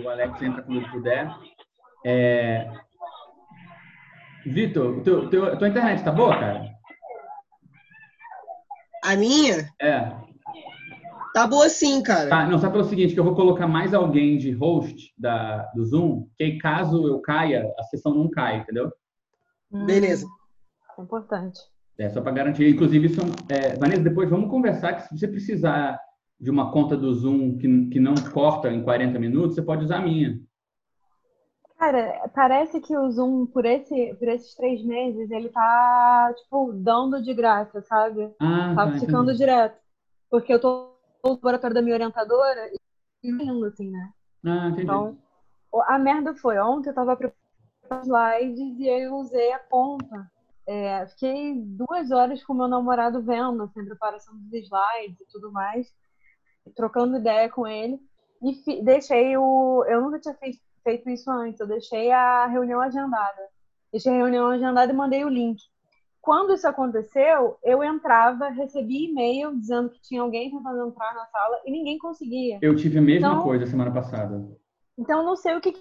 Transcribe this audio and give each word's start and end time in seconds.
o 0.00 0.08
Alex 0.08 0.40
entra 0.42 0.62
quando 0.62 0.78
ele 0.78 0.90
puder. 0.90 1.30
É... 2.04 2.70
Vitor, 4.44 5.02
teu, 5.02 5.28
teu, 5.28 5.56
tua 5.56 5.68
internet 5.68 6.02
tá 6.02 6.10
boa, 6.10 6.38
cara? 6.38 6.72
A 9.04 9.16
minha? 9.16 9.68
É. 9.80 10.12
Tá 11.34 11.46
boa 11.46 11.68
sim, 11.68 12.02
cara. 12.02 12.28
Tá, 12.28 12.46
não, 12.46 12.58
só 12.58 12.70
pelo 12.70 12.84
seguinte, 12.84 13.14
que 13.14 13.20
eu 13.20 13.24
vou 13.24 13.34
colocar 13.34 13.66
mais 13.66 13.94
alguém 13.94 14.36
de 14.36 14.50
host 14.52 15.12
da, 15.16 15.62
do 15.74 15.84
Zoom, 15.84 16.28
que 16.36 16.44
aí 16.44 16.58
caso 16.58 17.08
eu 17.08 17.20
caia, 17.20 17.72
a 17.78 17.82
sessão 17.84 18.14
não 18.14 18.28
cai, 18.28 18.58
entendeu? 18.58 18.92
Beleza. 19.86 20.26
É 20.98 21.02
importante. 21.02 21.58
É, 21.98 22.08
só 22.10 22.20
para 22.20 22.32
garantir. 22.32 22.68
Inclusive, 22.68 23.06
isso, 23.06 23.20
é, 23.48 23.76
Vanessa, 23.76 24.02
depois 24.02 24.28
vamos 24.28 24.50
conversar 24.50 24.94
que 24.94 25.02
se 25.08 25.18
você 25.18 25.28
precisar 25.28 25.98
de 26.42 26.50
uma 26.50 26.72
conta 26.72 26.96
do 26.96 27.14
Zoom 27.14 27.56
que, 27.56 27.86
que 27.86 28.00
não 28.00 28.14
corta 28.32 28.68
em 28.68 28.82
40 28.82 29.16
minutos, 29.16 29.54
você 29.54 29.62
pode 29.62 29.84
usar 29.84 29.98
a 29.98 30.02
minha. 30.02 30.40
Cara, 31.78 32.28
parece 32.34 32.80
que 32.80 32.96
o 32.96 33.10
Zoom, 33.12 33.46
por, 33.46 33.64
esse, 33.64 34.14
por 34.16 34.26
esses 34.26 34.52
três 34.56 34.84
meses, 34.84 35.30
ele 35.30 35.48
tá, 35.50 36.34
tipo, 36.36 36.72
dando 36.72 37.22
de 37.22 37.32
graça, 37.32 37.80
sabe? 37.82 38.28
Ah, 38.40 38.74
tá 38.74 38.90
tá, 38.90 38.98
ficando 38.98 39.32
direto. 39.34 39.80
Porque 40.28 40.52
eu 40.52 40.60
tô 40.60 40.96
no 41.24 41.30
laboratório 41.30 41.74
da 41.74 41.82
minha 41.82 41.94
orientadora 41.94 42.70
e 43.22 43.28
indo, 43.28 43.64
assim, 43.66 43.88
né? 43.88 44.12
Ah, 44.44 44.68
entendi. 44.68 44.82
Então, 44.82 45.16
a 45.86 45.96
merda 45.96 46.34
foi, 46.34 46.58
ontem 46.58 46.90
eu 46.90 46.94
tava 46.94 47.16
preparando 47.16 48.02
slides 48.02 48.78
e 48.80 48.88
eu 48.88 49.14
usei 49.14 49.52
a 49.52 49.60
conta. 49.60 50.28
É, 50.66 51.06
fiquei 51.06 51.54
duas 51.60 52.10
horas 52.10 52.42
com 52.42 52.54
meu 52.54 52.68
namorado 52.68 53.22
vendo 53.22 53.62
assim, 53.62 53.80
a 53.80 53.84
preparação 53.84 54.36
dos 54.36 54.52
slides 54.52 55.20
e 55.20 55.26
tudo 55.30 55.52
mais, 55.52 55.92
trocando 56.74 57.16
ideia 57.18 57.48
com 57.48 57.66
ele. 57.66 57.98
E 58.42 58.82
deixei 58.82 59.36
o. 59.36 59.84
Eu 59.88 60.00
nunca 60.00 60.18
tinha 60.18 60.34
feito, 60.34 60.58
feito 60.82 61.08
isso 61.10 61.30
antes, 61.30 61.60
eu 61.60 61.66
deixei 61.66 62.10
a 62.10 62.46
reunião 62.46 62.80
agendada. 62.80 63.42
Deixei 63.92 64.12
a 64.12 64.16
reunião 64.16 64.48
agendada 64.48 64.92
e 64.92 64.96
mandei 64.96 65.24
o 65.24 65.28
link. 65.28 65.60
Quando 66.20 66.52
isso 66.54 66.66
aconteceu, 66.68 67.56
eu 67.64 67.82
entrava, 67.82 68.48
recebia 68.48 69.08
e-mail 69.08 69.58
dizendo 69.58 69.90
que 69.90 70.00
tinha 70.02 70.22
alguém 70.22 70.50
tentando 70.50 70.86
entrar 70.88 71.14
na 71.14 71.26
sala 71.26 71.60
e 71.66 71.70
ninguém 71.70 71.98
conseguia. 71.98 72.58
Eu 72.62 72.76
tive 72.76 72.98
a 72.98 73.02
mesma 73.02 73.28
Então- 73.28 73.42
coisa 73.42 73.66
semana 73.66 73.90
passada. 73.92 74.40
Então, 74.96 75.24
não 75.24 75.34
sei 75.36 75.56
o 75.56 75.60
que, 75.60 75.72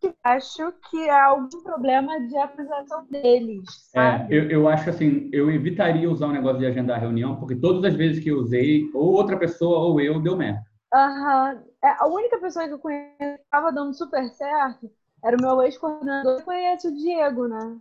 que 0.00 0.14
acho 0.22 0.72
que 0.90 0.98
é 1.08 1.20
algum 1.20 1.62
problema 1.62 2.18
de 2.26 2.36
atualização 2.36 3.04
deles, 3.06 3.64
É, 3.94 4.26
eu, 4.30 4.50
eu 4.50 4.68
acho 4.68 4.90
assim, 4.90 5.28
eu 5.32 5.50
evitaria 5.50 6.10
usar 6.10 6.26
o 6.26 6.32
negócio 6.32 6.58
de 6.58 6.66
agendar 6.66 6.96
a 6.96 7.00
reunião, 7.00 7.36
porque 7.36 7.56
todas 7.56 7.84
as 7.84 7.94
vezes 7.94 8.22
que 8.22 8.30
eu 8.30 8.38
usei, 8.38 8.90
ou 8.94 9.12
outra 9.12 9.36
pessoa 9.38 9.78
ou 9.80 10.00
eu, 10.00 10.20
deu 10.20 10.36
merda. 10.36 10.62
Aham. 10.92 11.62
É, 11.82 11.88
a 11.98 12.06
única 12.06 12.38
pessoa 12.38 12.66
que 12.66 12.74
eu 12.74 12.78
conheço 12.78 13.16
que 13.18 13.24
estava 13.24 13.72
dando 13.72 13.94
super 13.94 14.24
certo 14.30 14.90
era 15.24 15.36
o 15.36 15.40
meu 15.40 15.62
ex-coordenador. 15.62 16.38
Você 16.38 16.44
conhece 16.44 16.88
o 16.88 16.94
Diego, 16.94 17.46
né? 17.48 17.78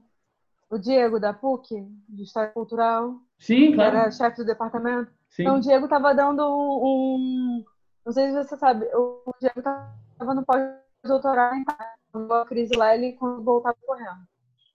O 0.69 0.77
Diego 0.77 1.19
da 1.19 1.33
PUC, 1.33 1.75
de 2.09 2.23
História 2.23 2.51
Cultural, 2.51 3.15
Sim, 3.39 3.67
que 3.69 3.75
claro. 3.75 3.97
era 3.97 4.11
chefe 4.11 4.37
do 4.37 4.45
departamento. 4.45 5.11
Sim. 5.29 5.43
Então, 5.43 5.57
o 5.57 5.61
Diego 5.61 5.85
estava 5.85 6.13
dando 6.13 6.43
um, 6.43 7.57
um- 7.59 7.65
Não 8.05 8.11
sei 8.13 8.27
se 8.29 8.33
você 8.43 8.57
sabe, 8.57 8.85
o 8.95 9.31
Diego 9.39 9.59
estava 9.59 10.33
no 10.35 10.45
pós-doutorado 10.45 11.55
em 11.55 11.63
a 12.13 12.45
crise 12.45 12.75
lá, 12.75 12.95
ele 12.95 13.13
quando 13.13 13.43
voltava 13.43 13.77
correndo. 13.85 14.27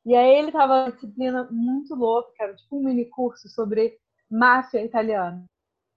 E 0.05 0.17
aí 0.17 0.35
ele 0.37 0.51
uma 0.51 0.91
disciplina 0.91 1.49
muito 1.51 1.95
louca, 1.95 2.33
era 2.41 2.55
tipo 2.57 2.79
um 2.79 2.85
mini 2.85 3.05
curso 3.07 3.49
sobre 3.49 3.99
máfia 4.31 4.85
italiana. 4.85 5.45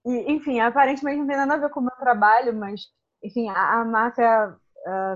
E, 0.05 0.31
enfim, 0.31 0.59
aparentemente 0.59 1.19
não 1.19 1.27
tem 1.27 1.37
nada 1.37 1.55
a 1.55 1.57
ver 1.57 1.69
com 1.69 1.79
o 1.79 1.83
meu 1.83 1.95
trabalho, 1.97 2.53
mas, 2.53 2.81
enfim, 3.23 3.49
a, 3.49 3.81
a 3.81 3.85
máfia 3.85 4.55
ah, 4.85 5.15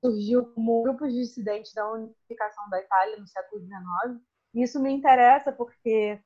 surgiu 0.00 0.46
como 0.54 0.82
grupos 0.82 1.12
dissidentes 1.12 1.72
da 1.74 1.90
unificação 1.90 2.68
da 2.70 2.80
Itália 2.80 3.18
no 3.18 3.26
século 3.26 3.60
XIX. 3.62 4.20
E 4.54 4.62
isso 4.62 4.80
me 4.80 4.92
interessa 4.92 5.52
porque 5.52 6.20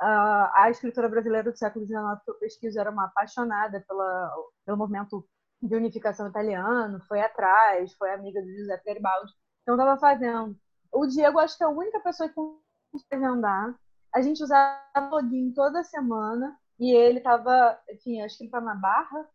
ah, 0.00 0.52
a 0.64 0.70
escritora 0.70 1.08
brasileira 1.08 1.50
do 1.50 1.58
século 1.58 1.86
XIX 1.86 2.00
que 2.24 2.30
eu 2.30 2.34
pesquiso 2.36 2.80
era 2.80 2.90
uma 2.90 3.06
apaixonada 3.06 3.84
pela, 3.86 4.32
pelo 4.64 4.78
movimento 4.78 5.26
de 5.62 5.76
unificação 5.76 6.28
italiano, 6.28 7.00
foi 7.06 7.20
atrás, 7.20 7.92
foi 7.94 8.12
amiga 8.12 8.42
do 8.42 8.48
Giuseppe 8.48 8.84
Garibaldi. 8.86 9.32
Então, 9.62 9.76
estava 9.76 9.98
fazendo. 9.98 10.56
O 10.92 11.06
Diego, 11.06 11.38
acho 11.38 11.56
que 11.56 11.62
é 11.62 11.66
a 11.66 11.70
única 11.70 12.00
pessoa 12.00 12.28
que 12.28 12.34
consegue 12.34 13.24
andar. 13.24 13.74
A 14.12 14.20
gente 14.20 14.42
usava 14.42 15.08
login 15.10 15.52
toda 15.52 15.84
semana 15.84 16.58
e 16.78 16.94
ele 16.94 17.18
estava, 17.18 17.78
enfim, 17.90 18.20
acho 18.20 18.36
que 18.36 18.44
ele 18.44 18.48
estava 18.48 18.66
na 18.66 18.74
Barra. 18.74 19.26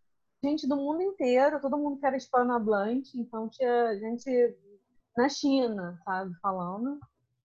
Gente 0.44 0.68
do 0.68 0.76
mundo 0.76 1.02
inteiro, 1.02 1.60
todo 1.60 1.78
mundo 1.78 1.98
que 1.98 2.06
era 2.06 2.16
hispanohablante, 2.16 3.20
então 3.20 3.50
tinha 3.50 3.98
gente 3.98 4.56
na 5.16 5.28
China, 5.30 6.00
sabe, 6.06 6.32
falando. 6.40 7.00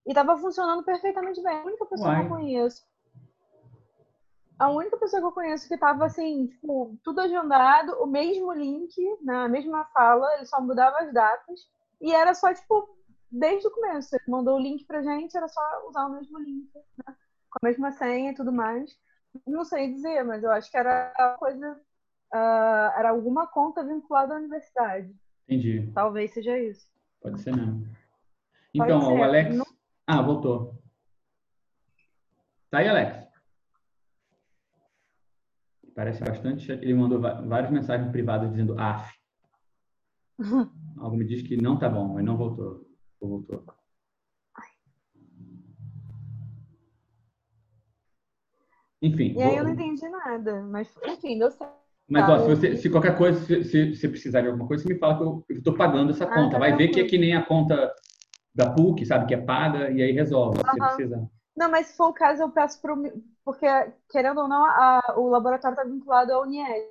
E 0.06 0.10
estava 0.10 0.36
funcionando 0.36 0.84
perfeitamente 0.84 1.42
bem. 1.42 1.56
A 1.56 1.64
única 1.64 1.86
pessoa 1.86 2.10
que 2.10 2.16
Uai. 2.16 2.26
eu 2.26 2.28
conheço 2.28 2.84
a 4.58 4.68
única 4.70 4.96
pessoa 4.96 5.20
que 5.20 5.26
eu 5.26 5.32
conheço 5.32 5.66
que 5.68 5.76
tava 5.76 6.04
assim, 6.06 6.46
tipo, 6.46 6.96
tudo 7.02 7.20
agendado, 7.20 7.92
o 8.02 8.06
mesmo 8.06 8.52
link, 8.52 8.94
na 9.22 9.48
mesma 9.48 9.84
sala, 9.92 10.34
ele 10.36 10.46
só 10.46 10.60
mudava 10.60 10.98
as 10.98 11.12
datas. 11.12 11.60
E 12.00 12.12
era 12.12 12.34
só, 12.34 12.52
tipo, 12.54 12.96
desde 13.30 13.66
o 13.66 13.70
começo. 13.70 14.14
Ele 14.14 14.24
mandou 14.28 14.56
o 14.56 14.60
link 14.60 14.84
pra 14.84 15.02
gente, 15.02 15.36
era 15.36 15.48
só 15.48 15.60
usar 15.88 16.06
o 16.06 16.12
mesmo 16.12 16.38
link, 16.38 16.68
né? 16.74 17.14
Com 17.50 17.58
a 17.62 17.68
mesma 17.68 17.90
senha 17.92 18.30
e 18.30 18.34
tudo 18.34 18.52
mais. 18.52 18.90
Não 19.46 19.64
sei 19.64 19.92
dizer, 19.92 20.22
mas 20.24 20.42
eu 20.42 20.50
acho 20.50 20.70
que 20.70 20.76
era 20.76 21.12
coisa. 21.38 21.80
ah, 22.32 22.94
era 22.98 23.10
alguma 23.10 23.46
conta 23.46 23.82
vinculada 23.84 24.34
à 24.34 24.38
universidade. 24.38 25.14
Entendi. 25.48 25.90
Talvez 25.94 26.32
seja 26.32 26.58
isso. 26.58 26.86
Pode 27.20 27.40
ser 27.42 27.54
mesmo. 27.56 27.86
Então, 28.74 29.00
ser. 29.02 29.12
o 29.18 29.22
Alex. 29.22 29.56
Não- 29.56 29.66
Ah, 30.06 30.22
voltou. 30.22 30.74
Tá 32.70 32.78
aí, 32.78 32.88
Alex. 32.88 33.31
Parece 35.94 36.22
bastante. 36.24 36.72
Ele 36.72 36.94
mandou 36.94 37.20
várias 37.20 37.70
mensagens 37.70 38.10
privadas 38.10 38.50
dizendo 38.50 38.78
AF. 38.78 39.12
Algo 40.98 41.16
me 41.16 41.24
diz 41.24 41.42
que 41.42 41.56
não 41.56 41.78
tá 41.78 41.88
bom, 41.88 42.14
mas 42.14 42.24
não 42.24 42.36
voltou. 42.36 42.86
Ou 43.20 43.28
voltou. 43.28 43.64
Enfim. 49.00 49.34
E 49.36 49.42
aí 49.42 49.48
vou- 49.48 49.58
eu 49.58 49.64
não 49.64 49.70
entendi 49.72 50.08
nada. 50.08 50.62
Mas, 50.62 50.88
enfim, 51.06 51.38
deu 51.38 51.50
certo. 51.50 51.72
Mas, 52.08 52.26
Tá, 52.26 52.32
ó, 52.34 52.38
se, 52.40 52.48
você, 52.48 52.76
se 52.76 52.90
qualquer 52.90 53.16
coisa, 53.16 53.40
se, 53.46 53.64
se 53.64 53.96
você 53.96 54.08
precisar 54.08 54.42
de 54.42 54.48
alguma 54.48 54.66
coisa, 54.66 54.82
você 54.82 54.92
me 54.92 54.98
fala 54.98 55.16
que 55.16 55.22
eu 55.24 55.44
estou 55.58 55.74
pagando 55.74 56.10
essa 56.10 56.24
Ah, 56.26 56.32
conta. 56.32 56.52
tá 56.52 56.58
Vai 56.58 56.76
ver 56.76 56.88
que 56.88 57.00
é 57.00 57.04
que 57.04 57.18
nem 57.18 57.34
a 57.34 57.44
conta 57.44 57.92
da 58.54 58.70
PUC, 58.72 59.04
sabe? 59.06 59.26
Que 59.26 59.34
é 59.34 59.40
paga, 59.40 59.90
e 59.90 60.02
aí 60.02 60.12
resolve, 60.12 60.58
se 60.58 60.64
Aham. 60.64 60.76
precisar. 60.78 61.26
Não, 61.56 61.70
mas 61.70 61.86
se 61.88 61.96
for 61.96 62.08
o 62.08 62.12
caso, 62.12 62.42
eu 62.42 62.50
peço 62.50 62.80
para 62.80 62.94
o. 62.94 63.22
Porque, 63.44 63.66
querendo 64.10 64.40
ou 64.40 64.48
não, 64.48 64.64
a- 64.64 65.14
o 65.16 65.28
laboratório 65.28 65.74
está 65.74 65.84
vinculado 65.84 66.32
ao 66.32 66.42
UNIES, 66.42 66.84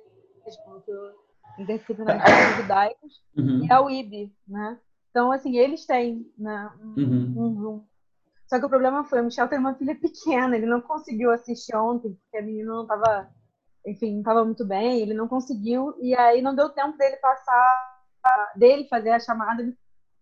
Interdisciplinar 1.58 2.18
de 2.24 2.62
Judaicos, 2.62 3.22
Uhum, 3.36 3.64
e 3.64 3.72
ao 3.72 3.90
IB, 3.90 4.32
né? 4.46 4.78
Então, 5.10 5.30
assim, 5.30 5.56
eles 5.58 5.84
têm 5.86 6.30
né, 6.38 6.70
um, 6.80 6.94
uhum. 7.00 7.34
um 7.36 7.60
Zoom. 7.60 7.84
Só 8.46 8.58
que 8.58 8.64
o 8.66 8.68
problema 8.68 9.04
foi, 9.04 9.20
o 9.20 9.24
Michel 9.24 9.48
tem 9.48 9.58
uma 9.58 9.74
filha 9.74 9.94
pequena, 9.94 10.56
ele 10.56 10.66
não 10.66 10.80
conseguiu 10.80 11.30
assistir 11.30 11.74
ontem, 11.76 12.14
porque 12.14 12.36
a 12.38 12.42
menina 12.42 12.72
não 12.72 12.82
estava, 12.82 13.30
enfim, 13.86 14.12
não 14.12 14.20
estava 14.20 14.44
muito 14.44 14.66
bem, 14.66 15.00
ele 15.00 15.14
não 15.14 15.28
conseguiu, 15.28 15.94
e 16.00 16.14
aí 16.14 16.42
não 16.42 16.54
deu 16.54 16.70
tempo 16.70 16.96
dele 16.98 17.16
passar, 17.16 18.02
dele 18.56 18.86
fazer 18.88 19.10
a 19.10 19.20
chamada 19.20 19.64
de 19.64 19.76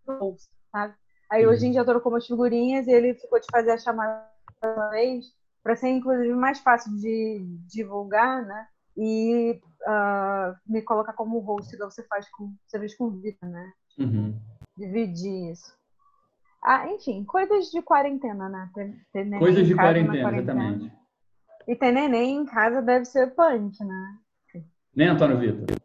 bolsa, 0.07 0.49
sabe? 0.71 0.95
Aí 1.31 1.47
hoje 1.47 1.57
a 1.59 1.61
gente 1.67 1.75
já 1.75 1.85
trocou 1.85 2.13
umas 2.13 2.27
figurinhas 2.27 2.87
e 2.87 2.91
ele 2.93 3.15
ficou 3.15 3.39
de 3.41 3.47
fazer 3.51 3.71
a 3.73 3.79
chamada 3.79 4.29
uma 4.63 4.91
vez, 4.91 5.27
para 5.63 5.77
ser 5.77 5.89
inclusive 5.89 6.35
mais 6.35 6.61
fácil 6.61 6.95
de 6.97 7.45
divulgar, 7.67 8.45
né? 8.45 8.67
E 8.97 9.61
ah, 9.87 10.55
me 10.67 10.83
colocar 10.83 11.13
como 11.13 11.39
host, 11.39 11.75
igual 11.75 11.91
você 11.91 12.03
faz 12.05 12.29
com, 12.31 12.55
você 12.67 12.79
fez 12.79 12.97
com 12.97 13.05
o 13.05 13.11
Vitor, 13.11 13.49
né? 13.49 13.73
Uhum. 13.99 14.39
Dividir 14.77 15.53
isso. 15.53 15.75
Ah, 16.63 16.87
enfim, 16.89 17.25
coisas 17.25 17.71
de 17.71 17.81
quarentena, 17.81 18.49
né? 18.49 18.71
Ter, 18.75 18.95
ter 19.13 19.25
neném 19.25 19.39
Coisas 19.39 19.67
de 19.67 19.75
casa 19.75 20.03
na 20.03 20.07
quarentena, 20.07 20.39
exatamente. 20.39 20.93
E 21.67 21.77
ter 21.77 21.93
neném 21.93 22.37
em 22.37 22.45
casa 22.45 22.83
deve 22.83 23.05
ser 23.05 23.35
punk, 23.35 23.83
né? 23.85 24.19
Né, 24.95 25.07
Antônio 25.07 25.39
Vitor? 25.39 25.77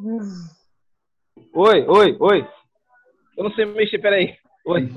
Hum. 0.00 0.20
Oi, 1.54 1.86
oi, 1.86 2.16
oi. 2.20 2.48
Eu 3.36 3.44
não 3.44 3.50
sei 3.52 3.64
mexer, 3.64 3.98
peraí. 3.98 4.36
Oi. 4.66 4.90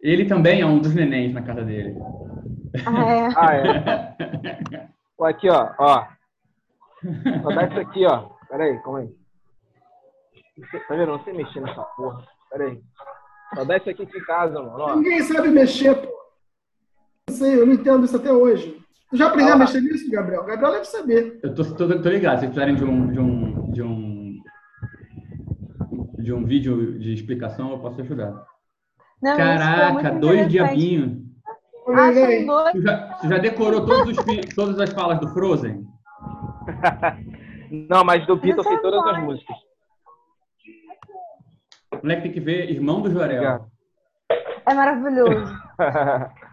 Ele 0.00 0.24
também 0.26 0.60
é 0.60 0.66
um 0.66 0.78
dos 0.78 0.94
nenéns 0.94 1.34
na 1.34 1.42
casa 1.42 1.62
dele. 1.62 1.94
Ah, 2.86 3.04
é. 3.14 3.28
Ah, 3.36 3.54
é. 3.54 4.88
Ó, 5.18 5.24
aqui, 5.26 5.48
ó, 5.48 5.70
ó. 5.78 6.06
Só 7.42 7.48
dá 7.50 7.64
isso 7.68 7.80
aqui, 7.80 8.04
ó. 8.06 8.30
Peraí, 8.48 8.78
calma 8.82 9.00
aí. 9.00 9.08
Não 10.58 10.68
sei- 10.68 10.80
Tá 10.80 10.94
vendo? 10.96 11.12
Não 11.12 11.24
sei 11.24 11.32
mexer 11.34 11.60
nessa 11.60 11.82
porra. 11.82 12.22
Peraí. 12.50 12.80
Só 13.54 13.64
dá 13.64 13.76
isso 13.76 13.90
aqui 13.90 14.02
aqui 14.02 14.18
em 14.18 14.24
casa, 14.24 14.54
mano. 14.60 14.76
Ó. 14.78 14.96
Ninguém 14.96 15.20
sabe 15.22 15.48
mexer, 15.48 15.94
pô. 15.94 16.08
Não 17.28 17.36
sei, 17.36 17.60
eu 17.60 17.66
não 17.66 17.74
entendo 17.74 18.04
isso 18.04 18.16
até 18.16 18.32
hoje. 18.32 18.80
Tu 19.10 19.16
já 19.16 19.28
aprendeu 19.28 19.52
a 19.52 19.56
Ah. 19.56 19.58
mexer 19.58 19.80
nisso, 19.80 20.10
Gabriel? 20.10 20.44
Gabriel 20.44 20.72
deve 20.72 20.84
saber. 20.86 21.38
Eu 21.42 21.54
tô, 21.54 21.64
tô, 21.64 21.86
tô 22.02 22.08
ligado, 22.08 22.40
se 22.40 22.46
precisarem 22.46 22.74
de 22.74 22.84
um, 22.84 23.12
de 23.12 23.20
um, 23.20 23.70
de 23.72 23.82
um 23.82 24.14
de 26.18 26.32
um 26.32 26.42
vídeo 26.44 26.98
de 26.98 27.12
explicação, 27.12 27.70
eu 27.72 27.78
posso 27.78 28.00
ajudar. 28.00 28.32
Não, 29.22 29.36
Caraca, 29.36 30.10
dois 30.10 30.48
diabinhos. 30.48 31.22
Tu 31.84 33.28
já, 33.28 33.38
decorou 33.38 33.84
todos 33.86 34.16
os 34.16 34.54
todas 34.54 34.78
as 34.80 34.90
falas 34.92 35.20
do 35.20 35.28
Frozen? 35.32 35.84
Não, 37.90 38.04
mas 38.04 38.26
do 38.26 38.36
Beatles 38.36 38.66
são 38.66 38.80
todas 38.80 39.04
as 39.14 39.22
músicas. 39.22 39.56
O 41.92 41.96
moleque 42.02 42.22
tem 42.22 42.32
que 42.32 42.40
ver 42.40 42.70
Irmão 42.70 43.00
do 43.00 43.10
Jorel. 43.10 43.66
É 44.66 44.74
maravilhoso. 44.74 45.52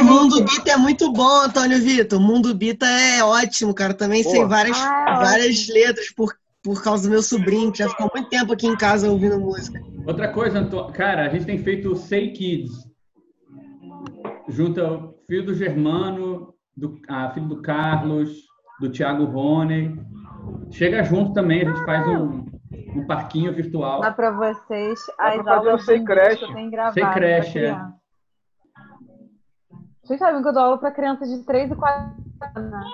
O 0.00 0.04
Mundo 0.04 0.44
Bita 0.44 0.70
é 0.70 0.76
muito 0.76 1.12
bom, 1.12 1.42
Antônio 1.42 1.80
Vitor. 1.80 2.20
O 2.20 2.22
Mundo 2.22 2.54
Bita 2.54 2.86
é 2.86 3.24
ótimo, 3.24 3.74
cara. 3.74 3.92
Também 3.92 4.22
sei 4.22 4.44
várias, 4.44 4.76
Ah, 4.78 5.06
é 5.08 5.24
várias 5.24 5.66
letras 5.68 6.12
por, 6.14 6.32
por 6.62 6.80
causa 6.82 7.02
do 7.02 7.10
meu 7.10 7.22
sobrinho, 7.22 7.72
que 7.72 7.78
já 7.78 7.88
ficou 7.88 8.08
muito 8.14 8.28
tempo 8.28 8.52
aqui 8.52 8.68
em 8.68 8.76
casa 8.76 9.10
ouvindo 9.10 9.40
música. 9.40 9.80
Outra 10.06 10.28
coisa, 10.28 10.60
Anto- 10.60 10.92
cara, 10.92 11.26
a 11.26 11.28
gente 11.28 11.44
tem 11.44 11.58
feito 11.58 11.90
o 11.90 11.96
Say 11.96 12.30
Kids. 12.30 12.70
Junta 14.48 14.90
o 14.90 15.14
filho 15.26 15.46
do 15.46 15.54
Germano, 15.54 16.54
do, 16.76 16.98
a 17.08 17.30
filho 17.30 17.48
do 17.48 17.60
Carlos, 17.60 18.30
do 18.80 18.90
Thiago 18.90 19.24
Rony. 19.24 20.00
Chega 20.70 21.02
junto 21.02 21.32
também, 21.34 21.62
a 21.62 21.70
gente 21.70 21.84
faz 21.84 22.06
um, 22.06 22.46
um 22.96 23.06
parquinho 23.06 23.52
virtual. 23.52 24.00
Dá 24.00 24.10
pra 24.12 24.30
vocês 24.30 24.98
Dá 25.18 25.28
as 25.28 25.42
pra 25.42 25.56
aulas 25.56 25.88
inglês 25.88 26.04
Creche. 26.04 26.38
que 26.38 26.44
eu 26.44 26.54
tenho 26.54 26.70
gravado. 26.70 26.94
Sei 26.94 27.04
Creche, 27.06 27.58
é. 27.58 27.78
Vocês 30.02 30.18
sabem 30.18 30.40
que 30.40 30.48
eu 30.48 30.52
dou 30.54 30.62
aula 30.62 30.78
pra 30.78 30.90
crianças 30.90 31.28
de 31.28 31.44
3 31.44 31.70
e 31.70 31.76
4 31.76 32.10
anos. 32.56 32.90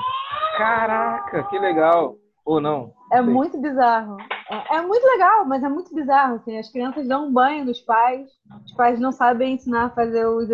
Caraca, 0.58 1.44
que 1.44 1.58
legal. 1.58 2.16
Ou 2.44 2.60
não? 2.60 2.92
É 3.12 3.22
Sei. 3.22 3.32
muito 3.32 3.60
bizarro. 3.60 4.16
É, 4.50 4.76
é 4.76 4.82
muito 4.82 5.05
legal, 5.06 5.44
mas 5.46 5.62
é 5.62 5.69
muito 5.69 5.94
bizarro. 5.94 6.37
Assim. 6.37 6.58
As 6.58 6.70
crianças 6.70 7.08
dão 7.08 7.29
um 7.29 7.32
banho 7.32 7.64
nos 7.64 7.81
pais, 7.81 8.29
os 8.64 8.75
pais 8.75 9.00
não 9.00 9.12
sabem 9.12 9.55
ensinar 9.55 9.87
a 9.87 9.91
fazer 9.91 10.26
os. 10.26 10.49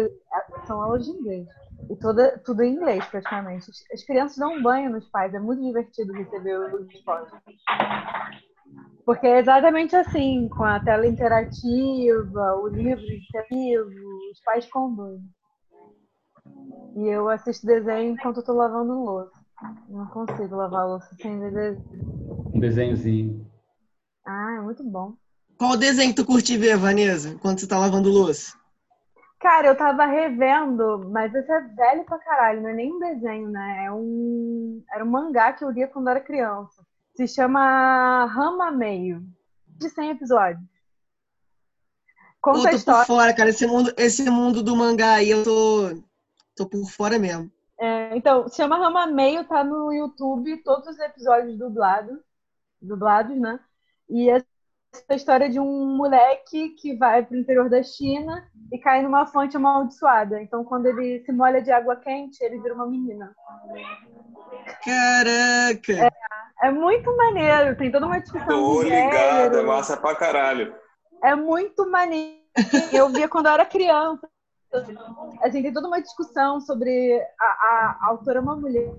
São 0.67 0.81
aulas 0.81 1.05
de 1.05 1.11
inglês. 1.13 1.47
E 1.91 1.97
toda, 1.97 2.39
tudo 2.45 2.63
em 2.63 2.75
inglês, 2.75 3.05
praticamente. 3.07 3.69
As- 3.71 3.85
As 4.01 4.05
crianças 4.05 4.37
dão 4.39 4.55
um 4.55 4.63
banho 4.63 4.91
nos 4.91 5.09
pais. 5.09 5.35
É 5.35 5.41
muito 5.41 5.63
divertido 5.63 6.13
receber 6.13 6.57
os 6.59 7.01
pais. 7.03 7.29
Porque 9.05 9.27
é 9.27 9.41
exatamente 9.41 9.97
assim, 9.97 10.49
com 10.49 10.63
a 10.63 10.79
tela 10.79 11.07
interativa, 11.07 12.55
o 12.63 12.69
livro 12.69 13.05
interativo, 13.05 13.91
os 14.31 14.41
pais 14.45 14.71
conduzem. 14.71 15.29
E 16.95 17.09
eu 17.09 17.29
assisto 17.29 17.67
desenho 17.67 18.13
enquanto 18.13 18.43
tô 18.45 18.53
lavando 18.53 18.93
louça. 19.03 19.33
Não 19.89 20.07
consigo 20.07 20.55
lavar 20.55 20.87
louça 20.87 21.13
sem 21.21 21.39
desenho. 21.41 21.83
Um 22.55 22.61
desenhozinho. 22.61 23.47
Ah, 24.33 24.59
é 24.59 24.61
muito 24.61 24.85
bom. 24.85 25.15
Qual 25.59 25.77
desenho 25.77 26.11
que 26.11 26.23
tu 26.23 26.25
curte 26.25 26.57
ver, 26.57 26.77
Vanessa, 26.77 27.37
quando 27.43 27.59
você 27.59 27.67
tá 27.67 27.77
lavando 27.77 28.09
louça? 28.09 28.57
Cara, 29.41 29.67
eu 29.67 29.77
tava 29.77 30.07
revendo, 30.07 31.09
mas 31.11 31.35
esse 31.35 31.51
é 31.51 31.61
velho 31.61 32.05
pra 32.05 32.17
caralho, 32.19 32.63
não 32.63 32.69
é 32.69 32.75
nem 32.75 32.93
um 32.93 33.01
desenho, 33.01 33.49
né? 33.49 33.87
É 33.87 33.93
um. 33.93 34.85
Era 34.93 35.05
um 35.05 35.11
mangá 35.11 35.53
que 35.53 35.65
eu 35.65 35.71
lia 35.71 35.89
quando 35.89 36.09
era 36.09 36.21
criança. 36.21 36.87
Se 37.17 37.27
chama 37.27 38.25
Rama 38.27 38.71
Meio. 38.71 39.27
De 39.67 39.89
100 39.89 40.11
episódios. 40.11 40.63
Pô, 42.53 42.53
Conta 42.53 42.59
a 42.59 42.63
tô 42.63 42.69
por 42.71 42.77
história. 42.77 43.07
fora, 43.07 43.35
cara. 43.35 43.51
Esse 43.51 43.67
mundo, 43.67 43.93
esse 43.97 44.31
mundo 44.31 44.63
do 44.63 44.77
mangá 44.77 45.15
aí, 45.15 45.31
eu 45.31 45.43
tô, 45.43 46.03
tô 46.55 46.67
por 46.69 46.85
fora 46.89 47.19
mesmo. 47.19 47.51
É, 47.81 48.17
então, 48.17 48.47
se 48.47 48.57
chama 48.59 48.77
Rama 48.77 49.07
Meio, 49.07 49.45
tá 49.45 49.65
no 49.65 49.93
YouTube, 49.93 50.63
todos 50.63 50.87
os 50.87 50.99
episódios 51.01 51.59
dublados, 51.59 52.19
dublados, 52.81 53.37
né? 53.37 53.59
E 54.11 54.29
essa 54.29 54.47
é 55.09 55.15
história 55.15 55.49
de 55.49 55.61
um 55.61 55.97
moleque 55.97 56.71
que 56.71 56.97
vai 56.97 57.25
pro 57.25 57.37
interior 57.37 57.71
da 57.71 57.83
China 57.83 58.45
e 58.73 58.79
cai 58.79 59.03
numa 59.03 59.25
fonte 59.25 59.57
amaldiçoada. 59.57 60.43
Então, 60.43 60.65
quando 60.65 60.87
ele 60.87 61.23
se 61.25 61.33
molha 61.33 61.63
de 61.63 61.71
água 61.71 61.97
quente, 61.97 62.43
ele 62.43 62.59
vira 62.61 62.75
uma 62.75 62.87
menina. 62.87 63.33
Caraca! 64.85 66.11
É 66.63 66.71
muito 66.71 67.17
maneiro, 67.17 67.77
tem 67.77 67.91
toda 67.91 68.07
uma 68.07 68.21
discussão 68.21 68.47
Tô 68.47 68.83
de 68.83 68.91
ligado, 68.91 69.59
é 69.59 69.63
massa 69.63 69.97
pra 69.97 70.15
caralho. 70.15 70.75
É 71.23 71.35
muito 71.35 71.89
maneiro. 71.89 72.41
Eu 72.93 73.09
via 73.09 73.29
quando 73.29 73.47
eu 73.47 73.53
era 73.53 73.65
criança. 73.65 74.29
Assim, 75.43 75.63
tem 75.63 75.73
toda 75.73 75.89
uma 75.89 76.03
discussão 76.03 76.61
sobre 76.61 77.19
a, 77.41 77.45
a, 77.45 77.99
a 78.03 78.07
autora 78.09 78.39
é 78.39 78.43
uma 78.43 78.57
mulher. 78.57 78.95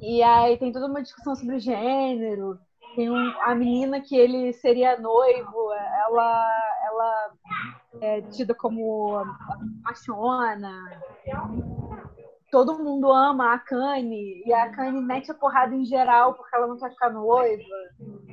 E 0.00 0.22
aí 0.22 0.56
tem 0.56 0.72
toda 0.72 0.86
uma 0.86 1.02
discussão 1.02 1.34
sobre 1.36 1.58
gênero. 1.58 2.58
Tem 2.94 3.10
um, 3.10 3.42
a 3.42 3.54
menina 3.54 4.00
que 4.00 4.16
ele 4.16 4.52
seria 4.52 4.98
noivo, 4.98 5.72
ela, 6.06 6.48
ela 6.86 7.30
é 8.00 8.20
tida 8.22 8.54
como 8.54 9.22
machona. 9.82 10.72
Todo 12.50 12.78
mundo 12.78 13.12
ama 13.12 13.54
a 13.54 13.58
Kanye 13.58 14.42
e 14.46 14.52
a 14.52 14.70
Kanye 14.70 15.00
mete 15.00 15.30
a 15.30 15.34
porrada 15.34 15.74
em 15.74 15.84
geral 15.84 16.34
porque 16.34 16.56
ela 16.56 16.66
não 16.66 16.78
quer 16.78 16.90
ficar 16.90 17.10
noiva. 17.10 17.62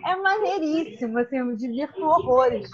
É 0.05 0.15
maneiríssimo, 0.15 1.19
assim, 1.19 1.37
eu 1.37 1.45
me 1.45 1.57
divirto 1.57 2.01
horrores. 2.01 2.69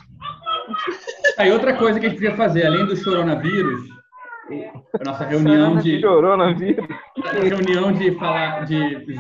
Aí 1.37 1.51
outra 1.51 1.75
coisa 1.77 1.99
que 1.99 2.05
a 2.05 2.09
gente 2.09 2.19
podia 2.19 2.37
fazer, 2.37 2.65
além 2.65 2.85
do 2.85 3.03
coronavírus, 3.03 3.89
a 4.99 5.03
nossa 5.03 5.25
reunião 5.25 5.77
de 5.77 5.99
Chorou 5.99 6.35
na 6.37 6.53
vida. 6.53 6.83
a 7.23 7.31
reunião 7.31 7.91
de 7.91 8.11
falar, 8.19 8.65
de 8.65 9.15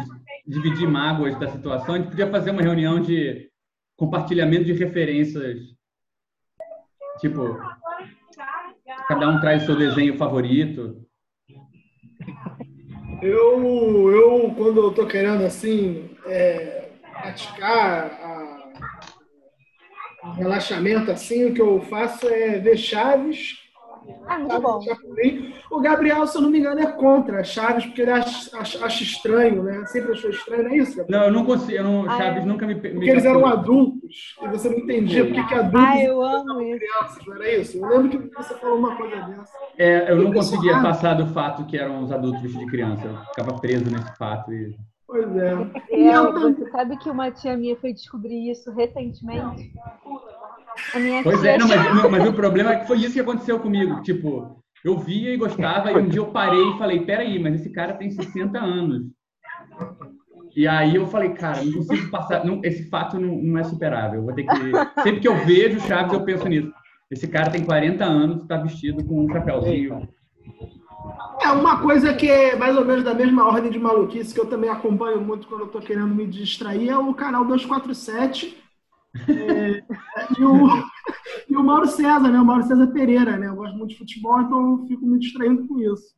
dividir 0.51 0.87
mágoas 0.87 1.37
da 1.39 1.47
situação, 1.49 1.95
a 1.95 1.97
gente 1.97 2.09
podia 2.09 2.29
fazer 2.29 2.51
uma 2.51 2.61
reunião 2.61 3.01
de 3.01 3.49
compartilhamento 3.95 4.65
de 4.65 4.73
referências. 4.73 5.59
Tipo, 7.19 7.57
cada 9.07 9.29
um 9.29 9.39
traz 9.39 9.63
seu 9.63 9.75
desenho 9.75 10.17
favorito. 10.17 11.05
Eu, 13.21 14.11
eu, 14.11 14.53
quando 14.55 14.81
eu 14.81 14.91
tô 14.93 15.05
querendo, 15.05 15.43
assim, 15.45 16.09
é, 16.25 16.89
praticar 17.21 18.05
a- 18.11 18.73
o 20.23 20.31
relaxamento, 20.31 21.11
assim, 21.11 21.45
o 21.45 21.53
que 21.53 21.61
eu 21.61 21.81
faço 21.83 22.27
é 22.27 22.57
ver 22.59 22.77
Chaves, 22.77 23.57
É 24.29 24.37
muito 24.37 24.61
bom. 24.61 24.79
O 25.69 25.79
Gabriel, 25.79 26.25
se 26.27 26.37
eu 26.37 26.41
não 26.41 26.49
me 26.49 26.59
engano, 26.59 26.79
é 26.79 26.91
contra 26.91 27.43
Chaves, 27.43 27.85
porque 27.85 28.01
ele 28.01 28.11
acha, 28.11 28.57
acha- 28.57 28.85
acha 28.85 29.03
estranho, 29.03 29.63
né? 29.63 29.85
Sempre 29.85 30.13
achou 30.13 30.29
estranho, 30.29 30.63
não 30.63 30.71
é 30.71 30.77
isso, 30.77 30.97
Gabriel? 30.97 31.19
Não, 31.19 31.27
eu 31.27 31.33
não 31.33 31.45
consigo, 31.45 31.71
eu 31.77 31.83
não, 31.83 32.09
Ah, 32.09 32.17
Chaves 32.17 32.43
é? 32.43 32.45
nunca 32.45 32.65
me, 32.67 32.73
me 32.75 32.79
Porque 32.91 33.09
eles 33.09 33.25
eram 33.25 33.45
adultos 33.45 34.35
e 34.41 34.47
você 34.47 34.69
não 34.69 34.77
entendia 34.79 35.25
por 35.25 35.47
que 35.47 35.53
adultos 35.53 35.89
Ah, 35.89 36.03
eu 36.03 36.21
amo 36.23 36.61
isso. 36.61 36.79
crianças, 36.79 37.25
não 37.27 37.35
era 37.35 37.55
isso? 37.55 37.77
Eu 37.77 37.87
lembro 37.87 38.09
que 38.09 38.35
você 38.35 38.53
falou 38.55 38.77
uma 38.77 38.95
coisa 38.95 39.15
dessa. 39.17 39.51
É, 39.77 40.11
eu 40.11 40.15
não 40.17 40.33
conseguia 40.33 40.73
sou- 40.73 40.81
passar 40.81 41.13
do 41.15 41.27
fato 41.27 41.65
que 41.65 41.77
eram 41.77 42.03
os 42.03 42.11
adultos 42.11 42.41
vestidos 42.41 42.65
de 42.65 42.71
criança. 42.71 43.05
Eu 43.05 43.17
ficava 43.25 43.59
preso 43.59 43.89
nesse 43.91 44.15
fato. 44.17 44.51
E... 44.53 44.75
Pois 45.07 45.35
é. 45.35 45.53
E 45.91 46.09
também- 46.11 46.53
você 46.53 46.69
sabe 46.71 46.97
que 46.97 47.09
uma 47.09 47.29
tia 47.31 47.57
minha 47.57 47.75
foi 47.75 47.91
descobrir 47.93 48.49
isso 48.49 48.71
recentemente? 48.71 49.71
A 50.93 50.99
minha 50.99 51.23
Pois 51.23 51.43
é, 51.43 51.57
não, 51.57 51.67
mas, 51.67 52.11
mas 52.11 52.27
o 52.27 52.33
problema 52.33 52.73
é 52.73 52.75
que 52.77 52.87
foi 52.87 52.97
isso 52.97 53.13
que 53.13 53.19
aconteceu 53.19 53.59
comigo. 53.59 54.01
Tipo, 54.01 54.61
eu 54.83 54.97
via 54.97 55.33
e 55.33 55.37
gostava, 55.37 55.91
e 55.91 55.97
um 55.97 56.07
dia 56.07 56.19
eu 56.19 56.27
parei 56.27 56.71
e 56.71 56.77
falei, 56.77 57.05
peraí, 57.05 57.39
mas 57.39 57.55
esse 57.55 57.69
cara 57.69 57.93
tem 57.93 58.09
60 58.09 58.59
anos. 58.59 59.03
E 60.55 60.67
aí 60.67 60.95
eu 60.95 61.07
falei, 61.07 61.29
cara, 61.29 61.63
não 61.63 61.73
consigo 61.73 62.09
passar, 62.09 62.43
não, 62.43 62.59
esse 62.63 62.89
fato 62.89 63.19
não, 63.19 63.35
não 63.37 63.57
é 63.57 63.63
superável. 63.63 64.19
Eu 64.19 64.25
vou 64.25 64.33
ter 64.33 64.43
que. 64.43 64.51
Sempre 65.01 65.19
que 65.21 65.27
eu 65.27 65.45
vejo 65.45 65.79
Chaves, 65.81 66.13
eu 66.13 66.23
penso 66.23 66.47
nisso. 66.47 66.71
Esse 67.09 67.27
cara 67.27 67.51
tem 67.51 67.63
40 67.63 68.03
anos, 68.03 68.41
está 68.41 68.57
vestido 68.57 69.03
com 69.03 69.25
um 69.25 69.29
chapéuzinho. 69.29 70.07
É 71.41 71.49
uma 71.49 71.81
coisa 71.81 72.13
que 72.13 72.29
é 72.29 72.55
mais 72.55 72.77
ou 72.77 72.85
menos 72.85 73.03
da 73.03 73.13
mesma 73.13 73.45
ordem 73.45 73.71
de 73.71 73.79
maluquice 73.79 74.33
que 74.33 74.39
eu 74.39 74.45
também 74.45 74.69
acompanho 74.69 75.19
muito 75.19 75.47
quando 75.47 75.61
eu 75.61 75.67
tô 75.67 75.79
querendo 75.79 76.13
me 76.13 76.25
distrair 76.25 76.89
é 76.89 76.97
o 76.97 77.13
canal 77.13 77.43
247 77.43 78.57
é, 79.27 79.83
e, 80.39 80.43
o, 80.43 80.67
e 81.49 81.57
o 81.57 81.63
Mauro 81.63 81.87
César, 81.87 82.29
né? 82.29 82.39
O 82.39 82.45
Mauro 82.45 82.63
César 82.63 82.87
Pereira, 82.87 83.37
né? 83.37 83.47
Eu 83.47 83.55
gosto 83.55 83.77
muito 83.77 83.91
de 83.91 83.97
futebol, 83.97 84.41
então 84.41 84.71
eu 84.71 84.87
fico 84.87 85.05
me 85.05 85.19
distraindo 85.19 85.67
com 85.67 85.79
isso. 85.79 86.15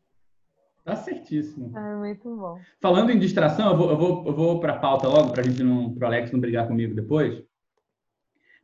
Tá 0.83 0.95
certíssimo. 0.95 1.75
É 1.77 1.95
muito 1.95 2.35
bom. 2.35 2.59
Falando 2.81 3.09
em 3.09 3.19
distração, 3.19 3.71
eu 3.71 3.77
vou, 3.77 3.89
eu 3.89 3.97
vou, 3.97 4.27
eu 4.27 4.35
vou 4.35 4.59
para 4.59 4.73
a 4.73 4.79
pauta 4.79 5.07
logo, 5.07 5.31
para 5.31 5.41
a 5.41 5.43
gente 5.43 5.63
não, 5.63 5.93
para 5.93 6.05
o 6.05 6.07
Alex 6.07 6.31
não 6.31 6.39
brigar 6.39 6.67
comigo 6.67 6.93
depois. 6.93 7.41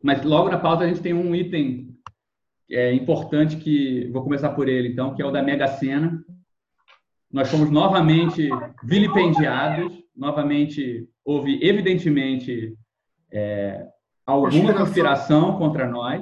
Mas 0.04 0.24
logo 0.24 0.50
na 0.50 0.60
pauta 0.60 0.84
a 0.84 0.88
gente 0.88 1.02
tem 1.02 1.14
um 1.14 1.34
item 1.34 1.96
é, 2.70 2.94
importante 2.94 3.58
que 3.58 4.10
vou 4.12 4.24
começar 4.24 4.50
por 4.50 4.68
ele, 4.68 4.90
então, 4.90 5.16
que 5.16 5.22
é 5.22 5.26
o 5.26 5.32
da 5.32 5.42
Mega 5.42 5.68
Sena. 5.68 6.24
Nós 7.32 7.50
fomos 7.50 7.70
novamente 7.72 8.50
vilipendiados, 8.84 9.94
novamente 10.16 11.08
houve 11.24 11.60
evidentemente 11.62 12.76
é, 13.32 13.88
alguma 14.30 14.74
Conspiração. 14.74 15.58
contra 15.58 15.88
nós. 15.88 16.22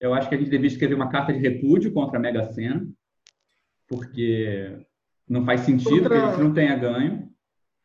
Eu 0.00 0.14
acho 0.14 0.28
que 0.28 0.34
a 0.34 0.38
gente 0.38 0.50
devia 0.50 0.68
escrever 0.68 0.94
uma 0.94 1.08
carta 1.10 1.32
de 1.32 1.38
repúdio 1.38 1.92
contra 1.92 2.18
a 2.18 2.20
Mega 2.20 2.44
Sena, 2.52 2.86
porque 3.88 4.78
não 5.28 5.44
faz 5.44 5.62
sentido 5.62 6.08
que 6.08 6.14
a 6.16 6.30
gente 6.30 6.40
não 6.42 6.52
tenha 6.54 6.76
ganho. 6.76 7.28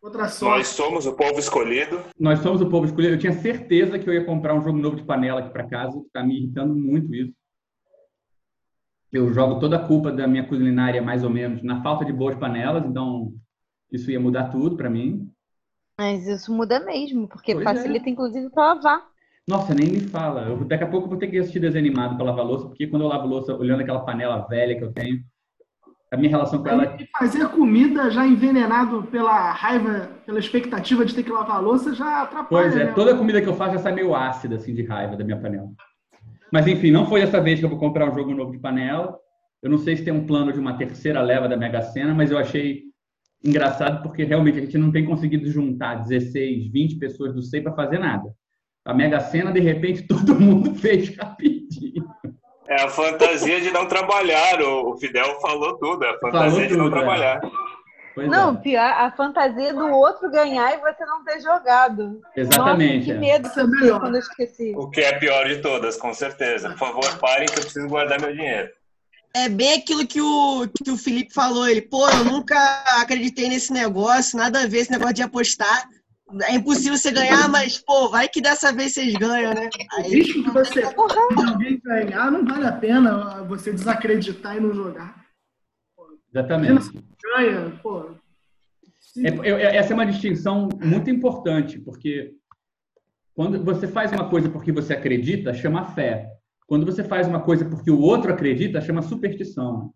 Outra 0.01 0.27
sorte. 0.27 0.57
Nós 0.57 0.67
somos 0.67 1.05
o 1.05 1.13
povo 1.13 1.39
escolhido. 1.39 2.03
Nós 2.19 2.39
somos 2.39 2.61
o 2.61 2.69
povo 2.69 2.85
escolhido. 2.85 3.13
Eu 3.15 3.19
tinha 3.19 3.33
certeza 3.33 3.97
que 3.97 4.07
eu 4.07 4.13
ia 4.13 4.25
comprar 4.25 4.53
um 4.53 4.61
jogo 4.61 4.77
novo 4.77 4.97
de 4.97 5.03
panela 5.03 5.39
aqui 5.39 5.49
para 5.49 5.67
casa. 5.67 5.97
Está 5.99 6.21
me 6.21 6.37
irritando 6.37 6.75
muito 6.75 7.13
isso. 7.15 7.33
Eu 9.11 9.31
jogo 9.31 9.59
toda 9.59 9.77
a 9.77 9.87
culpa 9.87 10.11
da 10.11 10.27
minha 10.27 10.45
culinária, 10.45 11.01
mais 11.01 11.23
ou 11.23 11.29
menos, 11.29 11.63
na 11.63 11.81
falta 11.81 12.03
de 12.03 12.11
boas 12.11 12.35
panelas. 12.35 12.83
Então, 12.85 13.33
isso 13.91 14.11
ia 14.11 14.19
mudar 14.19 14.49
tudo 14.49 14.75
para 14.75 14.89
mim. 14.89 15.31
Mas 15.97 16.27
isso 16.27 16.51
muda 16.53 16.79
mesmo, 16.79 17.27
porque 17.27 17.53
Pois 17.53 17.65
é. 17.65 17.73
facilita, 17.73 18.09
inclusive, 18.09 18.49
para 18.49 18.73
lavar. 18.73 19.12
Nossa, 19.47 19.73
nem 19.73 19.87
me 19.87 19.99
fala. 19.99 20.43
Eu, 20.43 20.63
daqui 20.63 20.83
a 20.83 20.87
pouco 20.87 21.05
eu 21.05 21.09
vou 21.09 21.19
ter 21.19 21.27
que 21.27 21.37
assistir 21.37 21.59
desenho 21.59 21.85
animado 21.85 22.15
para 22.15 22.25
lavar 22.25 22.45
louça, 22.45 22.67
porque 22.67 22.87
quando 22.87 23.01
eu 23.01 23.09
lavo 23.09 23.27
louça, 23.27 23.53
olhando 23.53 23.81
aquela 23.81 24.05
panela 24.05 24.47
velha 24.47 24.77
que 24.77 24.83
eu 24.83 24.93
tenho, 24.93 25.19
a 26.13 26.17
minha 26.17 26.29
relação 26.29 26.61
com 26.61 26.69
ela 26.69 26.95
E 26.99 27.07
fazer 27.17 27.47
comida 27.49 28.11
já 28.11 28.25
envenenado 28.25 29.01
pela 29.03 29.51
raiva, 29.51 30.11
pela 30.25 30.37
expectativa 30.37 31.03
de 31.03 31.15
ter 31.15 31.23
que 31.23 31.31
lavar 31.31 31.61
louça 31.61 31.93
já 31.95 32.21
atrapalha. 32.21 32.47
Pois 32.47 32.75
é, 32.75 32.85
né? 32.85 32.91
toda 32.93 33.17
comida 33.17 33.41
que 33.41 33.47
eu 33.47 33.55
faço 33.55 33.73
já 33.73 33.79
sai 33.79 33.93
meio 33.93 34.13
ácida, 34.13 34.55
assim, 34.55 34.75
de 34.75 34.83
raiva 34.83 35.17
da 35.17 35.23
minha 35.23 35.39
panela. 35.39 35.69
Mas 36.51 36.67
enfim, 36.67 36.91
não 36.91 37.07
foi 37.07 37.21
dessa 37.21 37.41
vez 37.41 37.59
que 37.59 37.65
eu 37.65 37.69
vou 37.69 37.79
comprar 37.79 38.07
um 38.07 38.13
jogo 38.13 38.33
novo 38.33 38.51
de 38.51 38.59
panela. 38.59 39.17
Eu 39.61 39.71
não 39.71 39.77
sei 39.79 39.97
se 39.97 40.03
tem 40.03 40.13
um 40.13 40.27
plano 40.27 40.53
de 40.53 40.59
uma 40.59 40.77
terceira 40.77 41.19
leva 41.19 41.49
da 41.49 41.57
Mega 41.57 41.81
Sena, 41.81 42.13
mas 42.13 42.29
eu 42.29 42.37
achei 42.37 42.83
engraçado 43.43 44.03
porque 44.03 44.23
realmente 44.23 44.59
a 44.59 44.61
gente 44.61 44.77
não 44.77 44.91
tem 44.91 45.05
conseguido 45.05 45.49
juntar 45.49 45.95
16, 45.95 46.71
20 46.71 46.97
pessoas 46.97 47.33
do 47.33 47.41
SEI 47.41 47.61
para 47.61 47.73
fazer 47.73 47.97
nada. 47.97 48.31
A 48.85 48.93
Mega 48.93 49.19
Sena, 49.19 49.51
de 49.51 49.59
repente, 49.59 50.03
todo 50.07 50.39
mundo 50.39 50.75
fez 50.75 51.15
rapidinho. 51.15 52.03
É 52.67 52.81
a 52.81 52.89
fantasia 52.89 53.61
de 53.61 53.71
não 53.71 53.87
trabalhar. 53.87 54.61
O 54.61 54.97
Fidel 54.97 55.39
falou 55.41 55.77
tudo. 55.77 56.03
É 56.05 56.09
a 56.09 56.19
fantasia 56.19 56.51
Falou 56.51 56.67
de 56.67 56.77
não 56.77 56.85
tudo, 56.85 56.95
é. 56.95 56.99
trabalhar. 56.99 57.41
Pois 58.15 58.29
Não, 58.29 58.53
é. 58.53 58.57
pior, 58.57 58.91
a 58.91 59.11
fantasia 59.11 59.73
do 59.73 59.87
outro 59.87 60.29
ganhar 60.29 60.71
e 60.73 60.77
você 60.79 61.05
não 61.05 61.23
ter 61.23 61.41
jogado. 61.41 62.21
Exatamente. 62.35 62.93
Nossa, 62.97 63.05
que 63.05 63.11
é. 63.11 63.17
medo 63.17 63.47
Isso 63.47 63.59
é 63.59 63.63
que 63.63 63.69
eu 63.69 63.79
melhor. 63.79 63.99
quando 63.99 64.15
eu 64.15 64.19
esqueci. 64.19 64.73
O 64.77 64.89
que 64.89 65.01
é 65.01 65.15
a 65.15 65.19
pior 65.19 65.47
de 65.47 65.61
todas, 65.61 65.97
com 65.97 66.13
certeza. 66.13 66.69
Por 66.69 66.77
favor, 66.77 67.17
parem 67.19 67.47
que 67.47 67.57
eu 67.57 67.63
preciso 67.63 67.87
guardar 67.87 68.21
meu 68.21 68.31
dinheiro. 68.31 68.69
É 69.35 69.49
bem 69.49 69.73
aquilo 69.73 70.05
que 70.05 70.21
o, 70.21 70.67
que 70.83 70.91
o 70.91 70.97
Felipe 70.97 71.33
falou. 71.33 71.67
Ele, 71.67 71.81
pô, 71.81 72.07
eu 72.07 72.23
nunca 72.23 72.55
acreditei 73.01 73.49
nesse 73.49 73.73
negócio, 73.73 74.37
nada 74.37 74.61
a 74.61 74.67
ver 74.67 74.79
esse 74.79 74.91
negócio 74.91 75.15
de 75.15 75.23
apostar. 75.23 75.83
É 76.43 76.55
impossível 76.55 76.97
você 76.97 77.11
ganhar, 77.11 77.47
mas, 77.49 77.77
pô, 77.77 78.09
vai 78.09 78.27
que 78.27 78.41
dessa 78.41 78.71
vez 78.73 78.93
vocês 78.93 79.13
ganham, 79.13 79.53
né? 79.53 79.69
O 79.69 80.01
Aí, 80.01 80.09
risco 80.09 80.43
que 80.43 80.49
você 80.51 80.81
de 80.81 81.43
alguém 81.45 81.79
ganhar 81.83 82.31
não 82.31 82.43
vale 82.45 82.65
a 82.65 82.71
pena 82.71 83.43
você 83.43 83.71
desacreditar 83.71 84.57
e 84.57 84.59
não 84.59 84.73
jogar. 84.73 85.23
Exatamente. 86.33 86.91
Ganha, 87.23 87.79
pô. 87.83 88.15
Se- 88.99 89.27
É, 89.27 89.29
eu- 89.29 89.57
é- 89.57 89.75
essa 89.75 89.93
é 89.93 89.95
uma 89.95 90.05
distinção 90.05 90.69
muito 90.83 91.09
importante, 91.09 91.77
porque 91.79 92.33
quando 93.35 93.63
você 93.63 93.87
faz 93.87 94.11
uma 94.11 94.27
coisa 94.29 94.49
porque 94.49 94.71
você 94.71 94.93
acredita, 94.93 95.53
chama 95.53 95.85
fé. 95.93 96.29
Quando 96.65 96.85
você 96.85 97.03
faz 97.03 97.27
uma 97.27 97.41
coisa 97.41 97.65
porque 97.65 97.91
o 97.91 97.99
outro 97.99 98.33
acredita, 98.33 98.81
chama 98.81 99.01
superstição. 99.03 99.93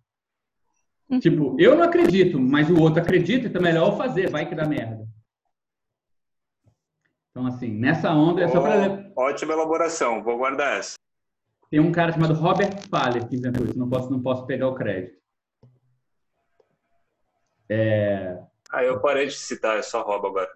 Tipo, 1.21 1.55
eu 1.57 1.75
não 1.75 1.83
acredito, 1.83 2.39
mas 2.39 2.69
o 2.69 2.79
outro 2.79 3.01
acredita, 3.01 3.47
então 3.47 3.61
é 3.61 3.63
melhor 3.63 3.91
eu 3.93 3.97
fazer, 3.97 4.29
vai 4.29 4.47
que 4.47 4.53
dá 4.53 4.67
merda. 4.67 5.07
Então, 7.37 7.45
assim, 7.45 7.71
nessa 7.71 8.11
onda, 8.11 8.41
é 8.41 8.47
só 8.47 8.59
pra... 8.59 9.11
Ó, 9.15 9.25
ótima 9.25 9.53
elaboração. 9.53 10.23
Vou 10.23 10.39
guardar 10.39 10.79
essa. 10.79 10.95
Tem 11.69 11.79
um 11.79 11.91
cara 11.91 12.11
chamado 12.11 12.33
Robert 12.33 12.81
Faller 12.89 13.27
que 13.27 13.35
inventou 13.35 13.63
isso, 13.63 13.77
não 13.77 13.87
posso, 13.87 14.09
não 14.09 14.19
posso 14.19 14.47
pegar 14.47 14.67
o 14.67 14.73
crédito. 14.73 15.19
Ah, 18.71 18.83
eu 18.83 18.99
parei 18.99 19.27
de 19.27 19.33
citar, 19.33 19.77
é 19.77 19.83
só 19.83 20.01
roubo 20.01 20.27
agora. 20.27 20.49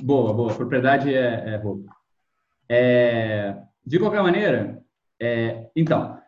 Boa, 0.00 0.32
boa. 0.32 0.54
Propriedade 0.54 1.12
é, 1.12 1.54
é 1.54 1.56
roubo. 1.56 1.84
É, 2.68 3.56
de 3.84 3.98
qualquer 3.98 4.22
maneira, 4.22 4.80
é, 5.18 5.68
então, 5.74 6.19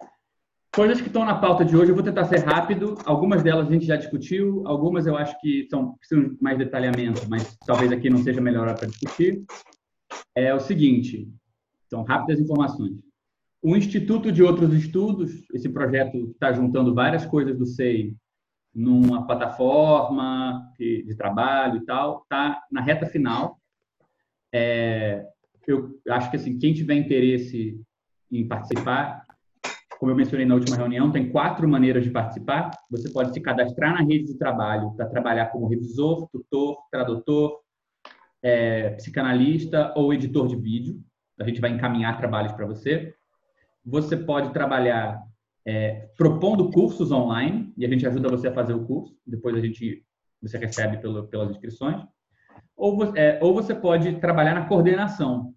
coisas 0.74 1.00
que 1.00 1.08
estão 1.08 1.24
na 1.24 1.34
pauta 1.34 1.64
de 1.64 1.76
hoje, 1.76 1.90
eu 1.90 1.94
vou 1.94 2.02
tentar 2.02 2.24
ser 2.24 2.40
rápido. 2.40 2.96
Algumas 3.04 3.42
delas 3.42 3.68
a 3.68 3.72
gente 3.72 3.84
já 3.84 3.96
discutiu, 3.96 4.66
algumas 4.66 5.06
eu 5.06 5.16
acho 5.16 5.38
que 5.40 5.66
são, 5.70 5.94
precisam 5.94 6.30
de 6.30 6.42
mais 6.42 6.56
detalhamento, 6.56 7.28
mas 7.28 7.56
talvez 7.66 7.92
aqui 7.92 8.08
não 8.08 8.18
seja 8.18 8.40
a 8.40 8.42
melhor 8.42 8.66
hora 8.66 8.74
para 8.74 8.88
discutir. 8.88 9.44
É 10.34 10.54
o 10.54 10.60
seguinte, 10.60 11.28
então, 11.86 12.02
rápidas 12.02 12.40
informações. 12.40 12.94
O 13.62 13.76
Instituto 13.76 14.32
de 14.32 14.42
Outros 14.42 14.72
Estudos, 14.72 15.46
esse 15.52 15.68
projeto 15.68 16.30
está 16.32 16.52
juntando 16.52 16.94
várias 16.94 17.24
coisas 17.26 17.56
do 17.56 17.66
SEI 17.66 18.16
numa 18.74 19.26
plataforma 19.26 20.72
de, 20.78 21.14
trabalho 21.16 21.76
e 21.76 21.84
tal, 21.84 22.22
está 22.22 22.62
na 22.72 22.80
reta 22.80 23.06
final. 23.06 23.60
É, 24.52 25.26
eu 25.66 26.00
acho 26.08 26.30
que 26.30 26.36
assim, 26.36 26.58
quem 26.58 26.72
tiver 26.72 26.94
interesse 26.94 27.78
em 28.30 28.48
participar, 28.48 29.21
como 30.02 30.10
eu 30.10 30.16
mencionei 30.16 30.44
na 30.44 30.56
última 30.56 30.76
reunião, 30.76 31.12
tem 31.12 31.30
quatro 31.30 31.68
maneiras 31.68 32.02
de 32.02 32.10
participar. 32.10 32.72
Você 32.90 33.08
pode 33.08 33.32
se 33.32 33.40
cadastrar 33.40 33.94
na 33.94 34.00
rede 34.00 34.32
de 34.32 34.36
trabalho 34.36 34.90
para 34.96 35.06
trabalhar 35.06 35.46
como 35.46 35.68
revisor, 35.68 36.28
tutor, 36.32 36.76
tradutor, 36.90 37.60
é, 38.42 38.90
psicanalista 38.96 39.92
ou 39.94 40.12
editor 40.12 40.48
de 40.48 40.56
vídeo. 40.56 41.00
A 41.38 41.44
gente 41.44 41.60
vai 41.60 41.70
encaminhar 41.70 42.18
trabalhos 42.18 42.50
para 42.50 42.66
você. 42.66 43.14
Você 43.86 44.16
pode 44.16 44.52
trabalhar 44.52 45.22
é, 45.64 46.08
propondo 46.18 46.72
cursos 46.72 47.12
online 47.12 47.72
e 47.78 47.86
a 47.86 47.88
gente 47.88 48.04
ajuda 48.04 48.28
você 48.28 48.48
a 48.48 48.52
fazer 48.52 48.74
o 48.74 48.84
curso. 48.84 49.16
Depois 49.24 49.54
a 49.54 49.60
gente 49.60 50.04
você 50.42 50.58
recebe 50.58 50.96
pelo, 50.96 51.28
pelas 51.28 51.48
inscrições. 51.48 52.02
Ou, 52.76 53.16
é, 53.16 53.38
ou 53.40 53.54
você 53.54 53.72
pode 53.72 54.16
trabalhar 54.16 54.54
na 54.54 54.66
coordenação, 54.66 55.54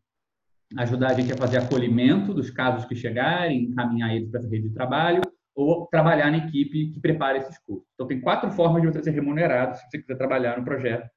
ajudar 0.78 1.12
a 1.12 1.14
gente 1.14 1.32
a 1.32 1.38
fazer 1.38 1.58
acolhimento 1.58 2.34
dos 2.34 2.50
casos 2.50 2.86
que 2.86 2.96
chegarem, 2.96 3.64
encaminhar 3.64 4.16
eles 4.16 4.30
para 4.30 4.40
essa 4.40 4.50
rede 4.50 4.70
de 4.70 4.74
trabalho, 4.74 5.22
ou 5.56 5.88
trabalhar 5.88 6.30
na 6.32 6.38
equipe 6.38 6.92
que 6.92 7.00
prepara 7.00 7.38
esses 7.38 7.58
cursos. 7.60 7.88
Então, 7.94 8.08
tem 8.08 8.20
quatro 8.20 8.52
formas 8.52 8.82
de 8.82 8.88
você 8.90 9.02
ser 9.02 9.12
remunerado 9.12 9.78
se 9.78 9.90
você 9.90 10.00
quiser 10.00 10.18
trabalhar 10.18 10.58
no 10.58 10.66
projeto. 10.66 11.10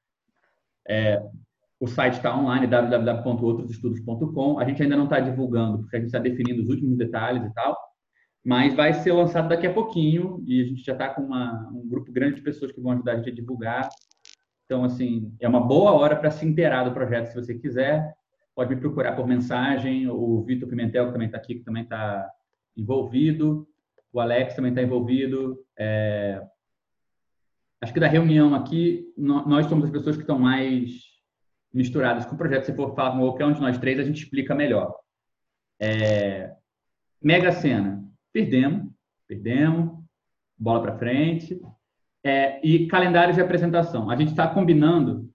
É, 0.87 1.21
o 1.79 1.87
site 1.87 2.15
está 2.15 2.35
online, 2.37 2.67
www.outrosestudos.com. 2.67 4.59
A 4.59 4.65
gente 4.65 4.81
ainda 4.81 4.95
não 4.95 5.05
está 5.05 5.19
divulgando, 5.19 5.79
porque 5.79 5.95
a 5.95 5.99
gente 5.99 6.07
está 6.07 6.19
definindo 6.19 6.61
os 6.61 6.69
últimos 6.69 6.97
detalhes 6.97 7.43
e 7.43 7.53
tal, 7.53 7.77
mas 8.43 8.73
vai 8.73 8.93
ser 8.93 9.11
lançado 9.11 9.49
daqui 9.49 9.67
a 9.67 9.73
pouquinho 9.73 10.41
e 10.45 10.61
a 10.61 10.65
gente 10.65 10.83
já 10.83 10.93
está 10.93 11.09
com 11.09 11.21
uma- 11.21 11.69
um 11.73 11.87
grupo 11.87 12.11
grande 12.11 12.35
de 12.35 12.41
pessoas 12.41 12.71
que 12.71 12.81
vão 12.81 12.93
ajudar 12.93 13.13
a 13.13 13.17
gente 13.17 13.29
a 13.29 13.35
divulgar. 13.35 13.89
Então, 14.65 14.83
assim, 14.83 15.33
é 15.39 15.47
uma 15.47 15.65
boa 15.65 15.91
hora 15.91 16.15
para 16.15 16.31
se 16.31 16.45
inteirar 16.45 16.83
do 16.83 16.93
projeto, 16.93 17.27
se 17.27 17.35
você 17.35 17.55
quiser. 17.55 18.13
Pode 18.59 18.75
me 18.75 18.81
procurar 18.81 19.15
por 19.15 19.25
mensagem. 19.25 20.05
O 20.09 20.43
Vitor 20.43 20.67
Pimentel, 20.67 21.05
que 21.05 21.13
também 21.13 21.27
está 21.27 21.37
aqui, 21.37 21.55
que 21.55 21.63
também 21.63 21.83
está 21.83 22.29
envolvido. 22.75 23.65
O 24.11 24.19
Alex 24.19 24.53
também 24.53 24.71
está 24.71 24.81
envolvido. 24.83 25.57
É, 25.77 26.45
Acho 27.81 27.93
que 27.93 28.01
da 28.01 28.07
reunião 28.09 28.53
aqui, 28.53 29.05
nó- 29.17 29.47
nós 29.47 29.65
somos 29.67 29.85
as 29.85 29.91
pessoas 29.91 30.17
que 30.17 30.23
estão 30.23 30.37
mais 30.37 30.91
misturadas 31.73 32.25
com 32.25 32.35
o 32.35 32.37
projeto. 32.37 32.65
Se 32.65 32.75
for 32.75 32.93
falar 32.93 33.11
com 33.11 33.19
qualquer 33.19 33.45
um 33.45 33.53
de 33.53 33.61
nós 33.61 33.77
três, 33.77 33.97
a 33.97 34.03
gente 34.03 34.21
explica 34.23 34.53
melhor. 34.53 34.93
É, 35.79 36.53
Mega 37.23 37.53
Sena, 37.53 38.03
perdemos, 38.33 38.91
perdemos, 39.25 40.03
bola 40.57 40.81
para 40.81 40.97
frente. 40.97 41.61
É, 42.25 42.59
e 42.67 42.87
calendário 42.87 43.33
de 43.33 43.39
apresentação. 43.39 44.09
A 44.09 44.17
gente 44.17 44.31
está 44.31 44.45
combinando, 44.49 45.29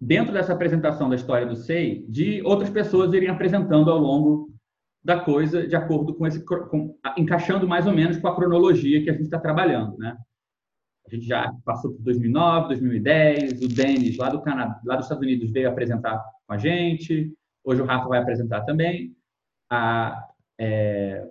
dentro 0.00 0.32
dessa 0.32 0.52
apresentação 0.52 1.08
da 1.08 1.16
história 1.16 1.46
do 1.46 1.56
SEI, 1.56 2.04
de 2.08 2.42
outras 2.42 2.70
pessoas 2.70 3.12
irem 3.12 3.28
apresentando 3.28 3.90
ao 3.90 3.98
longo 3.98 4.52
da 5.04 5.20
coisa, 5.20 5.66
de 5.66 5.76
acordo 5.76 6.14
com 6.14 6.26
esse. 6.26 6.42
Com, 6.44 6.96
encaixando 7.16 7.68
mais 7.68 7.86
ou 7.86 7.92
menos 7.92 8.16
com 8.16 8.28
a 8.28 8.34
cronologia 8.34 9.02
que 9.02 9.10
a 9.10 9.12
gente 9.12 9.24
está 9.24 9.38
trabalhando, 9.38 9.96
né? 9.98 10.16
A 11.06 11.14
gente 11.14 11.26
já 11.26 11.52
passou 11.64 11.92
por 11.92 12.02
2009, 12.02 12.68
2010, 12.68 13.62
o 13.62 13.68
Denis, 13.68 14.16
lá 14.16 14.30
do 14.30 14.42
lá 14.84 14.96
dos 14.96 15.04
Estados 15.04 15.22
Unidos, 15.22 15.50
veio 15.50 15.68
apresentar 15.68 16.24
com 16.46 16.54
a 16.54 16.56
gente. 16.56 17.30
Hoje 17.62 17.82
o 17.82 17.84
Rafa 17.84 18.08
vai 18.08 18.20
apresentar 18.20 18.62
também. 18.62 19.14
A, 19.70 20.26
é, 20.58 21.26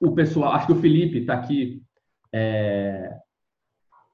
o 0.00 0.12
pessoal, 0.12 0.52
acho 0.52 0.66
que 0.66 0.72
o 0.72 0.80
Felipe 0.80 1.18
está 1.18 1.34
aqui, 1.34 1.82
é, 2.32 3.16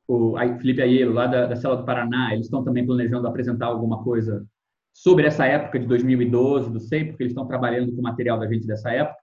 o 0.06 0.36
Felipe 0.58 0.82
Aiello, 0.82 1.12
lá 1.12 1.26
da, 1.26 1.46
da 1.46 1.56
Cela 1.56 1.76
do 1.76 1.84
Paraná, 1.84 2.32
eles 2.32 2.46
estão 2.46 2.64
também 2.64 2.84
planejando 2.84 3.26
apresentar 3.26 3.66
alguma 3.66 4.02
coisa 4.02 4.46
sobre 4.92 5.26
essa 5.26 5.46
época 5.46 5.78
de 5.78 5.86
2012, 5.86 6.70
do 6.70 6.80
SEI, 6.80 7.06
porque 7.06 7.22
eles 7.22 7.32
estão 7.32 7.46
trabalhando 7.46 7.92
com 7.92 8.00
o 8.00 8.02
material 8.02 8.38
da 8.38 8.46
gente 8.46 8.66
dessa 8.66 8.90
época. 8.90 9.18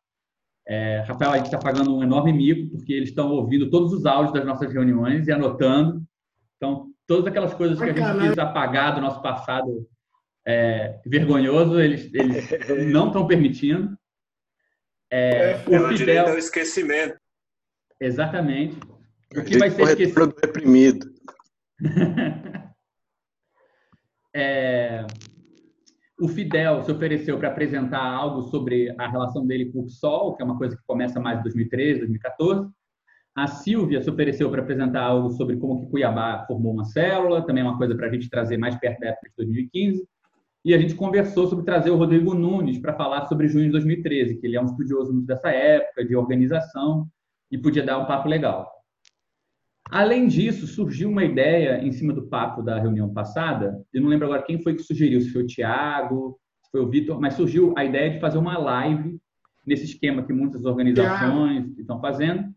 É, 0.67 1.03
Rafael, 1.07 1.31
a 1.31 1.37
gente 1.37 1.45
está 1.45 1.57
pagando 1.57 1.95
um 1.95 2.03
enorme 2.03 2.31
mico, 2.31 2.77
porque 2.77 2.93
eles 2.93 3.09
estão 3.09 3.31
ouvindo 3.31 3.69
todos 3.69 3.91
os 3.93 4.05
áudios 4.05 4.33
das 4.33 4.45
nossas 4.45 4.71
reuniões 4.71 5.27
e 5.27 5.31
anotando. 5.31 6.03
Então, 6.57 6.87
todas 7.07 7.25
aquelas 7.25 7.53
coisas 7.53 7.79
que 7.79 7.89
a 7.89 7.93
gente 7.93 8.29
quis 8.29 8.37
apagar 8.37 8.95
do 8.95 9.01
nosso 9.01 9.21
passado 9.21 9.87
é, 10.47 10.99
vergonhoso, 11.05 11.79
eles, 11.79 12.11
eles 12.13 12.49
não 12.91 13.07
estão 13.07 13.25
permitindo. 13.25 13.97
É, 15.11 15.57
Pelo 15.59 15.87
o 15.87 15.93
direito 15.93 16.19
Fidel, 16.19 16.33
ao 16.33 16.37
esquecimento. 16.37 17.17
exatamente. 17.99 18.77
O 19.35 19.43
que 19.43 19.57
vai 19.57 19.69
ser 19.69 19.83
esquecido. 19.83 20.27
do 20.27 20.35
reprimido. 20.41 21.07
é, 24.35 25.05
o 26.19 26.27
Fidel 26.27 26.83
se 26.83 26.91
ofereceu 26.91 27.37
para 27.37 27.49
apresentar 27.49 28.03
algo 28.03 28.41
sobre 28.43 28.93
a 28.97 29.07
relação 29.07 29.45
dele 29.45 29.71
com 29.71 29.79
o 29.81 29.85
PSOL, 29.85 30.35
que 30.35 30.41
é 30.41 30.45
uma 30.45 30.57
coisa 30.57 30.75
que 30.75 30.83
começa 30.85 31.19
mais 31.19 31.39
em 31.39 31.43
2013, 31.43 31.99
2014. 31.99 32.69
A 33.35 33.47
Silvia 33.47 34.01
se 34.01 34.09
ofereceu 34.09 34.49
para 34.49 34.61
apresentar 34.61 35.03
algo 35.03 35.31
sobre 35.31 35.57
como 35.57 35.79
que 35.79 35.91
Cuiabá 35.91 36.43
formou 36.45 36.73
uma 36.73 36.83
célula, 36.83 37.45
também 37.45 37.63
é 37.63 37.65
uma 37.65 37.77
coisa 37.77 37.95
para 37.95 38.07
a 38.07 38.11
gente 38.11 38.29
trazer 38.29 38.57
mais 38.57 38.75
perto 38.75 38.99
da 38.99 39.09
época 39.09 39.29
de 39.29 39.35
2015. 39.37 40.05
E 40.65 40.73
a 40.73 40.77
gente 40.77 40.95
conversou 40.95 41.47
sobre 41.47 41.63
trazer 41.63 41.89
o 41.89 41.95
Rodrigo 41.95 42.33
Nunes 42.33 42.79
para 42.79 42.93
falar 42.93 43.27
sobre 43.27 43.47
junho 43.47 43.65
de 43.65 43.71
2013, 43.71 44.35
que 44.37 44.47
ele 44.47 44.57
é 44.57 44.61
um 44.61 44.65
estudioso 44.65 45.13
muito 45.13 45.27
dessa 45.27 45.49
época, 45.49 46.03
de 46.03 46.15
organização, 46.15 47.07
e 47.49 47.57
podia 47.57 47.83
dar 47.83 47.97
um 47.97 48.05
papo 48.05 48.27
legal. 48.27 48.78
Além 49.89 50.27
disso, 50.27 50.67
surgiu 50.67 51.09
uma 51.09 51.25
ideia 51.25 51.83
em 51.83 51.91
cima 51.91 52.13
do 52.13 52.27
papo 52.27 52.61
da 52.61 52.79
reunião 52.79 53.11
passada, 53.11 53.83
eu 53.91 54.01
não 54.01 54.09
lembro 54.09 54.27
agora 54.27 54.43
quem 54.43 54.61
foi 54.61 54.75
que 54.75 54.83
sugeriu, 54.83 55.19
se 55.19 55.31
foi 55.31 55.43
o 55.43 55.47
Tiago, 55.47 56.39
se 56.63 56.69
foi 56.69 56.81
o 56.81 56.87
Vitor, 56.87 57.19
mas 57.19 57.33
surgiu 57.33 57.73
a 57.75 57.83
ideia 57.83 58.11
de 58.11 58.19
fazer 58.19 58.37
uma 58.37 58.57
live 58.57 59.19
nesse 59.65 59.85
esquema 59.85 60.23
que 60.23 60.31
muitas 60.31 60.63
organizações 60.63 61.75
estão 61.77 61.99
fazendo, 61.99 62.53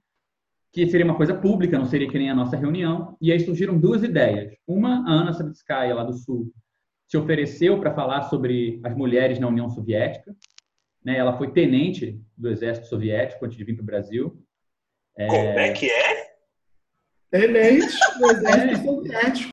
que 0.73 0.87
seria 0.87 1.07
uma 1.07 1.17
coisa 1.17 1.35
pública, 1.35 1.79
não 1.79 1.87
seria 1.87 2.09
que 2.09 2.19
nem 2.19 2.31
a 2.31 2.35
nossa 2.35 2.57
reunião. 2.57 3.17
E 3.21 3.33
aí 3.33 3.41
surgiram 3.41 3.79
duas 3.79 4.03
ideias. 4.03 4.55
Uma, 4.67 5.05
a 5.07 5.13
Ana 5.13 5.33
Savitskaya, 5.33 5.95
lá 5.95 6.05
do 6.05 6.15
Sul, 6.15 6.53
se 7.07 7.17
ofereceu 7.19 7.79
para 7.79 7.95
falar 7.95 8.23
sobre 8.25 8.81
as 8.83 8.95
mulheres 8.97 9.39
na 9.39 9.49
União 9.49 9.69
Soviética. 9.69 10.35
Né? 11.05 11.17
Ela 11.19 11.37
foi 11.37 11.51
tenente 11.53 12.19
do 12.37 12.49
Exército 12.49 12.89
Soviético 12.89 13.45
antes 13.45 13.57
de 13.57 13.65
vir 13.65 13.75
para 13.75 13.83
o 13.83 13.87
Brasil. 13.87 14.43
É... 15.17 15.27
Como 15.27 15.59
é 15.59 15.73
que 15.73 15.91
é? 15.91 16.22
Tenente 17.33 17.97
do 18.19 18.31
Exército 18.31 18.85
Soviético. 18.85 19.53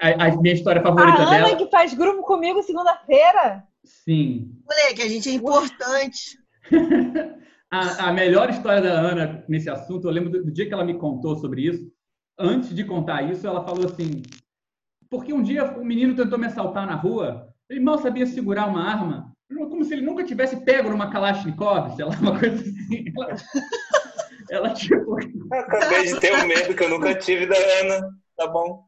A, 0.00 0.26
a, 0.26 0.36
minha 0.36 0.54
história 0.54 0.82
favorita 0.82 1.22
a 1.22 1.30
dela... 1.30 1.48
Ana 1.48 1.56
que 1.56 1.70
faz 1.70 1.94
grupo 1.94 2.22
comigo 2.22 2.62
segunda-feira? 2.62 3.64
Sim. 3.82 4.52
Moleque, 4.68 5.02
a 5.02 5.08
gente 5.08 5.30
é 5.30 5.32
importante. 5.32 6.38
a, 7.70 8.08
a, 8.08 8.12
melhor 8.12 8.50
história 8.50 8.82
da 8.82 8.92
Ana 8.92 9.44
nesse 9.48 9.70
assunto, 9.70 10.06
eu 10.06 10.12
lembro 10.12 10.30
do, 10.30 10.44
do, 10.44 10.52
dia 10.52 10.66
que 10.66 10.74
ela 10.74 10.84
me 10.84 10.98
contou 10.98 11.36
sobre 11.36 11.62
isso. 11.62 11.90
Antes 12.38 12.74
de 12.74 12.84
contar 12.84 13.22
isso, 13.22 13.46
ela 13.46 13.64
falou 13.64 13.86
assim: 13.86 14.22
porque 15.08 15.32
um 15.32 15.42
dia 15.42 15.64
o 15.78 15.84
menino 15.84 16.14
tentou 16.14 16.38
me 16.38 16.46
assaltar 16.46 16.86
na 16.86 16.94
rua, 16.94 17.48
ele 17.70 17.80
mal 17.80 17.98
sabia 17.98 18.26
segurar 18.26 18.68
uma 18.68 18.84
arma, 18.84 19.32
como 19.48 19.84
se 19.84 19.94
ele 19.94 20.04
nunca 20.04 20.22
tivesse 20.22 20.64
pego 20.64 20.90
numa 20.90 21.10
Kalashnikov, 21.10 21.96
sei 21.96 22.04
lá, 22.04 22.14
uma 22.20 22.38
coisa 22.38 22.56
assim. 22.56 23.04
Ela, 23.16 23.36
ela 24.50 24.74
tipo. 24.74 25.16
acabei 25.52 26.04
de 26.04 26.20
ter 26.20 26.34
um 26.34 26.46
medo 26.46 26.74
que 26.74 26.82
eu 26.82 26.90
nunca 26.90 27.14
tive 27.14 27.46
da 27.46 27.56
Ana, 27.82 28.10
tá 28.36 28.46
bom. 28.46 28.84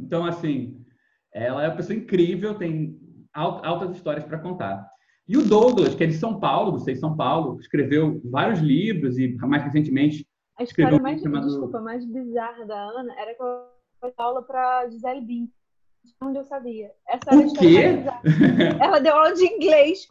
Então, 0.00 0.24
assim, 0.24 0.84
ela 1.32 1.64
é 1.64 1.68
uma 1.68 1.76
pessoa 1.76 1.96
incrível, 1.96 2.54
tem 2.54 2.98
altas 3.32 3.96
histórias 3.96 4.24
para 4.24 4.38
contar. 4.38 4.88
E 5.28 5.36
o 5.36 5.44
Douglas, 5.44 5.94
que 5.94 6.04
é 6.04 6.06
de 6.06 6.14
São 6.14 6.40
Paulo, 6.40 6.72
do 6.72 6.78
Sei 6.78 6.96
São 6.96 7.14
Paulo, 7.14 7.60
escreveu 7.60 8.20
vários 8.24 8.60
livros 8.60 9.18
e 9.18 9.34
mais 9.36 9.62
recentemente. 9.62 10.26
A 10.58 10.62
história 10.62 10.98
mais, 11.00 11.20
chamado... 11.20 11.46
desculpa, 11.46 11.80
mais 11.80 12.04
bizarra 12.04 12.64
da 12.64 12.82
Ana 12.82 13.14
era 13.20 13.34
que 13.34 13.42
eu 13.42 13.66
fiz 14.02 14.14
aula 14.18 14.42
para 14.42 14.88
Gisele 14.88 15.20
Bündchen, 15.20 15.52
onde 16.22 16.38
eu 16.38 16.44
sabia. 16.44 16.90
Essa 17.06 17.36
o 17.36 17.52
quê? 17.52 18.02
Ela 18.80 18.98
deu 19.00 19.14
aula 19.14 19.34
de 19.34 19.44
inglês. 19.44 20.08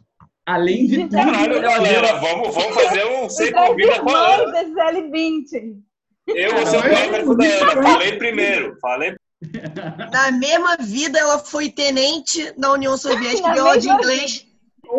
Além 0.48 0.86
de 0.86 1.02
tudo. 1.02 1.10
Caralho, 1.14 1.60
galera, 1.60 2.14
vamos, 2.14 2.54
vamos 2.54 2.74
fazer 2.74 3.04
um 3.04 3.28
sem 3.28 3.52
convida 3.52 4.00
com 4.00 4.08
a 4.08 4.34
Ana. 4.34 4.52
da 4.52 4.64
Gisele 4.64 5.10
Bündchen. 5.10 5.84
Eu 6.26 6.54
vou 6.56 6.66
ser 6.66 6.78
o 6.78 6.82
biógrafo 6.82 7.34
da 7.34 7.44
Ana. 7.44 7.82
Falei 7.82 8.16
primeiro. 8.16 8.78
Falei 8.80 9.14
na 10.10 10.30
mesma 10.30 10.78
vida, 10.78 11.18
ela 11.18 11.38
foi 11.38 11.68
tenente 11.68 12.50
na 12.56 12.72
União 12.72 12.96
Soviética 12.96 13.54
e 13.54 13.58
aula 13.58 13.78
de 13.78 13.90
inglês 13.90 14.46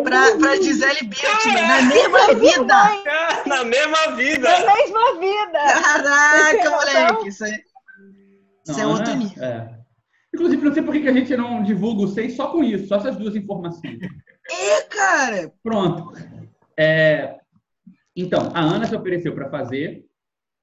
pra, 0.04 0.36
pra 0.36 0.54
Gisele 0.54 1.08
Bündchen. 1.08 1.52
Na 1.52 1.82
mesma 1.82 2.34
vida! 2.34 2.74
Na 3.44 3.64
mesma 3.64 4.16
vida! 4.16 4.48
Na 4.50 4.76
mesma 4.76 5.18
vida! 5.18 5.58
Caraca, 5.82 6.70
moleque! 6.70 7.28
Isso, 7.28 7.44
é, 7.44 7.60
isso 8.68 8.78
não, 8.78 8.80
é 8.80 8.86
outro 8.86 9.10
é, 9.10 9.16
nível. 9.16 9.44
É. 9.44 9.80
Inclusive, 10.32 10.64
não 10.64 10.72
sei 10.72 10.82
por 10.84 10.92
que 10.94 11.08
a 11.08 11.12
gente 11.12 11.36
não 11.36 11.60
divulga 11.64 12.04
o 12.04 12.08
SEI 12.08 12.30
só 12.30 12.52
com 12.52 12.62
isso, 12.62 12.86
só 12.86 12.98
essas 12.98 13.16
duas 13.16 13.34
informações. 13.34 13.98
É, 14.50 14.82
cara! 14.82 15.52
Pronto. 15.62 16.12
É, 16.76 17.38
então, 18.16 18.50
a 18.52 18.60
Ana 18.60 18.86
se 18.86 18.96
ofereceu 18.96 19.34
para 19.34 19.48
fazer 19.48 20.04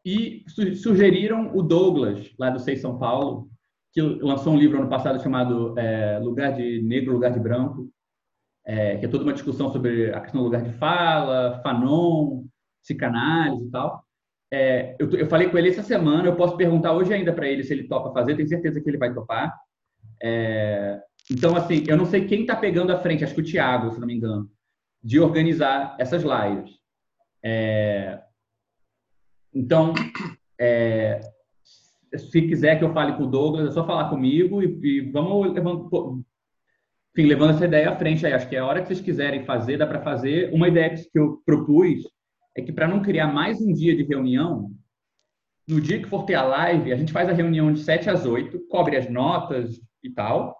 e 0.06 0.46
sugeriram 0.76 1.56
o 1.56 1.62
Douglas, 1.62 2.32
lá 2.38 2.50
do 2.50 2.60
SEI 2.60 2.78
São 2.78 2.98
Paulo, 2.98 3.50
que 3.94 4.02
lançou 4.02 4.54
um 4.54 4.58
livro 4.58 4.80
ano 4.80 4.90
passado 4.90 5.22
chamado 5.22 5.78
é, 5.78 6.20
Lugar 6.20 6.54
de 6.54 6.82
Negro, 6.82 7.14
Lugar 7.14 7.32
de 7.32 7.40
Branco, 7.40 7.90
é, 8.66 8.98
que 8.98 9.06
é 9.06 9.10
toda 9.10 9.24
uma 9.24 9.34
discussão 9.34 9.72
sobre 9.72 10.14
a 10.14 10.20
questão 10.22 10.42
do 10.42 10.46
lugar 10.46 10.62
de 10.62 10.72
fala, 10.74 11.62
Fanon, 11.64 12.44
psicanálise 12.82 13.66
e 13.66 13.72
tal. 13.72 14.04
É, 14.52 14.96
eu, 15.00 15.10
eu, 15.12 15.28
falei 15.28 15.50
com 15.50 15.58
ele 15.58 15.70
essa 15.70 15.84
semana, 15.84 16.28
eu 16.28 16.36
posso 16.36 16.56
perguntar 16.56 16.94
hoje 16.94 17.14
ainda 17.14 17.34
para 17.34 17.48
ele 17.48 17.64
se 17.64 17.74
ele 17.74 17.88
topa 17.88 18.14
fazer, 18.14 18.36
tenho 18.36 18.48
certeza 18.48 18.80
que 18.82 18.90
ele 18.90 18.98
vai 18.98 19.14
topar. 19.14 19.58
É, 20.22 21.02
então, 21.30 21.56
assim, 21.56 21.84
eu 21.88 21.98
não 21.98 22.06
sei 22.06 22.26
quem 22.26 22.42
está 22.42 22.56
pegando 22.56 22.92
a 22.92 23.00
frente, 23.00 23.24
acho 23.24 23.36
que 23.36 23.42
o 23.42 23.46
Thiago, 23.46 23.92
se 23.92 24.00
não 24.00 24.08
me 24.08 24.16
engano, 24.16 24.50
de 25.04 25.20
organizar 25.20 25.96
essas 26.00 26.24
lives. 26.24 26.72
É, 27.44 28.22
então, 29.54 29.94
é, 30.60 31.20
se 32.16 32.42
quiser 32.42 32.78
que 32.78 32.84
eu 32.84 32.94
fale 32.94 33.18
com 33.18 33.24
o 33.24 33.30
Douglas, 33.30 33.68
é 33.68 33.72
só 33.72 33.86
falar 33.86 34.10
comigo 34.10 34.62
e, 34.62 34.80
e 34.84 35.12
vamos 35.12 35.54
levando, 35.54 35.90
enfim, 37.12 37.28
levando 37.28 37.56
essa 37.56 37.66
ideia 37.66 37.90
à 37.90 37.98
frente 37.98 38.26
aí. 38.26 38.34
Acho 38.34 38.48
que 38.48 38.56
é 38.56 38.60
a 38.60 38.66
hora 38.66 38.82
que 38.82 38.88
vocês 38.88 39.02
quiserem 39.02 39.44
fazer, 39.44 39.78
dá 39.78 39.86
para 39.86 40.02
fazer. 40.02 40.54
Uma 40.54 40.68
ideia 40.68 40.96
que 40.96 41.20
eu 41.20 41.42
propus 41.46 42.04
é 42.56 42.62
que 42.62 42.72
para 42.72 42.88
não 42.88 43.02
criar 43.02 43.28
mais 43.28 43.62
um 43.62 43.74
dia 43.74 43.96
de 43.96 44.04
reunião, 44.04 44.72
no 45.68 45.82
dia 45.82 46.02
que 46.02 46.08
for 46.08 46.24
ter 46.24 46.36
a 46.36 46.44
live, 46.44 46.94
a 46.94 46.96
gente 46.96 47.12
faz 47.12 47.28
a 47.28 47.34
reunião 47.34 47.74
de 47.74 47.82
7 47.82 48.10
às 48.10 48.26
8, 48.26 48.68
cobre 48.70 48.96
as 48.96 49.10
notas 49.10 49.82
e 50.02 50.10
tal. 50.10 50.56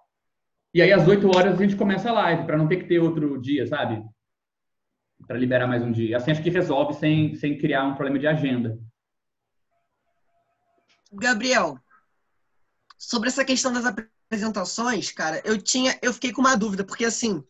E 0.78 0.82
aí, 0.84 0.94
às 0.94 1.08
8 1.08 1.28
horas, 1.36 1.56
a 1.56 1.64
gente 1.64 1.76
começa 1.76 2.08
a 2.08 2.14
live, 2.14 2.46
para 2.46 2.56
não 2.56 2.68
ter 2.68 2.78
que 2.78 2.88
ter 2.88 3.00
outro 3.00 3.42
dia, 3.42 3.66
sabe? 3.66 4.06
Para 5.26 5.36
liberar 5.36 5.66
mais 5.66 5.82
um 5.82 5.92
dia. 5.92 6.18
Assim, 6.18 6.30
acho 6.30 6.44
que 6.44 6.52
resolve 6.52 6.94
sem, 6.94 7.34
sem 7.34 7.58
criar 7.58 7.84
um 7.84 7.96
problema 7.96 8.20
de 8.20 8.28
agenda. 8.28 8.78
Gabriel, 11.12 11.80
sobre 12.96 13.28
essa 13.28 13.44
questão 13.44 13.74
das 13.74 13.88
apresentações, 13.88 15.12
cara, 15.12 15.42
eu 15.44 15.60
tinha, 15.60 15.98
eu 16.00 16.14
fiquei 16.14 16.32
com 16.32 16.42
uma 16.42 16.56
dúvida, 16.56 16.84
porque 16.84 17.06
assim, 17.06 17.44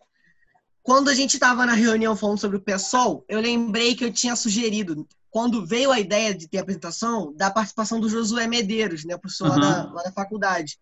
quando 0.82 1.10
a 1.10 1.14
gente 1.14 1.34
estava 1.34 1.66
na 1.66 1.74
reunião 1.74 2.16
falando 2.16 2.40
sobre 2.40 2.56
o 2.56 2.62
PSOL, 2.62 3.26
eu 3.28 3.42
lembrei 3.42 3.94
que 3.94 4.06
eu 4.06 4.14
tinha 4.14 4.38
sugerido, 4.38 5.06
quando 5.30 5.66
veio 5.66 5.92
a 5.92 6.00
ideia 6.00 6.34
de 6.34 6.48
ter 6.48 6.60
apresentação, 6.60 7.34
da 7.36 7.52
participação 7.52 8.00
do 8.00 8.08
Josué 8.08 8.48
Medeiros, 8.48 9.04
né, 9.04 9.18
professor 9.18 9.50
uhum. 9.50 9.60
lá, 9.60 9.60
da, 9.60 9.92
lá 9.92 10.04
da 10.04 10.14
faculdade. 10.14 10.80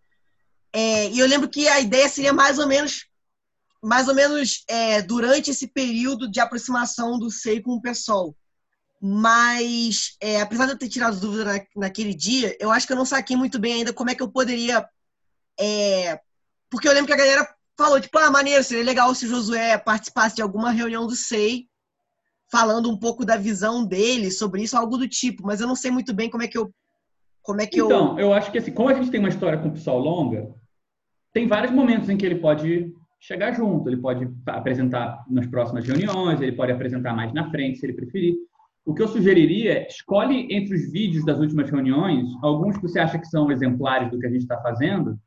É, 0.75 1.09
e 1.09 1.19
eu 1.19 1.25
lembro 1.25 1.47
que 1.47 1.69
a 1.69 1.79
ideia 1.79 2.09
seria 2.09 2.33
mais 2.33 2.59
ou 2.59 2.67
menos 2.67 3.07
mais 3.81 4.07
ou 4.07 4.15
menos 4.15 4.65
é, 4.67 5.01
durante 5.01 5.51
esse 5.51 5.67
período 5.67 6.29
de 6.29 6.39
aproximação 6.39 7.19
do 7.19 7.29
SEI 7.29 7.61
com 7.61 7.73
o 7.73 7.81
PSOL. 7.81 8.35
Mas, 8.99 10.17
é, 10.19 10.41
apesar 10.41 10.65
de 10.65 10.71
eu 10.71 10.77
ter 10.77 10.89
tirado 10.89 11.19
dúvida 11.19 11.45
na, 11.45 11.65
naquele 11.75 12.13
dia, 12.13 12.57
eu 12.59 12.71
acho 12.71 12.87
que 12.87 12.93
eu 12.93 12.97
não 12.97 13.05
saquei 13.05 13.37
muito 13.37 13.59
bem 13.59 13.73
ainda 13.73 13.93
como 13.93 14.09
é 14.09 14.15
que 14.15 14.23
eu 14.23 14.31
poderia. 14.31 14.83
É, 15.59 16.19
porque 16.67 16.87
eu 16.87 16.93
lembro 16.93 17.05
que 17.05 17.13
a 17.13 17.17
galera 17.17 17.47
falou, 17.77 18.01
tipo, 18.01 18.17
ah, 18.17 18.31
maneiro, 18.31 18.63
seria 18.63 18.83
legal 18.83 19.13
se 19.13 19.27
o 19.27 19.29
Josué 19.29 19.77
participasse 19.77 20.35
de 20.35 20.41
alguma 20.41 20.71
reunião 20.71 21.05
do 21.05 21.15
SEI, 21.15 21.67
falando 22.51 22.89
um 22.89 22.97
pouco 22.97 23.23
da 23.23 23.37
visão 23.37 23.85
dele 23.85 24.31
sobre 24.31 24.63
isso, 24.63 24.75
algo 24.75 24.97
do 24.97 25.07
tipo, 25.07 25.45
mas 25.45 25.61
eu 25.61 25.67
não 25.67 25.75
sei 25.75 25.91
muito 25.91 26.13
bem 26.13 26.29
como 26.29 26.43
é 26.43 26.47
que 26.47 26.57
eu. 26.57 26.73
Como 27.43 27.61
é 27.61 27.67
que 27.67 27.79
então, 27.79 28.17
eu... 28.17 28.29
eu 28.29 28.33
acho 28.33 28.51
que 28.51 28.57
assim, 28.57 28.71
como 28.71 28.89
a 28.89 28.95
gente 28.95 29.11
tem 29.11 29.19
uma 29.19 29.29
história 29.29 29.59
com 29.59 29.67
o 29.67 29.73
pessoal 29.73 29.99
longa, 29.99 30.51
tem 31.35 31.49
vários 31.49 31.73
momentos 31.73 32.09
em 32.09 32.15
que 32.15 32.25
ele 32.25 32.35
pode 32.35 32.93
chegar 33.19 33.51
junto, 33.51 33.89
ele 33.89 33.97
pode 33.97 34.25
apresentar 34.47 35.21
nas 35.29 35.45
próximas 35.45 35.85
reuniões, 35.85 36.39
ele 36.39 36.53
pode 36.53 36.71
apresentar 36.71 37.13
mais 37.13 37.33
na 37.33 37.51
frente, 37.51 37.77
se 37.77 37.85
ele 37.85 37.91
preferir. 37.91 38.35
O 38.85 38.93
que 38.93 39.01
eu 39.01 39.07
sugeriria 39.09 39.79
é 39.79 39.87
escolhe 39.87 40.47
entre 40.49 40.73
os 40.73 40.89
vídeos 40.89 41.25
das 41.25 41.37
últimas 41.37 41.69
reuniões 41.69 42.25
alguns 42.41 42.77
que 42.77 42.83
você 42.83 42.99
acha 42.99 43.19
que 43.19 43.27
são 43.27 43.51
exemplares 43.51 44.09
do 44.09 44.17
que 44.17 44.25
a 44.25 44.29
gente 44.29 44.43
está 44.43 44.61
fazendo 44.61 45.19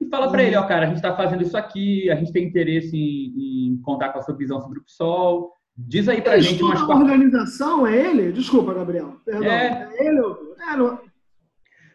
e 0.00 0.08
fala 0.08 0.28
para 0.28 0.42
ele, 0.42 0.56
ó, 0.56 0.66
cara, 0.66 0.86
a 0.86 0.88
gente 0.88 0.96
está 0.96 1.14
fazendo 1.14 1.42
isso 1.44 1.56
aqui, 1.56 2.10
a 2.10 2.16
gente 2.16 2.32
tem 2.32 2.48
interesse 2.48 2.96
em, 2.96 3.68
em, 3.68 3.80
contar 3.82 4.08
com 4.08 4.18
a 4.18 4.22
sua 4.22 4.36
visão 4.36 4.60
sobre 4.60 4.80
o 4.80 4.84
PSOL. 4.84 5.52
Diz 5.76 6.08
aí 6.08 6.20
pra 6.20 6.34
ele 6.34 6.42
gente 6.42 6.64
umas 6.64 6.82
quatro... 6.82 7.04
organização, 7.04 7.86
é 7.86 7.96
ele? 7.96 8.32
Desculpa, 8.32 8.74
Gabriel. 8.74 9.20
Perdão. 9.24 9.52
É, 9.52 9.88
é 9.92 10.06
ele? 10.08 10.18
É, 10.18 10.76
não... 10.76 10.98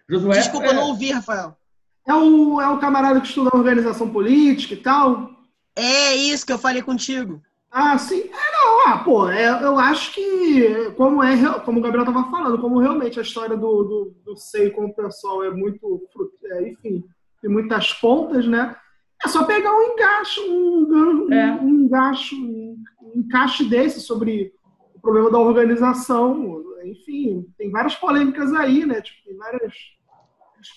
Josué, 0.09 0.37
Desculpa, 0.37 0.67
é... 0.67 0.69
eu 0.69 0.73
não 0.75 0.87
ouvi, 0.87 1.11
Rafael. 1.11 1.58
É 2.07 2.13
o, 2.13 2.59
é 2.59 2.67
o 2.69 2.79
camarada 2.79 3.21
que 3.21 3.27
estuda 3.27 3.49
organização 3.53 4.09
política 4.09 4.73
e 4.73 4.77
tal? 4.77 5.29
É 5.75 6.15
isso 6.15 6.45
que 6.45 6.51
eu 6.51 6.57
falei 6.57 6.81
contigo. 6.81 7.41
Ah, 7.71 7.97
sim. 7.97 8.21
É, 8.21 8.51
não, 8.51 8.87
ah, 8.87 8.97
pô, 9.03 9.29
é, 9.29 9.63
eu 9.63 9.77
acho 9.77 10.11
que, 10.13 10.91
como 10.97 11.23
é, 11.23 11.59
como 11.59 11.79
o 11.79 11.81
Gabriel 11.81 12.07
estava 12.07 12.29
falando, 12.31 12.59
como 12.59 12.79
realmente 12.79 13.19
a 13.19 13.21
história 13.21 13.55
do, 13.55 13.83
do, 13.83 14.15
do 14.25 14.37
Sei 14.37 14.71
com 14.71 14.85
o 14.85 14.93
pessoal 14.93 15.43
é 15.43 15.51
muito, 15.51 16.01
é, 16.45 16.69
enfim, 16.69 17.03
tem 17.41 17.49
muitas 17.49 17.93
pontas, 17.93 18.47
né? 18.47 18.75
É 19.23 19.27
só 19.27 19.43
pegar 19.43 19.71
um 19.71 19.81
engaixo, 19.81 20.41
um, 20.49 21.27
um, 21.27 21.33
É. 21.33 21.51
um 21.61 21.69
engaixo, 21.69 22.35
um, 22.35 22.81
um 23.03 23.19
encaixe 23.19 23.65
desse 23.65 23.99
sobre 23.99 24.51
o 24.95 24.99
problema 24.99 25.29
da 25.29 25.37
organização. 25.37 26.63
Enfim, 26.85 27.45
tem 27.57 27.69
várias 27.69 27.95
polêmicas 27.95 28.51
aí, 28.53 28.85
né? 28.85 29.01
Tipo, 29.01 29.25
tem 29.25 29.37
várias. 29.37 29.73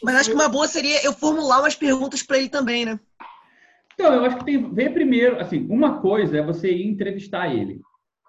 Mas 0.02 0.14
acho 0.16 0.30
que 0.30 0.34
uma 0.34 0.48
boa 0.48 0.66
seria 0.68 1.04
eu 1.04 1.12
formular 1.12 1.60
umas 1.60 1.74
perguntas 1.74 2.22
pra 2.22 2.38
ele 2.38 2.48
também, 2.48 2.84
né? 2.84 2.98
Então, 3.94 4.12
eu 4.14 4.24
acho 4.24 4.38
que 4.38 4.44
tem. 4.44 4.72
Vê 4.72 4.88
primeiro, 4.90 5.38
assim, 5.40 5.66
uma 5.68 6.00
coisa 6.00 6.38
é 6.38 6.42
você 6.42 6.72
ir 6.72 6.86
entrevistar 6.86 7.52
ele, 7.54 7.80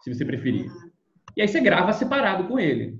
se 0.01 0.13
você 0.13 0.25
preferir. 0.25 0.69
E 1.35 1.41
aí 1.41 1.47
você 1.47 1.59
grava 1.61 1.93
separado 1.93 2.43
com 2.47 2.59
ele. 2.59 2.99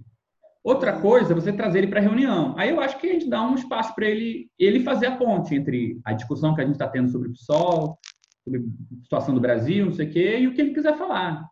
Outra 0.63 0.93
coisa 1.01 1.33
é 1.33 1.35
você 1.35 1.51
trazer 1.51 1.79
ele 1.79 1.87
para 1.87 1.99
reunião. 1.99 2.55
Aí 2.57 2.69
eu 2.69 2.79
acho 2.79 2.97
que 2.97 3.07
a 3.09 3.13
gente 3.13 3.29
dá 3.29 3.41
um 3.43 3.53
espaço 3.55 3.93
para 3.93 4.05
ele, 4.07 4.49
ele 4.57 4.79
fazer 4.79 5.07
a 5.07 5.17
ponte 5.17 5.53
entre 5.53 5.99
a 6.05 6.13
discussão 6.13 6.55
que 6.55 6.61
a 6.61 6.63
gente 6.63 6.75
está 6.75 6.87
tendo 6.87 7.09
sobre 7.11 7.27
o 7.27 7.33
PSOL, 7.33 7.99
sobre 8.45 8.59
a 8.61 9.03
situação 9.03 9.35
do 9.35 9.41
Brasil, 9.41 9.85
não 9.85 9.91
sei 9.93 10.07
o 10.07 10.11
quê, 10.11 10.37
e 10.39 10.47
o 10.47 10.53
que 10.53 10.61
ele 10.61 10.73
quiser 10.73 10.97
falar. 10.97 11.45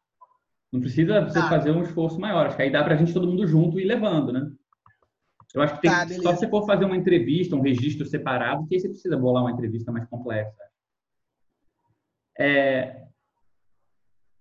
Não 0.72 0.80
precisa 0.80 1.20
você 1.22 1.40
Tá. 1.40 1.50
fazer 1.50 1.72
um 1.72 1.84
esforço 1.84 2.18
maior. 2.20 2.48
Acho 2.48 2.56
que 2.56 2.62
aí 2.62 2.72
dá 2.72 2.82
para 2.84 2.94
a 2.94 2.98
gente 2.98 3.14
todo 3.14 3.28
mundo 3.28 3.46
junto 3.46 3.78
ir 3.82 3.84
levando, 3.84 4.32
né? 4.32 4.50
Eu 5.54 5.62
acho 5.62 5.76
que 5.76 5.82
tem 5.82 5.92
Tá, 5.92 6.08
só 6.08 6.34
se 6.34 6.40
você 6.40 6.48
for 6.50 6.66
fazer 6.66 6.86
uma 6.86 6.96
entrevista, 6.96 7.56
um 7.56 7.62
registro 7.62 8.06
separado, 8.06 8.66
que 8.68 8.76
aí 8.76 8.82
você 8.82 8.88
precisa 8.90 9.18
bolar 9.18 9.44
uma 9.44 9.52
entrevista 9.52 9.92
mais 9.92 10.06
complexa. 10.08 10.56
É, 12.40 13.04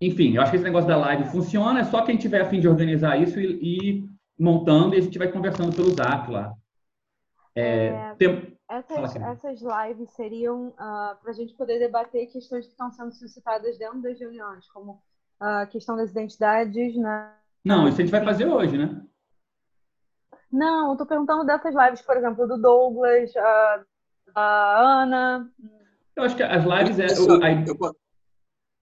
Enfim, 0.01 0.35
eu 0.35 0.43
acho 0.43 0.51
que 0.51 0.57
esse 0.57 0.65
negócio 0.65 0.89
da 0.89 0.97
live 0.97 1.25
funciona, 1.31 1.81
é 1.81 1.85
só 1.85 2.03
quem 2.03 2.17
tiver 2.17 2.41
a 2.41 2.49
fim 2.49 2.59
de 2.61 2.69
organizar 2.69 3.21
isso 3.21 3.39
e, 3.39 3.59
e 3.99 4.09
montando 4.39 4.95
e 4.95 4.99
a 4.99 5.01
gente 5.03 5.19
vai 5.19 5.31
conversando 5.31 5.75
pelo 5.77 5.91
zap 5.91 6.31
lá. 6.31 6.55
É, 7.55 7.87
É, 7.89 8.15
tem- 8.15 8.57
Essas, 8.69 9.17
essas 9.17 9.61
lives 9.61 10.11
seriam 10.13 10.73
para 10.77 11.19
a 11.31 11.33
gente 11.33 11.53
poder 11.55 11.79
debater 11.79 12.29
questões 12.29 12.65
que 12.67 12.73
estão 12.73 12.91
sendo 12.91 13.13
suscitadas 13.13 13.77
dentro 13.77 14.01
das 14.01 14.19
reuniões, 14.19 14.67
como 14.71 15.03
a 15.39 15.67
questão 15.67 15.97
das 15.97 16.11
identidades, 16.11 16.97
né? 16.97 17.35
Não, 17.65 17.87
isso 17.89 17.99
a 18.01 18.05
gente 18.05 18.11
vai 18.13 18.25
fazer 18.25 18.47
hoje, 18.47 18.79
né? 18.79 19.03
Não, 20.53 20.91
eu 20.93 20.97
tô 20.97 21.07
perguntando 21.07 21.45
dessas 21.45 21.75
lives, 21.75 22.03
por 22.03 22.17
exemplo, 22.17 22.47
do 22.47 22.59
Douglas, 22.61 23.35
a, 23.37 23.85
a 24.35 25.03
Ana. 25.03 25.51
Eu 26.17 26.25
acho 26.25 26.37
que 26.37 26.43
as 26.43 26.65
lives 26.65 26.99
é. 26.99 27.21
O- 27.21 27.43
aí- 27.43 27.65
eu 27.67 27.77
po- 27.77 27.97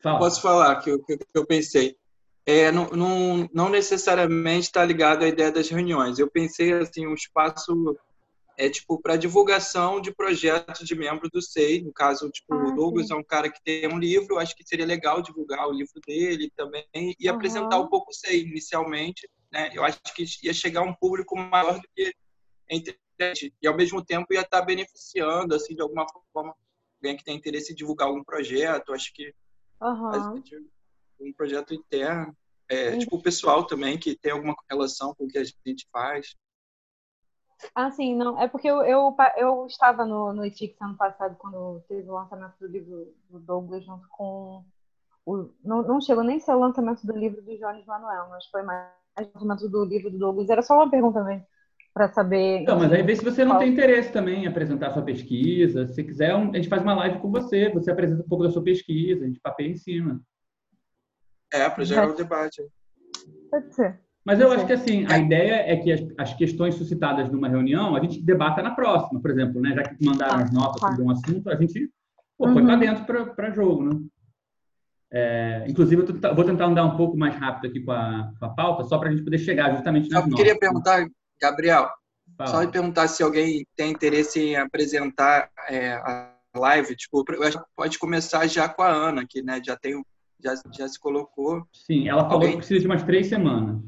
fala. 0.02 0.18
posso 0.18 0.40
falar 0.40 0.76
que 0.80 0.90
eu, 0.90 1.02
que 1.04 1.18
eu 1.34 1.46
pensei. 1.46 1.96
É, 2.46 2.72
não, 2.72 2.88
não, 2.90 3.48
não 3.52 3.68
necessariamente 3.68 4.68
está 4.68 4.82
ligado 4.82 5.22
à 5.24 5.28
ideia 5.28 5.52
das 5.52 5.68
reuniões. 5.68 6.18
Eu 6.18 6.30
pensei 6.30 6.72
assim 6.72 7.06
um 7.06 7.12
espaço 7.14 7.94
é 8.56 8.68
tipo 8.68 9.00
para 9.00 9.16
divulgação 9.16 10.00
de 10.00 10.12
projetos 10.12 10.84
de 10.88 10.94
membros 10.94 11.30
do 11.30 11.40
SEI. 11.42 11.82
No 11.82 11.92
caso, 11.92 12.28
tipo, 12.30 12.54
Ah, 12.54 12.68
o 12.68 12.72
Douglas 12.74 13.08
sim. 13.08 13.12
é 13.12 13.16
um 13.16 13.22
cara 13.22 13.50
que 13.52 13.62
tem 13.62 13.86
um 13.86 13.98
livro. 13.98 14.38
Acho 14.38 14.56
que 14.56 14.66
seria 14.66 14.86
legal 14.86 15.20
divulgar 15.22 15.68
o 15.68 15.72
livro 15.72 16.00
dele 16.06 16.50
também 16.56 16.86
e 16.94 17.28
Aham. 17.28 17.36
apresentar 17.36 17.78
um 17.78 17.86
pouco 17.88 18.10
o 18.10 18.14
SEI 18.14 18.40
inicialmente. 18.40 19.28
Né? 19.50 19.70
Eu 19.72 19.84
acho 19.84 20.00
que 20.14 20.24
ia 20.42 20.52
chegar 20.52 20.80
a 20.80 20.84
um 20.84 20.94
público 20.94 21.36
maior 21.36 21.80
do 21.80 21.88
que 21.94 22.14
a 22.70 22.74
internet 22.74 23.54
e 23.60 23.66
ao 23.66 23.76
mesmo 23.76 24.04
tempo 24.04 24.32
ia 24.32 24.42
estar 24.42 24.62
beneficiando 24.62 25.54
assim 25.54 25.74
de 25.74 25.82
alguma 25.82 26.06
forma 26.32 26.54
alguém 27.00 27.16
que 27.16 27.24
tem 27.24 27.36
interesse 27.36 27.72
em 27.72 27.76
divulgar 27.76 28.08
algum 28.08 28.22
projeto. 28.22 28.92
Acho 28.92 29.12
que 29.12 29.34
sentido. 30.34 30.68
um 31.20 31.32
projeto 31.32 31.74
interno. 31.74 32.36
É, 32.68 32.90
Hum. 32.90 32.98
tipo, 32.98 33.16
o 33.16 33.22
pessoal 33.22 33.66
também 33.66 33.98
que 33.98 34.14
tem 34.14 34.32
alguma 34.32 34.54
relação 34.70 35.14
com 35.14 35.24
o 35.24 35.28
que 35.28 35.38
a 35.38 35.44
gente 35.44 35.88
faz. 35.90 36.36
Ah, 37.74 37.90
sim, 37.90 38.14
não. 38.14 38.40
É 38.40 38.46
porque 38.46 38.68
eu, 38.68 38.82
eu, 38.82 39.16
eu 39.36 39.66
estava 39.66 40.04
no, 40.04 40.32
no 40.32 40.44
IFIX 40.44 40.80
ano 40.82 40.96
passado, 40.96 41.36
quando 41.36 41.82
teve 41.88 42.08
o 42.08 42.14
lançamento 42.14 42.56
do 42.60 42.66
livro 42.66 43.14
do 43.28 43.40
Douglas, 43.40 43.84
junto 43.84 44.06
com. 44.08 44.64
O, 45.24 45.50
não, 45.64 45.82
não 45.82 46.00
chegou 46.00 46.22
nem 46.22 46.36
a 46.36 46.40
ser 46.40 46.52
o 46.52 46.60
lançamento 46.60 47.06
do 47.06 47.16
livro 47.16 47.42
do 47.42 47.56
Jones 47.58 47.84
Manuel, 47.86 48.28
mas 48.28 48.46
foi 48.46 48.62
mais 48.62 48.88
o 49.22 49.30
lançamento 49.44 49.68
do 49.68 49.84
livro 49.84 50.10
do 50.10 50.18
Douglas. 50.18 50.48
Era 50.50 50.62
só 50.62 50.74
uma 50.76 50.90
pergunta 50.90 51.22
mesmo, 51.24 51.44
para 51.94 52.08
saber. 52.08 52.64
Não, 52.64 52.78
mas 52.78 52.92
aí 52.92 53.02
vê 53.02 53.16
se 53.16 53.24
você 53.24 53.44
não 53.44 53.58
tem 53.58 53.72
interesse 53.72 54.12
também 54.12 54.44
em 54.44 54.46
apresentar 54.46 54.90
sua 54.92 55.02
pesquisa. 55.02 55.86
Se 55.88 56.02
quiser, 56.04 56.34
um- 56.34 56.50
a 56.50 56.56
gente 56.56 56.68
faz 56.68 56.82
uma 56.82 56.94
live 56.94 57.18
com 57.18 57.30
você, 57.30 57.68
você 57.70 57.90
apresenta 57.90 58.22
um 58.22 58.28
pouco 58.28 58.44
da 58.44 58.50
sua 58.50 58.62
pesquisa, 58.62 59.24
a 59.24 59.26
gente 59.28 59.40
papeia 59.40 59.68
em 59.70 59.76
cima. 59.76 60.20
É, 61.52 61.68
para 61.68 61.84
gerar 61.84 62.08
o 62.10 62.14
debate. 62.14 62.62
Pode 63.50 63.74
ser. 63.74 64.00
Mas 64.24 64.40
eu 64.40 64.52
acho 64.52 64.66
que 64.66 64.72
assim, 64.74 65.06
a 65.06 65.16
ideia 65.18 65.54
é 65.72 65.76
que 65.76 65.90
as, 65.90 66.00
as 66.18 66.34
questões 66.34 66.74
suscitadas 66.74 67.30
numa 67.30 67.48
reunião, 67.48 67.96
a 67.96 68.00
gente 68.00 68.20
debata 68.22 68.62
na 68.62 68.72
próxima, 68.72 69.18
por 69.22 69.30
exemplo, 69.30 69.58
né? 69.60 69.72
Já 69.74 69.82
que 69.84 70.04
mandaram 70.04 70.42
as 70.44 70.52
notas 70.52 70.80
Tá. 70.82 70.90
sobre 70.90 71.02
um 71.02 71.10
assunto, 71.10 71.48
a 71.48 71.56
gente 71.56 71.88
pô, 72.36 72.44
põe 72.44 72.58
Uhum. 72.60 72.66
para 72.66 72.76
dentro 72.76 73.34
para 73.34 73.50
jogo, 73.50 73.84
né? 73.84 74.00
É, 75.10 75.64
inclusive, 75.66 76.02
eu 76.02 76.34
vou 76.34 76.44
tentar 76.44 76.66
andar 76.66 76.84
um 76.84 76.96
pouco 76.96 77.16
mais 77.16 77.34
rápido 77.34 77.70
aqui 77.70 77.80
com 77.80 77.92
a, 77.92 78.30
com 78.38 78.44
a 78.44 78.50
pauta, 78.50 78.84
só 78.84 78.98
para 78.98 79.08
a 79.08 79.12
gente 79.12 79.24
poder 79.24 79.38
chegar 79.38 79.72
justamente 79.74 80.10
nas 80.10 80.22
notas. 80.22 80.34
queria 80.34 80.58
perguntar, 80.58 81.06
Gabriel, 81.40 81.88
Fala. 82.36 82.50
só 82.50 82.70
perguntar 82.70 83.08
se 83.08 83.22
alguém 83.22 83.66
tem 83.74 83.90
interesse 83.90 84.40
em 84.40 84.56
apresentar 84.56 85.50
é, 85.68 85.92
a 85.94 86.34
live. 86.54 86.94
Tipo, 86.94 87.24
eu 87.32 87.42
acho 87.42 87.58
que 87.58 87.64
pode 87.74 87.98
começar 87.98 88.46
já 88.46 88.68
com 88.68 88.82
a 88.82 88.90
Ana, 88.90 89.24
que 89.26 89.40
né, 89.42 89.60
já 89.64 89.76
tem, 89.76 90.04
já, 90.42 90.54
já 90.76 90.86
se 90.86 90.98
colocou. 90.98 91.66
Sim, 91.72 92.08
ela 92.08 92.22
falou 92.24 92.34
Alguém? 92.34 92.50
que 92.52 92.58
precisa 92.58 92.80
de 92.80 92.86
umas 92.86 93.02
três 93.02 93.28
semanas. 93.28 93.82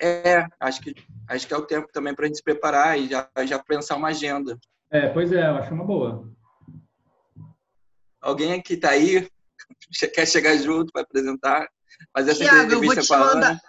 É, 0.00 0.46
acho 0.60 0.80
que 0.80 0.94
acho 1.28 1.48
que 1.48 1.52
é 1.52 1.56
o 1.56 1.66
tempo 1.66 1.88
também 1.92 2.14
para 2.14 2.24
a 2.24 2.28
gente 2.28 2.36
se 2.36 2.44
preparar 2.44 2.96
e 2.96 3.08
já, 3.08 3.28
já 3.44 3.58
pensar 3.58 3.96
uma 3.96 4.08
agenda. 4.08 4.56
É, 4.90 5.08
pois 5.08 5.32
é, 5.32 5.48
eu 5.48 5.56
acho 5.56 5.74
uma 5.74 5.84
boa. 5.84 6.30
Alguém 8.20 8.62
que 8.62 8.74
está 8.74 8.90
aí 8.90 9.28
quer 10.14 10.26
chegar 10.26 10.56
junto 10.56 10.92
para 10.92 11.02
apresentar, 11.02 11.66
fazer 12.12 12.32
essa 12.32 12.44
Tiago, 12.44 12.72
eu 12.72 12.80
vou 12.80 12.92
entrevista 12.92 13.16
a 13.16 13.18
mandar. 13.18 13.60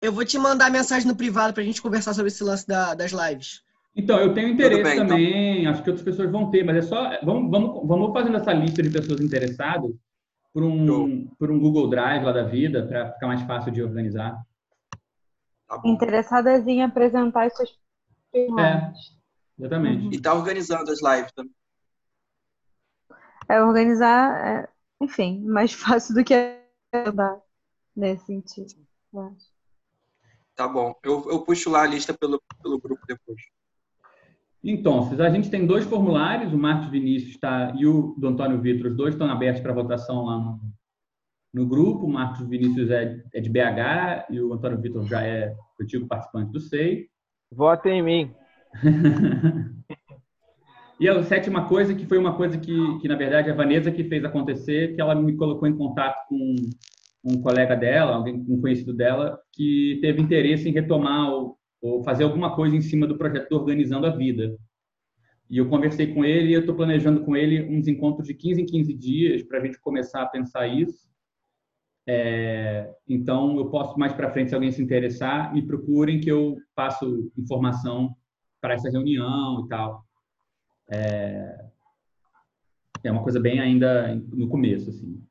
Eu 0.00 0.12
vou 0.12 0.24
te 0.24 0.38
mandar 0.38 0.70
mensagem 0.70 1.08
no 1.08 1.16
privado 1.16 1.54
pra 1.54 1.62
gente 1.62 1.80
conversar 1.80 2.12
sobre 2.12 2.28
esse 2.28 2.44
lance 2.44 2.66
da- 2.66 2.94
das 2.94 3.12
lives. 3.12 3.62
Então, 3.96 4.18
eu 4.18 4.34
tenho 4.34 4.48
interesse 4.48 4.82
bem, 4.82 4.94
então. 4.94 5.06
também, 5.06 5.66
acho 5.66 5.82
que 5.82 5.90
outras 5.90 6.04
pessoas 6.04 6.30
vão 6.30 6.50
ter, 6.50 6.64
mas 6.64 6.76
é 6.76 6.82
só. 6.82 7.18
Vamos, 7.22 7.50
vamos, 7.50 7.86
vamos 7.86 8.12
fazendo 8.12 8.36
essa 8.36 8.52
lista 8.52 8.82
de 8.82 8.90
pessoas 8.90 9.20
interessadas 9.20 9.92
por 10.52 10.62
um, 10.62 11.26
por 11.38 11.50
um 11.50 11.58
Google 11.58 11.88
Drive 11.88 12.24
lá 12.24 12.32
da 12.32 12.42
vida, 12.42 12.86
para 12.86 13.12
ficar 13.12 13.28
mais 13.28 13.42
fácil 13.42 13.72
de 13.72 13.82
organizar. 13.82 14.36
Tá. 15.68 15.80
Interessadas 15.84 16.66
em 16.66 16.82
apresentar 16.82 17.46
as 17.46 17.56
suas 17.56 17.70
opiniões. 18.32 18.94
Exatamente. 19.58 20.16
E 20.16 20.20
tá 20.20 20.34
organizando 20.34 20.90
as 20.90 21.00
lives 21.00 21.32
também. 21.32 21.54
É 23.48 23.62
organizar, 23.62 24.46
é, 24.46 24.68
enfim, 25.00 25.44
mais 25.44 25.72
fácil 25.74 26.14
do 26.14 26.24
que 26.24 26.34
andar 26.92 27.40
nesse 27.96 28.26
sentido. 28.26 28.74
eu 29.12 29.20
acho. 29.20 29.54
Tá 30.54 30.68
bom. 30.68 30.94
Eu, 31.02 31.28
eu 31.30 31.40
puxo 31.42 31.70
lá 31.70 31.82
a 31.82 31.86
lista 31.86 32.14
pelo, 32.14 32.40
pelo 32.62 32.80
grupo 32.80 33.04
depois. 33.06 33.40
Então, 34.62 35.10
a 35.20 35.30
gente 35.30 35.50
tem 35.50 35.66
dois 35.66 35.84
formulários, 35.84 36.52
o 36.52 36.56
Marcos 36.56 36.88
Vinícius 36.88 37.32
está 37.34 37.74
e 37.76 37.86
o 37.86 38.14
do 38.16 38.28
Antônio 38.28 38.60
Vitor, 38.60 38.90
os 38.90 38.96
dois 38.96 39.14
estão 39.14 39.28
abertos 39.28 39.60
para 39.60 39.74
votação 39.74 40.24
lá 40.24 40.38
no, 40.38 40.60
no 41.52 41.66
grupo. 41.66 42.06
O 42.06 42.10
Marcos 42.10 42.48
Vinícius 42.48 42.90
é, 42.90 43.22
é 43.34 43.40
de 43.40 43.50
BH 43.50 44.30
e 44.30 44.40
o 44.40 44.54
Antônio 44.54 44.80
Vitor 44.80 45.04
já 45.04 45.22
é 45.22 45.54
antigo 45.78 46.06
participante 46.06 46.50
do 46.50 46.60
SEI. 46.60 47.08
Votem 47.52 47.98
em 47.98 48.02
mim. 48.02 48.34
E 50.98 51.08
a 51.08 51.22
sétima 51.24 51.66
coisa, 51.66 51.94
que 51.94 52.06
foi 52.06 52.18
uma 52.18 52.36
coisa 52.36 52.56
que, 52.56 52.72
que, 53.00 53.08
na 53.08 53.16
verdade, 53.16 53.50
a 53.50 53.54
Vanessa 53.54 53.90
que 53.90 54.04
fez 54.04 54.24
acontecer, 54.24 54.94
que 54.94 55.00
ela 55.00 55.14
me 55.14 55.36
colocou 55.36 55.66
em 55.66 55.76
contato 55.76 56.16
com 56.28 56.54
um 57.24 57.40
colega 57.42 57.74
dela, 57.74 58.14
alguém, 58.14 58.44
um 58.48 58.60
conhecido 58.60 58.92
dela, 58.92 59.38
que 59.52 59.98
teve 60.00 60.22
interesse 60.22 60.68
em 60.68 60.72
retomar 60.72 61.32
ou, 61.32 61.58
ou 61.82 62.02
fazer 62.04 62.24
alguma 62.24 62.54
coisa 62.54 62.76
em 62.76 62.80
cima 62.80 63.06
do 63.06 63.18
projeto 63.18 63.48
do 63.48 63.56
Organizando 63.56 64.06
a 64.06 64.10
Vida. 64.10 64.56
E 65.50 65.58
eu 65.58 65.68
conversei 65.68 66.12
com 66.14 66.24
ele 66.24 66.50
e 66.50 66.52
eu 66.54 66.60
estou 66.60 66.74
planejando 66.74 67.24
com 67.24 67.36
ele 67.36 67.62
uns 67.62 67.88
encontros 67.88 68.26
de 68.26 68.34
15 68.34 68.62
em 68.62 68.66
15 68.66 68.94
dias 68.94 69.42
para 69.42 69.58
a 69.58 69.64
gente 69.64 69.80
começar 69.80 70.22
a 70.22 70.26
pensar 70.26 70.66
isso. 70.68 71.08
É, 72.06 72.90
então, 73.08 73.56
eu 73.56 73.70
posso 73.70 73.98
mais 73.98 74.12
para 74.12 74.30
frente, 74.30 74.50
se 74.50 74.54
alguém 74.54 74.70
se 74.70 74.82
interessar, 74.82 75.52
me 75.52 75.62
procurem 75.66 76.20
que 76.20 76.30
eu 76.30 76.56
passo 76.74 77.32
informação 77.36 78.14
para 78.60 78.74
essa 78.74 78.90
reunião 78.90 79.64
e 79.64 79.68
tal. 79.68 80.03
É, 80.90 81.64
é 83.02 83.10
uma 83.10 83.22
coisa 83.22 83.40
bem 83.40 83.60
ainda 83.60 84.14
no 84.14 84.48
começo, 84.48 84.90
assim. 84.90 85.22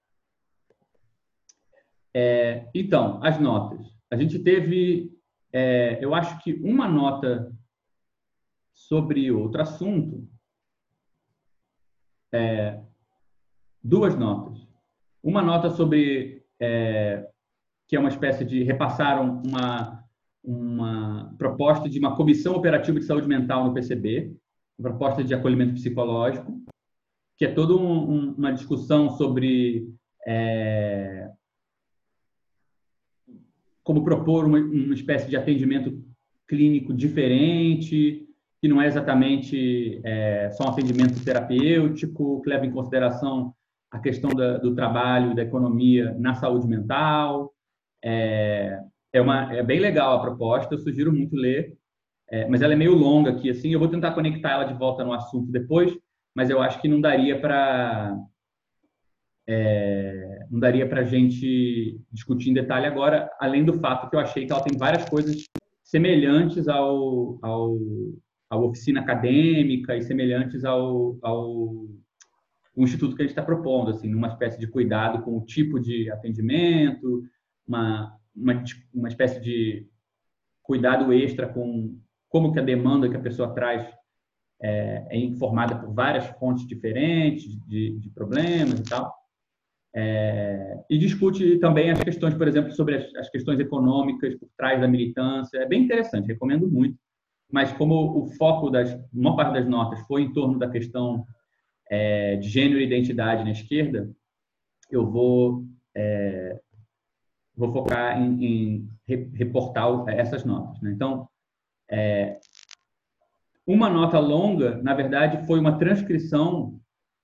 É, 2.13 2.69
então, 2.73 3.23
as 3.23 3.39
notas. 3.39 3.85
A 4.11 4.15
gente 4.15 4.37
teve, 4.39 5.11
é, 5.51 6.03
eu 6.03 6.13
acho 6.13 6.41
que 6.43 6.53
uma 6.53 6.87
nota 6.87 7.51
sobre 8.71 9.31
outro 9.31 9.61
assunto, 9.61 10.27
é, 12.31 12.79
duas 13.83 14.15
notas. 14.15 14.67
Uma 15.21 15.41
nota 15.41 15.69
sobre 15.69 16.45
é, 16.59 17.27
que 17.87 17.95
é 17.95 17.99
uma 17.99 18.09
espécie 18.09 18.45
de 18.45 18.63
repassaram 18.63 19.41
uma 19.45 20.03
uma 20.43 21.33
proposta 21.37 21.89
de 21.89 21.97
uma 21.97 22.17
comissão 22.17 22.53
operativa 22.53 22.99
de 22.99 23.05
saúde 23.05 23.27
mental 23.27 23.63
no 23.63 23.73
PCB 23.73 24.35
proposta 24.81 25.23
de 25.23 25.33
acolhimento 25.33 25.73
psicológico, 25.73 26.61
que 27.37 27.45
é 27.45 27.51
toda 27.51 27.75
um, 27.75 28.11
um, 28.11 28.33
uma 28.33 28.51
discussão 28.51 29.09
sobre 29.09 29.87
é, 30.25 31.29
como 33.83 34.03
propor 34.03 34.45
uma, 34.45 34.59
uma 34.59 34.93
espécie 34.93 35.29
de 35.29 35.35
atendimento 35.35 36.01
clínico 36.47 36.93
diferente, 36.93 38.25
que 38.61 38.67
não 38.67 38.81
é 38.81 38.87
exatamente 38.87 39.99
é, 40.03 40.49
só 40.51 40.65
um 40.65 40.69
atendimento 40.69 41.23
terapêutico, 41.23 42.41
que 42.41 42.49
leva 42.49 42.65
em 42.65 42.71
consideração 42.71 43.53
a 43.91 43.99
questão 43.99 44.31
da, 44.31 44.57
do 44.57 44.73
trabalho, 44.73 45.35
da 45.35 45.43
economia 45.43 46.15
na 46.17 46.33
saúde 46.33 46.67
mental. 46.67 47.53
É, 48.03 48.79
é, 49.11 49.21
uma, 49.21 49.53
é 49.53 49.61
bem 49.61 49.79
legal 49.79 50.15
a 50.15 50.21
proposta, 50.21 50.73
eu 50.73 50.79
sugiro 50.79 51.11
muito 51.13 51.35
ler, 51.35 51.77
é, 52.33 52.47
mas 52.47 52.63
ela 52.63 52.73
é 52.73 52.75
meio 52.75 52.95
longa 52.95 53.29
aqui, 53.29 53.47
assim, 53.47 53.71
eu 53.71 53.77
vou 53.77 53.87
tentar 53.87 54.11
conectar 54.13 54.53
ela 54.53 54.63
de 54.63 54.73
volta 54.73 55.03
no 55.03 55.13
assunto 55.13 55.51
depois, 55.51 55.95
mas 56.33 56.49
eu 56.49 56.59
acho 56.59 56.81
que 56.81 56.87
não 56.87 56.99
daria 56.99 57.39
para 57.39 58.17
é, 59.47 60.39
não 60.49 60.59
daria 60.59 60.89
para 60.89 61.03
gente 61.03 62.01
discutir 62.11 62.49
em 62.49 62.53
detalhe 62.55 62.87
agora, 62.87 63.29
além 63.39 63.63
do 63.63 63.73
fato 63.73 64.09
que 64.09 64.15
eu 64.15 64.19
achei 64.19 64.47
que 64.47 64.51
ela 64.51 64.63
tem 64.63 64.75
várias 64.75 65.07
coisas 65.07 65.43
semelhantes 65.83 66.67
ao, 66.67 67.37
ao, 67.39 67.77
ao 68.49 68.63
oficina 68.63 69.01
acadêmica 69.01 69.95
e 69.95 70.01
semelhantes 70.01 70.65
ao, 70.65 71.19
ao 71.21 71.85
instituto 72.75 73.15
que 73.15 73.21
a 73.21 73.25
gente 73.25 73.33
está 73.33 73.43
propondo, 73.43 73.91
assim, 73.91 74.09
numa 74.09 74.29
espécie 74.29 74.59
de 74.59 74.65
cuidado 74.65 75.21
com 75.21 75.37
o 75.37 75.45
tipo 75.45 75.79
de 75.79 76.09
atendimento, 76.09 77.21
uma, 77.67 78.17
uma, 78.35 78.63
uma 78.91 79.07
espécie 79.07 79.39
de 79.39 79.87
cuidado 80.63 81.13
extra 81.13 81.47
com 81.47 82.01
como 82.33 82.51
que 82.51 82.57
a 82.57 82.63
demanda 82.63 83.07
que 83.07 83.15
a 83.15 83.21
pessoa 83.21 83.53
traz 83.53 83.87
é, 84.59 85.05
é 85.11 85.17
informada 85.17 85.75
por 85.75 85.93
várias 85.93 86.25
fontes 86.39 86.65
diferentes 86.65 87.45
de, 87.67 87.99
de 87.99 88.09
problemas 88.09 88.79
e 88.79 88.83
tal. 88.83 89.13
É, 89.95 90.79
e 90.89 90.97
discute 90.97 91.59
também 91.59 91.91
as 91.91 91.99
questões, 91.99 92.33
por 92.33 92.47
exemplo, 92.47 92.71
sobre 92.71 92.95
as, 92.95 93.15
as, 93.17 93.29
questões 93.29 93.59
econômicas 93.59 94.33
por 94.33 94.49
trás 94.57 94.81
da 94.81 94.87
militância. 94.87 95.59
É 95.59 95.67
bem 95.67 95.83
interessante, 95.83 96.25
recomendo 96.25 96.67
muito. 96.67 96.97
Mas 97.51 97.71
como 97.73 98.23
o 98.23 98.25
foco 98.35 98.71
das 98.71 98.97
uma 99.13 99.35
parte 99.35 99.53
das 99.53 99.67
notas 99.67 99.99
foi 100.07 100.23
em 100.23 100.33
torno 100.33 100.57
da 100.57 100.67
questão 100.67 101.23
é, 101.87 102.35
de 102.37 102.49
gênero 102.49 102.79
e 102.79 102.85
identidade 102.85 103.43
na 103.43 103.51
esquerda, 103.51 104.09
eu 104.89 105.05
vou 105.05 105.63
é, 105.95 106.59
vou 107.55 107.71
focar 107.71 108.19
em, 108.19 108.43
em, 108.43 108.89
reportar 109.35 109.87
essas 110.07 110.43
notas. 110.43 110.81
Né? 110.81 110.91
Então, 110.93 111.29
é, 111.89 112.39
uma 113.65 113.89
nota 113.89 114.19
longa, 114.19 114.81
na 114.81 114.93
verdade, 114.93 115.45
foi 115.45 115.59
uma 115.59 115.77
transcrição 115.77 116.79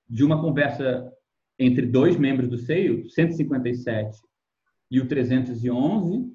de 0.08 0.24
uma 0.24 0.42
conversa 0.42 1.12
entre 1.58 1.86
dois 1.86 2.18
membros 2.18 2.50
do 2.50 2.58
SEIO, 2.58 3.10
157 3.10 4.18
e 4.90 5.00
o 5.00 5.08
311, 5.08 6.34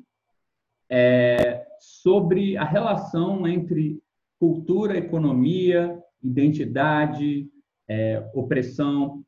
é, 0.90 1.66
sobre 1.80 2.56
a 2.56 2.64
relação 2.64 3.46
entre 3.46 4.00
cultura, 4.38 4.98
economia, 4.98 5.98
identidade, 6.22 7.48
é, 7.88 8.30
opressão 8.34 9.24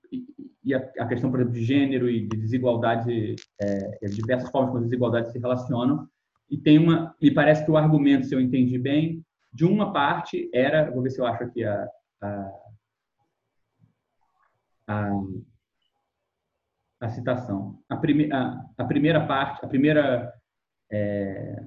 e 0.67 0.75
a, 0.75 0.79
a, 0.99 1.07
questão, 1.07 1.31
por 1.31 1.39
exemplo, 1.39 1.55
de 1.55 1.65
gênero 1.65 2.11
e 2.11 2.27
de 2.27 2.37
desigualdade, 2.37 3.37
é, 3.63 4.05
as 4.05 4.17
diversas 4.17 4.51
formas 4.51 4.71
como 4.71 4.79
as 4.79 4.87
desigualdades 4.87 5.31
se 5.31 5.39
relacionam. 5.39 6.09
E 6.51 6.57
tem 6.57 6.79
uma, 6.79 7.15
me 7.21 7.31
parece 7.31 7.65
que 7.65 7.71
o 7.71 7.77
argumento, 7.77 8.27
se 8.27 8.35
eu 8.35 8.41
entendi 8.41 8.79
bem, 8.79 9.25
de 9.53 9.65
uma 9.65 9.93
parte 9.93 10.51
era, 10.53 10.91
vou 10.91 11.03
ver 11.03 11.11
se 11.11 11.21
eu 11.21 11.27
acho 11.27 11.43
aqui 11.43 11.65
a, 11.65 11.89
a, 12.23 12.53
a 14.89 15.11
a 17.01 17.09
citação. 17.11 17.79
A, 17.89 17.97
prime, 17.97 18.31
a, 18.33 18.65
a 18.79 18.85
primeira 18.85 19.27
parte, 19.27 19.65
a 19.65 19.69
primeira, 19.69 20.33
é, 20.91 21.65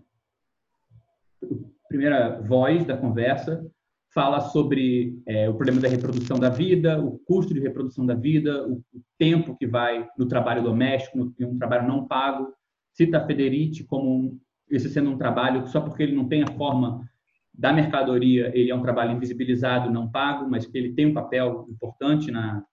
primeira 1.88 2.42
voz 2.42 2.86
da 2.86 2.98
conversa 2.98 3.66
fala 4.12 4.42
sobre 4.42 5.22
é, 5.28 5.48
o 5.48 5.54
problema 5.54 5.82
da 5.82 5.88
reprodução 5.88 6.40
da 6.40 6.50
vida, 6.50 7.00
o 7.00 7.20
custo 7.20 7.54
de 7.54 7.60
reprodução 7.60 8.06
da 8.06 8.16
vida, 8.16 8.68
o, 8.68 8.78
o 8.94 9.02
tempo 9.20 9.56
que 9.56 9.68
vai 9.68 10.08
no 10.18 10.28
trabalho 10.28 10.64
doméstico, 10.64 11.18
no, 11.18 11.34
um 11.42 11.58
trabalho 11.58 11.88
não 11.88 12.08
pago. 12.08 12.52
Cita 12.92 13.26
Federici 13.26 13.84
como 13.84 14.10
um, 14.10 14.40
esse 14.70 14.90
sendo 14.90 15.10
um 15.10 15.18
trabalho 15.18 15.68
só 15.68 15.82
porque 15.82 16.04
ele 16.04 16.16
não 16.16 16.28
tem 16.28 16.44
a 16.44 16.52
forma 16.52 17.10
da 17.54 17.74
mercadoria, 17.74 18.52
ele 18.58 18.72
é 18.72 18.76
um 18.76 18.82
trabalho 18.82 19.12
invisibilizado, 19.12 19.92
não 19.92 20.10
pago, 20.10 20.50
mas 20.50 20.66
que 20.66 20.78
ele 20.78 20.94
tem 20.94 21.08
um 21.08 21.14
papel 21.14 21.66
importante 21.70 22.32
na, 22.32 22.64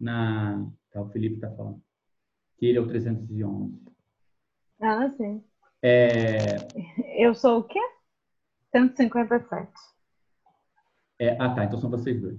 na, 0.00 0.66
Tá, 0.96 1.02
o 1.02 1.10
Felipe 1.10 1.34
está 1.34 1.50
falando. 1.50 1.82
Que 2.56 2.66
ele 2.66 2.78
é 2.78 2.80
o 2.80 2.88
311. 2.88 3.78
Ah, 4.80 5.10
sim. 5.10 5.44
É... 5.82 6.56
Eu 7.18 7.34
sou 7.34 7.58
o 7.58 7.64
quê? 7.64 7.80
157. 8.74 9.70
É, 11.18 11.36
ah, 11.38 11.54
tá. 11.54 11.64
Então 11.64 11.78
são 11.78 11.90
vocês 11.90 12.18
dois. 12.18 12.38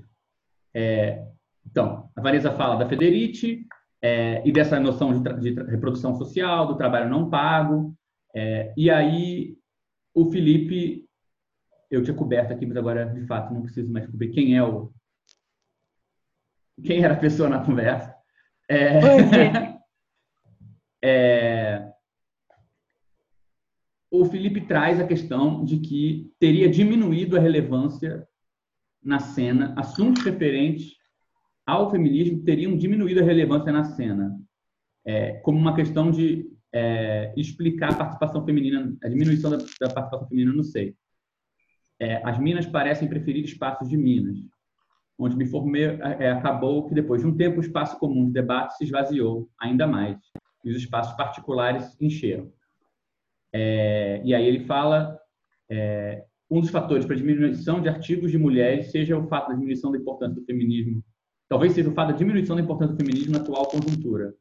É, 0.73 1.28
então, 1.65 2.10
a 2.15 2.21
Vanessa 2.21 2.52
fala 2.52 2.78
da 2.78 2.89
Federici 2.89 3.67
é, 4.02 4.47
e 4.47 4.52
dessa 4.52 4.80
noção 4.80 5.21
de, 5.21 5.54
de, 5.54 5.63
reprodução 5.63 6.15
social, 6.15 6.67
do 6.67 6.78
trabalho 6.78 7.10
não 7.10 7.30
pago. 7.30 7.95
É, 8.39 8.71
e 8.78 8.88
aí, 8.91 9.58
o 10.13 10.30
Felipe, 10.30 11.10
eu 11.89 12.04
tinha 12.04 12.15
coberto 12.15 12.54
aqui, 12.54 12.67
mas 12.67 12.78
agora, 12.78 13.04
de 13.04 13.26
fato, 13.26 13.52
não 13.52 13.63
preciso 13.63 13.91
mais 13.91 14.06
cobrir 14.06 14.30
quem 14.30 14.56
é 14.56 14.63
o. 14.63 14.93
Quem 16.84 17.04
era 17.04 17.15
a 17.15 17.19
pessoa 17.19 17.50
na 17.50 17.65
conversa. 17.65 18.15
É, 18.69 19.00
é, 21.04 21.91
o 24.12 24.23
Felipe 24.26 24.62
traz 24.62 25.00
a 25.00 25.08
questão 25.08 25.65
de 25.65 25.80
que 25.80 26.32
teria 26.39 26.69
diminuído 26.69 27.38
a 27.38 27.39
relevância 27.39 28.28
na 29.02 29.17
cena, 29.19 29.73
assuntos 29.76 30.23
referentes 30.23 30.95
ao 31.65 31.89
feminismo 31.89 32.43
teriam 32.43 32.78
diminuído 32.78 33.19
a 33.19 33.26
relevância 33.26 33.71
na 33.71 33.84
cena, 33.84 34.39
é, 35.04 35.34
como 35.39 35.58
uma 35.58 35.76
questão 35.76 36.12
de 36.12 36.56
é, 36.73 37.34
explicar 37.38 37.91
a 37.91 37.95
participação 37.95 38.45
feminina, 38.45 38.95
a 39.03 39.10
diminuição 39.10 39.51
da, 39.51 39.58
da 39.58 39.89
participação 39.93 40.27
feminina 40.27 40.53
no 40.53 40.63
seio. 40.63 40.95
É, 41.99 42.21
as 42.23 42.38
minas 42.39 42.65
parecem 42.65 43.08
preferir 43.08 43.43
espaços 43.43 43.89
de 43.89 43.97
minas 43.97 44.38
onde 45.17 45.36
me 45.36 45.45
formei, 45.45 45.86
é, 46.19 46.30
acabou 46.30 46.88
que 46.88 46.93
depois 46.93 47.21
de 47.21 47.27
um 47.27 47.36
tempo 47.36 47.58
o 47.58 47.62
espaço 47.62 47.97
comum 47.97 48.27
de 48.27 48.34
debate 48.34 48.77
se 48.77 48.84
esvaziou 48.84 49.49
ainda 49.60 49.88
mais 49.88 50.17
e 50.63 50.69
os 50.69 50.77
espaços 50.77 51.15
particulares 51.15 51.97
encheram. 51.99 52.51
É, 53.51 54.21
e 54.23 54.36
aí 54.36 54.45
ele 54.45 54.65
fala 54.65 55.17
é, 55.69 56.23
um 56.49 56.62
dos 56.62 56.69
fatores 56.69 57.06
para 57.06 57.15
a 57.15 57.17
diminuição 57.17 57.82
de 57.82 57.89
artigos 57.89 58.32
de 58.32 58.38
mulheres 58.38 58.91
seja 58.91 59.17
o 59.17 59.27
fato 59.27 59.47
da 59.47 59.53
diminuição 59.53 59.91
da 59.91 59.97
importância 59.97 60.36
do 60.36 60.45
feminismo. 60.45 61.03
Talvez 61.49 61.73
seja 61.73 61.89
o 61.89 61.93
fato 61.93 62.12
da 62.12 62.17
diminuição 62.17 62.56
da 62.56 62.62
importância 62.62 62.93
do 62.93 63.03
feminismo 63.03 63.34
na 63.34 63.39
atual 63.39 63.67
conjuntura. 63.67 64.36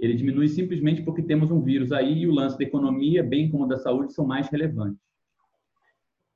Ele 0.00 0.14
diminui 0.14 0.48
simplesmente 0.48 1.02
porque 1.02 1.22
temos 1.22 1.50
um 1.50 1.60
vírus 1.60 1.92
aí 1.92 2.20
e 2.20 2.26
o 2.26 2.32
lance 2.32 2.56
da 2.56 2.64
economia, 2.64 3.22
bem 3.22 3.50
como 3.50 3.68
da 3.68 3.76
saúde, 3.76 4.14
são 4.14 4.26
mais 4.26 4.48
relevantes. 4.48 4.98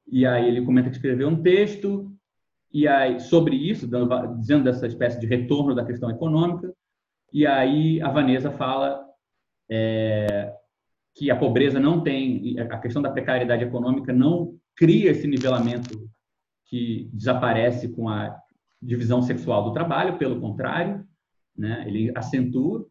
E 0.06 0.26
aí 0.26 0.46
ele 0.46 0.64
comenta 0.64 0.90
que 0.90 0.96
escreveu 0.96 1.28
um 1.28 1.42
texto 1.42 2.14
e 2.70 2.86
aí 2.86 3.18
sobre 3.20 3.56
isso, 3.56 3.88
dizendo 4.38 4.64
dessa 4.64 4.86
espécie 4.86 5.18
de 5.18 5.26
retorno 5.26 5.74
da 5.74 5.84
questão 5.84 6.10
econômica, 6.10 6.74
e 7.32 7.46
aí 7.46 8.02
a 8.02 8.10
Vanessa 8.10 8.50
fala 8.50 9.04
é, 9.70 10.52
que 11.14 11.30
a 11.30 11.36
pobreza 11.36 11.80
não 11.80 12.02
tem, 12.02 12.58
a 12.58 12.78
questão 12.78 13.00
da 13.00 13.10
precariedade 13.10 13.64
econômica 13.64 14.12
não 14.12 14.58
cria 14.76 15.10
esse 15.10 15.26
nivelamento 15.26 16.08
que 16.66 17.08
desaparece 17.12 17.88
com 17.88 18.08
a 18.08 18.36
divisão 18.82 19.22
sexual 19.22 19.64
do 19.64 19.72
trabalho, 19.72 20.18
pelo 20.18 20.40
contrário, 20.40 21.06
né, 21.56 21.84
ele 21.86 22.12
acentua, 22.14 22.86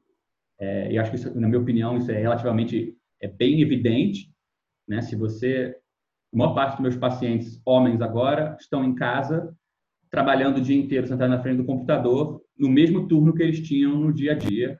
é, 0.59 0.91
e 0.91 0.97
acho 0.97 1.11
que, 1.11 1.17
isso, 1.17 1.39
na 1.39 1.47
minha 1.47 1.59
opinião, 1.59 1.97
isso 1.97 2.11
é 2.11 2.19
relativamente 2.19 2.95
é 3.21 3.27
bem 3.27 3.61
evidente, 3.61 4.33
né, 4.87 5.01
se 5.01 5.15
você, 5.15 5.75
a 6.33 6.37
maior 6.37 6.53
parte 6.53 6.73
dos 6.73 6.81
meus 6.81 6.95
pacientes, 6.97 7.61
homens 7.65 8.01
agora, 8.01 8.57
estão 8.59 8.83
em 8.83 8.93
casa 8.93 9.55
trabalhando 10.11 10.57
o 10.57 10.61
dia 10.61 10.77
inteiro 10.77 11.07
sentado 11.07 11.29
na 11.29 11.41
frente 11.41 11.57
do 11.57 11.65
computador, 11.65 12.41
no 12.57 12.69
mesmo 12.69 13.07
turno 13.07 13.33
que 13.33 13.41
eles 13.41 13.65
tinham 13.67 13.95
no 13.95 14.13
dia 14.13 14.33
a 14.33 14.35
dia, 14.35 14.79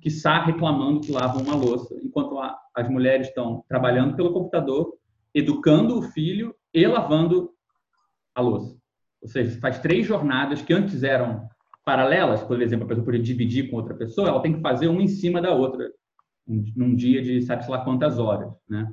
que 0.00 0.08
está 0.08 0.44
reclamando 0.44 1.00
que 1.00 1.12
lavam 1.12 1.42
uma 1.42 1.54
louça, 1.54 1.94
enquanto 2.02 2.38
a, 2.38 2.58
as 2.74 2.88
mulheres 2.88 3.28
estão 3.28 3.64
trabalhando 3.68 4.16
pelo 4.16 4.32
computador, 4.32 4.92
educando 5.32 5.98
o 5.98 6.02
filho 6.02 6.54
e 6.72 6.86
lavando 6.86 7.50
a 8.34 8.40
louça. 8.40 8.76
Ou 9.22 9.28
seja, 9.28 9.58
faz 9.60 9.78
três 9.78 10.06
jornadas 10.06 10.60
que 10.60 10.72
antes 10.72 11.02
eram 11.02 11.48
paralelas, 11.84 12.42
por 12.42 12.60
exemplo, 12.60 12.84
a 12.84 12.88
pessoa 12.88 13.04
podia 13.04 13.22
dividir 13.22 13.70
com 13.70 13.76
outra 13.76 13.94
pessoa, 13.94 14.28
ela 14.28 14.40
tem 14.40 14.54
que 14.54 14.60
fazer 14.60 14.88
uma 14.88 15.02
em 15.02 15.08
cima 15.08 15.40
da 15.40 15.52
outra, 15.52 15.90
num 16.46 16.94
dia 16.94 17.22
de 17.22 17.42
sabe-se 17.42 17.70
lá 17.70 17.84
quantas 17.84 18.18
horas. 18.18 18.52
Né? 18.68 18.92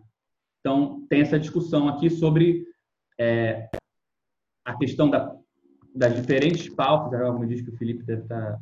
Então, 0.59 1.05
tem 1.09 1.21
essa 1.21 1.39
discussão 1.39 1.87
aqui 1.87 2.09
sobre 2.09 2.65
é, 3.19 3.69
a 4.65 4.75
questão 4.77 5.09
da 5.09 5.35
das 5.93 6.15
diferentes 6.15 6.69
pautas, 6.69 7.19
como 7.19 7.45
diz 7.45 7.61
que 7.61 7.69
o 7.69 7.77
Felipe 7.77 8.03
deve 8.03 8.21
estar 8.21 8.59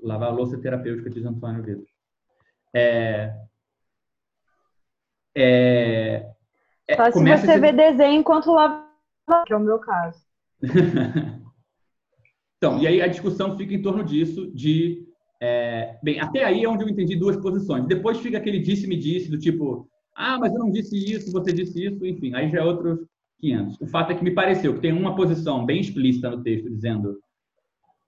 lavar 0.00 0.30
a 0.30 0.32
louça 0.32 0.58
terapêutica 0.58 1.08
de 1.08 1.24
Antônio 1.24 1.62
Vitor. 1.62 1.86
É, 2.74 3.34
é, 5.34 6.28
é, 6.88 6.96
Só 6.96 7.10
se 7.12 7.20
você 7.22 7.58
vê 7.58 7.72
desenho 7.72 8.20
enquanto 8.20 8.52
lava, 8.52 8.84
que 9.46 9.52
é 9.52 9.56
o 9.56 9.60
meu 9.60 9.78
caso. 9.78 10.20
então, 12.62 12.78
e 12.78 12.86
aí 12.86 13.02
a 13.02 13.08
discussão 13.08 13.56
fica 13.58 13.74
em 13.74 13.82
torno 13.82 14.04
disso, 14.04 14.48
de 14.54 15.04
é, 15.40 15.98
bem, 16.00 16.20
até 16.20 16.44
aí 16.44 16.62
é 16.62 16.68
onde 16.68 16.84
eu 16.84 16.88
entendi 16.88 17.16
duas 17.16 17.36
posições. 17.36 17.88
Depois 17.88 18.18
fica 18.18 18.38
aquele 18.38 18.60
disse-me 18.60 18.96
disse, 18.96 19.28
do 19.28 19.36
tipo, 19.36 19.88
ah, 20.14 20.38
mas 20.38 20.52
eu 20.52 20.60
não 20.60 20.70
disse 20.70 20.96
isso, 20.96 21.32
você 21.32 21.52
disse 21.52 21.84
isso, 21.84 22.06
enfim, 22.06 22.32
aí 22.32 22.48
já 22.48 22.60
é 22.60 22.62
outros 22.62 23.00
500. 23.40 23.80
O 23.80 23.86
fato 23.88 24.12
é 24.12 24.14
que 24.14 24.22
me 24.22 24.30
pareceu 24.30 24.74
que 24.74 24.80
tem 24.80 24.92
uma 24.92 25.16
posição 25.16 25.66
bem 25.66 25.80
explícita 25.80 26.30
no 26.30 26.40
texto 26.40 26.70
dizendo 26.70 27.18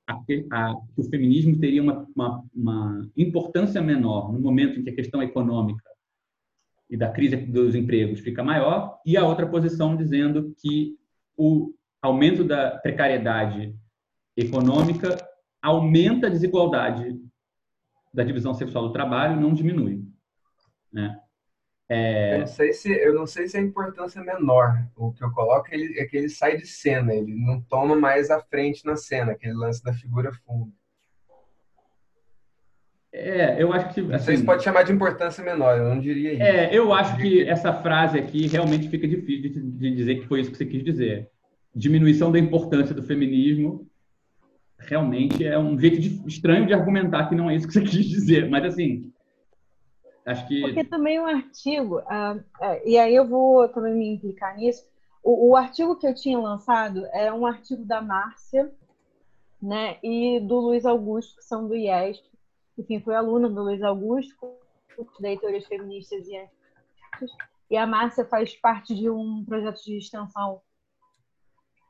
a, 0.07 0.12
a, 0.53 0.75
que 0.95 1.01
o 1.01 1.11
feminismo 1.11 1.59
teria 1.59 1.83
uma, 1.83 2.07
uma, 2.14 2.45
uma, 2.55 3.11
importância 3.17 3.83
menor 3.83 4.33
no 4.33 4.38
momento 4.38 4.79
em 4.79 4.85
que 4.85 4.90
a 4.90 4.95
questão 4.95 5.21
econômica 5.21 5.83
e 6.88 6.97
da 6.97 7.11
crise 7.11 7.35
dos 7.38 7.75
empregos 7.75 8.21
fica 8.21 8.45
maior, 8.45 9.01
e 9.05 9.17
a 9.17 9.27
outra 9.27 9.49
posição 9.49 9.97
dizendo 9.97 10.55
que 10.62 10.97
o 11.37 11.75
aumento 12.01 12.45
da 12.45 12.71
precariedade 12.79 13.75
econômica 14.37 15.16
aumenta 15.62 16.27
a 16.27 16.31
desigualdade 16.31 17.18
da 18.12 18.23
divisão 18.23 18.55
sexual 18.55 18.87
do 18.87 18.92
trabalho, 18.92 19.40
não 19.40 19.53
diminui. 19.53 20.05
Né? 20.92 21.18
É... 21.88 22.35
Eu, 22.35 22.38
não 22.40 22.47
sei 22.47 22.73
se, 22.73 22.92
eu 22.92 23.14
não 23.14 23.27
sei 23.27 23.49
se 23.49 23.57
a 23.57 23.61
importância 23.61 24.20
é 24.20 24.25
menor. 24.25 24.87
O 24.97 25.12
que 25.12 25.25
eu 25.25 25.31
coloco 25.33 25.68
é, 25.70 25.75
ele, 25.75 25.99
é 25.99 26.05
que 26.05 26.16
ele 26.16 26.29
sai 26.29 26.57
de 26.57 26.66
cena, 26.66 27.14
ele 27.14 27.35
não 27.35 27.61
toma 27.62 27.97
mais 27.97 28.31
a 28.31 28.40
frente 28.40 28.85
na 28.85 28.97
cena, 28.97 29.33
aquele 29.33 29.55
lance 29.55 29.83
da 29.83 29.92
figura 29.92 30.33
fundo. 30.47 30.73
É, 33.12 33.62
eu 33.62 33.73
acho 33.73 33.94
que. 33.94 34.01
Assim, 34.01 34.11
não 34.11 34.18
sei 34.18 34.27
se 34.27 34.33
assim, 34.33 34.44
pode 34.44 34.64
chamar 34.64 34.83
de 34.83 34.92
importância 34.92 35.44
menor, 35.44 35.79
eu 35.79 35.85
não 35.85 36.01
diria 36.01 36.33
isso. 36.33 36.42
É, 36.42 36.77
eu 36.77 36.92
acho 36.92 37.16
que 37.16 37.49
essa 37.49 37.73
frase 37.73 38.18
aqui 38.18 38.49
realmente 38.49 38.88
fica 38.88 39.07
difícil 39.07 39.53
de, 39.53 39.61
de 39.61 39.94
dizer 39.94 40.16
que 40.16 40.27
foi 40.27 40.40
isso 40.40 40.51
que 40.51 40.57
você 40.57 40.66
quis 40.66 40.83
dizer. 40.83 41.31
Diminuição 41.73 42.33
da 42.33 42.40
importância 42.40 42.94
do 42.94 43.05
feminismo 43.05 43.88
realmente 44.87 45.44
é 45.44 45.59
um 45.59 45.79
jeito 45.79 46.01
de, 46.01 46.29
estranho 46.29 46.66
de 46.66 46.75
argumentar 46.75 47.29
que 47.29 47.35
não 47.35 47.51
é 47.51 47.57
isso 47.57 47.66
que 47.66 47.75
você 47.75 47.83
quis 47.85 48.07
dizer. 48.07 48.49
Mas, 48.49 48.64
assim, 48.64 49.12
acho 50.27 50.47
que. 50.47 50.61
Porque 50.61 50.85
também 50.85 51.20
o 51.20 51.27
artigo, 51.27 51.99
uh, 51.99 52.42
é, 52.61 52.88
e 52.88 52.99
aí 52.99 53.14
eu 53.14 53.27
vou 53.27 53.68
também 53.68 53.94
me 53.94 54.09
implicar 54.14 54.57
nisso. 54.57 54.85
O, 55.23 55.51
o, 55.51 55.57
artigo 55.57 55.97
que 55.97 56.07
eu 56.07 56.14
tinha 56.14 56.38
lançado 56.38 57.07
é 57.07 57.33
um 57.33 57.47
artigo 57.47 57.85
da 57.85 58.03
Márcia 58.03 58.70
né, 59.61 59.97
e 60.03 60.38
do 60.40 60.61
Luiz 60.61 60.85
Augusto, 60.85 61.37
que 61.37 61.44
são 61.44 61.66
do 61.66 61.75
IES. 61.75 62.23
Enfim, 62.77 63.01
fui 63.01 63.14
aluna 63.14 63.49
do 63.49 63.62
Luiz 63.62 63.83
Augusto, 63.83 64.35
da 65.20 65.37
Teorias 65.37 65.66
Feministas 65.66 66.27
e. 66.29 66.49
E 67.70 67.77
a 67.77 67.87
Márcia 67.87 68.25
faz 68.27 68.55
parte 68.55 68.94
de 68.94 69.09
um 69.09 69.44
projeto 69.44 69.83
de 69.85 69.97
extensão 69.97 70.61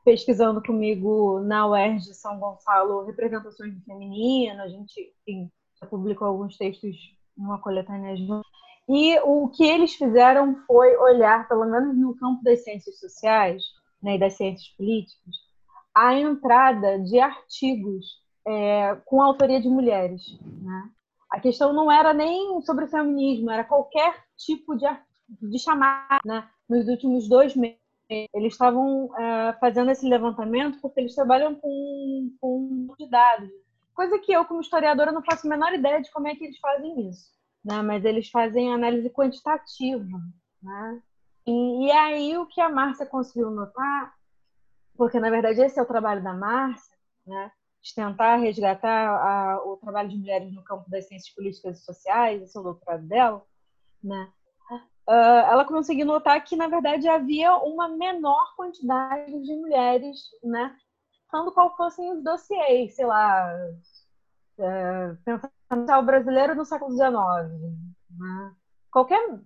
pesquisando 0.05 0.61
comigo 0.61 1.39
na 1.39 1.67
UERJ 1.67 2.13
São 2.13 2.39
Gonçalo 2.39 3.03
representações 3.05 3.73
do 3.73 3.83
feminino, 3.83 4.61
a 4.61 4.69
gente 4.69 5.11
enfim, 5.27 5.51
já 5.81 5.87
publicou 5.87 6.27
alguns 6.27 6.55
textos 6.55 6.95
numa 7.35 7.59
coletânea 7.59 8.15
junto. 8.15 8.47
E 8.87 9.19
o 9.21 9.49
que 9.49 9.65
eles 9.65 9.95
fizeram 9.95 10.63
foi 10.67 10.95
olhar, 10.97 11.47
pelo 11.47 11.65
menos 11.65 11.97
no 11.97 12.15
campo 12.15 12.43
das 12.43 12.63
ciências 12.63 12.99
sociais 12.99 13.63
né, 14.01 14.15
e 14.15 14.19
das 14.19 14.33
ciências 14.33 14.69
políticas, 14.77 15.35
a 15.93 16.13
entrada 16.13 16.99
de 16.99 17.19
artigos 17.19 18.05
é, 18.47 18.95
com 19.05 19.23
autoria 19.23 19.59
de 19.59 19.67
mulheres. 19.67 20.21
Né? 20.61 20.89
A 21.31 21.39
questão 21.39 21.73
não 21.73 21.91
era 21.91 22.13
nem 22.13 22.61
sobre 22.61 22.85
feminismo, 22.85 23.49
era 23.49 23.63
qualquer 23.63 24.23
tipo 24.37 24.75
de, 24.75 24.85
de 25.41 25.57
chamada. 25.57 26.19
Né? 26.23 26.47
Nos 26.69 26.87
últimos 26.87 27.27
dois 27.27 27.55
meses, 27.55 27.79
eles 28.09 28.53
estavam 28.53 29.05
uh, 29.05 29.59
fazendo 29.59 29.91
esse 29.91 30.07
levantamento 30.07 30.79
porque 30.81 30.99
eles 30.99 31.15
trabalham 31.15 31.55
com, 31.55 32.35
com 32.39 32.87
dados. 33.09 33.49
Coisa 33.93 34.19
que 34.19 34.31
eu, 34.31 34.45
como 34.45 34.61
historiadora, 34.61 35.11
não 35.11 35.23
faço 35.23 35.47
a 35.47 35.49
menor 35.49 35.73
ideia 35.73 36.01
de 36.01 36.11
como 36.11 36.27
é 36.27 36.35
que 36.35 36.43
eles 36.43 36.59
fazem 36.59 37.09
isso. 37.09 37.31
Né? 37.63 37.81
Mas 37.81 38.05
eles 38.05 38.29
fazem 38.29 38.73
análise 38.73 39.09
quantitativa. 39.09 40.19
Né? 40.61 41.01
E, 41.47 41.87
e 41.87 41.91
aí 41.91 42.37
o 42.37 42.45
que 42.45 42.61
a 42.61 42.69
Márcia 42.69 43.05
conseguiu 43.05 43.49
notar, 43.51 44.13
porque 44.97 45.19
na 45.19 45.29
verdade 45.29 45.61
esse 45.61 45.79
é 45.79 45.81
o 45.81 45.87
trabalho 45.87 46.23
da 46.23 46.33
Márcia, 46.33 46.95
né? 47.25 47.51
de 47.81 47.93
tentar 47.93 48.37
resgatar 48.37 49.09
a, 49.09 49.63
o 49.63 49.77
trabalho 49.77 50.09
de 50.09 50.17
mulheres 50.17 50.51
no 50.51 50.63
campo 50.63 50.89
das 50.89 51.07
ciências 51.07 51.33
políticas 51.33 51.79
e 51.79 51.85
sociais, 51.85 52.41
esse 52.41 52.57
é 52.57 52.59
o 52.59 52.63
doutorado 52.63 53.07
dela, 53.07 53.45
né? 54.03 54.31
Uh, 55.07 55.11
ela 55.49 55.65
conseguiu 55.65 56.05
notar 56.05 56.43
que, 56.43 56.55
na 56.55 56.67
verdade, 56.67 57.07
havia 57.07 57.55
uma 57.57 57.87
menor 57.87 58.55
quantidade 58.55 59.31
de 59.41 59.55
mulheres, 59.55 60.17
né? 60.43 60.75
Pensando 61.31 61.51
qual 61.51 61.75
fossem 61.75 62.11
os 62.11 62.23
dossiês, 62.23 62.95
sei 62.95 63.05
lá, 63.05 63.47
uh, 64.59 65.17
pensando 65.69 65.99
o 65.99 66.03
brasileiro 66.03 66.55
no 66.55 66.65
século 66.65 66.91
XIX. 66.91 67.11
Né? 68.17 68.55
Qualquer 68.91 69.39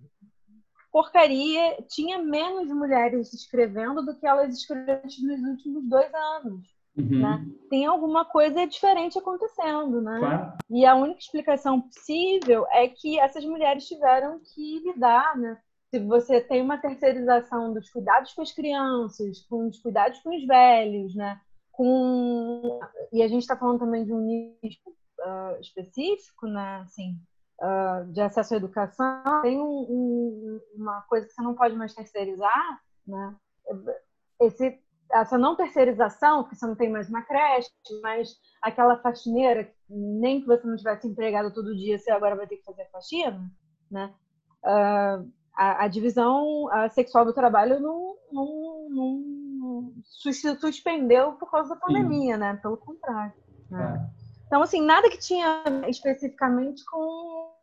porcaria 0.92 1.82
tinha 1.88 2.18
menos 2.18 2.68
mulheres 2.68 3.32
escrevendo 3.32 4.04
do 4.04 4.16
que 4.18 4.26
elas 4.26 4.54
escreveram 4.54 5.02
nos 5.02 5.50
últimos 5.50 5.88
dois 5.88 6.12
anos. 6.12 6.79
Uhum. 6.96 7.20
Né? 7.20 7.46
Tem 7.68 7.86
alguma 7.86 8.24
coisa 8.24 8.66
diferente 8.66 9.18
acontecendo, 9.18 10.00
né? 10.00 10.18
Claro. 10.18 10.52
E 10.68 10.84
a 10.84 10.94
única 10.96 11.20
explicação 11.20 11.80
possível 11.80 12.66
é 12.70 12.88
que 12.88 13.18
essas 13.18 13.44
mulheres 13.44 13.86
tiveram 13.86 14.40
que 14.40 14.80
lidar, 14.80 15.36
né? 15.36 15.58
Se 15.90 15.98
você 15.98 16.40
tem 16.40 16.62
uma 16.62 16.78
terceirização 16.78 17.72
dos 17.72 17.90
cuidados 17.90 18.32
com 18.32 18.42
as 18.42 18.52
crianças, 18.52 19.40
com 19.48 19.66
os 19.66 19.80
cuidados 19.80 20.20
com 20.20 20.36
os 20.36 20.46
velhos, 20.46 21.14
né? 21.14 21.40
Com... 21.72 22.80
E 23.12 23.22
a 23.22 23.28
gente 23.28 23.42
está 23.42 23.56
falando 23.56 23.80
também 23.80 24.04
de 24.04 24.12
um 24.12 24.20
nicho 24.20 24.90
uh, 25.20 25.60
específico, 25.60 26.46
né? 26.46 26.80
Assim, 26.84 27.16
uh, 27.60 28.12
de 28.12 28.20
acesso 28.20 28.54
à 28.54 28.56
educação, 28.56 29.42
tem 29.42 29.60
um, 29.60 29.64
um, 29.64 30.60
uma 30.74 31.02
coisa 31.02 31.26
que 31.26 31.32
você 31.32 31.42
não 31.42 31.54
pode 31.54 31.74
mais 31.76 31.94
terceirizar, 31.94 32.80
né? 33.06 33.36
Esse 34.40 34.80
essa 35.12 35.36
não 35.38 35.56
terceirização, 35.56 36.42
porque 36.42 36.56
você 36.56 36.66
não 36.66 36.76
tem 36.76 36.90
mais 36.90 37.08
uma 37.08 37.22
creche, 37.22 37.70
mas 38.02 38.36
aquela 38.62 38.98
faxineira, 38.98 39.70
nem 39.88 40.40
que 40.40 40.46
você 40.46 40.66
não 40.66 40.76
tivesse 40.76 41.06
empregado 41.06 41.52
todo 41.52 41.76
dia, 41.76 41.98
você 41.98 42.10
agora 42.10 42.36
vai 42.36 42.46
ter 42.46 42.56
que 42.56 42.64
fazer 42.64 42.88
faxina, 42.90 43.50
né? 43.90 44.14
Uh, 44.62 45.30
a, 45.54 45.84
a, 45.84 45.88
divisão 45.88 46.68
a 46.70 46.88
sexual 46.90 47.24
do 47.24 47.32
trabalho 47.32 47.80
não, 47.80 48.16
não, 48.30 48.88
não, 48.90 49.92
suspendeu 50.60 51.32
por 51.32 51.50
causa 51.50 51.70
da 51.70 51.80
pandemia, 51.80 52.34
Sim. 52.34 52.40
né? 52.40 52.58
Pelo 52.62 52.76
contrário. 52.76 53.32
Né? 53.70 54.10
É. 54.16 54.20
Então, 54.46 54.62
assim, 54.62 54.82
nada 54.82 55.08
que 55.08 55.18
tinha 55.18 55.62
especificamente 55.86 56.84
com 56.84 56.98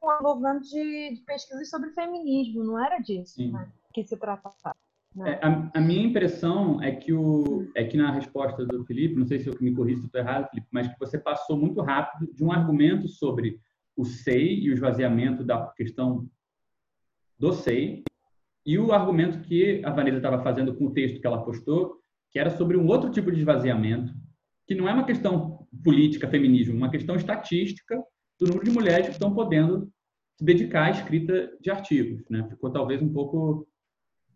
o 0.01 0.17
envolvimento 0.19 0.61
de, 0.61 1.15
de 1.15 1.21
pesquisas 1.25 1.69
sobre 1.69 1.91
feminismo, 1.91 2.63
não 2.63 2.83
era 2.83 2.99
disso 2.99 3.51
né? 3.51 3.69
que 3.93 4.05
se 4.05 4.15
tratava. 4.15 4.76
É, 5.25 5.39
a, 5.45 5.71
a, 5.73 5.81
minha 5.81 6.05
impressão 6.05 6.81
é 6.81 6.91
que, 6.91 7.11
o, 7.11 7.69
é 7.75 7.83
que 7.83 7.97
na 7.97 8.11
resposta 8.11 8.65
do 8.65 8.85
Felipe, 8.85 9.15
não 9.15 9.25
sei 9.25 9.39
se 9.39 9.47
eu 9.47 9.57
me 9.59 9.73
corrijo 9.73 10.01
se 10.01 10.05
estou 10.05 10.21
errado, 10.21 10.49
Felipe, 10.49 10.67
mas 10.71 10.87
que 10.87 10.99
você 10.99 11.17
passou 11.17 11.57
muito 11.57 11.81
rápido 11.81 12.31
de 12.33 12.43
um 12.43 12.51
argumento 12.51 13.07
sobre 13.07 13.59
o 13.95 14.05
SEI 14.05 14.59
e 14.59 14.69
o 14.69 14.73
esvaziamento 14.73 15.43
da 15.43 15.67
questão 15.75 16.29
do 17.39 17.51
SEI 17.51 18.03
e 18.65 18.77
o 18.77 18.91
argumento 18.91 19.39
que 19.39 19.81
a 19.83 19.91
Vanessa 19.91 20.17
estava 20.17 20.43
fazendo 20.43 20.75
com 20.75 20.85
o 20.85 20.93
texto 20.93 21.19
que 21.19 21.25
ela 21.25 21.43
postou, 21.43 22.01
que 22.29 22.37
era 22.37 22.49
sobre 22.49 22.77
um 22.77 22.85
outro 22.85 23.09
tipo 23.09 23.31
de 23.31 23.39
esvaziamento, 23.39 24.13
que 24.67 24.75
não 24.75 24.87
é 24.87 24.93
uma 24.93 25.05
questão 25.05 25.65
política, 25.83 26.27
feminismo, 26.27 26.75
uma 26.75 26.91
questão 26.91 27.15
estatística 27.15 27.97
do 28.39 28.47
número 28.47 28.65
de 28.65 28.71
mulheres 28.71 29.07
que 29.07 29.13
estão 29.13 29.33
podendo 29.33 29.89
se 30.35 30.43
dedicar 30.43 30.87
à 30.87 30.91
escrita 30.91 31.49
de 31.61 31.71
artigos. 31.71 32.23
Né? 32.29 32.45
Ficou 32.49 32.69
talvez 32.69 33.01
um 33.01 33.11
pouco 33.11 33.67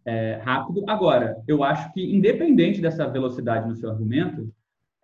é, 0.05 0.41
rápido. 0.43 0.83
Agora, 0.87 1.41
eu 1.47 1.63
acho 1.63 1.91
que, 1.93 2.01
independente 2.01 2.81
dessa 2.81 3.07
velocidade 3.07 3.67
no 3.67 3.75
seu 3.75 3.89
argumento, 3.89 4.53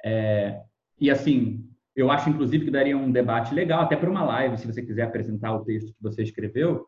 é, 0.03 0.61
e 0.99 1.09
assim, 1.09 1.67
eu 1.95 2.11
acho 2.11 2.29
inclusive 2.29 2.65
que 2.65 2.71
daria 2.71 2.97
um 2.97 3.11
debate 3.11 3.53
legal, 3.53 3.81
até 3.81 3.95
para 3.95 4.09
uma 4.09 4.23
live, 4.23 4.57
se 4.57 4.67
você 4.67 4.81
quiser 4.81 5.03
apresentar 5.03 5.53
o 5.53 5.63
texto 5.63 5.93
que 5.93 6.01
você 6.01 6.23
escreveu, 6.23 6.87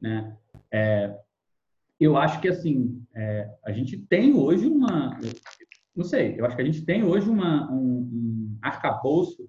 né? 0.00 0.36
É, 0.70 1.16
eu 1.98 2.16
acho 2.16 2.40
que 2.40 2.48
assim, 2.48 3.02
é, 3.14 3.48
a 3.64 3.72
gente 3.72 3.96
tem 3.96 4.34
hoje 4.34 4.66
uma, 4.66 5.18
não 5.94 6.04
sei, 6.04 6.34
eu 6.38 6.44
acho 6.44 6.56
que 6.56 6.62
a 6.62 6.64
gente 6.64 6.84
tem 6.84 7.04
hoje 7.04 7.28
uma, 7.28 7.70
um, 7.70 7.78
um 7.78 8.58
arcabouço 8.60 9.48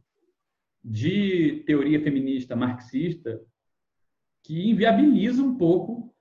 de 0.84 1.64
teoria 1.66 2.01
feminista 2.01 2.56
marxista 2.56 3.41
que 4.43 4.70
inviabiliza 4.70 5.41
um 5.41 5.58
pouco 5.58 6.12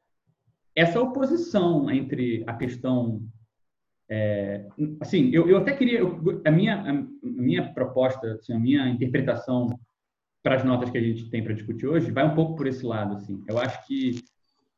essa 0.74 1.00
oposição 1.00 1.90
entre 1.90 2.44
a 2.46 2.54
questão 2.54 3.22
é, 4.14 4.66
assim, 5.00 5.30
eu, 5.30 5.48
eu 5.48 5.58
até 5.58 5.74
queria, 5.74 6.00
eu, 6.00 6.42
a, 6.44 6.50
minha, 6.50 6.82
a 6.82 7.06
minha 7.22 7.72
proposta, 7.72 8.34
assim, 8.34 8.52
a 8.52 8.58
minha 8.58 8.88
interpretação 8.88 9.78
para 10.42 10.56
as 10.56 10.64
notas 10.64 10.90
que 10.90 10.98
a 10.98 11.02
gente 11.02 11.30
tem 11.30 11.42
para 11.42 11.54
discutir 11.54 11.86
hoje 11.86 12.10
vai 12.10 12.26
um 12.26 12.34
pouco 12.34 12.56
por 12.56 12.66
esse 12.66 12.84
lado, 12.84 13.14
assim. 13.14 13.42
Eu 13.48 13.58
acho 13.58 13.86
que, 13.86 14.20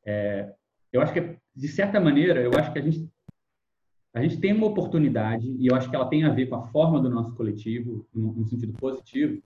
é, 0.07 0.53
eu 0.93 1.01
acho 1.01 1.13
que 1.13 1.37
de 1.55 1.69
certa 1.69 1.99
maneira, 1.99 2.41
eu 2.41 2.53
acho 2.55 2.73
que 2.73 2.79
a 2.79 2.83
gente 2.83 3.09
a 4.15 4.23
gente 4.23 4.39
tem 4.39 4.53
uma 4.53 4.69
oportunidade 4.69 5.45
e 5.59 5.67
eu 5.67 5.75
acho 5.75 5.91
que 5.91 5.97
ela 5.97 6.09
tem 6.09 6.23
a 6.23 6.33
ver 6.33 6.47
com 6.47 6.55
a 6.55 6.69
forma 6.69 7.01
do 7.01 7.11
nosso 7.11 7.35
coletivo, 7.35 8.07
no, 8.15 8.33
no 8.33 8.47
sentido 8.47 8.73
positivo, 8.75 9.43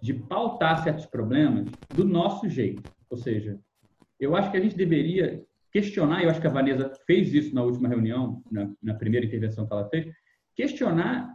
de 0.00 0.14
pautar 0.14 0.82
certos 0.82 1.04
problemas 1.04 1.68
do 1.94 2.06
nosso 2.06 2.48
jeito. 2.48 2.82
Ou 3.10 3.18
seja, 3.18 3.60
eu 4.18 4.34
acho 4.34 4.50
que 4.50 4.56
a 4.56 4.60
gente 4.60 4.74
deveria 4.74 5.44
questionar, 5.72 6.22
eu 6.22 6.30
acho 6.30 6.40
que 6.40 6.46
a 6.46 6.50
Vanessa 6.50 6.92
fez 7.06 7.32
isso 7.32 7.54
na 7.54 7.62
última 7.62 7.88
reunião, 7.88 8.42
na, 8.50 8.70
na 8.82 8.94
primeira 8.94 9.26
intervenção 9.26 9.66
que 9.66 9.72
ela 9.72 9.88
fez, 9.88 10.06
questionar 10.56 11.34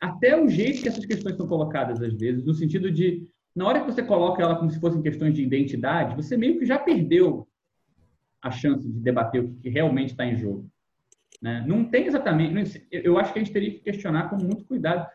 até 0.00 0.40
o 0.40 0.48
jeito 0.48 0.82
que 0.82 0.88
essas 0.88 1.04
questões 1.04 1.36
são 1.36 1.46
colocadas 1.46 2.02
às 2.02 2.14
vezes, 2.14 2.44
no 2.44 2.54
sentido 2.54 2.90
de, 2.90 3.26
na 3.54 3.66
hora 3.66 3.80
que 3.80 3.86
você 3.86 4.02
coloca 4.02 4.42
ela 4.42 4.56
como 4.56 4.70
se 4.70 4.80
fossem 4.80 5.02
questões 5.02 5.34
de 5.34 5.42
identidade, 5.42 6.16
você 6.16 6.36
meio 6.36 6.58
que 6.58 6.66
já 6.66 6.78
perdeu 6.78 7.46
a 8.42 8.50
chance 8.50 8.86
de 8.86 9.00
debater 9.00 9.42
o 9.42 9.54
que 9.56 9.68
realmente 9.68 10.10
está 10.10 10.24
em 10.24 10.36
jogo. 10.36 10.70
Né? 11.42 11.64
Não 11.66 11.84
tem 11.84 12.06
exatamente. 12.06 12.86
Eu 12.90 13.18
acho 13.18 13.32
que 13.32 13.38
a 13.38 13.42
gente 13.42 13.52
teria 13.52 13.70
que 13.70 13.80
questionar 13.80 14.30
com 14.30 14.36
muito 14.36 14.64
cuidado, 14.64 15.06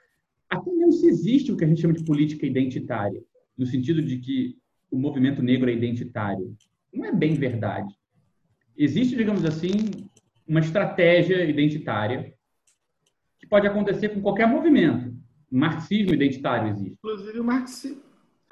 até 0.50 0.70
mesmo 0.70 0.92
se 0.92 1.08
existe 1.08 1.52
o 1.52 1.58
que 1.58 1.64
a 1.64 1.68
gente 1.68 1.82
chama 1.82 1.94
de 1.94 2.04
política 2.04 2.46
identitária, 2.46 3.24
no 3.58 3.66
sentido 3.66 4.02
de 4.02 4.18
que 4.18 4.58
o 4.92 4.98
movimento 4.98 5.42
negro 5.42 5.70
é 5.70 5.74
identitário. 5.74 6.54
Não 6.94 7.06
é 7.06 7.14
bem 7.14 7.36
verdade 7.36 7.96
existe, 8.84 9.16
digamos 9.16 9.46
assim, 9.46 10.10
uma 10.48 10.60
estratégia 10.60 11.44
identitária 11.44 12.34
que 13.40 13.48
pode 13.48 13.68
acontecer 13.68 14.10
com 14.10 14.22
qualquer 14.22 14.48
movimento. 14.48 15.14
Marxismo 15.50 16.14
identitário 16.14 16.70
existe. 16.70 16.98
Inclusive 17.04 17.40
o 17.40 17.44
marxismo. 17.44 18.02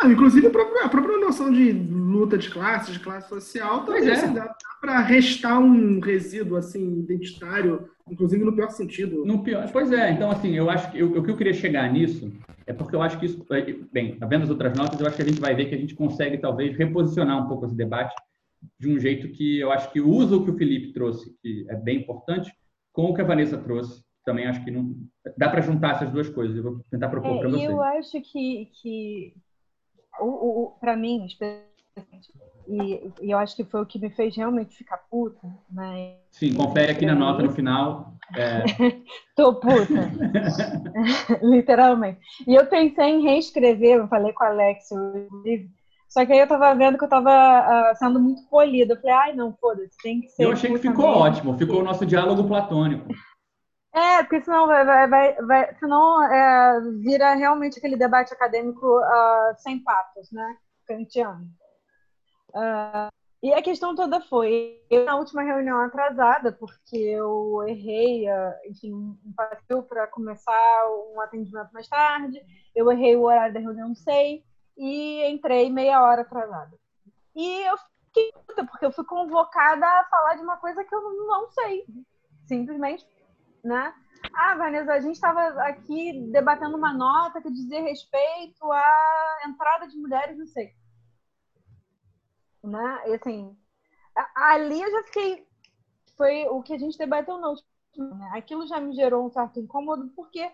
Ah, 0.01 0.07
inclusive 0.07 0.47
a 0.47 0.49
própria, 0.49 0.85
a 0.85 0.89
própria, 0.89 1.17
noção 1.17 1.51
de 1.51 1.73
luta 1.73 2.37
de 2.37 2.49
classes, 2.49 2.93
de 2.93 3.01
classe 3.01 3.27
social, 3.27 3.83
também 3.83 4.07
é. 4.07 4.11
assim, 4.13 4.33
dá 4.33 4.55
para 4.79 5.01
restar 5.01 5.59
um 5.59 5.99
resíduo 5.99 6.55
assim 6.55 6.99
identitário, 6.99 7.89
inclusive 8.09 8.45
no 8.45 8.55
pior 8.55 8.69
sentido. 8.69 9.25
No 9.25 9.43
pior, 9.43 9.69
pois 9.73 9.91
é. 9.91 10.11
Então 10.11 10.31
assim, 10.31 10.55
eu 10.55 10.69
acho 10.69 10.89
que 10.89 10.99
eu, 10.99 11.11
o 11.11 11.21
que 11.21 11.29
eu 11.29 11.35
queria 11.35 11.53
chegar 11.53 11.91
nisso 11.91 12.31
é 12.65 12.71
porque 12.71 12.95
eu 12.95 13.01
acho 13.01 13.19
que 13.19 13.25
isso, 13.25 13.45
bem, 13.91 14.17
vendo 14.29 14.43
as 14.43 14.49
outras 14.49 14.73
notas, 14.77 15.01
eu 15.01 15.05
acho 15.05 15.17
que 15.17 15.21
a 15.21 15.25
gente 15.25 15.41
vai 15.41 15.53
ver 15.53 15.65
que 15.65 15.75
a 15.75 15.77
gente 15.77 15.95
consegue 15.95 16.37
talvez 16.37 16.77
reposicionar 16.77 17.43
um 17.43 17.49
pouco 17.49 17.65
esse 17.65 17.75
debate 17.75 18.15
de 18.79 18.89
um 18.89 18.99
jeito 18.99 19.29
que 19.29 19.59
eu 19.59 19.71
acho 19.71 19.91
que 19.91 20.01
usa 20.01 20.35
o 20.35 20.43
que 20.43 20.51
o 20.51 20.57
Felipe 20.57 20.93
trouxe, 20.93 21.35
que 21.41 21.65
é 21.69 21.75
bem 21.75 21.99
importante, 21.99 22.51
com 22.93 23.05
o 23.05 23.13
que 23.13 23.21
a 23.21 23.25
Vanessa 23.25 23.57
trouxe. 23.57 24.03
Também 24.25 24.45
acho 24.45 24.63
que 24.63 24.71
não 24.71 24.95
dá 25.37 25.49
para 25.49 25.61
juntar 25.61 25.95
essas 25.95 26.11
duas 26.11 26.29
coisas. 26.29 26.55
Eu 26.55 26.63
vou 26.63 26.85
tentar 26.91 27.09
propor 27.09 27.35
é, 27.35 27.39
para 27.39 27.49
você. 27.49 27.67
Eu 27.67 27.81
acho 27.81 28.21
que, 28.21 28.69
que 28.81 29.33
o, 30.19 30.25
o 30.25 30.71
para 30.79 30.95
mim, 30.95 31.25
e, 32.67 33.11
e, 33.21 33.31
eu 33.31 33.37
acho 33.37 33.55
que 33.55 33.63
foi 33.63 33.81
o 33.81 33.85
que 33.85 33.97
me 33.97 34.11
fez 34.11 34.35
realmente 34.35 34.75
ficar 34.75 34.97
puta, 35.09 35.47
né? 35.71 36.17
Sim, 36.31 36.53
confere 36.53 36.91
aqui 36.91 37.05
na 37.05 37.15
nota 37.15 37.41
no 37.41 37.51
final. 37.51 38.13
É... 38.37 38.63
Tô 39.35 39.55
puta. 39.55 40.11
Literalmente. 41.41 42.19
E 42.47 42.53
eu 42.53 42.67
pensei 42.67 43.05
em 43.05 43.23
reescrever, 43.23 43.97
eu 43.97 44.07
falei 44.07 44.31
com 44.33 44.43
o 44.43 44.47
Alex, 44.47 44.89
livro, 45.43 45.69
só 46.09 46.25
que 46.25 46.33
aí 46.33 46.39
eu 46.39 46.47
tava 46.47 46.73
vendo 46.73 46.97
que 46.97 47.03
eu 47.03 47.09
tava 47.09 47.29
uh, 47.31 47.95
sendo 47.95 48.19
muito 48.19 48.41
polida. 48.49 48.95
Eu 48.95 48.99
falei, 48.99 49.15
ai, 49.15 49.35
não, 49.35 49.55
foda-se, 49.55 49.95
tem 50.01 50.21
que 50.21 50.29
ser. 50.29 50.43
Eu 50.43 50.51
achei 50.51 50.71
que 50.71 50.79
ficou 50.79 51.05
mesmo. 51.05 51.21
ótimo, 51.21 51.57
ficou 51.57 51.79
o 51.79 51.83
nosso 51.83 52.03
diálogo 52.03 52.47
platônico. 52.47 53.07
É, 53.93 54.23
porque 54.23 54.41
senão 54.41 54.65
vai, 54.65 54.83
vai, 54.83 55.07
vai, 55.07 55.35
vai 55.35 55.75
senão 55.75 56.23
é, 56.23 56.81
vira 57.01 57.35
realmente 57.35 57.77
aquele 57.77 57.95
debate 57.95 58.33
acadêmico 58.33 58.85
uh, 58.87 59.55
sem 59.57 59.83
patos, 59.83 60.31
né? 60.31 60.57
Kantiano. 60.87 61.45
Uh, 62.55 63.09
e 63.43 63.53
a 63.53 63.61
questão 63.61 63.95
toda 63.95 64.19
foi, 64.19 64.81
eu 64.89 65.05
na 65.05 65.15
última 65.15 65.43
reunião 65.43 65.79
atrasada, 65.79 66.51
porque 66.51 66.97
eu 66.97 67.63
errei, 67.67 68.25
enfim, 68.67 68.93
um 68.93 69.33
passeio 69.33 69.81
para 69.83 70.07
começar 70.07 70.85
um 71.13 71.21
atendimento 71.21 71.71
mais 71.71 71.87
tarde, 71.87 72.41
eu 72.75 72.91
errei 72.91 73.15
o 73.15 73.23
horário 73.23 73.53
da 73.53 73.61
reunião, 73.61 73.87
não 73.87 73.95
sei, 73.95 74.43
e 74.79 75.29
entrei 75.29 75.69
meia 75.69 76.01
hora 76.01 76.21
atrasada. 76.21 76.79
E 77.35 77.61
eu 77.67 77.77
fiquei 77.77 78.31
puta, 78.31 78.65
porque 78.65 78.85
eu 78.85 78.91
fui 78.93 79.03
convocada 79.03 79.85
a 79.85 80.05
falar 80.05 80.35
de 80.35 80.41
uma 80.41 80.55
coisa 80.55 80.83
que 80.85 80.95
eu 80.95 81.01
não 81.27 81.49
sei. 81.51 81.85
Simplesmente, 82.47 83.05
né? 83.61 83.93
Ah, 84.33 84.55
Vanessa, 84.55 84.93
a 84.93 84.99
gente 85.01 85.15
estava 85.15 85.41
aqui 85.63 86.29
debatendo 86.31 86.77
uma 86.77 86.93
nota 86.93 87.41
que 87.41 87.51
dizia 87.51 87.81
respeito 87.81 88.71
à 88.71 89.41
entrada 89.45 89.85
de 89.85 89.97
mulheres, 89.97 90.37
não 90.37 90.47
sei. 90.47 90.73
Né? 92.63 93.03
E 93.07 93.15
assim, 93.15 93.57
ali 94.35 94.81
eu 94.81 94.91
já 94.91 95.03
fiquei. 95.03 95.47
Foi 96.15 96.45
o 96.47 96.63
que 96.63 96.73
a 96.73 96.77
gente 96.77 96.97
debateu 96.97 97.37
no 97.37 97.49
último. 97.49 98.15
Né? 98.15 98.31
Aquilo 98.33 98.65
já 98.65 98.79
me 98.79 98.93
gerou 98.93 99.25
um 99.25 99.29
certo 99.29 99.59
incômodo, 99.59 100.09
porque 100.15 100.49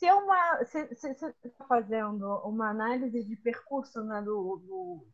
se 0.00 0.06
é 0.06 0.14
uma 0.14 0.64
se 0.64 0.86
você 0.94 1.10
está 1.44 1.64
fazendo 1.66 2.26
uma 2.46 2.70
análise 2.70 3.22
de 3.22 3.36
percurso 3.36 4.02
né, 4.02 4.22
do, 4.22 4.56
do, 4.66 5.06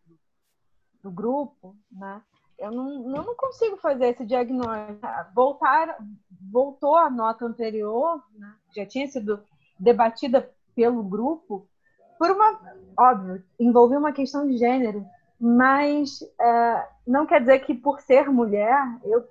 do, 1.03 1.11
grupo, 1.11 1.77
né, 1.91 2.23
eu 2.57 2.71
não, 2.71 3.17
eu 3.17 3.25
não 3.25 3.35
consigo 3.35 3.77
fazer 3.79 4.11
esse 4.11 4.25
diagnóstico. 4.25 5.01
Voltar, 5.35 5.99
voltou 6.53 6.97
a 6.97 7.11
nota 7.11 7.45
anterior, 7.45 8.23
né, 8.39 8.55
já 8.77 8.87
tinha 8.87 9.09
sido 9.09 9.43
debatida 9.77 10.49
pelo 10.73 11.03
grupo, 11.03 11.69
por 12.17 12.31
uma, 12.31 12.57
óbvio, 12.97 13.45
envolveu 13.59 13.99
uma 13.99 14.13
questão 14.13 14.47
de 14.47 14.57
gênero, 14.57 15.05
mas 15.39 16.21
é, 16.41 16.89
não 17.05 17.27
quer 17.27 17.41
dizer 17.41 17.59
que 17.67 17.75
por 17.75 18.01
ser 18.01 18.31
mulher 18.31 18.87
eu 19.03 19.29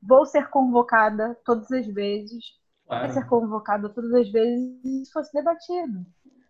vou 0.00 0.24
ser 0.26 0.48
convocada 0.48 1.36
todas 1.44 1.72
as 1.72 1.86
vezes 1.88 2.61
claro. 2.86 3.12
ser 3.12 3.26
convocado 3.26 3.88
todas 3.90 4.12
as 4.14 4.30
vezes 4.30 5.10
fosse 5.12 5.32
debatido. 5.32 6.04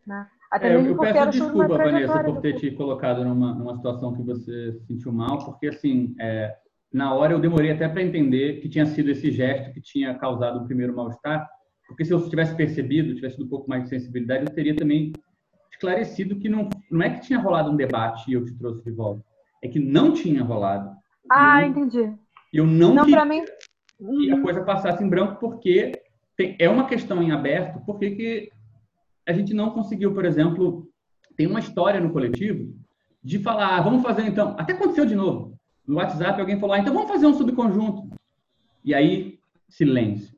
Né? 0.06 0.26
Até 0.50 0.68
é, 0.68 0.76
mesmo 0.76 0.90
eu 0.90 0.98
peço 0.98 1.30
desculpa, 1.30 1.68
Vanessa, 1.68 2.24
por 2.24 2.40
ter 2.40 2.54
te 2.56 2.70
colocado 2.72 3.24
numa, 3.24 3.54
numa 3.54 3.76
situação 3.76 4.12
que 4.14 4.22
você 4.22 4.72
se 4.72 4.86
sentiu 4.86 5.12
mal, 5.12 5.44
porque 5.44 5.68
assim, 5.68 6.14
é, 6.20 6.54
na 6.92 7.14
hora 7.14 7.32
eu 7.32 7.40
demorei 7.40 7.70
até 7.70 7.88
para 7.88 8.02
entender 8.02 8.60
que 8.60 8.68
tinha 8.68 8.84
sido 8.84 9.10
esse 9.10 9.30
gesto 9.30 9.72
que 9.72 9.80
tinha 9.80 10.14
causado 10.14 10.60
o 10.60 10.66
primeiro 10.66 10.94
mal-estar, 10.94 11.48
porque 11.86 12.04
se 12.04 12.12
eu 12.12 12.28
tivesse 12.28 12.54
percebido, 12.54 13.14
tivesse 13.14 13.42
um 13.42 13.48
pouco 13.48 13.68
mais 13.68 13.84
de 13.84 13.88
sensibilidade, 13.88 14.44
eu 14.44 14.54
teria 14.54 14.76
também 14.76 15.12
esclarecido 15.72 16.38
que 16.38 16.48
não, 16.48 16.68
não 16.90 17.02
é 17.02 17.10
que 17.10 17.22
tinha 17.22 17.38
rolado 17.38 17.70
um 17.70 17.76
debate 17.76 18.30
e 18.30 18.34
eu 18.34 18.44
te 18.44 18.54
trouxe 18.54 18.84
de 18.84 18.90
volta, 18.90 19.24
é 19.62 19.68
que 19.68 19.80
não 19.80 20.12
tinha 20.12 20.42
rolado. 20.42 20.94
Ah, 21.30 21.62
eu, 21.62 21.68
entendi. 21.68 22.14
Eu 22.52 22.66
não, 22.66 22.94
não 22.94 23.04
queria 23.04 23.24
mim... 23.24 23.44
que 23.98 24.30
a 24.30 24.42
coisa 24.42 24.62
passasse 24.62 25.02
em 25.02 25.08
branco 25.08 25.40
porque 25.40 25.92
tem, 26.42 26.56
é 26.58 26.68
uma 26.68 26.86
questão 26.86 27.22
em 27.22 27.30
aberto, 27.30 27.80
porque 27.86 28.10
que 28.10 28.50
a 29.26 29.32
gente 29.32 29.54
não 29.54 29.70
conseguiu, 29.70 30.12
por 30.12 30.24
exemplo, 30.24 30.88
tem 31.36 31.46
uma 31.46 31.60
história 31.60 32.00
no 32.00 32.12
coletivo 32.12 32.74
de 33.22 33.38
falar, 33.38 33.76
ah, 33.76 33.80
vamos 33.80 34.02
fazer 34.02 34.22
então, 34.26 34.56
até 34.58 34.72
aconteceu 34.72 35.06
de 35.06 35.14
novo, 35.14 35.56
no 35.86 35.96
WhatsApp 35.96 36.40
alguém 36.40 36.58
falou, 36.58 36.74
ah, 36.74 36.78
então 36.78 36.92
vamos 36.92 37.08
fazer 37.08 37.26
um 37.26 37.34
subconjunto. 37.34 38.10
E 38.84 38.92
aí, 38.92 39.38
silêncio. 39.68 40.34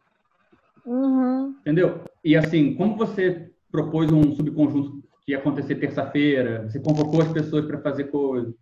Uhum. 0.85 1.55
Entendeu? 1.61 2.03
E 2.23 2.37
assim, 2.37 2.75
como 2.75 2.97
você 2.97 3.51
propôs 3.71 4.13
um 4.13 4.35
subconjunto 4.35 5.03
que 5.25 5.33
ia 5.33 5.39
acontecer 5.39 5.77
terça-feira, 5.77 6.69
você 6.69 6.79
convocou 6.79 7.23
as 7.23 7.33
pessoas 7.33 7.65
para 7.65 7.81
fazer 7.81 8.05
coisas, 8.05 8.55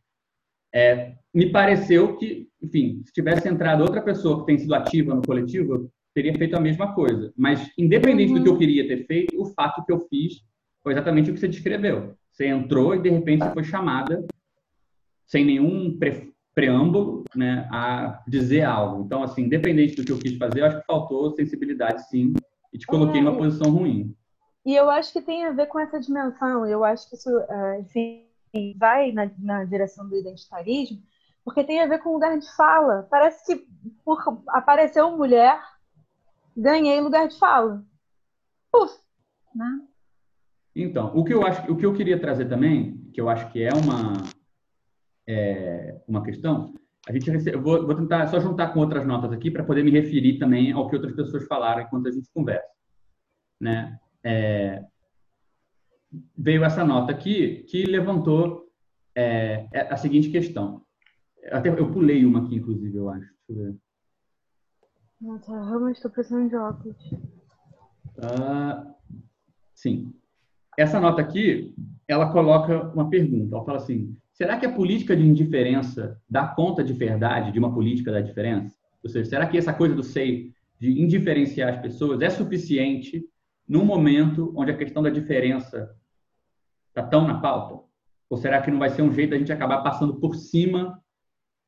é, 0.73 1.15
me 1.35 1.51
pareceu 1.51 2.17
que, 2.17 2.49
enfim, 2.63 3.03
se 3.05 3.13
tivesse 3.13 3.49
entrado 3.49 3.83
outra 3.83 4.01
pessoa 4.01 4.41
que 4.41 4.47
tem 4.47 4.59
sido 4.59 4.75
ativa 4.75 5.15
no 5.15 5.23
coletivo, 5.23 5.91
teria 6.15 6.35
feito 6.35 6.57
a 6.57 6.61
mesma 6.61 6.95
coisa. 6.95 7.33
Mas, 7.37 7.71
independente 7.79 8.33
uhum. 8.33 8.39
do 8.39 8.45
que 8.45 8.51
eu 8.51 8.59
queria 8.59 8.87
ter 8.87 9.07
feito, 9.07 9.41
o 9.41 9.47
fato 9.47 9.85
que 9.85 9.93
eu 9.93 10.07
fiz 10.09 10.43
foi 10.83 10.93
exatamente 10.93 11.31
o 11.31 11.35
que 11.35 11.41
você 11.41 11.49
descreveu. 11.49 12.15
Você 12.31 12.47
entrou 12.47 12.95
e, 12.95 13.03
de 13.03 13.11
repente, 13.11 13.45
você 13.45 13.53
foi 13.53 13.65
chamada, 13.65 14.25
sem 15.27 15.45
nenhum 15.45 15.97
pre 15.99 16.33
preâmbulo, 16.55 17.25
né, 17.35 17.67
a 17.73 18.23
dizer 18.29 18.63
algo. 18.63 19.03
Então, 19.03 19.23
assim, 19.23 19.45
independente 19.45 19.97
do 19.97 20.05
que 20.05 20.13
eu 20.13 20.19
quis 20.19 20.37
fazer, 20.37 20.61
eu 20.61 20.67
acho 20.67 20.81
que 20.81 20.87
faltou 20.87 21.31
sensibilidade, 21.31 22.07
sim, 22.11 22.35
e 22.71 22.77
te 22.77 22.87
coloquei 22.87 23.21
é, 23.21 23.25
numa 23.25 23.39
posição 23.39 23.71
ruim. 23.71 24.15
E 24.65 24.75
eu 24.75 24.91
acho 24.91 25.15
que 25.15 25.23
tem 25.23 25.47
a 25.47 25.51
ver 25.51 25.65
com 25.67 25.79
essa 25.79 25.99
dimensão. 25.99 26.67
Eu 26.67 26.85
acho 26.85 27.09
que 27.09 27.17
isso, 27.17 27.31
é, 27.49 27.81
enfim, 27.81 28.27
vai 28.77 29.13
na, 29.13 29.31
na 29.39 29.65
direção 29.65 30.07
do 30.07 30.15
identitarismo, 30.15 31.03
porque 31.43 31.65
tem 31.65 31.81
a 31.81 31.87
ver 31.87 32.01
com 32.01 32.11
o 32.11 32.13
lugar 32.13 32.39
de 32.39 32.55
fala. 32.55 33.07
Parece 33.11 33.47
que 33.47 33.67
por 34.05 34.43
apareceu 34.49 35.17
mulher 35.17 35.59
ganhei 36.57 37.01
lugar 37.01 37.29
de 37.29 37.39
fala. 37.39 37.85
Puf, 38.71 38.95
né? 39.55 39.81
Então, 40.75 41.15
o 41.15 41.25
que 41.25 41.35
eu 41.35 41.47
acho, 41.47 41.71
o 41.71 41.77
que 41.77 41.85
eu 41.85 41.93
queria 41.93 42.19
trazer 42.19 42.49
também, 42.49 42.97
que 43.13 43.21
eu 43.21 43.29
acho 43.29 43.51
que 43.53 43.63
é 43.63 43.71
uma 43.73 44.15
é, 45.27 46.01
uma 46.09 46.23
questão, 46.23 46.75
a 47.07 47.13
gente 47.13 47.29
eu 47.49 47.61
vou, 47.61 47.87
vou, 47.87 47.95
tentar 47.95 48.27
só 48.29 48.41
juntar 48.41 48.73
com 48.73 48.81
outras 48.81 49.07
notas 49.07 49.33
aqui 49.33 49.51
para 49.51 49.65
poder 49.65 49.83
me 49.83 49.91
referir 49.91 50.39
também 50.39 50.73
ao 50.73 50.89
que 50.89 50.97
outras 50.97 51.15
pessoas 51.15 51.47
falaram 51.47 51.83
enquanto 51.83 52.09
a 52.09 52.11
gente 52.11 52.31
conversa. 52.33 52.73
Né? 53.61 53.99
É, 54.25 54.85
veio 56.37 56.65
essa 56.65 56.85
nota 56.85 57.13
aqui 57.13 57.65
que 57.69 57.85
levantou 57.85 58.63
é 59.15 59.69
a 59.91 59.97
seguinte 59.97 60.31
questão. 60.31 60.83
Até 61.51 61.69
eu 61.69 61.91
pulei 61.91 62.25
uma 62.25 62.45
aqui, 62.45 62.55
inclusive, 62.55 62.97
eu 62.97 63.11
acho. 63.11 63.31
Deixa 63.49 63.63
eu 63.63 63.73
ver. 63.73 63.79
Nossa, 65.23 65.53
eu 65.53 65.65
realmente 65.65 65.97
estou 65.97 66.11
precisando 66.11 66.49
de 66.49 66.57
óculos. 66.57 66.97
Uh, 68.19 68.93
sim. 69.73 70.13
Essa 70.77 70.99
nota 70.99 71.23
aqui, 71.23 71.73
ela 72.09 72.33
coloca 72.33 72.89
uma 72.89 73.09
pergunta. 73.09 73.55
Ela 73.55 73.65
fala 73.65 73.79
assim: 73.79 74.17
será 74.33 74.59
que 74.59 74.67
a 74.67 74.73
política 74.73 75.17
de 75.17 75.23
indiferença 75.23 76.21
dá 76.29 76.49
conta 76.49 76.83
de 76.83 76.93
verdade 76.93 77.53
de 77.53 77.59
uma 77.61 77.73
política 77.73 78.11
da 78.11 78.21
diferença? 78.21 78.77
Ou 79.03 79.09
seja, 79.09 79.31
será 79.31 79.47
que 79.47 79.57
essa 79.57 79.73
coisa 79.73 79.95
do 79.95 80.03
SEI 80.03 80.53
de 80.81 81.01
indiferenciar 81.01 81.75
as 81.75 81.81
pessoas 81.81 82.21
é 82.21 82.29
suficiente 82.29 83.25
num 83.69 83.85
momento 83.85 84.53
onde 84.57 84.73
a 84.73 84.77
questão 84.77 85.05
da 85.05 85.11
diferença 85.11 85.95
está 86.89 87.05
tão 87.05 87.29
na 87.29 87.41
pauta? 87.41 87.81
Ou 88.29 88.37
será 88.37 88.61
que 88.61 88.73
não 88.73 88.79
vai 88.81 88.91
ser 88.91 89.03
um 89.03 89.13
jeito 89.13 89.31
da 89.31 89.39
gente 89.39 89.53
acabar 89.53 89.83
passando 89.83 90.19
por 90.19 90.35
cima 90.35 91.01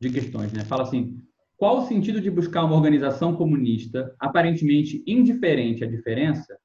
de 0.01 0.11
questões? 0.11 0.53
Né? 0.53 0.65
Fala 0.65 0.83
assim: 0.83 1.23
qual 1.57 1.79
o 1.79 1.87
sentido 1.87 2.21
de 2.21 2.31
buscar 2.31 2.65
uma 2.65 2.77
organização 2.77 3.35
comunista 3.37 4.15
aparentemente 4.19 5.03
indiferente 5.07 5.85
à 5.85 5.87
diferença, 5.87 6.59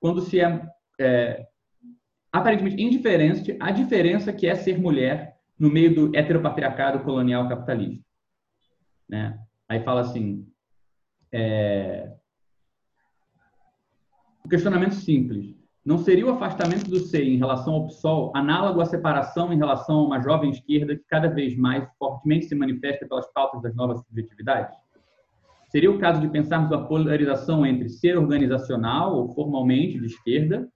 quando 0.00 0.20
se 0.20 0.40
é, 0.40 0.62
é 1.00 1.46
aparentemente 2.32 2.82
indiferente 2.82 3.56
à 3.60 3.70
diferença 3.70 4.32
que 4.32 4.46
é 4.46 4.54
ser 4.54 4.78
mulher 4.78 5.36
no 5.58 5.70
meio 5.70 5.94
do 5.94 6.16
heteropatriarcado 6.16 7.00
colonial 7.00 7.48
capitalista? 7.48 8.04
Né? 9.08 9.38
Aí 9.68 9.82
fala 9.82 10.02
assim: 10.02 10.46
é, 11.32 12.12
um 14.44 14.48
questionamento 14.48 14.94
simples. 14.94 15.57
Não 15.88 15.96
seria 15.96 16.26
o 16.26 16.28
afastamento 16.28 16.90
do 16.90 16.98
SEI 16.98 17.30
em 17.30 17.38
relação 17.38 17.72
ao 17.72 17.86
PSOL 17.86 18.30
análogo 18.36 18.82
à 18.82 18.84
separação 18.84 19.50
em 19.50 19.56
relação 19.56 20.00
a 20.00 20.04
uma 20.04 20.20
jovem 20.20 20.50
esquerda 20.50 20.94
que 20.94 21.04
cada 21.08 21.28
vez 21.28 21.56
mais 21.56 21.88
fortemente 21.98 22.44
se 22.44 22.54
manifesta 22.54 23.08
pelas 23.08 23.26
pautas 23.32 23.62
das 23.62 23.74
novas 23.74 23.98
subjetividades? 24.00 24.76
Seria 25.70 25.90
o 25.90 25.98
caso 25.98 26.20
de 26.20 26.28
pensarmos 26.28 26.70
a 26.72 26.82
polarização 26.82 27.64
entre 27.64 27.88
ser 27.88 28.18
organizacional 28.18 29.16
ou 29.16 29.30
formalmente 29.30 29.98
de 29.98 30.04
esquerda, 30.04 30.68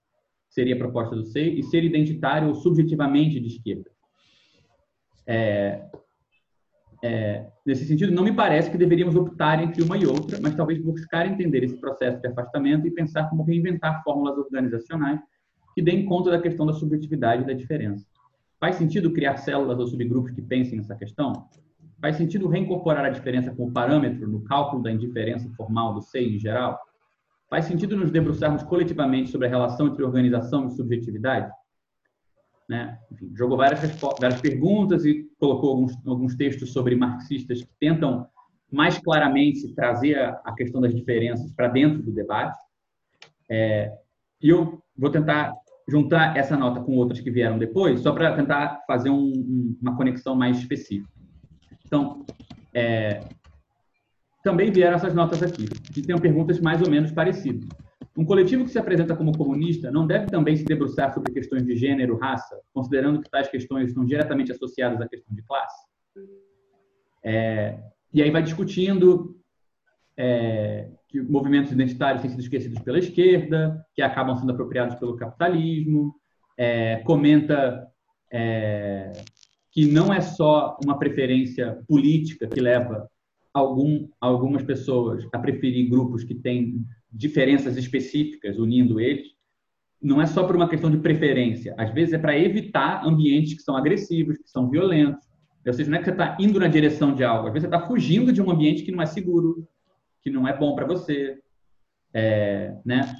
seria 0.48 0.76
a 0.76 0.78
proposta 0.78 1.14
do 1.14 1.24
SEI, 1.26 1.58
e 1.58 1.62
ser 1.62 1.84
identitário 1.84 2.48
ou 2.48 2.54
subjetivamente 2.54 3.38
de 3.38 3.48
esquerda. 3.48 3.90
É, 5.26 5.90
é, 7.04 7.46
nesse 7.66 7.84
sentido, 7.84 8.12
não 8.12 8.22
me 8.22 8.32
parece 8.32 8.70
que 8.70 8.78
deveríamos 8.78 9.16
optar 9.16 9.60
entre 9.60 9.82
uma 9.82 9.98
e 9.98 10.06
outra, 10.06 10.38
mas 10.40 10.54
talvez 10.54 10.78
buscar 10.78 11.26
entender 11.26 11.64
esse 11.64 11.76
processo 11.76 12.20
de 12.20 12.28
afastamento 12.28 12.86
e 12.86 12.92
pensar 12.92 13.28
como 13.28 13.42
reinventar 13.42 14.02
fórmulas 14.04 14.38
organizacionais 14.38 15.20
que 15.74 15.82
deem 15.82 16.04
conta 16.04 16.30
da 16.30 16.40
questão 16.40 16.64
da 16.64 16.72
subjetividade 16.72 17.42
e 17.42 17.46
da 17.46 17.52
diferença. 17.52 18.06
Faz 18.60 18.76
sentido 18.76 19.12
criar 19.12 19.38
células 19.38 19.80
ou 19.80 19.86
subgrupos 19.88 20.30
que 20.30 20.40
pensem 20.40 20.78
nessa 20.78 20.94
questão? 20.94 21.48
Faz 22.00 22.16
sentido 22.16 22.46
reincorporar 22.46 23.04
a 23.04 23.10
diferença 23.10 23.52
como 23.52 23.72
parâmetro 23.72 24.28
no 24.28 24.44
cálculo 24.44 24.82
da 24.82 24.92
indiferença 24.92 25.50
formal 25.56 25.94
do 25.94 26.02
SEI 26.02 26.36
em 26.36 26.38
geral? 26.38 26.78
Faz 27.50 27.64
sentido 27.64 27.96
nos 27.96 28.12
debruçarmos 28.12 28.62
coletivamente 28.62 29.30
sobre 29.30 29.48
a 29.48 29.50
relação 29.50 29.88
entre 29.88 30.04
organização 30.04 30.68
e 30.68 30.70
subjetividade? 30.70 31.50
Né? 32.72 32.98
Enfim, 33.12 33.30
jogou 33.36 33.58
várias, 33.58 33.80
várias 34.18 34.40
perguntas 34.40 35.04
e 35.04 35.28
colocou 35.38 35.72
alguns, 35.72 36.06
alguns 36.06 36.34
textos 36.36 36.72
sobre 36.72 36.96
marxistas 36.96 37.60
que 37.60 37.68
tentam 37.78 38.26
mais 38.72 38.98
claramente 38.98 39.74
trazer 39.74 40.18
a, 40.18 40.40
a 40.42 40.54
questão 40.54 40.80
das 40.80 40.94
diferenças 40.94 41.52
para 41.52 41.68
dentro 41.68 42.02
do 42.02 42.10
debate. 42.10 42.56
É, 43.50 43.92
e 44.40 44.48
eu 44.48 44.82
vou 44.96 45.10
tentar 45.10 45.52
juntar 45.86 46.34
essa 46.34 46.56
nota 46.56 46.80
com 46.80 46.96
outras 46.96 47.20
que 47.20 47.30
vieram 47.30 47.58
depois, 47.58 48.00
só 48.00 48.10
para 48.10 48.34
tentar 48.34 48.82
fazer 48.86 49.10
um, 49.10 49.22
um, 49.22 49.78
uma 49.82 49.94
conexão 49.94 50.34
mais 50.34 50.56
específica. 50.56 51.12
Então, 51.84 52.24
é, 52.72 53.20
também 54.42 54.72
vieram 54.72 54.96
essas 54.96 55.12
notas 55.12 55.42
aqui, 55.42 55.66
que 55.92 56.00
tem 56.00 56.18
perguntas 56.18 56.58
mais 56.58 56.80
ou 56.80 56.88
menos 56.88 57.12
parecidas. 57.12 57.68
Um 58.16 58.24
coletivo 58.24 58.64
que 58.64 58.70
se 58.70 58.78
apresenta 58.78 59.16
como 59.16 59.36
comunista 59.36 59.90
não 59.90 60.06
deve 60.06 60.26
também 60.26 60.54
se 60.54 60.64
debruçar 60.64 61.14
sobre 61.14 61.32
questões 61.32 61.64
de 61.64 61.74
gênero, 61.74 62.18
raça, 62.18 62.60
considerando 62.72 63.22
que 63.22 63.30
tais 63.30 63.48
questões 63.48 63.88
estão 63.88 64.04
diretamente 64.04 64.52
associadas 64.52 65.00
à 65.00 65.08
questão 65.08 65.34
de 65.34 65.42
classe? 65.42 65.86
É, 67.24 67.78
e 68.12 68.22
aí 68.22 68.30
vai 68.30 68.42
discutindo 68.42 69.40
é, 70.16 70.90
que 71.08 71.22
movimentos 71.22 71.72
identitários 71.72 72.20
têm 72.20 72.30
sido 72.30 72.40
esquecidos 72.40 72.80
pela 72.80 72.98
esquerda, 72.98 73.82
que 73.94 74.02
acabam 74.02 74.36
sendo 74.36 74.52
apropriados 74.52 74.94
pelo 74.96 75.16
capitalismo, 75.16 76.14
é, 76.58 76.98
comenta 76.98 77.88
é, 78.30 79.12
que 79.70 79.86
não 79.86 80.12
é 80.12 80.20
só 80.20 80.76
uma 80.84 80.98
preferência 80.98 81.82
política 81.88 82.46
que 82.46 82.60
leva 82.60 83.08
algum, 83.54 84.08
algumas 84.20 84.62
pessoas 84.62 85.26
a 85.32 85.38
preferir 85.38 85.88
grupos 85.88 86.24
que 86.24 86.34
têm 86.34 86.84
diferenças 87.12 87.76
específicas 87.76 88.58
unindo 88.58 88.98
eles, 88.98 89.28
não 90.00 90.20
é 90.20 90.26
só 90.26 90.44
por 90.44 90.56
uma 90.56 90.68
questão 90.68 90.90
de 90.90 90.96
preferência. 90.98 91.74
Às 91.78 91.92
vezes 91.92 92.14
é 92.14 92.18
para 92.18 92.38
evitar 92.38 93.06
ambientes 93.06 93.54
que 93.54 93.62
são 93.62 93.76
agressivos, 93.76 94.36
que 94.38 94.48
são 94.48 94.68
violentos. 94.68 95.24
Ou 95.64 95.72
seja, 95.72 95.88
não 95.88 95.96
é 95.96 96.00
que 96.00 96.06
você 96.06 96.10
está 96.10 96.36
indo 96.40 96.58
na 96.58 96.66
direção 96.66 97.14
de 97.14 97.22
algo. 97.22 97.46
Às 97.46 97.52
vezes 97.52 97.68
você 97.68 97.74
está 97.74 97.86
fugindo 97.86 98.32
de 98.32 98.42
um 98.42 98.50
ambiente 98.50 98.82
que 98.82 98.90
não 98.90 99.00
é 99.00 99.06
seguro, 99.06 99.68
que 100.20 100.30
não 100.30 100.48
é 100.48 100.56
bom 100.56 100.74
para 100.74 100.86
você. 100.86 101.38
É, 102.12 102.74
né? 102.84 103.14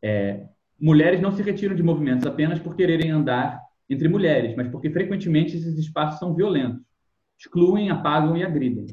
É, 0.00 0.46
mulheres 0.80 1.20
não 1.20 1.30
se 1.30 1.42
retiram 1.42 1.76
de 1.76 1.82
movimentos 1.82 2.26
apenas 2.26 2.58
por 2.58 2.74
quererem 2.74 3.10
andar 3.10 3.60
entre 3.90 4.08
mulheres, 4.08 4.54
mas 4.56 4.68
porque 4.68 4.90
frequentemente 4.90 5.56
esses 5.56 5.76
espaços 5.76 6.18
são 6.18 6.34
violentos. 6.34 6.82
Excluem, 7.38 7.90
apagam 7.90 8.36
e 8.36 8.42
agridem. 8.42 8.86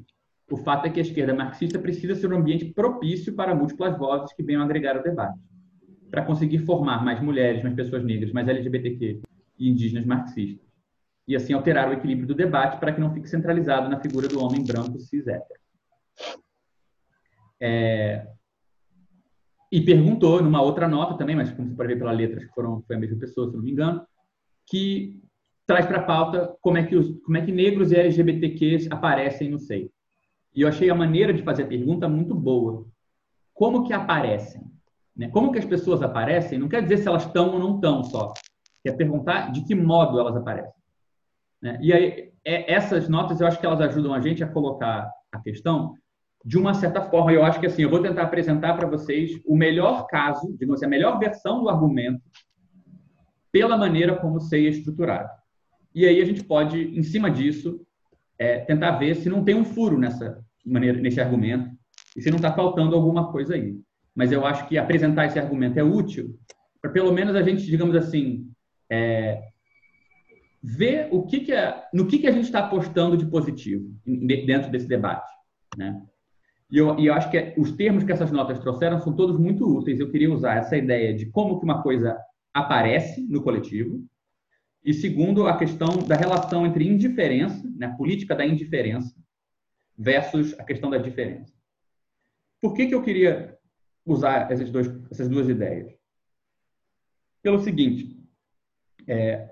O 0.49 0.57
fato 0.57 0.85
é 0.85 0.89
que 0.89 0.99
a 0.99 1.03
esquerda 1.03 1.33
marxista 1.33 1.79
precisa 1.79 2.13
ser 2.13 2.31
um 2.31 2.37
ambiente 2.37 2.65
propício 2.65 3.33
para 3.33 3.55
múltiplas 3.55 3.97
vozes 3.97 4.33
que 4.33 4.43
venham 4.43 4.61
agregar 4.61 4.97
o 4.97 5.03
debate. 5.03 5.39
Para 6.11 6.23
conseguir 6.23 6.59
formar 6.59 7.03
mais 7.03 7.19
mulheres, 7.19 7.63
mais 7.63 7.75
pessoas 7.75 8.03
negras, 8.03 8.31
mais 8.31 8.47
LGBTQ 8.47 9.21
e 9.57 9.69
indígenas 9.69 10.05
marxistas. 10.05 10.65
E 11.27 11.35
assim 11.35 11.53
alterar 11.53 11.89
o 11.89 11.93
equilíbrio 11.93 12.27
do 12.27 12.35
debate 12.35 12.79
para 12.79 12.93
que 12.93 13.01
não 13.01 13.11
fique 13.11 13.27
centralizado 13.27 13.89
na 13.89 13.99
figura 13.99 14.27
do 14.27 14.39
homem 14.39 14.63
branco 14.63 14.99
cis 14.99 15.27
hétero. 15.27 15.59
É... 17.59 18.27
E 19.71 19.81
perguntou, 19.81 20.43
numa 20.43 20.61
outra 20.61 20.87
nota 20.87 21.17
também, 21.17 21.35
mas 21.35 21.51
como 21.51 21.67
você 21.67 21.75
pode 21.75 21.93
ver 21.93 21.99
pela 21.99 22.11
letra, 22.11 22.37
acho 22.37 22.47
que 22.47 22.53
foram, 22.53 22.83
foi 22.83 22.95
a 22.95 22.99
mesma 22.99 23.17
pessoa, 23.17 23.49
se 23.49 23.55
não 23.57 23.63
me 23.63 23.71
engano, 23.71 24.05
que 24.67 25.19
traz 25.65 25.87
para 25.87 25.97
a 25.97 26.03
pauta 26.03 26.55
como 26.61 26.77
é, 26.77 26.85
que 26.85 26.95
os, 26.95 27.19
como 27.21 27.37
é 27.37 27.43
que 27.43 27.51
negros 27.51 27.91
e 27.91 27.95
LGBTQs 27.95 28.91
aparecem 28.91 29.49
no 29.49 29.59
SEI. 29.59 29.89
E 30.55 30.61
eu 30.61 30.67
achei 30.67 30.89
a 30.89 30.95
maneira 30.95 31.33
de 31.33 31.43
fazer 31.43 31.63
a 31.63 31.67
pergunta 31.67 32.07
muito 32.07 32.33
boa. 32.33 32.85
Como 33.53 33.85
que 33.85 33.93
aparecem? 33.93 34.63
Né? 35.15 35.29
Como 35.29 35.51
que 35.51 35.59
as 35.59 35.65
pessoas 35.65 36.01
aparecem? 36.01 36.57
Não 36.57 36.69
quer 36.69 36.81
dizer 36.81 36.97
se 36.97 37.07
elas 37.07 37.25
estão 37.25 37.51
ou 37.51 37.59
não 37.59 37.75
estão 37.75 38.03
só. 38.03 38.33
Quer 38.83 38.93
perguntar 38.93 39.51
de 39.51 39.63
que 39.63 39.75
modo 39.75 40.19
elas 40.19 40.35
aparecem. 40.35 40.73
Né? 41.61 41.77
E 41.81 41.91
aí, 41.91 42.31
é, 42.45 42.73
essas 42.73 43.09
notas, 43.09 43.41
eu 43.41 43.47
acho 43.47 43.59
que 43.59 43.65
elas 43.65 43.81
ajudam 43.81 44.13
a 44.13 44.19
gente 44.19 44.43
a 44.43 44.47
colocar 44.47 45.09
a 45.31 45.39
questão 45.39 45.95
de 46.43 46.57
uma 46.57 46.73
certa 46.73 47.01
forma. 47.01 47.33
Eu 47.33 47.43
acho 47.43 47.59
que 47.59 47.65
assim, 47.65 47.81
eu 47.81 47.89
vou 47.89 48.01
tentar 48.01 48.23
apresentar 48.23 48.75
para 48.75 48.87
vocês 48.87 49.41
o 49.45 49.55
melhor 49.55 50.05
caso, 50.07 50.55
digamos 50.57 50.75
assim, 50.75 50.85
a 50.85 50.89
melhor 50.89 51.19
versão 51.19 51.61
do 51.61 51.69
argumento 51.69 52.21
pela 53.51 53.77
maneira 53.77 54.15
como 54.15 54.39
sei 54.39 54.67
estruturado. 54.67 55.29
E 55.93 56.05
aí 56.05 56.21
a 56.21 56.25
gente 56.25 56.43
pode, 56.43 56.97
em 56.97 57.01
cima 57.01 57.31
disso, 57.31 57.81
é, 58.37 58.59
tentar 58.59 58.91
ver 58.97 59.15
se 59.15 59.29
não 59.29 59.43
tem 59.43 59.55
um 59.55 59.65
furo 59.65 59.97
nessa 59.97 60.43
maneira, 60.65 60.99
nesse 60.99 61.21
argumento 61.21 61.69
e 62.15 62.21
se 62.21 62.29
não 62.29 62.37
está 62.37 62.51
faltando 62.53 62.95
alguma 62.95 63.31
coisa 63.31 63.55
aí. 63.55 63.75
Mas 64.15 64.31
eu 64.31 64.45
acho 64.45 64.67
que 64.67 64.77
apresentar 64.77 65.25
esse 65.25 65.39
argumento 65.39 65.77
é 65.77 65.83
útil 65.83 66.37
para 66.81 66.91
pelo 66.91 67.11
menos 67.11 67.35
a 67.35 67.41
gente, 67.41 67.65
digamos 67.65 67.95
assim, 67.95 68.51
é, 68.89 69.41
ver 70.61 71.07
o 71.11 71.23
que, 71.23 71.39
que 71.39 71.51
é, 71.51 71.83
no 71.93 72.05
que, 72.05 72.19
que 72.19 72.27
a 72.27 72.31
gente 72.31 72.45
está 72.45 72.59
apostando 72.59 73.17
de 73.17 73.25
positivo 73.25 73.91
dentro 74.05 74.69
desse 74.69 74.87
debate, 74.87 75.31
né? 75.75 75.99
E 76.71 76.77
eu, 76.77 76.97
e 76.99 77.05
eu 77.05 77.13
acho 77.13 77.29
que 77.29 77.53
os 77.57 77.71
termos 77.71 78.03
que 78.03 78.11
essas 78.11 78.31
notas 78.31 78.59
trouxeram 78.59 78.99
são 78.99 79.15
todos 79.15 79.39
muito 79.39 79.67
úteis. 79.67 79.99
Eu 79.99 80.11
queria 80.11 80.33
usar 80.33 80.55
essa 80.55 80.75
ideia 80.75 81.13
de 81.13 81.27
como 81.27 81.59
que 81.59 81.63
uma 81.63 81.83
coisa 81.83 82.17
aparece 82.53 83.25
no 83.27 83.41
coletivo, 83.43 84.03
e 84.85 84.93
segundo, 84.93 85.47
a 85.47 85.57
questão 85.57 85.97
da 86.07 86.15
relação 86.15 86.63
entre 86.63 86.87
indiferença, 86.87 87.67
né, 87.75 87.87
a 87.87 87.95
política 87.95 88.35
da 88.35 88.45
indiferença, 88.45 89.15
versus 89.97 90.57
a 90.59 90.63
questão 90.63 90.91
da 90.91 90.99
diferença. 90.99 91.51
Por 92.61 92.75
que, 92.75 92.85
que 92.85 92.93
eu 92.93 93.01
queria 93.01 93.57
usar 94.05 94.51
essas, 94.51 94.69
dois, 94.69 94.87
essas 95.09 95.27
duas 95.27 95.49
ideias? 95.49 95.91
Pelo 97.41 97.57
seguinte, 97.59 98.15
é, 99.07 99.49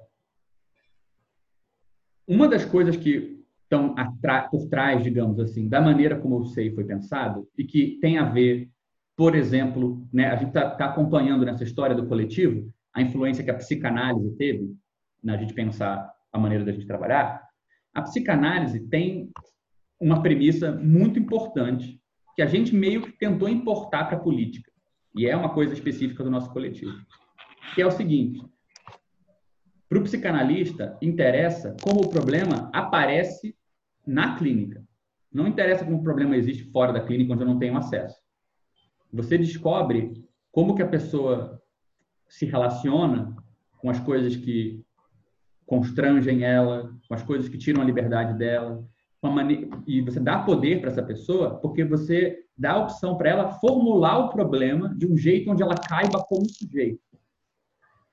uma 2.27 2.47
das 2.47 2.63
coisas 2.63 2.95
que 2.95 3.43
estão 3.63 3.95
por 4.51 4.69
trás, 4.69 5.03
digamos 5.03 5.39
assim, 5.39 5.67
da 5.67 5.81
maneira 5.81 6.19
como 6.19 6.37
o 6.37 6.45
SEI 6.45 6.75
foi 6.75 6.83
pensado 6.83 7.49
e 7.57 7.63
que 7.63 7.97
tem 7.99 8.19
a 8.19 8.29
ver, 8.29 8.69
por 9.15 9.35
exemplo, 9.35 10.07
né, 10.13 10.27
a 10.27 10.35
gente 10.35 10.49
está 10.49 10.69
tá 10.69 10.85
acompanhando 10.85 11.43
nessa 11.43 11.63
história 11.63 11.95
do 11.95 12.05
coletivo 12.05 12.71
a 12.93 13.01
influência 13.01 13.43
que 13.43 13.49
a 13.49 13.55
psicanálise 13.55 14.35
teve 14.37 14.75
na 15.23 15.37
gente 15.37 15.53
pensar 15.53 16.11
a 16.31 16.39
maneira 16.39 16.65
da 16.65 16.71
gente 16.71 16.85
trabalhar. 16.85 17.41
A 17.93 18.01
psicanálise 18.01 18.87
tem 18.87 19.31
uma 19.99 20.21
premissa 20.21 20.71
muito 20.71 21.17
importante 21.17 22.01
que 22.35 22.41
a 22.41 22.45
gente 22.45 22.75
meio 22.75 23.01
que 23.03 23.11
tentou 23.11 23.47
importar 23.47 24.05
para 24.05 24.17
a 24.17 24.19
política 24.19 24.71
e 25.15 25.27
é 25.27 25.35
uma 25.35 25.53
coisa 25.53 25.73
específica 25.73 26.23
do 26.23 26.31
nosso 26.31 26.51
coletivo, 26.51 26.93
que 27.75 27.81
é 27.81 27.85
o 27.85 27.91
seguinte: 27.91 28.43
para 29.87 29.99
o 29.99 30.03
psicanalista 30.03 30.97
interessa 31.01 31.75
como 31.81 32.01
o 32.01 32.09
problema 32.09 32.69
aparece 32.73 33.55
na 34.05 34.35
clínica. 34.35 34.83
Não 35.31 35.47
interessa 35.47 35.85
como 35.85 35.97
o 35.97 36.03
problema 36.03 36.35
existe 36.35 36.63
fora 36.71 36.91
da 36.91 37.05
clínica, 37.05 37.33
onde 37.33 37.43
eu 37.43 37.47
não 37.47 37.59
tenho 37.59 37.77
acesso. 37.77 38.19
Você 39.11 39.37
descobre 39.37 40.13
como 40.51 40.75
que 40.75 40.81
a 40.81 40.87
pessoa 40.87 41.61
se 42.27 42.45
relaciona 42.45 43.35
com 43.77 43.89
as 43.89 43.99
coisas 43.99 44.35
que 44.35 44.83
constrangem 45.65 46.43
ela, 46.43 46.91
com 47.07 47.13
as 47.13 47.23
coisas 47.23 47.49
que 47.49 47.57
tiram 47.57 47.81
a 47.81 47.85
liberdade 47.85 48.37
dela, 48.37 48.83
e 49.87 50.01
você 50.01 50.19
dá 50.19 50.39
poder 50.39 50.81
para 50.81 50.89
essa 50.89 51.01
pessoa 51.01 51.57
porque 51.61 51.85
você 51.85 52.43
dá 52.57 52.73
a 52.73 52.83
opção 52.83 53.17
para 53.17 53.29
ela 53.29 53.51
formular 53.53 54.17
o 54.19 54.29
problema 54.29 54.93
de 54.95 55.07
um 55.07 55.15
jeito 55.15 55.49
onde 55.49 55.63
ela 55.63 55.75
caiba 55.75 56.21
como 56.27 56.47
sujeito. 56.49 56.99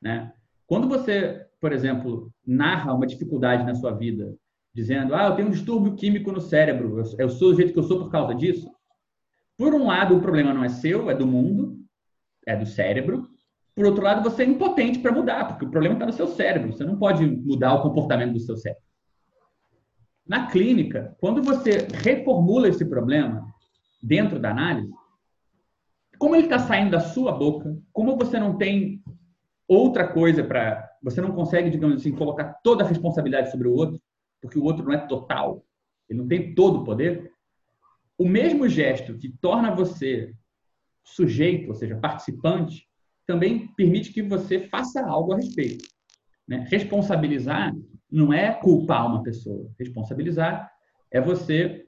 Né? 0.01 0.33
Quando 0.67 0.89
você, 0.89 1.47
por 1.61 1.73
exemplo, 1.73 2.33
narra 2.47 2.95
uma 2.95 3.07
dificuldade 3.07 3.65
na 3.65 3.75
sua 3.75 3.91
vida 3.91 4.37
dizendo, 4.73 5.15
ah, 5.15 5.27
eu 5.27 5.35
tenho 5.35 5.49
um 5.49 5.53
distúrbio 5.53 5.97
químico 5.97 6.31
no 6.31 6.41
cérebro, 6.41 7.03
eu 7.19 7.29
sou 7.29 7.51
do 7.51 7.57
jeito 7.57 7.73
que 7.73 7.79
eu 7.79 7.85
sou 7.85 7.99
por 7.99 8.11
causa 8.11 8.33
disso. 8.33 8.71
Por 9.59 9.75
um 9.75 9.87
lado, 9.87 10.17
o 10.17 10.21
problema 10.21 10.55
não 10.55 10.65
é 10.65 10.69
seu, 10.69 11.11
é 11.11 11.15
do 11.15 11.27
mundo, 11.27 11.77
é 12.47 12.57
do 12.57 12.65
cérebro. 12.65 13.29
Por 13.75 13.87
outro 13.87 14.03
lado, 14.03 14.29
você 14.29 14.43
é 14.43 14.47
impotente 14.47 14.99
para 14.99 15.13
mudar, 15.13 15.49
porque 15.49 15.65
o 15.65 15.71
problema 15.71 15.95
está 15.95 16.07
no 16.07 16.13
seu 16.13 16.27
cérebro. 16.27 16.73
Você 16.73 16.85
não 16.85 16.99
pode 16.99 17.25
mudar 17.27 17.75
o 17.75 17.83
comportamento 17.83 18.33
do 18.33 18.41
seu 18.41 18.57
cérebro. 18.57 18.83
Na 20.27 20.47
clínica, 20.47 21.17
quando 21.21 21.43
você 21.43 21.89
reformula 21.93 22.69
esse 22.69 22.85
problema 22.85 23.47
dentro 24.03 24.39
da 24.39 24.51
análise, 24.51 24.93
como 26.19 26.37
ele 26.37 26.45
está 26.45 26.59
saindo 26.59 26.91
da 26.91 27.01
sua 27.01 27.33
boca, 27.33 27.77
como 27.93 28.17
você 28.17 28.39
não 28.39 28.57
tem 28.57 29.03
outra 29.67 30.07
coisa 30.07 30.45
para. 30.45 30.91
Você 31.03 31.21
não 31.21 31.33
consegue, 31.33 31.71
digamos 31.71 32.01
assim, 32.01 32.13
colocar 32.13 32.61
toda 32.63 32.85
a 32.85 32.87
responsabilidade 32.87 33.51
sobre 33.51 33.69
o 33.69 33.73
outro, 33.73 33.99
porque 34.43 34.59
o 34.59 34.65
outro 34.65 34.85
não 34.85 34.93
é 34.93 34.99
total, 34.99 35.65
ele 36.09 36.19
não 36.19 36.29
tem 36.29 36.55
todo 36.55 36.81
o 36.81 36.85
poder, 36.85 37.33
o 38.19 38.29
mesmo 38.29 38.69
gesto 38.69 39.17
que 39.17 39.31
torna 39.31 39.75
você 39.75 40.35
sujeito, 41.03 41.69
ou 41.69 41.75
seja, 41.75 41.97
participante, 41.97 42.87
também 43.31 43.69
permite 43.77 44.13
que 44.13 44.23
você 44.23 44.59
faça 44.59 45.07
algo 45.07 45.33
a 45.33 45.37
respeito. 45.37 45.85
Né? 46.49 46.67
Responsabilizar 46.69 47.73
não 48.11 48.33
é 48.33 48.53
culpar 48.53 49.07
uma 49.07 49.23
pessoa. 49.23 49.71
Responsabilizar 49.79 50.69
é 51.13 51.21
você 51.21 51.87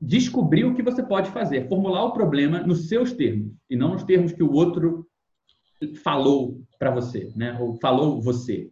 descobrir 0.00 0.64
o 0.64 0.76
que 0.76 0.82
você 0.82 1.02
pode 1.02 1.28
fazer, 1.30 1.68
formular 1.68 2.04
o 2.04 2.12
problema 2.12 2.60
nos 2.60 2.86
seus 2.86 3.12
termos 3.12 3.52
e 3.68 3.74
não 3.74 3.94
nos 3.94 4.04
termos 4.04 4.30
que 4.30 4.44
o 4.44 4.52
outro 4.52 5.08
falou 6.04 6.62
para 6.78 6.92
você, 6.92 7.32
né? 7.34 7.58
Ou 7.60 7.74
falou 7.80 8.22
você. 8.22 8.70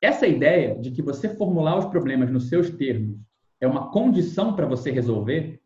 Essa 0.00 0.26
ideia 0.26 0.76
de 0.80 0.90
que 0.90 1.00
você 1.00 1.28
formular 1.28 1.78
os 1.78 1.84
problemas 1.84 2.28
nos 2.28 2.48
seus 2.48 2.70
termos 2.70 3.20
é 3.60 3.68
uma 3.68 3.88
condição 3.92 4.56
para 4.56 4.66
você 4.66 4.90
resolver 4.90 5.62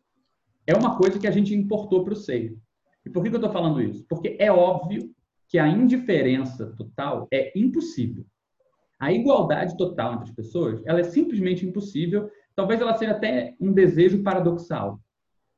é 0.67 0.75
uma 0.75 0.95
coisa 0.95 1.17
que 1.17 1.25
a 1.25 1.31
gente 1.31 1.55
importou 1.55 2.03
para 2.03 2.13
o 2.13 2.15
seio. 2.15 2.61
E 3.07 3.09
por 3.09 3.23
que, 3.23 3.29
que 3.29 3.35
eu 3.35 3.39
estou 3.39 3.53
falando 3.53 3.81
isso? 3.81 4.05
Porque 4.09 4.35
é 4.37 4.51
óbvio 4.51 5.09
que 5.47 5.57
a 5.57 5.65
indiferença 5.65 6.75
total 6.77 7.25
é 7.31 7.57
impossível. 7.57 8.25
A 8.99 9.13
igualdade 9.13 9.77
total 9.77 10.15
entre 10.15 10.25
as 10.25 10.35
pessoas, 10.35 10.85
ela 10.85 10.99
é 10.99 11.03
simplesmente 11.03 11.65
impossível. 11.65 12.29
Talvez 12.53 12.81
ela 12.81 12.97
seja 12.97 13.11
até 13.11 13.55
um 13.61 13.71
desejo 13.71 14.23
paradoxal, 14.23 14.99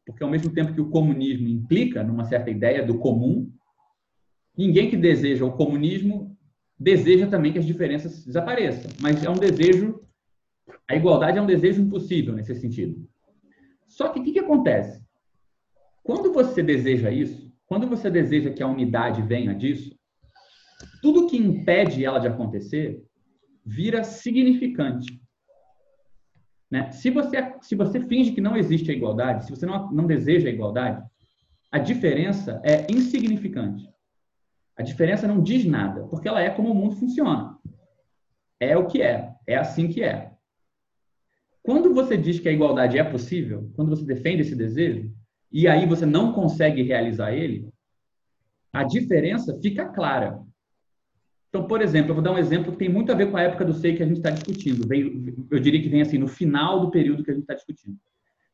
porque 0.05 0.23
ao 0.23 0.29
mesmo 0.29 0.53
tempo 0.53 0.75
que 0.75 0.81
o 0.81 0.91
comunismo 0.91 1.47
implica 1.47 2.03
numa 2.03 2.23
certa 2.25 2.51
ideia 2.51 2.85
do 2.85 2.99
comum, 2.99 3.51
ninguém 4.55 4.87
que 4.87 4.97
deseja 4.97 5.43
o 5.43 5.53
comunismo 5.53 6.37
deseja 6.79 7.25
também 7.25 7.51
que 7.51 7.57
as 7.57 7.65
diferenças 7.65 8.23
desapareçam, 8.23 8.91
mas 9.01 9.23
é 9.23 9.29
um 9.29 9.33
desejo, 9.33 10.01
a 10.87 10.95
igualdade 10.95 11.39
é 11.39 11.41
um 11.41 11.47
desejo 11.47 11.81
impossível 11.81 12.35
nesse 12.35 12.53
sentido. 12.55 13.09
Só 13.87 14.09
que 14.09 14.19
o 14.19 14.23
que, 14.23 14.33
que 14.33 14.39
acontece? 14.39 15.03
Quando 16.09 16.33
você 16.33 16.63
deseja 16.63 17.11
isso, 17.11 17.53
quando 17.67 17.85
você 17.85 18.09
deseja 18.09 18.49
que 18.49 18.63
a 18.63 18.67
unidade 18.67 19.21
venha 19.21 19.53
disso, 19.53 19.95
tudo 21.03 21.27
que 21.27 21.37
impede 21.37 22.03
ela 22.03 22.17
de 22.17 22.27
acontecer 22.27 23.05
vira 23.63 24.03
significante. 24.03 25.21
Né? 26.71 26.91
Se, 26.93 27.11
você, 27.11 27.53
se 27.61 27.75
você 27.75 27.99
finge 27.99 28.31
que 28.31 28.41
não 28.41 28.57
existe 28.57 28.89
a 28.89 28.93
igualdade, 28.95 29.45
se 29.45 29.51
você 29.51 29.67
não, 29.67 29.91
não 29.91 30.07
deseja 30.07 30.49
a 30.49 30.51
igualdade, 30.51 31.07
a 31.71 31.77
diferença 31.77 32.59
é 32.65 32.91
insignificante. 32.91 33.87
A 34.75 34.81
diferença 34.81 35.27
não 35.27 35.43
diz 35.43 35.63
nada, 35.63 36.07
porque 36.07 36.27
ela 36.27 36.41
é 36.41 36.49
como 36.49 36.71
o 36.71 36.75
mundo 36.75 36.95
funciona. 36.95 37.55
É 38.59 38.75
o 38.75 38.87
que 38.87 38.99
é, 38.99 39.35
é 39.45 39.57
assim 39.57 39.87
que 39.87 40.01
é. 40.01 40.31
Quando 41.61 41.93
você 41.93 42.17
diz 42.17 42.39
que 42.39 42.49
a 42.49 42.51
igualdade 42.51 42.97
é 42.97 43.03
possível, 43.03 43.71
quando 43.75 43.89
você 43.89 44.03
defende 44.03 44.41
esse 44.41 44.55
desejo, 44.55 45.18
e 45.51 45.67
aí 45.67 45.85
você 45.85 46.05
não 46.05 46.33
consegue 46.33 46.83
realizar 46.83 47.33
ele, 47.33 47.67
a 48.71 48.83
diferença 48.83 49.57
fica 49.61 49.85
clara. 49.85 50.39
Então, 51.49 51.67
por 51.67 51.81
exemplo, 51.81 52.11
eu 52.11 52.15
vou 52.15 52.23
dar 52.23 52.31
um 52.31 52.37
exemplo 52.37 52.71
que 52.71 52.77
tem 52.77 52.89
muito 52.89 53.11
a 53.11 53.15
ver 53.15 53.31
com 53.31 53.37
a 53.37 53.41
época 53.41 53.65
do 53.65 53.73
SEI 53.73 53.95
que 53.95 54.03
a 54.03 54.05
gente 54.05 54.17
está 54.17 54.29
discutindo. 54.29 54.87
eu 55.49 55.59
diria 55.59 55.81
que 55.81 55.89
vem 55.89 56.01
assim, 56.01 56.19
no 56.19 56.27
final 56.27 56.79
do 56.79 56.91
período 56.91 57.23
que 57.23 57.31
a 57.31 57.33
gente 57.33 57.43
está 57.43 57.55
discutindo. 57.55 57.97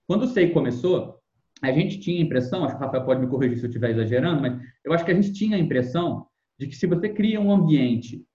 Quando 0.07 0.23
o 0.23 0.27
SEI 0.27 0.51
começou, 0.51 1.19
a 1.61 1.71
gente 1.71 1.99
tinha 1.99 2.21
a 2.21 2.23
impressão, 2.23 2.63
acho 2.63 2.75
que 2.75 2.81
o 2.81 2.85
Rafael 2.85 3.05
pode 3.05 3.19
me 3.19 3.27
corrigir 3.27 3.57
se 3.57 3.65
eu 3.65 3.69
estiver 3.69 3.91
exagerando, 3.91 4.41
mas 4.41 4.57
eu 4.83 4.93
acho 4.93 5.03
que 5.03 5.11
a 5.11 5.15
gente 5.15 5.33
tinha 5.33 5.57
a 5.57 5.59
impressão 5.59 6.27
de 6.57 6.67
que 6.67 6.75
se 6.75 6.87
você 6.87 7.09
cria 7.09 7.41
um 7.41 7.51
ambiente 7.51 8.25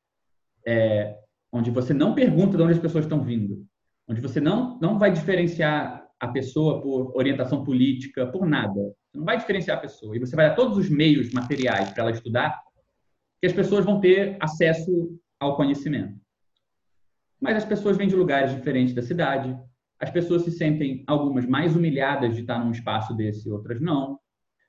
é, 0.67 1.17
onde 1.51 1.71
você 1.71 1.95
não 1.95 2.15
pergunta 2.15 2.57
de 2.57 2.63
onde 2.63 2.73
as 2.73 2.79
pessoas 2.79 3.05
estão 3.05 3.23
vindo, 3.23 3.65
onde 4.07 4.21
você 4.21 4.41
não, 4.41 4.79
não 4.79 4.99
vai 4.99 5.11
diferenciar 5.11 6.00
a 6.21 6.29
pessoa 6.29 6.83
por 6.83 7.17
orientação 7.17 7.65
política, 7.65 8.27
por 8.27 8.47
nada, 8.47 8.75
você 9.11 9.19
não 9.19 9.25
vai 9.25 9.39
diferenciar 9.39 9.79
a 9.79 9.81
pessoa, 9.81 10.15
e 10.15 10.21
você 10.21 10.37
vai 10.37 10.51
dar 10.51 10.55
todos 10.55 10.77
os 10.77 10.91
meios 10.91 11.33
materiais 11.33 11.91
para 11.91 12.03
ela 12.03 12.13
estudar, 12.13 12.61
que 13.41 13.47
as 13.47 13.53
pessoas 13.53 13.85
vão 13.85 13.99
ter 13.99 14.37
acesso 14.39 15.19
ao 15.41 15.57
conhecimento. 15.57 16.15
Mas 17.41 17.57
as 17.57 17.65
pessoas 17.65 17.97
vêm 17.97 18.07
de 18.07 18.15
lugares 18.15 18.55
diferentes 18.55 18.95
da 18.95 19.01
cidade, 19.01 19.59
as 19.99 20.11
pessoas 20.11 20.43
se 20.43 20.51
sentem, 20.51 21.03
algumas, 21.07 21.47
mais 21.47 21.75
humilhadas 21.75 22.35
de 22.35 22.43
estar 22.43 22.63
num 22.63 22.71
espaço 22.71 23.15
desse, 23.15 23.51
outras 23.51 23.81
não. 23.81 24.19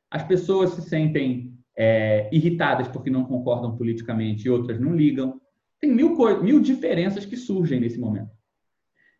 As 0.09 0.23
pessoas 0.23 0.71
se 0.71 0.81
sentem 0.81 1.57
é, 1.77 2.29
irritadas 2.33 2.87
porque 2.87 3.09
não 3.09 3.25
concordam 3.25 3.77
politicamente 3.77 4.45
e 4.45 4.49
outras 4.49 4.79
não 4.79 4.95
ligam. 4.95 5.39
Tem 5.79 5.91
mil, 5.91 6.15
mil 6.41 6.61
diferenças 6.61 7.25
que 7.25 7.37
surgem 7.37 7.79
nesse 7.79 7.99
momento. 7.99 8.31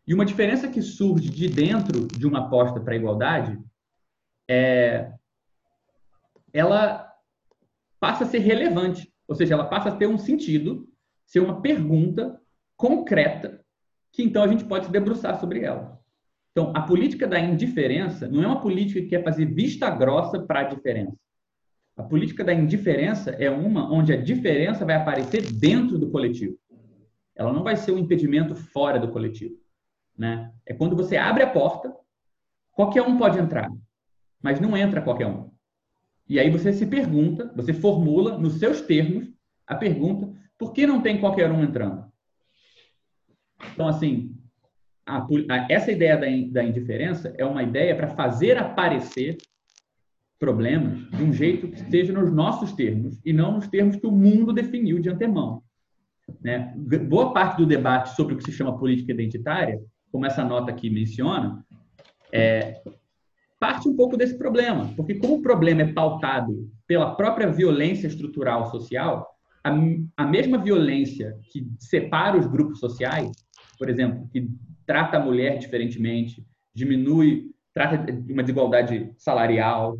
E 0.06 0.14
uma 0.14 0.24
diferença 0.24 0.68
que 0.68 0.82
surge 0.82 1.30
de 1.30 1.48
dentro 1.48 2.06
de 2.08 2.26
uma 2.26 2.46
aposta 2.46 2.80
para 2.80 2.94
a 2.94 2.96
igualdade 2.96 3.58
é 4.48 5.12
ela 6.52 7.10
passa 7.98 8.24
a 8.24 8.26
ser 8.26 8.40
relevante, 8.40 9.10
ou 9.26 9.34
seja, 9.34 9.54
ela 9.54 9.64
passa 9.64 9.88
a 9.88 9.96
ter 9.96 10.06
um 10.06 10.18
sentido, 10.18 10.86
ser 11.24 11.40
uma 11.40 11.62
pergunta 11.62 12.38
concreta 12.76 13.62
que 14.12 14.22
então 14.22 14.42
a 14.42 14.48
gente 14.48 14.64
pode 14.64 14.86
se 14.86 14.92
debruçar 14.92 15.40
sobre 15.40 15.60
ela. 15.60 15.98
Então, 16.50 16.70
a 16.76 16.82
política 16.82 17.26
da 17.26 17.40
indiferença 17.40 18.28
não 18.28 18.42
é 18.42 18.46
uma 18.46 18.60
política 18.60 19.00
que 19.00 19.06
quer 19.06 19.24
fazer 19.24 19.46
vista 19.46 19.88
grossa 19.88 20.38
para 20.38 20.60
a 20.60 20.64
diferença. 20.64 21.16
A 21.96 22.02
política 22.02 22.44
da 22.44 22.52
indiferença 22.52 23.30
é 23.30 23.50
uma 23.50 23.90
onde 23.90 24.12
a 24.12 24.22
diferença 24.22 24.84
vai 24.84 24.96
aparecer 24.96 25.50
dentro 25.52 25.98
do 25.98 26.10
coletivo. 26.10 26.58
Ela 27.34 27.52
não 27.52 27.62
vai 27.62 27.76
ser 27.76 27.92
um 27.92 27.98
impedimento 27.98 28.54
fora 28.54 28.98
do 28.98 29.10
coletivo. 29.10 29.61
Né? 30.16 30.52
É 30.66 30.74
quando 30.74 30.96
você 30.96 31.16
abre 31.16 31.42
a 31.42 31.50
porta, 31.50 31.94
qualquer 32.72 33.02
um 33.02 33.16
pode 33.16 33.38
entrar, 33.38 33.70
mas 34.42 34.60
não 34.60 34.76
entra 34.76 35.02
qualquer 35.02 35.26
um. 35.26 35.50
E 36.28 36.38
aí 36.38 36.50
você 36.50 36.72
se 36.72 36.86
pergunta, 36.86 37.52
você 37.54 37.72
formula 37.72 38.38
nos 38.38 38.54
seus 38.54 38.80
termos 38.82 39.32
a 39.66 39.74
pergunta: 39.74 40.32
por 40.58 40.72
que 40.72 40.86
não 40.86 41.02
tem 41.02 41.20
qualquer 41.20 41.50
um 41.50 41.62
entrando? 41.62 42.10
Então, 43.72 43.88
assim, 43.88 44.34
a, 45.06 45.18
a, 45.18 45.66
essa 45.68 45.90
ideia 45.90 46.16
da, 46.16 46.26
da 46.50 46.64
indiferença 46.64 47.34
é 47.36 47.44
uma 47.44 47.62
ideia 47.62 47.94
para 47.94 48.08
fazer 48.08 48.58
aparecer 48.58 49.36
problemas 50.38 51.08
de 51.10 51.22
um 51.22 51.32
jeito 51.32 51.68
que 51.68 51.76
esteja 51.76 52.12
nos 52.12 52.32
nossos 52.32 52.72
termos 52.72 53.20
e 53.24 53.32
não 53.32 53.52
nos 53.52 53.68
termos 53.68 53.96
que 53.96 54.06
o 54.06 54.10
mundo 54.10 54.52
definiu 54.52 54.98
de 54.98 55.08
antemão. 55.08 55.62
Né? 56.40 56.74
Boa 57.08 57.32
parte 57.32 57.58
do 57.58 57.66
debate 57.66 58.16
sobre 58.16 58.34
o 58.34 58.36
que 58.36 58.44
se 58.44 58.52
chama 58.52 58.76
política 58.76 59.12
identitária 59.12 59.80
como 60.12 60.26
essa 60.26 60.44
nota 60.44 60.70
aqui 60.70 60.90
menciona, 60.90 61.64
é, 62.30 62.80
parte 63.58 63.88
um 63.88 63.96
pouco 63.96 64.16
desse 64.16 64.36
problema, 64.36 64.92
porque 64.94 65.14
como 65.14 65.36
o 65.36 65.42
problema 65.42 65.82
é 65.82 65.92
pautado 65.92 66.70
pela 66.86 67.14
própria 67.14 67.50
violência 67.50 68.06
estrutural 68.06 68.70
social, 68.70 69.34
a, 69.64 69.72
a 70.16 70.26
mesma 70.26 70.58
violência 70.58 71.38
que 71.50 71.66
separa 71.78 72.36
os 72.36 72.46
grupos 72.46 72.78
sociais, 72.78 73.30
por 73.78 73.88
exemplo, 73.88 74.28
que 74.30 74.50
trata 74.84 75.16
a 75.16 75.24
mulher 75.24 75.58
diferentemente, 75.58 76.44
diminui, 76.74 77.50
trata 77.72 77.96
de 78.12 78.32
uma 78.32 78.42
desigualdade 78.42 79.10
salarial, 79.16 79.98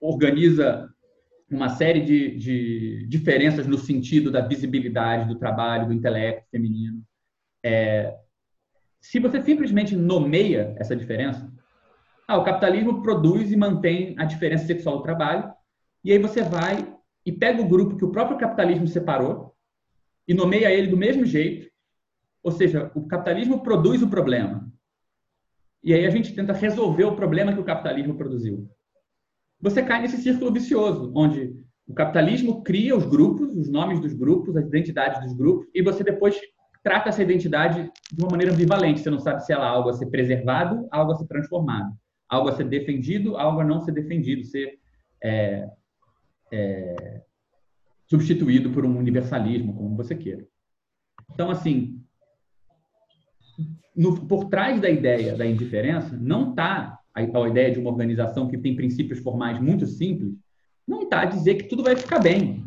organiza 0.00 0.88
uma 1.50 1.68
série 1.68 2.00
de, 2.00 2.36
de 2.36 3.06
diferenças 3.06 3.66
no 3.66 3.78
sentido 3.78 4.30
da 4.30 4.40
visibilidade 4.40 5.28
do 5.28 5.38
trabalho, 5.38 5.86
do 5.86 5.92
intelecto 5.92 6.48
feminino. 6.50 7.02
É, 7.62 8.14
se 9.04 9.18
você 9.18 9.42
simplesmente 9.42 9.94
nomeia 9.94 10.74
essa 10.78 10.96
diferença, 10.96 11.52
ah, 12.26 12.38
o 12.38 12.44
capitalismo 12.44 13.02
produz 13.02 13.52
e 13.52 13.56
mantém 13.56 14.14
a 14.18 14.24
diferença 14.24 14.66
sexual 14.66 14.96
do 14.96 15.02
trabalho, 15.02 15.52
e 16.02 16.10
aí 16.10 16.18
você 16.18 16.42
vai 16.42 16.96
e 17.24 17.30
pega 17.30 17.60
o 17.60 17.68
grupo 17.68 17.98
que 17.98 18.04
o 18.04 18.10
próprio 18.10 18.38
capitalismo 18.38 18.88
separou 18.88 19.54
e 20.26 20.32
nomeia 20.32 20.72
ele 20.72 20.86
do 20.86 20.96
mesmo 20.96 21.26
jeito, 21.26 21.70
ou 22.42 22.50
seja, 22.50 22.90
o 22.94 23.06
capitalismo 23.06 23.62
produz 23.62 24.00
o 24.00 24.08
problema. 24.08 24.72
E 25.82 25.92
aí 25.92 26.06
a 26.06 26.10
gente 26.10 26.34
tenta 26.34 26.54
resolver 26.54 27.04
o 27.04 27.14
problema 27.14 27.52
que 27.52 27.60
o 27.60 27.64
capitalismo 27.64 28.16
produziu. 28.16 28.66
Você 29.60 29.82
cai 29.82 30.00
nesse 30.00 30.16
círculo 30.16 30.50
vicioso, 30.50 31.12
onde 31.14 31.54
o 31.86 31.92
capitalismo 31.92 32.62
cria 32.62 32.96
os 32.96 33.04
grupos, 33.04 33.54
os 33.54 33.68
nomes 33.68 34.00
dos 34.00 34.14
grupos, 34.14 34.56
as 34.56 34.66
identidades 34.66 35.20
dos 35.20 35.34
grupos, 35.34 35.68
e 35.74 35.82
você 35.82 36.02
depois 36.02 36.40
trata 36.84 37.08
essa 37.08 37.22
identidade 37.22 37.90
de 38.12 38.22
uma 38.22 38.30
maneira 38.30 38.52
ambivalente. 38.52 39.00
Você 39.00 39.10
não 39.10 39.18
sabe 39.18 39.44
se 39.44 39.52
ela 39.52 39.64
é 39.64 39.68
algo 39.68 39.88
a 39.88 39.94
ser 39.94 40.06
preservado, 40.06 40.86
algo 40.92 41.12
a 41.12 41.16
ser 41.16 41.26
transformado, 41.26 41.90
algo 42.28 42.50
a 42.50 42.52
ser 42.52 42.64
defendido, 42.64 43.38
algo 43.38 43.60
a 43.60 43.64
não 43.64 43.80
ser 43.80 43.92
defendido, 43.92 44.44
ser 44.44 44.78
é, 45.22 45.66
é, 46.52 47.22
substituído 48.06 48.70
por 48.70 48.84
um 48.84 48.98
universalismo, 48.98 49.74
como 49.74 49.96
você 49.96 50.14
queira. 50.14 50.46
Então, 51.32 51.50
assim, 51.50 51.98
no, 53.96 54.26
por 54.26 54.50
trás 54.50 54.78
da 54.78 54.90
ideia 54.90 55.34
da 55.34 55.46
indiferença 55.46 56.14
não 56.14 56.50
está 56.50 56.98
a, 57.14 57.20
a, 57.20 57.48
ideia 57.48 57.72
de 57.72 57.80
uma 57.80 57.90
organização 57.90 58.46
que 58.46 58.58
tem 58.58 58.76
princípios 58.76 59.20
formais 59.20 59.58
muito 59.58 59.86
simples, 59.86 60.34
não 60.86 61.04
está 61.04 61.22
a 61.22 61.26
dizer 61.26 61.54
que 61.54 61.64
tudo 61.64 61.82
vai 61.82 61.96
ficar 61.96 62.18
bem. 62.18 62.62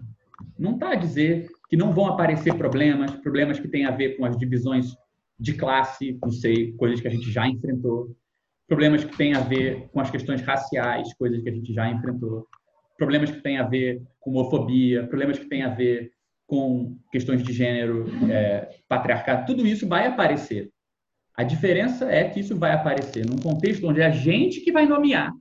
Não 0.58 0.74
está 0.74 0.94
a 0.94 0.96
dizer 0.96 1.50
que 1.68 1.78
não 1.78 1.94
vão 1.94 2.08
aparecer 2.08 2.56
problemas, 2.56 3.12
problemas 3.12 3.60
que 3.60 3.68
têm 3.68 3.86
a 3.86 3.92
ver 3.92 4.18
com 4.18 4.26
as 4.26 4.38
divisões 4.38 4.96
de 5.40 5.54
classe, 5.54 6.18
não 6.22 6.32
sei, 6.32 6.72
coisas 6.74 7.00
que 7.00 7.08
a 7.08 7.12
gente 7.12 7.32
já 7.32 7.48
enfrentou, 7.48 8.16
problemas 8.68 9.04
que 9.04 9.16
têm 9.16 9.34
a 9.34 9.40
ver 9.40 9.90
com 9.92 10.00
as 10.00 10.10
questões 10.10 10.42
raciais, 10.42 11.14
coisas 11.14 11.42
que 11.42 11.50
a 11.50 11.54
gente 11.54 11.74
já 11.74 11.90
enfrentou, 11.90 12.48
problemas 12.98 13.32
que 13.32 13.42
têm 13.42 13.58
a 13.58 13.64
ver 13.64 14.02
com 14.20 14.32
homofobia, 14.32 15.06
problemas 15.08 15.38
que 15.38 15.48
têm 15.48 15.64
a 15.64 15.70
ver 15.70 16.12
com 16.48 16.98
questões 17.12 17.44
de 17.44 17.54
gênero, 17.54 18.06
é, 18.32 18.80
patriarcado, 18.88 19.46
tudo 19.46 19.68
isso 19.68 19.88
vai 19.88 20.08
aparecer. 20.08 20.72
A 21.36 21.44
diferença 21.44 22.10
é 22.10 22.28
que 22.28 22.40
isso 22.40 22.58
vai 22.58 22.72
aparecer 22.72 23.26
num 23.26 23.38
contexto 23.38 23.88
onde 23.88 24.02
é 24.02 24.06
a 24.06 24.12
gente 24.12 24.62
que 24.62 24.72
vai 24.72 24.88
nomear 24.88 25.32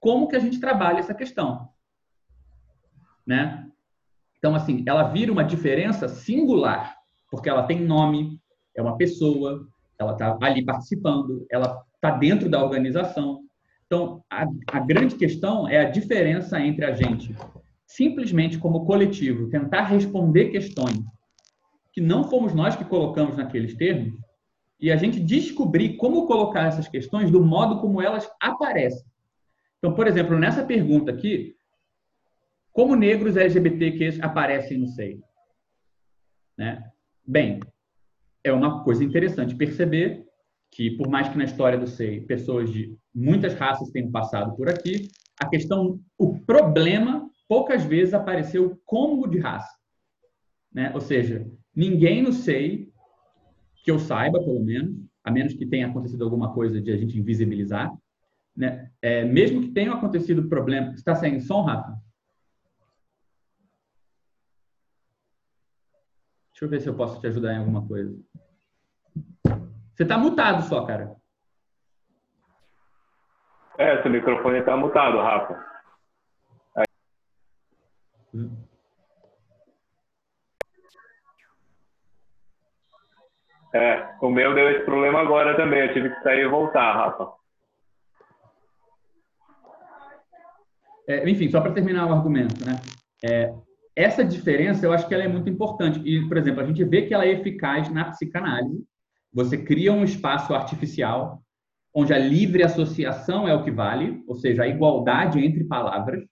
como 0.00 0.28
que 0.28 0.36
a 0.36 0.40
gente 0.40 0.60
trabalha 0.60 0.98
essa 0.98 1.14
questão. 1.14 1.68
Né? 3.26 3.63
Então, 4.44 4.54
assim, 4.54 4.84
ela 4.86 5.04
vira 5.04 5.32
uma 5.32 5.42
diferença 5.42 6.06
singular, 6.06 6.94
porque 7.30 7.48
ela 7.48 7.62
tem 7.62 7.80
nome, 7.80 8.38
é 8.76 8.82
uma 8.82 8.94
pessoa, 8.94 9.66
ela 9.98 10.12
está 10.12 10.36
ali 10.42 10.62
participando, 10.62 11.46
ela 11.50 11.82
está 11.94 12.10
dentro 12.10 12.50
da 12.50 12.62
organização. 12.62 13.40
Então, 13.86 14.22
a, 14.30 14.44
a 14.70 14.80
grande 14.80 15.14
questão 15.14 15.66
é 15.66 15.78
a 15.78 15.90
diferença 15.90 16.60
entre 16.60 16.84
a 16.84 16.92
gente 16.92 17.34
simplesmente 17.86 18.58
como 18.58 18.84
coletivo 18.84 19.48
tentar 19.48 19.84
responder 19.84 20.50
questões 20.50 21.00
que 21.90 22.02
não 22.02 22.24
fomos 22.24 22.52
nós 22.52 22.76
que 22.76 22.84
colocamos 22.84 23.38
naqueles 23.38 23.74
termos 23.74 24.12
e 24.78 24.92
a 24.92 24.96
gente 24.96 25.20
descobrir 25.20 25.96
como 25.96 26.26
colocar 26.26 26.66
essas 26.66 26.86
questões 26.86 27.30
do 27.30 27.42
modo 27.42 27.80
como 27.80 28.02
elas 28.02 28.30
aparecem. 28.38 29.06
Então, 29.78 29.94
por 29.94 30.06
exemplo, 30.06 30.38
nessa 30.38 30.62
pergunta 30.64 31.10
aqui, 31.10 31.54
como 32.74 32.96
negros 32.96 33.36
LGBTQs 33.36 34.20
aparecem 34.20 34.78
no 34.78 34.88
SEI? 34.88 35.20
Né? 36.58 36.82
Bem, 37.24 37.60
é 38.42 38.52
uma 38.52 38.82
coisa 38.82 39.04
interessante 39.04 39.54
perceber 39.54 40.26
que, 40.72 40.90
por 40.90 41.08
mais 41.08 41.28
que 41.28 41.38
na 41.38 41.44
história 41.44 41.78
do 41.78 41.86
SEI 41.86 42.22
pessoas 42.22 42.70
de 42.70 42.98
muitas 43.14 43.54
raças 43.54 43.90
tenham 43.90 44.10
passado 44.10 44.56
por 44.56 44.68
aqui, 44.68 45.08
a 45.40 45.48
questão, 45.48 46.00
o 46.18 46.40
problema, 46.40 47.30
poucas 47.48 47.84
vezes 47.84 48.12
apareceu 48.12 48.76
como 48.84 49.28
de 49.28 49.38
raça. 49.38 49.72
Né? 50.72 50.90
Ou 50.94 51.00
seja, 51.00 51.46
ninguém 51.74 52.22
no 52.22 52.32
SEI, 52.32 52.92
que 53.84 53.90
eu 53.90 54.00
saiba, 54.00 54.42
pelo 54.42 54.60
menos, 54.60 54.96
a 55.22 55.30
menos 55.30 55.54
que 55.54 55.64
tenha 55.64 55.86
acontecido 55.86 56.24
alguma 56.24 56.52
coisa 56.52 56.80
de 56.80 56.90
a 56.90 56.96
gente 56.96 57.16
invisibilizar, 57.16 57.92
né? 58.56 58.90
É, 59.00 59.24
mesmo 59.24 59.60
que 59.60 59.72
tenham 59.72 59.94
acontecido 59.94 60.48
problemas. 60.48 60.96
Está 60.96 61.14
saindo 61.14 61.40
som, 61.40 61.62
Rafa? 61.62 62.03
Deixa 66.64 66.66
eu 66.66 66.70
ver 66.70 66.80
se 66.80 66.88
eu 66.88 66.96
posso 66.96 67.20
te 67.20 67.26
ajudar 67.26 67.52
em 67.52 67.58
alguma 67.58 67.86
coisa. 67.86 68.16
Você 69.94 70.02
está 70.02 70.16
mutado 70.16 70.62
só, 70.62 70.86
cara. 70.86 71.14
É, 73.76 74.00
seu 74.00 74.10
microfone 74.10 74.60
está 74.60 74.74
mutado, 74.74 75.18
Rafa. 75.18 75.62
É, 83.74 84.16
o 84.22 84.30
meu 84.30 84.54
deu 84.54 84.70
esse 84.70 84.84
problema 84.86 85.20
agora 85.20 85.56
também. 85.56 85.80
Eu 85.80 85.92
tive 85.92 86.14
que 86.14 86.22
sair 86.22 86.44
e 86.44 86.48
voltar, 86.48 86.94
Rafa. 86.94 87.30
É, 91.06 91.28
enfim, 91.28 91.50
só 91.50 91.60
para 91.60 91.74
terminar 91.74 92.06
o 92.06 92.14
argumento, 92.14 92.64
né? 92.64 92.80
É, 93.22 93.52
essa 93.96 94.24
diferença 94.24 94.84
eu 94.84 94.92
acho 94.92 95.06
que 95.06 95.14
ela 95.14 95.24
é 95.24 95.28
muito 95.28 95.48
importante. 95.48 96.00
E, 96.04 96.26
por 96.28 96.36
exemplo, 96.36 96.60
a 96.60 96.66
gente 96.66 96.82
vê 96.84 97.02
que 97.02 97.14
ela 97.14 97.24
é 97.24 97.32
eficaz 97.32 97.90
na 97.90 98.06
psicanálise, 98.06 98.84
você 99.32 99.58
cria 99.58 99.92
um 99.92 100.04
espaço 100.04 100.54
artificial 100.54 101.42
onde 101.94 102.12
a 102.12 102.18
livre 102.18 102.64
associação 102.64 103.46
é 103.46 103.54
o 103.54 103.62
que 103.62 103.70
vale, 103.70 104.22
ou 104.26 104.34
seja, 104.34 104.64
a 104.64 104.68
igualdade 104.68 105.38
entre 105.38 105.62
palavras. 105.64 106.24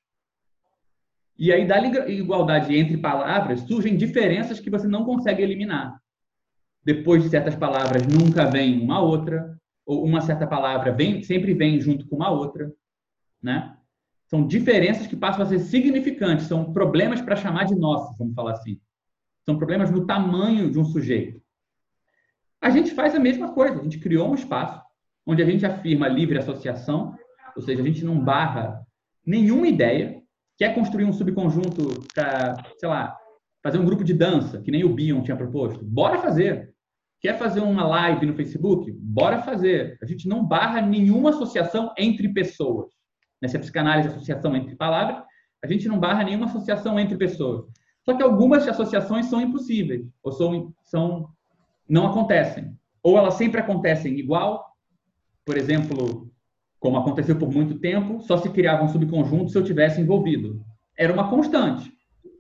E 1.39 1.53
aí, 1.53 1.67
da 1.67 1.79
igualdade 2.09 2.77
entre 2.77 2.97
palavras, 2.97 3.61
surgem 3.61 3.97
diferenças 3.97 4.59
que 4.59 4.71
você 4.71 4.89
não 4.89 5.05
consegue 5.05 5.43
eliminar. 5.43 6.01
Depois 6.85 7.23
de 7.23 7.29
certas 7.29 7.55
palavras, 7.55 8.03
nunca 8.07 8.45
vem 8.45 8.81
uma 8.81 9.01
outra, 9.01 9.57
ou 9.87 10.05
uma 10.05 10.21
certa 10.21 10.47
palavra 10.47 10.93
vem, 10.93 11.23
sempre 11.23 11.55
vem 11.55 11.81
junto 11.81 12.07
com 12.09 12.17
uma 12.17 12.31
outra, 12.31 12.73
né? 13.41 13.77
São 14.33 14.47
diferenças 14.47 15.07
que 15.07 15.15
passam 15.15 15.43
a 15.43 15.47
ser 15.47 15.59
significantes, 15.59 16.47
são 16.47 16.73
problemas 16.73 17.21
para 17.21 17.37
chamar 17.37 17.65
de 17.65 17.75
nossos, 17.75 18.17
vamos 18.17 18.35
falar 18.35 18.53
assim. 18.53 18.81
São 19.45 19.59
problemas 19.59 19.91
no 19.91 20.07
tamanho 20.07 20.71
de 20.71 20.79
um 20.79 20.87
sujeito. 20.87 21.39
A 22.59 22.71
gente 22.71 22.93
faz 22.93 23.15
a 23.15 23.21
mesma 23.21 23.53
coisa, 23.53 23.79
a 23.79 23.83
gente 23.83 23.99
criou 23.99 24.31
um 24.31 24.35
espaço 24.35 24.81
onde 25.27 25.43
a 25.43 25.45
gente 25.45 25.67
afirma 25.67 26.09
livre 26.09 26.39
associação, 26.39 27.15
ou 27.55 27.61
seja, 27.61 27.83
a 27.83 27.85
gente 27.85 28.07
não 28.07 28.19
barra 28.19 28.81
nenhuma 29.27 29.69
ideia, 29.69 30.23
quer 30.57 30.75
construir 30.75 31.05
um 31.05 31.13
subconjunto 31.13 32.03
para, 32.15 32.55
sei 32.79 32.89
lá, 32.89 33.15
fazer 33.63 33.77
um 33.77 33.85
grupo 33.85 34.03
de 34.03 34.15
dança, 34.15 34.63
que 34.63 34.71
nem 34.71 34.83
o 34.83 34.95
Bion 34.95 35.23
tinha 35.23 35.37
proposto, 35.37 35.85
bora 35.85 36.19
fazer. 36.23 36.73
Quer 37.21 37.39
fazer 37.39 37.61
uma 37.61 37.87
live 37.87 38.25
no 38.25 38.35
Facebook? 38.35 38.91
Bora 38.93 39.43
fazer. 39.43 39.99
A 40.03 40.07
gente 40.07 40.27
não 40.27 40.43
barra 40.43 40.81
nenhuma 40.81 41.31
associação 41.31 41.93
entre 41.99 42.33
pessoas. 42.33 43.02
Nessa 43.43 43.59
psicanálise, 43.59 44.09
associação 44.09 44.55
entre 44.55 44.77
palavras, 44.77 45.21
a 45.63 45.67
gente 45.67 45.89
não 45.89 45.99
barra 45.99 46.23
nenhuma 46.23 46.47
associação 46.47 46.99
entre 46.99 47.17
pessoas. 47.17 47.67
Só 48.05 48.15
que 48.15 48.23
algumas 48.23 48.67
associações 48.69 49.27
são 49.27 49.41
impossíveis, 49.41 50.07
ou 50.23 50.31
são, 50.31 50.73
são 50.85 51.29
não 51.89 52.07
acontecem. 52.07 52.73
Ou 53.03 53.19
elas 53.19 53.35
sempre 53.35 53.61
acontecem 53.61 54.17
igual, 54.17 54.65
por 55.45 55.57
exemplo, 55.57 56.31
como 56.79 56.99
aconteceu 56.99 57.37
por 57.37 57.53
muito 57.53 57.79
tempo, 57.79 58.21
só 58.23 58.37
se 58.37 58.49
criava 58.51 58.85
um 58.85 58.89
subconjunto 58.89 59.51
se 59.51 59.59
eu 59.59 59.65
tivesse 59.65 60.01
envolvido. 60.01 60.61
Era 60.97 61.13
uma 61.13 61.29
constante. 61.29 61.93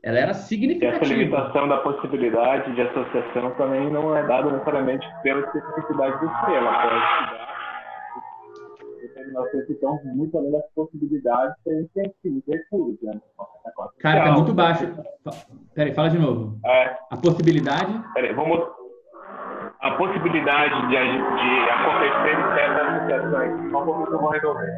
Ela 0.03 0.18
era 0.18 0.34
significativa. 0.34 1.05
E 1.05 1.07
essa 1.07 1.14
limitação 1.14 1.68
da 1.68 1.78
possibilidade 1.78 2.74
de 2.74 2.80
associação 2.80 3.53
também 3.53 3.90
não 3.90 4.16
é 4.16 4.26
dada 4.26 4.50
necessariamente 4.50 5.07
pela 5.22 5.40
especificidade 5.40 6.20
do 6.20 6.28
sistema. 6.28 6.72
Pode 6.72 7.53
determinações 9.33 9.66
que 9.66 9.72
estão 9.72 9.99
muito 10.05 10.37
além 10.37 10.53
das 10.53 10.70
possibilidades 10.74 11.57
que 11.64 11.70
a 11.70 11.74
gente 11.74 11.91
tem 11.95 12.33
muito 12.33 12.51
recursos. 12.51 13.03
Né? 13.03 13.20
Cara, 14.01 14.24
tá 14.24 14.33
muito 14.33 14.55
baixo. 14.55 14.87
Peraí, 15.74 15.95
fala 15.95 16.11
de 16.11 16.18
novo. 16.18 16.59
É. 16.64 16.97
A 17.11 17.16
possibilidade. 17.16 17.93
Peraí, 18.14 18.33
vamos 18.35 18.61
a 19.80 19.91
possibilidade 19.93 20.87
de, 20.89 20.97
de 20.97 21.70
acontecer 21.70 22.37
certas 22.55 22.89
associações. 22.89 23.70
Só 23.70 23.85
um 23.85 24.07
eu 24.07 24.20
vou 24.20 24.30
resolver. 24.30 24.72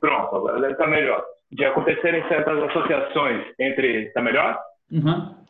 Pronto, 0.00 0.36
agora 0.36 0.60
deve 0.60 0.72
estar 0.72 0.86
melhor. 0.88 1.24
De 1.52 1.64
acontecer 1.64 2.14
em 2.14 2.28
certas 2.28 2.62
associações 2.64 3.46
entre. 3.58 4.06
Está 4.06 4.20
melhor? 4.20 4.58
Uhum. 4.90 5.42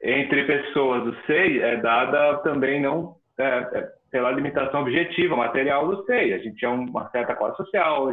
Entre 0.00 0.44
pessoas 0.44 1.04
do 1.04 1.14
SEI 1.26 1.60
é 1.60 1.76
dada 1.78 2.38
também 2.38 2.80
não 2.80 3.18
é, 3.38 3.44
é, 3.44 3.88
pela 4.10 4.30
limitação 4.30 4.82
objetiva, 4.82 5.36
material 5.36 5.88
do 5.88 6.04
SEI. 6.04 6.34
A 6.34 6.38
gente 6.38 6.56
tinha 6.56 6.70
uma 6.70 7.08
certa 7.10 7.34
classe 7.34 7.56
social, 7.56 8.10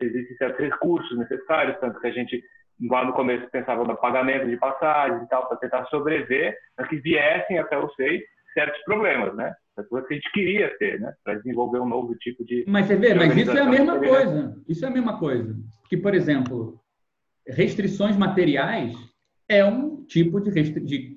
existem 0.00 0.36
certos 0.36 0.60
recursos 0.60 1.18
necessários, 1.18 1.78
tanto 1.80 2.00
que 2.00 2.06
a 2.06 2.12
gente 2.12 2.42
lá 2.88 3.04
no 3.04 3.12
começo 3.12 3.48
pensava 3.50 3.84
no 3.84 3.96
pagamento 3.96 4.48
de 4.48 4.56
passagens 4.56 5.22
e 5.22 5.28
tal, 5.28 5.46
para 5.48 5.58
tentar 5.58 5.84
sobreviver, 5.86 6.56
para 6.74 6.88
que 6.88 6.96
viessem 6.96 7.58
até 7.58 7.76
o 7.78 7.90
SEI 7.90 8.22
certos 8.54 8.82
problemas, 8.84 9.34
né? 9.36 9.54
As 9.76 9.86
coisas 9.86 10.08
que 10.08 10.14
a 10.14 10.16
gente 10.16 10.32
queria 10.32 10.76
ter, 10.78 11.00
né? 11.00 11.12
Para 11.22 11.34
desenvolver 11.34 11.78
um 11.78 11.88
novo 11.88 12.14
tipo 12.16 12.44
de. 12.44 12.64
Mas 12.66 12.86
você 12.86 12.96
vê, 12.96 13.14
mas 13.14 13.36
isso 13.36 13.56
é 13.56 13.60
a 13.60 13.66
mesma 13.66 13.98
coisa. 13.98 14.62
Isso 14.68 14.84
é 14.84 14.88
a 14.88 14.90
mesma 14.90 15.18
coisa. 15.18 15.56
Que, 15.88 15.96
por 15.96 16.14
exemplo, 16.14 16.80
restrições 17.46 18.16
materiais 18.16 18.94
é 19.48 19.64
um 19.64 20.04
tipo 20.04 20.40
de, 20.40 20.50
de 20.80 21.14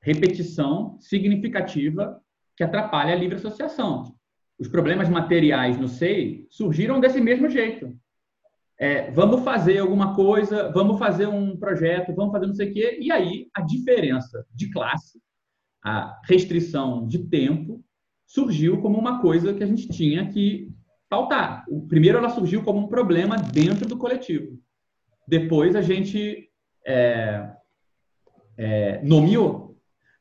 repetição 0.00 0.98
significativa 1.00 2.20
que 2.58 2.64
atrapalha 2.64 3.14
a 3.14 3.16
livre 3.16 3.36
associação. 3.36 4.12
Os 4.58 4.66
problemas 4.66 5.08
materiais 5.08 5.78
no 5.78 5.86
SEI 5.86 6.44
surgiram 6.50 6.98
desse 6.98 7.20
mesmo 7.20 7.48
jeito. 7.48 7.96
É, 8.76 9.12
vamos 9.12 9.44
fazer 9.44 9.78
alguma 9.78 10.16
coisa, 10.16 10.68
vamos 10.72 10.98
fazer 10.98 11.28
um 11.28 11.56
projeto, 11.56 12.12
vamos 12.12 12.32
fazer 12.32 12.46
não 12.48 12.54
sei 12.54 12.70
o 12.70 12.74
quê, 12.74 12.98
e 13.00 13.12
aí 13.12 13.46
a 13.54 13.60
diferença 13.60 14.44
de 14.52 14.72
classe, 14.72 15.20
a 15.84 16.20
restrição 16.24 17.06
de 17.06 17.28
tempo, 17.28 17.80
surgiu 18.26 18.82
como 18.82 18.98
uma 18.98 19.20
coisa 19.20 19.54
que 19.54 19.62
a 19.62 19.66
gente 19.66 19.88
tinha 19.88 20.28
que 20.28 20.68
pautar. 21.08 21.64
O 21.68 21.86
primeiro, 21.86 22.18
ela 22.18 22.28
surgiu 22.28 22.64
como 22.64 22.80
um 22.80 22.88
problema 22.88 23.36
dentro 23.36 23.86
do 23.88 23.96
coletivo. 23.96 24.58
Depois, 25.28 25.76
a 25.76 25.80
gente 25.80 26.50
é, 26.84 27.52
é, 28.56 29.00
nomeou. 29.04 29.67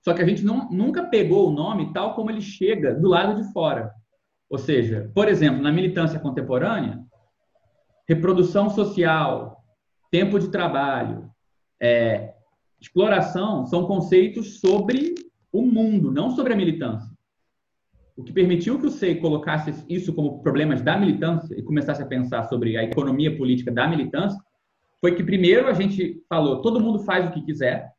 Só 0.08 0.14
que 0.14 0.22
a 0.22 0.26
gente 0.26 0.42
não, 0.42 0.70
nunca 0.72 1.04
pegou 1.04 1.50
o 1.50 1.52
nome 1.52 1.92
tal 1.92 2.16
como 2.16 2.32
ele 2.32 2.40
chega 2.40 2.96
do 2.96 3.10
lado 3.10 3.44
de 3.44 3.52
fora. 3.52 3.92
Ou 4.50 4.58
seja, 4.58 5.12
por 5.14 5.28
exemplo, 5.28 5.62
na 5.62 5.70
militância 5.70 6.18
contemporânea, 6.18 7.04
reprodução 8.08 8.70
social, 8.70 9.62
tempo 10.10 10.40
de 10.40 10.48
trabalho, 10.48 11.30
é, 11.78 12.34
exploração 12.80 13.66
são 13.66 13.86
conceitos 13.86 14.62
sobre 14.62 15.14
o 15.52 15.62
mundo, 15.62 16.10
não 16.10 16.32
sobre 16.32 16.54
a 16.54 16.56
militância. 16.56 17.12
O 18.16 18.24
que 18.24 18.32
permitiu 18.32 18.80
que 18.80 18.86
o 18.86 18.92
SEI 18.92 19.16
colocasse 19.16 19.74
isso 19.90 20.14
como 20.14 20.42
problemas 20.42 20.82
da 20.82 20.98
militância 20.98 21.54
e 21.54 21.62
começasse 21.62 22.02
a 22.02 22.08
pensar 22.08 22.44
sobre 22.44 22.78
a 22.78 22.84
economia 22.86 23.36
política 23.36 23.74
da 23.74 23.86
militância 23.86 24.40
foi 25.02 25.16
que 25.16 25.24
primeiro 25.24 25.68
a 25.68 25.74
gente 25.74 26.24
falou 26.30 26.62
todo 26.62 26.80
mundo 26.80 27.00
faz 27.00 27.28
o 27.28 27.32
que 27.34 27.42
quiser 27.42 27.97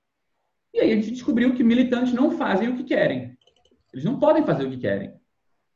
e 0.73 0.81
aí 0.81 0.93
a 0.93 0.97
gente 0.97 1.11
descobriu 1.11 1.55
que 1.55 1.65
militantes 1.65 2.13
não 2.13 2.31
fazem 2.33 2.69
o 2.69 2.77
que 2.77 2.85
querem. 2.85 3.37
Eles 3.93 4.05
não 4.05 4.19
podem 4.19 4.45
fazer 4.45 4.65
o 4.65 4.71
que 4.71 4.79
querem. 4.79 5.13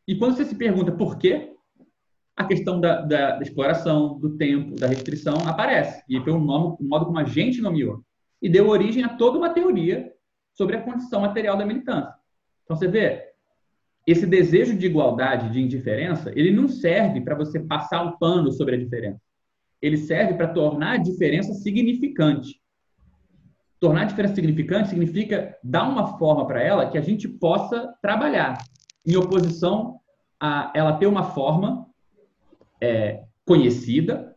E 0.07 0.17
quando 0.17 0.37
você 0.37 0.45
se 0.45 0.55
pergunta 0.55 0.93
por 0.93 1.19
quê, 1.19 1.55
a 2.37 2.45
questão 2.45 2.81
da, 2.81 3.01
da, 3.03 3.37
da 3.37 3.43
exploração, 3.43 4.19
do 4.19 4.37
tempo, 4.37 4.75
da 4.77 4.87
restrição 4.87 5.37
aparece. 5.47 6.03
E 6.09 6.21
foi 6.21 6.33
um, 6.33 6.41
nome, 6.41 6.77
um 6.81 6.89
modo 6.89 7.07
como 7.07 7.19
a 7.19 7.25
gente 7.25 7.61
nomeou. 7.61 8.03
E 8.41 8.49
deu 8.49 8.69
origem 8.69 9.05
a 9.05 9.17
toda 9.17 9.39
uma 9.39 9.51
teoria 9.51 10.13
sobre 10.53 10.77
a 10.77 10.83
condição 10.83 11.21
material 11.21 11.57
da 11.57 11.65
militância. 11.65 12.15
Então 12.65 12.77
você 12.77 12.89
vê, 12.89 13.33
esse 14.07 14.27
desejo 14.27 14.77
de 14.77 14.87
igualdade, 14.87 15.51
de 15.51 15.61
indiferença, 15.61 16.33
ele 16.35 16.51
não 16.51 16.69
serve 16.69 17.21
para 17.21 17.37
você 17.37 17.61
passar 17.61 18.03
um 18.03 18.19
pano 18.19 18.51
sobre 18.51 18.75
a 18.75 18.79
diferença. 18.79 19.21
Ele 19.81 19.97
serve 19.97 20.35
para 20.35 20.49
tornar 20.49 20.93
a 20.93 20.97
diferença 20.99 21.53
significante. 21.55 22.61
Tornar 23.83 24.03
a 24.03 24.05
diferença 24.05 24.37
significante 24.37 24.91
significa 24.91 25.59
dar 25.61 25.89
uma 25.89 26.17
forma 26.17 26.47
para 26.47 26.63
ela 26.63 26.89
que 26.89 26.97
a 26.97 27.01
gente 27.01 27.27
possa 27.27 27.93
trabalhar, 28.01 28.65
em 29.05 29.17
oposição 29.17 29.99
a 30.41 30.73
ela 30.73 30.99
ter 30.99 31.09
uma 31.09 31.33
forma 31.33 31.91
é, 32.81 33.25
conhecida, 33.45 34.37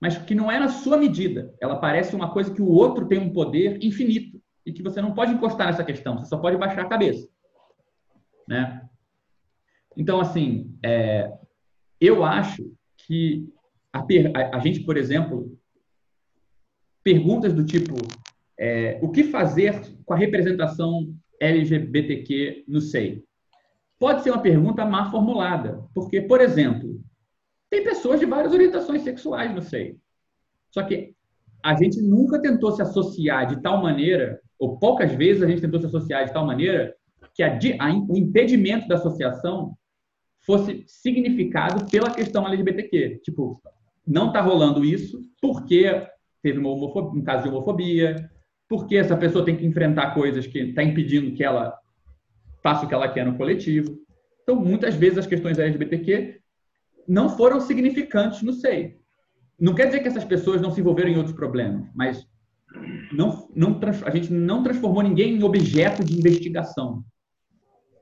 mas 0.00 0.16
que 0.16 0.34
não 0.34 0.50
é 0.50 0.58
na 0.58 0.70
sua 0.70 0.96
medida. 0.96 1.54
Ela 1.60 1.76
parece 1.76 2.16
uma 2.16 2.30
coisa 2.30 2.50
que 2.50 2.62
o 2.62 2.70
outro 2.70 3.06
tem 3.06 3.18
um 3.18 3.34
poder 3.34 3.84
infinito 3.84 4.40
e 4.64 4.72
que 4.72 4.82
você 4.82 5.02
não 5.02 5.12
pode 5.12 5.30
encostar 5.30 5.66
nessa 5.66 5.84
questão, 5.84 6.16
você 6.16 6.30
só 6.30 6.38
pode 6.38 6.56
baixar 6.56 6.80
a 6.80 6.88
cabeça. 6.88 7.28
Né? 8.48 8.80
Então, 9.94 10.18
assim, 10.22 10.74
é, 10.82 11.30
eu 12.00 12.24
acho 12.24 12.72
que 12.96 13.46
a, 13.92 13.98
a, 13.98 14.56
a, 14.56 14.58
gente, 14.58 14.80
por 14.80 14.96
exemplo, 14.96 15.54
perguntas 17.04 17.52
do 17.52 17.62
tipo 17.62 17.94
é, 18.58 18.98
o 19.02 19.10
que 19.10 19.24
fazer 19.24 19.80
com 20.04 20.14
a 20.14 20.16
representação 20.16 21.14
LGBTQ 21.40 22.64
no 22.66 22.80
SEI? 22.80 23.22
Pode 23.98 24.22
ser 24.22 24.30
uma 24.30 24.42
pergunta 24.42 24.84
mal 24.84 25.10
formulada, 25.10 25.82
porque, 25.94 26.20
por 26.20 26.40
exemplo, 26.40 27.00
tem 27.70 27.82
pessoas 27.82 28.20
de 28.20 28.26
várias 28.26 28.52
orientações 28.52 29.02
sexuais 29.02 29.54
no 29.54 29.62
SEI. 29.62 29.96
Só 30.70 30.82
que 30.82 31.14
a 31.62 31.74
gente 31.74 32.00
nunca 32.00 32.40
tentou 32.40 32.72
se 32.72 32.82
associar 32.82 33.46
de 33.46 33.60
tal 33.62 33.82
maneira, 33.82 34.40
ou 34.58 34.78
poucas 34.78 35.12
vezes 35.12 35.42
a 35.42 35.46
gente 35.46 35.60
tentou 35.60 35.80
se 35.80 35.86
associar 35.86 36.24
de 36.26 36.32
tal 36.32 36.46
maneira, 36.46 36.94
que 37.34 37.42
a, 37.42 37.58
a, 37.80 37.92
o 38.08 38.16
impedimento 38.16 38.86
da 38.88 38.94
associação 38.94 39.76
fosse 40.40 40.84
significado 40.86 41.90
pela 41.90 42.10
questão 42.10 42.46
LGBTQ. 42.46 43.20
Tipo, 43.24 43.60
não 44.06 44.28
está 44.28 44.40
rolando 44.40 44.84
isso 44.84 45.20
porque 45.40 46.06
teve 46.42 46.58
uma 46.58 46.70
um 46.70 47.22
caso 47.22 47.42
de 47.42 47.48
homofobia, 47.48 48.30
porque 48.68 48.96
essa 48.96 49.16
pessoa 49.16 49.44
tem 49.44 49.56
que 49.56 49.66
enfrentar 49.66 50.14
coisas 50.14 50.46
que 50.46 50.58
está 50.58 50.82
impedindo 50.82 51.34
que 51.34 51.44
ela 51.44 51.78
faça 52.62 52.84
o 52.84 52.88
que 52.88 52.94
ela 52.94 53.08
quer 53.08 53.24
no 53.24 53.36
coletivo. 53.36 53.96
Então, 54.42 54.56
muitas 54.56 54.94
vezes 54.94 55.18
as 55.18 55.26
questões 55.26 55.58
LGBTQ 55.58 56.40
não 57.06 57.28
foram 57.28 57.60
significantes 57.60 58.42
no 58.42 58.52
SEI. 58.52 58.96
Não 59.58 59.74
quer 59.74 59.86
dizer 59.86 60.00
que 60.00 60.08
essas 60.08 60.24
pessoas 60.24 60.60
não 60.60 60.70
se 60.70 60.80
envolveram 60.80 61.10
em 61.10 61.16
outros 61.16 61.34
problemas, 61.34 61.88
mas 61.94 62.26
não, 63.12 63.48
não, 63.54 63.80
a 64.04 64.10
gente 64.10 64.32
não 64.32 64.62
transformou 64.62 65.02
ninguém 65.02 65.36
em 65.36 65.42
objeto 65.42 66.04
de 66.04 66.18
investigação. 66.18 67.02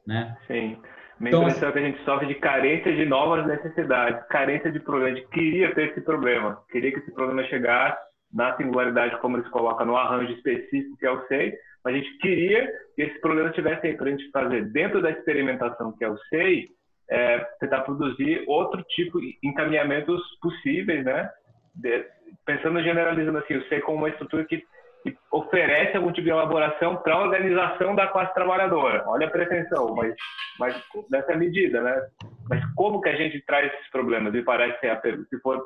Né? 0.06 0.36
Sim. 0.46 0.78
Minha 1.20 1.30
então, 1.30 1.42
impressão 1.42 1.68
é 1.68 1.72
que 1.72 1.78
a 1.78 1.82
gente 1.82 2.04
sofre 2.04 2.26
de 2.26 2.34
carência 2.34 2.94
de 2.94 3.04
novas 3.04 3.46
necessidades, 3.46 4.26
carência 4.28 4.72
de 4.72 4.80
problema. 4.80 5.12
A 5.12 5.14
gente 5.14 5.28
queria 5.28 5.74
ter 5.74 5.90
esse 5.90 6.00
problema, 6.00 6.60
queria 6.70 6.90
que 6.90 6.98
esse 6.98 7.12
problema 7.12 7.44
chegasse 7.44 8.03
na 8.34 8.56
singularidade, 8.56 9.18
como 9.20 9.36
eles 9.36 9.48
colocam 9.48 9.86
no 9.86 9.96
arranjo 9.96 10.32
específico 10.32 10.96
que 10.98 11.06
é 11.06 11.10
o 11.10 11.26
SEI, 11.28 11.54
a 11.84 11.92
gente 11.92 12.18
queria 12.18 12.66
que 12.96 13.02
esse 13.02 13.20
problema 13.20 13.50
tivesse 13.50 13.86
aí 13.86 13.96
para 13.96 14.06
a 14.06 14.10
gente 14.10 14.30
fazer 14.30 14.64
dentro 14.72 15.00
da 15.00 15.10
experimentação 15.10 15.92
que 15.92 16.04
é 16.04 16.08
o 16.08 16.18
SEI, 16.30 16.66
é, 17.10 17.38
tentar 17.60 17.82
produzir 17.82 18.42
outro 18.46 18.82
tipo 18.82 19.20
de 19.20 19.38
encaminhamentos 19.42 20.20
possíveis, 20.40 21.04
né? 21.04 21.30
De, 21.74 22.06
pensando 22.46 22.82
generalizando 22.82 23.38
assim, 23.38 23.56
o 23.56 23.68
SEI 23.68 23.80
como 23.82 23.98
uma 23.98 24.08
estrutura 24.08 24.44
que 24.44 24.64
que 25.04 25.14
oferece 25.30 25.96
algum 25.96 26.10
tipo 26.10 26.24
de 26.24 26.30
elaboração 26.30 26.96
para 26.96 27.14
a 27.14 27.20
organização 27.20 27.94
da 27.94 28.06
classe 28.06 28.32
trabalhadora. 28.32 29.04
Olha 29.06 29.26
a 29.26 29.30
pretensão, 29.30 29.94
mas, 29.94 30.14
mas 30.58 30.82
nessa 31.10 31.36
medida, 31.36 31.82
né? 31.82 32.08
Mas 32.48 32.64
como 32.74 33.02
que 33.02 33.10
a 33.10 33.16
gente 33.16 33.44
traz 33.44 33.70
esses 33.70 33.90
problemas? 33.90 34.32
Me 34.32 34.42
parece 34.42 34.80
ser 34.80 34.88
a 34.88 34.96
pergunta. 34.96 35.28
Se 35.28 35.38
for, 35.40 35.62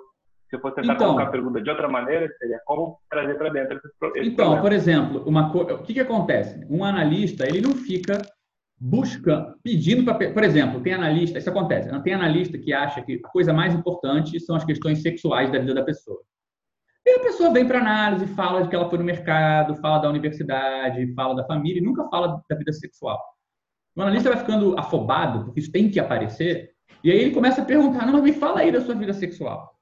se 0.49 0.57
eu 0.57 0.61
for 0.61 0.73
tentar 0.73 0.95
então, 0.95 1.09
colocar 1.09 1.25
a 1.25 1.31
pergunta 1.31 1.61
de 1.61 1.69
outra 1.69 1.89
maneira, 1.89 2.29
seria 2.39 2.61
como 2.65 2.99
trazer 3.11 3.35
para 3.35 3.51
dentro 3.51 3.77
esses, 3.77 3.91
Então, 4.01 4.47
problemas. 4.47 4.61
por 4.61 4.73
exemplo, 4.73 5.23
uma 5.27 5.53
co... 5.53 5.61
o 5.61 5.83
que, 5.83 5.95
que 5.95 6.01
acontece? 6.01 6.67
Um 6.71 6.83
analista, 6.85 7.47
ele 7.47 7.61
não 7.61 7.75
fica 7.75 8.23
buscando, 8.81 9.55
pedindo 9.63 10.05
para. 10.05 10.33
Por 10.33 10.43
exemplo, 10.43 10.81
tem 10.81 10.95
analista, 10.95 11.39
isso 11.39 11.51
acontece, 11.51 11.91
não 11.91 12.03
tem 12.03 12.15
analista 12.15 12.57
que 12.57 12.73
acha 12.73 13.03
que 13.03 13.21
a 13.23 13.29
coisa 13.29 13.53
mais 13.53 13.75
importante 13.75 14.41
são 14.41 14.57
as 14.57 14.65
questões 14.65 15.03
sexuais 15.03 15.53
da 15.53 15.59
vida 15.59 15.75
da 15.75 15.85
pessoa. 15.85 16.21
E 17.05 17.17
a 17.17 17.21
pessoa 17.21 17.53
vem 17.53 17.67
para 17.67 17.81
análise, 17.81 18.27
fala 18.29 18.63
de 18.63 18.69
que 18.69 18.77
ela 18.77 18.89
foi 18.89 18.99
no 18.99 19.05
mercado, 19.05 19.77
fala 19.77 19.99
da 19.99 20.09
universidade, 20.09 21.13
fala 21.15 21.35
da 21.35 21.45
família 21.45 21.81
e 21.81 21.85
nunca 21.85 22.09
fala 22.09 22.43
da 22.49 22.57
vida 22.57 22.73
sexual. 22.73 23.19
O 23.97 24.03
analista 24.03 24.31
vai 24.31 24.39
ficando 24.39 24.79
afobado, 24.79 25.45
porque 25.45 25.61
isso 25.61 25.73
tem 25.73 25.91
que 25.91 25.99
aparecer, 25.99 26.71
e 27.03 27.11
aí 27.11 27.19
ele 27.19 27.35
começa 27.35 27.61
a 27.61 27.65
perguntar: 27.65 28.07
não, 28.07 28.15
mas 28.15 28.23
me 28.23 28.33
fala 28.33 28.61
aí 28.61 28.73
da 28.73 28.81
sua 28.81 28.95
vida 28.95 29.13
sexual. 29.13 29.78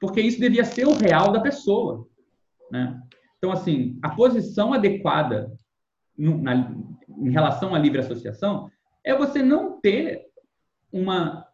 Porque 0.00 0.20
isso 0.20 0.40
devia 0.40 0.64
ser 0.64 0.86
o 0.86 0.96
real 0.96 1.32
da 1.32 1.40
pessoa. 1.40 2.06
Né? 2.70 3.00
Então, 3.38 3.50
assim, 3.52 3.98
a 4.02 4.10
posição 4.10 4.72
adequada 4.72 5.52
no, 6.16 6.38
na, 6.38 6.74
em 7.18 7.30
relação 7.30 7.74
à 7.74 7.78
livre 7.78 8.00
associação 8.00 8.70
é 9.04 9.16
você 9.16 9.42
não 9.42 9.80
ter 9.80 10.26
uma 10.92 11.46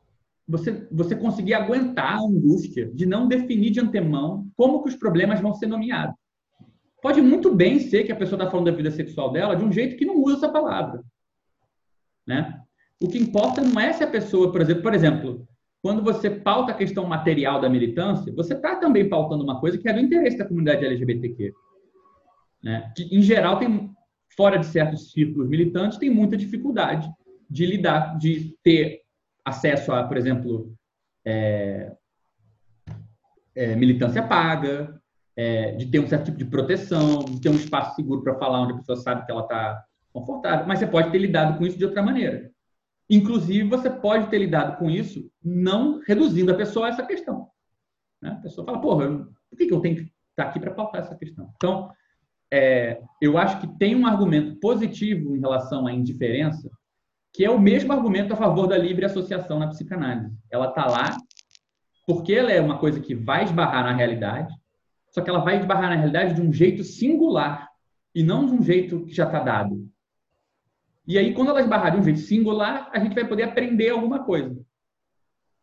você, 0.46 0.86
você 0.92 1.16
conseguir 1.16 1.54
aguentar 1.54 2.16
a 2.16 2.20
angústia 2.20 2.90
de 2.92 3.06
não 3.06 3.26
definir 3.26 3.70
de 3.70 3.80
antemão 3.80 4.46
como 4.56 4.82
que 4.82 4.90
os 4.90 4.96
problemas 4.96 5.40
vão 5.40 5.54
ser 5.54 5.66
nomeados. 5.66 6.14
Pode 7.00 7.20
muito 7.20 7.54
bem 7.54 7.78
ser 7.80 8.04
que 8.04 8.12
a 8.12 8.16
pessoa 8.16 8.38
está 8.38 8.50
falando 8.50 8.66
da 8.66 8.76
vida 8.76 8.90
sexual 8.90 9.32
dela 9.32 9.54
de 9.54 9.64
um 9.64 9.72
jeito 9.72 9.96
que 9.96 10.04
não 10.04 10.22
usa 10.22 10.36
essa 10.36 10.48
palavra. 10.48 11.02
Né? 12.26 12.60
O 13.02 13.08
que 13.08 13.18
importa 13.18 13.62
não 13.62 13.80
é 13.80 13.92
se 13.92 14.02
a 14.02 14.06
pessoa, 14.06 14.50
por 14.50 14.60
exemplo, 14.60 14.82
por 14.82 14.94
exemplo, 14.94 15.48
quando 15.84 16.02
você 16.02 16.30
pauta 16.30 16.72
a 16.72 16.74
questão 16.74 17.04
material 17.04 17.60
da 17.60 17.68
militância, 17.68 18.32
você 18.32 18.54
está 18.54 18.74
também 18.76 19.06
pautando 19.06 19.44
uma 19.44 19.60
coisa 19.60 19.76
que 19.76 19.86
é 19.86 19.92
do 19.92 20.00
interesse 20.00 20.38
da 20.38 20.46
comunidade 20.46 20.82
LGBTQ. 20.82 21.52
Né? 22.62 22.90
Que, 22.96 23.14
em 23.14 23.20
geral, 23.20 23.58
tem, 23.58 23.90
fora 24.34 24.56
de 24.56 24.64
certos 24.64 25.12
círculos 25.12 25.46
militantes, 25.46 25.98
tem 25.98 26.08
muita 26.08 26.38
dificuldade 26.38 27.06
de 27.50 27.66
lidar, 27.66 28.16
de 28.16 28.56
ter 28.62 29.02
acesso 29.44 29.92
a, 29.92 30.04
por 30.04 30.16
exemplo, 30.16 30.74
é, 31.22 31.92
é, 33.54 33.76
militância 33.76 34.22
paga, 34.22 34.98
é, 35.36 35.72
de 35.72 35.84
ter 35.84 35.98
um 35.98 36.08
certo 36.08 36.24
tipo 36.24 36.38
de 36.38 36.46
proteção, 36.46 37.18
de 37.18 37.42
ter 37.42 37.50
um 37.50 37.56
espaço 37.56 37.94
seguro 37.94 38.22
para 38.22 38.38
falar 38.38 38.62
onde 38.62 38.72
a 38.72 38.76
pessoa 38.78 38.96
sabe 38.96 39.26
que 39.26 39.30
ela 39.30 39.42
está 39.42 39.84
confortável. 40.14 40.66
Mas 40.66 40.78
você 40.78 40.86
pode 40.86 41.10
ter 41.10 41.18
lidado 41.18 41.58
com 41.58 41.66
isso 41.66 41.76
de 41.76 41.84
outra 41.84 42.02
maneira. 42.02 42.53
Inclusive, 43.08 43.68
você 43.68 43.90
pode 43.90 44.28
ter 44.28 44.38
lidado 44.38 44.78
com 44.78 44.90
isso 44.90 45.30
não 45.42 46.00
reduzindo 46.06 46.52
a 46.52 46.56
pessoa 46.56 46.86
a 46.86 46.88
essa 46.90 47.04
questão. 47.04 47.48
Né? 48.20 48.30
A 48.30 48.42
pessoa 48.42 48.64
fala, 48.64 48.80
porra, 48.80 49.28
por 49.50 49.56
que, 49.56 49.72
eu 49.72 49.80
tenho 49.80 49.96
que 49.96 50.02
estar 50.02 50.12
tá 50.36 50.44
aqui 50.44 50.58
para 50.58 50.72
pautar 50.72 51.02
essa 51.02 51.14
questão? 51.14 51.52
Então, 51.56 51.90
é, 52.50 53.00
eu 53.20 53.36
acho 53.36 53.60
que 53.60 53.66
tem 53.78 53.94
um 53.94 54.06
argumento 54.06 54.58
positivo 54.60 55.36
em 55.36 55.40
relação 55.40 55.86
à 55.86 55.92
indiferença, 55.92 56.70
que 57.32 57.44
é 57.44 57.50
o 57.50 57.60
mesmo 57.60 57.92
argumento 57.92 58.32
a 58.32 58.36
favor 58.36 58.66
da 58.66 58.78
livre 58.78 59.04
associação 59.04 59.58
na 59.58 59.68
psicanálise. 59.68 60.34
Ela 60.50 60.68
está 60.68 60.86
lá 60.86 61.16
porque 62.06 62.32
ela 62.32 62.52
é 62.52 62.60
uma 62.60 62.78
coisa 62.78 63.00
que 63.00 63.14
vai 63.14 63.44
esbarrar 63.44 63.84
na 63.84 63.92
realidade, 63.92 64.54
só 65.10 65.20
que 65.20 65.30
ela 65.30 65.40
vai 65.40 65.58
esbarrar 65.58 65.90
na 65.90 65.96
realidade 65.96 66.34
de 66.34 66.42
um 66.42 66.52
jeito 66.52 66.84
singular 66.84 67.68
e 68.14 68.22
não 68.22 68.46
de 68.46 68.52
um 68.52 68.62
jeito 68.62 69.04
que 69.06 69.14
já 69.14 69.24
está 69.24 69.40
dado. 69.40 69.88
E 71.06 71.18
aí, 71.18 71.34
quando 71.34 71.50
ela 71.50 71.60
esbarrar 71.60 71.92
de 71.92 71.98
um 71.98 72.02
jeito 72.02 72.20
singular, 72.20 72.90
a 72.92 72.98
gente 72.98 73.14
vai 73.14 73.26
poder 73.26 73.42
aprender 73.42 73.90
alguma 73.90 74.24
coisa. 74.24 74.58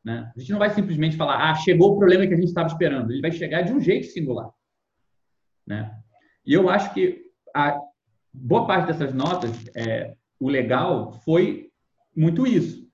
Né? 0.03 0.31
A 0.35 0.39
gente 0.39 0.51
não 0.51 0.59
vai 0.59 0.69
simplesmente 0.69 1.17
falar, 1.17 1.49
ah, 1.49 1.55
chegou 1.55 1.93
o 1.93 1.97
problema 1.97 2.27
que 2.27 2.33
a 2.33 2.37
gente 2.37 2.47
estava 2.47 2.67
esperando. 2.67 3.11
Ele 3.11 3.21
vai 3.21 3.31
chegar 3.31 3.61
de 3.61 3.73
um 3.73 3.79
jeito 3.79 4.07
singular. 4.07 4.49
Né? 5.65 5.91
E 6.45 6.53
eu 6.53 6.69
acho 6.69 6.93
que 6.93 7.21
a 7.55 7.79
boa 8.33 8.65
parte 8.65 8.87
dessas 8.87 9.13
notas, 9.13 9.51
é, 9.75 10.15
o 10.39 10.49
legal 10.49 11.13
foi 11.23 11.69
muito 12.15 12.45
isso. 12.45 12.87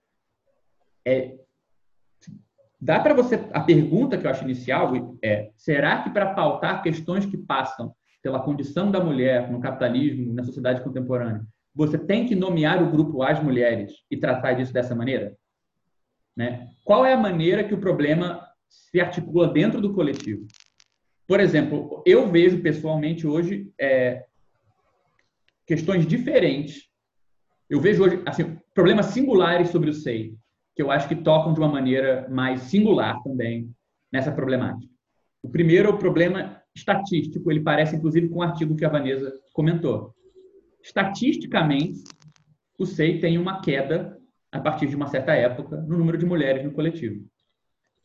É, 1.05 1.37
dá 2.79 2.99
para 2.99 3.13
você. 3.13 3.35
A 3.53 3.61
pergunta 3.61 4.17
que 4.17 4.25
eu 4.25 4.31
acho 4.31 4.43
inicial 4.43 4.91
é: 5.23 5.51
será 5.55 6.03
que 6.03 6.09
para 6.09 6.33
pautar 6.33 6.83
questões 6.83 7.25
que 7.25 7.37
passam 7.37 7.95
pela 8.21 8.41
condição 8.41 8.91
da 8.91 9.03
mulher 9.03 9.49
no 9.49 9.61
capitalismo, 9.61 10.33
na 10.33 10.43
sociedade 10.43 10.83
contemporânea, 10.83 11.45
você 11.77 11.95
tem 11.95 12.25
que 12.25 12.33
nomear 12.33 12.81
o 12.81 12.89
grupo 12.89 13.21
as 13.21 13.41
mulheres 13.41 13.93
e 14.09 14.17
tratar 14.17 14.53
disso 14.53 14.73
dessa 14.73 14.95
maneira? 14.95 15.37
Né? 16.35 16.71
Qual 16.83 17.05
é 17.05 17.13
a 17.13 17.19
maneira 17.19 17.63
que 17.63 17.73
o 17.73 17.79
problema 17.79 18.43
se 18.67 18.99
articula 18.99 19.47
dentro 19.47 19.79
do 19.79 19.93
coletivo? 19.93 20.47
Por 21.27 21.39
exemplo, 21.39 22.01
eu 22.03 22.31
vejo 22.31 22.63
pessoalmente 22.63 23.27
hoje 23.27 23.71
é, 23.79 24.25
questões 25.67 26.07
diferentes. 26.07 26.89
Eu 27.69 27.79
vejo 27.79 28.03
hoje 28.03 28.23
assim, 28.25 28.57
problemas 28.73 29.07
singulares 29.07 29.69
sobre 29.69 29.91
o 29.91 29.93
SEI, 29.93 30.33
que 30.75 30.81
eu 30.81 30.89
acho 30.89 31.07
que 31.07 31.15
tocam 31.15 31.53
de 31.53 31.59
uma 31.59 31.69
maneira 31.69 32.27
mais 32.27 32.61
singular 32.61 33.21
também 33.21 33.69
nessa 34.11 34.31
problemática. 34.31 34.91
O 35.43 35.49
primeiro 35.49 35.89
é 35.89 35.91
o 35.91 35.99
problema 35.99 36.59
estatístico, 36.75 37.51
ele 37.51 37.61
parece 37.61 37.95
inclusive 37.95 38.29
com 38.29 38.39
o 38.39 38.43
artigo 38.43 38.75
que 38.75 38.85
a 38.85 38.89
Vanessa 38.89 39.31
comentou 39.53 40.16
estatisticamente, 40.81 42.03
o 42.77 42.85
SEI 42.85 43.19
tem 43.19 43.37
uma 43.37 43.61
queda 43.61 44.17
a 44.51 44.59
partir 44.59 44.87
de 44.87 44.95
uma 44.95 45.07
certa 45.07 45.33
época 45.33 45.77
no 45.77 45.97
número 45.97 46.17
de 46.17 46.25
mulheres 46.25 46.63
no 46.63 46.71
coletivo. 46.71 47.25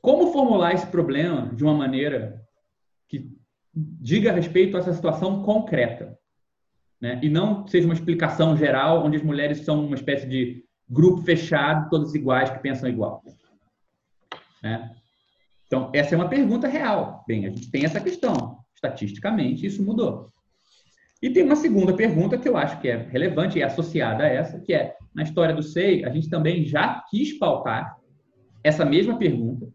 Como 0.00 0.32
formular 0.32 0.74
esse 0.74 0.86
problema 0.86 1.54
de 1.54 1.62
uma 1.62 1.74
maneira 1.74 2.42
que 3.08 3.30
diga 3.74 4.32
respeito 4.32 4.76
a 4.76 4.80
essa 4.80 4.92
situação 4.92 5.42
concreta? 5.42 6.18
Né? 7.00 7.20
E 7.22 7.28
não 7.28 7.66
seja 7.66 7.86
uma 7.86 7.94
explicação 7.94 8.56
geral, 8.56 9.04
onde 9.04 9.16
as 9.16 9.22
mulheres 9.22 9.58
são 9.58 9.86
uma 9.86 9.96
espécie 9.96 10.26
de 10.26 10.64
grupo 10.88 11.22
fechado, 11.22 11.88
todas 11.88 12.14
iguais, 12.14 12.50
que 12.50 12.58
pensam 12.58 12.88
igual. 12.88 13.22
Né? 14.62 14.94
Então, 15.66 15.90
essa 15.94 16.14
é 16.14 16.18
uma 16.18 16.28
pergunta 16.28 16.68
real. 16.68 17.24
Bem, 17.26 17.46
a 17.46 17.50
gente 17.50 17.70
tem 17.70 17.84
essa 17.84 18.00
questão. 18.00 18.58
Estatisticamente, 18.74 19.64
isso 19.64 19.82
mudou. 19.82 20.32
E 21.22 21.30
tem 21.30 21.44
uma 21.44 21.54
segunda 21.54 21.94
pergunta 21.94 22.36
que 22.36 22.48
eu 22.48 22.56
acho 22.56 22.80
que 22.80 22.88
é 22.88 22.96
relevante 22.96 23.56
e 23.56 23.62
associada 23.62 24.24
a 24.24 24.26
essa, 24.26 24.58
que 24.58 24.74
é, 24.74 24.96
na 25.14 25.22
história 25.22 25.54
do 25.54 25.62
SEI, 25.62 26.04
a 26.04 26.10
gente 26.10 26.28
também 26.28 26.64
já 26.64 27.00
quis 27.08 27.38
pautar 27.38 27.96
essa 28.64 28.84
mesma 28.84 29.16
pergunta. 29.16 29.72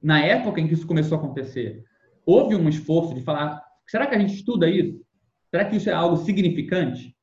Na 0.00 0.20
época 0.20 0.60
em 0.60 0.68
que 0.68 0.74
isso 0.74 0.86
começou 0.86 1.18
a 1.18 1.20
acontecer, 1.20 1.82
houve 2.24 2.54
um 2.54 2.68
esforço 2.68 3.12
de 3.12 3.22
falar, 3.22 3.60
será 3.88 4.06
que 4.06 4.14
a 4.14 4.18
gente 4.18 4.34
estuda 4.34 4.70
isso? 4.70 5.04
Será 5.50 5.64
que 5.64 5.76
isso 5.76 5.90
é 5.90 5.92
algo 5.92 6.16
significante? 6.18 7.16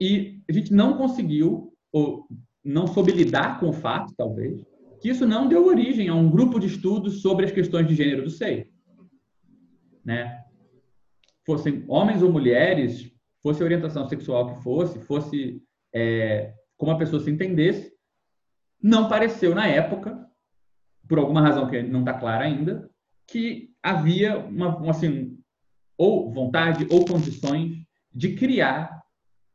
E 0.00 0.40
a 0.48 0.52
gente 0.52 0.72
não 0.72 0.96
conseguiu, 0.96 1.72
ou 1.92 2.28
não 2.64 2.86
soube 2.86 3.10
lidar 3.10 3.58
com 3.58 3.70
o 3.70 3.72
fato, 3.72 4.14
talvez, 4.16 4.64
que 5.00 5.08
isso 5.08 5.26
não 5.26 5.48
deu 5.48 5.66
origem 5.66 6.08
a 6.08 6.14
um 6.14 6.30
grupo 6.30 6.60
de 6.60 6.68
estudos 6.68 7.22
sobre 7.22 7.44
as 7.44 7.50
questões 7.50 7.88
de 7.88 7.94
gênero 7.96 8.22
do 8.22 8.30
SEI. 8.30 8.68
Né? 10.04 10.44
Fossem 11.44 11.84
homens 11.88 12.22
ou 12.22 12.32
mulheres, 12.32 13.10
fosse 13.42 13.62
a 13.62 13.64
orientação 13.64 14.08
sexual 14.08 14.54
que 14.54 14.62
fosse, 14.62 15.00
fosse 15.00 15.62
é, 15.92 16.54
como 16.76 16.92
a 16.92 16.98
pessoa 16.98 17.22
se 17.22 17.30
entendesse, 17.30 17.92
não 18.82 19.08
pareceu 19.08 19.54
na 19.54 19.66
época, 19.66 20.26
por 21.08 21.18
alguma 21.18 21.40
razão 21.40 21.68
que 21.68 21.82
não 21.82 22.00
está 22.00 22.14
clara 22.14 22.44
ainda, 22.44 22.88
que 23.26 23.70
havia 23.82 24.38
uma, 24.38 24.90
assim, 24.90 25.38
ou 25.96 26.32
vontade 26.32 26.86
ou 26.90 27.04
condições 27.04 27.76
de 28.12 28.34
criar 28.34 29.02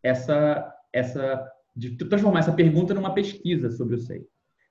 essa, 0.03 0.73
essa, 0.93 1.51
de 1.75 1.95
transformar 1.97 2.39
essa 2.39 2.53
pergunta 2.53 2.93
numa 2.93 3.13
pesquisa 3.13 3.71
sobre 3.71 3.95
o 3.95 3.99
SEI. 3.99 4.25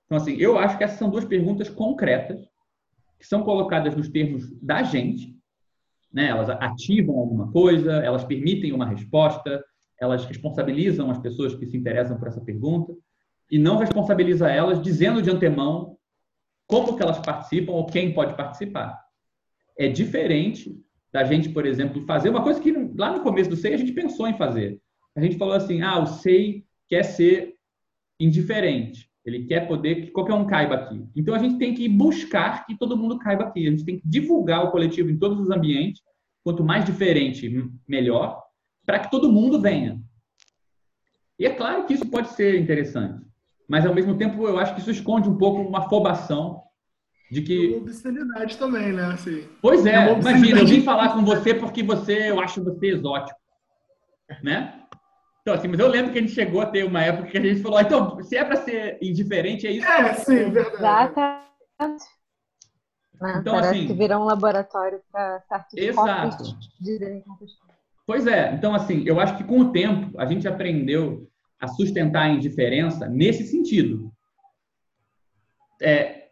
Então, 0.05 0.17
assim, 0.17 0.37
eu 0.37 0.59
acho 0.59 0.79
que 0.79 0.85
essas 0.85 0.99
são 0.99 1.11
duas 1.11 1.25
perguntas 1.25 1.69
concretas 1.69 2.41
que 3.19 3.27
são 3.27 3.43
colocadas 3.43 3.97
nos 3.97 4.09
termos 4.09 4.51
da 4.61 4.83
gente 4.83 5.36
né? 6.17 6.29
Elas 6.29 6.49
ativam 6.49 7.19
alguma 7.19 7.53
coisa, 7.53 7.93
elas 7.97 8.25
permitem 8.25 8.73
uma 8.73 8.87
resposta, 8.87 9.63
elas 10.01 10.25
responsabilizam 10.25 11.11
as 11.11 11.19
pessoas 11.19 11.55
que 11.55 11.67
se 11.67 11.77
interessam 11.77 12.19
por 12.19 12.29
essa 12.29 12.41
pergunta 12.41 12.95
e 13.51 13.59
não 13.59 13.77
responsabiliza 13.77 14.49
elas 14.49 14.81
dizendo 14.81 15.21
de 15.21 15.31
antemão 15.31 15.99
como 16.67 16.97
que 16.97 17.03
elas 17.03 17.19
participam 17.19 17.73
ou 17.73 17.85
quem 17.85 18.15
pode 18.15 18.35
participar. 18.35 18.99
É 19.79 19.89
diferente 19.89 20.75
da 21.13 21.23
gente, 21.23 21.51
por 21.51 21.67
exemplo, 21.67 22.07
fazer 22.07 22.31
uma 22.31 22.43
coisa 22.43 22.63
que 22.63 22.73
lá 22.97 23.13
no 23.13 23.23
começo 23.23 23.51
do 23.51 23.57
SEI 23.57 23.75
a 23.75 23.79
gente 23.79 23.93
pensou 23.93 24.27
em 24.27 24.39
fazer. 24.39 24.81
A 25.15 25.21
gente 25.21 25.37
falou 25.37 25.55
assim, 25.55 25.83
ah, 25.83 25.99
o 25.99 26.07
SEI 26.07 26.65
quer 26.89 27.03
ser 27.03 27.57
indiferente. 28.19 29.11
Ele 29.27 29.45
quer 29.45 29.67
poder 29.67 29.97
que 29.97 30.11
qualquer 30.13 30.35
um 30.35 30.47
caiba 30.47 30.77
aqui. 30.77 31.05
Então 31.17 31.35
a 31.35 31.39
gente 31.39 31.59
tem 31.59 31.75
que 31.75 31.89
buscar 31.89 32.65
que 32.65 32.79
todo 32.79 32.97
mundo 32.97 33.19
caiba 33.19 33.43
aqui. 33.43 33.67
A 33.67 33.71
gente 33.73 33.85
tem 33.85 33.99
que 33.99 34.09
divulgar 34.09 34.65
o 34.65 34.71
coletivo 34.71 35.11
em 35.11 35.19
todos 35.19 35.41
os 35.41 35.51
ambientes. 35.51 36.01
Quanto 36.45 36.63
mais 36.63 36.85
diferente, 36.85 37.53
melhor, 37.89 38.41
para 38.87 39.01
que 39.01 39.11
todo 39.11 39.33
mundo 39.33 39.61
venha. 39.61 40.01
E 41.37 41.45
é 41.45 41.51
claro 41.51 41.85
que 41.85 41.95
isso 41.95 42.07
pode 42.07 42.29
ser 42.31 42.59
interessante, 42.59 43.21
mas 43.69 43.85
ao 43.85 43.93
mesmo 43.93 44.17
tempo 44.17 44.47
eu 44.47 44.59
acho 44.59 44.75
que 44.75 44.81
isso 44.81 44.93
esconde 44.93 45.29
um 45.29 45.37
pouco 45.37 45.61
uma 45.61 45.81
afobação 45.81 46.63
de 47.31 47.43
que. 47.43 47.69
Uma 47.69 47.79
obscenidade 47.79 48.57
também, 48.57 48.93
né? 48.93 49.07
Assim, 49.07 49.45
pois 49.61 49.85
é, 49.85 50.09
é 50.09 50.19
imagina, 50.19 50.61
eu 50.61 50.67
vim 50.67 50.83
falar 50.83 51.13
com 51.13 51.25
você 51.25 51.53
porque 51.53 51.83
você, 51.83 52.31
eu 52.31 52.41
acho 52.41 52.63
você 52.63 52.87
exótico. 52.87 53.39
Né? 54.43 54.86
Então, 55.47 55.55
assim, 55.55 55.69
mas 55.69 55.79
eu 55.79 55.87
lembro 55.87 56.13
que 56.13 56.19
a 56.19 56.23
gente 56.23 56.35
chegou 56.35 56.61
a 56.61 56.67
ter 56.67 56.83
uma 56.83 57.01
época 57.05 57.29
que 57.29 57.39
a 57.39 57.41
gente 57.41 57.63
falou, 57.63 57.79
ah, 57.79 57.83
então, 57.83 58.21
se 58.21 58.37
é 58.37 58.45
para 58.45 58.57
ser 58.57 58.99
indiferente, 59.01 59.65
é 59.65 59.71
isso. 59.71 59.87
É, 59.87 60.13
sim, 60.15 60.51
verdade. 60.51 61.13
Exatamente. 61.13 62.05
Então, 63.15 63.55
Parece 63.55 63.69
assim, 63.69 63.87
que 63.87 63.93
virou 63.93 64.23
um 64.23 64.25
laboratório 64.25 65.01
para 65.13 65.41
exato. 65.77 66.43
dizerem 66.81 67.23
Pois 68.05 68.27
é. 68.27 68.55
Então, 68.55 68.75
assim, 68.75 69.05
eu 69.07 69.21
acho 69.21 69.37
que 69.37 69.45
com 69.45 69.61
o 69.61 69.71
tempo 69.71 70.21
a 70.21 70.27
gente 70.27 70.49
aprendeu 70.49 71.31
a 71.61 71.69
sustentar 71.69 72.23
a 72.23 72.31
indiferença 72.31 73.07
nesse 73.07 73.47
sentido. 73.47 74.13
É, 75.81 76.31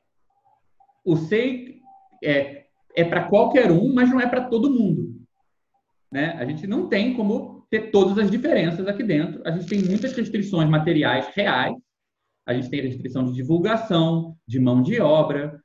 o 1.04 1.14
SEI 1.14 1.80
é, 2.20 2.66
é 2.96 3.04
para 3.04 3.28
qualquer 3.28 3.70
um, 3.70 3.94
mas 3.94 4.10
não 4.10 4.20
é 4.20 4.26
para 4.26 4.48
todo 4.48 4.72
mundo. 4.72 5.14
Né? 6.10 6.32
A 6.36 6.44
gente 6.44 6.66
não 6.66 6.88
tem 6.88 7.14
como 7.14 7.53
ter 7.70 7.90
todas 7.90 8.18
as 8.18 8.30
diferenças 8.30 8.86
aqui 8.86 9.02
dentro. 9.02 9.42
A 9.44 9.50
gente 9.50 9.66
tem 9.66 9.82
muitas 9.82 10.12
restrições 10.14 10.68
materiais 10.68 11.26
reais, 11.34 11.74
a 12.46 12.54
gente 12.54 12.68
tem 12.70 12.82
restrição 12.82 13.24
de 13.24 13.32
divulgação, 13.32 14.36
de 14.46 14.60
mão 14.60 14.82
de 14.82 15.00
obra, 15.00 15.60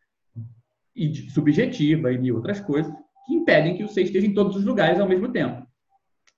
e 1.00 1.08
de, 1.08 1.32
subjetiva 1.32 2.12
e 2.12 2.18
de 2.18 2.32
outras 2.32 2.60
coisas, 2.60 2.94
que 3.26 3.34
impedem 3.34 3.78
que 3.78 3.84
o 3.84 3.88
C 3.88 4.02
esteja 4.02 4.28
em 4.28 4.34
todos 4.34 4.58
os 4.58 4.66
lugares 4.66 5.00
ao 5.00 5.08
mesmo 5.08 5.32
tempo. 5.32 5.66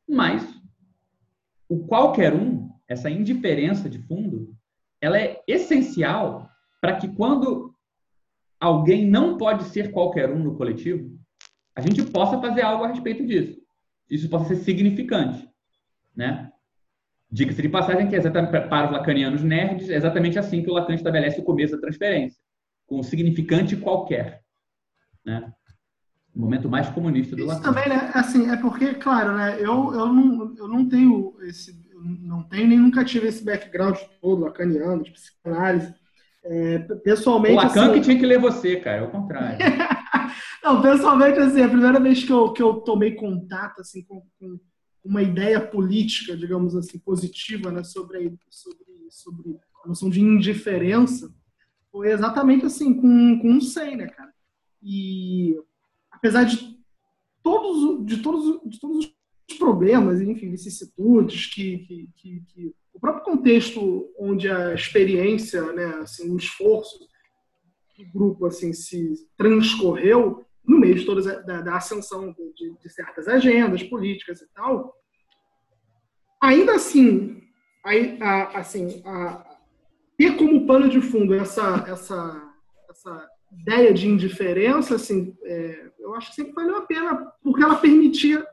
Mas 0.07 0.43
o 1.67 1.85
qualquer 1.87 2.33
um, 2.33 2.69
essa 2.87 3.09
indiferença 3.09 3.89
de 3.89 3.97
fundo, 3.99 4.53
ela 5.01 5.17
é 5.17 5.41
essencial 5.47 6.47
para 6.79 6.97
que 6.97 7.07
quando 7.07 7.73
alguém 8.59 9.07
não 9.07 9.37
pode 9.37 9.63
ser 9.65 9.91
qualquer 9.91 10.29
um 10.29 10.43
no 10.43 10.55
coletivo, 10.55 11.17
a 11.75 11.81
gente 11.81 12.03
possa 12.03 12.39
fazer 12.39 12.61
algo 12.61 12.83
a 12.83 12.89
respeito 12.89 13.25
disso. 13.25 13.59
Isso 14.09 14.29
possa 14.29 14.53
ser 14.53 14.57
significante, 14.57 15.49
né? 16.15 16.51
Diga-se 17.31 17.61
de 17.61 17.69
passagem 17.69 18.09
que 18.09 18.15
é 18.15 18.17
exatamente 18.19 18.51
para 18.67 18.85
os 18.87 18.91
lacanianos 18.91 19.41
nerds, 19.41 19.89
é 19.89 19.95
exatamente 19.95 20.37
assim 20.37 20.61
que 20.61 20.69
o 20.69 20.73
Lacan 20.73 20.93
estabelece 20.93 21.39
o 21.39 21.43
começo 21.43 21.73
da 21.73 21.81
transferência, 21.81 22.37
com 22.85 22.99
o 22.99 23.03
significante 23.03 23.77
qualquer, 23.77 24.41
né? 25.25 25.51
O 26.35 26.39
momento 26.39 26.69
mais 26.69 26.89
comunista 26.89 27.35
do 27.35 27.43
Isso 27.43 27.51
Lacan. 27.51 27.63
também, 27.63 27.89
né? 27.89 28.11
Assim, 28.13 28.49
é 28.49 28.57
porque, 28.57 28.93
claro, 28.95 29.35
né? 29.35 29.55
Eu, 29.59 29.93
eu, 29.93 30.13
não, 30.13 30.55
eu 30.57 30.67
não 30.67 30.89
tenho 30.89 31.37
esse, 31.43 31.73
não 32.21 32.43
tenho 32.43 32.67
nem 32.67 32.79
nunca 32.79 33.05
tive 33.05 33.27
esse 33.27 33.43
background 33.43 33.97
todo 34.21 34.41
lacaniano, 34.41 35.03
de 35.03 35.11
psicanálise. 35.11 35.93
É, 36.43 36.79
pessoalmente. 37.03 37.53
O 37.53 37.57
Lacan 37.57 37.83
assim, 37.83 37.93
que 37.93 38.01
tinha 38.01 38.19
que 38.19 38.25
ler 38.25 38.39
você, 38.39 38.75
cara, 38.77 38.97
é 38.97 39.01
o 39.03 39.11
contrário. 39.11 39.57
não, 40.63 40.81
pessoalmente, 40.81 41.39
assim, 41.39 41.61
a 41.61 41.69
primeira 41.69 41.99
vez 41.99 42.23
que 42.23 42.31
eu, 42.31 42.51
que 42.51 42.61
eu 42.61 42.75
tomei 42.81 43.15
contato 43.15 43.79
assim, 43.79 44.03
com, 44.03 44.21
com 44.39 44.59
uma 45.03 45.21
ideia 45.21 45.59
política, 45.59 46.37
digamos 46.37 46.75
assim, 46.75 46.99
positiva 46.99 47.71
né, 47.71 47.83
sobre, 47.83 48.37
sobre, 48.49 48.85
sobre 49.09 49.57
a 49.83 49.87
noção 49.87 50.09
de 50.09 50.21
indiferença, 50.21 51.33
foi 51.91 52.11
exatamente 52.11 52.65
assim, 52.65 52.93
com, 52.93 53.41
um 53.43 53.59
SEI, 53.59 53.95
né, 53.95 54.07
cara? 54.07 54.31
E 54.81 55.55
apesar 56.09 56.43
de 56.43 56.77
todos, 57.43 58.05
de 58.05 58.17
todos, 58.17 58.61
de 58.69 58.79
todos 58.79 59.13
os 59.49 59.57
problemas, 59.57 60.21
enfim, 60.21 60.49
vicissitudes 60.51 61.47
que, 61.47 61.79
que, 61.79 62.09
que, 62.15 62.43
que 62.47 62.75
o 62.93 62.99
próprio 62.99 63.23
contexto 63.23 64.09
onde 64.17 64.49
a 64.49 64.73
experiência, 64.73 65.71
né, 65.73 65.85
assim, 66.01 66.29
o 66.29 66.37
esforço 66.37 66.99
do 67.97 68.11
grupo 68.11 68.45
assim 68.45 68.73
se 68.73 69.13
transcorreu 69.37 70.45
no 70.65 70.79
meio 70.79 70.95
de 70.95 71.05
toda 71.05 71.21
da, 71.43 71.61
da 71.61 71.75
ascensão 71.75 72.33
de, 72.55 72.75
de, 72.81 72.89
certas 72.89 73.27
agendas 73.27 73.83
políticas 73.83 74.41
e 74.41 74.47
tal, 74.53 74.95
ainda 76.39 76.75
assim, 76.75 77.41
a, 78.19 78.59
assim, 78.59 79.01
a, 79.05 79.57
ter 80.17 80.37
como 80.37 80.65
pano 80.65 80.87
de 80.87 81.01
fundo 81.01 81.33
essa, 81.33 81.83
essa, 81.87 82.53
essa 82.89 83.29
ideia 83.51 83.93
de 83.93 84.07
indiferença, 84.07 84.95
assim, 84.95 85.35
é, 85.43 85.91
eu 85.99 86.13
acho 86.15 86.29
que 86.29 86.35
sempre 86.35 86.53
valeu 86.53 86.77
a 86.77 86.85
pena, 86.85 87.31
porque 87.43 87.63
ela 87.63 87.75
permitia, 87.75 88.45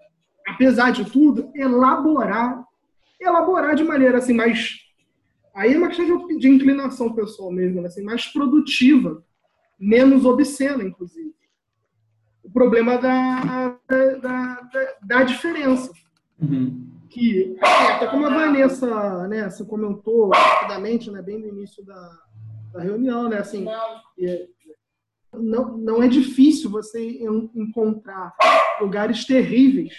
apesar 0.47 0.91
de 0.91 1.11
tudo, 1.11 1.51
elaborar, 1.55 2.65
elaborar 3.21 3.75
de 3.75 3.85
maneira 3.85 4.19
assim 4.19 4.33
mais 4.33 4.89
aí 5.59 5.75
é 5.75 5.79
uma 5.79 5.89
questão 5.89 6.27
de, 6.27 6.39
de 6.39 6.49
inclinação 6.49 7.13
pessoal 7.13 7.51
mesmo, 7.51 7.81
né, 7.81 7.89
assim, 7.89 8.03
mais 8.03 8.27
produtiva, 8.27 9.25
menos 9.79 10.25
obscena, 10.25 10.85
inclusive. 10.85 11.35
O 12.49 12.51
problema 12.51 12.96
da, 12.96 13.78
da, 13.86 14.14
da, 14.16 14.96
da 15.03 15.22
diferença. 15.22 15.92
Uhum. 16.40 16.88
Que, 17.11 17.57
até 17.61 18.07
como 18.07 18.26
a 18.26 18.30
Vanessa 18.30 19.28
né, 19.28 19.49
comentou 19.68 20.30
rapidamente, 20.30 21.11
né, 21.11 21.20
bem 21.20 21.38
no 21.38 21.49
início 21.49 21.84
da, 21.84 22.18
da 22.72 22.80
reunião, 22.80 23.28
né, 23.28 23.38
assim, 23.38 23.66
não, 25.32 25.76
não 25.76 26.03
é 26.03 26.09
difícil 26.09 26.70
você 26.70 27.01
encontrar 27.55 28.34
lugares 28.80 29.26
terríveis, 29.26 29.94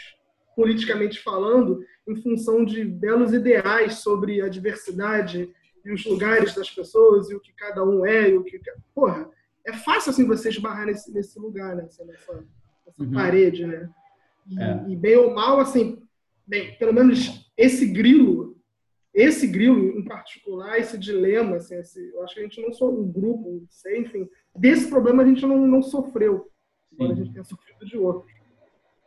politicamente 0.56 1.20
falando, 1.20 1.84
em 2.08 2.16
função 2.16 2.66
de 2.66 2.84
belos 2.84 3.32
ideais 3.32 3.96
sobre 4.00 4.42
a 4.42 4.50
diversidade 4.50 5.54
e 5.86 5.94
os 5.94 6.04
lugares 6.04 6.56
das 6.56 6.70
pessoas 6.70 7.30
e 7.30 7.36
o 7.36 7.40
que 7.40 7.54
cada 7.54 7.84
um 7.84 8.06
é 8.06 8.30
e 8.30 8.38
o 8.38 8.44
que 8.44 8.60
porra 8.94 9.30
é 9.66 9.74
fácil 9.74 10.12
assim 10.12 10.26
você 10.26 10.50
esbarrar 10.50 10.86
nesse, 10.86 11.12
nesse 11.12 11.40
lugar 11.40 11.76
né? 11.76 11.84
nessa, 11.84 12.06
nessa 12.06 12.46
uhum. 13.00 13.12
parede 13.12 13.66
né 13.66 13.90
e, 14.48 14.60
é. 14.60 14.86
e, 14.90 14.96
bem 14.96 15.16
ou 15.16 15.34
mal 15.34 15.60
assim 15.60 16.02
bem 16.46 16.76
pelo 16.78 16.94
menos 16.94 17.52
esse 17.58 17.88
grilo 17.88 18.58
esse 19.14 19.48
grilo 19.48 19.98
em 19.98 20.04
particular 20.04 20.78
esse 20.78 20.98
dilema 20.98 21.58
assim 21.58 21.76
esse, 21.76 22.10
eu 22.14 22.24
acho 22.24 22.34
que 22.34 22.40
a 22.40 22.44
gente 22.44 22.62
não 22.62 22.74
só 22.74 22.90
um 22.90 23.12
grupo 23.12 23.60
não 23.62 23.68
sei 23.70 24.00
enfim 24.00 24.28
desse 24.56 24.90
problema 24.90 25.24
a 25.24 25.26
gente 25.26 25.46
não, 25.46 25.68
não 25.68 25.82
sofreu 25.82 26.50
embora 26.92 27.14
a 27.14 27.16
gente 27.16 27.32
tenha 27.32 27.44
sofrido 27.44 27.86
de 27.86 27.98
outro 27.98 28.28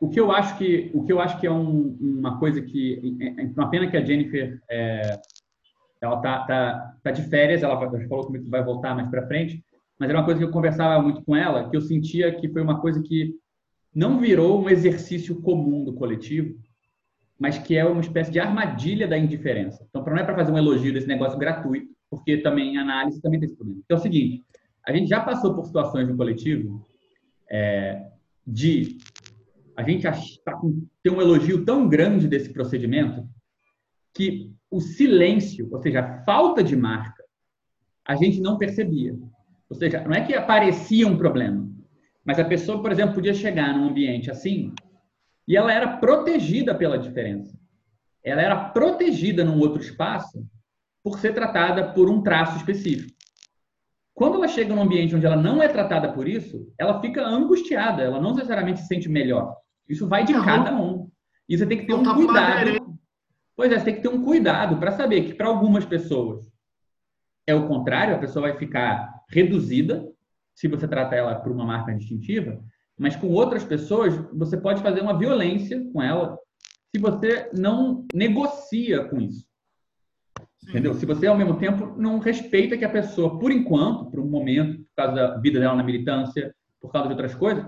o 0.00 0.08
que 0.08 0.18
eu 0.18 0.32
acho 0.32 0.58
que 0.58 0.90
o 0.94 1.04
que 1.04 1.12
eu 1.12 1.20
acho 1.20 1.38
que 1.40 1.46
é 1.46 1.50
um, 1.50 1.96
uma 2.00 2.38
coisa 2.38 2.60
que 2.60 3.18
é, 3.20 3.42
é 3.42 3.46
uma 3.56 3.70
pena 3.70 3.90
que 3.90 3.96
a 3.96 4.04
Jennifer 4.04 4.60
é, 4.68 5.20
ela 6.00 6.20
tá, 6.20 6.44
tá, 6.44 6.96
tá 7.02 7.10
de 7.10 7.22
férias 7.28 7.62
ela 7.62 7.78
falou 8.08 8.26
comigo 8.26 8.44
que 8.44 8.50
vai 8.50 8.62
voltar 8.64 8.94
mais 8.94 9.08
para 9.08 9.26
frente 9.26 9.64
mas 9.98 10.08
era 10.08 10.18
uma 10.18 10.24
coisa 10.24 10.38
que 10.38 10.44
eu 10.44 10.50
conversava 10.50 11.02
muito 11.02 11.22
com 11.22 11.36
ela 11.36 11.68
que 11.68 11.76
eu 11.76 11.80
sentia 11.80 12.34
que 12.34 12.48
foi 12.48 12.62
uma 12.62 12.80
coisa 12.80 13.02
que 13.02 13.34
não 13.94 14.18
virou 14.18 14.62
um 14.62 14.68
exercício 14.68 15.40
comum 15.40 15.84
do 15.84 15.94
coletivo 15.94 16.58
mas 17.38 17.58
que 17.58 17.76
é 17.76 17.84
uma 17.84 18.00
espécie 18.00 18.30
de 18.30 18.40
armadilha 18.40 19.06
da 19.06 19.18
indiferença 19.18 19.84
então 19.88 20.04
não 20.04 20.18
é 20.18 20.24
para 20.24 20.36
fazer 20.36 20.52
um 20.52 20.58
elogio 20.58 20.92
desse 20.92 21.06
negócio 21.06 21.38
gratuito 21.38 21.92
porque 22.10 22.38
também 22.38 22.76
análise 22.78 23.20
também 23.20 23.40
tem 23.40 23.46
esse 23.46 23.56
problema 23.56 23.80
então 23.84 23.96
é 23.96 24.00
o 24.00 24.02
seguinte 24.02 24.44
a 24.86 24.92
gente 24.92 25.08
já 25.08 25.20
passou 25.20 25.54
por 25.54 25.64
situações 25.64 26.08
no 26.08 26.16
coletivo 26.16 26.86
é, 27.50 28.10
de 28.46 28.98
a 29.76 29.82
gente 29.82 30.06
tem 31.02 31.12
um 31.12 31.20
elogio 31.20 31.64
tão 31.64 31.88
grande 31.88 32.28
desse 32.28 32.50
procedimento 32.50 33.26
que 34.14 34.52
o 34.70 34.80
silêncio, 34.80 35.68
ou 35.70 35.78
seja, 35.80 36.00
a 36.00 36.24
falta 36.24 36.62
de 36.62 36.76
marca, 36.76 37.22
a 38.04 38.14
gente 38.14 38.40
não 38.40 38.58
percebia. 38.58 39.16
Ou 39.72 39.78
seja, 39.78 40.02
não 40.02 40.12
é 40.12 40.20
que 40.20 40.34
aparecia 40.34 41.08
um 41.08 41.16
problema, 41.16 41.66
mas 42.22 42.38
a 42.38 42.44
pessoa, 42.44 42.82
por 42.82 42.92
exemplo, 42.92 43.14
podia 43.14 43.32
chegar 43.32 43.74
num 43.74 43.88
ambiente 43.88 44.30
assim 44.30 44.74
e 45.48 45.56
ela 45.56 45.72
era 45.72 45.96
protegida 45.96 46.74
pela 46.74 46.98
diferença. 46.98 47.58
Ela 48.22 48.42
era 48.42 48.68
protegida 48.68 49.42
num 49.42 49.58
outro 49.58 49.80
espaço 49.80 50.46
por 51.02 51.18
ser 51.18 51.32
tratada 51.32 51.90
por 51.94 52.10
um 52.10 52.22
traço 52.22 52.58
específico. 52.58 53.16
Quando 54.12 54.34
ela 54.34 54.46
chega 54.46 54.74
num 54.74 54.82
ambiente 54.82 55.16
onde 55.16 55.24
ela 55.24 55.36
não 55.36 55.62
é 55.62 55.68
tratada 55.68 56.12
por 56.12 56.28
isso, 56.28 56.70
ela 56.78 57.00
fica 57.00 57.26
angustiada, 57.26 58.02
ela 58.02 58.20
não 58.20 58.34
necessariamente 58.34 58.80
se 58.80 58.86
sente 58.86 59.08
melhor. 59.08 59.56
Isso 59.88 60.06
vai 60.06 60.22
de 60.22 60.34
uhum. 60.34 60.44
cada 60.44 60.76
um. 60.76 61.08
E 61.48 61.56
você 61.56 61.64
tem 61.64 61.78
que 61.78 61.86
ter 61.86 61.94
um 61.94 62.04
cuidado. 62.04 62.98
Pois 63.56 63.72
é, 63.72 63.78
você 63.78 63.86
tem 63.86 63.94
que 63.94 64.02
ter 64.02 64.08
um 64.08 64.22
cuidado 64.22 64.76
para 64.76 64.92
saber 64.92 65.24
que 65.24 65.34
para 65.34 65.46
algumas 65.46 65.86
pessoas 65.86 66.51
é 67.52 67.54
o 67.54 67.68
contrário, 67.68 68.14
a 68.14 68.18
pessoa 68.18 68.48
vai 68.48 68.58
ficar 68.58 69.22
reduzida 69.28 70.06
se 70.54 70.68
você 70.68 70.86
trata 70.86 71.14
ela 71.14 71.34
por 71.36 71.52
uma 71.52 71.64
marca 71.64 71.94
distintiva, 71.94 72.60
mas 72.98 73.16
com 73.16 73.28
outras 73.28 73.64
pessoas 73.64 74.14
você 74.32 74.56
pode 74.56 74.82
fazer 74.82 75.00
uma 75.00 75.18
violência 75.18 75.82
com 75.92 76.02
ela 76.02 76.38
se 76.94 77.00
você 77.00 77.50
não 77.54 78.06
negocia 78.14 79.04
com 79.04 79.20
isso. 79.20 79.46
Entendeu? 80.68 80.94
Se 80.94 81.04
você, 81.04 81.26
ao 81.26 81.36
mesmo 81.36 81.56
tempo, 81.56 81.94
não 81.96 82.18
respeita 82.18 82.76
que 82.76 82.84
a 82.84 82.88
pessoa, 82.88 83.38
por 83.38 83.50
enquanto, 83.50 84.10
por 84.10 84.20
um 84.20 84.28
momento, 84.28 84.78
por 84.78 84.94
causa 84.94 85.14
da 85.14 85.36
vida 85.38 85.58
dela 85.58 85.74
na 85.74 85.82
militância, 85.82 86.54
por 86.80 86.92
causa 86.92 87.08
de 87.08 87.14
outras 87.14 87.34
coisas, 87.34 87.66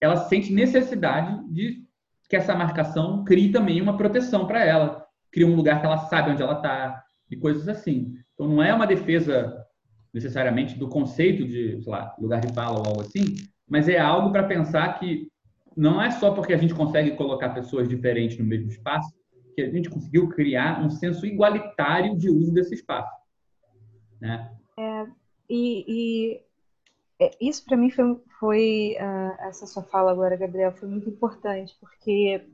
ela 0.00 0.16
sente 0.16 0.52
necessidade 0.52 1.42
de 1.52 1.84
que 2.28 2.36
essa 2.36 2.54
marcação 2.54 3.24
crie 3.24 3.50
também 3.50 3.80
uma 3.80 3.96
proteção 3.96 4.46
para 4.46 4.64
ela, 4.64 5.04
crie 5.32 5.44
um 5.44 5.56
lugar 5.56 5.80
que 5.80 5.86
ela 5.86 5.98
sabe 5.98 6.30
onde 6.30 6.42
ela 6.42 6.54
está 6.54 7.02
e 7.30 7.36
coisas 7.36 7.68
assim. 7.68 8.14
Então 8.34 8.48
não 8.48 8.62
é 8.62 8.72
uma 8.72 8.86
defesa 8.86 9.64
necessariamente 10.12 10.78
do 10.78 10.88
conceito 10.88 11.46
de, 11.46 11.80
lá, 11.86 12.14
lugar 12.18 12.40
de 12.40 12.52
fala 12.52 12.78
ou 12.78 12.86
algo 12.86 13.00
assim, 13.02 13.36
mas 13.68 13.88
é 13.88 13.98
algo 13.98 14.32
para 14.32 14.44
pensar 14.44 14.98
que 14.98 15.28
não 15.76 16.00
é 16.00 16.10
só 16.10 16.32
porque 16.32 16.54
a 16.54 16.56
gente 16.56 16.74
consegue 16.74 17.10
colocar 17.16 17.50
pessoas 17.50 17.88
diferentes 17.88 18.38
no 18.38 18.44
mesmo 18.44 18.68
espaço 18.68 19.14
que 19.54 19.62
a 19.62 19.70
gente 19.70 19.90
conseguiu 19.90 20.28
criar 20.28 20.82
um 20.82 20.90
senso 20.90 21.24
igualitário 21.26 22.16
de 22.16 22.28
uso 22.28 22.52
desse 22.52 22.74
espaço, 22.74 23.10
né? 24.20 24.50
É, 24.78 25.06
e, 25.48 25.84
e 25.88 26.40
é, 27.18 27.30
isso 27.40 27.64
para 27.64 27.76
mim 27.76 27.90
foi, 27.90 28.22
foi 28.38 28.96
uh, 29.00 29.48
essa 29.48 29.66
sua 29.66 29.82
fala 29.82 30.10
agora, 30.10 30.36
Gabriel, 30.36 30.72
foi 30.72 30.88
muito 30.88 31.08
importante, 31.08 31.74
porque 31.80 32.46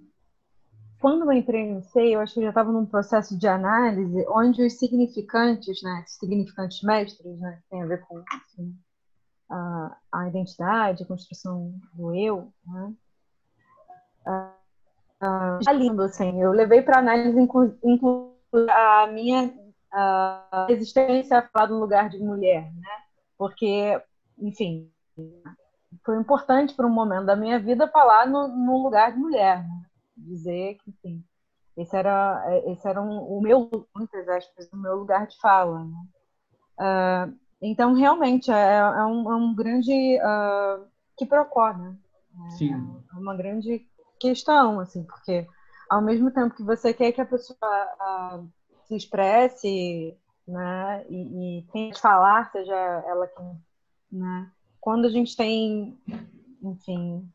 quando 1.03 1.24
eu 1.24 1.33
entrei 1.33 1.69
no 1.69 1.83
SEI, 1.83 2.15
eu 2.15 2.20
acho 2.20 2.35
que 2.35 2.39
eu 2.39 2.45
já 2.45 2.51
estava 2.51 2.70
num 2.70 2.87
processo 2.87 3.37
de 3.37 3.49
análise 3.49 4.24
onde 4.29 4.65
os 4.65 4.79
significantes, 4.79 5.83
né, 5.83 6.05
significantes 6.07 6.81
mestres, 6.83 7.41
né, 7.41 7.59
que 7.61 7.70
tem 7.70 7.83
a 7.83 7.87
ver 7.87 8.07
com 8.07 8.23
assim, 8.33 8.73
a, 9.51 9.97
a, 10.12 10.29
identidade, 10.29 11.03
a 11.03 11.07
construção 11.07 11.74
do 11.93 12.15
eu, 12.15 12.53
né, 12.65 12.95
uh, 14.29 15.66
uh, 15.66 15.73
lindo, 15.73 16.03
assim, 16.03 16.41
eu 16.41 16.53
levei 16.53 16.81
para 16.83 17.01
análise 17.01 17.37
inclusive 17.37 17.81
a 18.70 19.09
minha 19.09 19.53
a 19.93 20.66
resistência 20.69 21.39
a 21.39 21.43
falar 21.43 21.66
do 21.66 21.81
lugar 21.81 22.09
de 22.11 22.19
mulher, 22.19 22.73
né, 22.74 23.03
porque 23.37 24.01
enfim, 24.39 24.89
foi 26.05 26.16
importante 26.16 26.74
para 26.74 26.87
um 26.87 26.91
momento 26.91 27.27
da 27.27 27.35
minha 27.35 27.59
vida 27.59 27.89
falar 27.89 28.27
no, 28.29 28.47
no 28.47 28.85
lugar 28.85 29.12
de 29.12 29.19
mulher, 29.19 29.66
né? 29.66 29.91
Dizer 30.17 30.77
que, 30.77 30.91
enfim, 30.91 31.25
esse 31.77 31.97
era, 31.97 32.45
esse 32.67 32.87
era 32.87 33.01
um, 33.01 33.19
o 33.19 33.41
meu, 33.41 33.87
muitas 33.95 34.29
aspas, 34.29 34.69
o 34.73 34.77
meu 34.77 34.97
lugar 34.97 35.27
de 35.27 35.39
fala. 35.39 35.85
Né? 35.85 35.97
Uh, 36.79 37.39
então, 37.63 37.95
realmente, 37.95 38.51
é, 38.51 38.79
é, 38.79 39.05
um, 39.05 39.31
é 39.31 39.37
um, 39.37 39.55
grande 39.55 40.19
uh, 40.19 40.85
que 41.17 41.25
procura, 41.25 41.75
né? 41.75 41.97
Sim. 42.59 42.73
É 43.13 43.17
uma 43.17 43.37
grande 43.37 43.87
questão, 44.19 44.81
assim, 44.81 45.05
porque 45.05 45.47
ao 45.89 46.03
mesmo 46.03 46.31
tempo 46.31 46.55
que 46.55 46.63
você 46.63 46.93
quer 46.93 47.13
que 47.13 47.21
a 47.21 47.27
pessoa 47.27 47.59
uh, 47.61 48.49
se 48.87 48.97
expresse, 48.97 50.17
né, 50.47 51.05
e, 51.09 51.59
e 51.61 51.63
tenha 51.73 51.93
que 51.93 52.01
falar, 52.01 52.51
seja 52.51 52.75
ela 52.75 53.27
quem, 53.29 53.63
né, 54.11 54.51
quando 54.81 55.07
a 55.07 55.11
gente 55.11 55.37
tem, 55.37 55.99
enfim, 56.63 57.31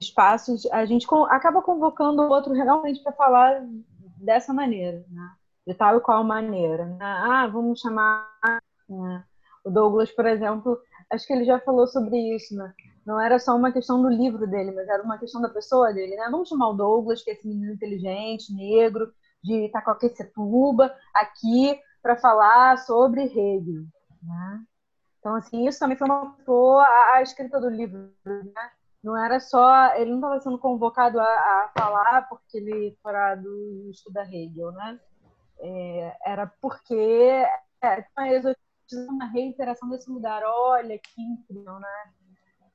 espaços, 0.00 0.66
a 0.72 0.84
gente 0.84 1.06
acaba 1.28 1.62
convocando 1.62 2.22
o 2.22 2.28
outro 2.30 2.52
realmente 2.54 3.02
para 3.02 3.12
falar 3.12 3.62
dessa 4.16 4.52
maneira, 4.52 5.04
né? 5.10 5.30
de 5.66 5.74
tal 5.74 5.98
e 5.98 6.00
qual 6.00 6.24
maneira. 6.24 6.86
Né? 6.86 6.98
Ah, 7.00 7.46
vamos 7.46 7.80
chamar 7.80 8.26
né? 8.88 9.24
o 9.64 9.70
Douglas, 9.70 10.10
por 10.10 10.26
exemplo, 10.26 10.80
acho 11.10 11.26
que 11.26 11.32
ele 11.32 11.44
já 11.44 11.60
falou 11.60 11.86
sobre 11.86 12.16
isso, 12.34 12.56
né? 12.56 12.72
Não 13.06 13.20
era 13.20 13.38
só 13.38 13.56
uma 13.56 13.72
questão 13.72 14.00
do 14.00 14.08
livro 14.08 14.46
dele, 14.46 14.72
mas 14.72 14.88
era 14.88 15.02
uma 15.02 15.18
questão 15.18 15.40
da 15.40 15.48
pessoa 15.48 15.92
dele, 15.92 16.16
né? 16.16 16.28
Vamos 16.30 16.48
chamar 16.48 16.68
o 16.68 16.74
Douglas, 16.74 17.22
que 17.22 17.30
é 17.30 17.32
esse 17.32 17.46
menino 17.46 17.72
inteligente, 17.72 18.54
negro, 18.54 19.12
de 19.42 19.66
Itacoaquecetuba, 19.66 20.94
aqui 21.14 21.78
para 22.02 22.16
falar 22.16 22.78
sobre 22.78 23.24
Hegel, 23.24 23.84
né? 24.22 24.62
Então, 25.18 25.34
assim, 25.34 25.66
isso 25.66 25.78
também 25.78 25.96
foi 25.96 26.08
uma 26.08 26.34
a, 26.82 27.16
a 27.16 27.22
escrita 27.22 27.60
do 27.60 27.68
livro, 27.68 28.10
né? 28.24 28.70
Não 29.02 29.16
era 29.16 29.40
só, 29.40 29.94
ele 29.96 30.10
não 30.10 30.18
estava 30.18 30.40
sendo 30.40 30.58
convocado 30.58 31.18
a, 31.18 31.24
a, 31.24 31.70
falar 31.76 32.28
porque 32.28 32.58
ele 32.58 32.96
fora 33.02 33.34
do 33.34 33.88
estuda 33.90 34.22
Hegel, 34.22 34.72
né? 34.72 35.00
É, 35.58 36.16
era 36.26 36.46
porque 36.60 36.94
é, 36.94 38.04
uma 39.08 39.26
reiteração 39.26 39.88
desse 39.88 40.10
lugar. 40.10 40.42
Olha 40.44 40.98
que 40.98 41.22
incrível, 41.22 41.78
né? 41.78 42.12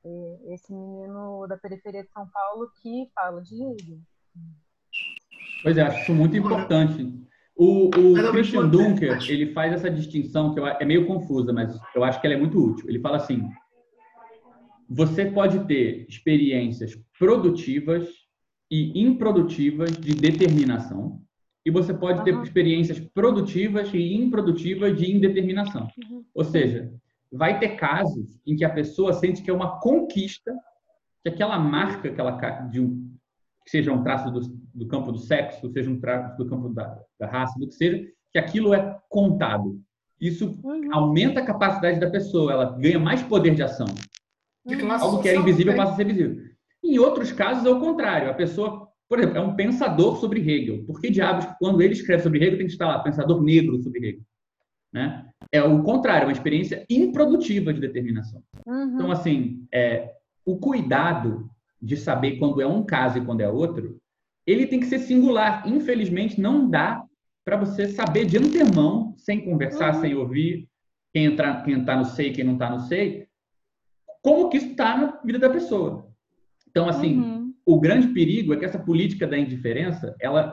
É, 0.04 0.54
esse 0.54 0.72
menino 0.72 1.46
da 1.46 1.56
periferia 1.56 2.02
de 2.02 2.10
São 2.10 2.28
Paulo 2.28 2.70
que 2.82 3.08
fala 3.14 3.40
de 3.42 3.54
Hegel. 3.62 3.98
Pois 5.62 5.78
é, 5.78 5.82
acho 5.82 6.00
isso 6.02 6.14
muito 6.14 6.36
importante. 6.36 7.26
O, 7.56 7.86
o 7.86 8.30
Christian 8.32 8.68
Dunker, 8.68 9.18
ele 9.30 9.52
faz 9.52 9.72
essa 9.72 9.90
distinção 9.90 10.52
que 10.52 10.60
eu, 10.60 10.66
é 10.66 10.84
meio 10.84 11.06
confusa, 11.06 11.52
mas 11.52 11.78
eu 11.94 12.04
acho 12.04 12.20
que 12.20 12.26
ela 12.26 12.34
é 12.34 12.38
muito 12.38 12.58
útil. 12.58 12.88
Ele 12.88 13.00
fala 13.00 13.16
assim: 13.16 13.48
você 14.88 15.26
pode 15.26 15.66
ter 15.66 16.06
experiências 16.08 16.98
produtivas 17.18 18.08
e 18.70 19.00
improdutivas 19.00 19.90
de 19.96 20.14
determinação, 20.14 21.20
e 21.64 21.70
você 21.70 21.92
pode 21.92 22.22
ter 22.24 22.34
experiências 22.42 23.00
produtivas 23.00 23.92
e 23.92 24.14
improdutivas 24.14 24.96
de 24.96 25.10
indeterminação. 25.10 25.88
Uhum. 26.08 26.24
Ou 26.32 26.44
seja, 26.44 26.92
vai 27.32 27.58
ter 27.58 27.70
casos 27.70 28.40
em 28.46 28.54
que 28.54 28.64
a 28.64 28.70
pessoa 28.70 29.12
sente 29.12 29.42
que 29.42 29.50
é 29.50 29.52
uma 29.52 29.80
conquista, 29.80 30.54
que 31.22 31.28
aquela 31.28 31.58
marca 31.58 32.08
que 32.08 32.20
ela 32.20 32.38
de 32.70 32.80
um, 32.80 33.12
que 33.64 33.70
seja 33.70 33.92
um 33.92 34.02
traço 34.02 34.30
do, 34.30 34.40
do 34.72 34.86
campo 34.86 35.10
do 35.10 35.18
sexo, 35.18 35.68
seja 35.72 35.90
um 35.90 35.98
traço 35.98 36.36
do 36.38 36.48
campo 36.48 36.68
da, 36.68 37.00
da 37.18 37.26
raça, 37.26 37.58
do 37.58 37.66
que 37.66 37.74
seja, 37.74 38.06
que 38.32 38.38
aquilo 38.38 38.72
é 38.72 38.96
contado. 39.08 39.80
Isso 40.20 40.58
uhum. 40.62 40.94
aumenta 40.94 41.40
a 41.40 41.44
capacidade 41.44 41.98
da 41.98 42.08
pessoa, 42.08 42.52
ela 42.52 42.78
ganha 42.78 42.98
mais 42.98 43.22
poder 43.22 43.56
de 43.56 43.62
ação. 43.62 43.86
De 44.66 44.74
uhum. 44.74 44.92
Algo 44.92 45.22
que 45.22 45.28
era 45.28 45.38
invisível 45.38 45.76
passa 45.76 45.92
a 45.92 45.96
ser 45.96 46.06
visível. 46.06 46.42
Em 46.82 46.98
outros 46.98 47.32
casos, 47.32 47.64
é 47.64 47.70
o 47.70 47.80
contrário. 47.80 48.30
A 48.30 48.34
pessoa, 48.34 48.88
por 49.08 49.18
exemplo, 49.18 49.38
é 49.38 49.40
um 49.40 49.54
pensador 49.54 50.16
sobre 50.16 50.40
Hegel. 50.40 50.84
Por 50.84 51.00
que 51.00 51.10
diabos, 51.10 51.46
quando 51.58 51.80
ele 51.80 51.92
escreve 51.92 52.22
sobre 52.22 52.38
Hegel, 52.38 52.58
tem 52.58 52.66
que 52.66 52.72
estar 52.72 52.86
lá, 52.86 52.98
pensador 52.98 53.42
negro 53.42 53.80
sobre 53.82 54.06
Hegel? 54.06 54.20
Né? 54.92 55.26
É 55.52 55.62
o 55.62 55.82
contrário, 55.82 56.24
é 56.24 56.26
uma 56.26 56.32
experiência 56.32 56.84
improdutiva 56.90 57.72
de 57.72 57.80
determinação. 57.80 58.42
Uhum. 58.66 58.94
Então, 58.94 59.10
assim, 59.10 59.66
é, 59.72 60.12
o 60.44 60.58
cuidado 60.58 61.48
de 61.80 61.96
saber 61.96 62.38
quando 62.38 62.60
é 62.60 62.66
um 62.66 62.84
caso 62.84 63.18
e 63.18 63.24
quando 63.24 63.42
é 63.42 63.48
outro, 63.48 64.00
ele 64.46 64.66
tem 64.66 64.80
que 64.80 64.86
ser 64.86 64.98
singular. 64.98 65.68
Infelizmente, 65.68 66.40
não 66.40 66.68
dá 66.68 67.04
para 67.44 67.56
você 67.56 67.88
saber 67.88 68.24
de 68.26 68.38
antemão, 68.38 69.14
sem 69.16 69.44
conversar, 69.44 69.94
uhum. 69.94 70.00
sem 70.00 70.14
ouvir, 70.14 70.68
quem 71.12 71.26
está 71.26 71.62
quem 71.62 71.84
tá 71.84 71.96
no 71.96 72.04
sei, 72.04 72.32
quem 72.32 72.44
não 72.44 72.54
está 72.54 72.70
no 72.70 72.80
sei, 72.80 73.25
como 74.26 74.48
que 74.48 74.56
isso 74.56 74.70
está 74.70 74.96
na 74.96 75.20
vida 75.24 75.38
da 75.38 75.48
pessoa. 75.48 76.08
Então, 76.68 76.88
assim, 76.88 77.20
uhum. 77.20 77.54
o 77.64 77.78
grande 77.78 78.08
perigo 78.08 78.52
é 78.52 78.56
que 78.56 78.64
essa 78.64 78.76
política 78.76 79.24
da 79.24 79.38
indiferença, 79.38 80.16
ela, 80.20 80.52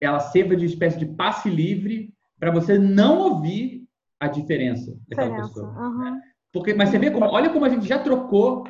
ela 0.00 0.20
serva 0.20 0.54
de 0.54 0.66
espécie 0.66 0.96
de 0.96 1.06
passe 1.06 1.50
livre 1.50 2.14
para 2.38 2.52
você 2.52 2.78
não 2.78 3.18
ouvir 3.18 3.88
a 4.20 4.28
diferença 4.28 4.96
daquela 5.08 5.30
diferença. 5.30 5.48
pessoa. 5.48 5.88
Uhum. 5.88 6.20
Porque, 6.52 6.74
mas 6.74 6.90
você 6.90 6.98
vê 7.00 7.10
como, 7.10 7.26
olha 7.26 7.50
como 7.50 7.64
a 7.64 7.68
gente 7.68 7.88
já 7.88 7.98
trocou 7.98 8.68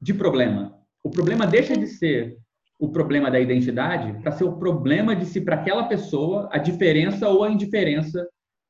de 0.00 0.14
problema. 0.14 0.78
O 1.02 1.10
problema 1.10 1.44
deixa 1.44 1.76
de 1.76 1.88
ser 1.88 2.38
o 2.78 2.88
problema 2.88 3.32
da 3.32 3.40
identidade 3.40 4.12
para 4.22 4.30
ser 4.30 4.44
o 4.44 4.58
problema 4.58 5.16
de 5.16 5.26
se 5.26 5.40
para 5.40 5.56
aquela 5.56 5.88
pessoa 5.88 6.48
a 6.52 6.58
diferença 6.58 7.28
ou 7.28 7.42
a 7.42 7.50
indiferença 7.50 8.28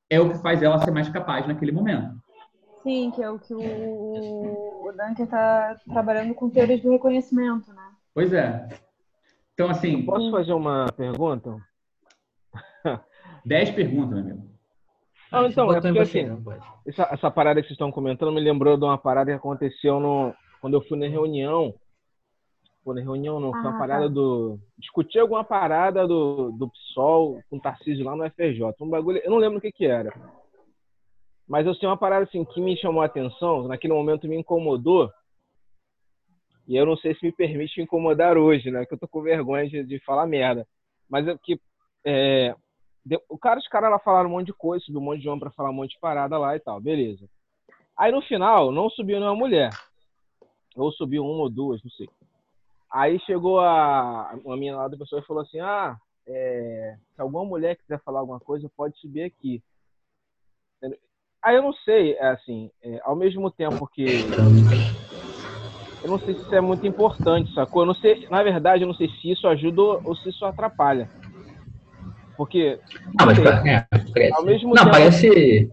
é 0.09 0.19
o 0.19 0.31
que 0.31 0.39
faz 0.39 0.63
ela 0.63 0.79
ser 0.79 0.91
mais 0.91 1.11
capaz 1.11 1.47
naquele 1.47 1.73
momento. 1.73 2.17
Sim, 2.87 3.11
que 3.11 3.21
é 3.21 3.29
o 3.29 3.37
que 3.37 3.53
o, 3.53 3.59
o 4.89 4.93
Duncan 4.93 5.25
está 5.25 5.77
trabalhando 5.93 6.35
com 6.35 6.51
teorias 6.51 6.81
do 6.81 6.93
reconhecimento, 6.93 7.73
né? 7.73 7.91
Pois 8.15 8.33
é. 8.33 8.69
Então, 9.55 9.71
assim. 9.71 10.01
Eu 10.01 10.07
posso 10.07 10.31
fazer 10.31 10.53
uma 10.53 10.87
pergunta? 10.93 11.57
Dez 13.45 13.71
perguntas, 13.71 14.25
meu 14.25 14.35
amigo. 14.35 14.57
Ah, 15.33 15.45
então, 15.47 15.73
é 15.73 15.81
porque 15.81 15.99
assim, 15.99 16.25
essa, 16.87 17.09
essa 17.11 17.31
parada 17.31 17.61
que 17.61 17.67
vocês 17.67 17.75
estão 17.75 17.91
comentando 17.91 18.33
me 18.33 18.41
lembrou 18.41 18.77
de 18.77 18.85
uma 18.85 18.97
parada 18.97 19.31
que 19.31 19.37
aconteceu 19.37 19.99
no, 19.99 20.33
quando 20.61 20.75
eu 20.75 20.83
fui 20.83 20.97
na 20.97 21.09
reunião 21.09 21.75
Pô, 22.87 22.95
na 22.95 23.01
reunião 23.01 23.41
não, 23.41 23.51
foi 23.51 23.63
uma 23.63 23.75
ah, 23.75 23.79
parada 23.79 24.05
tá. 24.05 24.15
do. 24.15 24.61
Discutir 24.79 25.19
alguma 25.19 25.43
parada 25.43 26.07
do, 26.07 26.53
do 26.53 26.71
PSOL 26.71 27.43
com 27.51 27.57
o 27.57 27.61
Tarcísio 27.61 28.05
lá 28.05 28.15
no 28.15 28.25
FRJ. 28.31 28.63
Um 28.81 28.89
bagulho. 28.89 29.21
Eu 29.25 29.31
não 29.33 29.39
lembro 29.39 29.59
o 29.59 29.61
que 29.61 29.73
que 29.73 29.87
era. 29.87 30.13
Mas 31.49 31.67
eu 31.67 31.75
sei 31.75 31.89
uma 31.89 31.97
parada 31.97 32.25
assim 32.25 32.45
que 32.45 32.61
me 32.61 32.77
chamou 32.77 33.03
a 33.03 33.07
atenção, 33.07 33.69
naquele 33.69 33.93
momento 33.93 34.27
me 34.27 34.37
incomodou. 34.37 35.11
E 36.67 36.77
eu 36.77 36.85
não 36.85 36.97
sei 36.97 37.15
se 37.15 37.25
me 37.25 37.33
permite 37.33 37.81
incomodar 37.81 38.37
hoje, 38.37 38.71
né? 38.71 38.85
Que 38.85 38.95
eu 38.95 38.99
tô 38.99 39.07
com 39.07 39.23
vergonha 39.23 39.69
de, 39.69 39.85
de 39.85 40.01
falar 40.01 40.27
merda. 40.27 40.67
Mas 41.09 41.27
é 41.29 41.39
que. 41.39 41.61
É, 42.05 42.55
o 43.29 43.39
cara, 43.39 43.61
os 43.61 43.69
caras 43.69 43.91
lá 43.91 43.99
falaram 44.01 44.29
um 44.29 44.33
monte 44.33 44.47
de 44.47 44.53
coisa, 44.53 44.85
subiu 44.85 45.01
um 45.01 45.05
monte 45.05 45.21
de 45.21 45.29
homem 45.29 45.41
pra 45.41 45.53
falar 45.53 45.71
um 45.71 45.75
monte 45.75 45.93
de 45.93 46.01
parada 46.01 46.37
lá 46.37 46.57
e 46.57 46.61
tal, 46.61 46.81
beleza. 46.81 47.29
Aí 47.97 48.11
no 48.11 48.21
final, 48.23 48.73
não 48.73 48.91
subiu 48.91 49.21
nenhuma 49.21 49.37
mulher. 49.37 49.71
Ou 50.75 50.91
subiu 50.93 51.25
uma 51.25 51.43
ou 51.43 51.49
duas, 51.49 51.83
não 51.83 51.91
sei. 51.93 52.09
Aí 52.93 53.19
chegou 53.21 53.61
a 53.61 54.37
uma 54.45 54.57
minha 54.57 54.77
lá 54.77 54.89
da 54.89 54.97
pessoa 54.97 55.21
e 55.21 55.25
falou 55.25 55.43
assim: 55.43 55.61
Ah, 55.61 55.97
é, 56.27 56.97
se 57.15 57.21
alguma 57.21 57.45
mulher 57.45 57.77
quiser 57.77 58.01
falar 58.03 58.21
alguma 58.21 58.41
coisa, 58.41 58.71
pode 58.77 58.99
subir 58.99 59.23
aqui. 59.23 59.63
Aí 61.47 61.55
eu 61.55 61.63
não 61.63 61.73
sei, 61.73 62.15
é 62.15 62.27
assim, 62.31 62.69
é, 62.83 63.01
ao 63.05 63.15
mesmo 63.15 63.53
tempo 63.53 63.87
que. 63.87 64.05
Eu 66.03 66.11
não 66.11 66.19
sei 66.19 66.35
se 66.35 66.41
isso 66.41 66.55
é 66.55 66.61
muito 66.61 66.85
importante, 66.85 67.55
sacou? 67.55 67.83
Eu 67.83 67.87
não 67.87 67.95
sei, 67.95 68.27
na 68.29 68.43
verdade, 68.43 68.83
eu 68.83 68.89
não 68.89 68.95
sei 68.95 69.09
se 69.09 69.31
isso 69.31 69.47
ajuda 69.47 69.81
ou 69.81 70.17
se 70.17 70.29
isso 70.29 70.45
atrapalha. 70.45 71.09
Porque. 72.37 72.81
Não, 73.17 73.27
mas 73.27 73.39
é, 73.39 73.87
parece. 74.13 74.35
Ao 74.35 74.45
mesmo 74.45 74.75
não, 74.75 74.83
tempo, 74.83 74.91
parece. 74.91 75.71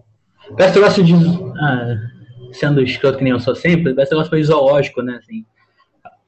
Parece 0.56 0.78
um 0.78 0.82
negócio 0.82 1.04
de. 1.04 1.14
Ah, 1.60 1.96
sendo 2.52 2.84
escroto 2.84 3.18
que 3.18 3.24
nem 3.24 3.34
eu 3.34 3.40
sou 3.40 3.56
sempre, 3.56 3.96
parece 3.96 4.14
um 4.14 4.18
negócio 4.18 4.32
meio 4.32 4.46
zoológico, 4.46 5.02
né? 5.02 5.16
Assim 5.16 5.44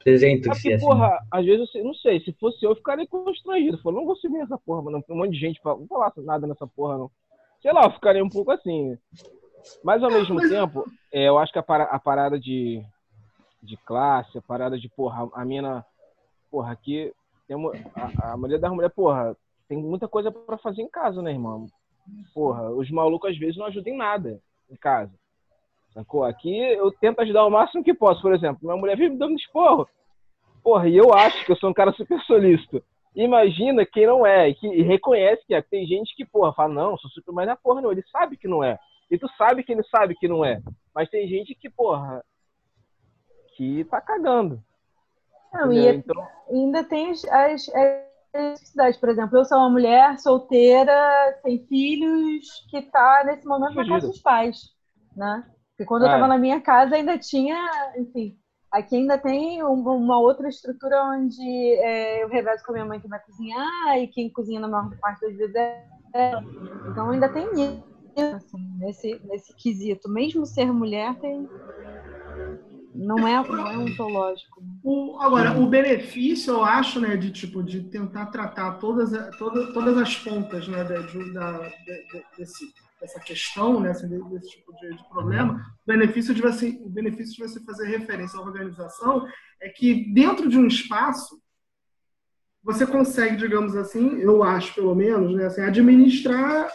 apresenta 0.06 0.54
se 0.54 0.72
assim. 0.72 0.84
porra, 0.84 1.18
às 1.30 1.44
vezes 1.44 1.72
eu 1.74 1.84
não 1.84 1.94
sei, 1.94 2.20
se 2.20 2.32
fosse 2.32 2.64
eu, 2.64 2.70
eu 2.70 2.76
ficaria 2.76 3.06
constrangido. 3.06 3.78
Falou, 3.78 4.00
não 4.00 4.06
vou 4.06 4.16
subir 4.16 4.38
essa 4.38 4.58
porra, 4.58 4.82
mano. 4.82 5.04
Um 5.08 5.16
monte 5.16 5.32
de 5.32 5.38
gente 5.38 5.60
fala, 5.60 5.78
não 5.78 5.86
falar 5.86 6.12
nada 6.18 6.46
nessa 6.46 6.66
porra, 6.66 6.98
não. 6.98 7.10
Sei 7.60 7.72
lá, 7.72 7.84
eu 7.84 7.90
ficaria 7.90 8.24
um 8.24 8.28
pouco 8.28 8.52
assim. 8.52 8.96
Mas 9.82 10.02
ao 10.02 10.10
mesmo 10.10 10.40
tempo, 10.48 10.84
é, 11.12 11.28
eu 11.28 11.38
acho 11.38 11.52
que 11.52 11.58
a, 11.58 11.62
a 11.62 11.98
parada 11.98 12.38
de, 12.38 12.82
de 13.62 13.76
classe, 13.78 14.38
a 14.38 14.42
parada 14.42 14.78
de, 14.78 14.88
porra, 14.88 15.28
a 15.34 15.44
mina, 15.44 15.84
porra, 16.50 16.72
aqui 16.72 17.12
tem 17.46 17.56
uma, 17.56 17.72
a, 17.94 18.32
a 18.32 18.36
maioria 18.36 18.58
das 18.58 18.70
mulheres, 18.70 18.94
porra, 18.94 19.36
tem 19.68 19.78
muita 19.78 20.08
coisa 20.08 20.30
para 20.30 20.58
fazer 20.58 20.82
em 20.82 20.88
casa, 20.88 21.22
né, 21.22 21.32
irmão? 21.32 21.66
Porra, 22.34 22.70
os 22.70 22.90
malucos 22.90 23.30
às 23.30 23.38
vezes 23.38 23.56
não 23.56 23.66
ajudam 23.66 23.92
em 23.92 23.96
nada 23.96 24.40
em 24.70 24.76
casa. 24.76 25.12
Sacou? 25.92 26.24
Aqui 26.24 26.56
eu 26.56 26.92
tento 26.92 27.20
ajudar 27.20 27.46
o 27.46 27.50
máximo 27.50 27.82
que 27.82 27.94
posso. 27.94 28.20
Por 28.20 28.34
exemplo, 28.34 28.58
minha 28.62 28.76
mulher 28.76 28.96
vive 28.96 29.10
me 29.10 29.18
dando 29.18 29.34
esporro. 29.34 29.88
Porra, 30.62 30.88
e 30.88 30.96
eu 30.96 31.14
acho 31.14 31.44
que 31.44 31.52
eu 31.52 31.56
sou 31.56 31.70
um 31.70 31.74
cara 31.74 31.92
super 31.92 32.20
solícito. 32.22 32.82
Imagina 33.14 33.86
quem 33.86 34.06
não 34.06 34.26
é, 34.26 34.50
e 34.50 34.54
que 34.54 34.66
e 34.66 34.82
reconhece 34.82 35.42
que 35.46 35.54
é. 35.54 35.62
Tem 35.62 35.86
gente 35.86 36.14
que, 36.14 36.24
porra, 36.24 36.52
fala, 36.52 36.74
não, 36.74 36.98
sou 36.98 37.10
super, 37.10 37.32
mas 37.32 37.46
não 37.46 37.54
é 37.54 37.56
porra, 37.56 37.80
não. 37.80 37.90
Ele 37.90 38.02
sabe 38.12 38.36
que 38.36 38.46
não 38.46 38.62
é. 38.62 38.78
E 39.10 39.18
tu 39.18 39.28
sabe 39.36 39.62
que 39.62 39.72
ele 39.72 39.84
sabe 39.84 40.14
que 40.14 40.28
não 40.28 40.44
é. 40.44 40.60
Mas 40.94 41.08
tem 41.08 41.28
gente 41.28 41.54
que, 41.54 41.70
porra, 41.70 42.24
que 43.56 43.84
tá 43.84 44.00
cagando. 44.00 44.62
Não, 45.52 45.72
e 45.72 45.86
então... 45.86 46.26
ainda 46.50 46.84
tem 46.84 47.10
as, 47.10 47.24
as, 47.24 47.66
necessidades. 48.34 48.98
Por 48.98 49.08
exemplo, 49.08 49.38
eu 49.38 49.44
sou 49.44 49.58
uma 49.58 49.70
mulher 49.70 50.18
solteira, 50.18 51.38
sem 51.42 51.64
filhos, 51.66 52.66
que 52.70 52.78
está 52.78 53.24
nesse 53.24 53.46
momento 53.46 53.74
na 53.74 53.88
casa 53.88 54.08
dos 54.08 54.20
pais, 54.20 54.70
né? 55.16 55.44
Porque 55.70 55.84
quando 55.84 56.02
eu 56.02 56.06
estava 56.06 56.24
ah, 56.24 56.26
é. 56.26 56.30
na 56.30 56.38
minha 56.38 56.60
casa 56.60 56.96
ainda 56.96 57.18
tinha, 57.18 57.56
enfim, 57.98 58.38
aqui 58.72 58.96
ainda 58.96 59.18
tem 59.18 59.62
uma 59.62 60.18
outra 60.18 60.48
estrutura 60.48 61.02
onde 61.04 61.74
é, 61.74 62.22
eu 62.22 62.28
revezo 62.28 62.64
com 62.64 62.72
a 62.72 62.74
minha 62.74 62.86
mãe 62.86 63.00
que 63.00 63.08
vai 63.08 63.20
cozinhar 63.20 63.98
e 63.98 64.08
quem 64.08 64.30
cozinha 64.30 64.58
na 64.58 64.68
maior 64.68 64.90
parte 64.98 65.20
das 65.20 65.36
vezes 65.36 65.54
é 65.54 65.86
ela. 66.14 66.42
Então 66.90 67.10
ainda 67.10 67.28
tem 67.28 67.44
isso, 67.52 67.84
assim, 68.22 68.58
nesse, 68.78 69.20
nesse 69.24 69.54
quesito. 69.54 70.08
Mesmo 70.08 70.46
ser 70.46 70.72
mulher 70.72 71.14
tem 71.18 71.48
não 72.96 73.28
é, 73.28 73.46
não 73.46 73.68
é 73.68 73.76
ontológico. 73.76 74.62
O, 74.82 75.18
agora, 75.20 75.58
o 75.58 75.66
benefício, 75.66 76.54
eu 76.54 76.64
acho, 76.64 76.98
né, 77.00 77.16
de 77.16 77.30
tipo 77.30 77.62
de 77.62 77.82
tentar 77.82 78.26
tratar 78.26 78.78
todas, 78.78 79.10
todas, 79.36 79.72
todas 79.72 79.98
as 79.98 80.16
pontas, 80.16 80.66
né, 80.66 80.82
de, 80.82 81.32
da, 81.32 81.58
de, 81.58 82.24
desse, 82.38 82.72
dessa 83.00 83.20
questão, 83.20 83.80
né, 83.80 83.90
assim, 83.90 84.08
desse 84.08 84.50
tipo 84.50 84.72
de, 84.80 84.96
de, 84.96 85.08
problema, 85.10 85.62
o 85.84 85.86
benefício 85.86 86.34
de 86.34 86.40
você, 86.40 86.78
o 86.82 86.88
benefício 86.88 87.34
de 87.34 87.52
você 87.52 87.60
fazer 87.64 87.86
referência 87.86 88.38
à 88.38 88.42
organização 88.42 89.26
é 89.60 89.68
que 89.68 90.12
dentro 90.12 90.48
de 90.48 90.58
um 90.58 90.66
espaço 90.66 91.38
você 92.62 92.86
consegue, 92.86 93.36
digamos 93.36 93.76
assim, 93.76 94.18
eu 94.18 94.42
acho 94.42 94.74
pelo 94.74 94.94
menos, 94.94 95.34
né, 95.34 95.46
assim, 95.46 95.60
administrar 95.60 96.68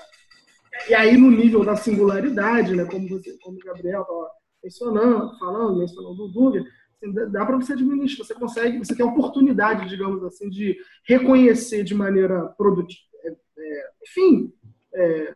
e 0.90 0.94
aí 0.94 1.18
no 1.18 1.30
nível 1.30 1.64
da 1.64 1.76
singularidade, 1.76 2.76
né, 2.76 2.86
como 2.86 3.08
você, 3.08 3.38
como 3.42 3.58
o 3.58 3.66
Gabriel 3.66 4.02
estava 4.02 4.30
mencionando, 4.64 5.40
falando, 5.40 5.80
mencionando 5.80 6.26
o 6.26 6.28
Dugan, 6.28 6.66
assim, 6.96 7.14
dá 7.32 7.46
para 7.46 7.58
você 7.58 7.74
administrar, 7.74 8.28
você 8.28 8.34
consegue, 8.34 8.78
você 8.78 8.96
tem 8.96 9.06
a 9.06 9.10
oportunidade, 9.10 9.90
digamos 9.90 10.24
assim, 10.24 10.50
de 10.50 10.78
reconhecer 11.06 11.84
de 11.84 11.96
maneira 11.96 12.46
produtiva, 12.58 13.02
é, 13.24 13.30
é, 13.30 13.90
enfim, 14.04 14.54
é, 14.94 15.34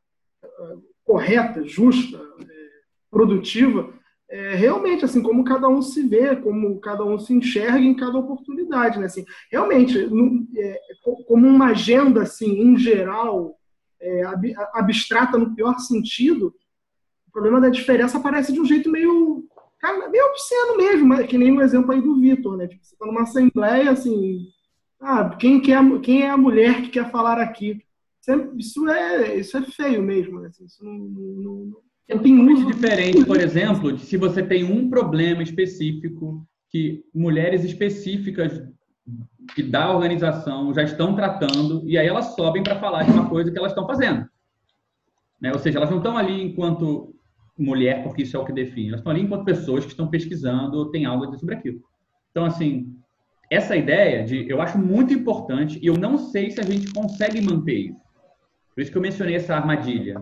correta, 1.03 1.65
justa, 1.65 2.17
é, 2.17 2.55
produtiva, 3.09 3.93
é, 4.30 4.55
realmente 4.55 5.05
assim 5.05 5.22
como 5.22 5.43
cada 5.43 5.67
um 5.67 5.81
se 5.81 6.01
vê, 6.07 6.35
como 6.35 6.80
cada 6.80 7.03
um 7.05 7.17
se 7.17 7.34
enxerga 7.34 7.80
em 7.80 7.95
cada 7.95 8.17
oportunidade, 8.17 8.99
né? 8.99 9.05
Assim, 9.05 9.23
realmente, 9.51 9.97
é, 10.57 10.80
como 11.27 11.47
uma 11.47 11.67
agenda 11.67 12.23
assim 12.23 12.59
em 12.59 12.77
geral 12.77 13.55
abstrata 14.73 15.38
no 15.38 15.55
pior 15.55 15.80
sentido, 15.80 16.53
problema 17.35 17.59
da 17.59 17.67
diferença 17.67 18.17
aparece 18.17 18.53
de 18.53 18.61
um 18.61 18.65
jeito 18.65 18.89
meio, 18.89 19.43
cara, 19.77 20.07
meio 20.07 20.26
obsceno 20.27 20.77
mesmo, 20.77 21.27
que 21.27 21.38
nem 21.38 21.51
o 21.51 21.61
exemplo 21.61 21.91
aí 21.91 22.01
do 22.01 22.17
Vitor, 22.17 22.55
né? 22.55 22.65
Tipo, 22.65 22.85
você 22.85 22.95
está 22.95 23.05
numa 23.05 23.23
assembleia, 23.23 23.91
assim, 23.91 24.47
ah, 25.01 25.35
quem, 25.38 25.59
quer, 25.59 25.81
quem 25.99 26.22
é 26.22 26.30
a 26.30 26.38
mulher 26.38 26.81
que 26.81 26.91
quer 26.91 27.11
falar 27.11 27.41
aqui? 27.41 27.84
Isso 28.57 28.89
é, 28.89 29.38
isso 29.38 29.57
é 29.57 29.61
feio 29.63 30.01
mesmo, 30.01 30.39
né? 30.39 30.47
Assim, 30.47 30.63
isso 30.63 30.84
não, 30.84 30.93
não, 30.93 31.73
não 32.07 32.19
tem 32.19 32.34
muito 32.34 32.65
diferente, 32.65 33.26
por 33.26 33.39
exemplo, 33.39 33.91
de 33.91 34.05
se 34.05 34.15
você 34.15 34.41
tem 34.41 34.63
um 34.63 34.89
problema 34.89 35.43
específico 35.43 36.47
que 36.69 37.03
mulheres 37.13 37.65
específicas 37.65 38.61
que 39.53 39.61
da 39.61 39.91
organização 39.91 40.73
já 40.73 40.84
estão 40.84 41.15
tratando 41.15 41.84
e 41.88 41.98
aí 41.98 42.07
elas 42.07 42.36
sobem 42.36 42.64
para 42.64 42.80
falar 42.80 43.03
de 43.03 43.11
uma 43.11 43.30
coisa 43.30 43.52
que 43.52 43.57
elas 43.57 43.72
estão 43.72 43.86
fazendo. 43.86 44.27
Né? 45.40 45.52
Ou 45.52 45.60
seja, 45.60 45.77
elas 45.77 45.90
não 45.90 45.98
estão 45.98 46.18
ali 46.18 46.41
enquanto 46.41 47.14
mulher, 47.57 48.03
porque 48.03 48.23
isso 48.23 48.36
é 48.36 48.40
o 48.40 48.45
que 48.45 48.52
define. 48.52 48.90
Elas 48.90 48.99
estão 48.99 49.11
ali 49.11 49.22
enquanto 49.22 49.45
pessoas 49.45 49.86
que 49.86 49.91
estão 49.91 50.07
pesquisando 50.07 50.90
têm 50.91 51.06
algo 51.06 51.23
a 51.23 51.27
dizer 51.27 51.40
sobre 51.40 51.56
aquilo. 51.56 51.80
Então, 52.32 52.45
assim, 52.45 52.95
essa 53.49 53.76
ideia 53.76 54.23
de 54.26 54.49
eu 54.49 54.61
acho 54.61 54.77
muito 54.77 55.14
importante 55.14 55.80
e 55.82 55.88
eu 55.88 55.95
não 55.95 56.18
sei 56.18 56.52
se 56.52 56.60
a 56.60 56.64
gente 56.64 56.91
consegue 56.91 57.41
manter 57.41 57.91
isso. 57.91 58.06
Por 58.73 58.82
isso 58.82 58.91
que 58.91 58.98
eu 58.98 59.02
mencionei 59.02 59.36
essa 59.36 59.56
armadilha. 59.56 60.22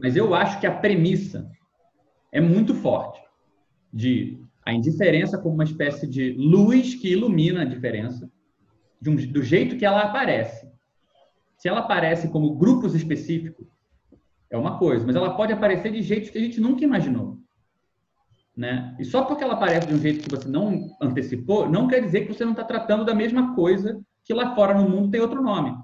Mas 0.00 0.16
eu 0.16 0.34
acho 0.34 0.58
que 0.60 0.66
a 0.66 0.74
premissa 0.74 1.50
é 2.30 2.40
muito 2.40 2.74
forte 2.74 3.20
de 3.92 4.38
a 4.64 4.72
indiferença 4.72 5.38
como 5.38 5.54
uma 5.54 5.64
espécie 5.64 6.06
de 6.06 6.32
luz 6.32 6.94
que 6.94 7.12
ilumina 7.12 7.62
a 7.62 7.66
diferença, 7.66 8.30
um, 9.06 9.16
do 9.16 9.42
jeito 9.42 9.76
que 9.76 9.84
ela 9.84 10.02
aparece. 10.02 10.70
Se 11.56 11.68
ela 11.68 11.80
aparece 11.80 12.28
como 12.28 12.54
grupos 12.54 12.94
específicos, 12.94 13.66
é 14.50 14.56
uma 14.56 14.78
coisa, 14.78 15.04
mas 15.04 15.16
ela 15.16 15.34
pode 15.34 15.52
aparecer 15.52 15.90
de 15.90 16.02
jeitos 16.02 16.30
que 16.30 16.38
a 16.38 16.40
gente 16.40 16.60
nunca 16.60 16.84
imaginou. 16.84 17.38
Né? 18.56 18.94
E 18.98 19.04
só 19.04 19.24
porque 19.24 19.42
ela 19.42 19.54
aparece 19.54 19.86
de 19.86 19.94
um 19.94 19.98
jeito 19.98 20.22
que 20.24 20.30
você 20.30 20.46
não 20.46 20.90
antecipou, 21.00 21.68
não 21.68 21.88
quer 21.88 22.00
dizer 22.00 22.26
que 22.26 22.34
você 22.34 22.44
não 22.44 22.52
está 22.52 22.64
tratando 22.64 23.04
da 23.04 23.14
mesma 23.14 23.54
coisa 23.54 24.00
que 24.24 24.34
lá 24.34 24.54
fora 24.54 24.74
no 24.74 24.88
mundo 24.88 25.10
tem 25.10 25.20
outro 25.20 25.42
nome. 25.42 25.74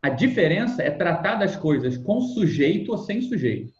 A 0.00 0.08
diferença 0.08 0.82
é 0.82 0.90
tratar 0.90 1.34
das 1.34 1.56
coisas 1.56 1.98
com 1.98 2.20
sujeito 2.20 2.92
ou 2.92 2.98
sem 2.98 3.20
sujeito. 3.20 3.72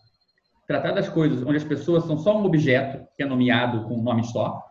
Tratar 0.69 0.93
das 0.93 1.09
coisas 1.09 1.43
onde 1.43 1.57
as 1.57 1.65
pessoas 1.65 2.05
são 2.05 2.19
só 2.19 2.39
um 2.39 2.45
objeto 2.45 3.05
que 3.17 3.23
é 3.23 3.27
nomeado 3.27 3.89
com 3.89 3.95
um 3.95 4.03
nome 4.03 4.23
só, 4.25 4.63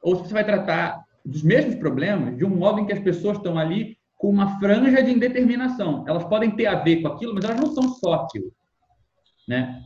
ou 0.00 0.14
se 0.14 0.22
você 0.22 0.32
vai 0.32 0.44
tratar 0.44 1.04
dos 1.24 1.42
mesmos 1.42 1.74
problemas 1.74 2.36
de 2.36 2.44
um 2.44 2.50
modo 2.50 2.80
em 2.80 2.86
que 2.86 2.92
as 2.92 3.00
pessoas 3.00 3.36
estão 3.36 3.58
ali 3.58 3.98
com 4.16 4.30
uma 4.30 4.58
franja 4.60 5.02
de 5.02 5.10
indeterminação. 5.10 6.04
Elas 6.06 6.24
podem 6.24 6.52
ter 6.52 6.66
a 6.66 6.76
ver 6.76 7.02
com 7.02 7.08
aquilo, 7.08 7.34
mas 7.34 7.44
elas 7.44 7.60
não 7.60 7.74
são 7.74 7.88
só 7.94 8.14
aquilo. 8.14 8.52
Né? 9.46 9.82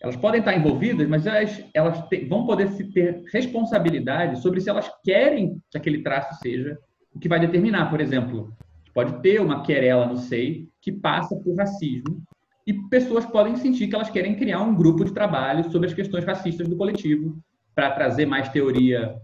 Elas 0.00 0.16
podem 0.16 0.40
estar 0.40 0.56
envolvidas, 0.56 1.06
mas 1.06 1.26
elas, 1.26 1.62
elas 1.74 2.08
te, 2.08 2.24
vão 2.24 2.46
poder 2.46 2.68
se 2.68 2.84
ter 2.84 3.22
responsabilidade 3.30 4.40
sobre 4.40 4.62
se 4.62 4.70
elas 4.70 4.90
querem 5.04 5.60
que 5.70 5.76
aquele 5.76 6.02
traço 6.02 6.40
seja 6.40 6.78
o 7.14 7.18
que 7.18 7.28
vai 7.28 7.38
determinar. 7.38 7.90
Por 7.90 8.00
exemplo, 8.00 8.50
pode 8.94 9.20
ter 9.20 9.42
uma 9.42 9.62
querela 9.62 10.06
no 10.06 10.16
SEI 10.16 10.66
que 10.80 10.90
passa 10.90 11.36
por 11.36 11.54
racismo 11.54 12.22
e 12.70 12.88
pessoas 12.88 13.26
podem 13.26 13.56
sentir 13.56 13.88
que 13.88 13.96
elas 13.96 14.10
querem 14.10 14.36
criar 14.36 14.60
um 14.62 14.72
grupo 14.72 15.04
de 15.04 15.12
trabalho 15.12 15.68
sobre 15.72 15.88
as 15.88 15.94
questões 15.94 16.24
racistas 16.24 16.68
do 16.68 16.76
coletivo 16.76 17.36
para 17.74 17.90
trazer 17.90 18.26
mais 18.26 18.48
teoria 18.48 19.16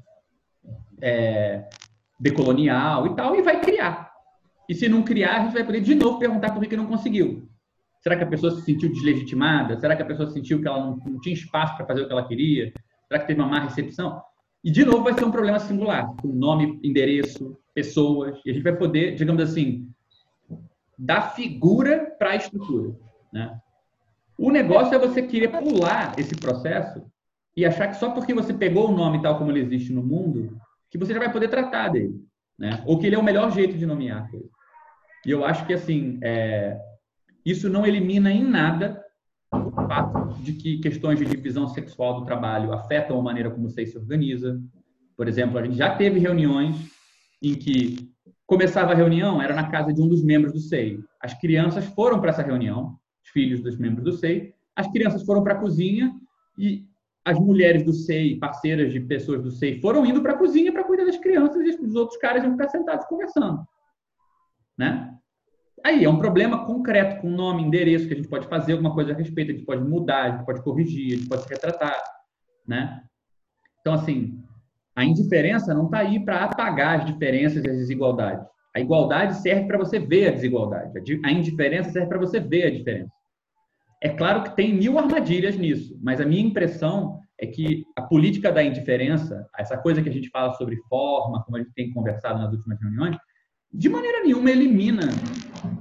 é, 1.00 1.68
decolonial 2.18 3.06
e 3.06 3.14
tal, 3.14 3.36
e 3.36 3.42
vai 3.42 3.60
criar. 3.60 4.10
E 4.68 4.74
se 4.74 4.88
não 4.88 5.04
criar, 5.04 5.36
a 5.36 5.44
gente 5.44 5.52
vai 5.52 5.62
poder 5.62 5.80
de 5.80 5.94
novo 5.94 6.18
perguntar 6.18 6.50
por 6.50 6.66
que 6.66 6.76
não 6.76 6.86
conseguiu. 6.86 7.48
Será 8.00 8.16
que 8.16 8.24
a 8.24 8.26
pessoa 8.26 8.50
se 8.50 8.62
sentiu 8.62 8.88
deslegitimada? 8.88 9.78
Será 9.78 9.94
que 9.94 10.02
a 10.02 10.06
pessoa 10.06 10.28
sentiu 10.28 10.60
que 10.60 10.66
ela 10.66 10.80
não, 10.80 10.96
não 10.96 11.20
tinha 11.20 11.34
espaço 11.34 11.76
para 11.76 11.86
fazer 11.86 12.02
o 12.02 12.06
que 12.08 12.12
ela 12.12 12.26
queria? 12.26 12.72
Será 13.06 13.20
que 13.20 13.28
teve 13.28 13.40
uma 13.40 13.48
má 13.48 13.60
recepção? 13.60 14.20
E, 14.64 14.72
de 14.72 14.84
novo, 14.84 15.04
vai 15.04 15.14
ser 15.14 15.24
um 15.24 15.30
problema 15.30 15.60
singular, 15.60 16.12
com 16.20 16.26
nome, 16.26 16.80
endereço, 16.82 17.56
pessoas. 17.72 18.40
E 18.44 18.50
a 18.50 18.52
gente 18.52 18.64
vai 18.64 18.74
poder, 18.74 19.14
digamos 19.14 19.40
assim, 19.40 19.88
dar 20.98 21.30
figura 21.36 22.12
para 22.18 22.30
a 22.30 22.36
estrutura. 22.36 23.05
Né? 23.32 23.58
O 24.38 24.50
negócio 24.50 24.94
é 24.94 24.98
você 24.98 25.22
querer 25.22 25.48
pular 25.48 26.18
esse 26.18 26.34
processo 26.34 27.02
e 27.56 27.64
achar 27.64 27.88
que 27.88 27.96
só 27.96 28.10
porque 28.10 28.34
você 28.34 28.52
pegou 28.52 28.90
o 28.90 28.96
nome 28.96 29.22
tal 29.22 29.38
como 29.38 29.50
ele 29.50 29.60
existe 29.60 29.92
no 29.92 30.02
mundo, 30.02 30.58
que 30.90 30.98
você 30.98 31.12
já 31.12 31.18
vai 31.18 31.32
poder 31.32 31.48
tratar 31.48 31.88
dele. 31.88 32.20
Né? 32.58 32.82
Ou 32.86 32.98
que 32.98 33.06
ele 33.06 33.16
é 33.16 33.18
o 33.18 33.24
melhor 33.24 33.50
jeito 33.50 33.76
de 33.76 33.86
nomear. 33.86 34.28
E 35.24 35.30
eu 35.30 35.44
acho 35.44 35.66
que, 35.66 35.72
assim, 35.72 36.18
é, 36.22 36.78
isso 37.44 37.68
não 37.68 37.86
elimina 37.86 38.30
em 38.30 38.44
nada 38.44 39.02
o 39.52 39.70
fato 39.70 40.34
de 40.42 40.52
que 40.52 40.78
questões 40.78 41.18
de 41.18 41.24
divisão 41.24 41.66
sexual 41.68 42.20
do 42.20 42.26
trabalho 42.26 42.72
afetam 42.72 43.18
a 43.18 43.22
maneira 43.22 43.50
como 43.50 43.68
você 43.68 43.86
se 43.86 43.96
organiza. 43.96 44.60
Por 45.16 45.28
exemplo, 45.28 45.58
a 45.58 45.64
gente 45.64 45.76
já 45.76 45.96
teve 45.96 46.18
reuniões 46.18 46.76
em 47.42 47.54
que 47.54 48.12
começava 48.46 48.92
a 48.92 48.94
reunião, 48.94 49.42
era 49.42 49.54
na 49.54 49.68
casa 49.68 49.92
de 49.92 50.00
um 50.00 50.08
dos 50.08 50.22
membros 50.22 50.52
do 50.52 50.60
SEI. 50.60 50.98
As 51.20 51.34
crianças 51.34 51.84
foram 51.86 52.20
para 52.20 52.30
essa 52.30 52.42
reunião, 52.42 52.96
filhos 53.28 53.62
dos 53.62 53.78
membros 53.78 54.04
do 54.04 54.12
SEI, 54.12 54.54
as 54.74 54.86
crianças 54.88 55.22
foram 55.22 55.42
para 55.42 55.54
a 55.54 55.58
cozinha 55.58 56.14
e 56.58 56.84
as 57.24 57.38
mulheres 57.38 57.82
do 57.82 57.92
SEI, 57.92 58.36
parceiras 58.36 58.92
de 58.92 59.00
pessoas 59.00 59.42
do 59.42 59.50
SEI, 59.50 59.80
foram 59.80 60.06
indo 60.06 60.22
para 60.22 60.32
a 60.32 60.38
cozinha 60.38 60.72
para 60.72 60.84
cuidar 60.84 61.04
das 61.04 61.18
crianças 61.18 61.60
e 61.60 61.84
os 61.84 61.94
outros 61.96 62.18
caras 62.18 62.44
iam 62.44 62.52
ficar 62.52 62.68
sentados 62.68 63.06
conversando. 63.06 63.66
Né? 64.78 65.12
Aí 65.84 66.04
é 66.04 66.08
um 66.08 66.18
problema 66.18 66.64
concreto, 66.64 67.20
com 67.20 67.30
nome, 67.30 67.62
endereço, 67.62 68.06
que 68.06 68.14
a 68.14 68.16
gente 68.16 68.28
pode 68.28 68.46
fazer 68.48 68.72
alguma 68.72 68.94
coisa 68.94 69.12
a 69.12 69.14
respeito, 69.14 69.50
a 69.50 69.54
gente 69.54 69.66
pode 69.66 69.82
mudar, 69.82 70.22
a 70.22 70.30
gente 70.30 70.46
pode 70.46 70.62
corrigir, 70.62 71.14
a 71.14 71.16
gente 71.16 71.28
pode 71.28 71.42
se 71.42 71.48
retratar, 71.48 72.02
né? 72.66 73.02
Então, 73.80 73.94
assim, 73.94 74.42
a 74.94 75.04
indiferença 75.04 75.74
não 75.74 75.86
está 75.86 75.98
aí 75.98 76.24
para 76.24 76.44
apagar 76.44 77.00
as 77.00 77.06
diferenças 77.06 77.64
e 77.64 77.68
as 77.68 77.76
desigualdades. 77.76 78.46
A 78.76 78.80
igualdade 78.80 79.36
serve 79.36 79.66
para 79.66 79.78
você 79.78 79.98
ver 79.98 80.28
a 80.28 80.32
desigualdade. 80.32 80.92
A 81.24 81.32
indiferença 81.32 81.88
serve 81.88 82.08
para 82.08 82.18
você 82.18 82.38
ver 82.38 82.66
a 82.66 82.70
diferença. 82.70 83.10
É 84.02 84.10
claro 84.10 84.42
que 84.42 84.54
tem 84.54 84.74
mil 84.74 84.98
armadilhas 84.98 85.56
nisso, 85.56 85.98
mas 86.02 86.20
a 86.20 86.26
minha 86.26 86.42
impressão 86.42 87.18
é 87.40 87.46
que 87.46 87.86
a 87.96 88.02
política 88.02 88.52
da 88.52 88.62
indiferença, 88.62 89.48
essa 89.58 89.78
coisa 89.78 90.02
que 90.02 90.10
a 90.10 90.12
gente 90.12 90.28
fala 90.28 90.52
sobre 90.52 90.76
forma, 90.90 91.42
como 91.42 91.56
a 91.56 91.60
gente 91.60 91.72
tem 91.72 91.90
conversado 91.90 92.38
nas 92.38 92.52
últimas 92.52 92.78
reuniões, 92.78 93.16
de 93.72 93.88
maneira 93.88 94.22
nenhuma 94.22 94.50
elimina 94.50 95.04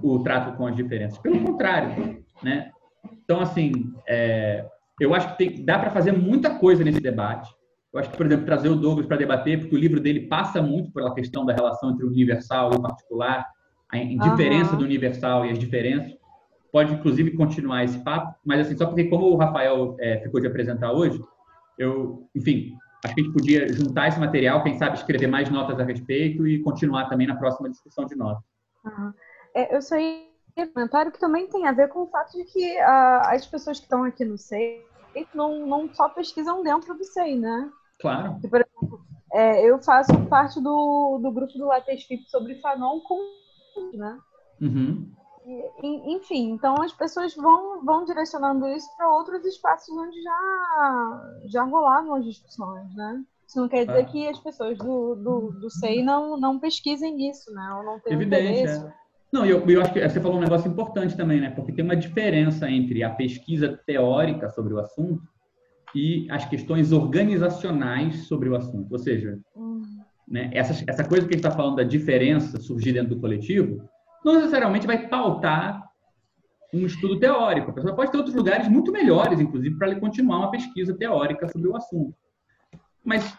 o 0.02 0.20
trato 0.20 0.56
com 0.56 0.66
as 0.66 0.76
diferenças. 0.78 1.18
Pelo 1.18 1.44
contrário, 1.44 2.24
né? 2.42 2.72
Então, 3.26 3.42
assim, 3.42 3.74
é, 4.08 4.66
eu 5.02 5.14
acho 5.14 5.32
que 5.32 5.38
tem, 5.38 5.66
dá 5.66 5.78
para 5.78 5.92
fazer 5.92 6.14
muita 6.14 6.58
coisa 6.58 6.82
nesse 6.82 7.02
debate. 7.02 7.54
Eu 7.96 8.02
acho 8.02 8.10
que, 8.10 8.18
por 8.18 8.26
exemplo, 8.26 8.46
trazer 8.46 8.68
o 8.68 8.76
Douglas 8.76 9.08
para 9.08 9.16
debater, 9.16 9.58
porque 9.58 9.74
o 9.74 9.80
livro 9.80 10.02
dele 10.02 10.28
passa 10.28 10.62
muito 10.62 10.92
pela 10.92 11.16
questão 11.16 11.46
da 11.46 11.54
relação 11.54 11.92
entre 11.92 12.04
o 12.04 12.10
universal 12.10 12.74
e 12.74 12.76
o 12.76 12.82
particular, 12.82 13.48
a 13.90 13.98
indiferença 13.98 14.74
uhum. 14.74 14.80
do 14.80 14.84
universal 14.84 15.46
e 15.46 15.52
as 15.52 15.58
diferenças. 15.58 16.14
Pode, 16.74 16.94
inclusive, 16.94 17.32
continuar 17.38 17.86
esse 17.86 17.98
papo, 18.04 18.38
mas 18.46 18.60
assim, 18.60 18.76
só 18.76 18.86
porque 18.86 19.06
como 19.06 19.28
o 19.28 19.38
Rafael 19.38 19.96
é, 19.98 20.20
ficou 20.20 20.42
de 20.42 20.48
apresentar 20.48 20.92
hoje, 20.92 21.24
eu, 21.80 22.28
enfim, 22.36 22.76
acho 23.02 23.16
que 23.16 23.22
a 23.22 23.24
gente 23.24 23.34
podia 23.34 23.72
juntar 23.72 24.10
esse 24.10 24.20
material, 24.20 24.62
quem 24.62 24.78
sabe 24.78 24.98
escrever 24.98 25.28
mais 25.28 25.50
notas 25.50 25.80
a 25.80 25.84
respeito 25.86 26.46
e 26.46 26.62
continuar 26.62 27.08
também 27.08 27.28
na 27.28 27.38
próxima 27.38 27.70
discussão 27.70 28.06
de 28.06 28.16
notas. 28.18 28.44
Uhum. 28.84 29.14
É, 29.54 29.74
eu 29.74 29.82
só 29.82 29.96
ia 29.96 30.68
comentário 30.74 31.14
que 31.14 31.20
também 31.20 31.48
tem 31.48 31.66
a 31.66 31.72
ver 31.72 31.88
com 31.88 32.02
o 32.02 32.08
fato 32.08 32.34
de 32.34 32.44
que 32.44 32.78
uh, 32.78 33.22
as 33.28 33.46
pessoas 33.48 33.80
que 33.80 33.86
estão 33.86 34.04
aqui 34.04 34.26
no 34.26 34.38
SEI 34.38 34.84
não, 35.34 35.66
não 35.66 35.94
só 35.94 36.10
pesquisam 36.10 36.62
dentro 36.62 36.94
do 36.94 37.04
SEI, 37.06 37.38
né? 37.38 37.72
Claro. 38.00 38.40
por 38.50 38.62
exemplo, 38.62 39.06
é, 39.34 39.70
eu 39.70 39.82
faço 39.82 40.14
parte 40.28 40.62
do, 40.62 41.20
do 41.22 41.32
grupo 41.32 41.54
do 41.58 41.66
LatexFip 41.66 42.30
sobre 42.30 42.56
Fanon 42.56 43.00
com 43.02 43.18
né? 43.94 44.18
Uhum. 44.62 45.12
E, 45.48 46.16
enfim, 46.16 46.52
então 46.52 46.82
as 46.82 46.92
pessoas 46.94 47.36
vão, 47.36 47.84
vão 47.86 48.06
direcionando 48.06 48.68
isso 48.70 48.88
para 48.98 49.12
outros 49.12 49.46
espaços 49.46 49.96
onde 49.96 50.22
já, 50.22 51.40
já 51.46 51.64
rolavam 51.64 52.16
as 52.16 52.26
discussões, 52.26 52.96
né? 52.96 53.24
Isso 53.48 53.60
não 53.60 53.70
quer 53.70 53.86
dizer 53.86 54.00
é. 54.00 54.06
que 54.06 54.28
as 54.28 54.40
pessoas 54.40 54.78
do, 54.78 55.16
do, 55.16 55.52
do 55.60 55.70
SEI 55.70 56.02
não, 56.02 56.40
não 56.40 56.60
pesquisem 56.60 57.30
isso, 57.30 57.54
né? 57.54 57.74
Ou 57.78 57.84
não 57.84 58.00
tenham 58.00 58.20
Evidente, 58.20 58.60
interesse. 58.60 58.86
É. 58.86 58.94
Não, 59.32 59.46
eu, 59.46 59.64
eu 59.70 59.82
acho 59.82 59.94
que 59.94 60.10
você 60.10 60.20
falou 60.20 60.38
um 60.38 60.42
negócio 60.42 60.72
importante 60.72 61.16
também, 61.16 61.40
né? 61.40 61.52
Porque 61.52 61.72
tem 61.72 61.86
uma 61.86 61.96
diferença 61.96 62.70
entre 62.70 63.04
a 63.04 63.10
pesquisa 63.12 63.80
teórica 63.86 64.50
sobre 64.50 64.74
o 64.74 64.80
assunto 64.80 65.35
e 65.96 66.28
as 66.30 66.46
questões 66.46 66.92
organizacionais 66.92 68.28
sobre 68.28 68.50
o 68.50 68.56
assunto. 68.56 68.92
Ou 68.92 69.00
seja, 69.00 69.40
uhum. 69.56 69.82
né, 70.28 70.50
essa, 70.54 70.84
essa 70.88 71.04
coisa 71.06 71.26
que 71.26 71.34
a 71.34 71.38
gente 71.38 71.46
está 71.46 71.52
falando 71.52 71.78
da 71.78 71.84
diferença 71.84 72.60
surgir 72.60 72.92
dentro 72.92 73.16
do 73.16 73.22
coletivo, 73.22 73.82
não 74.24 74.36
necessariamente 74.36 74.86
vai 74.86 75.08
pautar 75.08 75.86
um 76.74 76.86
estudo 76.86 77.18
teórico. 77.18 77.72
A 77.72 77.74
pessoa 77.74 77.96
pode 77.96 78.12
ter 78.12 78.18
outros 78.18 78.36
lugares 78.36 78.68
muito 78.68 78.92
melhores, 78.92 79.40
inclusive, 79.40 79.78
para 79.78 79.96
continuar 79.98 80.40
uma 80.40 80.52
pesquisa 80.52 80.94
teórica 80.94 81.48
sobre 81.48 81.70
o 81.70 81.76
assunto. 81.78 82.14
Mas 83.04 83.38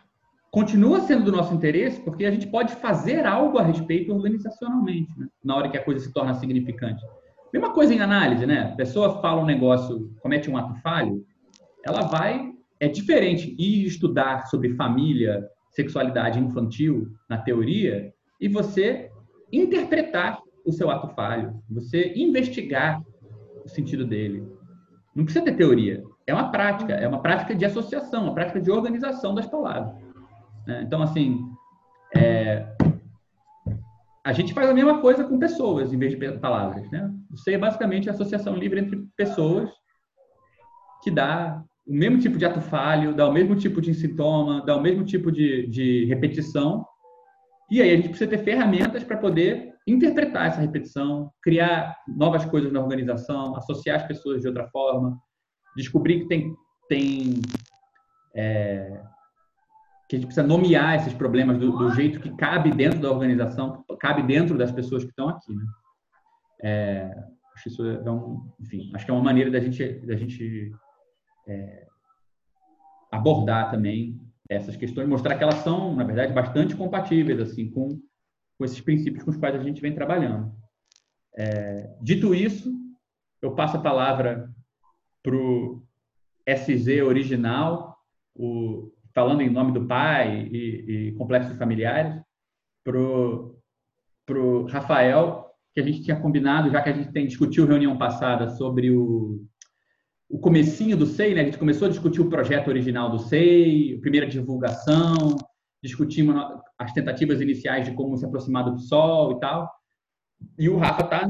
continua 0.51 1.01
sendo 1.01 1.25
do 1.25 1.33
nosso 1.33 1.53
interesse 1.53 2.01
porque 2.01 2.25
a 2.25 2.31
gente 2.31 2.47
pode 2.47 2.73
fazer 2.77 3.27
algo 3.27 3.59
a 3.59 3.63
respeito 3.63 4.15
organizacionalmente, 4.15 5.13
né? 5.19 5.27
na 5.45 5.55
hora 5.57 5.69
que 5.69 5.77
a 5.77 5.85
coisa 5.85 6.01
se 6.01 6.11
torna 6.11 6.33
significante. 6.33 7.05
Mesma 7.53 7.75
coisa 7.75 7.93
em 7.93 8.01
análise, 8.01 8.47
né? 8.47 8.71
A 8.73 8.77
pessoa 8.77 9.21
fala 9.21 9.43
um 9.43 9.47
negócio, 9.47 10.11
comete 10.21 10.51
um 10.51 10.57
ato 10.57 10.75
falho, 10.81 11.25
ela 11.87 12.03
vai. 12.03 12.53
É 12.79 12.89
diferente 12.89 13.55
ir 13.59 13.87
estudar 13.87 14.47
sobre 14.49 14.75
família, 14.75 15.49
sexualidade 15.71 16.39
infantil 16.39 17.09
na 17.29 17.39
teoria 17.39 18.13
e 18.39 18.49
você 18.49 19.11
interpretar 19.51 20.41
o 20.65 20.73
seu 20.73 20.91
ato 20.91 21.09
falho, 21.15 21.63
você 21.71 22.13
investigar 22.17 23.01
o 23.65 23.69
sentido 23.69 24.05
dele. 24.05 24.47
Não 25.15 25.25
precisa 25.25 25.45
ter 25.45 25.57
teoria, 25.57 26.03
é 26.27 26.35
uma 26.35 26.51
prática, 26.51 26.93
é 26.93 27.09
uma 27.09 27.23
prática 27.23 27.55
de 27.55 27.65
associação, 27.65 28.25
uma 28.25 28.35
prática 28.35 28.61
de 28.61 28.71
organização 28.71 29.35
das 29.35 29.47
palavras. 29.47 29.95
Né? 30.67 30.83
Então, 30.83 31.01
assim, 31.01 31.41
é, 32.15 32.67
a 34.25 34.33
gente 34.33 34.53
faz 34.53 34.69
a 34.69 34.75
mesma 34.75 35.01
coisa 35.01 35.25
com 35.25 35.39
pessoas 35.39 35.93
em 35.93 35.99
vez 35.99 36.19
de 36.19 36.39
palavras. 36.39 36.91
Né? 36.91 37.11
Você 37.31 37.55
é 37.55 37.59
basicamente 37.59 38.11
a 38.11 38.13
associação 38.13 38.57
livre 38.57 38.81
entre 38.81 39.07
pessoas 39.17 39.71
que 41.03 41.11
dá 41.11 41.63
o 41.87 41.95
mesmo 41.95 42.19
tipo 42.19 42.37
de 42.37 42.45
ato 42.45 42.61
falho, 42.61 43.15
dá 43.15 43.29
o 43.29 43.33
mesmo 43.33 43.55
tipo 43.55 43.81
de 43.81 43.95
sintoma, 43.95 44.65
dá 44.67 44.77
o 44.77 44.83
mesmo 44.83 45.05
tipo 45.05 45.31
de, 45.31 45.67
de 45.69 46.05
repetição. 46.07 46.85
E 47.71 47.81
aí 47.81 47.93
a 47.93 47.97
gente 47.97 48.09
precisa 48.09 48.29
ter 48.31 48.39
ferramentas 48.39 49.05
para 49.05 49.17
poder 49.17 49.75
interpretar 49.87 50.49
essa 50.49 50.61
repetição, 50.61 51.31
criar 51.41 51.97
novas 52.09 52.45
coisas 52.45 52.73
na 52.73 52.81
organização, 52.81 53.57
associar 53.57 53.97
as 53.97 54.07
pessoas 54.07 54.43
de 54.43 54.49
outra 54.49 54.67
forma, 54.69 55.17
descobrir 55.77 56.21
que 56.21 56.29
tem, 56.29 56.55
tem 56.89 57.41
é, 58.35 59.01
que 60.09 60.17
a 60.17 60.19
gente 60.19 60.27
precisa 60.27 60.47
nomear 60.47 60.97
esses 60.97 61.15
problemas 61.15 61.59
do, 61.59 61.71
do, 61.71 61.91
jeito 61.93 62.19
que 62.19 62.35
cabe 62.37 62.73
dentro 62.73 62.99
da 62.99 63.11
organização, 63.13 63.85
cabe 64.01 64.23
dentro 64.25 64.59
das 64.59 64.73
pessoas 64.73 65.05
que 65.05 65.11
estão 65.11 65.29
aqui, 65.29 65.55
né? 65.55 65.65
É, 66.63 67.25
acho 67.55 67.69
isso 67.69 67.87
é 67.87 68.11
um, 68.11 68.51
enfim, 68.61 68.91
acho 68.95 69.05
que 69.05 69.11
é 69.11 69.15
uma 69.15 69.23
maneira 69.23 69.51
da 69.51 69.61
gente, 69.61 69.85
da 70.07 70.17
gente 70.17 70.73
é, 71.47 71.87
abordar 73.11 73.71
também 73.71 74.21
essas 74.49 74.77
questões, 74.77 75.09
mostrar 75.09 75.37
que 75.37 75.43
elas 75.43 75.57
são, 75.57 75.95
na 75.95 76.05
verdade, 76.05 76.33
bastante 76.33 76.77
compatíveis 76.77 77.41
assim 77.41 77.71
com, 77.71 78.01
com 78.59 78.65
esses 78.65 78.81
princípios 78.81 79.25
com 79.25 79.31
os 79.31 79.37
quais 79.37 79.55
a 79.55 79.63
gente 79.63 79.81
vem 79.81 79.95
trabalhando. 79.95 80.53
É, 81.37 81.91
dito 82.01 82.35
isso, 82.35 82.73
eu 83.43 83.55
passo 83.55 83.77
a 83.77 83.83
palavra 83.83 84.49
para 85.23 85.37
o 85.37 85.83
SZ 86.49 87.03
original, 87.05 87.97
o, 88.35 88.93
falando 89.15 89.43
em 89.43 89.51
nome 89.51 89.73
do 89.73 89.87
pai 89.87 90.49
e, 90.53 91.09
e 91.09 91.13
complexos 91.13 91.57
familiares, 91.59 92.23
para 92.85 92.99
o 92.99 94.67
Rafael, 94.67 95.51
que 95.75 95.81
a 95.81 95.83
gente 95.83 96.03
tinha 96.03 96.21
combinado, 96.21 96.71
já 96.71 96.81
que 96.81 96.89
a 96.89 96.93
gente 96.93 97.13
tem 97.13 97.27
discutiu 97.27 97.67
reunião 97.67 97.99
passada 97.99 98.49
sobre 98.51 98.91
o 98.91 99.45
o 100.29 100.39
comecinho 100.39 100.97
do 100.97 101.07
SEI, 101.07 101.35
né? 101.35 101.43
A 101.43 101.45
gente 101.45 101.59
começou 101.59 101.87
a 101.87 101.91
discutir 101.91 102.21
o 102.21 102.29
projeto 102.29 102.69
original 102.69 103.11
do 103.11 103.19
SEI, 103.19 103.97
a 103.97 104.01
primeira 104.01 104.27
divulgação, 104.27 105.37
discutimos 105.83 106.37
as 106.79 106.93
tentativas 106.93 107.41
iniciais 107.41 107.87
de 107.87 107.95
como 107.95 108.17
se 108.17 108.25
aproximar 108.25 108.65
do 108.65 108.75
PSOL 108.75 109.33
e 109.33 109.41
tal. 109.41 109.71
E 110.59 110.69
o 110.69 110.77
Rafa 110.77 111.05
está 111.05 111.27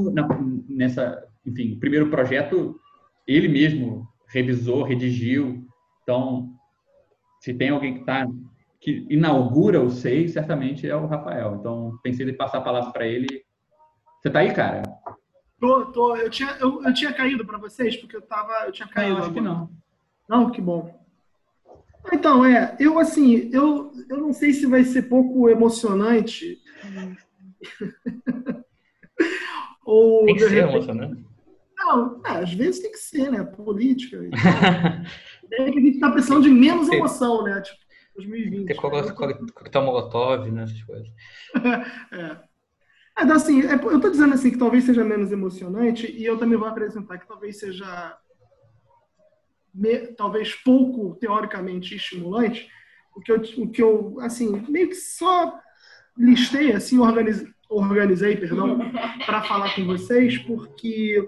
nessa, 0.69 1.23
enfim, 1.45 1.75
o 1.75 1.81
primeiro 1.81 2.11
projeto 2.11 2.81
ele 3.27 3.49
mesmo 3.49 4.09
revisou, 4.29 4.83
redigiu. 4.83 5.65
Então, 6.03 6.51
se 7.41 7.53
tem 7.53 7.71
alguém 7.71 7.95
que 7.95 8.01
está 8.01 8.27
que 8.81 9.07
inaugura 9.11 9.81
o 9.81 9.91
SEI, 9.91 10.29
certamente 10.29 10.89
é 10.89 10.95
o 10.95 11.07
Rafael. 11.07 11.57
Então, 11.57 11.99
pensei 12.03 12.29
em 12.29 12.37
passar 12.37 12.59
a 12.59 12.63
palavra 12.63 12.93
para 12.93 13.07
ele. 13.07 13.27
Você 14.21 14.29
está 14.29 14.41
aí, 14.41 14.53
cara? 14.53 14.83
Tô, 15.59 15.87
tô. 15.87 16.17
Eu 16.17 16.29
tinha, 16.31 16.51
eu, 16.61 16.83
eu 16.85 16.95
tinha 16.95 17.13
caído 17.13 17.45
para 17.45 17.59
vocês, 17.59 17.97
porque 17.97 18.17
eu 18.17 18.23
tava. 18.23 18.53
Eu 18.67 18.73
tinha 18.73 18.89
caído. 18.89 19.15
Não, 19.15 19.23
acho 19.23 19.33
que 19.33 19.41
não. 19.41 19.71
Não, 20.29 20.51
que 20.51 20.61
bom. 20.61 20.95
Então, 22.13 22.45
é, 22.45 22.77
eu 22.79 22.99
assim, 22.99 23.51
eu, 23.53 23.93
eu 24.09 24.19
não 24.19 24.33
sei 24.33 24.53
se 24.53 24.67
vai 24.67 24.85
ser 24.85 25.03
pouco 25.03 25.49
emocionante. 25.49 26.59
Ou, 29.85 30.27
tem 30.27 30.35
que 30.35 30.41
ser 30.41 30.51
repente... 30.51 30.75
emocionante. 30.75 31.27
Não, 31.77 32.21
é, 32.25 32.31
às 32.31 32.53
vezes 32.53 32.81
tem 32.81 32.91
que 32.91 32.99
ser, 32.99 33.31
né? 33.31 33.45
Política. 33.45 34.19
é 35.53 35.71
que 35.71 35.79
a 35.79 35.83
gente 35.83 36.01
tá 36.01 36.11
precisando 36.11 36.43
de 36.43 36.51
menos 36.51 36.89
emoção, 36.89 37.45
né? 37.45 37.61
Tipo, 37.61 37.79
2020. 38.17 38.67
Tem 38.67 38.77
coquetel 38.77 39.83
molotov, 39.83 40.51
né? 40.51 40.65
Essas 40.65 40.83
coisas. 40.83 41.09
é. 42.13 42.37
É, 43.19 43.23
assim, 43.33 43.63
é, 43.63 43.75
eu 43.75 43.97
estou 43.97 44.11
dizendo 44.11 44.35
assim 44.35 44.51
que 44.51 44.59
talvez 44.59 44.85
seja 44.85 45.03
menos 45.03 45.33
emocionante 45.33 46.07
e 46.11 46.25
eu 46.25 46.37
também 46.37 46.59
vou 46.59 46.69
acrescentar 46.69 47.19
que 47.19 47.27
talvez 47.27 47.59
seja 47.59 48.19
me, 49.75 50.09
talvez 50.09 50.55
pouco 50.55 51.17
teoricamente 51.17 51.95
estimulante, 51.95 52.69
o 53.15 53.21
que 53.21 53.33
eu, 53.33 53.37
o 53.59 53.71
que 53.71 53.83
eu 53.83 54.19
assim 54.21 54.63
meio 54.69 54.89
que 54.91 54.95
só 54.95 55.59
listei 56.17 56.73
assim 56.73 56.99
organizei, 56.99 57.49
organizei 57.71 58.37
perdão 58.37 58.79
para 59.25 59.43
falar 59.43 59.75
com 59.75 59.87
vocês 59.87 60.37
porque 60.39 61.27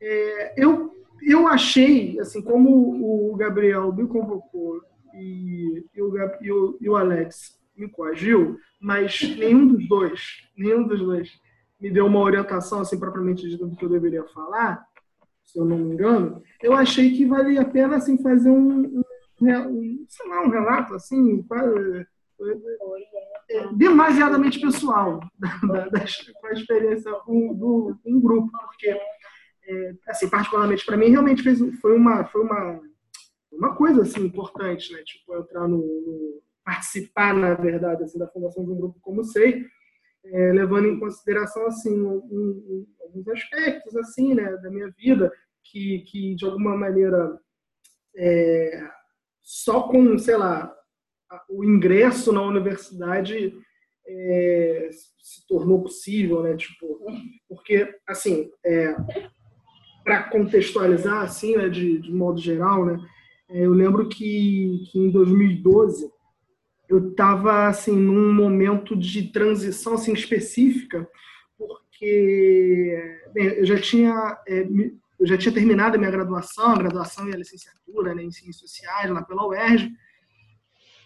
é, 0.00 0.54
eu 0.56 0.92
eu 1.22 1.46
achei 1.46 2.18
assim 2.20 2.40
como 2.40 3.30
o 3.30 3.36
Gabriel 3.36 3.92
me 3.92 4.06
convocou 4.06 4.82
e, 5.14 5.84
e, 5.94 6.02
o, 6.02 6.16
e, 6.40 6.50
o, 6.50 6.78
e 6.80 6.88
o 6.88 6.96
Alex 6.96 7.61
me 7.76 7.88
coagiu, 7.88 8.58
mas 8.80 9.20
nenhum 9.36 9.68
dos 9.68 9.88
dois, 9.88 10.20
nenhum 10.56 10.86
dos 10.86 11.00
dois 11.00 11.30
me 11.80 11.90
deu 11.90 12.06
uma 12.06 12.20
orientação 12.20 12.80
assim 12.80 12.98
propriamente 12.98 13.48
dita 13.48 13.66
do 13.66 13.76
que 13.76 13.84
eu 13.84 13.88
deveria 13.88 14.24
falar, 14.28 14.84
se 15.44 15.58
eu 15.58 15.64
não 15.64 15.78
me 15.78 15.94
engano. 15.94 16.42
Eu 16.62 16.74
achei 16.74 17.10
que 17.16 17.24
valia 17.24 17.62
a 17.62 17.68
pena 17.68 17.96
assim 17.96 18.22
fazer 18.22 18.50
um, 18.50 19.00
um, 19.00 19.02
um 19.40 20.06
sei 20.08 20.28
lá, 20.28 20.42
um 20.42 20.48
relato 20.48 20.94
assim, 20.94 21.44
é, 23.50 23.68
demasiadamente 23.74 24.60
pessoal 24.60 25.20
da, 25.38 25.88
da 25.88 26.04
experiência 26.52 27.12
um, 27.26 27.54
do 27.54 27.96
um 28.06 28.20
grupo, 28.20 28.50
porque 28.66 28.96
é, 29.64 29.94
assim, 30.08 30.28
particularmente 30.28 30.84
para 30.84 30.96
mim 30.96 31.10
realmente 31.10 31.42
fez, 31.42 31.58
foi 31.80 31.96
uma 31.96 32.24
foi 32.24 32.42
uma 32.42 32.80
uma 33.52 33.74
coisa 33.76 34.02
assim 34.02 34.24
importante, 34.24 34.92
né? 34.92 35.02
Tipo 35.04 35.36
entrar 35.36 35.68
no, 35.68 35.78
no 35.78 36.42
participar, 36.64 37.34
na 37.34 37.54
verdade, 37.54 38.04
assim, 38.04 38.18
da 38.18 38.28
fundação 38.28 38.64
de 38.64 38.70
um 38.70 38.76
grupo 38.76 38.98
como 39.00 39.20
o 39.20 39.24
SEI, 39.24 39.64
é, 40.24 40.52
levando 40.52 40.86
em 40.86 41.00
consideração 41.00 41.66
assim 41.66 42.00
um, 42.00 42.86
alguns 43.00 43.26
aspectos 43.28 43.96
assim, 43.96 44.34
né, 44.34 44.56
da 44.58 44.70
minha 44.70 44.88
vida 44.96 45.32
que, 45.64 46.00
que 46.06 46.36
de 46.36 46.44
alguma 46.44 46.76
maneira 46.76 47.36
é, 48.16 48.88
só 49.42 49.82
com, 49.82 50.16
sei 50.18 50.36
lá, 50.36 50.72
o 51.48 51.64
ingresso 51.64 52.32
na 52.32 52.42
universidade 52.42 53.52
é, 54.06 54.90
se 55.18 55.46
tornou 55.46 55.82
possível, 55.82 56.42
né? 56.42 56.56
Tipo, 56.56 56.98
porque, 57.48 57.88
assim, 58.06 58.50
é, 58.64 58.94
para 60.04 60.24
contextualizar, 60.24 61.22
assim, 61.22 61.56
né, 61.56 61.68
de, 61.68 61.98
de 61.98 62.12
modo 62.12 62.40
geral, 62.40 62.84
né? 62.84 62.98
É, 63.48 63.66
eu 63.66 63.72
lembro 63.72 64.08
que, 64.08 64.84
que 64.90 64.98
em 64.98 65.10
2012 65.10 66.10
eu 66.92 67.10
estava 67.10 67.66
assim 67.66 67.96
num 67.96 68.32
momento 68.32 68.96
de 68.96 69.28
transição 69.32 69.94
assim 69.94 70.12
específica, 70.12 71.08
porque 71.56 73.20
bem, 73.32 73.46
eu 73.46 73.64
já 73.64 73.80
tinha 73.80 74.38
é, 74.46 74.66
eu 75.18 75.26
já 75.26 75.38
tinha 75.38 75.54
terminado 75.54 75.96
a 75.96 75.98
minha 75.98 76.10
graduação, 76.10 76.72
a 76.72 76.78
graduação 76.78 77.28
e 77.28 77.32
a 77.32 77.36
licenciatura 77.36 78.14
né, 78.14 78.24
em 78.24 78.30
ciências 78.30 78.56
sociais 78.56 79.10
lá 79.10 79.22
pela 79.22 79.46
UERJ, 79.46 79.92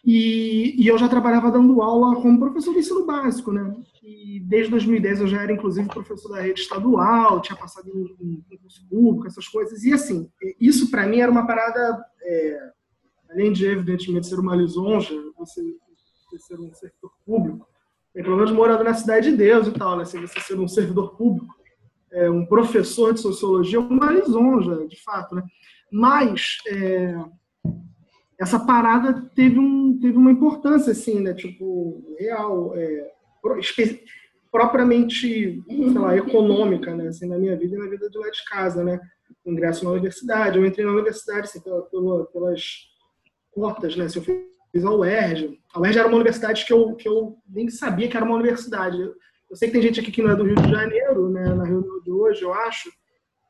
e, 0.06 0.80
e, 0.80 0.86
eu 0.86 0.96
já 0.96 1.08
trabalhava 1.08 1.50
dando 1.50 1.82
aula 1.82 2.14
como 2.22 2.38
professor 2.38 2.72
de 2.72 2.78
ensino 2.78 3.04
básico, 3.04 3.50
né? 3.50 3.74
E 4.04 4.38
desde 4.38 4.70
2010 4.70 5.22
eu 5.22 5.26
já 5.26 5.42
era, 5.42 5.52
inclusive, 5.52 5.88
professor 5.88 6.28
da 6.28 6.40
rede 6.40 6.60
estadual, 6.60 7.40
tinha 7.40 7.56
passado 7.56 7.88
em, 7.88 8.44
em 8.48 8.56
curso 8.58 8.86
público, 8.88 9.26
essas 9.26 9.48
coisas. 9.48 9.82
E, 9.82 9.92
assim, 9.92 10.30
isso 10.60 10.92
para 10.92 11.08
mim 11.08 11.18
era 11.18 11.32
uma 11.32 11.44
parada, 11.44 12.04
é, 12.22 12.70
além 13.30 13.52
de, 13.52 13.66
evidentemente, 13.66 14.26
ser 14.26 14.38
uma 14.38 14.56
lisonja, 14.56 15.14
você, 15.36 15.62
ser 16.38 16.58
um 16.58 16.72
servidor 16.74 17.12
público, 17.24 17.68
é, 18.14 18.22
pelo 18.22 18.36
menos 18.36 18.52
morando 18.52 18.84
na 18.84 18.94
Cidade 18.94 19.30
de 19.30 19.36
Deus 19.36 19.66
e 19.66 19.72
tal, 19.72 19.96
né? 19.96 20.02
Assim, 20.02 20.20
você 20.20 20.40
ser 20.40 20.58
um 20.58 20.68
servidor 20.68 21.16
público, 21.16 21.54
é, 22.12 22.30
um 22.30 22.46
professor 22.46 23.12
de 23.12 23.20
sociologia, 23.20 23.78
é 23.78 23.80
uma 23.80 24.12
lisonja, 24.12 24.86
de 24.86 25.02
fato, 25.02 25.34
né? 25.34 25.42
Mas... 25.92 26.58
É, 26.68 27.14
essa 28.38 28.60
parada 28.60 29.30
teve, 29.34 29.58
um, 29.58 29.98
teve 29.98 30.16
uma 30.16 30.30
importância, 30.30 30.92
assim, 30.92 31.20
né? 31.20 31.32
Tipo, 31.32 32.14
real, 32.18 32.74
é, 32.76 33.10
propriamente, 34.50 35.62
sei 35.68 35.98
lá, 35.98 36.16
econômica, 36.16 36.94
né? 36.94 37.08
Assim, 37.08 37.26
na 37.26 37.38
minha 37.38 37.56
vida 37.56 37.74
e 37.74 37.78
na 37.78 37.88
vida 37.88 38.10
de 38.10 38.18
lá 38.18 38.28
de 38.28 38.44
casa, 38.44 38.84
né? 38.84 39.00
Ingresso 39.44 39.84
na 39.84 39.90
universidade. 39.90 40.58
Eu 40.58 40.66
entrei 40.66 40.84
na 40.84 40.92
universidade, 40.92 41.48
assim, 41.48 41.60
pela, 41.60 41.82
pela, 41.82 42.26
pelas 42.26 42.60
portas, 43.56 43.96
né? 43.96 44.04
Assim, 44.04 44.18
eu 44.18 44.24
fiz 44.70 44.84
a 44.84 44.90
UERJ. 44.90 45.58
A 45.74 45.80
UERJ 45.80 45.98
era 45.98 46.08
uma 46.08 46.16
universidade 46.16 46.66
que 46.66 46.72
eu, 46.72 46.94
que 46.94 47.08
eu 47.08 47.38
nem 47.48 47.68
sabia 47.70 48.08
que 48.08 48.16
era 48.16 48.26
uma 48.26 48.36
universidade. 48.36 49.00
Eu 49.00 49.56
sei 49.56 49.68
que 49.68 49.72
tem 49.72 49.82
gente 49.82 50.00
aqui 50.00 50.12
que 50.12 50.22
não 50.22 50.30
é 50.30 50.36
do 50.36 50.44
Rio 50.44 50.56
de 50.56 50.70
Janeiro, 50.70 51.30
né? 51.30 51.54
Na 51.54 51.64
reunião 51.64 52.02
de 52.02 52.12
hoje, 52.12 52.42
eu 52.42 52.52
acho. 52.52 52.90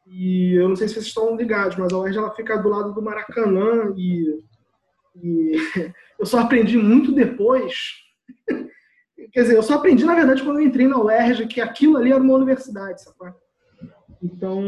E 0.06 0.54
eu 0.54 0.68
não 0.68 0.76
sei 0.76 0.86
se 0.86 0.94
vocês 0.94 1.06
estão 1.06 1.34
ligados, 1.34 1.76
mas 1.76 1.92
a 1.92 1.98
UERJ 1.98 2.18
ela 2.18 2.34
fica 2.34 2.56
do 2.56 2.68
lado 2.68 2.94
do 2.94 3.02
Maracanã 3.02 3.92
e 3.96 4.38
e 5.22 5.52
eu 6.18 6.26
só 6.26 6.40
aprendi 6.40 6.76
muito 6.76 7.12
depois. 7.12 7.74
Quer 9.32 9.42
dizer, 9.42 9.56
eu 9.56 9.62
só 9.62 9.74
aprendi, 9.74 10.04
na 10.04 10.14
verdade, 10.14 10.42
quando 10.42 10.60
eu 10.60 10.66
entrei 10.66 10.86
na 10.86 11.00
UERJ, 11.00 11.46
que 11.46 11.60
aquilo 11.60 11.96
ali 11.96 12.12
era 12.12 12.22
uma 12.22 12.34
universidade, 12.34 13.02
sabe? 13.02 13.34
Então, 14.22 14.62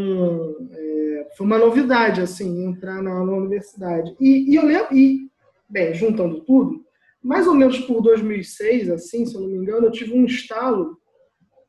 é, 0.71 1.29
foi 1.37 1.47
uma 1.47 1.59
novidade, 1.59 2.21
assim, 2.21 2.67
entrar 2.67 3.03
na, 3.03 3.25
na 3.25 3.33
universidade. 3.33 4.15
E, 4.21 4.53
e, 4.53 4.57
eu 4.57 4.65
lembro, 4.65 4.97
e, 4.97 5.31
bem, 5.69 5.95
juntando 5.95 6.41
tudo, 6.41 6.85
mais 7.23 7.47
ou 7.47 7.55
menos 7.55 7.79
por 7.81 8.01
2006, 8.03 8.91
assim, 8.91 9.27
se 9.27 9.35
eu 9.35 9.41
não 9.41 9.49
me 9.49 9.57
engano, 9.57 9.87
eu 9.87 9.93
tive 9.93 10.13
um 10.13 10.25
estalo, 10.25 10.99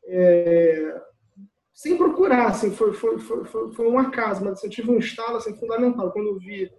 é, 0.05 1.01
sem 1.73 1.97
procurar, 1.97 2.47
assim, 2.47 2.71
foi, 2.71 2.93
foi, 2.93 3.19
foi, 3.19 3.45
foi, 3.45 3.71
foi 3.73 3.87
um 3.87 3.97
acaso, 3.97 4.43
mas 4.43 4.53
assim, 4.53 4.67
eu 4.67 4.71
tive 4.71 4.91
um 4.91 4.97
estalo, 4.97 5.37
assim, 5.37 5.55
fundamental, 5.55 6.11
quando 6.11 6.27
eu 6.27 6.39
vi 6.39 6.69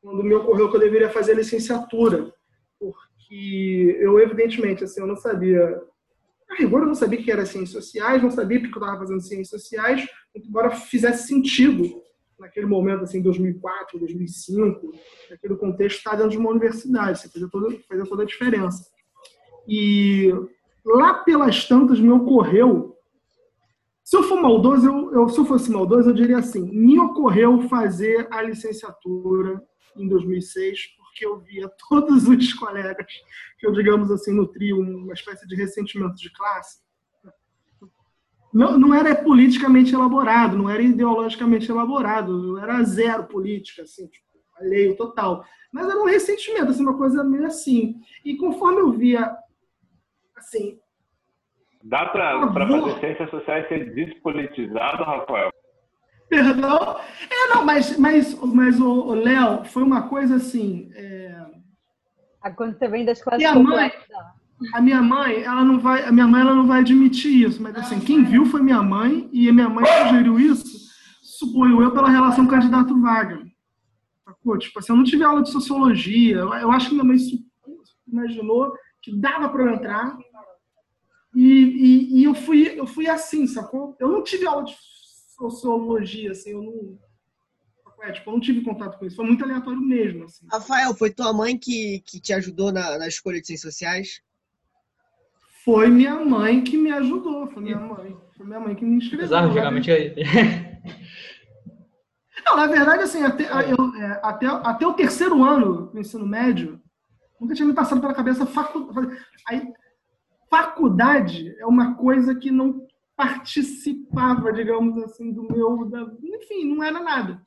quando 0.00 0.22
me 0.22 0.34
ocorreu 0.34 0.70
que 0.70 0.76
eu 0.76 0.80
deveria 0.80 1.10
fazer 1.10 1.34
licenciatura, 1.34 2.32
porque 2.78 3.96
eu, 4.00 4.18
evidentemente, 4.20 4.84
assim, 4.84 5.00
eu 5.00 5.06
não 5.06 5.16
sabia. 5.16 5.80
A 6.50 6.54
rigor, 6.54 6.80
eu 6.80 6.86
não 6.86 6.94
sabia 6.94 7.22
que 7.22 7.30
era 7.30 7.44
ciências 7.44 7.84
sociais, 7.84 8.22
não 8.22 8.30
sabia 8.30 8.60
porque 8.60 8.76
eu 8.76 8.82
estava 8.82 8.98
fazendo 8.98 9.20
ciências 9.20 9.62
sociais, 9.62 10.08
embora 10.34 10.70
fizesse 10.70 11.26
sentido 11.26 12.02
naquele 12.38 12.66
momento, 12.66 13.02
assim, 13.02 13.20
2004, 13.20 13.98
2005, 13.98 14.92
naquele 15.30 15.56
contexto, 15.56 15.98
estar 15.98 16.14
dentro 16.14 16.30
de 16.30 16.38
uma 16.38 16.50
universidade, 16.50 17.18
isso 17.18 17.32
fazia 17.32 17.48
toda, 17.48 17.78
fazia 17.88 18.04
toda 18.04 18.22
a 18.22 18.26
diferença. 18.26 18.86
E 19.66 20.32
lá 20.86 21.14
pelas 21.14 21.66
tantas 21.66 22.00
me 22.00 22.10
ocorreu 22.10 22.98
se 24.08 24.16
eu 24.16 24.22
for 24.22 24.40
maldoso, 24.40 24.86
eu, 24.86 25.12
eu, 25.12 25.28
se 25.28 25.38
eu 25.38 25.44
fosse 25.44 25.70
maldoso, 25.70 26.08
eu 26.08 26.14
diria 26.14 26.38
assim: 26.38 26.62
me 26.62 26.98
ocorreu 26.98 27.68
fazer 27.68 28.26
a 28.30 28.40
licenciatura 28.40 29.62
em 29.94 30.08
2006, 30.08 30.96
porque 31.18 31.26
eu 31.26 31.38
via 31.38 31.68
todos 31.88 32.28
os 32.28 32.52
colegas 32.54 33.06
que 33.58 33.66
eu, 33.66 33.72
digamos 33.72 34.10
assim, 34.10 34.32
nutria 34.32 34.76
uma 34.76 35.12
espécie 35.12 35.46
de 35.46 35.56
ressentimento 35.56 36.14
de 36.14 36.30
classe. 36.30 36.80
Não, 38.54 38.78
não 38.78 38.94
era 38.94 39.14
politicamente 39.14 39.94
elaborado, 39.94 40.56
não 40.56 40.70
era 40.70 40.80
ideologicamente 40.80 41.70
elaborado, 41.70 42.58
era 42.58 42.82
zero 42.82 43.24
política, 43.24 43.82
assim, 43.82 44.06
tipo, 44.06 44.26
alheio 44.56 44.96
total. 44.96 45.44
Mas 45.70 45.86
era 45.86 46.00
um 46.00 46.06
ressentimento, 46.06 46.70
assim, 46.70 46.82
uma 46.82 46.96
coisa 46.96 47.22
meio 47.22 47.44
assim. 47.44 48.00
E 48.24 48.36
conforme 48.36 48.80
eu 48.80 48.92
via, 48.92 49.36
assim... 50.34 50.78
Dá 51.84 52.06
para 52.06 52.40
fazer 52.50 53.00
ciências 53.00 53.30
sociais 53.30 53.68
ser 53.68 53.94
despolitizado, 53.94 55.04
Rafael? 55.04 55.52
Perdão? 56.28 56.98
É, 57.30 57.54
não, 57.54 57.64
mas, 57.64 57.96
mas, 57.98 58.34
mas 58.34 58.80
o, 58.80 59.14
Léo, 59.14 59.64
foi 59.64 59.82
uma 59.82 60.08
coisa 60.08 60.36
assim. 60.36 60.90
É... 60.94 61.34
Ah, 62.42 62.50
quando 62.50 62.78
você 62.78 62.86
vem 62.86 63.04
das 63.04 63.20
classes 63.22 63.38
minha 63.38 63.54
mãe, 63.54 63.92
a 64.74 64.80
minha 64.80 65.02
mãe, 65.02 65.42
ela 65.42 65.64
não 65.64 65.78
vai, 65.78 66.04
a 66.04 66.12
minha 66.12 66.26
mãe 66.26 66.40
ela 66.40 66.54
não 66.54 66.66
vai 66.66 66.80
admitir 66.80 67.48
isso, 67.48 67.62
mas 67.62 67.74
assim, 67.76 68.00
quem 68.00 68.24
viu 68.24 68.44
foi 68.46 68.60
minha 68.60 68.82
mãe 68.82 69.28
e 69.32 69.48
a 69.48 69.52
minha 69.52 69.68
mãe 69.68 69.84
sugeriu 69.84 70.38
isso, 70.38 70.64
suponho 71.22 71.82
eu, 71.82 71.92
pela 71.92 72.10
relação 72.10 72.46
candidato-vaga. 72.46 73.40
Sacou? 74.24 74.58
Tipo 74.58 74.78
assim, 74.78 74.92
eu 74.92 74.96
não 74.96 75.04
tive 75.04 75.24
aula 75.24 75.42
de 75.42 75.50
sociologia, 75.50 76.36
eu 76.36 76.70
acho 76.70 76.88
que 76.88 76.94
minha 76.94 77.04
mãe 77.04 77.16
imaginou 78.06 78.72
que 79.02 79.14
dava 79.16 79.48
para 79.48 79.62
eu 79.62 79.74
entrar 79.74 80.16
e, 81.34 81.42
e, 81.42 82.20
e, 82.20 82.24
eu 82.24 82.34
fui 82.34 82.78
eu 82.78 82.86
fui 82.86 83.06
assim, 83.06 83.46
sacou? 83.46 83.96
Eu 84.00 84.08
não 84.08 84.22
tive 84.22 84.46
aula 84.46 84.64
de 84.64 84.74
sociologia, 85.38 86.32
assim, 86.32 86.50
eu 86.50 86.62
não. 86.62 86.98
É, 88.02 88.12
tipo, 88.12 88.30
eu 88.30 88.34
não 88.34 88.40
tive 88.40 88.62
contato 88.62 88.98
com 88.98 89.06
isso, 89.06 89.16
foi 89.16 89.26
muito 89.26 89.44
aleatório 89.44 89.80
mesmo. 89.80 90.24
Assim. 90.24 90.46
Rafael, 90.50 90.94
foi 90.94 91.10
tua 91.10 91.32
mãe 91.32 91.58
que, 91.58 92.00
que 92.06 92.20
te 92.20 92.32
ajudou 92.32 92.70
na, 92.72 92.98
na 92.98 93.08
escolha 93.08 93.40
de 93.40 93.46
ciências 93.46 93.72
sociais? 93.72 94.20
Foi 95.64 95.88
minha 95.88 96.14
mãe 96.24 96.62
que 96.62 96.76
me 96.76 96.92
ajudou, 96.92 97.48
foi 97.48 97.62
minha 97.62 97.78
mãe. 97.78 98.16
Foi 98.36 98.46
minha 98.46 98.60
mãe 98.60 98.74
que 98.74 98.84
me 98.84 98.96
inscreveu. 98.96 99.26
Exato, 99.26 99.52
geralmente 99.52 99.90
é. 99.90 100.14
Não, 102.46 102.56
na 102.56 102.66
verdade, 102.66 103.02
assim, 103.02 103.22
até, 103.22 103.44
eu, 103.44 103.94
é, 103.96 104.20
até, 104.22 104.46
até 104.46 104.86
o 104.86 104.94
terceiro 104.94 105.44
ano 105.44 105.88
do 105.88 105.98
ensino 105.98 106.26
médio, 106.26 106.80
nunca 107.38 107.54
tinha 107.54 107.66
me 107.66 107.74
passado 107.74 108.00
pela 108.00 108.14
cabeça 108.14 108.46
faculdade. 108.46 109.18
Aí, 109.46 109.62
faculdade 110.48 111.54
é 111.58 111.66
uma 111.66 111.94
coisa 111.96 112.34
que 112.34 112.50
não 112.50 112.86
participava, 113.18 114.52
digamos 114.52 114.96
assim, 115.02 115.32
do 115.32 115.42
meu. 115.42 115.84
Da, 115.86 116.08
enfim, 116.22 116.72
não 116.72 116.84
era 116.84 117.00
nada. 117.00 117.42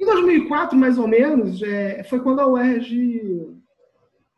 Em 0.00 0.06
2004, 0.06 0.76
mais 0.76 0.96
ou 0.96 1.06
menos, 1.06 1.62
é, 1.62 2.02
foi 2.04 2.18
quando 2.18 2.40
a 2.40 2.46
UERJ 2.46 3.60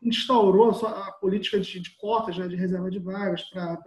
instaurou 0.01 0.69
a, 0.85 1.13
política 1.13 1.59
de, 1.59 1.79
de, 1.79 1.95
cotas, 1.97 2.37
né, 2.37 2.45
de 2.47 2.57
reserva 2.57 2.91
de 2.91 2.99
vagas, 2.99 3.43
para 3.43 3.79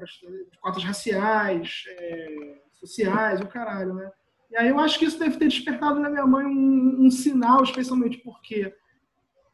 cotas 0.63 0.83
raciais, 0.83 1.85
é, 1.87 2.55
sociais, 2.73 3.41
o 3.43 3.47
caralho, 3.47 3.93
né? 3.93 4.11
E 4.51 4.57
aí 4.57 4.69
eu 4.69 4.81
acho 4.81 4.99
que 4.99 5.05
isso 5.05 5.19
deve 5.19 5.37
ter 5.37 5.49
despertado 5.49 6.01
na 6.01 6.09
minha 6.09 6.27
mãe 6.27 6.47
um, 6.47 7.07
um 7.07 7.11
sinal, 7.11 7.63
especialmente 7.63 8.17
porque, 8.19 8.75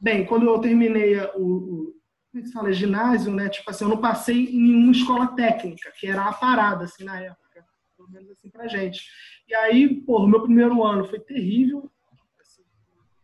bem, 0.01 0.24
quando 0.24 0.47
eu 0.47 0.59
terminei 0.60 1.18
o, 1.35 1.43
o 1.43 1.94
que 2.43 2.48
se 2.48 2.52
fala, 2.52 2.73
ginásio, 2.73 3.32
né? 3.32 3.48
Tipo 3.48 3.70
assim, 3.70 3.85
eu 3.85 3.90
não 3.90 4.01
passei 4.01 4.47
em 4.47 4.61
nenhuma 4.61 4.93
escola 4.93 5.28
técnica, 5.28 5.93
que 5.98 6.06
era 6.06 6.24
a 6.24 6.32
parada, 6.32 6.85
assim, 6.85 7.05
na 7.05 7.20
época. 7.20 7.65
Pelo 7.97 8.11
menos 8.11 8.31
assim 8.31 8.51
pra 8.51 8.66
gente. 8.66 9.02
E 9.48 9.55
aí, 9.55 10.02
pô, 10.02 10.27
meu 10.27 10.43
primeiro 10.43 10.82
ano 10.85 11.05
foi 11.05 11.20
terrível. 11.20 11.90
Assim, 12.40 12.62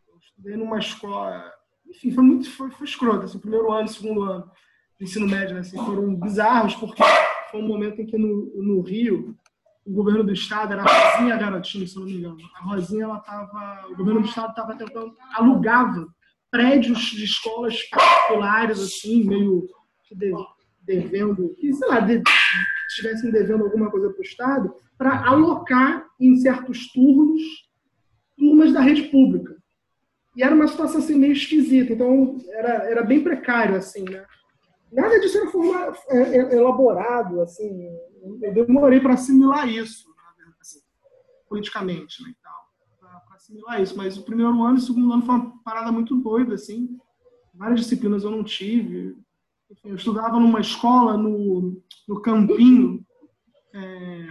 eu 0.08 0.18
estudei 0.18 0.56
numa 0.56 0.78
escola... 0.78 1.52
Enfim, 1.86 2.12
foi 2.12 2.24
muito... 2.24 2.50
Foi, 2.50 2.70
foi 2.70 2.86
escroto, 2.86 3.24
assim, 3.24 3.38
primeiro 3.38 3.72
ano, 3.72 3.88
segundo 3.88 4.22
ano 4.22 4.50
do 4.98 5.04
ensino 5.04 5.26
médio, 5.26 5.54
né? 5.54 5.60
Assim, 5.60 5.76
foram 5.76 6.14
bizarros, 6.14 6.74
porque 6.76 7.02
foi 7.50 7.60
um 7.60 7.66
momento 7.66 8.00
em 8.00 8.06
que 8.06 8.16
no, 8.16 8.52
no 8.62 8.80
Rio 8.80 9.36
o 9.84 9.92
governo 9.92 10.22
do 10.22 10.32
estado 10.32 10.72
era 10.72 10.82
a 10.82 11.16
Rosinha 11.16 11.36
Garotinho, 11.36 11.88
se 11.88 11.96
não 11.96 12.04
me 12.04 12.14
engano. 12.14 12.38
A 12.54 12.62
Rosinha, 12.62 13.04
ela 13.04 13.18
tava... 13.18 13.86
O 13.88 13.96
governo 13.96 14.20
do 14.20 14.28
estado 14.28 14.50
estava 14.50 14.76
tentando... 14.76 15.16
Alugava 15.34 16.06
prédios 16.50 16.98
de 16.98 17.24
escolas 17.24 17.82
particulares, 17.84 18.80
assim, 18.80 19.24
meio 19.24 19.68
devendo, 20.82 21.54
que, 21.56 21.72
sei 21.72 21.88
lá, 21.88 22.00
de, 22.00 22.22
estivessem 22.88 23.30
devendo 23.30 23.64
alguma 23.64 23.90
coisa 23.90 24.10
para 24.10 24.18
o 24.18 24.22
Estado, 24.22 24.74
para 24.98 25.24
alocar 25.26 26.06
em 26.18 26.36
certos 26.36 26.90
turnos 26.92 27.42
turmas 28.36 28.72
da 28.72 28.80
rede 28.80 29.04
pública. 29.04 29.56
E 30.34 30.42
era 30.42 30.54
uma 30.54 30.66
situação 30.66 31.00
assim, 31.00 31.16
meio 31.16 31.32
esquisita, 31.32 31.92
então 31.92 32.36
era, 32.48 32.90
era 32.90 33.02
bem 33.02 33.22
precário, 33.22 33.76
assim, 33.76 34.04
né? 34.04 34.24
Nada 34.92 35.20
disso 35.20 35.38
era 35.38 35.92
é, 36.08 36.36
é, 36.36 36.56
elaborado, 36.56 37.40
assim, 37.42 37.88
eu 38.42 38.52
demorei 38.52 38.98
para 39.00 39.14
assimilar 39.14 39.68
isso, 39.68 40.08
assim, 40.60 40.80
politicamente, 41.48 42.22
né, 42.22 42.34
assimilar 43.40 43.80
isso, 43.80 43.96
mas 43.96 44.18
o 44.18 44.22
primeiro 44.22 44.62
ano 44.62 44.76
e 44.76 44.80
o 44.80 44.82
segundo 44.82 45.12
ano 45.12 45.22
foi 45.22 45.34
uma 45.34 45.62
parada 45.64 45.90
muito 45.90 46.14
doida, 46.16 46.54
assim, 46.54 46.98
várias 47.54 47.80
disciplinas 47.80 48.22
eu 48.22 48.30
não 48.30 48.44
tive, 48.44 49.16
eu 49.84 49.94
estudava 49.94 50.38
numa 50.38 50.60
escola 50.60 51.16
no, 51.16 51.82
no 52.06 52.20
Campinho, 52.20 53.04
é, 53.72 54.26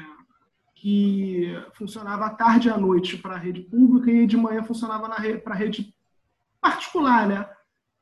que 0.75 1.47
funcionava 1.73 2.25
à 2.25 2.29
tarde 2.29 2.67
e 2.67 2.71
à 2.71 2.77
noite 2.77 3.17
para 3.17 3.35
a 3.35 3.37
rede 3.37 3.61
pública 3.61 4.11
e 4.11 4.27
de 4.27 4.37
manhã 4.37 4.63
funcionava 4.63 5.09
para 5.43 5.53
a 5.53 5.57
rede 5.57 5.93
particular, 6.61 7.27
né? 7.27 7.49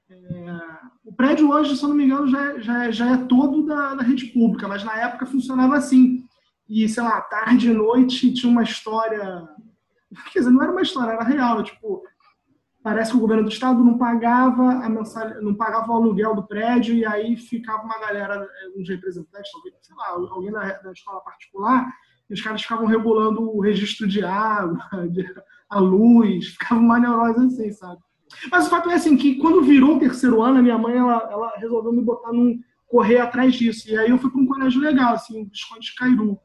É, 0.09 0.61
o 1.03 1.13
prédio 1.13 1.49
hoje, 1.49 1.75
se 1.75 1.83
eu 1.83 1.89
não 1.89 1.95
me 1.95 2.05
engano, 2.05 2.27
já, 2.27 2.59
já, 2.59 2.91
já 2.91 3.13
é 3.13 3.17
todo 3.25 3.65
da, 3.65 3.95
da, 3.95 4.03
rede 4.03 4.27
pública, 4.27 4.67
mas 4.67 4.83
na 4.83 4.95
época 4.97 5.25
funcionava 5.25 5.75
assim. 5.75 6.23
E, 6.67 6.87
sei 6.87 7.03
lá, 7.03 7.19
tarde 7.21 7.69
e 7.69 7.73
noite 7.73 8.33
tinha 8.33 8.51
uma 8.51 8.63
história. 8.63 9.47
Quer 10.31 10.39
dizer, 10.39 10.51
não 10.51 10.63
era 10.63 10.71
uma 10.71 10.81
história, 10.81 11.11
era 11.11 11.23
real. 11.23 11.63
Tipo, 11.63 12.03
parece 12.81 13.11
que 13.11 13.17
o 13.17 13.19
governo 13.19 13.43
do 13.43 13.49
estado 13.49 13.83
não 13.83 13.97
pagava 13.97 14.63
a 14.63 14.89
não 15.41 15.55
pagava 15.55 15.91
o 15.91 15.95
aluguel 15.95 16.35
do 16.35 16.47
prédio 16.47 16.95
e 16.95 17.05
aí 17.05 17.35
ficava 17.35 17.83
uma 17.83 17.99
galera, 17.99 18.47
uns 18.77 18.87
representantes, 18.87 19.51
talvez, 19.51 19.75
sei 19.81 19.95
lá, 19.95 20.09
alguém 20.09 20.51
da, 20.51 20.61
da 20.79 20.91
escola 20.91 21.19
particular, 21.21 21.91
e 22.29 22.33
os 22.33 22.41
caras 22.41 22.61
ficavam 22.61 22.85
regulando 22.85 23.41
o 23.41 23.59
registro 23.59 24.07
de 24.07 24.23
água, 24.23 24.79
de, 25.11 25.25
a 25.69 25.79
luz, 25.79 26.47
ficavam 26.47 26.83
maneirosos 26.83 27.53
assim, 27.53 27.71
sabe? 27.71 28.01
Mas 28.51 28.67
o 28.67 28.69
fato 28.69 28.89
é 28.89 28.93
assim 28.95 29.15
que 29.17 29.35
quando 29.35 29.61
virou 29.61 29.95
o 29.95 29.99
terceiro 29.99 30.41
ano, 30.41 30.59
a 30.59 30.61
minha 30.61 30.77
mãe 30.77 30.95
ela, 30.95 31.29
ela 31.31 31.53
resolveu 31.57 31.93
me 31.93 32.01
botar 32.01 32.31
num 32.31 32.59
correr 32.85 33.19
atrás 33.19 33.55
disso. 33.55 33.89
E 33.89 33.97
aí 33.97 34.09
eu 34.09 34.17
fui 34.17 34.31
para 34.31 34.41
um 34.41 34.47
colégio 34.47 34.81
legal, 34.81 35.13
assim, 35.13 35.43
o 35.43 35.49
Visconde 35.49 35.93
Cairu, 35.95 36.39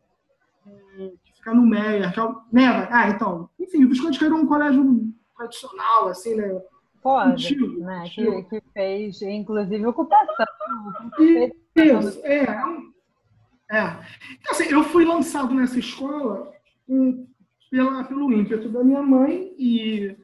é, 1.42 1.48
que 1.50 1.50
fica 1.50 1.54
no 1.54 1.66
Meia, 1.66 2.12
que 2.12 2.20
é 2.20 2.22
o 2.22 2.42
Neva. 2.52 2.88
Ah, 2.90 3.08
então, 3.08 3.50
enfim, 3.58 3.84
o 3.84 3.88
Visconde 3.88 4.24
é 4.24 4.28
um 4.28 4.46
colégio 4.46 5.12
tradicional, 5.36 6.08
assim, 6.08 6.34
né? 6.36 6.60
Pode, 7.02 7.32
antigo, 7.32 7.80
né? 7.80 8.04
Que, 8.14 8.42
que, 8.44 8.62
fez, 8.72 9.20
inclusive, 9.22 9.84
ocupação. 9.86 10.46
Isso, 11.18 12.20
é. 12.24 12.44
é. 13.70 13.98
Então, 14.40 14.52
assim, 14.52 14.68
eu 14.70 14.84
fui 14.84 15.04
lançado 15.04 15.52
nessa 15.52 15.78
escola 15.78 16.52
um, 16.88 17.26
pela, 17.70 18.04
pelo 18.04 18.32
ímpeto 18.32 18.68
da 18.68 18.84
minha 18.84 19.02
mãe 19.02 19.52
e 19.58 20.16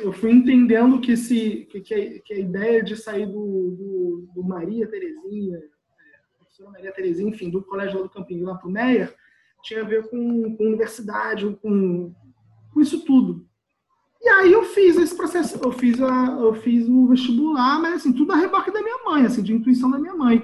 eu 0.00 0.12
fui 0.12 0.30
entendendo 0.30 1.00
que, 1.00 1.12
esse, 1.12 1.66
que, 1.70 1.80
que, 1.82 1.94
a, 1.94 2.22
que 2.22 2.32
a 2.32 2.38
ideia 2.38 2.82
de 2.82 2.96
sair 2.96 3.26
do, 3.26 3.32
do, 3.32 4.28
do 4.34 4.42
Maria 4.42 4.88
Terezinha, 4.88 5.58
é, 5.58 6.38
professora 6.38 6.70
Maria 6.70 6.92
Terezinha, 6.92 7.28
enfim, 7.28 7.50
do 7.50 7.62
Colégio 7.62 8.02
do 8.02 8.08
Campinho 8.08 8.46
lá 8.46 8.54
para 8.54 8.68
o 8.68 8.72
Meyer, 8.72 9.14
tinha 9.66 9.82
a 9.82 9.84
ver 9.84 10.08
com, 10.08 10.56
com 10.56 10.64
universidade, 10.64 11.46
com, 11.60 12.14
com 12.72 12.80
isso 12.80 13.04
tudo. 13.04 13.46
E 14.22 14.28
aí 14.28 14.52
eu 14.52 14.64
fiz 14.64 14.96
esse 14.96 15.16
processo, 15.16 15.58
eu 15.62 15.72
fiz, 15.72 16.00
a, 16.00 16.38
eu 16.40 16.54
fiz 16.54 16.88
o 16.88 17.06
vestibular, 17.08 17.80
mas 17.80 17.94
assim, 17.96 18.12
tudo 18.12 18.32
a 18.32 18.36
reboque 18.36 18.72
da 18.72 18.82
minha 18.82 19.04
mãe, 19.04 19.26
assim, 19.26 19.42
de 19.42 19.52
intuição 19.52 19.90
da 19.90 19.98
minha 19.98 20.14
mãe. 20.14 20.42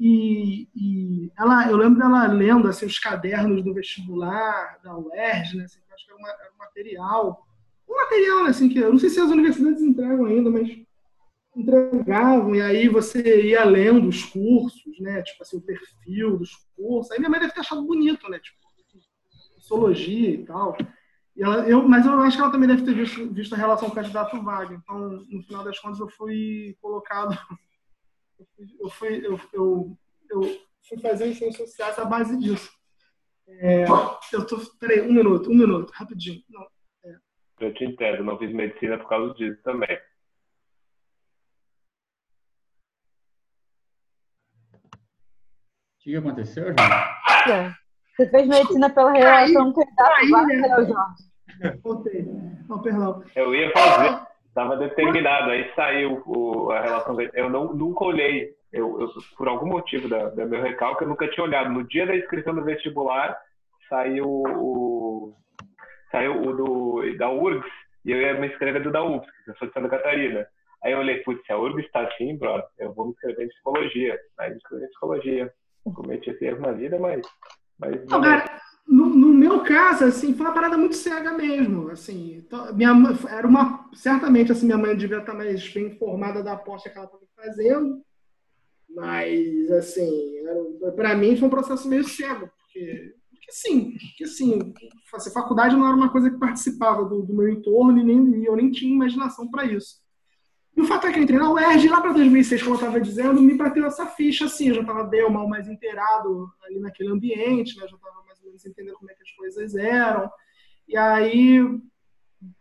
E, 0.00 0.68
e 0.74 1.32
ela, 1.38 1.70
eu 1.70 1.76
lembro 1.76 1.98
dela 1.98 2.26
lendo 2.26 2.66
assim, 2.68 2.86
os 2.86 2.98
cadernos 2.98 3.62
do 3.62 3.72
vestibular 3.72 4.78
da 4.82 4.98
UERJ, 4.98 5.56
né, 5.56 5.64
assim, 5.64 5.78
acho 5.94 6.06
que 6.06 6.12
era, 6.12 6.20
era 6.20 6.52
um 6.52 6.58
material 6.58 7.46
um 7.88 7.94
material, 7.96 8.44
né, 8.44 8.50
assim, 8.50 8.68
que 8.68 8.78
eu 8.78 8.90
não 8.90 8.98
sei 8.98 9.10
se 9.10 9.20
as 9.20 9.30
universidades 9.30 9.82
entregam 9.82 10.24
ainda, 10.24 10.50
mas 10.50 10.68
entregavam, 11.56 12.54
e 12.54 12.60
aí 12.60 12.88
você 12.88 13.46
ia 13.46 13.64
lendo 13.64 14.08
os 14.08 14.24
cursos, 14.24 14.98
né, 15.00 15.22
tipo 15.22 15.42
assim, 15.42 15.56
o 15.56 15.62
perfil 15.62 16.38
dos 16.38 16.54
cursos, 16.76 17.10
aí 17.10 17.18
minha 17.18 17.30
mãe 17.30 17.40
deve 17.40 17.52
ter 17.52 17.60
achado 17.60 17.86
bonito, 17.86 18.28
né, 18.28 18.38
tipo, 18.38 18.58
sociologia 19.54 20.30
e 20.30 20.44
tal, 20.44 20.76
e 21.36 21.42
ela, 21.42 21.68
eu, 21.68 21.88
mas 21.88 22.06
eu 22.06 22.12
acho 22.20 22.36
que 22.36 22.42
ela 22.42 22.52
também 22.52 22.68
deve 22.68 22.82
ter 22.82 22.94
visto, 22.94 23.32
visto 23.32 23.54
a 23.54 23.58
relação 23.58 23.88
com 23.88 23.92
o 23.92 23.94
candidato 23.94 24.42
vaga, 24.42 24.74
então, 24.74 25.10
no 25.28 25.42
final 25.42 25.64
das 25.64 25.78
contas, 25.78 26.00
eu 26.00 26.08
fui 26.08 26.76
colocado, 26.80 27.36
eu 28.80 28.88
fui, 28.90 29.24
eu, 29.24 29.40
eu, 29.52 29.98
eu 30.30 30.60
fui 30.88 30.98
fazer 30.98 31.26
em 31.26 31.34
ciências 31.34 31.70
sociais 31.70 31.98
à 31.98 32.04
base 32.04 32.38
disso. 32.38 32.70
É, 33.46 33.84
eu 34.32 34.46
tô, 34.46 34.58
peraí, 34.78 35.02
um 35.02 35.12
minuto, 35.12 35.50
um 35.50 35.54
minuto, 35.54 35.92
rapidinho, 35.94 36.42
não, 36.48 36.66
eu 37.60 37.72
te 37.72 37.84
entendo, 37.84 38.24
não 38.24 38.38
fiz 38.38 38.52
medicina 38.52 38.98
por 38.98 39.08
causa 39.08 39.34
disso 39.34 39.60
também. 39.62 39.96
O 46.04 46.10
que 46.10 46.16
aconteceu? 46.16 46.68
É. 46.68 47.72
Você 48.14 48.28
fez 48.28 48.46
medicina 48.46 48.90
pela 48.90 49.10
relação 49.10 49.72
com 49.72 49.80
o 49.80 50.44
né? 50.44 50.68
Jorge. 50.68 50.92
Voltei. 51.82 52.26
Não, 52.68 52.82
perdão. 52.82 53.24
Eu 53.34 53.54
ia 53.54 53.72
fazer, 53.72 54.20
estava 54.46 54.76
determinado, 54.76 55.50
aí 55.50 55.72
saiu 55.74 56.22
o, 56.26 56.70
a 56.72 56.82
relação. 56.82 57.16
Eu 57.32 57.48
não, 57.48 57.72
nunca 57.72 58.04
olhei, 58.04 58.54
eu, 58.70 59.00
eu, 59.00 59.08
por 59.38 59.48
algum 59.48 59.66
motivo 59.66 60.06
da, 60.06 60.28
da 60.28 60.44
meu 60.44 60.60
recalque, 60.60 61.04
eu 61.04 61.08
nunca 61.08 61.26
tinha 61.28 61.42
olhado. 61.42 61.70
No 61.70 61.82
dia 61.88 62.06
da 62.06 62.14
inscrição 62.14 62.54
do 62.54 62.62
vestibular, 62.62 63.34
saiu 63.88 64.26
o, 64.26 65.34
saiu 66.12 66.38
o 66.38 66.52
do, 66.52 67.16
da 67.16 67.30
URGS 67.30 67.66
e 68.04 68.10
eu 68.10 68.20
ia 68.20 68.34
me 68.34 68.48
inscrever 68.48 68.82
do 68.82 68.92
da 68.92 69.02
UFSC, 69.02 69.32
que 69.44 69.50
eu 69.52 69.56
sou 69.56 69.68
de 69.68 69.72
Santa 69.72 69.88
Catarina. 69.88 70.46
Aí 70.82 70.92
eu 70.92 70.98
olhei, 70.98 71.22
putz, 71.22 71.42
se 71.46 71.52
a 71.52 71.58
URGS 71.58 71.86
está 71.86 72.02
assim, 72.02 72.36
brother, 72.36 72.68
eu 72.78 72.92
vou 72.92 73.06
me 73.06 73.12
inscrever 73.12 73.46
em 73.46 73.48
psicologia. 73.48 74.18
Aí 74.38 74.50
me 74.50 74.56
inscrevi 74.56 74.84
em 74.84 74.88
psicologia. 74.88 75.52
Cometi 75.92 76.30
esse 76.30 76.44
erro 76.44 76.60
na 76.60 76.72
vida, 76.72 76.98
mas. 76.98 77.20
mas 77.78 78.04
não, 78.06 78.20
cara, 78.20 78.60
no, 78.86 79.06
no, 79.06 79.28
meu 79.28 79.62
caso, 79.62 80.04
assim, 80.04 80.34
foi 80.34 80.46
uma 80.46 80.54
parada 80.54 80.76
muito 80.76 80.96
cega 80.96 81.32
mesmo. 81.32 81.90
Assim, 81.90 82.36
então, 82.36 82.74
minha 82.74 82.92
era 83.28 83.46
uma. 83.46 83.88
Certamente, 83.92 84.52
assim, 84.52 84.66
minha 84.66 84.78
mãe 84.78 84.96
devia 84.96 85.18
estar 85.18 85.34
mais 85.34 85.66
bem 85.72 85.86
informada 85.86 86.42
da 86.42 86.52
aposta 86.52 86.88
que 86.88 86.96
ela 86.96 87.06
estava 87.06 87.24
fazendo. 87.36 88.02
Mas, 88.88 89.70
assim, 89.72 90.36
para 90.94 91.16
mim 91.16 91.36
foi 91.36 91.48
um 91.48 91.50
processo 91.50 91.88
meio 91.88 92.04
cego, 92.04 92.48
porque 92.58 93.14
que 93.44 93.52
sim, 93.52 93.94
que 94.16 94.26
sim, 94.26 94.72
fazer 95.10 95.30
faculdade 95.30 95.76
não 95.76 95.86
era 95.86 95.96
uma 95.96 96.10
coisa 96.10 96.30
que 96.30 96.38
participava 96.38 97.04
do, 97.04 97.22
do 97.22 97.34
meu 97.34 97.48
entorno 97.48 97.98
e 97.98 98.04
nem 98.04 98.44
eu 98.44 98.56
nem 98.56 98.70
tinha 98.70 98.92
imaginação 98.92 99.50
para 99.50 99.64
isso. 99.64 100.03
E 100.76 100.80
o 100.80 100.86
fato 100.86 101.06
é 101.06 101.12
que 101.12 101.18
eu 101.18 101.22
entrei 101.22 101.38
na 101.38 101.52
UERJ 101.52 101.88
lá 101.88 102.00
para 102.00 102.12
2006, 102.12 102.62
como 102.62 102.74
eu 102.74 102.80
estava 102.80 103.00
dizendo, 103.00 103.40
me 103.40 103.54
bateu 103.54 103.86
essa 103.86 104.06
ficha 104.06 104.46
assim, 104.46 104.68
eu 104.68 104.74
já 104.74 104.80
estava 104.80 105.04
bem 105.04 105.22
ou 105.22 105.30
mal 105.30 105.48
mais 105.48 105.68
inteirado 105.68 106.50
ali 106.64 106.80
naquele 106.80 107.10
ambiente, 107.10 107.76
né? 107.76 107.86
já 107.88 107.94
estava 107.94 108.22
mais 108.26 108.40
ou 108.40 108.46
menos 108.46 108.66
entendendo 108.66 108.96
como 108.96 109.10
é 109.10 109.14
que 109.14 109.22
as 109.22 109.30
coisas 109.30 109.74
eram. 109.76 110.30
E 110.88 110.96
aí, 110.96 111.60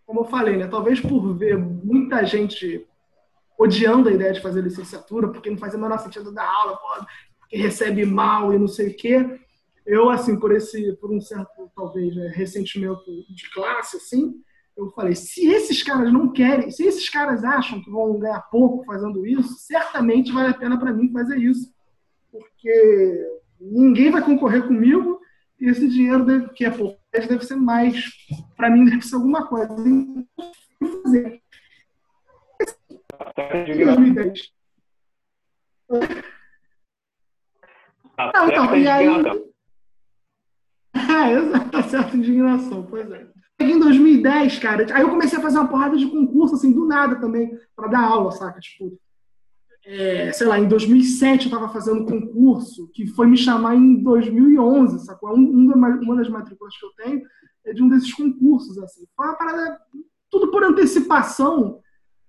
como 0.05 0.21
eu 0.21 0.25
falei, 0.25 0.57
né? 0.57 0.67
talvez 0.67 0.99
por 0.99 1.33
ver 1.35 1.57
muita 1.57 2.23
gente 2.23 2.87
odiando 3.57 4.09
a 4.09 4.11
ideia 4.11 4.33
de 4.33 4.41
fazer 4.41 4.61
licenciatura, 4.61 5.29
porque 5.29 5.49
não 5.49 5.57
faz 5.57 5.73
o 5.73 5.79
menor 5.79 5.97
sentido 5.99 6.31
da 6.31 6.43
aula, 6.43 6.77
porque 7.39 7.57
recebe 7.57 8.05
mal 8.05 8.53
e 8.53 8.59
não 8.59 8.67
sei 8.67 8.89
o 8.89 8.95
quê 8.95 9.39
eu, 9.85 10.09
assim, 10.09 10.39
por 10.39 10.51
esse, 10.53 10.93
por 10.93 11.11
um 11.11 11.19
certo, 11.19 11.71
talvez, 11.75 12.15
né, 12.15 12.31
ressentimento 12.33 13.03
de 13.29 13.49
classe, 13.51 13.97
assim, 13.97 14.33
eu 14.75 14.89
falei, 14.91 15.15
se 15.15 15.45
esses 15.45 15.83
caras 15.83 16.11
não 16.11 16.31
querem, 16.31 16.71
se 16.71 16.83
esses 16.83 17.07
caras 17.09 17.43
acham 17.43 17.81
que 17.81 17.91
vão 17.91 18.17
ganhar 18.17 18.41
pouco 18.49 18.83
fazendo 18.85 19.25
isso, 19.25 19.55
certamente 19.59 20.31
vale 20.31 20.49
a 20.49 20.57
pena 20.57 20.79
para 20.79 20.91
mim 20.91 21.11
fazer 21.11 21.37
isso. 21.37 21.71
Porque 22.31 23.39
ninguém 23.59 24.09
vai 24.09 24.23
concorrer 24.23 24.65
comigo 24.65 25.19
e 25.59 25.69
esse 25.69 25.87
dinheiro 25.87 26.25
deve, 26.25 26.49
que 26.49 26.65
é 26.65 26.71
pouco 26.71 26.99
deve 27.11 27.45
ser 27.45 27.55
mais, 27.55 28.09
para 28.57 28.71
mim 28.71 28.85
deve 28.85 29.01
ser 29.03 29.15
alguma 29.15 29.47
coisa. 29.47 29.71
Então, 29.71 30.25
fazer. 31.03 31.41
Em 33.67 33.85
2010. 33.85 34.53
Não, 38.33 38.49
então, 38.49 38.75
e 38.75 38.87
aí, 38.87 39.07
exato, 41.33 41.69
tá 41.71 41.83
certa 41.83 42.17
indignação, 42.17 42.85
pois 42.85 43.09
é. 43.11 43.27
Em 43.59 43.79
2010, 43.79 44.59
cara, 44.59 44.85
aí 44.93 45.01
eu 45.01 45.09
comecei 45.09 45.37
a 45.37 45.41
fazer 45.41 45.57
uma 45.57 45.67
porrada 45.67 45.95
de 45.95 46.07
concurso, 46.07 46.55
assim, 46.55 46.71
do 46.71 46.85
nada 46.85 47.15
também, 47.15 47.57
para 47.75 47.87
dar 47.87 48.01
aula, 48.01 48.31
saca? 48.31 48.59
Tipo, 48.59 48.97
é, 49.85 50.31
sei 50.31 50.47
lá, 50.47 50.57
em 50.59 50.67
2007 50.67 51.45
eu 51.45 51.53
estava 51.53 51.71
fazendo 51.71 52.05
concurso, 52.05 52.89
que 52.93 53.05
foi 53.07 53.27
me 53.27 53.37
chamar 53.37 53.75
em 53.75 54.01
2011, 54.01 55.05
sacou? 55.05 55.35
Um, 55.37 55.71
uma 55.71 56.15
das 56.15 56.29
matrículas 56.29 56.77
que 56.77 56.85
eu 56.85 56.91
tenho 56.95 57.21
é 57.65 57.73
de 57.73 57.83
um 57.83 57.89
desses 57.89 58.13
concursos, 58.13 58.77
assim. 58.77 59.05
Foi 59.15 59.25
uma 59.25 59.35
parada, 59.35 59.79
tudo 60.29 60.51
por 60.51 60.63
antecipação, 60.63 61.79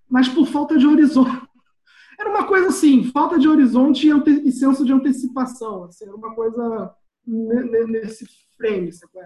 mas 0.08 0.28
por 0.28 0.46
falta 0.46 0.76
de 0.76 0.86
horizonte. 0.86 1.30
Era 2.18 2.30
uma 2.30 2.46
coisa 2.46 2.68
assim, 2.68 3.04
falta 3.04 3.38
de 3.38 3.48
horizonte 3.48 4.08
e, 4.08 4.48
e 4.48 4.52
senso 4.52 4.84
de 4.84 4.92
antecipação, 4.92 5.84
assim, 5.84 6.04
era 6.04 6.14
uma 6.14 6.32
coisa 6.32 6.94
nesse 7.26 8.24
frame, 8.56 8.92
sabe? 8.92 9.18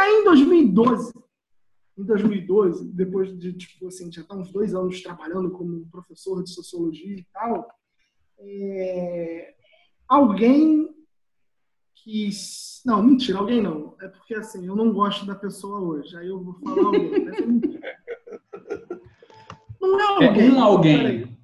E 0.00 0.02
aí, 0.02 0.20
em 0.20 0.24
2012, 0.24 1.12
em 1.98 2.04
2012, 2.04 2.90
depois 2.94 3.38
de, 3.38 3.52
tipo 3.52 3.86
assim, 3.86 4.10
já 4.10 4.22
estar 4.22 4.34
tá 4.34 4.40
uns 4.40 4.50
dois 4.50 4.74
anos 4.74 5.02
trabalhando 5.02 5.50
como 5.50 5.86
professor 5.90 6.42
de 6.42 6.48
sociologia 6.48 7.16
e 7.16 7.26
tal, 7.30 7.68
é, 8.38 9.54
alguém 10.08 10.88
que. 11.96 12.30
Não, 12.86 13.02
mentira, 13.02 13.40
alguém 13.40 13.60
não. 13.60 13.94
É 14.00 14.08
porque 14.08 14.34
assim, 14.34 14.66
eu 14.66 14.74
não 14.74 14.90
gosto 14.90 15.26
da 15.26 15.34
pessoa 15.34 15.80
hoje. 15.80 16.16
Aí 16.16 16.28
eu 16.28 16.42
vou 16.42 16.54
falar 16.54 16.86
alguém. 16.86 17.10
não 19.78 20.00
é 20.00 20.26
alguém. 20.26 20.48
É 20.48 20.52
um 20.52 20.62
alguém. 20.62 21.38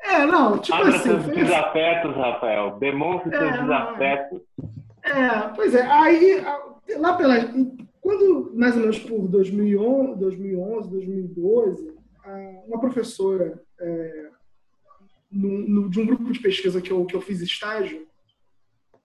É, 0.00 0.26
não, 0.26 0.58
tipo 0.58 0.76
Abra 0.76 0.94
assim. 0.94 1.08
seus 1.08 1.24
desafetos, 1.24 2.14
Rafael. 2.14 2.78
Demonstre 2.78 3.34
é, 3.34 3.38
seus 3.38 3.60
desafetos. 3.60 4.42
É, 5.02 5.48
pois 5.56 5.74
é. 5.74 5.86
Aí, 5.86 6.44
lá 6.96 7.16
pela. 7.16 7.36
Quando, 8.00 8.52
mais 8.54 8.74
ou 8.74 8.80
menos 8.80 8.98
por 9.00 9.28
2011, 9.28 10.18
2011 10.18 10.90
2012, 10.90 11.98
uma 12.66 12.80
professora 12.80 13.62
é, 13.80 14.30
no, 15.30 15.68
no, 15.68 15.90
de 15.90 16.00
um 16.00 16.06
grupo 16.06 16.30
de 16.30 16.40
pesquisa 16.40 16.80
que 16.80 16.90
eu, 16.90 17.04
que 17.06 17.14
eu 17.14 17.20
fiz 17.20 17.40
estágio, 17.40 18.06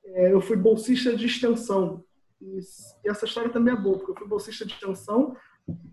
é, 0.06 0.32
eu 0.32 0.42
fui 0.42 0.56
bolsista 0.56 1.16
de 1.16 1.26
extensão. 1.26 2.04
E, 2.42 2.60
e, 3.04 3.10
essa 3.10 3.26
história 3.26 3.50
também 3.50 3.74
é 3.74 3.78
boa, 3.78 3.98
porque 3.98 4.12
eu 4.12 4.16
fui 4.16 4.28
bolsista 4.28 4.66
de 4.66 4.74
extensão, 4.74 5.36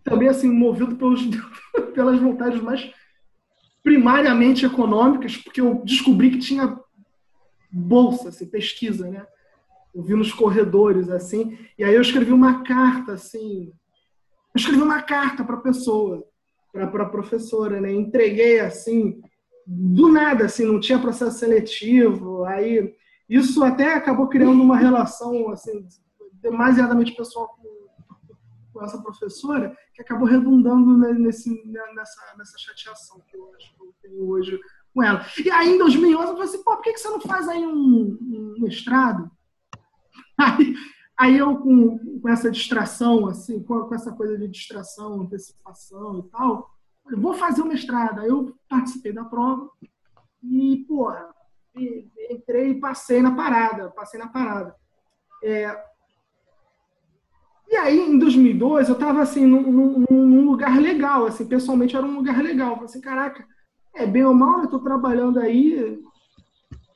também 0.02 0.28
assim, 0.28 0.50
movido 0.50 0.96
pelos, 0.96 1.20
pelas 1.94 2.18
vontades 2.20 2.60
mais 2.60 2.92
primariamente 3.82 4.66
econômicas, 4.66 5.36
porque 5.36 5.60
eu 5.60 5.82
descobri 5.84 6.32
que 6.32 6.38
tinha 6.38 6.78
bolsa, 7.70 8.28
assim, 8.28 8.46
pesquisa, 8.46 9.08
né? 9.08 9.26
Eu 9.94 10.02
vi 10.02 10.14
nos 10.14 10.32
corredores, 10.32 11.08
assim, 11.08 11.58
e 11.76 11.82
aí 11.82 11.94
eu 11.94 12.00
escrevi 12.00 12.32
uma 12.32 12.62
carta, 12.62 13.14
assim, 13.14 13.72
eu 14.54 14.58
escrevi 14.58 14.82
uma 14.82 15.02
carta 15.02 15.44
para 15.44 15.56
a 15.56 15.60
pessoa, 15.60 16.24
para 16.72 16.84
a 16.84 17.08
professora, 17.08 17.80
né? 17.80 17.92
Entreguei, 17.92 18.60
assim, 18.60 19.20
do 19.66 20.08
nada, 20.08 20.46
assim, 20.46 20.64
não 20.64 20.80
tinha 20.80 20.98
processo 20.98 21.38
seletivo, 21.38 22.44
aí 22.44 22.94
isso 23.28 23.62
até 23.62 23.94
acabou 23.94 24.28
criando 24.28 24.60
uma 24.62 24.76
relação, 24.76 25.50
assim, 25.50 25.86
demasiadamente 26.34 27.14
pessoal 27.14 27.48
com, 27.48 28.26
com 28.72 28.84
essa 28.84 29.00
professora, 29.00 29.76
que 29.94 30.02
acabou 30.02 30.26
redundando 30.26 30.98
nesse, 31.14 31.50
nessa, 31.94 32.34
nessa 32.36 32.58
chateação 32.58 33.20
que 33.28 33.36
eu 33.36 33.52
acho 33.56 33.74
que 33.74 33.82
eu 33.82 33.94
tenho 34.02 34.28
hoje 34.28 34.58
com 34.92 35.02
ela. 35.02 35.24
E 35.44 35.50
aí, 35.50 35.74
em 35.74 35.78
2011, 35.78 36.24
eu 36.24 36.32
falei 36.32 36.48
assim, 36.48 36.64
pô, 36.64 36.76
por 36.76 36.82
que, 36.82 36.96
você 36.96 37.08
não 37.08 37.20
faz 37.20 37.48
aí 37.48 37.64
um, 37.64 38.18
um 38.20 38.54
mestrado? 38.58 39.30
Aí, 40.40 40.74
aí 41.16 41.38
eu, 41.38 41.56
com, 41.58 42.20
com 42.20 42.28
essa 42.28 42.50
distração, 42.50 43.26
assim, 43.26 43.62
com, 43.62 43.80
com 43.82 43.94
essa 43.94 44.10
coisa 44.12 44.38
de 44.38 44.48
distração, 44.48 45.20
antecipação 45.20 46.18
e 46.20 46.30
tal, 46.30 46.70
vou 47.16 47.34
fazer 47.34 47.60
o 47.60 47.66
mestrado. 47.66 48.20
Aí 48.20 48.28
eu 48.28 48.54
participei 48.68 49.12
da 49.12 49.24
prova 49.24 49.70
e, 50.42 50.84
porra, 50.88 51.28
entrei 52.30 52.70
e 52.70 52.80
passei 52.80 53.20
na 53.20 53.34
parada, 53.34 53.90
passei 53.90 54.18
na 54.18 54.28
parada. 54.28 54.74
É, 55.44 55.76
e 57.70 57.76
aí, 57.76 58.00
em 58.00 58.18
2002, 58.18 58.88
eu 58.88 58.94
estava 58.94 59.22
assim, 59.22 59.46
num, 59.46 60.04
num, 60.10 60.44
lugar 60.44 60.76
legal, 60.80 61.26
assim, 61.26 61.46
pessoalmente 61.46 61.96
era 61.96 62.04
um 62.04 62.16
lugar 62.16 62.42
legal. 62.42 62.70
Eu 62.70 62.74
falei 62.74 62.86
assim, 62.86 63.00
caraca, 63.00 63.46
é 63.94 64.04
bem 64.06 64.24
ou 64.24 64.34
mal, 64.34 64.58
eu 64.58 64.64
estou 64.64 64.80
trabalhando 64.80 65.38
aí, 65.38 66.02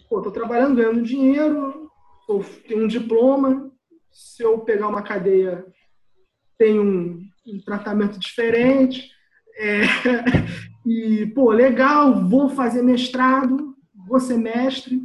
tô 0.08 0.30
trabalhando, 0.32 0.76
ganhando 0.76 1.02
dinheiro, 1.02 1.83
tô, 2.26 2.42
tenho 2.66 2.84
um 2.84 2.88
diploma, 2.88 3.70
se 4.10 4.42
eu 4.42 4.58
pegar 4.60 4.88
uma 4.88 5.02
cadeia, 5.02 5.64
tem 6.58 6.78
um, 6.78 7.20
um 7.46 7.60
tratamento 7.64 8.18
diferente. 8.18 9.10
É, 9.56 9.82
e, 10.86 11.26
pô, 11.34 11.50
legal, 11.50 12.26
vou 12.28 12.48
fazer 12.48 12.82
mestrado, 12.82 13.74
vou 14.06 14.20
ser 14.20 14.38
mestre. 14.38 15.00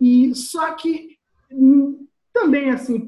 E 0.00 0.34
só 0.34 0.72
que 0.72 1.16
hum, 1.50 2.06
também, 2.32 2.70
assim, 2.70 3.06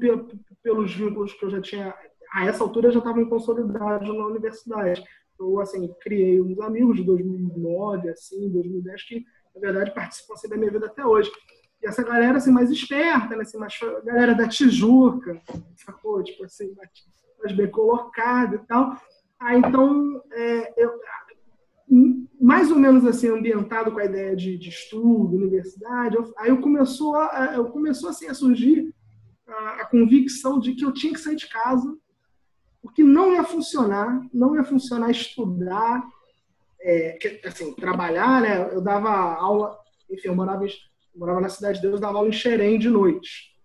pelos 0.61 0.93
vínculos 0.93 1.33
que 1.33 1.43
eu 1.43 1.49
já 1.49 1.61
tinha, 1.61 1.93
a 2.31 2.45
essa 2.45 2.63
altura 2.63 2.91
já 2.91 2.99
estavam 2.99 3.25
consolidados 3.25 4.07
na 4.07 4.25
universidade. 4.27 5.03
Eu, 5.39 5.59
assim, 5.59 5.93
criei 6.01 6.41
uns 6.41 6.59
amigos 6.59 6.97
de 6.97 7.03
2009, 7.03 8.09
assim, 8.09 8.49
2010, 8.49 9.03
que, 9.03 9.25
na 9.53 9.61
verdade, 9.61 9.93
participam 9.93 10.33
assim, 10.33 10.47
da 10.47 10.55
minha 10.55 10.71
vida 10.71 10.85
até 10.85 11.05
hoje. 11.05 11.31
Essa 11.85 12.03
galera, 12.03 12.37
assim, 12.37 12.51
mais 12.51 12.71
esperta, 12.71 13.35
né, 13.35 13.43
assim, 13.43 13.57
mais, 13.57 13.77
galera 14.03 14.33
da 14.33 14.47
Tijuca, 14.47 15.41
sacou? 15.75 16.23
Tipo 16.23 16.45
assim, 16.45 16.73
mais 17.39 17.55
bem 17.55 17.69
colocada 17.69 18.55
e 18.55 18.59
tal. 18.59 18.97
Ah, 19.39 19.55
então, 19.55 20.21
é, 20.31 20.73
eu, 20.81 20.99
mais 22.39 22.71
ou 22.71 22.77
menos 22.77 23.05
assim 23.05 23.27
ambientado 23.27 23.91
com 23.91 23.99
a 23.99 24.05
ideia 24.05 24.35
de, 24.35 24.57
de 24.57 24.69
estudo, 24.69 25.35
universidade, 25.35 26.15
eu, 26.15 26.33
aí 26.37 26.49
eu 26.49 26.59
começou 26.59 27.15
a, 27.15 27.53
eu 27.55 27.65
começou 27.65 28.09
assim 28.09 28.27
a 28.27 28.33
surgir 28.33 28.93
a, 29.47 29.81
a, 29.81 29.85
convicção 29.85 30.59
de 30.59 30.73
que 30.73 30.83
eu 30.83 30.91
tinha 30.91 31.13
que 31.13 31.19
sair 31.19 31.35
de 31.35 31.47
casa, 31.47 31.95
porque 32.81 33.03
não 33.03 33.33
ia 33.33 33.43
funcionar, 33.43 34.21
não 34.33 34.55
ia 34.55 34.63
funcionar 34.63 35.11
estudar, 35.11 36.03
é, 36.81 37.17
assim 37.45 37.73
trabalhar, 37.73 38.41
né? 38.41 38.69
Eu 38.73 38.81
dava 38.81 39.09
aula, 39.09 39.77
enfim, 40.09 40.27
eu 40.29 40.35
morava, 40.35 40.65
eu 41.15 41.19
morava 41.19 41.39
na 41.39 41.49
cidade 41.49 41.77
de 41.77 41.87
Deus, 41.87 41.99
dava 41.99 42.17
aula 42.17 42.27
em 42.27 42.33
Xerém 42.33 42.77
de 42.77 42.89
noite. 42.89 43.55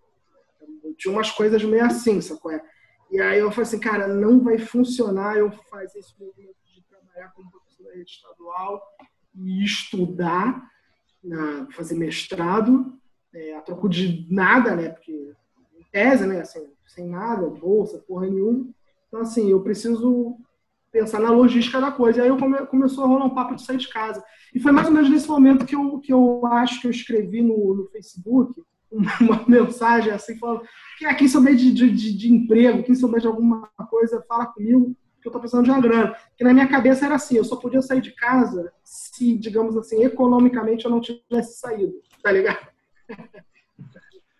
Eu 0.83 0.95
tinha 0.95 1.13
umas 1.13 1.29
coisas 1.29 1.61
meio 1.63 1.83
assim, 1.83 2.21
sacou? 2.21 2.51
É? 2.51 2.63
E 3.11 3.19
aí 3.19 3.39
eu 3.39 3.51
falei 3.51 3.63
assim, 3.63 3.79
cara, 3.79 4.07
não 4.07 4.41
vai 4.41 4.57
funcionar 4.57 5.37
eu 5.37 5.51
fazer 5.69 5.99
esse 5.99 6.17
movimento 6.17 6.55
de 6.65 6.81
trabalhar 6.83 7.29
como 7.33 7.51
professor 7.51 7.83
da 7.83 7.93
rede 7.93 8.09
estadual 8.09 8.81
e 9.35 9.63
estudar, 9.63 10.63
na, 11.21 11.67
fazer 11.71 11.95
mestrado, 11.95 12.97
é, 13.33 13.57
a 13.57 13.61
troco 13.61 13.89
de 13.89 14.25
nada, 14.29 14.75
né? 14.75 14.89
Porque 14.89 15.33
tese, 15.91 16.25
né? 16.25 16.39
Assim, 16.39 16.65
sem 16.87 17.05
nada, 17.05 17.49
bolsa, 17.49 17.99
porra 17.99 18.27
nenhuma. 18.27 18.69
Então, 19.07 19.19
assim, 19.19 19.51
eu 19.51 19.61
preciso 19.61 20.37
pensar 20.91 21.19
na 21.19 21.31
logística 21.31 21.79
da 21.79 21.91
coisa. 21.91 22.19
E 22.19 22.21
aí 22.23 22.27
eu 22.27 22.37
come, 22.37 22.57
começou 22.67 23.03
a 23.03 23.07
rolar 23.07 23.25
um 23.25 23.35
papo 23.35 23.55
de 23.55 23.63
sair 23.63 23.77
de 23.77 23.87
casa. 23.87 24.23
E 24.53 24.59
foi 24.59 24.71
mais 24.71 24.87
ou 24.87 24.93
menos 24.93 25.09
nesse 25.09 25.27
momento 25.27 25.65
que 25.65 25.75
eu, 25.75 25.99
que 25.99 26.11
eu 26.11 26.45
acho 26.45 26.81
que 26.81 26.87
eu 26.87 26.91
escrevi 26.91 27.41
no, 27.41 27.75
no 27.75 27.87
Facebook 27.87 28.61
uma 28.91 29.43
mensagem 29.47 30.11
assim, 30.11 30.37
falando 30.37 30.63
que 30.97 31.13
quem 31.15 31.27
souber 31.27 31.55
de, 31.55 31.71
de, 31.71 31.89
de, 31.89 32.33
emprego, 32.33 32.83
quem 32.83 32.93
souber 32.93 33.21
de 33.21 33.27
alguma 33.27 33.69
coisa, 33.89 34.23
fala 34.27 34.47
comigo, 34.47 34.95
que 35.21 35.27
eu 35.27 35.29
estou 35.29 35.39
precisando 35.39 35.65
de 35.65 35.71
uma 35.71 35.79
grana. 35.79 36.15
Porque 36.29 36.43
na 36.43 36.53
minha 36.53 36.67
cabeça 36.67 37.05
era 37.05 37.15
assim, 37.15 37.37
eu 37.37 37.45
só 37.45 37.55
podia 37.55 37.81
sair 37.81 38.01
de 38.01 38.11
casa 38.11 38.71
se, 38.83 39.37
digamos 39.37 39.77
assim, 39.77 40.03
economicamente 40.03 40.85
eu 40.85 40.91
não 40.91 40.99
tivesse 40.99 41.59
saído, 41.59 41.93
tá 42.21 42.31
ligado? 42.31 42.67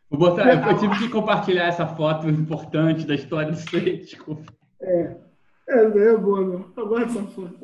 Vou 0.09 0.19
botar, 0.19 0.69
eu 0.69 0.77
tive 0.77 0.97
que 0.97 1.09
compartilhar 1.09 1.67
essa 1.67 1.87
foto 1.87 2.27
importante 2.29 3.07
da 3.07 3.15
história 3.15 3.49
do 3.49 3.57
Seixo. 3.57 4.37
É, 4.81 5.15
é, 5.69 5.83
é 5.83 6.17
boa, 6.17 6.41
meu. 6.41 6.71
Eu 6.75 6.87
gosto 6.87 7.05
dessa 7.05 7.23
foto. 7.27 7.59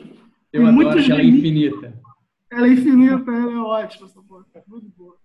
Eu 0.53 0.61
Tem 0.61 0.67
adoro 0.67 0.99
ela 0.99 1.21
é 1.21 1.25
infinita. 1.25 1.93
Ela 2.51 2.67
é 2.67 2.71
infinita, 2.71 3.31
ela 3.31 3.51
é 3.51 3.57
ótima, 3.57 4.07
essa 4.07 4.21
foto. 4.21 4.45
Muito 4.67 4.89
boa. 4.97 5.15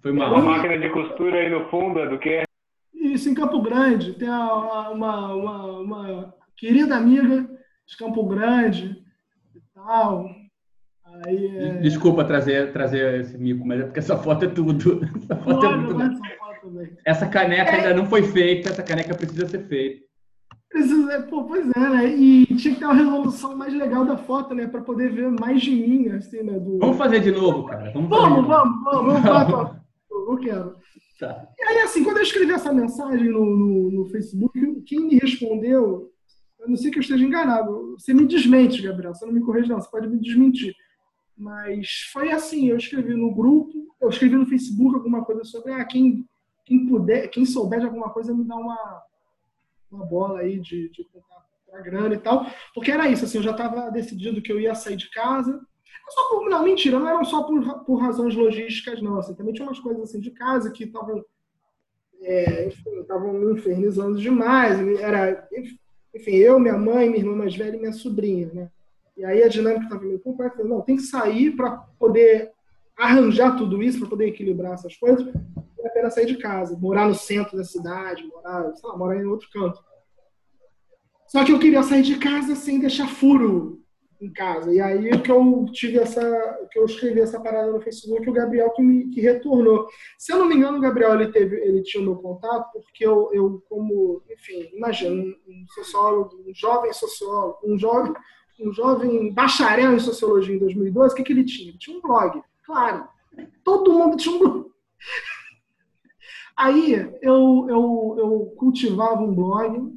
Foi 0.00 0.12
uma, 0.12 0.28
uma 0.28 0.42
máquina 0.42 0.78
de 0.78 0.90
costura 0.90 1.38
aí 1.38 1.50
no 1.50 1.68
fundo, 1.68 1.98
é 1.98 2.08
do 2.08 2.18
que? 2.18 2.42
Isso, 2.94 3.28
em 3.28 3.34
Campo 3.34 3.60
Grande. 3.60 4.12
Tem 4.14 4.28
uma, 4.28 4.90
uma, 4.90 5.34
uma, 5.34 5.80
uma 5.80 6.34
querida 6.56 6.96
amiga 6.96 7.48
de 7.86 7.96
Campo 7.96 8.24
Grande 8.26 9.02
e 9.54 9.60
tal. 9.74 10.28
Aí, 11.26 11.56
é... 11.58 11.72
Desculpa 11.78 12.24
trazer, 12.24 12.72
trazer 12.72 13.20
esse 13.20 13.36
mico, 13.36 13.66
mas 13.66 13.80
é 13.80 13.84
porque 13.84 13.98
essa 13.98 14.16
foto 14.16 14.44
é 14.44 14.48
tudo. 14.48 15.00
Essa, 15.16 15.36
foto 15.36 15.66
é 15.66 15.76
muito... 15.76 16.02
essa, 16.02 16.94
essa 17.04 17.28
caneca 17.28 17.70
é... 17.70 17.74
ainda 17.76 17.94
não 17.94 18.06
foi 18.06 18.22
feita, 18.22 18.68
essa 18.68 18.82
caneca 18.82 19.14
precisa 19.14 19.46
ser 19.46 19.66
feita. 19.66 20.07
Precisa, 20.68 21.22
pô, 21.22 21.44
pois 21.44 21.66
é, 21.70 21.78
né? 21.78 22.14
E 22.14 22.46
tinha 22.56 22.74
que 22.74 22.80
ter 22.80 22.84
uma 22.84 22.94
resolução 22.94 23.56
mais 23.56 23.72
legal 23.72 24.04
da 24.04 24.18
foto, 24.18 24.54
né? 24.54 24.66
Para 24.66 24.82
poder 24.82 25.10
ver 25.10 25.30
mais 25.30 25.62
de 25.62 25.70
mim, 25.70 26.08
assim, 26.10 26.42
né? 26.42 26.58
Do... 26.58 26.78
Vamos 26.78 26.98
fazer 26.98 27.20
de 27.20 27.30
novo, 27.30 27.64
cara. 27.64 27.90
Vamos, 27.92 28.10
vamos, 28.10 28.46
vamos, 28.46 28.84
vamos, 28.84 29.22
vamos, 29.22 29.52
vamos, 29.52 29.78
eu 30.10 30.36
quero. 30.38 30.76
Tá. 31.18 31.48
E 31.58 31.62
aí, 31.64 31.78
assim, 31.80 32.04
quando 32.04 32.18
eu 32.18 32.22
escrevi 32.22 32.52
essa 32.52 32.72
mensagem 32.72 33.28
no, 33.28 33.44
no, 33.44 33.90
no, 33.90 34.06
Facebook, 34.06 34.82
quem 34.82 35.00
me 35.00 35.18
respondeu, 35.18 36.12
eu 36.60 36.68
não 36.68 36.76
sei 36.76 36.90
que 36.90 36.98
eu 36.98 37.02
esteja 37.02 37.24
enganado, 37.24 37.96
você 37.98 38.14
me 38.14 38.26
desmente, 38.26 38.82
Gabriel, 38.82 39.14
você 39.14 39.24
não 39.24 39.32
me 39.32 39.40
corrige, 39.40 39.68
não, 39.68 39.80
você 39.80 39.90
pode 39.90 40.08
me 40.08 40.20
desmentir. 40.20 40.74
Mas 41.36 42.08
foi 42.12 42.30
assim, 42.30 42.68
eu 42.68 42.76
escrevi 42.76 43.14
no 43.14 43.34
grupo, 43.34 43.72
eu 44.00 44.08
escrevi 44.08 44.36
no 44.36 44.46
Facebook 44.46 44.94
alguma 44.94 45.24
coisa 45.24 45.42
sobre, 45.44 45.72
ah, 45.72 45.84
quem, 45.84 46.24
quem 46.64 46.86
puder, 46.86 47.28
quem 47.28 47.44
souber 47.44 47.80
de 47.80 47.86
alguma 47.86 48.10
coisa, 48.10 48.34
me 48.34 48.44
dá 48.44 48.56
uma, 48.56 49.02
uma 49.90 50.04
bola 50.04 50.40
aí 50.40 50.58
de, 50.60 50.88
de 50.90 51.06
para 51.66 51.82
grana 51.82 52.14
e 52.14 52.18
tal, 52.18 52.46
porque 52.74 52.90
era 52.90 53.08
isso, 53.08 53.24
assim, 53.24 53.38
eu 53.38 53.42
já 53.42 53.50
estava 53.50 53.90
decidido 53.90 54.40
que 54.40 54.50
eu 54.50 54.58
ia 54.58 54.74
sair 54.74 54.96
de 54.96 55.10
casa, 55.10 55.60
só 56.10 56.28
por, 56.28 56.48
não, 56.48 56.64
mentira, 56.64 56.98
não 56.98 57.08
eram 57.08 57.24
só 57.24 57.42
por, 57.42 57.84
por 57.84 57.96
razões 57.96 58.34
logísticas, 58.34 59.02
não. 59.02 59.18
Assim, 59.18 59.34
também 59.34 59.52
tinha 59.52 59.66
umas 59.66 59.78
coisas 59.78 60.02
assim 60.02 60.20
de 60.20 60.30
casa 60.30 60.70
que 60.70 60.84
estavam 60.84 61.22
é, 62.22 62.68
estavam 63.00 63.32
me 63.32 63.52
infernizando 63.52 64.18
demais. 64.18 64.78
Era, 64.98 65.48
enfim, 66.14 66.36
eu, 66.36 66.58
minha 66.58 66.76
mãe, 66.76 67.08
minha 67.08 67.20
irmã 67.20 67.36
mais 67.36 67.54
velha 67.54 67.76
e 67.76 67.80
minha 67.80 67.92
sobrinha, 67.92 68.50
né? 68.52 68.70
E 69.16 69.24
aí 69.24 69.42
a 69.42 69.48
dinâmica 69.48 69.84
estava 69.84 70.04
meio 70.04 70.20
complexa. 70.20 70.64
Não, 70.64 70.80
tem 70.80 70.96
que 70.96 71.02
sair 71.02 71.54
para 71.54 71.76
poder 71.98 72.52
arranjar 72.96 73.56
tudo 73.56 73.82
isso, 73.82 73.98
para 73.98 74.08
poder 74.08 74.28
equilibrar 74.28 74.72
essas 74.72 74.96
coisas. 74.96 75.26
Vale 75.78 75.88
a 75.88 75.92
pena 75.92 76.10
sair 76.10 76.26
de 76.26 76.36
casa, 76.36 76.76
morar 76.76 77.06
no 77.06 77.14
centro 77.14 77.56
da 77.56 77.64
cidade, 77.64 78.26
morar, 78.26 78.74
sei 78.74 78.90
lá, 78.90 78.96
morar 78.96 79.16
em 79.16 79.26
outro 79.26 79.48
canto. 79.50 79.80
Só 81.28 81.44
que 81.44 81.52
eu 81.52 81.58
queria 81.58 81.82
sair 81.82 82.02
de 82.02 82.18
casa 82.18 82.56
sem 82.56 82.80
deixar 82.80 83.06
furo 83.06 83.80
em 84.20 84.32
casa. 84.32 84.72
E 84.72 84.80
aí 84.80 85.10
que 85.22 85.30
eu 85.30 85.66
tive 85.72 85.98
essa, 85.98 86.20
que 86.72 86.78
eu 86.78 86.84
escrevi 86.84 87.20
essa 87.20 87.40
parada 87.40 87.70
no 87.70 87.80
Facebook, 87.80 88.28
o 88.28 88.32
Gabriel 88.32 88.70
que 88.70 88.82
me 88.82 89.08
que 89.10 89.20
retornou. 89.20 89.86
Se 90.18 90.32
eu 90.32 90.38
não 90.38 90.46
me 90.46 90.56
engano, 90.56 90.78
o 90.78 90.80
Gabriel 90.80 91.14
ele 91.14 91.30
teve, 91.30 91.56
ele 91.56 91.82
tinha 91.82 92.02
o 92.02 92.06
meu 92.06 92.16
contato 92.16 92.72
porque 92.72 93.06
eu, 93.06 93.30
eu 93.32 93.62
como, 93.68 94.22
enfim, 94.30 94.68
imagina 94.74 95.14
um, 95.14 95.66
sociólogo, 95.74 96.36
um 96.46 96.54
jovem 96.54 96.92
sociólogo, 96.92 97.58
um 97.64 97.78
jovem, 97.78 98.12
um 98.60 98.72
jovem 98.72 99.32
bacharel 99.32 99.92
em 99.92 100.00
sociologia 100.00 100.54
em 100.54 100.58
2012, 100.58 101.12
o 101.12 101.16
que 101.16 101.22
que 101.22 101.32
ele 101.32 101.44
tinha? 101.44 101.70
Ele 101.70 101.78
tinha 101.78 101.96
um 101.96 102.02
blog, 102.02 102.42
claro. 102.64 103.06
Todo 103.62 103.92
mundo 103.92 104.16
tinha 104.16 104.34
um 104.34 104.38
blog. 104.38 104.68
Aí 106.58 106.92
eu, 107.22 107.66
eu, 107.68 108.16
eu 108.18 108.54
cultivava 108.58 109.22
um 109.22 109.32
blog. 109.32 109.96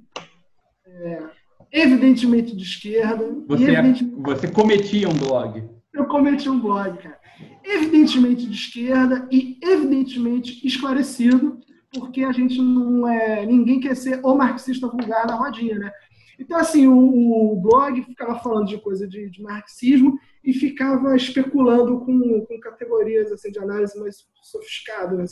É, 0.86 1.24
evidentemente 1.72 2.56
de 2.56 2.64
esquerda. 2.64 3.36
Você, 3.48 3.66
é- 3.66 3.80
evidentemente... 3.80 4.22
você 4.22 4.48
cometia 4.48 5.10
um 5.10 5.14
blog. 5.14 5.68
Eu 5.92 6.06
cometi 6.06 6.48
um 6.48 6.60
blog, 6.60 6.98
cara. 7.00 7.20
Evidentemente 7.64 8.46
de 8.46 8.54
esquerda 8.54 9.28
e 9.32 9.58
evidentemente 9.64 10.66
esclarecido, 10.66 11.60
porque 11.92 12.24
a 12.24 12.32
gente 12.32 12.62
não 12.62 13.08
é. 13.08 13.44
Ninguém 13.44 13.80
quer 13.80 13.96
ser 13.96 14.22
o 14.24 14.36
marxista 14.36 14.88
vulgar 14.88 15.26
na 15.26 15.36
rodinha, 15.36 15.80
né? 15.80 15.92
Então, 16.40 16.58
assim, 16.58 16.88
o, 16.88 17.54
o 17.54 17.62
blog 17.62 18.04
ficava 18.04 18.40
falando 18.40 18.68
de 18.68 18.78
coisa 18.80 19.08
de, 19.08 19.30
de, 19.30 19.42
marxismo 19.42 20.18
e 20.44 20.54
ficava 20.54 21.16
especulando 21.16 22.00
com, 22.00 22.46
com 22.46 22.60
categorias 22.60 23.32
assim, 23.32 23.52
de 23.52 23.60
análise 23.60 24.00
mais 24.00 24.26
sofisticadas. 24.42 25.18
Né? 25.18 25.26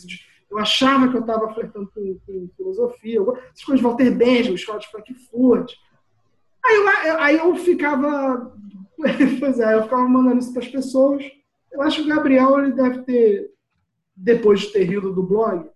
Eu 0.49 0.57
achava 0.57 1.09
que 1.09 1.15
eu 1.15 1.21
estava 1.21 1.53
flertando 1.53 1.91
com, 1.93 2.19
com 2.25 2.49
filosofia, 2.57 3.19
essas 3.19 3.63
coisas 3.63 3.79
de 3.79 3.83
Walter 3.83 4.11
Benjamin, 4.11 4.55
escola 4.55 4.79
de 4.79 4.89
Frankfurt, 4.89 5.73
Aí 6.65 6.75
eu, 6.75 7.19
aí 7.19 7.37
eu 7.37 7.55
ficava. 7.55 8.53
Pois 9.39 9.57
é, 9.61 9.75
eu 9.75 9.83
ficava 9.83 10.07
mandando 10.09 10.39
isso 10.39 10.51
para 10.51 10.61
as 10.61 10.67
pessoas. 10.67 11.23
Eu 11.71 11.81
acho 11.81 12.03
que 12.03 12.11
o 12.11 12.13
Gabriel 12.13 12.59
ele 12.59 12.73
deve 12.73 13.03
ter, 13.03 13.53
depois 14.13 14.59
de 14.59 14.73
ter 14.73 14.83
rido 14.83 15.13
do 15.13 15.23
blog, 15.23 15.69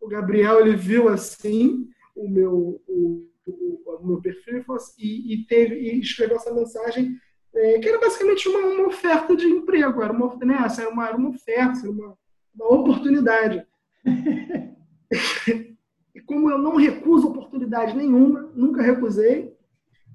o 0.00 0.08
Gabriel 0.08 0.60
ele 0.60 0.74
viu 0.76 1.08
assim 1.10 1.86
o 2.16 2.26
meu, 2.26 2.80
o, 2.88 3.28
o, 3.46 3.82
o 4.00 4.06
meu 4.06 4.22
perfil 4.22 4.64
assim, 4.70 4.94
e, 4.98 5.34
e, 5.34 5.44
teve, 5.44 5.74
e 5.74 6.00
escreveu 6.00 6.36
essa 6.36 6.54
mensagem 6.54 7.18
é, 7.54 7.78
que 7.78 7.88
era 7.88 8.00
basicamente 8.00 8.48
uma, 8.48 8.60
uma, 8.60 8.86
oferta 8.86 9.36
de 9.36 9.46
emprego, 9.46 10.02
era 10.02 10.12
uma, 10.12 10.34
né, 10.36 10.66
era 10.78 10.88
uma, 10.88 11.06
era 11.06 11.16
uma 11.18 11.30
oferta, 11.30 11.80
era 11.80 11.90
uma, 11.90 12.16
uma 12.54 12.74
oportunidade. 12.80 13.66
E 16.14 16.20
como 16.26 16.50
eu 16.50 16.58
não 16.58 16.76
recuso 16.76 17.28
oportunidade 17.28 17.96
nenhuma, 17.96 18.50
nunca 18.54 18.82
recusei, 18.82 19.56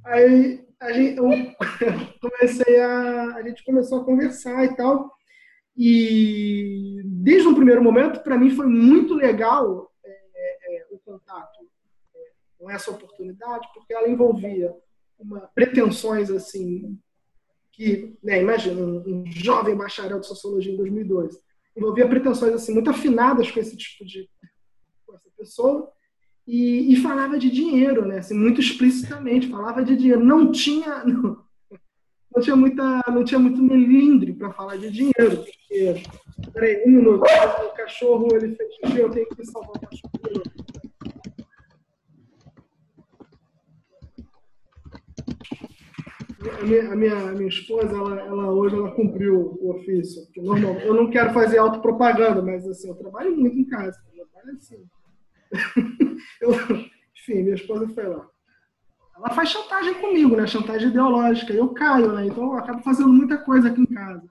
Aí 0.05 0.63
a 0.79 0.93
gente, 0.93 1.17
eu 1.17 1.25
comecei 2.21 2.79
a. 2.79 3.35
A 3.35 3.41
gente 3.41 3.63
começou 3.65 4.01
a 4.01 4.05
conversar 4.05 4.63
e 4.65 4.75
tal. 4.75 5.11
E 5.75 7.01
desde 7.03 7.47
o 7.47 7.55
primeiro 7.55 7.83
momento, 7.83 8.21
para 8.21 8.37
mim 8.37 8.51
foi 8.51 8.67
muito 8.67 9.13
legal 9.13 9.91
é, 10.05 10.77
é, 10.77 10.85
o 10.91 10.99
contato 10.99 11.67
é, 12.15 12.19
com 12.57 12.69
essa 12.69 12.91
oportunidade, 12.91 13.67
porque 13.73 13.93
ela 13.93 14.07
envolvia 14.07 14.73
uma, 15.19 15.41
pretensões 15.53 16.29
assim 16.29 16.97
que, 17.73 18.17
né, 18.23 18.41
imagina, 18.41 18.79
um, 18.79 19.03
um, 19.05 19.25
jovem 19.25 19.75
bacharel 19.75 20.21
de 20.21 20.27
sociologia 20.27 20.71
em 20.71 20.77
2002, 20.77 21.37
envolvia 21.75 22.07
pretensões 22.07 22.53
assim 22.53 22.73
muito 22.73 22.89
afinadas 22.89 23.51
com 23.51 23.59
esse 23.59 23.75
tipo 23.75 24.05
de 24.05 24.29
essa 25.13 25.29
pessoa 25.37 25.91
e, 26.47 26.93
e, 26.93 26.95
falava 26.97 27.39
de 27.39 27.49
dinheiro, 27.49 28.05
né? 28.05 28.19
Assim, 28.19 28.35
muito 28.35 28.61
explicitamente 28.61 29.47
falava 29.47 29.83
de 29.83 29.95
dinheiro. 29.95 30.23
Não 30.23 30.51
tinha 30.51 31.03
não, 31.05 31.43
não 32.33 32.41
tinha 32.41 32.55
muita 32.55 33.03
não 33.07 33.23
tinha 33.23 33.39
muito 33.39 33.61
melindre 33.61 34.33
para 34.33 34.53
falar 34.53 34.77
de 34.77 34.91
dinheiro. 34.91 35.37
Porque, 35.37 36.03
peraí, 36.53 36.83
um 36.85 36.91
minuto. 36.91 37.23
O 37.23 37.75
cachorro 37.75 38.27
ele 38.35 38.55
fez 38.55 38.95
eu 38.95 39.09
tenho 39.09 39.27
que 39.27 39.45
salvar 39.45 39.75
o 39.75 39.79
cachorro. 39.79 40.54
A 46.49 46.63
minha, 46.63 46.91
a 46.91 46.95
minha, 46.95 47.15
a 47.15 47.31
minha 47.31 47.47
esposa, 47.47 47.95
ela, 47.95 48.19
ela, 48.19 48.51
hoje 48.51 48.75
ela 48.75 48.91
cumpriu 48.91 49.57
o 49.59 49.71
ofício. 49.71 50.27
Normal, 50.37 50.75
eu 50.81 50.93
não 50.93 51.09
quero 51.09 51.33
fazer 51.33 51.57
autopropaganda, 51.57 52.41
mas 52.41 52.67
assim, 52.67 52.87
eu 52.89 52.95
trabalho 52.95 53.35
muito 53.35 53.57
em 53.57 53.65
casa. 53.65 53.99
Eu 54.15 54.25
trabalho 54.27 54.57
assim. 54.57 54.85
eu, 56.41 56.51
enfim, 57.17 57.43
minha 57.43 57.55
esposa 57.55 57.87
foi 57.89 58.07
lá. 58.07 58.27
Ela 59.17 59.29
faz 59.31 59.49
chantagem 59.49 59.93
comigo, 59.95 60.35
né? 60.35 60.45
Chantagem 60.45 60.89
ideológica. 60.89 61.53
Eu 61.53 61.69
caio, 61.69 62.11
né? 62.11 62.27
Então 62.27 62.43
eu 62.43 62.53
acabo 62.53 62.83
fazendo 62.83 63.09
muita 63.09 63.37
coisa 63.37 63.69
aqui 63.69 63.81
em 63.81 63.85
casa. 63.85 64.23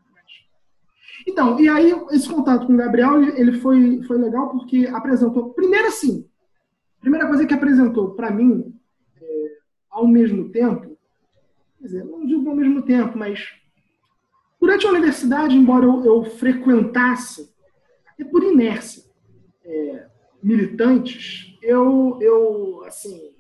Então, 1.27 1.59
e 1.59 1.69
aí 1.69 1.93
esse 2.11 2.28
contato 2.28 2.66
com 2.66 2.74
o 2.74 2.77
Gabriel, 2.77 3.23
ele 3.23 3.61
foi, 3.61 4.03
foi 4.03 4.19
legal 4.19 4.51
porque 4.51 4.86
apresentou. 4.93 5.55
Primeiro, 5.55 5.89
assim, 5.89 6.28
primeira 7.01 7.27
coisa 7.27 7.47
que 7.47 7.55
apresentou 7.55 8.15
para 8.15 8.31
mim, 8.31 8.74
é, 9.20 9.47
ao 9.91 10.07
mesmo 10.07 10.51
tempo, 10.51 10.94
quer 11.85 11.89
dizer, 11.89 12.05
não 12.05 12.24
digo 12.24 12.48
ao 12.48 12.56
mesmo 12.56 12.81
tempo, 12.81 13.19
mas 13.19 13.52
durante 14.59 14.86
a 14.86 14.90
universidade, 14.90 15.55
embora 15.55 15.85
eu, 15.85 16.02
eu 16.02 16.24
frequentasse, 16.24 17.52
é 18.19 18.24
por 18.24 18.43
inércia, 18.43 19.05
é, 19.62 20.06
militantes, 20.43 21.59
eu, 21.61 22.19
eu, 22.23 22.82
assim, 22.86 23.35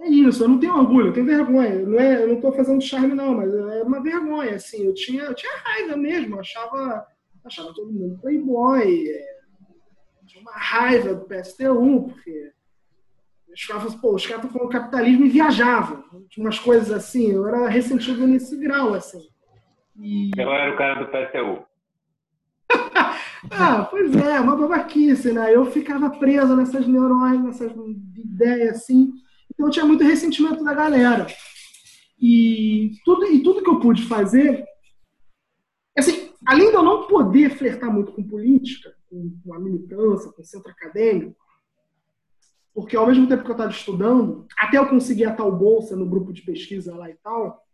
é 0.00 0.08
isso, 0.08 0.44
eu 0.44 0.48
não 0.48 0.60
tenho 0.60 0.76
orgulho, 0.76 1.06
eu 1.06 1.12
tenho 1.14 1.24
vergonha. 1.24 1.78
Não 1.78 1.98
é, 1.98 2.22
eu 2.22 2.28
não 2.28 2.34
estou 2.34 2.52
fazendo 2.52 2.82
charme, 2.82 3.14
não, 3.14 3.34
mas 3.34 3.52
é 3.54 3.82
uma 3.82 4.02
vergonha, 4.02 4.56
assim. 4.56 4.84
Eu 4.84 4.92
tinha, 4.92 5.22
eu 5.22 5.34
tinha 5.34 5.56
raiva 5.64 5.96
mesmo, 5.96 6.38
achava, 6.38 7.06
achava 7.42 7.72
todo 7.72 7.90
mundo 7.90 8.18
playboy, 8.20 9.08
é, 9.08 9.38
tinha 10.26 10.42
uma 10.42 10.52
raiva 10.52 11.14
do 11.14 11.24
PSTU, 11.24 12.10
porque 12.10 12.52
os 13.56 13.64
caras, 13.64 13.94
pô, 13.94 14.14
os 14.14 14.26
caras 14.26 14.44
estão 14.44 14.58
falando 14.58 14.72
capitalismo 14.72 15.24
e 15.24 15.30
viajavam. 15.30 16.04
Tinha 16.28 16.44
umas 16.44 16.58
coisas 16.58 16.92
assim, 16.92 17.32
eu 17.32 17.48
era 17.48 17.68
ressentido 17.68 18.26
nesse 18.26 18.54
grau, 18.58 18.92
assim. 18.92 19.26
E... 19.98 20.30
Eu 20.36 20.52
era 20.52 20.74
o 20.74 20.76
cara 20.76 21.02
do 21.02 21.06
PSTU. 21.06 21.64
Ah, 23.48 23.84
pois 23.84 24.16
é, 24.16 24.40
uma 24.40 24.56
babaquice, 24.56 25.30
né? 25.30 25.54
Eu 25.54 25.66
ficava 25.66 26.10
preso 26.10 26.56
nessas 26.56 26.84
neurônios, 26.84 27.44
nessas 27.44 27.70
ideias 28.16 28.78
assim. 28.78 29.12
Então 29.52 29.66
eu 29.66 29.70
tinha 29.70 29.84
muito 29.84 30.02
ressentimento 30.02 30.64
da 30.64 30.74
galera. 30.74 31.28
E 32.20 32.90
tudo, 33.04 33.24
e 33.26 33.44
tudo 33.44 33.62
que 33.62 33.70
eu 33.70 33.78
pude 33.78 34.02
fazer, 34.02 34.64
assim, 35.96 36.30
além 36.44 36.70
de 36.70 36.74
eu 36.74 36.82
não 36.82 37.06
poder 37.06 37.50
flertar 37.50 37.92
muito 37.92 38.10
com 38.10 38.26
política, 38.26 38.92
com, 39.08 39.38
com 39.44 39.54
a 39.54 39.60
militância, 39.60 40.32
com 40.32 40.42
o 40.42 40.44
centro 40.44 40.72
acadêmico, 40.72 41.36
porque 42.76 42.94
ao 42.94 43.06
mesmo 43.06 43.26
tempo 43.26 43.42
que 43.42 43.48
eu 43.48 43.54
estava 43.54 43.70
estudando, 43.70 44.46
até 44.58 44.76
eu 44.76 44.86
conseguir 44.86 45.24
a 45.24 45.34
tal 45.34 45.50
bolsa 45.50 45.96
no 45.96 46.04
grupo 46.04 46.30
de 46.30 46.42
pesquisa 46.42 46.94
lá 46.94 47.08
e 47.08 47.14
tal, 47.14 47.64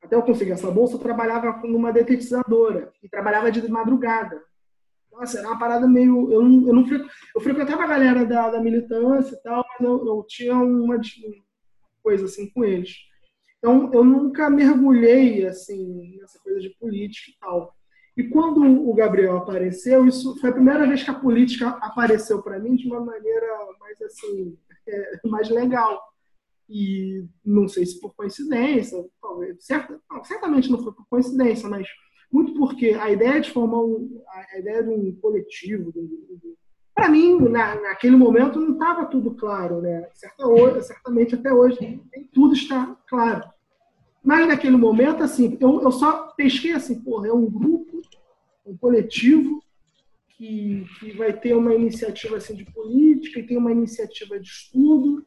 até 0.00 0.14
eu 0.14 0.22
conseguir 0.22 0.52
essa 0.52 0.70
bolsa, 0.70 0.94
eu 0.94 1.00
trabalhava 1.00 1.60
numa 1.66 1.92
detetizadora 1.92 2.92
e 3.02 3.08
trabalhava 3.08 3.50
de 3.50 3.66
madrugada. 3.68 4.40
Nossa, 5.10 5.40
era 5.40 5.48
uma 5.48 5.58
parada 5.58 5.88
meio. 5.88 6.32
Eu 6.32 6.44
não, 6.44 6.68
eu 6.68 6.72
não 6.72 6.86
eu 7.34 7.40
frequentava 7.40 7.82
a 7.82 7.88
galera 7.88 8.24
da, 8.24 8.48
da 8.48 8.60
militância 8.60 9.34
e 9.34 9.42
tal, 9.42 9.66
mas 9.68 9.80
eu, 9.80 10.06
eu 10.06 10.24
tinha 10.28 10.54
uma 10.54 11.00
coisa 12.00 12.26
assim 12.26 12.48
com 12.50 12.64
eles. 12.64 12.94
Então, 13.58 13.92
eu 13.92 14.04
nunca 14.04 14.48
mergulhei 14.48 15.48
assim 15.48 16.16
nessa 16.16 16.38
coisa 16.38 16.60
de 16.60 16.70
política 16.78 17.32
e 17.32 17.38
tal. 17.40 17.74
E 18.18 18.24
quando 18.24 18.60
o 18.60 18.92
Gabriel 18.94 19.36
apareceu, 19.36 20.04
isso 20.04 20.36
foi 20.40 20.50
a 20.50 20.52
primeira 20.52 20.84
vez 20.88 21.04
que 21.04 21.10
a 21.10 21.14
política 21.14 21.68
apareceu 21.80 22.42
para 22.42 22.58
mim 22.58 22.74
de 22.74 22.88
uma 22.88 23.00
maneira 23.00 23.46
mais 23.78 24.02
assim, 24.02 24.58
é, 24.88 25.20
mais 25.24 25.48
legal. 25.48 26.02
E 26.68 27.24
não 27.44 27.68
sei 27.68 27.86
se 27.86 28.00
por 28.00 28.12
coincidência, 28.16 29.06
talvez, 29.22 29.64
certa, 29.64 30.00
certamente 30.24 30.68
não 30.68 30.82
foi 30.82 30.92
por 30.92 31.06
coincidência, 31.08 31.68
mas 31.68 31.86
muito 32.30 32.54
porque 32.54 32.88
a 32.88 33.08
ideia 33.08 33.40
de 33.40 33.52
formar 33.52 33.82
um, 33.82 34.20
a 34.52 34.58
ideia 34.58 34.82
de 34.82 34.90
um 34.90 35.14
coletivo, 35.20 35.94
para 36.92 37.08
mim, 37.08 37.38
na, 37.38 37.76
naquele 37.76 38.16
momento, 38.16 38.58
não 38.58 38.72
estava 38.72 39.06
tudo 39.06 39.36
claro, 39.36 39.80
né? 39.80 40.08
Certa, 40.12 40.82
certamente 40.82 41.36
até 41.36 41.52
hoje 41.52 41.78
nem 41.80 42.24
tudo 42.34 42.52
está 42.52 42.96
claro. 43.08 43.48
Mas 44.28 44.46
naquele 44.46 44.76
momento, 44.76 45.22
assim, 45.22 45.56
eu, 45.60 45.80
eu 45.80 45.90
só 45.92 46.34
pesquei 46.36 46.72
assim, 46.72 47.00
porra, 47.00 47.28
é 47.28 47.32
um 47.32 47.48
grupo, 47.48 47.87
um 48.68 48.76
coletivo 48.76 49.62
que, 50.28 50.86
que 51.00 51.10
vai 51.12 51.32
ter 51.32 51.54
uma 51.54 51.74
iniciativa 51.74 52.36
assim, 52.36 52.54
de 52.54 52.66
política 52.66 53.40
e 53.40 53.46
tem 53.46 53.56
uma 53.56 53.72
iniciativa 53.72 54.38
de 54.38 54.46
estudo. 54.46 55.24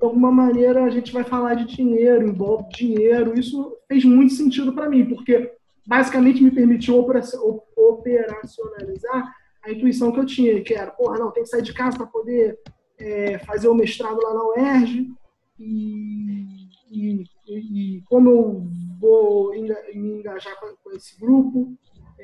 alguma 0.00 0.30
maneira 0.30 0.84
a 0.84 0.90
gente 0.90 1.12
vai 1.12 1.24
falar 1.24 1.54
de 1.54 1.74
dinheiro, 1.74 2.28
envolve 2.28 2.68
dinheiro. 2.68 3.36
Isso 3.38 3.76
fez 3.88 4.04
muito 4.04 4.34
sentido 4.34 4.72
para 4.72 4.88
mim, 4.88 5.06
porque 5.06 5.52
basicamente 5.86 6.42
me 6.42 6.50
permitiu 6.50 6.98
operacionalizar 6.98 9.34
a 9.62 9.70
intuição 9.72 10.12
que 10.12 10.20
eu 10.20 10.26
tinha, 10.26 10.62
que 10.62 10.74
era, 10.74 10.90
porra, 10.90 11.18
não, 11.18 11.32
tem 11.32 11.42
que 11.42 11.48
sair 11.48 11.62
de 11.62 11.72
casa 11.72 11.96
para 11.96 12.06
poder 12.06 12.58
é, 12.98 13.38
fazer 13.40 13.68
o 13.68 13.74
mestrado 13.74 14.20
lá 14.22 14.34
na 14.34 14.46
UERJ. 14.48 15.10
E, 15.58 16.68
e, 16.90 17.24
e, 17.48 18.02
como 18.02 18.30
eu 18.30 18.68
vou 19.00 19.52
me 19.52 20.18
engajar 20.18 20.54
com 20.60 20.90
esse 20.92 21.18
grupo, 21.18 21.74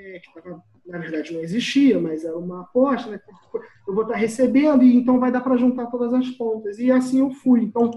é, 0.00 0.18
que 0.18 0.32
tava, 0.34 0.62
na 0.86 0.98
verdade 0.98 1.32
não 1.32 1.40
existia, 1.40 2.00
mas 2.00 2.24
era 2.24 2.36
uma 2.36 2.62
aposta, 2.62 3.10
né? 3.10 3.20
eu 3.86 3.94
vou 3.94 4.04
estar 4.04 4.16
recebendo 4.16 4.82
e 4.82 4.96
então 4.96 5.20
vai 5.20 5.30
dar 5.30 5.40
para 5.40 5.56
juntar 5.56 5.86
todas 5.86 6.12
as 6.14 6.28
pontas. 6.30 6.78
E 6.78 6.90
assim 6.90 7.20
eu 7.20 7.30
fui. 7.30 7.60
Então, 7.60 7.90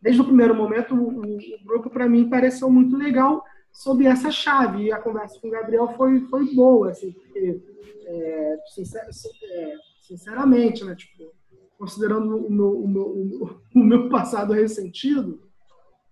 desde 0.00 0.20
o 0.20 0.24
primeiro 0.24 0.54
momento, 0.54 0.94
o, 0.94 1.20
o 1.20 1.64
grupo 1.64 1.90
para 1.90 2.08
mim 2.08 2.28
pareceu 2.28 2.70
muito 2.70 2.96
legal 2.96 3.42
sob 3.72 4.06
essa 4.06 4.30
chave. 4.30 4.84
E 4.84 4.92
a 4.92 4.98
conversa 4.98 5.40
com 5.40 5.48
o 5.48 5.50
Gabriel 5.50 5.88
foi, 5.96 6.20
foi 6.26 6.54
boa, 6.54 6.90
assim, 6.90 7.12
porque, 7.12 7.60
é, 8.06 8.56
sincer, 8.74 9.02
é, 9.02 9.74
sinceramente, 10.00 10.84
né, 10.84 10.94
tipo, 10.94 11.32
considerando 11.78 12.36
o 12.36 12.50
meu, 12.50 12.70
o 12.70 12.88
meu, 12.88 13.60
o 13.74 13.78
meu 13.78 14.08
passado 14.08 14.52
ressentido, 14.52 15.40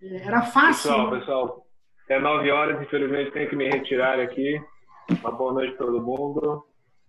é, 0.01 0.27
era 0.27 0.41
fácil. 0.41 0.89
Pessoal, 0.89 1.11
pessoal, 1.11 1.67
é 2.09 2.19
nove 2.19 2.51
horas, 2.51 2.81
infelizmente 2.81 3.31
tenho 3.31 3.49
que 3.49 3.55
me 3.55 3.69
retirar 3.69 4.19
aqui. 4.19 4.59
Uma 5.09 5.31
boa 5.31 5.53
noite 5.53 5.73
a 5.73 5.77
todo 5.77 6.01
mundo. 6.01 6.65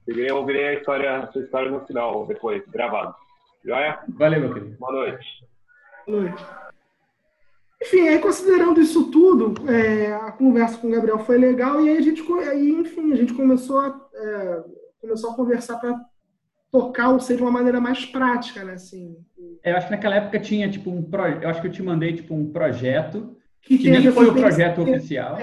Eu 0.06 0.36
ouvirei 0.36 0.68
a 0.68 0.74
história, 0.74 1.16
a 1.16 1.32
sua 1.32 1.43
história 1.43 1.70
no 1.70 1.85
final, 1.86 2.27
depois, 2.27 2.62
gravado. 2.68 3.14
Joia? 3.64 3.98
Valeu, 4.09 4.40
meu 4.40 4.55
querido. 4.55 4.77
Boa 4.78 4.93
noite. 4.93 5.27
Boa 6.06 6.20
noite. 6.23 6.47
Enfim, 7.82 8.09
aí 8.09 8.18
considerando 8.18 8.81
isso 8.81 9.10
tudo, 9.10 9.55
é, 9.70 10.14
a 10.14 10.32
conversa 10.32 10.78
com 10.78 10.89
o 10.89 10.90
Gabriel 10.90 11.18
foi 11.18 11.36
legal 11.36 11.81
e 11.81 11.90
aí 11.90 11.98
a 11.98 12.01
gente, 12.01 12.23
aí, 12.48 12.70
enfim, 12.70 13.12
a 13.12 13.16
gente 13.16 13.35
começou 13.35 13.81
a, 13.81 14.01
é, 14.14 14.64
começou 15.01 15.31
a 15.31 15.35
conversar 15.35 15.78
para 15.78 16.01
tocar 16.70 17.10
o 17.10 17.20
ser 17.20 17.36
de 17.36 17.43
uma 17.43 17.51
maneira 17.51 17.81
mais 17.81 18.05
prática, 18.05 18.64
né? 18.64 18.74
Assim. 18.74 19.16
É, 19.62 19.73
eu 19.73 19.77
acho 19.77 19.86
que 19.86 19.93
naquela 19.93 20.16
época 20.16 20.40
tinha 20.40 20.70
tipo 20.70 20.90
um 20.90 21.02
projeto, 21.02 21.43
eu 21.43 21.48
acho 21.48 21.60
que 21.60 21.66
eu 21.66 21.73
te 21.73 21.82
mandei 21.82 22.14
tipo 22.14 22.35
um 22.35 22.51
projeto 22.51 23.36
que, 23.60 23.78
que 23.78 23.90
nem 23.90 24.10
foi 24.10 24.27
o 24.28 24.35
projeto 24.35 24.82
oficial. 24.82 25.36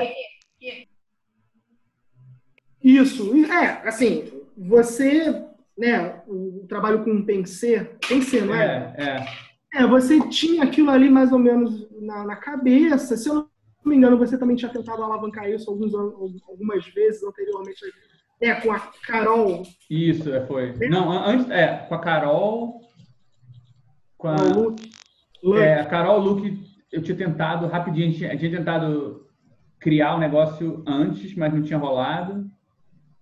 Isso, 2.84 3.34
é, 3.46 3.88
assim, 3.88 4.32
você, 4.58 5.44
né, 5.78 6.22
o 6.28 6.66
trabalho 6.68 7.04
com 7.04 7.24
Pensê, 7.24 7.92
Pensê, 8.08 8.42
não 8.42 8.54
é? 8.54 8.94
É, 8.98 9.04
é. 9.04 9.26
É, 9.76 9.88
você 9.88 10.20
tinha 10.30 10.64
aquilo 10.64 10.92
ali 10.92 11.10
mais 11.10 11.32
ou 11.32 11.40
menos 11.40 11.88
na, 12.00 12.24
na 12.26 12.36
cabeça. 12.36 13.18
Se 13.18 13.28
eu 13.28 13.36
não 13.36 13.48
me 13.86 13.96
engano, 13.96 14.18
você 14.18 14.38
também 14.38 14.56
tinha 14.56 14.72
tentado 14.72 15.02
alavancar 15.02 15.50
isso 15.50 15.70
alguns, 15.70 15.94
algumas 15.96 16.86
vezes 16.94 17.24
anteriormente 17.24 17.82
é, 18.40 18.54
com 18.54 18.72
a 18.72 18.80
Carol. 19.08 19.64
Isso, 19.90 20.32
é, 20.32 20.46
foi. 20.46 20.74
Não, 20.90 21.12
antes, 21.12 21.50
é, 21.50 21.86
com 21.88 21.96
a 21.96 22.00
Carol. 22.00 22.82
Com 24.16 24.28
a, 24.28 24.36
Luke. 24.36 24.92
É, 25.58 25.80
a 25.80 25.86
Carol, 25.86 26.20
Luke, 26.20 26.60
eu 26.92 27.02
tinha 27.02 27.18
tentado 27.18 27.66
rapidinho, 27.68 28.08
a 28.08 28.10
gente, 28.12 28.18
tinha, 28.20 28.38
tinha 28.38 28.58
tentado 28.58 29.26
criar 29.80 30.14
o 30.14 30.18
um 30.18 30.20
negócio 30.20 30.84
antes, 30.86 31.36
mas 31.36 31.54
não 31.54 31.64
tinha 31.64 31.80
rolado. 31.80 32.50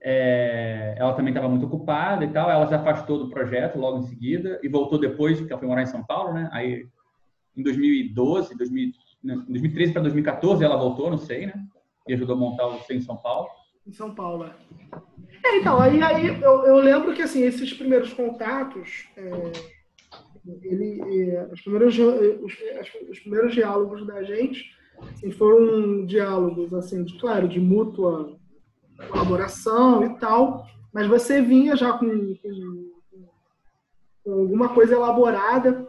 É, 0.04 0.96
ela 0.98 1.14
também 1.14 1.32
estava 1.32 1.48
muito 1.48 1.66
ocupada 1.66 2.26
e 2.26 2.30
tal. 2.30 2.50
Ela 2.50 2.68
se 2.68 2.74
afastou 2.74 3.20
do 3.20 3.30
projeto 3.30 3.78
logo 3.78 4.00
em 4.00 4.08
seguida 4.08 4.60
e 4.64 4.68
voltou 4.68 5.00
depois, 5.00 5.38
porque 5.38 5.54
ela 5.54 5.60
foi 5.60 5.70
morar 5.70 5.84
em 5.84 5.88
São 5.88 6.04
Paulo, 6.04 6.34
né? 6.34 6.50
Aí, 6.52 6.88
em 7.56 7.62
2012, 7.62 8.58
2000, 8.58 8.92
2013 9.24 9.94
para 9.94 10.02
2014, 10.02 10.64
ela 10.64 10.78
voltou, 10.78 11.12
não 11.12 11.18
sei, 11.18 11.46
né? 11.46 11.54
E 12.08 12.14
ajudou 12.14 12.36
a 12.36 12.40
montar 12.40 12.68
o 12.68 12.80
C 12.82 12.96
em 12.96 13.02
São 13.02 13.18
Paulo. 13.18 13.48
Em 13.86 13.92
São 13.92 14.14
Paulo, 14.14 14.46
é. 14.46 14.54
é 15.46 15.58
então, 15.58 15.80
aí, 15.80 16.02
aí 16.02 16.28
eu, 16.28 16.66
eu, 16.66 16.76
lembro 16.78 17.14
que, 17.14 17.22
assim, 17.22 17.44
esses 17.44 17.74
primeiros 17.74 18.14
contatos, 18.14 19.08
é, 19.18 19.52
ele, 20.64 21.02
é, 21.30 21.48
os, 21.52 21.62
primeiros, 21.62 21.98
os, 21.98 22.54
os, 23.10 23.20
primeiros 23.20 23.54
diálogos 23.54 24.06
da 24.06 24.24
gente 24.24 24.72
assim, 25.14 25.32
foram 25.32 26.06
diálogos, 26.06 26.74
assim, 26.74 27.04
de, 27.04 27.18
claro, 27.20 27.48
de 27.48 27.60
mútua 27.60 28.40
colaboração 29.10 30.04
e 30.04 30.20
tal, 30.20 30.66
mas 30.94 31.08
você 31.08 31.42
vinha 31.42 31.76
já 31.76 31.94
com, 31.94 32.08
com, 32.42 32.92
com 34.24 34.32
alguma 34.32 34.70
coisa 34.70 34.96
elaborada 34.96 35.88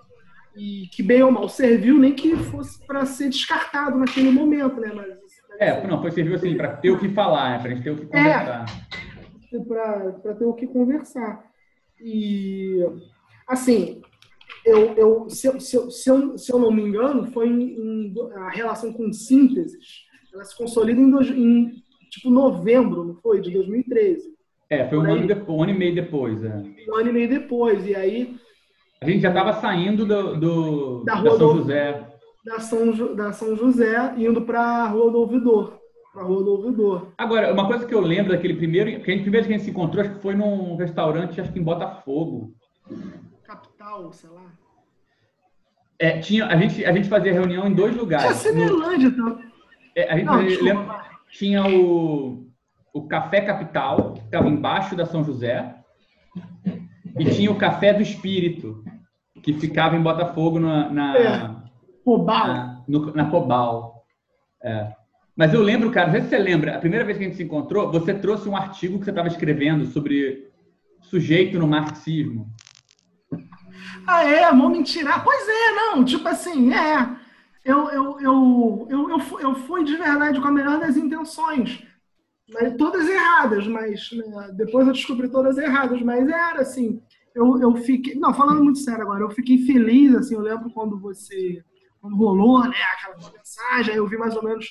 e 0.56 0.86
que 0.93 1.02
bem 1.02 1.22
ou 1.22 1.30
mal 1.30 1.48
serviu, 1.48 1.98
nem 1.98 2.14
que 2.14 2.36
fosse 2.36 2.84
para 2.86 3.06
ser 3.06 3.28
descartado 3.30 3.98
naquele 3.98 4.30
momento, 4.30 4.80
né? 4.80 4.93
Mas, 4.94 5.22
é, 5.59 5.86
não, 5.86 6.01
foi 6.01 6.10
serviu 6.10 6.34
assim 6.34 6.56
para 6.56 6.76
ter 6.76 6.90
o 6.90 6.98
que 6.98 7.09
falar, 7.10 7.51
né? 7.51 7.59
para 7.59 7.70
a 7.70 7.74
gente 7.74 7.84
ter 7.84 7.90
o 7.90 7.97
que 7.97 8.06
conversar. 8.06 8.64
É, 9.52 10.12
para 10.22 10.34
ter 10.34 10.44
o 10.44 10.55
que 10.55 10.66
conversar. 10.66 11.44
E, 12.01 12.84
assim, 13.47 14.02
eu, 14.64 14.94
eu, 14.94 15.30
se, 15.30 15.47
eu, 15.47 15.60
se, 15.60 15.76
eu, 15.76 15.90
se, 15.90 16.10
eu, 16.10 16.39
se 16.39 16.52
eu 16.52 16.59
não 16.59 16.72
me 16.72 16.82
engano, 16.82 17.30
foi 17.32 17.48
em, 17.48 18.10
em, 18.10 18.14
a 18.36 18.51
relação 18.51 18.93
com 18.93 19.12
sínteses, 19.12 20.05
ela 20.32 20.44
se 20.44 20.56
consolida 20.56 21.01
em, 21.01 21.10
em 21.36 21.81
tipo 22.12 22.30
novembro, 22.30 23.05
não 23.05 23.14
foi? 23.14 23.40
De 23.40 23.51
2013. 23.51 24.30
É, 24.68 24.89
foi 24.89 24.98
um 24.98 25.10
ano, 25.10 25.26
depois, 25.26 25.59
um 25.59 25.62
ano 25.62 25.72
e 25.72 25.78
meio 25.78 25.94
depois. 25.94 26.44
É. 26.44 26.62
Um 26.89 26.97
ano 26.97 27.09
e 27.09 27.12
meio 27.12 27.28
depois. 27.28 27.86
E 27.86 27.94
aí. 27.94 28.36
A 29.01 29.06
gente 29.06 29.20
já 29.20 29.28
estava 29.28 29.55
saindo 29.55 30.06
do, 30.06 30.36
do, 30.36 31.05
da, 31.05 31.14
rua 31.14 31.30
da 31.30 31.36
São 31.36 31.48
do, 31.48 31.59
José. 31.59 32.09
Da 32.44 32.60
São, 32.60 33.14
da 33.14 33.32
São 33.32 33.56
José, 33.56 34.14
indo 34.16 34.43
para 34.43 34.60
a 34.60 34.89
Rua 34.89 35.10
do 35.10 35.18
Ouvidor. 35.18 35.78
Para 36.12 36.22
a 36.22 36.24
Rua 36.24 36.44
do 36.44 36.51
Ouvidor. 36.52 37.09
Agora, 37.18 37.52
uma 37.52 37.66
coisa 37.66 37.86
que 37.86 37.94
eu 37.94 38.01
lembro 38.01 38.32
daquele 38.32 38.55
primeiro. 38.55 38.89
A 38.89 38.93
gente, 38.93 39.22
primeiro 39.22 39.47
que 39.47 39.52
a 39.52 39.56
gente 39.56 39.64
se 39.64 39.70
encontrou, 39.70 40.05
acho 40.05 40.14
que 40.14 40.22
foi 40.22 40.34
num 40.34 40.76
restaurante, 40.76 41.40
acho 41.40 41.52
que 41.52 41.59
em 41.59 41.64
Botafogo. 41.64 42.55
Capital, 43.44 44.12
sei 44.12 44.30
lá. 44.30 44.52
É, 45.98 46.18
tinha, 46.18 46.47
a, 46.47 46.56
gente, 46.56 46.84
a 46.84 46.93
gente 46.93 47.09
fazia 47.09 47.32
reunião 47.32 47.66
em 47.66 47.74
dois 47.74 47.97
lugares. 47.97 48.40
Tinha 48.40 48.52
Cinelândia, 48.52 49.10
no... 49.10 49.14
então. 49.14 49.39
É, 49.94 50.10
a 50.10 50.16
gente 50.16 50.26
Não, 50.26 50.36
lembra, 50.36 51.11
tinha 51.32 51.66
o, 51.66 52.46
o 52.92 53.09
Café 53.09 53.40
Capital, 53.40 54.12
que 54.12 54.20
estava 54.20 54.48
embaixo 54.48 54.94
da 54.94 55.06
São 55.06 55.24
José, 55.24 55.74
e 57.18 57.24
tinha 57.24 57.50
o 57.50 57.56
Café 57.56 57.92
do 57.92 58.02
Espírito, 58.02 58.84
que 59.42 59.54
ficava 59.54 59.96
em 59.96 60.02
Botafogo 60.02 60.60
na, 60.60 60.88
na, 60.90 61.16
é. 61.16 61.56
Pobal. 62.04 62.46
na, 62.46 62.84
no, 62.86 63.14
na 63.14 63.24
Pobal. 63.24 64.04
É. 64.62 64.92
Mas 65.34 65.54
eu 65.54 65.62
lembro, 65.62 65.90
cara, 65.90 66.06
não 66.06 66.12
sei 66.12 66.22
se 66.22 66.28
você 66.28 66.38
lembra, 66.38 66.76
a 66.76 66.78
primeira 66.78 67.04
vez 67.04 67.16
que 67.16 67.24
a 67.24 67.26
gente 67.26 67.36
se 67.36 67.42
encontrou, 67.42 67.90
você 67.90 68.12
trouxe 68.12 68.48
um 68.48 68.56
artigo 68.56 68.98
que 68.98 69.04
você 69.04 69.10
estava 69.10 69.28
escrevendo 69.28 69.86
sobre 69.86 70.50
sujeito 71.00 71.59
no 71.59 71.66
marxismo. 71.66 72.46
Ah, 74.06 74.22
é? 74.22 74.52
Mão 74.52 74.68
mentira. 74.68 75.18
Pois 75.20 75.48
é, 75.48 75.72
não, 75.74 76.04
tipo 76.04 76.28
assim, 76.28 76.72
é 76.74 77.22
eu, 77.64 77.89
eu, 77.90 78.20
eu, 78.20 78.86
eu, 78.90 79.10
eu, 79.10 79.40
eu 79.40 79.55
fui 79.55 79.84
de 79.84 79.97
verdade 79.97 80.40
com 80.40 80.48
a 80.48 80.52
melhor 80.52 80.80
das 80.80 80.97
intenções. 80.97 81.86
Mas, 82.52 82.76
todas 82.76 83.09
erradas, 83.09 83.66
mas 83.66 84.10
né, 84.12 84.51
depois 84.55 84.86
eu 84.86 84.93
descobri 84.93 85.28
todas 85.30 85.56
erradas, 85.59 86.01
mas 86.02 86.28
era 86.28 86.60
assim. 86.60 87.01
Eu, 87.34 87.60
eu 87.60 87.74
fiquei. 87.76 88.14
Não, 88.14 88.34
falando 88.34 88.62
muito 88.62 88.80
sério 88.80 89.02
agora, 89.02 89.22
eu 89.22 89.30
fiquei 89.30 89.59
feliz, 89.64 90.14
assim, 90.14 90.34
eu 90.34 90.40
lembro 90.40 90.70
quando 90.70 90.98
você. 90.98 91.64
Quando 92.01 92.16
rolou, 92.16 92.64
né, 92.64 92.76
aquela 92.94 93.32
mensagem, 93.32 93.94
eu 93.94 94.09
vi 94.09 94.18
mais 94.18 94.36
ou 94.36 94.43
menos 94.43 94.66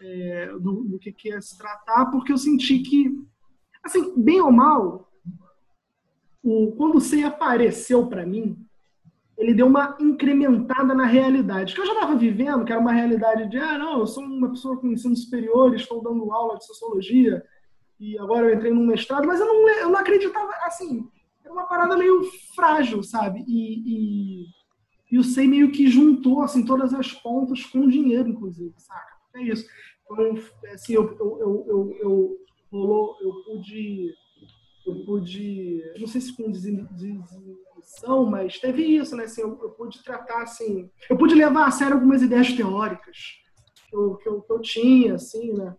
é, 0.00 0.48
do, 0.58 0.82
do 0.82 0.98
que, 0.98 1.12
que 1.12 1.28
ia 1.28 1.40
se 1.40 1.56
tratar, 1.56 2.06
porque 2.06 2.32
eu 2.32 2.38
senti 2.38 2.80
que, 2.80 3.16
assim, 3.84 4.12
bem 4.20 4.40
ou 4.40 4.50
mal, 4.50 5.08
o, 6.42 6.72
quando 6.72 6.94
você 6.94 7.22
apareceu 7.22 8.08
para 8.08 8.26
mim, 8.26 8.65
ele 9.38 9.54
deu 9.54 9.66
uma 9.66 9.96
incrementada 10.00 10.94
na 10.94 11.04
realidade, 11.04 11.74
que 11.74 11.80
eu 11.80 11.86
já 11.86 11.92
estava 11.92 12.16
vivendo, 12.16 12.64
que 12.64 12.72
era 12.72 12.80
uma 12.80 12.92
realidade 12.92 13.48
de, 13.48 13.58
ah, 13.58 13.78
não, 13.78 14.00
eu 14.00 14.06
sou 14.06 14.24
uma 14.24 14.50
pessoa 14.50 14.76
com 14.78 14.88
ensino 14.88 15.14
superior, 15.14 15.74
estou 15.74 16.02
dando 16.02 16.32
aula 16.32 16.56
de 16.56 16.66
sociologia, 16.66 17.44
e 18.00 18.18
agora 18.18 18.46
eu 18.46 18.54
entrei 18.54 18.72
num 18.72 18.86
mestrado, 18.86 19.26
mas 19.26 19.40
eu 19.40 19.46
não, 19.46 19.68
eu 19.68 19.88
não 19.90 19.98
acreditava, 19.98 20.50
assim, 20.62 21.08
era 21.44 21.52
uma 21.52 21.64
parada 21.64 21.96
meio 21.96 22.22
frágil, 22.54 23.02
sabe? 23.02 23.44
E, 23.46 23.82
e, 23.86 24.46
e 25.12 25.18
o 25.18 25.24
SEI 25.24 25.46
meio 25.46 25.70
que 25.70 25.88
juntou, 25.88 26.42
assim, 26.42 26.64
todas 26.64 26.92
as 26.92 27.12
pontas 27.12 27.64
com 27.64 27.88
dinheiro, 27.88 28.28
inclusive, 28.28 28.74
saca? 28.78 29.16
É 29.34 29.42
isso. 29.42 29.66
Então, 30.04 30.34
assim, 30.72 30.94
eu, 30.94 31.16
eu, 31.18 31.38
eu, 31.40 31.66
eu, 31.68 31.96
eu, 32.00 32.36
rolou, 32.70 33.16
eu 33.20 33.32
pude, 33.44 34.14
eu 34.86 35.04
pude, 35.04 35.82
não 35.98 36.06
sei 36.06 36.20
se 36.20 36.36
com 36.36 36.50
discussão, 36.50 38.26
mas 38.26 38.58
teve 38.58 38.82
isso, 38.82 39.16
né? 39.16 39.24
Assim, 39.24 39.42
eu, 39.42 39.58
eu, 39.62 39.70
pude 39.70 40.02
tratar, 40.02 40.42
assim, 40.42 40.90
eu 41.08 41.16
pude 41.16 41.34
levar 41.34 41.66
a 41.66 41.70
sério 41.70 41.94
algumas 41.94 42.22
ideias 42.22 42.52
teóricas 42.52 43.16
que 43.88 43.96
eu, 43.96 44.16
que 44.16 44.28
eu, 44.28 44.42
que 44.42 44.52
eu 44.52 44.60
tinha, 44.60 45.14
assim, 45.14 45.52
né? 45.52 45.76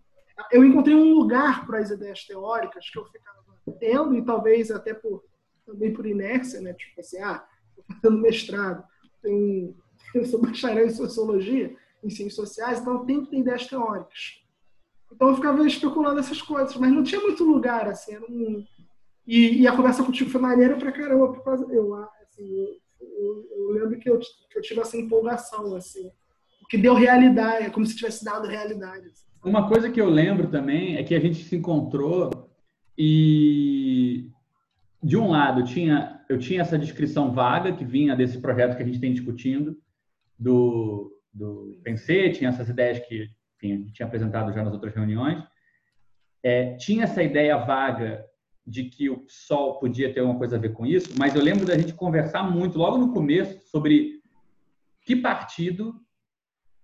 Eu 0.52 0.64
encontrei 0.64 0.94
um 0.94 1.14
lugar 1.14 1.66
para 1.66 1.78
as 1.78 1.90
ideias 1.90 2.24
teóricas 2.24 2.88
que 2.88 2.98
eu 2.98 3.04
ficava 3.06 3.38
tendo 3.78 4.14
e 4.14 4.24
talvez 4.24 4.70
até 4.70 4.94
por 4.94 5.24
também 5.66 5.92
por 5.92 6.06
inércia, 6.06 6.60
né? 6.60 6.72
Tipo 6.72 7.00
assim, 7.00 7.18
ah, 7.20 7.46
tô 7.76 7.82
fazendo 8.00 8.22
mestrado, 8.22 8.84
tenho 9.22 9.76
eu 10.14 10.24
sou 10.24 10.40
bacharel 10.40 10.86
em 10.86 10.90
sociologia, 10.90 11.76
em 12.02 12.08
ciências 12.10 12.34
sociais, 12.34 12.80
então 12.80 13.04
tenho 13.04 13.24
que 13.24 13.30
ter 13.30 13.38
ideias 13.38 13.66
teóricas. 13.66 14.42
Então 15.12 15.28
eu 15.28 15.36
ficava 15.36 15.66
especulando 15.66 16.20
essas 16.20 16.40
coisas, 16.40 16.76
mas 16.76 16.92
não 16.92 17.02
tinha 17.02 17.20
muito 17.20 17.44
lugar, 17.44 17.88
assim, 17.88 18.16
um... 18.18 18.64
e, 19.28 19.60
e, 19.60 19.66
a 19.66 19.76
conversa 19.76 20.02
contigo 20.02 20.30
foi 20.30 20.40
maneira 20.40 20.76
pra 20.76 20.90
caramba, 20.90 21.32
por 21.32 21.44
causa, 21.44 21.66
eu, 21.70 21.94
assim, 21.94 22.50
eu, 22.50 22.68
eu, 22.98 23.48
eu 23.50 23.70
lembro 23.72 23.98
que 23.98 24.08
eu, 24.08 24.18
que 24.18 24.58
eu 24.58 24.62
tive 24.62 24.80
essa 24.80 24.96
empolgação, 24.96 25.76
assim, 25.76 26.10
que 26.70 26.78
deu 26.78 26.94
realidade, 26.94 27.66
é 27.66 27.70
como 27.70 27.84
se 27.84 27.94
tivesse 27.94 28.24
dado 28.24 28.48
realidade. 28.48 29.06
Assim. 29.08 29.26
Uma 29.44 29.68
coisa 29.68 29.90
que 29.90 30.00
eu 30.00 30.08
lembro 30.08 30.48
também 30.48 30.96
é 30.96 31.02
que 31.02 31.14
a 31.14 31.20
gente 31.20 31.44
se 31.44 31.56
encontrou 31.56 32.50
e 32.96 34.30
de 35.02 35.16
um 35.16 35.30
lado 35.30 35.62
tinha 35.62 36.18
eu 36.28 36.38
tinha 36.38 36.60
essa 36.60 36.78
descrição 36.78 37.32
vaga 37.32 37.72
que 37.72 37.84
vinha 37.84 38.16
desse 38.16 38.38
projeto 38.38 38.76
que 38.76 38.82
a 38.82 38.86
gente 38.86 39.00
tem 39.00 39.12
discutindo 39.12 39.78
do 40.38 41.14
do 41.32 41.78
Pensê, 41.84 42.30
tinha 42.30 42.50
essas 42.50 42.68
ideias 42.68 42.98
que 43.00 43.30
enfim, 43.56 43.72
a 43.72 43.76
gente 43.76 43.92
tinha 43.92 44.06
apresentado 44.06 44.52
já 44.52 44.62
nas 44.62 44.72
outras 44.72 44.94
reuniões. 44.94 45.42
É, 46.42 46.76
tinha 46.76 47.04
essa 47.04 47.22
ideia 47.22 47.56
vaga 47.56 48.24
de 48.68 48.84
que 48.84 49.08
o 49.08 49.24
Sol 49.26 49.78
podia 49.78 50.12
ter 50.12 50.20
alguma 50.20 50.38
coisa 50.38 50.56
a 50.56 50.58
ver 50.58 50.74
com 50.74 50.84
isso, 50.84 51.14
mas 51.18 51.34
eu 51.34 51.42
lembro 51.42 51.64
da 51.64 51.76
gente 51.76 51.94
conversar 51.94 52.42
muito 52.42 52.78
logo 52.78 52.98
no 52.98 53.12
começo 53.12 53.66
sobre 53.68 54.20
que 55.02 55.16
partido 55.16 55.94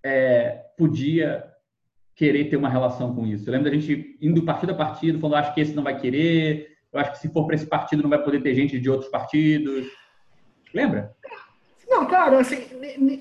é, 0.02 0.64
podia 0.78 1.44
querer 2.16 2.48
ter 2.48 2.56
uma 2.56 2.70
relação 2.70 3.14
com 3.14 3.26
isso. 3.26 3.46
Eu 3.46 3.52
lembro 3.52 3.70
da 3.70 3.76
gente 3.76 4.16
indo 4.20 4.44
partido 4.44 4.72
a 4.72 4.74
partido, 4.74 5.18
falando, 5.18 5.40
acho 5.40 5.54
que 5.54 5.60
esse 5.60 5.74
não 5.74 5.82
vai 5.82 6.00
querer, 6.00 6.74
eu 6.90 7.00
acho 7.00 7.12
que 7.12 7.18
se 7.18 7.28
for 7.28 7.44
para 7.46 7.56
esse 7.56 7.66
partido 7.66 8.02
não 8.02 8.10
vai 8.10 8.22
poder 8.22 8.40
ter 8.40 8.54
gente 8.54 8.80
de 8.80 8.88
outros 8.88 9.10
partidos. 9.10 9.86
Lembra? 10.72 11.14
Não, 11.86 12.06
claro, 12.06 12.38
assim, 12.38 12.64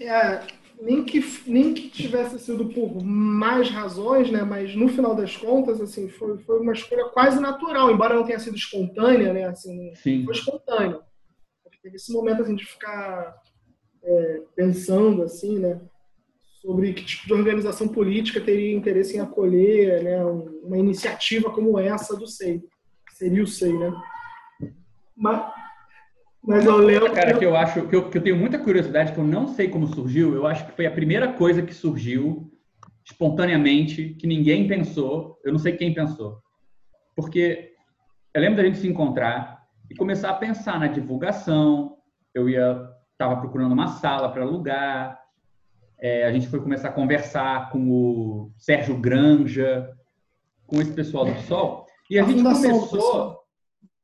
é, 0.01 0.41
nem 0.83 1.03
que, 1.03 1.23
nem 1.47 1.73
que 1.73 1.89
tivesse 1.89 2.37
sido 2.37 2.65
por 2.65 3.01
mais 3.01 3.69
razões, 3.69 4.29
né? 4.29 4.43
Mas 4.43 4.75
no 4.75 4.89
final 4.89 5.15
das 5.15 5.35
contas, 5.37 5.79
assim, 5.79 6.09
foi, 6.09 6.37
foi 6.39 6.59
uma 6.59 6.73
escolha 6.73 7.05
quase 7.05 7.39
natural, 7.39 7.89
embora 7.89 8.15
não 8.15 8.25
tenha 8.25 8.39
sido 8.39 8.57
espontânea, 8.57 9.31
né? 9.31 9.45
Assim, 9.45 9.95
Sim. 9.95 10.25
foi 10.25 10.33
espontâneo. 10.33 11.01
Teve 11.81 11.95
esse 11.95 12.13
momento 12.13 12.41
assim 12.41 12.55
de 12.55 12.65
ficar 12.65 13.35
é, 14.03 14.41
pensando 14.55 15.23
assim, 15.23 15.57
né? 15.59 15.81
Sobre 16.61 16.93
que 16.93 17.03
tipo 17.03 17.27
de 17.27 17.33
organização 17.33 17.87
política 17.87 18.39
teria 18.39 18.75
interesse 18.75 19.17
em 19.17 19.19
acolher, 19.19 20.03
né? 20.03 20.23
Uma 20.25 20.77
iniciativa 20.77 21.49
como 21.49 21.79
essa 21.79 22.15
do 22.15 22.27
SEI, 22.27 22.61
seria 23.11 23.43
o 23.43 23.47
SEI, 23.47 23.73
né? 23.73 23.93
Mas 25.15 25.53
mas 26.43 26.65
eu 26.65 26.77
lembro. 26.77 27.13
Cara, 27.13 27.37
que 27.37 27.45
eu 27.45 27.55
acho 27.55 27.87
que 27.87 27.95
eu, 27.95 28.09
que 28.09 28.17
eu 28.17 28.21
tenho 28.21 28.35
muita 28.35 28.59
curiosidade, 28.59 29.13
que 29.13 29.17
eu 29.17 29.23
não 29.23 29.47
sei 29.47 29.69
como 29.69 29.87
surgiu. 29.87 30.35
Eu 30.35 30.45
acho 30.45 30.65
que 30.65 30.73
foi 30.73 30.85
a 30.85 30.91
primeira 30.91 31.31
coisa 31.33 31.61
que 31.61 31.73
surgiu 31.73 32.51
espontaneamente, 33.05 34.09
que 34.15 34.27
ninguém 34.27 34.67
pensou. 34.67 35.39
Eu 35.43 35.53
não 35.53 35.59
sei 35.59 35.77
quem 35.77 35.93
pensou. 35.93 36.41
Porque 37.15 37.71
eu 38.33 38.41
lembro 38.41 38.57
da 38.57 38.63
gente 38.63 38.79
se 38.79 38.87
encontrar 38.87 39.63
e 39.89 39.95
começar 39.95 40.31
a 40.31 40.35
pensar 40.35 40.79
na 40.79 40.87
divulgação. 40.87 41.97
Eu 42.33 42.49
ia, 42.49 42.89
estava 43.11 43.39
procurando 43.39 43.71
uma 43.71 43.87
sala 43.87 44.29
para 44.29 44.43
alugar. 44.43 45.19
É, 45.99 46.25
a 46.25 46.31
gente 46.33 46.47
foi 46.47 46.59
começar 46.59 46.89
a 46.89 46.93
conversar 46.93 47.69
com 47.69 47.89
o 47.89 48.51
Sérgio 48.57 48.97
Granja, 48.97 49.89
com 50.67 50.81
esse 50.81 50.91
pessoal 50.91 51.25
do 51.25 51.39
Sol. 51.41 51.85
E 52.09 52.19
a, 52.19 52.23
a 52.23 52.27
gente 52.27 52.43
começou. 52.43 53.39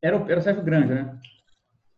Era 0.01 0.17
o, 0.17 0.29
era 0.29 0.39
o 0.39 0.43
Sérgio 0.43 0.63
Granja, 0.63 0.95
né? 0.95 1.19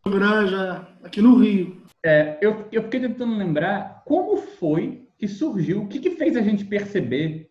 Granja, 0.10 0.88
aqui 1.04 1.22
no 1.22 1.38
Rio. 1.38 1.82
É, 2.04 2.38
eu, 2.42 2.66
eu 2.72 2.84
fiquei 2.84 3.00
tentando 3.00 3.38
lembrar 3.38 4.02
como 4.06 4.38
foi 4.38 5.08
que 5.18 5.28
surgiu, 5.28 5.84
o 5.84 5.88
que, 5.88 6.00
que 6.00 6.12
fez 6.12 6.36
a 6.36 6.42
gente 6.42 6.66
perceber 6.66 7.50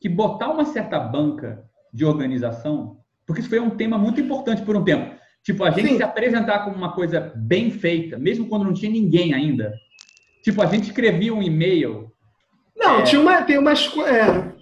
que 0.00 0.08
botar 0.08 0.50
uma 0.50 0.64
certa 0.64 0.98
banca 0.98 1.64
de 1.92 2.04
organização, 2.04 2.98
porque 3.24 3.40
isso 3.40 3.48
foi 3.48 3.60
um 3.60 3.70
tema 3.70 3.96
muito 3.96 4.20
importante 4.20 4.62
por 4.62 4.76
um 4.76 4.84
tempo. 4.84 5.14
Tipo, 5.42 5.62
a 5.62 5.70
gente 5.70 5.90
Sim. 5.90 5.96
se 5.98 6.02
apresentar 6.02 6.64
como 6.64 6.76
uma 6.76 6.92
coisa 6.92 7.32
bem 7.36 7.70
feita, 7.70 8.18
mesmo 8.18 8.48
quando 8.48 8.64
não 8.64 8.74
tinha 8.74 8.90
ninguém 8.90 9.32
ainda. 9.32 9.72
Tipo, 10.42 10.60
a 10.62 10.66
gente 10.66 10.88
escrevia 10.88 11.32
um 11.32 11.42
e-mail. 11.42 12.10
Não, 12.76 12.98
é... 12.98 13.02
tinha 13.04 13.20
uma, 13.20 13.42
tem 13.42 13.56
umas, 13.56 13.92
é, 13.98 14.52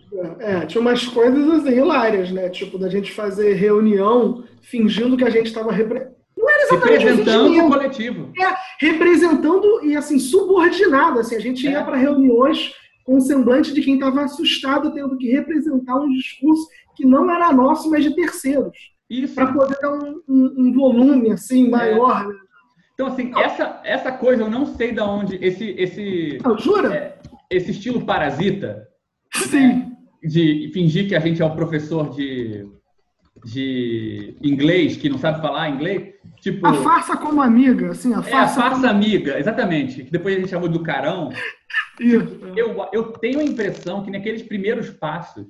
é, 0.41 0.67
tinha 0.67 0.81
umas 0.81 1.07
coisas 1.07 1.49
assim, 1.51 1.77
hilárias, 1.77 2.31
né? 2.31 2.51
Tipo, 2.51 2.79
da 2.79 2.91
gente 2.91 3.13
fazer 3.13 3.55
reunião 3.55 4.45
fingindo 4.61 5.17
que 5.17 5.25
a 5.25 5.31
gente 5.31 5.47
estava 5.47 5.73
repre... 5.73 6.07
Não 6.45 6.51
era 6.51 6.63
exatamente 6.63 7.05
representando 7.05 7.59
o 7.59 7.71
coletivo. 7.71 8.33
É, 8.39 8.55
representando 8.79 9.81
e 9.83 9.97
assim, 9.97 10.19
subordinado. 10.19 11.21
Assim, 11.21 11.37
a 11.37 11.41
gente 11.41 11.65
ia 11.65 11.79
é. 11.79 11.83
para 11.83 11.97
reuniões 11.97 12.75
com 13.03 13.17
o 13.17 13.21
semblante 13.21 13.73
de 13.73 13.81
quem 13.81 13.95
estava 13.95 14.23
assustado 14.23 14.93
tendo 14.93 15.17
que 15.17 15.31
representar 15.31 15.97
um 15.97 16.09
discurso 16.11 16.69
que 16.95 17.07
não 17.07 17.31
era 17.31 17.53
nosso, 17.53 17.91
mas 17.91 18.05
de 18.05 18.15
terceiros. 18.15 18.77
Para 19.35 19.53
poder 19.53 19.79
dar 19.81 19.93
um, 19.93 20.21
um, 20.29 20.55
um, 20.59 20.73
volume 20.75 21.31
assim, 21.31 21.67
é. 21.67 21.71
maior. 21.71 22.25
É. 22.25 22.29
Né? 22.29 22.35
Então, 22.93 23.07
assim, 23.07 23.33
essa, 23.37 23.81
essa 23.85 24.13
coisa 24.13 24.43
eu 24.43 24.51
não 24.51 24.67
sei 24.67 24.93
de 24.93 25.01
onde. 25.01 25.37
Esse, 25.43 25.71
esse, 25.79 26.39
oh, 26.45 26.59
jura? 26.59 26.95
É, 26.95 27.19
esse 27.51 27.71
estilo 27.71 28.05
parasita. 28.05 28.87
Sim. 29.33 29.67
Né, 29.67 29.91
de 30.23 30.71
fingir 30.73 31.07
que 31.07 31.15
a 31.15 31.21
gente 31.21 31.43
é 31.43 31.45
o 31.45 31.55
professor 31.55 32.09
de 32.11 32.67
de 33.45 34.37
inglês, 34.43 34.97
que 34.97 35.09
não 35.09 35.19
sabe 35.19 35.41
falar 35.41 35.69
inglês. 35.69 36.14
Tipo, 36.45 36.67
a 36.67 36.75
farsa 36.75 37.17
como 37.17 37.41
amiga, 37.41 37.93
assim, 37.93 38.13
a 38.13 38.21
farsa. 38.21 38.31
É, 38.31 38.39
a 38.39 38.49
farsa 38.49 38.81
como... 38.83 38.87
amiga, 38.87 39.39
exatamente. 39.39 40.05
Que 40.05 40.11
depois 40.11 40.37
a 40.37 40.41
gente 40.41 40.51
chamou 40.51 40.69
do 40.69 40.83
carão. 40.83 41.31
Isso. 41.99 42.53
Eu, 42.55 42.87
eu 42.93 43.13
tenho 43.13 43.41
a 43.41 43.43
impressão 43.43 44.05
que 44.05 44.11
naqueles 44.11 44.43
primeiros 44.43 44.91
passos, 44.91 45.47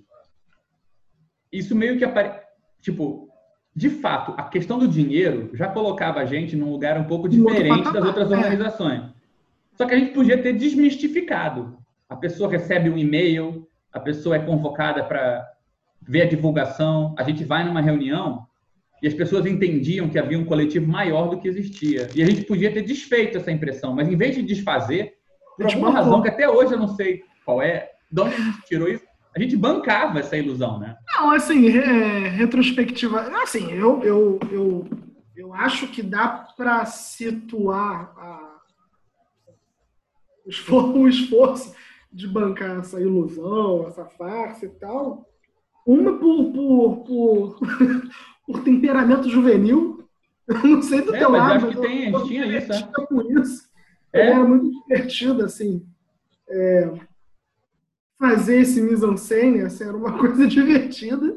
isso 1.51 1.75
meio 1.75 1.99
que 1.99 2.05
apare... 2.05 2.41
Tipo, 2.81 3.29
de 3.75 3.91
fato, 3.91 4.35
a 4.37 4.45
questão 4.45 4.79
do 4.79 4.87
dinheiro 4.87 5.51
já 5.53 5.66
colocava 5.66 6.21
a 6.21 6.25
gente 6.27 6.55
num 6.55 6.71
lugar 6.71 6.97
um 6.97 7.05
pouco 7.05 7.29
diferente 7.29 7.93
das 7.93 8.05
outras 8.05 8.31
é. 8.31 8.37
organizações. 8.37 9.03
É. 9.03 9.09
Só 9.75 9.87
que 9.87 9.95
a 9.95 9.99
gente 9.99 10.12
podia 10.12 10.41
ter 10.41 10.53
desmistificado. 10.53 11.77
A 12.09 12.15
pessoa 12.15 12.49
recebe 12.49 12.89
um 12.89 12.97
e-mail, 12.97 13.66
a 13.93 13.99
pessoa 13.99 14.37
é 14.37 14.39
convocada 14.39 15.03
para 15.03 15.45
vê 16.01 16.23
a 16.23 16.29
divulgação, 16.29 17.16
a 17.19 17.25
gente 17.25 17.43
vai 17.43 17.65
numa 17.65 17.81
reunião 17.81 18.47
e 19.05 19.06
as 19.06 19.12
pessoas 19.12 19.44
entendiam 19.44 20.09
que 20.09 20.18
havia 20.18 20.39
um 20.39 20.47
coletivo 20.47 20.90
maior 20.90 21.28
do 21.28 21.39
que 21.39 21.47
existia. 21.47 22.09
E 22.14 22.22
a 22.22 22.26
gente 22.26 22.47
podia 22.47 22.72
ter 22.72 22.81
desfeito 22.81 23.36
essa 23.36 23.52
impressão, 23.52 23.94
mas 23.94 24.09
em 24.09 24.16
vez 24.16 24.35
de 24.35 24.43
desfazer, 24.43 25.12
por 25.59 25.66
alguma 25.66 25.90
razão 25.90 26.22
que 26.22 26.28
até 26.28 26.48
hoje 26.48 26.72
eu 26.72 26.78
não 26.78 26.89
sei 26.89 27.22
qual 27.44 27.60
é, 27.60 27.90
de 28.10 28.22
onde 28.22 28.35
a 28.35 28.39
gente 28.39 28.62
tirou 28.62 28.89
isso, 28.89 29.05
a 29.36 29.39
gente 29.39 29.59
bancava 29.59 30.20
essa 30.20 30.39
ilusão, 30.39 30.78
né? 30.78 30.97
Não, 31.18 31.32
assim, 31.32 31.68
é, 31.76 32.28
retrospectiva. 32.31 33.20
Assim, 33.43 33.70
eu, 33.72 34.02
eu, 34.02 34.40
eu, 34.51 34.89
eu 35.36 35.52
acho 35.52 35.86
que 35.89 36.02
dá 36.02 36.26
para 36.56 36.86
situar 36.86 38.10
a, 38.16 38.56
o, 40.47 40.48
esforço, 40.48 40.93
o 40.97 41.06
esforço 41.06 41.74
de 42.10 42.26
bancar 42.26 42.78
essa 42.78 42.98
ilusão, 42.98 43.86
essa 43.86 44.06
farsa 44.06 44.64
e 44.64 44.70
tal, 44.70 45.28
uma 45.86 46.18
por, 46.18 46.52
por, 46.52 47.05
por, 47.05 47.59
por 48.47 48.62
temperamento 48.62 49.29
juvenil. 49.29 50.07
Eu 50.47 50.62
não 50.62 50.83
sei 50.83 51.01
do 51.03 51.15
é, 51.15 51.19
teu 51.19 51.31
mas 51.31 51.41
lado. 51.41 51.66
Acho 51.66 51.69
que 51.69 51.81
tem, 51.81 52.15
a 52.15 52.19
gente 52.19 52.29
tinha 52.29 52.59
isso, 52.59 52.69
né? 52.69 52.93
Com 53.09 53.23
isso. 53.41 53.69
É. 54.12 54.27
Era 54.29 54.45
muito 54.45 54.71
divertido, 54.71 55.45
assim. 55.45 55.87
É, 56.49 56.93
fazer 58.19 58.61
esse 58.61 58.81
mise-en-scène, 58.81 59.62
assim, 59.62 59.85
era 59.85 59.97
uma 59.97 60.16
coisa 60.19 60.47
divertida. 60.47 61.37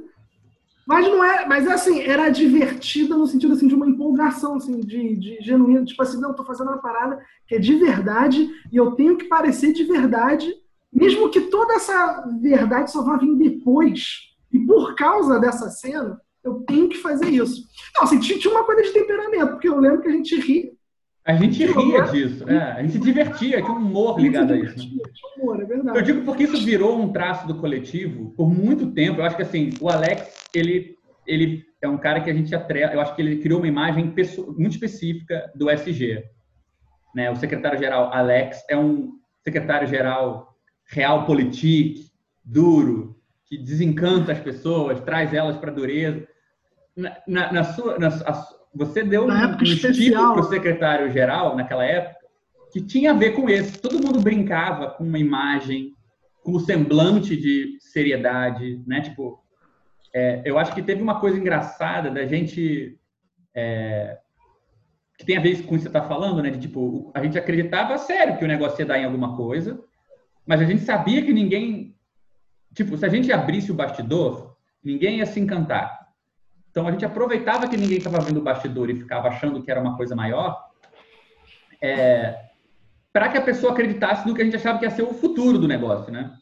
Mas 0.88 1.06
não 1.06 1.22
é, 1.22 1.46
mas 1.46 1.68
assim, 1.68 2.00
era 2.00 2.30
divertida 2.30 3.18
no 3.18 3.28
sentido 3.28 3.52
assim 3.52 3.68
de 3.68 3.76
uma 3.76 3.90
empolgação 3.90 4.56
assim 4.56 4.80
de, 4.80 5.18
de 5.18 5.38
genuíno, 5.42 5.84
tipo 5.84 6.02
assim, 6.02 6.18
não, 6.18 6.34
tô 6.34 6.46
fazendo 6.46 6.70
uma 6.70 6.78
parada 6.78 7.22
que 7.46 7.56
é 7.56 7.60
de 7.60 7.76
verdade 7.76 8.50
e 8.72 8.78
eu 8.78 8.92
tenho 8.92 9.18
que 9.18 9.26
parecer 9.26 9.74
de 9.74 9.84
verdade, 9.84 10.50
mesmo 10.90 11.30
que 11.30 11.42
toda 11.42 11.74
essa 11.74 12.26
verdade 12.42 12.90
só 12.90 13.04
vá 13.04 13.18
vir 13.18 13.36
depois. 13.36 14.30
E 14.50 14.60
por 14.60 14.96
causa 14.96 15.38
dessa 15.42 15.70
cena, 15.70 16.22
eu 16.48 16.64
tenho 16.66 16.90
que 16.90 16.98
fazer 16.98 17.30
isso. 17.30 17.64
Não, 17.96 18.04
assim, 18.04 18.20
tinha 18.20 18.52
uma 18.52 18.64
coisa 18.64 18.84
de 18.84 18.94
temperamento, 18.94 19.52
porque 19.52 19.68
eu 19.68 19.80
lembro 19.80 20.02
que 20.02 20.08
a 20.08 20.12
gente 20.12 20.40
ria. 20.40 20.72
A 21.26 21.34
gente 21.34 21.66
ria 21.66 22.02
disso, 22.04 22.50
é, 22.50 22.72
a 22.72 22.82
gente 22.82 22.94
se 22.94 23.00
divertia, 23.00 23.62
tinha 23.62 23.74
um 23.74 23.80
humor 23.80 24.18
ligado 24.18 24.54
a 24.54 24.58
isso. 24.58 24.78
Né? 24.78 25.04
Humor, 25.38 25.62
é 25.62 25.66
verdade. 25.66 25.98
Eu 25.98 26.02
digo 26.02 26.22
porque 26.24 26.44
isso 26.44 26.64
virou 26.64 26.98
um 26.98 27.12
traço 27.12 27.46
do 27.46 27.56
coletivo 27.56 28.32
por 28.32 28.50
muito 28.50 28.92
tempo. 28.92 29.20
Eu 29.20 29.26
acho 29.26 29.36
que 29.36 29.42
assim, 29.42 29.72
o 29.82 29.90
Alex, 29.90 30.48
ele, 30.54 30.96
ele 31.28 31.66
é 31.82 31.88
um 31.88 31.98
cara 31.98 32.22
que 32.22 32.30
a 32.30 32.34
gente 32.34 32.56
atrela, 32.56 32.94
eu 32.94 33.02
acho 33.02 33.14
que 33.14 33.22
ele 33.22 33.40
criou 33.40 33.60
uma 33.60 33.68
imagem 33.68 34.06
muito 34.06 34.74
específica 34.74 35.52
do 35.54 35.70
SG. 35.70 36.24
Né? 37.14 37.30
O 37.30 37.36
secretário-geral 37.36 38.10
Alex 38.14 38.64
é 38.70 38.78
um 38.78 39.12
secretário-geral 39.44 40.56
real 40.86 41.26
politique, 41.26 42.06
duro, 42.42 43.18
que 43.48 43.58
desencanta 43.58 44.32
as 44.32 44.40
pessoas, 44.40 45.02
traz 45.02 45.34
elas 45.34 45.58
para 45.58 45.72
a 45.72 45.74
dureza. 45.74 46.26
Na, 46.98 47.16
na, 47.28 47.54
na 47.54 47.64
sua, 47.64 48.00
na, 48.00 48.08
a, 48.08 48.48
você 48.74 49.04
deu 49.04 49.26
um, 49.26 49.32
um 49.32 49.64
estímulo 49.64 50.34
para 50.34 50.42
o 50.42 50.50
secretário-geral 50.50 51.56
naquela 51.56 51.86
época, 51.86 52.18
que 52.72 52.82
tinha 52.82 53.12
a 53.12 53.14
ver 53.14 53.32
com 53.32 53.50
esse. 53.50 53.80
Todo 53.80 54.04
mundo 54.04 54.20
brincava 54.20 54.90
com 54.92 55.04
uma 55.04 55.20
imagem, 55.20 55.94
com 56.44 56.54
o 56.54 56.60
semblante 56.60 57.36
de 57.36 57.78
seriedade, 57.80 58.82
né? 58.86 59.02
Tipo, 59.02 59.40
é, 60.14 60.42
eu 60.46 60.58
acho 60.58 60.74
que 60.74 60.82
teve 60.82 61.02
uma 61.02 61.20
coisa 61.20 61.38
engraçada 61.38 62.10
da 62.10 62.26
gente 62.26 63.00
é, 63.56 64.18
que 65.18 65.26
tem 65.26 65.38
a 65.38 65.42
ver 65.42 65.50
com 65.50 65.56
isso 65.56 65.64
que 65.64 65.80
você 65.80 65.88
está 65.88 66.04
falando, 66.04 66.42
né? 66.42 66.50
De 66.50 66.60
tipo, 66.60 67.12
a 67.14 67.24
gente 67.24 67.38
acreditava 67.38 67.98
sério 67.98 68.38
que 68.38 68.46
o 68.46 68.48
negócio 68.48 68.80
ia 68.80 68.86
dar 68.86 69.00
em 69.00 69.06
alguma 69.06 69.36
coisa, 69.36 69.84
mas 70.46 70.62
a 70.62 70.66
gente 70.66 70.84
sabia 70.84 71.24
que 71.24 71.34
ninguém, 71.34 71.96
tipo, 72.74 72.96
se 72.98 73.06
a 73.06 73.10
gente 73.10 73.32
abrisse 73.32 73.72
o 73.72 73.76
bastidor, 73.76 74.56
ninguém 74.84 75.18
ia 75.18 75.26
se 75.26 75.40
encantar. 75.40 76.07
Então 76.78 76.88
a 76.88 76.92
gente 76.92 77.06
aproveitava 77.06 77.68
que 77.68 77.76
ninguém 77.76 77.98
estava 77.98 78.20
vendo 78.20 78.38
o 78.38 78.44
bastidor 78.44 78.88
e 78.92 78.96
ficava 78.96 79.30
achando 79.30 79.64
que 79.64 79.72
era 79.72 79.82
uma 79.82 79.98
coisa 79.98 80.16
maior, 80.16 80.64
é, 81.82 82.38
para 83.12 83.30
que 83.30 83.38
a 83.40 83.42
pessoa 83.42 83.72
acreditasse 83.72 84.28
no 84.28 84.36
que 84.36 84.44
a 84.44 84.46
gente 84.46 84.58
achava 84.58 84.78
que 84.78 84.86
ia 84.86 84.92
ser 84.92 85.02
o 85.02 85.12
futuro 85.12 85.58
do 85.58 85.68
negócio, 85.68 86.14
né? 86.14 86.38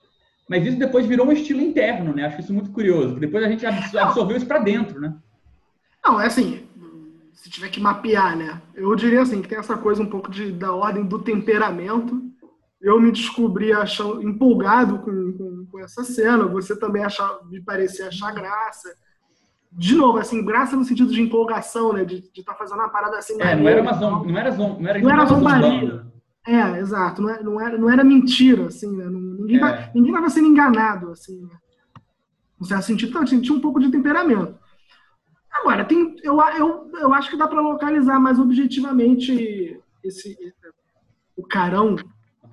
Mas 0.49 0.65
isso 0.65 0.77
depois 0.77 1.05
virou 1.05 1.25
um 1.25 1.31
estilo 1.31 1.61
interno, 1.61 2.13
né? 2.13 2.25
Acho 2.25 2.41
isso 2.41 2.53
muito 2.53 2.69
curioso. 2.71 3.17
Depois 3.17 3.45
a 3.45 3.47
gente 3.47 3.65
absorveu 3.65 4.35
isso 4.35 4.45
para 4.45 4.59
dentro, 4.59 4.99
né? 4.99 5.15
Não, 6.03 6.19
é 6.19 6.25
assim, 6.25 6.67
se 7.31 7.49
tiver 7.49 7.69
que 7.69 7.79
mapear, 7.79 8.35
né? 8.35 8.61
Eu 8.73 8.93
diria 8.93 9.21
assim, 9.21 9.41
que 9.41 9.47
tem 9.47 9.57
essa 9.57 9.77
coisa 9.77 10.03
um 10.03 10.09
pouco 10.09 10.29
de, 10.29 10.51
da 10.51 10.73
ordem 10.73 11.05
do 11.05 11.23
temperamento. 11.23 12.21
Eu 12.81 12.99
me 12.99 13.09
descobri 13.09 13.71
achando, 13.71 14.21
empolgado 14.21 14.99
com, 14.99 15.31
com, 15.31 15.65
com 15.71 15.79
essa 15.79 16.03
cena, 16.03 16.45
você 16.45 16.77
também 16.77 17.05
achar, 17.05 17.39
me 17.45 17.61
parecia 17.63 18.09
achar 18.09 18.33
graça. 18.33 18.93
De 19.77 19.93
novo, 19.93 20.17
assim, 20.17 20.43
graça 20.45 20.75
no 20.75 20.85
sentido 20.85 21.11
de 21.11 21.21
empolgação, 21.21 21.91
né? 21.91 22.05
De 22.05 22.23
estar 22.33 22.53
tá 22.53 22.57
fazendo 22.57 22.79
uma 22.79 22.89
parada 22.89 23.17
assim. 23.17 23.39
É, 23.41 23.55
não 23.55 23.67
era 23.67 23.81
uma 23.81 23.93
zom, 23.93 24.23
não 24.23 24.37
era 24.37 24.51
zom, 24.51 24.79
não 24.79 24.89
era, 24.89 24.99
não 24.99 25.11
era 25.11 25.25
zombaria. 25.25 26.05
É, 26.47 26.79
exato. 26.79 27.21
Não 27.21 27.29
era, 27.29 27.43
não 27.43 27.61
era, 27.61 27.77
não 27.77 27.89
era 27.89 28.03
mentira, 28.03 28.67
assim, 28.67 28.95
né? 28.95 29.05
Ninguém, 29.09 29.61
é. 29.61 29.91
ninguém 29.93 30.11
estava 30.11 30.29
sendo 30.29 30.47
enganado, 30.47 31.11
assim, 31.11 31.41
né? 31.41 31.57
No 32.57 32.65
certo 32.65 32.83
sentido, 32.83 33.09
então, 33.09 33.25
tinha 33.25 33.53
um 33.53 33.59
pouco 33.59 33.81
de 33.81 33.91
temperamento. 33.91 34.55
Agora, 35.51 35.83
tem, 35.83 36.15
eu, 36.23 36.39
eu, 36.57 36.91
eu 36.93 37.13
acho 37.13 37.29
que 37.29 37.37
dá 37.37 37.47
para 37.47 37.59
localizar 37.59 38.17
mais 38.17 38.39
objetivamente 38.39 39.77
esse, 40.03 40.37
o 41.35 41.43
carão 41.43 41.95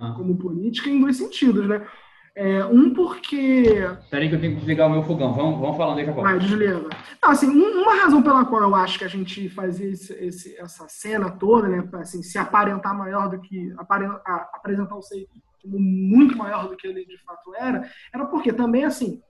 uhum. 0.01 0.15
como 0.15 0.37
política 0.37 0.91
em 0.91 1.01
dois 1.01 1.17
sentidos, 1.17 1.69
né? 1.69 1.87
É, 2.35 2.65
um 2.65 2.95
porque. 2.95 3.65
Peraí 4.11 4.29
que 4.29 4.35
eu 4.35 4.41
tenho 4.41 4.55
que 4.55 4.61
desligar 4.61 4.89
o 4.89 4.91
meu 4.91 5.03
fogão. 5.03 5.35
Vamos, 5.35 5.61
vamos 5.61 5.77
falando 5.77 5.97
daqui 5.97 6.09
a 6.09 6.15
pouco. 6.15 6.29
Vai, 6.29 6.39
desliga. 6.39 6.81
Não, 7.23 7.31
assim, 7.31 7.47
uma 7.47 7.95
razão 7.95 8.23
pela 8.23 8.45
qual 8.47 8.63
eu 8.63 8.75
acho 8.75 8.99
que 8.99 9.05
a 9.05 9.09
gente 9.09 9.51
fazia 9.51 9.91
esse, 9.91 10.15
esse, 10.15 10.57
essa 10.59 10.89
cena 10.89 11.31
toda, 11.31 11.69
né? 11.69 11.83
Pra, 11.83 12.01
assim, 12.01 12.23
se 12.23 12.39
aparentar 12.39 12.97
maior 12.97 13.29
do 13.29 13.39
que. 13.39 13.75
Aparentar, 13.77 14.51
apresentar 14.55 14.97
o 14.97 15.03
Sei 15.03 15.29
como 15.63 15.79
muito 15.79 16.37
maior 16.37 16.69
do 16.69 16.77
que 16.77 16.89
ele 16.89 17.07
de 17.07 17.17
fato 17.23 17.55
era, 17.55 17.89
era 18.13 18.27
porque 18.27 18.53
também, 18.53 18.85
assim, 18.85 19.23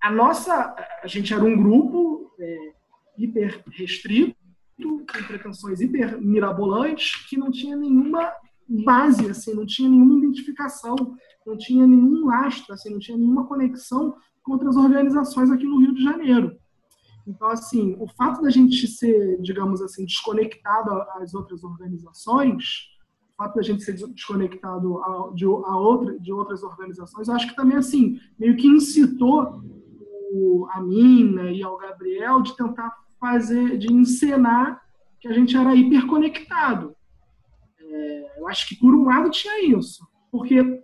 a 0.00 0.10
nossa. 0.10 0.74
A 1.02 1.06
gente 1.06 1.32
era 1.32 1.42
um 1.42 1.56
grupo 1.56 2.34
é, 2.38 2.72
hiper 3.16 3.62
restrito, 3.70 4.36
com 4.82 5.04
pretensões 5.26 5.80
hiper 5.80 6.20
mirabolantes, 6.20 7.26
que 7.28 7.36
não 7.36 7.50
tinha 7.50 7.76
nenhuma 7.76 8.32
base, 8.68 9.28
assim, 9.28 9.54
não 9.54 9.66
tinha 9.66 9.88
nenhuma 9.88 10.18
identificação, 10.18 10.96
não 11.46 11.56
tinha 11.56 11.86
nenhum 11.86 12.26
lastro, 12.26 12.72
assim, 12.74 12.90
não 12.90 12.98
tinha 12.98 13.16
nenhuma 13.16 13.46
conexão 13.46 14.14
com 14.42 14.52
outras 14.52 14.76
organizações 14.76 15.50
aqui 15.50 15.64
no 15.64 15.78
Rio 15.78 15.94
de 15.94 16.02
Janeiro. 16.02 16.56
Então, 17.26 17.48
assim, 17.48 17.96
o 17.98 18.06
fato 18.06 18.42
da 18.42 18.50
gente 18.50 18.86
ser, 18.86 19.40
digamos 19.40 19.80
assim, 19.80 20.04
desconectado 20.04 20.90
às 21.14 21.34
outras 21.34 21.64
organizações, 21.64 22.90
o 23.32 23.36
fato 23.36 23.56
da 23.56 23.62
gente 23.62 23.82
ser 23.82 23.94
desconectado 23.94 24.98
a, 24.98 25.32
de, 25.34 25.44
a 25.44 25.76
outra, 25.78 26.18
de 26.18 26.32
outras 26.32 26.62
organizações, 26.62 27.28
acho 27.28 27.48
que 27.48 27.56
também, 27.56 27.78
assim, 27.78 28.18
meio 28.38 28.56
que 28.56 28.66
incitou 28.66 29.62
o, 30.32 30.66
a 30.70 30.82
mim 30.82 31.32
né, 31.32 31.52
e 31.52 31.62
ao 31.62 31.78
Gabriel 31.78 32.42
de 32.42 32.54
tentar 32.56 32.94
fazer, 33.18 33.78
de 33.78 33.92
encenar 33.92 34.82
que 35.18 35.28
a 35.28 35.32
gente 35.32 35.56
era 35.56 35.74
hiperconectado. 35.74 36.93
É, 37.94 38.40
eu 38.40 38.48
acho 38.48 38.68
que 38.68 38.74
por 38.74 38.92
um 38.92 39.04
lado 39.04 39.30
tinha 39.30 39.64
isso, 39.64 40.04
porque 40.32 40.82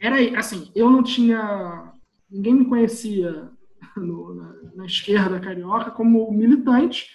era 0.00 0.38
assim, 0.38 0.70
eu 0.76 0.88
não 0.88 1.02
tinha, 1.02 1.92
ninguém 2.30 2.54
me 2.54 2.66
conhecia 2.66 3.50
no, 3.96 4.32
na, 4.32 4.54
na, 4.76 4.86
esquerda 4.86 5.40
carioca 5.40 5.90
como 5.90 6.30
militante, 6.30 7.08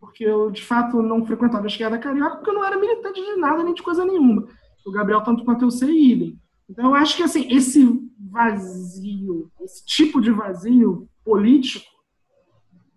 porque 0.00 0.24
eu 0.24 0.50
de 0.50 0.62
fato 0.62 1.00
não 1.00 1.24
frequentava 1.24 1.62
a 1.62 1.68
esquerda 1.68 1.96
carioca 1.96 2.36
porque 2.36 2.50
eu 2.50 2.54
não 2.54 2.64
era 2.64 2.76
militante 2.76 3.20
de 3.20 3.36
nada 3.36 3.62
nem 3.62 3.72
de 3.72 3.82
coisa 3.82 4.04
nenhuma. 4.04 4.48
O 4.84 4.90
Gabriel 4.90 5.22
tanto 5.22 5.44
quanto 5.44 5.64
eu 5.64 5.70
sei 5.70 6.12
idem. 6.12 6.38
Então 6.68 6.86
eu 6.86 6.94
acho 6.94 7.16
que 7.16 7.22
assim 7.22 7.46
esse 7.54 7.86
vazio, 8.18 9.48
esse 9.60 9.86
tipo 9.86 10.20
de 10.20 10.32
vazio 10.32 11.08
político 11.24 11.86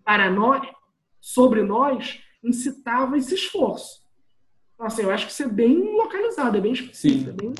para 0.04 0.30
nós, 0.30 0.66
sobre 1.20 1.62
nós, 1.62 2.20
incitava 2.42 3.16
esse 3.16 3.34
esforço. 3.34 4.07
Assim, 4.78 5.02
eu 5.02 5.10
acho 5.10 5.26
que 5.26 5.32
isso 5.32 5.42
é 5.42 5.48
bem 5.48 5.96
localizado, 5.96 6.56
é 6.56 6.60
bem 6.60 6.72
específico. 6.72 7.30
É 7.30 7.32
bem... 7.32 7.52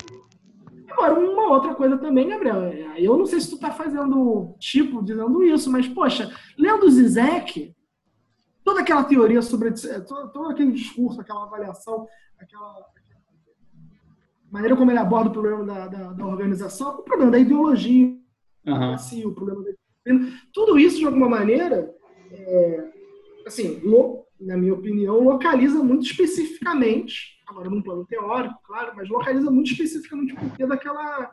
Agora, 0.89 1.19
uma 1.19 1.49
outra 1.51 1.75
coisa 1.75 1.97
também, 1.97 2.29
Gabriel, 2.29 2.63
é, 2.63 3.01
eu 3.01 3.17
não 3.17 3.25
sei 3.25 3.39
se 3.39 3.49
tu 3.49 3.59
tá 3.59 3.71
fazendo 3.71 4.55
tipo, 4.59 5.03
dizendo 5.03 5.43
isso, 5.43 5.71
mas, 5.71 5.87
poxa, 5.87 6.33
lendo 6.57 6.89
Zizek, 6.89 7.75
toda 8.63 8.81
aquela 8.81 9.03
teoria 9.03 9.41
sobre, 9.41 9.69
é, 9.69 9.99
todo, 9.99 10.31
todo 10.31 10.49
aquele 10.49 10.71
discurso, 10.71 11.21
aquela 11.21 11.43
avaliação, 11.43 12.07
aquela, 12.39 12.85
maneira 14.51 14.75
como 14.75 14.89
ele 14.89 14.99
aborda 14.99 15.29
o 15.29 15.33
problema 15.33 15.63
da, 15.63 15.87
da, 15.87 16.11
da 16.13 16.25
organização, 16.25 16.95
o 16.95 17.03
problema 17.03 17.31
da 17.31 17.39
ideologia, 17.39 18.17
uhum. 18.65 18.93
assim, 18.93 19.25
o 19.25 19.33
problema 19.33 19.63
da 19.63 19.71
tudo 20.53 20.79
isso, 20.79 20.97
de 20.97 21.05
alguma 21.05 21.29
maneira, 21.29 21.93
é, 22.31 22.89
assim, 23.45 23.79
lo, 23.83 24.25
na 24.39 24.57
minha 24.57 24.73
opinião, 24.73 25.23
localiza 25.23 25.83
muito 25.83 26.05
especificamente, 26.05 27.39
agora 27.45 27.69
num 27.69 27.81
plano 27.81 28.05
teórico, 28.05 28.59
claro, 28.63 28.93
mas 28.95 29.09
localiza 29.09 29.51
muito 29.51 29.71
especificamente 29.71 30.33
o 30.33 30.37
porquê 30.37 30.65
daquela 30.65 31.31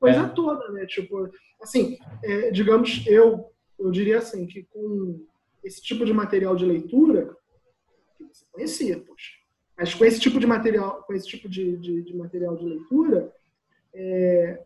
coisa 0.00 0.20
é. 0.20 0.28
toda, 0.28 0.68
né? 0.72 0.86
Tipo, 0.86 1.30
assim, 1.60 1.96
é, 2.22 2.50
digamos, 2.50 3.04
eu, 3.06 3.46
eu 3.78 3.90
diria 3.90 4.18
assim, 4.18 4.46
que 4.46 4.64
com 4.64 5.24
esse 5.62 5.80
tipo 5.82 6.04
de 6.04 6.12
material 6.12 6.56
de 6.56 6.64
leitura, 6.64 7.36
que 8.16 8.24
você 8.24 8.44
conhecia, 8.50 8.98
poxa, 8.98 9.32
mas 9.76 9.94
com 9.94 10.04
esse 10.04 10.18
tipo 10.18 10.40
de 10.40 10.46
material, 10.46 11.04
com 11.04 11.14
esse 11.14 11.26
tipo 11.26 11.48
de, 11.48 11.76
de, 11.76 12.02
de 12.02 12.16
material 12.16 12.56
de 12.56 12.64
leitura, 12.64 13.32
é, 13.94 14.64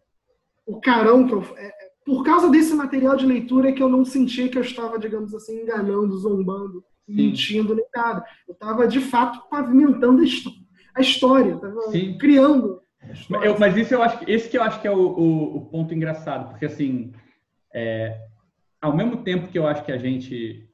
o 0.64 0.80
carão 0.80 1.26
que 1.26 1.34
eu, 1.34 1.42
é, 1.56 1.72
por 2.04 2.24
causa 2.24 2.50
desse 2.50 2.74
material 2.74 3.16
de 3.16 3.26
leitura 3.26 3.68
é 3.68 3.72
que 3.72 3.82
eu 3.82 3.88
não 3.88 4.04
sentia 4.04 4.48
que 4.48 4.58
eu 4.58 4.62
estava, 4.62 4.98
digamos 4.98 5.34
assim, 5.34 5.60
enganando, 5.62 6.16
zombando. 6.18 6.84
Mentindo 7.06 7.74
nem 7.74 7.86
nada. 7.94 8.24
Eu 8.46 8.54
estava, 8.54 8.86
de 8.86 9.00
fato, 9.00 9.48
pavimentando 9.48 10.22
a 10.94 11.00
história, 11.00 11.54
estava 11.54 11.80
criando. 12.18 12.80
Eu, 13.42 13.58
mas 13.58 13.76
isso 13.76 13.94
eu 13.94 14.02
acho, 14.02 14.18
esse 14.30 14.48
que 14.48 14.56
eu 14.56 14.62
acho 14.62 14.80
que 14.80 14.86
é 14.86 14.90
o, 14.90 14.98
o, 14.98 15.56
o 15.56 15.60
ponto 15.66 15.92
engraçado, 15.92 16.50
porque 16.50 16.66
assim, 16.66 17.12
é, 17.74 18.16
ao 18.80 18.96
mesmo 18.96 19.18
tempo 19.18 19.48
que 19.48 19.58
eu 19.58 19.66
acho 19.66 19.84
que 19.84 19.92
a 19.92 19.98
gente 19.98 20.68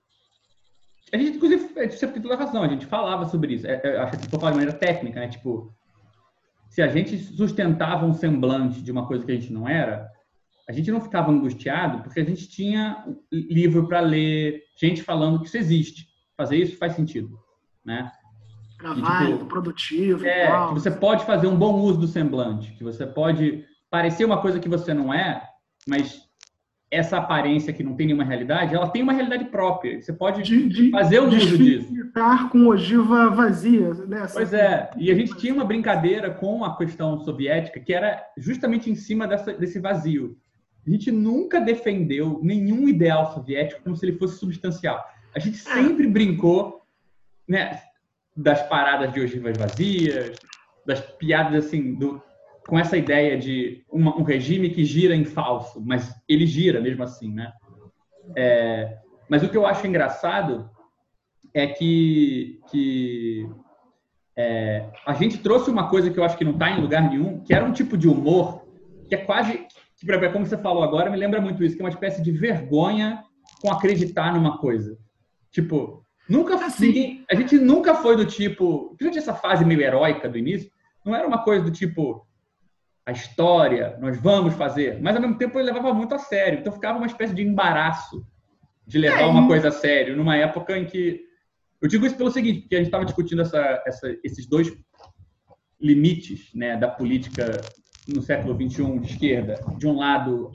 a 1.13 1.17
gente, 1.17 1.37
inclusive, 1.37 1.69
você 1.91 2.07
tem 2.07 2.21
toda 2.21 2.35
a 2.35 2.39
razão, 2.39 2.63
a 2.63 2.69
gente 2.69 2.85
falava 2.85 3.27
sobre 3.27 3.55
isso. 3.55 3.67
É, 3.67 3.81
é, 3.83 3.99
acho 3.99 4.19
que 4.19 4.29
for 4.29 4.39
falar 4.39 4.53
de 4.53 4.59
maneira 4.59 4.79
técnica, 4.79 5.21
né? 5.21 5.29
Tipo, 5.29 5.75
se 6.69 6.83
a 6.83 6.89
gente 6.89 7.17
sustentava 7.17 8.05
um 8.05 8.13
semblante 8.13 8.83
de 8.83 8.93
uma 8.93 9.07
coisa 9.07 9.25
que 9.25 9.33
a 9.33 9.35
gente 9.35 9.53
não 9.53 9.67
era, 9.67 10.07
a 10.69 10.73
gente 10.73 10.91
não 10.91 11.01
ficava 11.01 11.31
angustiado 11.31 12.03
porque 12.03 12.21
a 12.21 12.25
gente 12.25 12.49
tinha 12.49 13.05
livro 13.33 13.89
para 13.89 14.01
ler, 14.01 14.63
gente 14.79 15.03
falando 15.03 15.41
que 15.41 15.47
isso 15.47 15.57
existe. 15.57 16.08
Fazer 16.39 16.57
isso 16.57 16.79
faz 16.79 16.95
sentido, 16.95 17.37
né? 17.85 18.13
Trabalho, 18.79 19.33
tipo, 19.33 19.47
produtivo. 19.47 20.25
É, 20.25 20.47
que 20.69 20.75
você 20.75 20.91
pode 20.91 21.27
fazer 21.27 21.49
um 21.49 21.57
bom 21.57 21.81
uso 21.81 21.99
do 21.99 22.07
semblante, 22.07 22.73
que 22.75 22.85
você 22.85 23.05
pode 23.05 23.65
parecer 23.91 24.25
uma 24.25 24.41
coisa 24.41 24.61
que 24.61 24.69
você 24.69 24.95
não 24.95 25.13
é, 25.13 25.43
mas 25.87 26.29
essa 26.91 27.19
aparência 27.19 27.73
que 27.73 27.83
não 27.83 27.95
tem 27.95 28.07
nenhuma 28.07 28.25
realidade, 28.25 28.75
ela 28.75 28.89
tem 28.89 29.03
uma 29.03 29.13
realidade 29.13 29.47
própria. 29.47 30.01
Você 30.01 30.13
pode 30.13 30.43
de, 30.43 30.69
de, 30.69 30.91
fazer 30.91 31.19
o 31.19 31.27
uso 31.27 31.59
disso. 31.59 31.93
Estar 32.07 32.49
com 32.51 32.69
ogiva 32.69 33.29
vazia, 33.31 33.93
né? 34.07 34.27
Pois 34.33 34.55
é. 34.55 34.91
E 34.97 35.11
a 35.11 35.15
gente 35.15 35.37
tinha 35.37 35.53
uma 35.53 35.65
brincadeira 35.65 36.31
com 36.31 36.65
a 36.65 36.77
questão 36.77 37.19
soviética 37.19 37.81
que 37.81 37.93
era 37.93 38.25
justamente 38.39 38.89
em 38.89 38.95
cima 38.95 39.27
dessa, 39.27 39.53
desse 39.53 39.81
vazio. 39.81 40.39
A 40.87 40.91
gente 40.91 41.11
nunca 41.11 41.61
defendeu 41.61 42.41
nenhum 42.43 42.89
ideal 42.89 43.35
soviético 43.35 43.83
como 43.83 43.97
se 43.97 44.07
ele 44.07 44.17
fosse 44.17 44.39
substancial. 44.39 45.05
A 45.35 45.39
gente 45.39 45.57
é. 45.57 45.75
sempre 45.75 46.07
brincou 46.07 46.83
né, 47.47 47.81
das 48.37 48.63
paradas 48.69 49.13
de 49.13 49.21
ogivas 49.21 49.57
vazias, 49.57 50.37
das 50.87 51.01
piadas 51.01 51.67
assim, 51.67 51.95
do, 51.95 52.23
com 52.67 52.79
essa 52.79 52.97
ideia 52.97 53.37
de 53.39 53.85
uma, 53.91 54.17
um 54.17 54.23
regime 54.23 54.71
que 54.71 54.85
gira 54.85 55.15
em 55.15 55.25
falso, 55.25 55.81
mas 55.85 56.15
ele 56.29 56.47
gira 56.47 56.81
mesmo 56.81 57.03
assim, 57.03 57.33
né? 57.33 57.53
É, 58.37 58.99
mas 59.29 59.43
o 59.43 59.49
que 59.49 59.57
eu 59.57 59.67
acho 59.67 59.87
engraçado 59.87 60.71
é 61.55 61.67
que, 61.67 62.61
que 62.71 63.49
é, 64.37 64.89
a 65.07 65.15
gente 65.15 65.39
trouxe 65.39 65.71
uma 65.71 65.89
coisa 65.89 66.11
que 66.11 66.19
eu 66.19 66.25
acho 66.25 66.37
que 66.37 66.45
não 66.45 66.53
está 66.53 66.71
em 66.71 66.81
lugar 66.81 67.09
nenhum, 67.09 67.41
que 67.41 67.55
era 67.55 67.65
um 67.65 67.73
tipo 67.73 67.97
de 67.97 68.07
humor 68.07 68.69
que 69.09 69.15
é 69.15 69.19
quase, 69.19 69.67
que, 69.97 70.29
como 70.31 70.47
você 70.47 70.59
falou 70.59 70.83
agora, 70.83 71.11
me 71.11 71.17
lembra 71.17 71.41
muito 71.41 71.65
isso, 71.65 71.75
que 71.75 71.83
é 71.83 71.85
uma 71.85 71.91
espécie 71.91 72.23
de 72.23 72.31
vergonha 72.31 73.25
com 73.61 73.73
acreditar 73.73 74.33
numa 74.33 74.59
coisa. 74.59 74.97
Tipo, 75.51 76.03
nunca 76.29 76.55
assim, 76.55 77.25
a 77.31 77.35
gente 77.35 77.57
nunca 77.59 77.95
foi 77.95 78.17
do 78.17 78.27
tipo, 78.27 78.95
durante 78.99 79.19
essa 79.19 79.35
fase 79.35 79.65
meio 79.65 79.81
heróica 79.81 80.29
do 80.29 80.39
início, 80.39 80.71
não 81.05 81.15
era 81.15 81.27
uma 81.27 81.43
coisa 81.43 81.65
do 81.65 81.71
tipo 81.71 82.27
a 83.07 83.13
história, 83.13 83.97
nós 84.01 84.21
vamos 84.21 84.53
fazer, 84.55 85.01
mas 85.01 85.17
ao 85.17 85.23
mesmo 85.23 85.39
tempo 85.39 85.59
ele 85.59 85.73
levava 85.73 85.95
muito 85.95 86.15
a 86.15 86.19
sério, 86.19 86.59
então 86.59 86.71
ficava 86.71 86.99
uma 86.99 87.07
espécie 87.07 87.35
de 87.35 87.43
embaraço 87.43 88.23
de 88.87 88.99
levar 88.99 89.23
é, 89.23 89.27
uma 89.27 89.47
coisa 89.47 89.69
a 89.69 89.73
sério, 89.73 90.15
numa 90.15 90.37
época 90.37 90.77
em 90.77 90.85
que 90.85 91.23
eu 91.81 91.89
digo 91.89 92.05
isso 92.05 92.17
pelo 92.17 92.31
seguinte, 92.31 92.61
porque 92.61 92.75
a 92.75 92.79
gente 92.79 92.89
estava 92.89 93.05
discutindo 93.05 93.43
essa, 93.43 93.83
essa, 93.87 94.15
esses 94.25 94.47
dois 94.47 94.71
limites 95.81 96.53
né, 96.55 96.77
da 96.77 96.89
política 96.89 97.61
no 98.07 98.21
século 98.21 98.55
XXI 98.55 98.99
de 98.99 99.13
esquerda. 99.13 99.55
De 99.79 99.87
um 99.87 99.97
lado, 99.97 100.51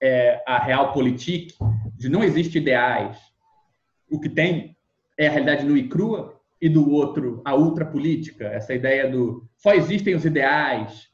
é 0.00 0.42
a 0.46 0.58
realpolitik, 0.58 1.54
de 1.96 2.08
não 2.08 2.24
existe 2.24 2.58
ideais, 2.58 3.18
o 4.10 4.20
que 4.20 4.28
tem 4.28 4.76
é 5.18 5.26
a 5.26 5.30
realidade 5.30 5.64
nua 5.64 5.78
e 5.78 5.88
crua, 5.88 6.34
e 6.60 6.68
do 6.68 6.90
outro, 6.90 7.42
a 7.44 7.54
ultrapolítica, 7.54 8.46
essa 8.46 8.72
ideia 8.72 9.10
do 9.10 9.46
só 9.56 9.74
existem 9.74 10.14
os 10.14 10.24
ideais. 10.24 11.08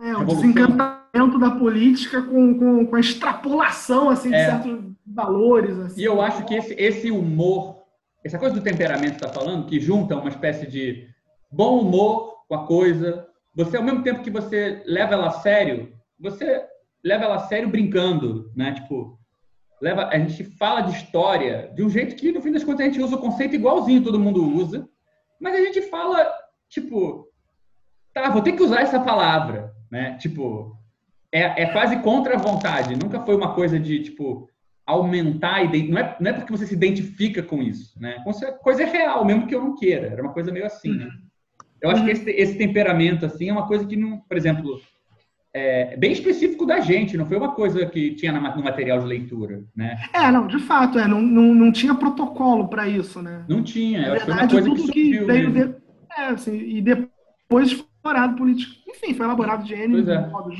É, 0.00 0.16
o 0.16 0.24
desencantamento 0.24 1.38
da 1.38 1.52
política 1.52 2.22
com, 2.22 2.58
com, 2.58 2.86
com 2.86 2.96
a 2.96 3.00
extrapolação 3.00 4.10
assim, 4.10 4.30
de 4.30 4.34
é. 4.34 4.46
certos 4.46 4.92
valores. 5.06 5.78
Assim. 5.78 6.00
E 6.00 6.04
eu 6.04 6.20
acho 6.20 6.44
que 6.44 6.54
esse, 6.54 6.74
esse 6.74 7.10
humor, 7.10 7.82
essa 8.24 8.38
coisa 8.38 8.54
do 8.54 8.62
temperamento 8.62 9.18
que 9.18 9.24
está 9.24 9.28
falando, 9.28 9.66
que 9.66 9.80
junta 9.80 10.16
uma 10.16 10.28
espécie 10.28 10.66
de 10.66 11.08
bom 11.50 11.80
humor 11.80 12.34
com 12.48 12.54
a 12.54 12.66
coisa, 12.66 13.26
você, 13.54 13.76
ao 13.76 13.82
mesmo 13.82 14.02
tempo 14.02 14.22
que 14.22 14.30
você 14.30 14.82
leva 14.86 15.14
ela 15.14 15.28
a 15.28 15.32
sério, 15.32 15.92
você 16.18 16.64
leva 17.04 17.24
ela 17.24 17.36
a 17.36 17.46
sério 17.46 17.68
brincando, 17.68 18.50
né? 18.54 18.72
Tipo, 18.72 19.18
leva, 19.80 20.08
a 20.08 20.18
gente 20.18 20.44
fala 20.44 20.82
de 20.82 20.96
história 20.96 21.70
de 21.74 21.82
um 21.82 21.90
jeito 21.90 22.16
que, 22.16 22.32
no 22.32 22.42
fim 22.42 22.52
das 22.52 22.64
contas, 22.64 22.80
a 22.80 22.84
gente 22.84 23.00
usa 23.00 23.16
o 23.16 23.20
conceito 23.20 23.54
igualzinho 23.54 24.02
todo 24.02 24.18
mundo 24.18 24.42
usa, 24.44 24.88
mas 25.40 25.54
a 25.54 25.58
gente 25.58 25.82
fala, 25.82 26.26
tipo, 26.68 27.28
tá, 28.12 28.30
vou 28.30 28.42
ter 28.42 28.52
que 28.52 28.62
usar 28.62 28.80
essa 28.80 29.00
palavra, 29.00 29.72
né? 29.90 30.16
Tipo, 30.18 30.76
é, 31.32 31.62
é 31.62 31.72
quase 31.72 32.00
contra 32.00 32.34
a 32.34 32.38
vontade, 32.38 32.96
nunca 32.96 33.20
foi 33.20 33.36
uma 33.36 33.54
coisa 33.54 33.78
de, 33.78 34.02
tipo, 34.02 34.48
aumentar, 34.84 35.64
não 35.88 35.98
é, 35.98 36.16
não 36.18 36.30
é 36.30 36.32
porque 36.32 36.50
você 36.50 36.66
se 36.66 36.74
identifica 36.74 37.42
com 37.42 37.62
isso, 37.62 38.00
né? 38.00 38.22
Coisa 38.62 38.82
é 38.82 38.86
real, 38.86 39.24
mesmo 39.24 39.46
que 39.46 39.54
eu 39.54 39.60
não 39.60 39.76
queira, 39.76 40.06
era 40.06 40.22
uma 40.22 40.32
coisa 40.32 40.50
meio 40.50 40.66
assim, 40.66 40.92
né? 40.92 41.08
Eu 41.80 41.90
acho 41.90 42.04
que 42.04 42.10
esse, 42.10 42.30
esse 42.30 42.58
temperamento, 42.58 43.24
assim, 43.24 43.48
é 43.48 43.52
uma 43.52 43.68
coisa 43.68 43.86
que, 43.86 43.96
não, 43.96 44.18
por 44.18 44.36
exemplo, 44.36 44.80
é 45.58 45.96
bem 45.96 46.12
específico 46.12 46.64
da 46.64 46.80
gente, 46.80 47.16
não 47.16 47.26
foi 47.26 47.36
uma 47.36 47.52
coisa 47.52 47.84
que 47.86 48.14
tinha 48.14 48.32
no 48.32 48.40
material 48.40 49.00
de 49.00 49.06
leitura, 49.06 49.64
né? 49.74 49.98
É, 50.12 50.30
não, 50.30 50.46
de 50.46 50.58
fato, 50.58 50.98
é, 50.98 51.06
não, 51.06 51.20
não, 51.20 51.54
não 51.54 51.72
tinha 51.72 51.94
protocolo 51.94 52.68
para 52.68 52.88
isso, 52.88 53.20
né? 53.20 53.44
Não 53.48 53.62
tinha, 53.62 54.02
Na 54.02 54.14
verdade, 54.14 54.26
foi 54.26 54.34
uma 54.34 54.48
coisa 54.48 54.70
tudo 54.70 54.92
que, 54.92 55.10
que 55.10 55.24
veio 55.24 55.52
de, 55.52 55.74
é, 56.16 56.24
assim, 56.26 56.56
e 56.56 56.80
depois 56.80 57.72
foi 57.72 57.86
elaborado 58.04 58.36
político, 58.36 58.74
enfim, 58.88 59.14
foi 59.14 59.26
elaborado 59.26 59.64
de 59.64 59.74
N 59.74 60.10
é. 60.10 60.26
modos. 60.28 60.58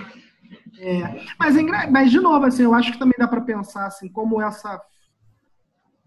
É, 0.81 1.21
mas, 1.39 1.57
é 1.57 1.63
mas, 1.91 2.11
de 2.11 2.21
novo, 2.21 2.45
assim, 2.45 2.63
eu 2.63 2.75
acho 2.75 2.93
que 2.93 2.99
também 2.99 3.17
dá 3.19 3.27
para 3.27 3.41
pensar 3.41 3.87
assim, 3.87 4.09
como 4.09 4.41
essa 4.41 4.81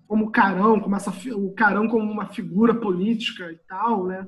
como 0.08 0.26
o 0.26 0.30
Carão, 0.30 0.78
como 0.78 0.94
essa, 0.94 1.10
o 1.38 1.54
Carão 1.54 1.88
como 1.88 2.12
uma 2.12 2.26
figura 2.26 2.76
política 2.76 3.50
e 3.50 3.56
tal, 3.66 4.08
né? 4.08 4.28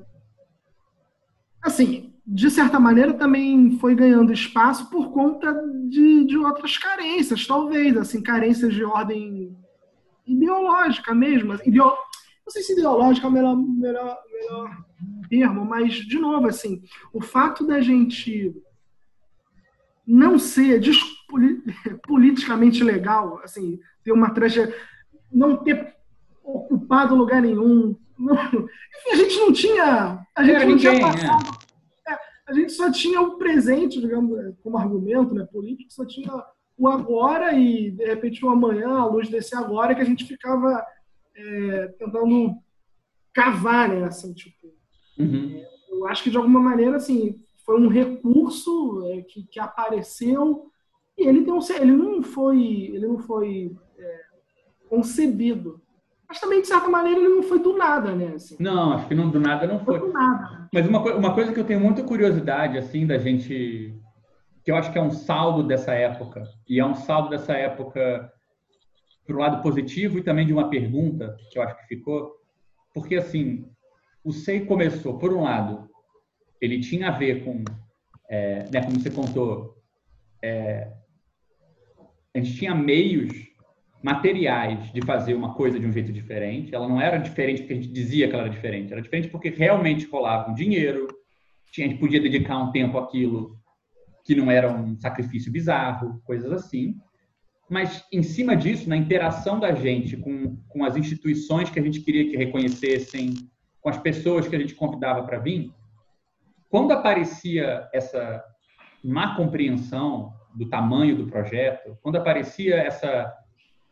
Assim, 1.64 2.12
de 2.26 2.50
certa 2.50 2.78
maneira 2.78 3.14
também 3.14 3.78
foi 3.78 3.94
ganhando 3.94 4.32
espaço 4.32 4.88
por 4.90 5.10
conta 5.12 5.52
de, 5.88 6.24
de 6.24 6.38
outras 6.38 6.76
carências, 6.76 7.46
talvez, 7.46 7.96
assim, 7.96 8.22
carências 8.22 8.74
de 8.74 8.84
ordem 8.84 9.56
ideológica 10.26 11.14
mesmo. 11.14 11.52
Assim, 11.52 11.68
ideo... 11.68 11.84
Não 11.84 12.50
sei 12.50 12.62
se 12.62 12.74
ideológica 12.74 13.26
é 13.26 13.30
o 13.30 13.32
melhor, 13.32 13.56
melhor, 13.56 14.18
melhor 14.30 14.84
termo, 15.30 15.64
mas, 15.64 15.94
de 15.94 16.18
novo, 16.18 16.46
assim, 16.46 16.82
o 17.10 17.22
fato 17.22 17.66
da 17.66 17.80
gente 17.80 18.54
não 20.06 20.38
ser 20.38 20.78
politicamente 22.06 22.84
legal, 22.84 23.40
assim, 23.42 23.80
ter 24.02 24.12
uma 24.12 24.28
trajetória, 24.28 24.78
não 25.32 25.56
ter 25.56 25.94
ocupado 26.42 27.14
lugar 27.14 27.40
nenhum, 27.40 27.96
não, 28.18 28.34
enfim, 28.34 29.10
a 29.12 29.16
gente 29.16 29.36
não 29.38 29.52
tinha. 29.52 30.26
A 30.34 30.44
gente 30.44 30.64
não 30.64 30.76
tinha 30.76 31.00
passado. 31.00 31.58
É, 32.08 32.18
a 32.48 32.52
gente 32.52 32.72
só 32.72 32.90
tinha 32.90 33.20
o 33.20 33.36
presente, 33.36 34.00
digamos, 34.00 34.38
como 34.62 34.78
argumento 34.78 35.34
né, 35.34 35.46
político, 35.50 35.92
só 35.92 36.04
tinha 36.04 36.32
o 36.76 36.88
agora 36.88 37.52
e, 37.52 37.90
de 37.90 38.04
repente, 38.04 38.44
o 38.44 38.50
amanhã, 38.50 38.98
à 38.98 39.06
luz 39.06 39.28
desse 39.28 39.54
agora, 39.54 39.94
que 39.94 40.00
a 40.00 40.04
gente 40.04 40.24
ficava 40.24 40.84
é, 41.36 41.88
tentando 41.98 42.54
cavar, 43.32 43.88
né? 43.88 44.04
Assim, 44.04 44.32
tipo, 44.32 44.72
uhum. 45.18 45.64
Eu 45.90 46.06
acho 46.08 46.24
que, 46.24 46.30
de 46.30 46.36
alguma 46.36 46.60
maneira, 46.60 46.96
assim, 46.96 47.40
foi 47.64 47.80
um 47.80 47.88
recurso 47.88 49.06
é, 49.06 49.22
que, 49.22 49.44
que 49.44 49.60
apareceu 49.60 50.70
e 51.16 51.26
ele, 51.26 51.44
tem 51.44 51.52
um, 51.52 51.60
ele 51.80 51.92
não 51.92 52.22
foi, 52.22 52.60
ele 52.92 53.06
não 53.06 53.18
foi 53.18 53.74
é, 53.96 54.20
concebido 54.88 55.80
mas 56.34 56.40
também, 56.40 56.60
de 56.62 56.66
certa 56.66 56.88
maneira, 56.88 57.20
ele 57.20 57.28
não 57.28 57.44
foi 57.44 57.60
do 57.60 57.76
nada, 57.76 58.12
né? 58.12 58.32
Assim. 58.34 58.56
Não, 58.58 58.94
acho 58.94 59.06
que 59.06 59.14
não, 59.14 59.30
do 59.30 59.38
nada 59.38 59.68
não 59.68 59.78
foi. 59.84 60.00
foi 60.00 60.08
do 60.08 60.12
nada. 60.12 60.68
Mas 60.72 60.84
uma, 60.84 60.98
uma 61.14 61.32
coisa 61.32 61.52
que 61.52 61.60
eu 61.60 61.64
tenho 61.64 61.78
muita 61.78 62.02
curiosidade, 62.02 62.76
assim, 62.76 63.06
da 63.06 63.16
gente... 63.18 63.96
Que 64.64 64.72
eu 64.72 64.76
acho 64.76 64.90
que 64.90 64.98
é 64.98 65.02
um 65.02 65.12
saldo 65.12 65.62
dessa 65.62 65.92
época. 65.92 66.42
E 66.68 66.80
é 66.80 66.84
um 66.84 66.94
saldo 66.94 67.28
dessa 67.28 67.52
época 67.52 68.32
para 69.24 69.36
o 69.36 69.38
lado 69.38 69.62
positivo 69.62 70.18
e 70.18 70.22
também 70.22 70.44
de 70.44 70.52
uma 70.52 70.68
pergunta 70.68 71.36
que 71.52 71.58
eu 71.58 71.62
acho 71.62 71.76
que 71.76 71.86
ficou. 71.86 72.32
Porque, 72.92 73.14
assim, 73.14 73.70
o 74.24 74.32
SEI 74.32 74.64
começou, 74.64 75.18
por 75.18 75.32
um 75.32 75.42
lado, 75.42 75.88
ele 76.60 76.80
tinha 76.80 77.08
a 77.08 77.12
ver 77.12 77.44
com, 77.44 77.62
é, 78.28 78.68
né, 78.72 78.82
como 78.82 78.98
você 78.98 79.10
contou, 79.10 79.76
é, 80.42 80.90
a 82.34 82.38
gente 82.38 82.56
tinha 82.56 82.74
meios 82.74 83.32
materiais 84.04 84.92
de 84.92 85.00
fazer 85.00 85.32
uma 85.32 85.54
coisa 85.54 85.80
de 85.80 85.86
um 85.86 85.92
jeito 85.92 86.12
diferente. 86.12 86.74
Ela 86.74 86.86
não 86.86 87.00
era 87.00 87.16
diferente 87.16 87.62
porque 87.62 87.72
a 87.72 87.76
gente 87.76 87.88
dizia 87.88 88.28
que 88.28 88.34
ela 88.34 88.42
era 88.42 88.52
diferente. 88.52 88.92
Era 88.92 89.00
diferente 89.00 89.28
porque 89.28 89.48
realmente 89.48 90.04
rolava 90.04 90.50
um 90.50 90.54
dinheiro, 90.54 91.08
a 91.76 91.80
gente 91.80 91.96
podia 91.98 92.20
dedicar 92.20 92.58
um 92.58 92.70
tempo 92.70 92.98
àquilo 92.98 93.58
que 94.22 94.34
não 94.34 94.50
era 94.50 94.70
um 94.70 94.94
sacrifício 95.00 95.50
bizarro, 95.50 96.20
coisas 96.24 96.52
assim. 96.52 96.96
Mas, 97.68 98.04
em 98.12 98.22
cima 98.22 98.54
disso, 98.54 98.90
na 98.90 98.96
interação 98.96 99.58
da 99.58 99.74
gente 99.74 100.18
com, 100.18 100.54
com 100.68 100.84
as 100.84 100.96
instituições 100.98 101.70
que 101.70 101.80
a 101.80 101.82
gente 101.82 102.00
queria 102.02 102.30
que 102.30 102.36
reconhecessem, 102.36 103.32
com 103.80 103.88
as 103.88 103.96
pessoas 103.96 104.46
que 104.46 104.54
a 104.54 104.58
gente 104.58 104.74
convidava 104.74 105.22
para 105.22 105.38
vir, 105.38 105.72
quando 106.68 106.92
aparecia 106.92 107.88
essa 107.92 108.44
má 109.02 109.34
compreensão 109.34 110.34
do 110.54 110.68
tamanho 110.68 111.16
do 111.16 111.26
projeto, 111.26 111.96
quando 112.02 112.16
aparecia 112.16 112.76
essa 112.76 113.34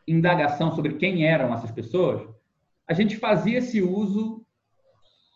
indagação 0.07 0.75
sobre 0.75 0.95
quem 0.95 1.27
eram 1.27 1.53
essas 1.53 1.71
pessoas, 1.71 2.23
a 2.89 2.93
gente 2.93 3.17
fazia 3.17 3.59
esse 3.59 3.81
uso 3.81 4.45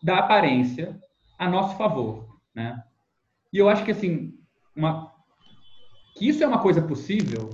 da 0.02 0.18
aparência 0.18 0.98
a 1.38 1.48
nosso 1.48 1.76
favor, 1.76 2.38
né? 2.54 2.82
E 3.52 3.58
eu 3.58 3.68
acho 3.68 3.84
que 3.84 3.90
assim, 3.90 4.34
uma 4.74 5.12
que 6.16 6.28
isso 6.28 6.42
é 6.42 6.46
uma 6.46 6.60
coisa 6.60 6.80
possível, 6.80 7.50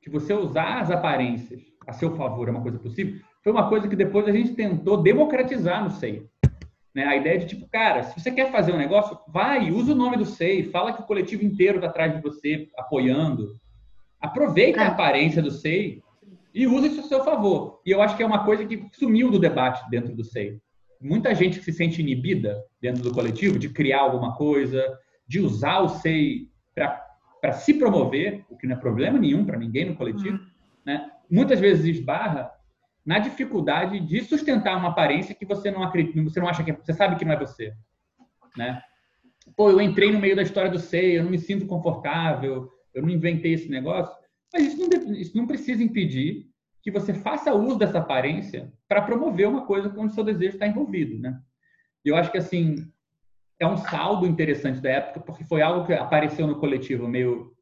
que 0.00 0.08
você 0.08 0.32
usar 0.32 0.80
as 0.80 0.90
aparências 0.90 1.60
a 1.86 1.92
seu 1.92 2.14
favor 2.14 2.48
é 2.48 2.50
uma 2.50 2.62
coisa 2.62 2.78
possível, 2.78 3.20
foi 3.42 3.52
uma 3.52 3.68
coisa 3.68 3.88
que 3.88 3.96
depois 3.96 4.26
a 4.28 4.32
gente 4.32 4.54
tentou 4.54 5.02
democratizar 5.02 5.82
no 5.82 5.90
SEI. 5.90 6.28
Né? 6.94 7.04
A 7.04 7.16
ideia 7.16 7.38
de 7.38 7.46
tipo, 7.46 7.68
cara, 7.68 8.02
se 8.04 8.18
você 8.18 8.30
quer 8.30 8.52
fazer 8.52 8.72
um 8.72 8.78
negócio, 8.78 9.18
vai, 9.28 9.70
usa 9.70 9.92
o 9.92 9.96
nome 9.96 10.16
do 10.16 10.24
SEI, 10.24 10.64
fala 10.64 10.92
que 10.92 11.02
o 11.02 11.06
coletivo 11.06 11.44
inteiro 11.44 11.78
está 11.78 11.88
atrás 11.88 12.14
de 12.14 12.22
você, 12.22 12.68
apoiando. 12.76 13.56
Aproveita 14.20 14.80
a 14.80 14.84
é. 14.84 14.88
aparência 14.88 15.40
do 15.42 15.50
SEI 15.50 16.02
e 16.54 16.66
usa 16.66 16.86
isso 16.86 17.00
a 17.00 17.04
seu 17.04 17.24
favor. 17.24 17.80
E 17.84 17.90
eu 17.90 18.00
acho 18.02 18.16
que 18.16 18.22
é 18.22 18.26
uma 18.26 18.44
coisa 18.44 18.64
que 18.64 18.88
sumiu 18.92 19.30
do 19.30 19.38
debate 19.38 19.88
dentro 19.90 20.14
do 20.14 20.24
SEI. 20.24 20.60
Muita 21.00 21.34
gente 21.34 21.58
que 21.58 21.64
se 21.64 21.72
sente 21.72 22.00
inibida 22.00 22.62
dentro 22.80 23.02
do 23.02 23.12
coletivo 23.12 23.58
de 23.58 23.68
criar 23.68 24.00
alguma 24.00 24.34
coisa, 24.34 24.98
de 25.26 25.40
usar 25.40 25.80
o 25.80 25.88
SEI 25.88 26.48
para 26.74 27.52
se 27.52 27.74
promover, 27.74 28.44
o 28.50 28.56
que 28.56 28.66
não 28.66 28.76
é 28.76 28.78
problema 28.78 29.18
nenhum 29.18 29.44
para 29.44 29.58
ninguém 29.58 29.84
no 29.84 29.96
coletivo, 29.96 30.36
uhum. 30.36 30.46
né? 30.84 31.10
muitas 31.30 31.60
vezes 31.60 31.84
esbarra 31.84 32.50
na 33.04 33.18
dificuldade 33.18 34.00
de 34.00 34.20
sustentar 34.22 34.76
uma 34.76 34.90
aparência 34.90 35.34
que 35.34 35.46
você 35.46 35.70
não 35.70 35.82
acredita, 35.82 36.22
você 36.22 36.40
não 36.40 36.48
acha 36.48 36.64
que 36.64 36.70
é, 36.70 36.74
você 36.74 36.92
sabe 36.92 37.16
que 37.16 37.24
não 37.24 37.32
é 37.32 37.38
você, 37.38 37.72
né? 38.56 38.82
Pô, 39.56 39.70
eu 39.70 39.80
entrei 39.80 40.12
no 40.12 40.18
meio 40.18 40.36
da 40.36 40.42
história 40.42 40.70
do 40.70 40.78
SEI, 40.78 41.18
eu 41.18 41.24
não 41.24 41.30
me 41.30 41.38
sinto 41.38 41.66
confortável, 41.66 42.68
eu 42.92 43.02
não 43.02 43.08
inventei 43.08 43.54
esse 43.54 43.68
negócio. 43.68 44.14
Mas 44.52 44.66
isso 44.66 44.76
não, 44.78 45.14
isso 45.14 45.36
não 45.36 45.46
precisa 45.46 45.82
impedir 45.82 46.48
que 46.82 46.90
você 46.90 47.12
faça 47.12 47.54
uso 47.54 47.76
dessa 47.76 47.98
aparência 47.98 48.72
para 48.88 49.02
promover 49.02 49.48
uma 49.48 49.66
coisa 49.66 49.92
onde 49.96 50.12
o 50.12 50.14
seu 50.14 50.24
desejo 50.24 50.54
está 50.54 50.66
envolvido, 50.66 51.18
né? 51.18 51.38
Eu 52.04 52.16
acho 52.16 52.30
que 52.30 52.38
assim 52.38 52.90
é 53.60 53.66
um 53.66 53.76
saldo 53.76 54.26
interessante 54.26 54.80
da 54.80 54.90
época, 54.90 55.20
porque 55.20 55.44
foi 55.44 55.60
algo 55.60 55.86
que 55.86 55.92
apareceu 55.92 56.46
no 56.46 56.60
coletivo 56.60 57.08
meio 57.08 57.52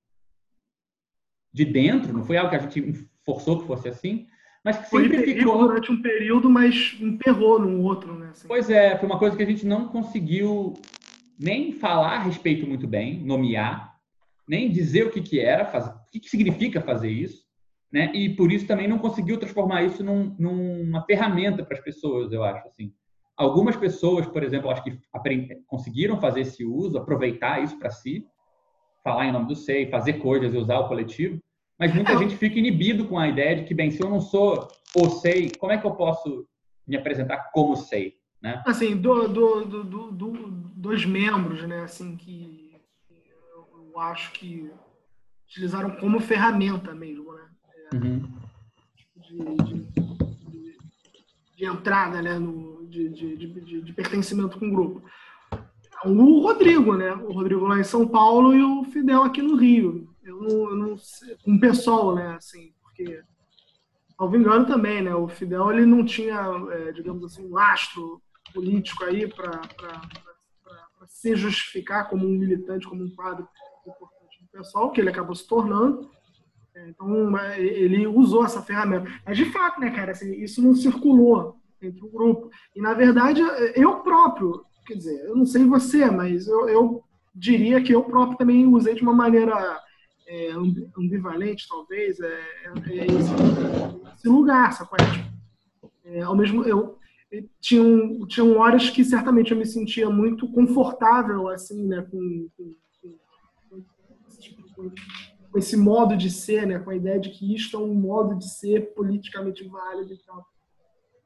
de 1.53 1.65
dentro, 1.65 2.13
não 2.13 2.25
foi 2.25 2.37
algo 2.37 2.51
que 2.51 2.57
a 2.57 2.59
gente 2.59 3.09
forçou 3.25 3.61
que 3.61 3.67
fosse 3.67 3.89
assim, 3.89 4.27
mas 4.63 4.77
que 4.77 4.91
sempre 4.91 5.19
foi 5.19 5.35
ficou 5.35 5.59
durante 5.59 5.91
um 5.91 6.03
período, 6.03 6.51
mas 6.51 6.97
emperrou 7.01 7.59
no 7.59 7.83
outro, 7.83 8.15
né? 8.19 8.29
Assim. 8.31 8.47
Pois 8.47 8.69
é, 8.69 8.97
foi 8.99 9.09
uma 9.09 9.19
coisa 9.19 9.37
que 9.37 9.43
a 9.43 9.47
gente 9.47 9.65
não 9.65 9.89
conseguiu 9.89 10.75
nem 11.39 11.73
falar 11.73 12.17
a 12.17 12.23
respeito 12.23 12.67
muito 12.67 12.87
bem, 12.87 13.25
nomear, 13.25 13.97
nem 14.47 14.71
dizer 14.71 15.07
o 15.07 15.11
que 15.11 15.23
que 15.23 15.41
era, 15.41 15.65
fazer, 15.65 15.95
que, 16.17 16.21
que 16.21 16.31
significa 16.31 16.81
fazer 16.81 17.11
isso, 17.11 17.45
né? 17.93 18.11
E 18.15 18.31
por 18.35 18.51
isso 18.51 18.67
também 18.67 18.89
não 18.89 18.99
conseguiu 18.99 19.39
transformar 19.39 19.83
isso 19.83 20.03
num, 20.03 20.35
numa 20.39 21.03
ferramenta 21.03 21.65
para 21.65 21.77
as 21.77 21.83
pessoas, 21.83 22.33
eu 22.33 22.43
acho 22.43 22.67
assim. 22.67 22.93
Algumas 23.37 23.77
pessoas, 23.77 24.27
por 24.27 24.43
exemplo, 24.43 24.71
acho 24.71 24.83
que 24.83 24.99
conseguiram 25.67 26.19
fazer 26.19 26.41
esse 26.41 26.65
uso, 26.65 26.99
aproveitar 26.99 27.63
isso 27.63 27.79
para 27.79 27.91
si, 27.91 28.27
falar 29.05 29.27
em 29.27 29.33
nome 29.33 29.47
do 29.47 29.55
SEI, 29.55 29.91
fazer 29.91 30.15
coisas 30.15 30.55
e 30.55 30.57
usar 30.57 30.79
o 30.79 30.89
coletivo, 30.89 31.39
mas 31.79 31.95
muita 31.95 32.13
é. 32.13 32.19
gente 32.19 32.37
fica 32.37 32.59
inibido 32.59 33.07
com 33.07 33.19
a 33.19 33.29
ideia 33.29 33.57
de 33.57 33.65
que, 33.65 33.75
bem, 33.75 33.91
se 33.91 34.03
eu 34.03 34.09
não 34.09 34.21
sou 34.21 34.67
o 34.97 35.09
SEI, 35.11 35.53
como 35.59 35.73
é 35.73 35.79
que 35.79 35.87
eu 35.87 35.95
posso 35.95 36.49
me 36.87 36.97
apresentar 36.97 37.51
como 37.53 37.77
SEI? 37.77 38.15
Né? 38.41 38.63
Assim, 38.67 38.97
do, 38.97 39.29
do, 39.29 39.65
do, 39.65 40.13
do, 40.13 40.31
dos 40.75 41.05
membros, 41.05 41.67
né, 41.67 41.81
assim, 41.81 42.17
que 42.17 42.75
eu 43.97 44.01
acho 44.01 44.33
que 44.33 44.71
utilizaram 45.47 45.91
como 45.97 46.21
ferramenta 46.21 46.95
mesmo, 46.95 47.33
né? 47.33 47.49
É, 47.93 47.97
uhum. 47.97 48.31
de, 49.17 49.57
de, 49.57 49.75
de, 50.51 50.79
de, 51.57 51.65
entrada, 51.65 52.21
né, 52.21 52.39
no, 52.39 52.87
de, 52.87 53.09
de, 53.09 53.37
de, 53.37 53.83
de 53.83 53.93
pertencimento 53.93 54.59
com 54.59 54.69
o 54.69 54.73
grupo. 54.73 55.03
O 56.05 56.41
Rodrigo, 56.41 56.95
né? 56.95 57.13
O 57.13 57.33
Rodrigo 57.33 57.67
lá 57.67 57.79
em 57.79 57.85
São 57.85 58.07
Paulo 58.07 58.55
e 58.55 58.63
o 58.63 58.85
Fidel 58.85 59.23
aqui 59.23 59.41
no 59.41 59.57
Rio. 59.57 60.09
Eu 60.23 60.43
não, 60.43 60.71
eu 60.71 60.77
não 60.77 60.99
sei, 60.99 61.37
um 61.47 61.59
pessoal, 61.59 62.15
né? 62.15 62.37
Assim, 62.37 62.73
porque 62.83 63.23
ao 64.19 64.35
engano 64.35 64.67
também, 64.67 65.03
né? 65.03 65.15
O 65.15 65.29
Fidel 65.29 65.73
ele 65.73 65.87
não 65.87 66.05
tinha, 66.05 66.39
é, 66.71 66.93
digamos 66.93 67.25
assim, 67.25 67.47
um 67.47 67.55
lastro 67.55 68.21
político 68.53 69.05
aí 69.05 69.27
para 69.27 69.61
se 71.07 71.35
justificar 71.35 72.09
como 72.09 72.27
um 72.27 72.31
militante, 72.31 72.87
como 72.87 73.03
um 73.03 73.11
quadro 73.11 73.49
importante 73.87 74.16
pessoal, 74.57 74.91
que 74.91 75.01
ele 75.01 75.11
acabou 75.11 75.35
se 75.35 75.47
tornando. 75.47 76.11
É, 76.75 76.89
então, 76.89 77.39
é, 77.39 77.61
ele 77.61 78.07
usou 78.07 78.45
essa 78.45 78.63
ferramenta. 78.63 79.11
Mas, 79.25 79.37
de 79.37 79.47
fato, 79.47 79.81
né, 79.81 79.91
cara, 79.91 80.13
assim, 80.13 80.33
isso 80.43 80.63
não 80.63 80.75
circulou 80.75 81.57
entre 81.81 82.05
o 82.05 82.11
grupo. 82.11 82.51
E, 82.75 82.81
na 82.81 82.95
verdade, 82.95 83.41
eu 83.75 84.01
próprio, 84.01 84.65
quer 84.87 84.95
dizer, 84.95 85.25
eu 85.27 85.37
não 85.37 85.47
sei 85.47 85.65
você, 85.65 86.11
mas 86.11 86.47
eu, 86.47 86.69
eu 86.69 87.05
diria 87.35 87.83
que 87.83 87.95
eu 87.95 88.03
próprio 88.03 88.39
também 88.39 88.67
usei 88.67 88.95
de 88.95 89.03
uma 89.03 89.13
maneira 89.13 89.81
é, 90.27 90.51
ambivalente, 90.99 91.69
talvez, 91.69 92.19
é, 92.21 92.41
é 92.89 93.07
esse, 93.07 93.33
esse, 94.17 94.29
lugar, 94.29 94.73
sacou? 94.73 94.99
É, 96.05 96.23
ao 96.23 96.37
mesmo 96.37 96.65
eu 96.65 96.99
tinham, 97.61 98.27
tinham 98.27 98.57
horas 98.57 98.89
que 98.89 99.05
certamente 99.05 99.51
eu 99.51 99.59
me 99.59 99.67
sentia 99.67 100.09
muito 100.09 100.51
confortável, 100.51 101.49
assim, 101.49 101.87
né, 101.87 102.07
com, 102.11 102.49
com, 102.57 102.75
com 104.77 105.59
esse 105.59 105.77
modo 105.77 106.17
de 106.17 106.31
ser, 106.31 106.67
né, 106.67 106.79
com 106.79 106.91
a 106.91 106.97
ideia 106.97 107.19
de 107.19 107.31
que 107.31 107.55
isto 107.55 107.77
é 107.77 107.81
um 107.81 107.95
modo 107.95 108.37
de 108.37 108.49
ser 108.49 108.95
politicamente 108.95 109.67
válido 109.67 110.13
e 110.13 110.19
tal. 110.19 110.47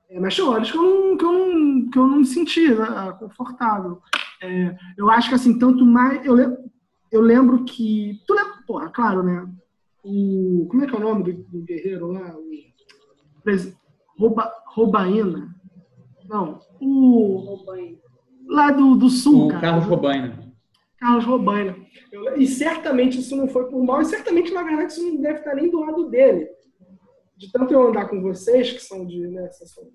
É, 0.09 0.19
mas 0.21 0.35
tinha 0.35 0.47
horas 0.47 0.71
que 0.71 0.77
eu 0.77 0.83
não, 0.83 1.17
que 1.17 1.25
eu 1.25 1.33
não, 1.33 1.91
que 1.91 1.99
eu 1.99 2.07
não 2.07 2.17
me 2.19 2.27
sentia 2.27 2.75
né, 2.75 3.13
confortável. 3.19 4.01
É, 4.43 4.77
eu 4.97 5.11
acho 5.11 5.29
que, 5.29 5.35
assim, 5.35 5.59
tanto 5.59 5.85
mais... 5.85 6.25
Eu, 6.25 6.35
lembro, 6.35 6.59
eu 7.13 7.21
lembro 7.21 7.65
que... 7.65 8.21
Tu 8.27 8.35
lembra, 8.35 8.55
porra, 8.67 8.89
claro, 8.91 9.23
né? 9.23 9.49
O, 10.03 10.67
como 10.71 10.83
é 10.83 10.87
que 10.87 10.95
é 10.95 10.99
o 10.99 11.03
nome 11.03 11.25
do, 11.25 11.33
do 11.45 11.63
guerreiro 11.65 12.13
lá? 12.13 12.35
O, 12.37 12.51
Rouba, 14.19 14.53
Roubaína. 14.67 15.55
Não, 16.29 16.61
o... 16.81 17.65
Lá 18.47 18.71
do, 18.71 18.95
do 18.95 19.09
sul, 19.09 19.47
o 19.47 19.49
cara. 19.49 19.61
Carlos 19.61 19.87
Roubaina. 19.87 20.50
Carlos 21.01 21.25
Roubaina. 21.25 21.77
Eu, 22.13 22.37
e 22.37 22.47
certamente 22.47 23.19
isso 23.19 23.35
não 23.35 23.49
foi 23.49 23.69
por 23.69 23.83
mal, 23.83 24.03
e 24.03 24.05
certamente, 24.05 24.53
na 24.53 24.63
verdade, 24.63 24.93
isso 24.93 25.03
não 25.03 25.21
deve 25.21 25.39
estar 25.39 25.55
nem 25.55 25.71
do 25.71 25.81
lado 25.81 26.09
dele 26.09 26.49
de 27.41 27.51
tanto 27.51 27.73
eu 27.73 27.89
andar 27.89 28.07
com 28.07 28.21
vocês, 28.21 28.71
que 28.71 28.81
são 28.81 29.07
de, 29.07 29.27
né, 29.27 29.49
são 29.51 29.91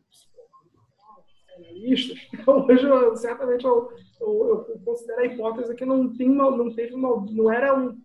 analistas, 1.56 2.18
hoje 2.48 2.84
eu, 2.84 3.16
certamente 3.16 3.64
eu, 3.64 3.88
eu, 4.20 4.66
eu, 4.68 4.82
considero 4.84 5.22
a 5.22 5.26
hipótese 5.28 5.76
que 5.76 5.86
não, 5.86 6.12
tem 6.12 6.28
uma, 6.28 6.50
não 6.50 6.74
teve 6.74 6.96
uma, 6.96 7.24
não 7.30 7.52
era 7.52 7.78
um, 7.78 7.96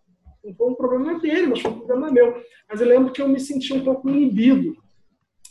não 0.45 0.55
foi 0.55 0.69
um 0.69 0.75
problema 0.75 1.19
dele, 1.19 1.47
mas 1.47 1.61
foi 1.63 1.71
um 1.71 1.79
problema 1.79 2.11
meu. 2.11 2.37
Mas 2.69 2.83
eu 2.83 2.87
lembro 2.87 3.13
que 3.13 3.23
eu 3.23 3.29
me 3.29 3.41
senti 3.41 3.73
um 3.73 3.83
pouco 3.83 4.11
inibido. 4.11 4.77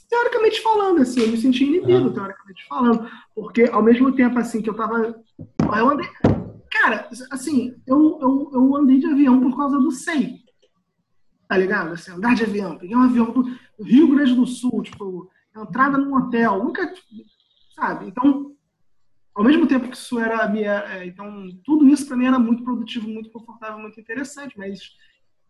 Teoricamente 0.08 0.62
falando, 0.62 1.02
assim, 1.02 1.22
eu 1.22 1.28
me 1.28 1.38
senti 1.38 1.64
inibido, 1.64 2.14
teoricamente 2.14 2.68
falando. 2.68 3.10
Porque 3.36 3.64
ao 3.64 3.84
mesmo 3.84 4.16
tempo, 4.16 4.38
assim, 4.40 4.62
que 4.62 4.70
eu 4.70 4.76
tava. 4.76 5.16
Eu 5.78 5.90
andei. 5.90 6.08
Cara, 6.82 7.10
assim, 7.32 7.76
eu, 7.86 8.20
eu, 8.22 8.52
eu 8.54 8.76
andei 8.76 9.00
de 9.00 9.08
avião 9.08 9.40
por 9.42 9.56
causa 9.56 9.78
do 9.78 9.92
SEI 9.92 10.40
tá 11.50 11.58
ligado? 11.58 11.94
Assim, 11.94 12.12
andar 12.12 12.36
de 12.36 12.44
avião. 12.44 12.78
Peguei 12.78 12.96
um 12.96 13.02
avião 13.02 13.32
do 13.32 13.84
Rio 13.84 14.08
Grande 14.10 14.36
do 14.36 14.46
Sul, 14.46 14.84
tipo, 14.84 15.32
entrada 15.58 15.98
num 15.98 16.16
hotel, 16.16 16.64
nunca, 16.64 16.94
sabe? 17.76 18.06
Então, 18.06 18.56
ao 19.34 19.44
mesmo 19.44 19.66
tempo 19.66 19.90
que 19.90 19.98
isso 19.98 20.20
era 20.20 20.48
minha, 20.48 20.84
é, 20.94 21.08
então 21.08 21.50
tudo 21.66 21.88
isso 21.88 22.08
para 22.08 22.16
mim 22.16 22.28
era 22.28 22.38
muito 22.38 22.64
produtivo, 22.64 23.10
muito 23.10 23.32
confortável, 23.32 23.80
muito 23.80 24.00
interessante, 24.00 24.56
mas 24.60 24.80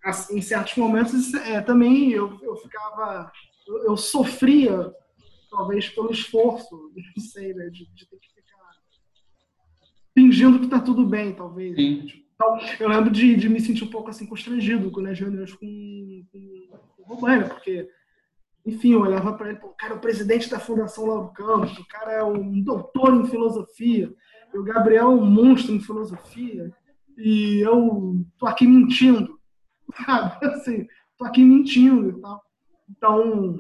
assim, 0.02 0.38
em 0.38 0.42
certos 0.42 0.78
momentos 0.78 1.34
é, 1.34 1.60
também 1.60 2.12
eu, 2.12 2.40
eu 2.42 2.56
ficava, 2.56 3.30
eu, 3.68 3.84
eu, 3.84 3.98
sofria 3.98 4.94
talvez 5.52 5.90
pelo 5.90 6.12
esforço, 6.12 6.94
não 6.96 7.24
sei, 7.26 7.54
né, 7.54 7.70
de, 7.70 7.86
de 7.94 8.08
ter 8.08 8.18
que 8.20 8.39
fingindo 10.20 10.60
que 10.60 10.68
tá 10.68 10.80
tudo 10.80 11.06
bem, 11.06 11.34
talvez. 11.34 11.76
Sim. 11.76 12.06
Então, 12.36 12.58
eu 12.80 12.90
lembro 12.90 13.10
de, 13.10 13.36
de 13.36 13.48
me 13.48 13.60
sentir 13.60 13.86
um 13.86 13.90
pouco 13.90 14.10
assim 14.10 14.26
constrangido 14.26 14.92
com 14.92 15.06
as 15.06 15.18
reuniões 15.18 15.54
com, 15.54 16.26
com, 16.32 16.80
com 16.96 17.02
o 17.02 17.16
Romano, 17.16 17.48
porque, 17.48 17.88
enfim, 18.66 18.94
eu 18.94 19.02
olhava 19.02 19.34
para 19.34 19.50
ele, 19.50 19.60
o 19.64 19.70
cara 19.70 19.94
é 19.94 19.98
o 19.98 20.02
presidente 20.02 20.50
da 20.50 20.60
Fundação 20.60 21.06
Lauro 21.06 21.34
Campos, 21.34 21.78
o 21.78 21.88
cara 21.88 22.12
é 22.12 22.24
um 22.24 22.62
doutor 22.62 23.14
em 23.14 23.28
filosofia, 23.28 24.14
e 24.54 24.58
o 24.58 24.64
Gabriel 24.64 25.06
é 25.06 25.16
um 25.16 25.26
monstro 25.26 25.74
em 25.74 25.82
filosofia, 25.82 26.74
e 27.18 27.60
eu 27.60 28.26
tô 28.38 28.46
aqui 28.46 28.68
mentindo, 28.68 29.40
sabe? 30.06 30.46
Assim, 30.48 30.88
tô 31.18 31.26
aqui 31.26 31.44
mentindo 31.44 32.10
e 32.10 32.22
tal. 32.22 32.42
Então, 32.90 33.58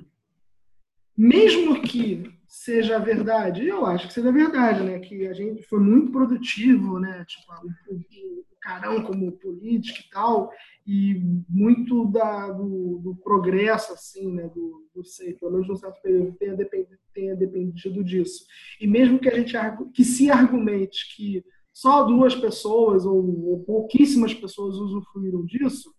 mesmo 1.18 1.82
que 1.82 2.39
seja 2.50 2.98
verdade, 2.98 3.68
eu 3.68 3.86
acho 3.86 4.08
que 4.08 4.14
seja 4.14 4.32
verdade, 4.32 4.84
né? 4.84 5.00
Que 5.00 5.28
a 5.28 5.34
gente 5.34 5.62
foi 5.64 5.80
muito 5.80 6.12
produtivo, 6.12 7.00
né? 7.00 7.24
Tipo, 7.26 7.54
o, 7.54 7.96
o, 7.96 8.46
carão 8.60 9.04
como 9.04 9.32
política 9.32 10.02
e 10.02 10.10
tal, 10.10 10.52
e 10.86 11.22
muito 11.48 12.08
da, 12.08 12.52
do, 12.52 13.00
do 13.02 13.16
progresso, 13.24 13.94
assim, 13.94 14.34
né, 14.34 14.50
do, 14.54 14.86
do 14.94 15.02
sei, 15.02 15.34
pelo 15.34 15.54
menos 15.54 15.68
num 15.68 15.78
certo 15.78 16.02
período, 16.02 16.36
tenha 16.38 16.56
dependido, 16.58 17.00
tenha 17.14 17.36
dependido 17.38 18.04
disso. 18.04 18.46
E 18.82 18.86
mesmo 18.86 19.18
que 19.18 19.30
a 19.30 19.36
gente 19.36 19.54
que 19.94 20.04
se 20.04 20.30
argumente 20.30 21.16
que 21.16 21.44
só 21.72 22.04
duas 22.04 22.36
pessoas 22.36 23.06
ou, 23.06 23.50
ou 23.50 23.64
pouquíssimas 23.64 24.34
pessoas 24.34 24.76
usufruíram 24.76 25.46
disso, 25.46 25.94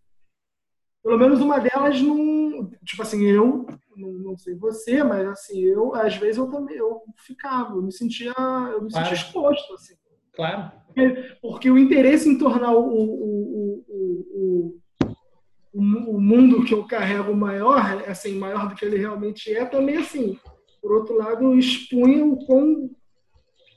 pelo 1.03 1.19
menos 1.19 1.41
uma 1.41 1.59
delas 1.59 2.01
não, 2.01 2.71
tipo 2.85 3.03
assim, 3.03 3.23
eu 3.23 3.67
não, 3.97 4.13
não, 4.13 4.37
sei 4.37 4.55
você, 4.55 5.03
mas 5.03 5.27
assim, 5.29 5.61
eu 5.61 5.95
às 5.95 6.17
vezes 6.17 6.37
eu 6.37 6.47
também 6.49 6.77
eu 6.77 7.01
ficava, 7.17 7.75
eu 7.75 7.83
me 7.83 7.93
sentia, 7.93 8.35
eu 8.73 8.83
me 8.83 8.93
sentia 8.93 9.15
exposto 9.15 9.75
assim. 9.75 9.95
Claro. 10.33 10.73
Porque 11.41 11.71
o 11.71 11.79
interesse 11.79 12.29
em 12.29 12.39
tornar 12.39 12.73
o, 12.73 12.81
o, 12.81 13.85
o, 13.89 14.81
o, 15.73 16.21
mundo 16.21 16.65
que 16.65 16.75
eu 16.75 16.85
carrego 16.85 17.35
maior, 17.35 17.79
assim, 18.07 18.39
maior 18.39 18.69
do 18.69 18.75
que 18.75 18.85
ele 18.85 18.97
realmente 18.97 19.53
é, 19.53 19.65
também, 19.65 19.97
assim, 19.97 20.39
por 20.81 20.93
outro 20.93 21.17
lado, 21.17 21.55
expunha 21.55 22.25
o 22.25 22.45
quão 22.47 22.91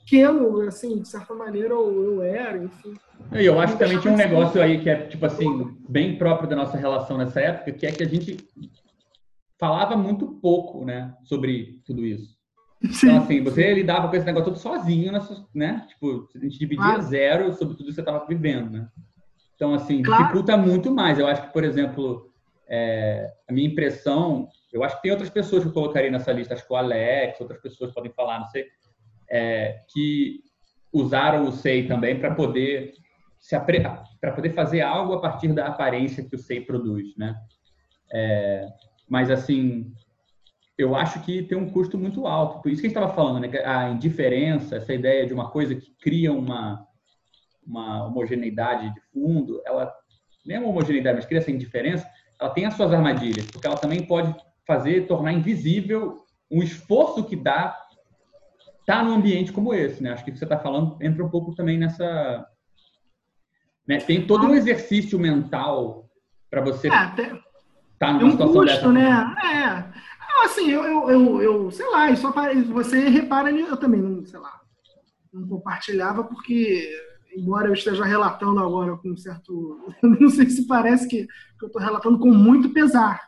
pequeno, 0.04 0.60
assim, 0.60 1.00
de 1.00 1.08
certa 1.08 1.34
maneira, 1.34 1.74
eu, 1.74 2.22
era, 2.22 2.62
enfim. 2.62 2.94
E 3.32 3.44
eu 3.44 3.58
acho 3.58 3.72
que 3.72 3.78
também 3.78 3.98
tinha 3.98 4.12
um 4.12 4.16
negócio 4.16 4.60
aí 4.60 4.80
que 4.80 4.90
é, 4.90 5.06
tipo 5.06 5.24
assim, 5.24 5.76
bem 5.88 6.16
próprio 6.16 6.48
da 6.48 6.54
nossa 6.54 6.76
relação 6.76 7.16
nessa 7.16 7.40
época, 7.40 7.72
que 7.72 7.86
é 7.86 7.92
que 7.92 8.02
a 8.02 8.08
gente 8.08 8.36
falava 9.58 9.96
muito 9.96 10.26
pouco, 10.26 10.84
né, 10.84 11.14
sobre 11.24 11.80
tudo 11.86 12.04
isso. 12.04 12.34
Sim. 12.92 13.06
Então, 13.06 13.22
assim, 13.22 13.42
você 13.42 13.72
lidava 13.72 14.08
com 14.08 14.16
esse 14.16 14.26
negócio 14.26 14.52
todo 14.52 14.58
sozinho, 14.58 15.10
né? 15.54 15.86
Tipo, 15.88 16.28
a 16.34 16.38
gente 16.38 16.58
dividia 16.58 17.00
zero 17.00 17.50
sobre 17.54 17.76
tudo 17.76 17.86
que 17.86 17.94
você 17.94 18.02
estava 18.02 18.26
vivendo, 18.26 18.70
né? 18.70 18.88
Então, 19.54 19.72
assim, 19.72 20.02
claro. 20.02 20.24
dificulta 20.24 20.54
muito 20.56 20.90
mais. 20.90 21.18
Eu 21.18 21.26
acho 21.26 21.46
que, 21.46 21.52
por 21.52 21.64
exemplo, 21.64 22.30
é, 22.68 23.32
a 23.48 23.52
minha 23.52 23.68
impressão, 23.68 24.48
eu 24.70 24.84
acho 24.84 24.96
que 24.96 25.02
tem 25.02 25.12
outras 25.12 25.30
pessoas 25.30 25.62
que 25.62 25.68
eu 25.70 25.72
colocaria 25.72 26.10
nessa 26.10 26.30
lista, 26.30 26.52
acho 26.52 26.66
que 26.66 26.72
o 26.72 26.76
Alex, 26.76 27.40
outras 27.40 27.60
pessoas 27.60 27.90
podem 27.90 28.12
falar, 28.12 28.40
não 28.40 28.48
sei, 28.48 28.66
é, 29.34 29.80
que 29.92 30.44
usaram 30.92 31.48
o 31.48 31.52
SEI 31.52 31.88
também 31.88 32.20
para 32.20 32.32
poder 32.32 32.94
se 33.40 33.58
para 33.58 34.32
poder 34.32 34.50
fazer 34.50 34.80
algo 34.80 35.14
a 35.14 35.20
partir 35.20 35.48
da 35.48 35.66
aparência 35.66 36.24
que 36.24 36.36
o 36.36 36.38
SEI 36.38 36.60
produz, 36.60 37.16
né? 37.16 37.36
É, 38.12 38.68
mas 39.08 39.28
assim, 39.30 39.92
eu 40.78 40.94
acho 40.94 41.20
que 41.22 41.42
tem 41.42 41.58
um 41.58 41.68
custo 41.68 41.98
muito 41.98 42.26
alto. 42.28 42.62
Por 42.62 42.70
isso 42.70 42.80
que 42.80 42.86
a 42.86 42.88
gente 42.88 42.96
estava 42.96 43.12
falando, 43.12 43.40
né? 43.40 43.50
A 43.64 43.90
indiferença, 43.90 44.76
essa 44.76 44.94
ideia 44.94 45.26
de 45.26 45.34
uma 45.34 45.50
coisa 45.50 45.74
que 45.74 45.90
cria 46.00 46.32
uma 46.32 46.86
uma 47.66 48.06
homogeneidade 48.06 48.92
de 48.92 49.00
fundo, 49.12 49.60
ela 49.64 49.90
nem 50.44 50.58
é 50.58 50.60
uma 50.60 50.68
homogeneidade, 50.68 51.16
mas 51.16 51.24
cria 51.24 51.38
essa 51.38 51.50
indiferença, 51.50 52.06
ela 52.38 52.50
tem 52.50 52.66
as 52.66 52.74
suas 52.74 52.92
armadilhas, 52.92 53.50
porque 53.50 53.66
ela 53.66 53.76
também 53.76 54.06
pode 54.06 54.34
fazer 54.66 55.06
tornar 55.06 55.32
invisível 55.32 56.22
um 56.50 56.62
esforço 56.62 57.24
que 57.24 57.34
dá 57.34 57.83
tá 58.86 59.02
num 59.02 59.14
ambiente 59.14 59.52
como 59.52 59.74
esse, 59.74 60.02
né? 60.02 60.12
Acho 60.12 60.24
que 60.24 60.30
o 60.30 60.32
que 60.32 60.38
você 60.38 60.44
está 60.44 60.58
falando 60.58 60.96
entra 61.00 61.24
um 61.24 61.30
pouco 61.30 61.54
também 61.54 61.78
nessa 61.78 62.46
né? 63.86 63.98
Tem 63.98 64.26
todo 64.26 64.46
um 64.46 64.54
exercício 64.54 65.18
mental 65.18 66.08
para 66.50 66.62
você 66.62 66.88
estar 66.88 67.18
é, 67.20 67.40
tá 67.98 68.12
numa 68.12 68.24
um 68.24 68.30
situação 68.30 68.54
custo, 68.54 68.74
dessa. 68.74 68.92
Né? 68.92 69.34
É. 69.44 70.44
assim, 70.44 70.70
eu, 70.70 70.82
eu, 70.84 71.10
eu, 71.10 71.42
eu, 71.42 71.70
sei 71.70 71.88
lá, 71.90 72.10
isso 72.10 72.32
você 72.72 73.08
repara, 73.08 73.50
eu 73.50 73.76
também, 73.76 74.24
sei 74.24 74.38
lá, 74.38 74.60
não 75.32 75.46
compartilhava 75.46 76.24
porque 76.24 76.88
embora 77.36 77.68
eu 77.68 77.74
esteja 77.74 78.04
relatando 78.04 78.60
agora 78.60 78.96
com 78.96 79.10
um 79.10 79.16
certo. 79.16 79.80
Não 80.02 80.30
sei 80.30 80.48
se 80.48 80.66
parece 80.66 81.08
que, 81.08 81.26
que 81.26 81.64
eu 81.64 81.66
estou 81.66 81.82
relatando 81.82 82.18
com 82.18 82.30
muito 82.30 82.70
pesar. 82.70 83.20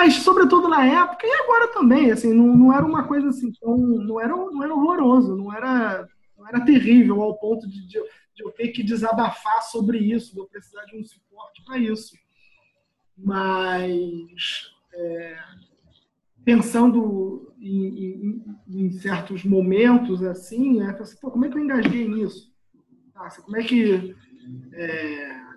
Mas, 0.00 0.14
sobretudo 0.14 0.66
na 0.66 0.86
época, 0.86 1.26
e 1.26 1.30
agora 1.30 1.68
também, 1.74 2.10
assim, 2.10 2.32
não, 2.32 2.56
não 2.56 2.72
era 2.72 2.86
uma 2.86 3.06
coisa 3.06 3.28
assim 3.28 3.52
tão. 3.52 3.76
Não 3.76 4.18
era, 4.18 4.34
não 4.34 4.64
era 4.64 4.74
horroroso, 4.74 5.36
não 5.36 5.52
era, 5.52 6.08
não 6.38 6.48
era 6.48 6.64
terrível 6.64 7.20
ao 7.20 7.36
ponto 7.36 7.68
de, 7.68 7.86
de, 7.86 8.02
de 8.34 8.42
eu 8.42 8.50
ter 8.50 8.68
que 8.68 8.82
desabafar 8.82 9.62
sobre 9.64 9.98
isso, 9.98 10.32
de 10.32 10.40
eu 10.40 10.46
precisar 10.46 10.86
de 10.86 10.96
um 10.96 11.04
suporte 11.04 11.62
para 11.66 11.76
isso. 11.76 12.16
Mas. 13.14 14.72
É, 14.94 15.38
pensando 16.46 17.52
em, 17.60 17.84
em, 17.86 18.44
em, 18.68 18.90
certos 18.92 19.44
momentos 19.44 20.22
assim, 20.22 20.78
né, 20.78 20.96
assim, 20.98 21.18
Pô, 21.20 21.30
como 21.30 21.44
é 21.44 21.50
que 21.50 21.58
eu 21.58 21.62
engasguei 21.62 22.08
nisso? 22.08 22.50
Assim, 23.16 23.42
como 23.42 23.58
é 23.58 23.62
que. 23.62 24.16
É... 24.72 25.49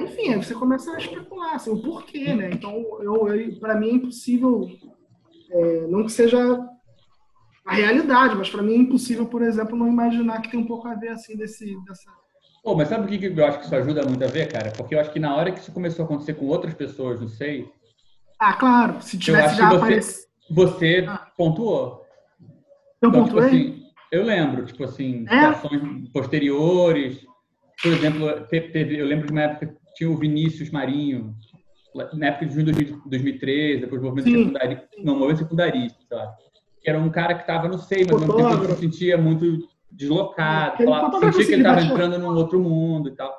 Enfim, 0.00 0.36
você 0.36 0.54
começa 0.54 0.92
a 0.92 0.98
especular 0.98 1.54
assim, 1.54 1.70
o 1.70 1.82
porquê, 1.82 2.34
né? 2.34 2.50
Então, 2.52 2.72
eu, 3.00 3.28
eu 3.28 3.58
para 3.58 3.74
mim 3.74 3.88
é 3.88 3.92
impossível, 3.92 4.68
é, 5.50 5.86
não 5.86 6.04
que 6.04 6.12
seja 6.12 6.38
a 7.64 7.74
realidade, 7.74 8.36
mas 8.36 8.48
para 8.48 8.62
mim 8.62 8.74
é 8.74 8.78
impossível, 8.78 9.26
por 9.26 9.42
exemplo, 9.42 9.76
não 9.76 9.88
imaginar 9.88 10.40
que 10.40 10.50
tem 10.50 10.60
um 10.60 10.66
pouco 10.66 10.86
a 10.86 10.94
ver 10.94 11.08
assim 11.08 11.36
desse 11.36 11.76
dessa. 11.84 12.10
Pô, 12.62 12.74
mas 12.74 12.88
sabe 12.88 13.04
o 13.04 13.18
que 13.18 13.26
eu 13.26 13.46
acho 13.46 13.58
que 13.58 13.64
isso 13.66 13.74
ajuda 13.76 14.04
muito 14.04 14.24
a 14.24 14.28
ver, 14.28 14.50
cara? 14.50 14.72
Porque 14.76 14.94
eu 14.94 15.00
acho 15.00 15.12
que 15.12 15.20
na 15.20 15.34
hora 15.34 15.52
que 15.52 15.60
isso 15.60 15.72
começou 15.72 16.04
a 16.04 16.06
acontecer 16.06 16.34
com 16.34 16.46
outras 16.46 16.74
pessoas, 16.74 17.20
não 17.20 17.28
sei. 17.28 17.68
Ah, 18.38 18.54
claro. 18.54 19.00
Se 19.00 19.18
tivesse 19.18 19.56
já 19.56 19.68
aparecido. 19.68 20.26
Você, 20.50 21.04
ah. 21.08 21.28
pontuou. 21.36 22.04
Eu 23.00 23.08
então, 23.08 23.24
tipo 23.24 23.36
pontuei? 23.36 23.50
Tipo 23.50 23.76
assim, 23.76 23.92
eu 24.12 24.24
lembro, 24.24 24.64
tipo 24.64 24.84
assim, 24.84 25.24
é? 25.28 25.54
situações 25.54 26.08
posteriores. 26.10 27.24
Por 27.82 27.92
exemplo, 27.92 28.26
eu 28.26 29.06
lembro 29.06 29.26
de 29.26 29.32
uma 29.32 29.42
época 29.42 29.76
tinha 29.96 30.10
o 30.10 30.16
Vinícius 30.16 30.70
Marinho, 30.70 31.34
na 32.12 32.26
época 32.26 32.46
de 32.46 32.54
junho 32.54 32.66
de 32.66 32.84
2013, 33.06 33.80
depois 33.80 34.00
do 34.00 34.08
movimento 34.08 34.30
secundário, 34.30 34.82
não, 34.98 35.14
movimento 35.14 35.38
secundarista, 35.38 35.98
sei 36.06 36.16
lá. 36.16 36.36
Que 36.82 36.90
era 36.90 37.00
um 37.00 37.10
cara 37.10 37.34
que 37.34 37.40
estava 37.40 37.66
no 37.66 37.78
SEI, 37.78 38.04
mas 38.04 38.22
ao 38.22 38.36
tempo 38.36 38.66
se 38.66 38.80
sentia 38.80 39.16
muito 39.16 39.66
deslocado, 39.90 40.84
falava, 40.84 41.18
sentia 41.18 41.46
que 41.46 41.52
ele 41.52 41.62
estava 41.62 41.80
entrando 41.80 42.18
num 42.18 42.36
outro 42.36 42.60
mundo 42.60 43.08
e 43.08 43.12
tal. 43.12 43.34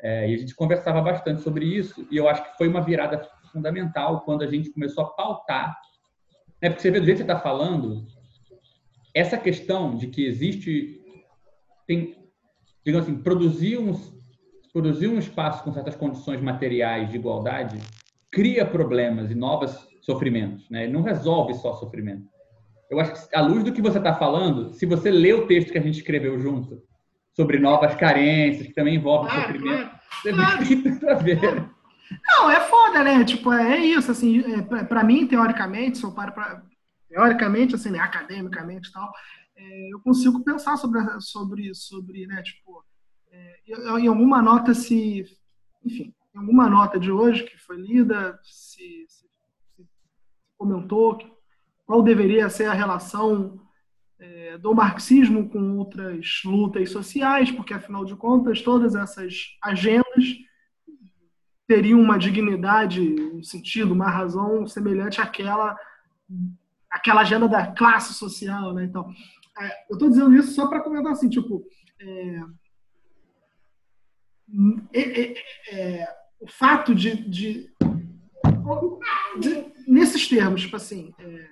É, 0.00 0.30
e 0.30 0.34
a 0.34 0.38
gente 0.38 0.54
conversava 0.54 1.00
bastante 1.00 1.42
sobre 1.42 1.64
isso, 1.64 2.06
e 2.10 2.16
eu 2.16 2.28
acho 2.28 2.44
que 2.44 2.56
foi 2.56 2.68
uma 2.68 2.80
virada 2.80 3.28
fundamental 3.52 4.20
quando 4.20 4.42
a 4.42 4.46
gente 4.46 4.70
começou 4.70 5.04
a 5.04 5.08
pautar. 5.08 5.76
Né? 6.60 6.70
Porque 6.70 6.82
você 6.82 6.90
vê 6.90 7.00
do 7.00 7.06
jeito 7.06 7.18
que 7.18 7.24
você 7.24 7.32
está 7.32 7.40
falando, 7.40 8.06
essa 9.12 9.36
questão 9.36 9.96
de 9.96 10.06
que 10.06 10.24
existe, 10.24 11.00
tem, 11.86 12.16
digamos 12.84 13.08
assim, 13.08 13.20
produzir 13.20 13.78
um, 13.78 13.92
produzir 14.72 15.08
um 15.08 15.18
espaço 15.18 15.62
com 15.62 15.72
certas 15.72 15.94
condições 15.94 16.40
materiais 16.40 17.10
de 17.10 17.16
igualdade 17.16 17.78
cria 18.30 18.64
problemas 18.64 19.30
e 19.30 19.34
novos 19.34 19.86
sofrimentos, 20.00 20.68
né? 20.70 20.84
Ele 20.84 20.92
não 20.92 21.02
resolve 21.02 21.54
só 21.54 21.74
sofrimento. 21.74 22.26
Eu 22.90 22.98
acho 22.98 23.28
que, 23.28 23.36
à 23.36 23.40
luz 23.40 23.62
do 23.62 23.72
que 23.72 23.82
você 23.82 23.98
está 23.98 24.14
falando, 24.14 24.72
se 24.72 24.86
você 24.86 25.10
lê 25.10 25.32
o 25.32 25.46
texto 25.46 25.70
que 25.70 25.78
a 25.78 25.82
gente 25.82 25.98
escreveu 25.98 26.38
junto 26.38 26.82
sobre 27.34 27.58
novas 27.58 27.94
carências, 27.94 28.66
que 28.66 28.74
também 28.74 28.96
envolve 28.96 29.28
ah, 29.30 29.40
sofrimento, 29.40 29.90
claro, 30.22 30.64
você 30.64 30.76
vê 30.76 30.76
que 30.76 31.24
ver. 31.24 31.70
Não, 32.26 32.50
é 32.50 32.60
foda, 32.60 33.02
né? 33.02 33.24
Tipo, 33.24 33.52
é 33.52 33.78
isso, 33.78 34.10
assim, 34.10 34.40
é, 34.40 34.84
para 34.84 35.04
mim, 35.04 35.26
teoricamente, 35.26 35.98
se 35.98 36.04
eu 36.04 36.12
paro 36.12 36.32
pra, 36.32 36.62
teoricamente, 37.08 37.74
assim, 37.74 37.90
né, 37.90 37.98
academicamente 37.98 38.88
e 38.88 38.92
tal, 38.92 39.10
é, 39.56 39.92
eu 39.92 40.00
consigo 40.00 40.42
pensar 40.42 40.76
sobre, 40.76 41.00
sobre, 41.20 41.74
sobre 41.74 42.26
né, 42.26 42.42
tipo, 42.42 42.84
é, 43.32 44.00
em 44.00 44.06
alguma 44.06 44.42
nota 44.42 44.74
se, 44.74 45.24
enfim, 45.84 46.14
em 46.34 46.38
alguma 46.38 46.68
nota 46.68 47.00
de 47.00 47.10
hoje 47.10 47.44
que 47.44 47.58
foi 47.58 47.76
lida, 47.76 48.38
se, 48.42 49.04
se, 49.08 49.26
se 49.76 49.88
comentou 50.56 51.16
que, 51.16 51.30
qual 51.86 52.02
deveria 52.02 52.48
ser 52.48 52.66
a 52.66 52.72
relação 52.72 53.60
é, 54.18 54.56
do 54.58 54.74
marxismo 54.74 55.48
com 55.48 55.78
outras 55.78 56.42
lutas 56.44 56.90
sociais, 56.90 57.50
porque, 57.50 57.74
afinal 57.74 58.04
de 58.04 58.14
contas, 58.14 58.62
todas 58.62 58.94
essas 58.94 59.56
agendas 59.62 60.36
teriam 61.66 62.00
uma 62.00 62.18
dignidade, 62.18 63.00
um 63.00 63.42
sentido, 63.42 63.92
uma 63.92 64.10
razão 64.10 64.66
semelhante 64.66 65.20
àquela 65.20 65.76
aquela 66.90 67.22
agenda 67.22 67.48
da 67.48 67.66
classe 67.72 68.12
social, 68.12 68.74
né? 68.74 68.84
Então, 68.84 69.10
é, 69.58 69.66
eu 69.90 69.94
estou 69.94 70.10
dizendo 70.10 70.34
isso 70.34 70.52
só 70.52 70.66
para 70.66 70.82
comentar 70.82 71.12
assim, 71.12 71.28
tipo, 71.28 71.64
é, 71.98 72.40
é, 74.92 75.34
é, 75.70 76.08
o 76.40 76.46
fato 76.46 76.94
de, 76.94 77.16
de, 77.28 77.70
de, 79.38 79.72
nesses 79.86 80.28
termos, 80.28 80.62
tipo 80.62 80.76
assim, 80.76 81.14
é, 81.18 81.46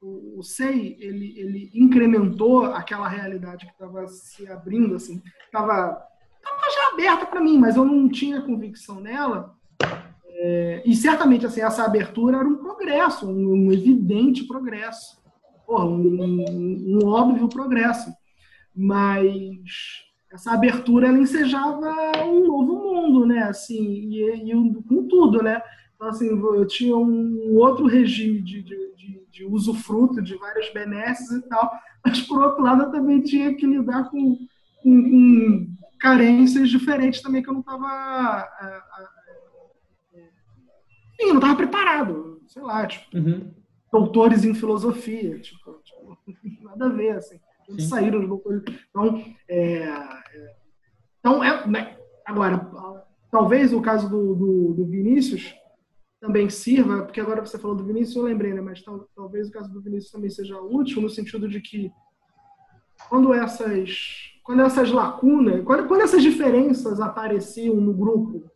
o, 0.00 0.38
o 0.38 0.42
SEI 0.42 0.96
ele, 0.98 1.34
ele 1.38 1.70
incrementou 1.74 2.64
aquela 2.64 3.08
realidade 3.08 3.66
que 3.66 3.72
estava 3.72 4.06
se 4.08 4.46
abrindo, 4.48 4.94
assim, 4.94 5.22
estava 5.44 6.06
já 6.74 6.88
aberta 6.92 7.26
para 7.26 7.40
mim, 7.40 7.58
mas 7.58 7.76
eu 7.76 7.84
não 7.84 8.08
tinha 8.08 8.42
convicção 8.42 9.00
nela. 9.00 9.54
É, 10.42 10.82
e 10.86 10.94
certamente 10.96 11.44
assim, 11.44 11.60
essa 11.60 11.84
abertura 11.84 12.38
era 12.38 12.48
um 12.48 12.56
progresso, 12.56 13.28
um, 13.28 13.66
um 13.66 13.72
evidente 13.72 14.44
progresso, 14.44 15.20
porra, 15.66 15.84
um, 15.84 16.22
um, 16.22 16.98
um, 16.98 17.06
óbvio 17.06 17.48
progresso. 17.48 18.10
Mas 18.74 20.09
essa 20.30 20.52
abertura 20.52 21.08
ela 21.08 21.18
ensejava 21.18 21.92
um 22.24 22.46
novo 22.46 22.76
mundo, 22.76 23.26
né? 23.26 23.42
Assim, 23.42 23.82
e, 23.82 24.50
e 24.50 24.82
com 24.84 25.08
tudo, 25.08 25.42
né? 25.42 25.60
Então, 25.94 26.08
assim, 26.08 26.28
eu 26.28 26.66
tinha 26.66 26.96
um 26.96 27.56
outro 27.56 27.86
regime 27.86 28.40
de, 28.40 28.62
de, 28.62 28.94
de, 28.96 29.26
de 29.30 29.44
usufruto 29.44 30.22
de 30.22 30.36
várias 30.36 30.72
benesses 30.72 31.30
e 31.30 31.42
tal, 31.48 31.70
mas 32.04 32.20
por 32.22 32.40
outro 32.42 32.62
lado 32.62 32.84
eu 32.84 32.90
também 32.90 33.20
tinha 33.20 33.54
que 33.54 33.66
lidar 33.66 34.08
com, 34.10 34.38
com, 34.82 35.02
com 35.02 35.66
carências 35.98 36.70
diferentes 36.70 37.20
também 37.20 37.42
que 37.42 37.50
eu 37.50 37.54
não 37.54 37.60
estava 37.60 38.48
Sim, 41.20 41.26
eu 41.26 41.34
não 41.34 41.40
estava 41.40 41.56
preparado. 41.56 42.40
Sei 42.46 42.62
lá, 42.62 42.86
tipo, 42.86 43.16
uhum. 43.16 43.52
doutores 43.92 44.44
em 44.44 44.54
filosofia, 44.54 45.38
tipo, 45.38 45.80
tipo, 45.84 46.18
nada 46.64 46.86
a 46.86 46.88
ver, 46.88 47.10
assim. 47.10 47.38
Eles 47.70 47.88
saíram 47.88 48.26
doutores. 48.26 48.62
Então, 48.88 49.24
é, 49.48 49.84
é, 49.84 50.56
então 51.18 51.42
é, 51.42 51.66
né, 51.66 51.98
agora, 52.24 52.70
talvez 53.30 53.72
o 53.72 53.80
caso 53.80 54.08
do, 54.08 54.34
do, 54.34 54.74
do, 54.74 54.86
Vinícius 54.86 55.54
também 56.20 56.50
sirva, 56.50 57.02
porque 57.02 57.20
agora 57.20 57.44
você 57.44 57.58
falou 57.58 57.76
do 57.76 57.84
Vinícius, 57.84 58.16
eu 58.16 58.22
lembrei, 58.22 58.52
né? 58.52 58.60
Mas 58.60 58.82
tal, 58.82 59.08
talvez 59.14 59.48
o 59.48 59.52
caso 59.52 59.72
do 59.72 59.80
Vinícius 59.80 60.12
também 60.12 60.30
seja 60.30 60.60
útil 60.60 61.00
no 61.00 61.08
sentido 61.08 61.48
de 61.48 61.60
que 61.60 61.90
quando 63.08 63.32
essas 63.32 64.28
quando 64.42 64.62
essas 64.62 64.90
lacunas, 64.90 65.64
quando, 65.64 65.86
quando 65.86 66.02
essas 66.02 66.22
diferenças 66.22 67.00
apareciam 67.00 67.76
no 67.76 67.94
grupo 67.94 68.50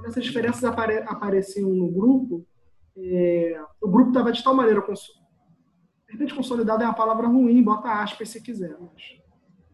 quando 0.00 0.06
essas 0.06 0.24
diferenças 0.24 0.64
apare 0.64 1.04
apareciam 1.06 1.68
no 1.68 1.88
grupo, 1.90 2.46
é, 2.96 3.62
o 3.82 3.88
grupo 3.88 4.08
estava 4.08 4.32
de 4.32 4.42
tal 4.42 4.54
maneira 4.54 4.80
de 6.10 6.14
repente 6.14 6.34
consolidado 6.34 6.82
é 6.82 6.86
uma 6.86 6.94
palavra 6.94 7.28
ruim, 7.28 7.62
bota 7.62 7.88
aspas 8.02 8.30
se 8.30 8.40
quiser, 8.40 8.76
mas 8.80 9.20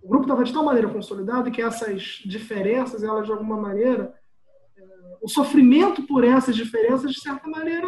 o 0.03 0.09
grupo 0.09 0.25
estava 0.25 0.45
de 0.45 0.53
tal 0.53 0.65
maneira 0.65 0.89
consolidado 0.89 1.51
que 1.51 1.63
essas 1.63 2.23
diferenças, 2.27 3.03
elas 3.03 3.25
de 3.25 3.33
alguma 3.33 3.57
maneira, 3.57 4.15
é, 4.77 4.83
o 5.23 5.29
sofrimento 5.29 6.03
por 6.03 6.23
essas 6.25 6.55
diferenças, 6.55 7.11
de 7.11 7.21
certa 7.21 7.49
maneira, 7.49 7.87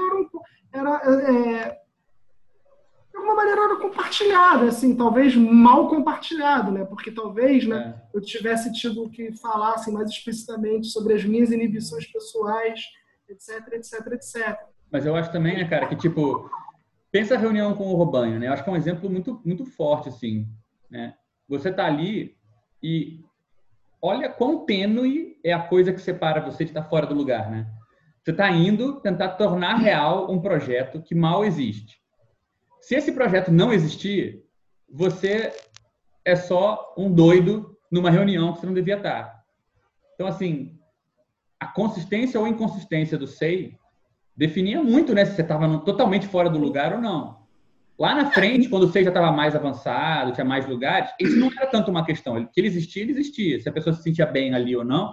era, 0.73 1.01
era 1.03 1.31
é, 1.31 1.79
de 3.11 3.17
alguma 3.17 3.35
maneira 3.35 3.65
era 3.65 3.77
compartilhado, 3.77 4.65
assim, 4.65 4.97
talvez 4.97 5.37
mal 5.37 5.89
compartilhado, 5.89 6.73
né? 6.73 6.87
Porque 6.87 7.11
talvez, 7.11 7.67
né, 7.67 8.03
é. 8.03 8.17
eu 8.17 8.23
tivesse 8.23 8.73
tido 8.73 9.11
que 9.11 9.31
falar 9.33 9.75
assim, 9.75 9.93
mais 9.93 10.11
explicitamente 10.11 10.87
sobre 10.87 11.13
as 11.13 11.23
minhas 11.23 11.51
inibições 11.51 12.11
pessoais, 12.11 12.81
etc, 13.29 13.75
etc, 13.75 14.07
etc. 14.13 14.59
Mas 14.91 15.05
eu 15.05 15.15
acho 15.15 15.31
também, 15.31 15.55
né, 15.55 15.69
cara, 15.69 15.87
que 15.87 15.95
tipo, 15.95 16.51
pensa 17.11 17.35
a 17.35 17.39
reunião 17.39 17.75
com 17.75 17.85
o 17.89 17.97
Robanho, 17.97 18.39
né? 18.39 18.49
Eu 18.49 18.53
acho 18.53 18.63
que 18.63 18.71
é 18.71 18.73
um 18.73 18.77
exemplo 18.77 19.09
muito, 19.09 19.41
muito 19.45 19.65
forte, 19.65 20.09
assim, 20.09 20.49
né? 20.91 21.15
Você 21.49 21.73
tá 21.73 21.87
ali 21.87 22.37
e 22.83 23.25
olha 24.01 24.29
quão 24.29 24.65
tênue 24.65 25.39
é 25.45 25.53
a 25.53 25.63
coisa 25.63 25.93
que 25.93 26.01
separa 26.01 26.41
você 26.41 26.65
de 26.65 26.71
estar 26.71 26.85
fora 26.85 27.07
do 27.07 27.15
lugar, 27.15 27.51
né? 27.51 27.67
Você 28.23 28.31
está 28.31 28.51
indo 28.51 29.01
tentar 29.01 29.31
tornar 29.31 29.77
real 29.77 30.31
um 30.31 30.41
projeto 30.41 31.03
que 31.03 31.15
mal 31.15 31.45
existe. 31.45 31.99
Se 32.81 32.95
esse 32.95 33.13
projeto 33.13 33.51
não 33.51 33.73
existir, 33.73 34.45
você 34.91 35.53
é 36.25 36.37
só 36.37 36.95
um 36.97 37.13
doido 37.13 37.77
numa 37.91 38.11
reunião 38.11 38.53
que 38.53 38.61
você 38.61 38.67
não 38.67 38.75
devia 38.75 38.97
estar. 38.97 39.43
Então, 40.15 40.27
assim, 40.27 40.79
a 41.59 41.67
consistência 41.67 42.39
ou 42.39 42.47
inconsistência 42.47 43.17
do 43.17 43.27
SEI 43.27 43.79
definia 44.39 44.81
muito 44.81 45.13
né, 45.13 45.25
se 45.25 45.35
você 45.35 45.43
estava 45.43 45.79
totalmente 45.81 46.29
fora 46.29 46.49
do 46.49 46.59
lugar 46.59 46.93
ou 46.93 47.01
não. 47.01 47.37
Lá 47.99 48.15
na 48.15 48.31
frente, 48.31 48.69
quando 48.69 48.89
SEI 48.89 49.03
já 49.03 49.11
estava 49.11 49.33
mais 49.33 49.57
avançado, 49.57 50.31
tinha 50.31 50.45
mais 50.45 50.69
lugares, 50.69 51.11
isso 51.21 51.37
não 51.37 51.51
era 51.51 51.67
tanto 51.67 51.91
uma 51.91 52.05
questão. 52.05 52.45
Que 52.45 52.61
ele 52.61 52.69
existia, 52.69 53.03
ele 53.03 53.11
existia. 53.11 53.61
Se 53.61 53.69
a 53.69 53.73
pessoa 53.73 53.93
se 53.93 54.05
sentia 54.05 54.25
bem 54.25 54.55
ali 54.55 54.77
ou 54.77 54.85
não, 54.85 55.13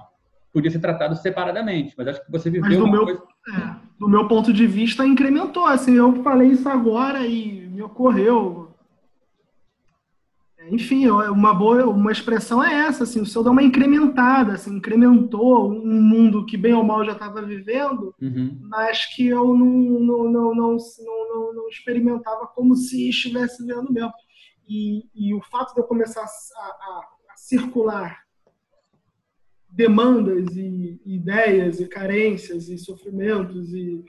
podia 0.54 0.70
ser 0.70 0.78
tratado 0.78 1.16
separadamente, 1.16 1.96
mas 1.98 2.08
acho 2.08 2.24
que 2.24 2.32
você 2.32 2.52
viveu 2.52 2.80
do 2.82 2.88
meu, 2.88 3.04
coisa... 3.04 3.24
é, 3.50 3.76
do 4.00 4.08
meu 4.08 4.28
ponto 4.28 4.54
de 4.54 4.68
vista, 4.68 5.04
incrementou. 5.04 5.66
Assim, 5.66 5.96
eu 5.96 6.22
falei 6.22 6.50
isso 6.50 6.70
agora 6.70 7.26
e 7.26 7.68
me 7.68 7.82
ocorreu. 7.82 8.75
Enfim, 10.70 11.08
uma 11.08 11.54
boa 11.54 11.86
uma 11.86 12.12
expressão 12.12 12.64
é 12.64 12.88
essa, 12.88 13.04
assim, 13.04 13.22
o 13.22 13.26
seu 13.26 13.44
dá 13.44 13.52
uma 13.52 13.64
incrementada, 13.64 14.54
assim, 14.54 14.76
incrementou 14.76 15.72
um 15.72 16.02
mundo 16.02 16.46
que 16.46 16.58
bem 16.58 16.74
ou 16.74 16.84
mal 16.84 17.06
já 17.06 17.12
estava 17.14 17.42
vivendo, 17.42 18.14
uhum. 18.22 18.60
mas 18.64 19.06
que 19.16 19.28
eu 19.28 19.56
não, 19.56 19.68
não, 19.68 20.32
não, 20.32 20.56
não, 20.56 20.78
não, 20.78 21.54
não, 21.54 21.68
experimentava 21.70 22.48
como 22.48 22.76
se 22.76 23.10
estivesse 23.10 23.66
vendo 23.66 23.92
mesmo. 23.92 24.14
E, 24.68 25.04
e 25.14 25.34
o 25.34 25.42
fato 25.42 25.74
de 25.74 25.82
eu 25.82 25.86
começar 25.86 26.24
a, 26.24 26.26
a, 26.26 27.04
a 27.32 27.38
circular 27.38 28.26
demandas 29.70 30.56
e 30.56 31.02
ideias 31.06 31.80
e 31.80 31.88
carências 31.88 32.70
e 32.70 32.78
sofrimentos 32.78 33.74
e 33.74 34.04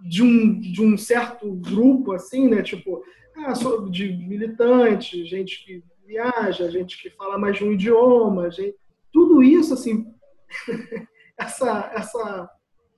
de 0.00 0.22
um, 0.22 0.58
de 0.58 0.82
um 0.82 0.96
certo 0.96 1.52
grupo 1.54 2.12
assim, 2.12 2.48
né? 2.48 2.62
Tipo, 2.62 3.02
ah, 3.36 3.52
de 3.90 4.12
militante, 4.12 5.24
gente 5.24 5.64
que 5.64 5.84
viaja, 6.12 6.70
gente 6.70 7.00
que 7.00 7.10
fala 7.10 7.38
mais 7.38 7.56
de 7.56 7.64
um 7.64 7.72
idioma, 7.72 8.50
gente, 8.50 8.76
tudo 9.10 9.42
isso 9.42 9.72
assim, 9.72 10.12
essa 11.38 11.90
essa 11.94 12.50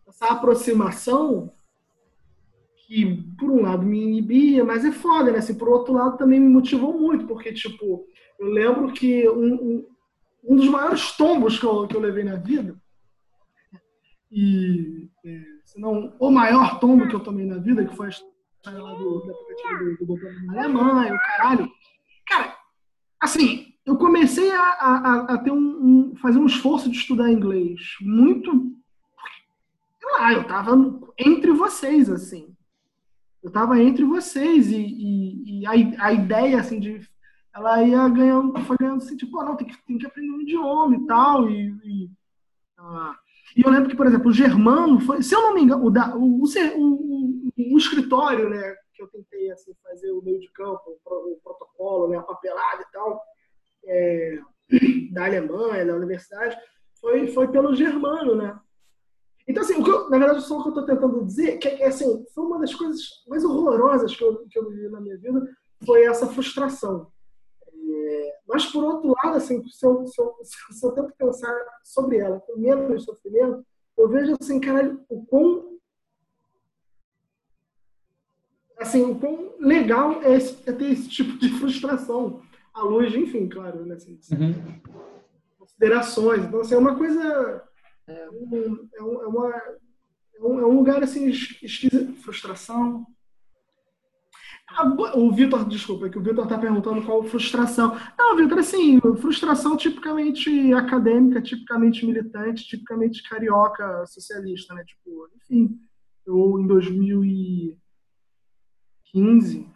essa 0.06 0.26
aproximação 0.26 1.52
que 2.86 3.24
por 3.38 3.50
um 3.50 3.62
lado 3.62 3.86
me 3.86 4.02
inibia, 4.02 4.64
mas 4.64 4.84
é 4.84 4.92
foda, 4.92 5.32
né? 5.32 5.38
Assim, 5.38 5.54
por 5.54 5.68
outro 5.68 5.94
lado 5.94 6.18
também 6.18 6.38
me 6.38 6.48
motivou 6.48 6.92
muito, 6.92 7.26
porque 7.26 7.52
tipo, 7.52 8.04
eu 8.38 8.46
lembro 8.48 8.92
que 8.92 9.28
um, 9.28 9.54
um 9.54 9.94
um 10.46 10.56
dos 10.56 10.68
maiores 10.68 11.12
tombos 11.12 11.58
que 11.58 11.64
eu, 11.64 11.86
que 11.88 11.96
eu 11.96 12.00
levei 12.00 12.22
na 12.22 12.36
vida, 12.36 12.76
e 14.30 15.08
é, 15.24 15.40
se 15.64 15.80
não 15.80 16.14
o 16.18 16.30
maior 16.30 16.78
tombo 16.78 17.08
que 17.08 17.14
eu 17.14 17.20
tomei 17.20 17.46
na 17.46 17.56
vida, 17.56 17.86
que 17.86 17.96
foi 17.96 18.06
a 18.06 18.10
história 18.10 18.82
lá 18.82 18.94
do, 18.94 19.20
do 19.20 19.30
aplicativo 19.30 20.04
do, 20.04 20.16
do 20.16 20.46
na 20.46 20.64
Alemanha, 20.64 21.14
o 21.14 21.18
caralho. 21.18 21.70
Cara, 22.26 22.53
assim, 23.24 23.74
eu 23.84 23.96
comecei 23.96 24.50
a, 24.52 24.60
a, 24.60 25.34
a 25.34 25.38
ter 25.38 25.50
um, 25.50 25.56
um, 25.56 26.16
fazer 26.16 26.38
um 26.38 26.46
esforço 26.46 26.90
de 26.90 26.96
estudar 26.96 27.30
inglês 27.30 27.80
muito. 28.00 28.50
Sei 29.98 30.12
lá, 30.12 30.32
eu 30.32 30.44
tava 30.44 31.00
entre 31.18 31.52
vocês, 31.52 32.08
assim. 32.10 32.54
Eu 33.42 33.50
tava 33.50 33.80
entre 33.82 34.04
vocês 34.04 34.70
e, 34.70 34.76
e, 34.76 35.60
e 35.60 35.66
a, 35.66 36.06
a 36.06 36.12
ideia, 36.12 36.60
assim, 36.60 36.80
de 36.80 37.00
ela 37.54 37.82
ia 37.82 38.08
ganhando, 38.08 38.58
foi 38.64 38.76
ganhando 38.76 38.96
assim, 38.98 39.16
tipo, 39.16 39.40
não, 39.42 39.54
tem 39.54 39.68
que, 39.68 39.86
tem 39.86 39.96
que 39.96 40.06
aprender 40.06 40.32
um 40.32 40.40
idioma 40.40 40.96
e 40.96 41.06
tal. 41.06 41.48
E, 41.48 41.68
e, 41.84 42.10
ah, 42.76 43.16
e 43.56 43.62
eu 43.62 43.70
lembro 43.70 43.88
que, 43.88 43.96
por 43.96 44.06
exemplo, 44.06 44.28
o 44.28 44.32
germano, 44.32 44.98
foi, 45.00 45.22
se 45.22 45.34
eu 45.34 45.42
não 45.42 45.54
me 45.54 45.62
engano, 45.62 45.84
o, 45.84 45.90
da, 45.90 46.16
o, 46.16 46.42
o, 46.42 46.44
o, 46.44 47.74
o 47.74 47.78
escritório, 47.78 48.50
né, 48.50 48.74
que 48.94 49.02
eu 49.02 49.08
tentei 49.08 49.50
assim, 49.50 49.74
fazer 49.82 50.10
o 50.12 50.22
meio 50.22 50.40
de 50.40 50.50
campo, 50.52 50.98
o, 51.04 51.40
protocolo, 51.42 52.08
né, 52.08 52.16
a 52.16 52.22
papelada 52.22 52.82
e 52.82 52.92
tal, 52.92 53.22
é, 53.86 54.38
da 55.12 55.26
Alemanha, 55.26 55.84
da 55.84 55.96
universidade, 55.96 56.56
foi, 57.00 57.26
foi 57.28 57.48
pelo 57.48 57.74
germano, 57.74 58.34
né? 58.34 58.58
Então, 59.46 59.62
assim, 59.62 59.74
eu, 59.86 60.08
na 60.08 60.18
verdade, 60.18 60.42
só 60.42 60.58
o 60.58 60.62
que 60.62 60.68
eu 60.68 60.70
estou 60.70 60.86
tentando 60.86 61.24
dizer 61.24 61.58
que, 61.58 61.68
é, 61.68 61.86
assim, 61.86 62.24
foi 62.34 62.44
uma 62.44 62.58
das 62.58 62.74
coisas 62.74 63.00
mais 63.28 63.44
horrorosas 63.44 64.16
que 64.16 64.24
eu, 64.24 64.46
que 64.48 64.58
eu 64.58 64.70
vivi 64.70 64.88
na 64.88 65.00
minha 65.00 65.18
vida, 65.18 65.46
foi 65.84 66.04
essa 66.04 66.26
frustração. 66.26 67.12
Mas, 68.46 68.66
por 68.66 68.84
outro 68.84 69.14
lado, 69.22 69.36
assim, 69.36 69.66
se, 69.68 69.86
eu, 69.86 70.06
se, 70.06 70.20
eu, 70.20 70.34
se 70.42 70.86
eu 70.86 70.92
tento 70.92 71.14
pensar 71.16 71.54
sobre 71.82 72.18
ela 72.18 72.40
com 72.40 72.56
menos 72.58 73.04
sofrimento, 73.04 73.64
eu 73.96 74.08
vejo 74.08 74.36
assim, 74.40 74.60
cara, 74.60 74.98
o 75.08 75.24
quão 75.26 75.73
assim, 78.84 79.02
o 79.02 79.14
quão 79.16 79.54
legal 79.58 80.22
é, 80.22 80.34
esse, 80.34 80.56
é, 80.68 80.72
ter 80.72 80.90
esse 80.90 81.08
tipo 81.08 81.38
de 81.38 81.48
frustração 81.58 82.42
à 82.72 82.82
luz, 82.82 83.14
enfim, 83.14 83.48
claro, 83.48 83.84
né, 83.84 83.94
assim, 83.94 84.18
uhum. 84.32 84.80
considerações. 85.58 86.44
Então, 86.44 86.60
assim, 86.60 86.74
é 86.74 86.78
uma 86.78 86.96
coisa, 86.96 87.62
é, 88.06 88.28
um, 88.30 88.88
é, 88.94 89.02
um, 89.02 89.22
é 89.22 89.26
uma, 89.26 89.50
é 89.50 90.42
um, 90.42 90.60
é 90.60 90.66
um 90.66 90.76
lugar 90.76 91.02
assim, 91.02 91.28
esquisito, 91.28 92.14
frustração, 92.22 93.06
o 95.14 95.30
Vitor, 95.30 95.68
desculpa, 95.68 96.06
é 96.06 96.08
que 96.08 96.18
o 96.18 96.22
Vitor 96.22 96.44
está 96.44 96.58
perguntando 96.58 97.04
qual 97.04 97.22
frustração. 97.22 97.96
Não, 98.18 98.36
Vitor, 98.36 98.58
assim, 98.58 98.98
frustração 99.20 99.76
tipicamente 99.76 100.72
acadêmica, 100.72 101.40
tipicamente 101.40 102.04
militante, 102.04 102.66
tipicamente 102.66 103.22
carioca 103.28 104.04
socialista, 104.06 104.74
né? 104.74 104.82
Tipo, 104.84 105.28
enfim, 105.36 105.78
eu 106.26 106.58
em 106.58 106.66
2015, 109.14 109.66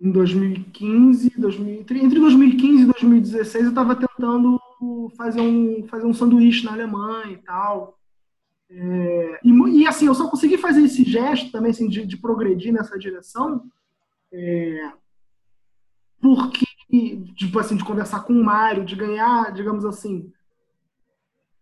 em 0.00 0.10
2015, 0.10 1.30
2000, 1.36 1.80
entre 1.80 2.20
2015 2.20 2.82
e 2.82 2.86
2016, 2.86 3.64
eu 3.64 3.70
estava 3.70 3.96
tentando 3.96 4.60
fazer 5.16 5.40
um, 5.40 5.86
fazer 5.88 6.06
um 6.06 6.14
sanduíche 6.14 6.64
na 6.64 6.72
Alemanha 6.72 7.32
e 7.32 7.36
tal. 7.38 7.98
É, 8.70 9.40
e, 9.44 9.80
e, 9.80 9.86
assim, 9.86 10.06
eu 10.06 10.14
só 10.14 10.28
consegui 10.30 10.56
fazer 10.56 10.82
esse 10.82 11.04
gesto 11.04 11.50
também, 11.50 11.72
assim, 11.72 11.88
de, 11.88 12.06
de 12.06 12.16
progredir 12.16 12.72
nessa 12.72 12.98
direção, 12.98 13.64
é, 14.32 14.92
porque, 16.20 16.64
tipo 17.36 17.58
assim, 17.58 17.76
de 17.76 17.84
conversar 17.84 18.20
com 18.20 18.32
o 18.32 18.44
Mário, 18.44 18.84
de 18.84 18.96
ganhar, 18.96 19.52
digamos 19.52 19.84
assim, 19.84 20.32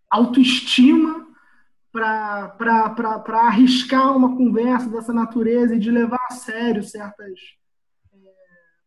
autoestima 0.09 1.20
para 1.93 3.47
arriscar 3.47 4.17
uma 4.17 4.37
conversa 4.37 4.89
dessa 4.89 5.13
natureza 5.13 5.75
e 5.75 5.79
de 5.79 5.91
levar 5.91 6.21
a 6.31 6.35
sério 6.35 6.83
certas 6.83 7.41
é, 8.13 8.19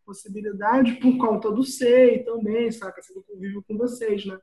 possibilidades 0.05 0.97
por 0.99 1.17
conta 1.17 1.51
do 1.51 1.63
SEI 1.63 2.23
também, 2.23 2.71
saca? 2.71 2.99
Assim, 2.99 3.13
do 3.13 3.23
convívio 3.23 3.63
com 3.67 3.77
vocês, 3.77 4.25
né? 4.25 4.37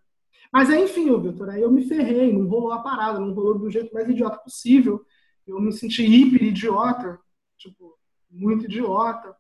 Mas 0.52 0.68
enfim, 0.70 1.16
Vitor, 1.20 1.48
aí 1.48 1.62
eu 1.62 1.70
me 1.70 1.86
ferrei, 1.86 2.32
não 2.32 2.48
rolou 2.48 2.72
a 2.72 2.82
parada, 2.82 3.20
não 3.20 3.32
rolou 3.32 3.58
do 3.58 3.70
jeito 3.70 3.94
mais 3.94 4.08
idiota 4.08 4.39
possível. 4.39 5.05
Eu 5.47 5.60
me 5.60 5.72
senti 5.72 6.02
hiper 6.05 6.42
idiota, 6.42 7.18
tipo, 7.56 7.97
muito 8.30 8.64
idiota. 8.64 9.34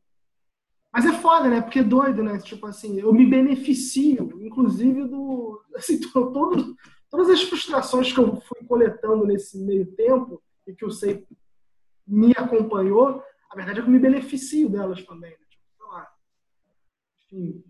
Mas 0.92 1.06
é 1.06 1.12
foda, 1.12 1.48
né? 1.48 1.60
Porque 1.60 1.80
é 1.80 1.84
doido, 1.84 2.22
né? 2.22 2.38
Tipo 2.38 2.66
assim, 2.66 2.98
eu 2.98 3.12
me 3.12 3.26
beneficio, 3.26 4.28
inclusive, 4.42 5.04
do. 5.04 5.60
Assim, 5.76 6.00
todo, 6.00 6.76
todas 7.10 7.28
as 7.28 7.42
frustrações 7.42 8.12
que 8.12 8.18
eu 8.18 8.40
fui 8.40 8.64
coletando 8.66 9.26
nesse 9.26 9.58
meio 9.58 9.94
tempo 9.94 10.40
e 10.66 10.74
que 10.74 10.84
o 10.84 10.90
SEI 10.90 11.26
me 12.06 12.32
acompanhou, 12.36 13.22
a 13.50 13.56
verdade 13.56 13.80
é 13.80 13.82
que 13.82 13.88
eu 13.88 13.92
me 13.92 13.98
beneficio 13.98 14.68
delas 14.68 15.04
também. 15.04 15.32
Né? 15.32 15.46
Tipo, 15.50 15.64
sei 15.76 15.86
lá. 15.86 16.12
Enfim, 17.24 17.64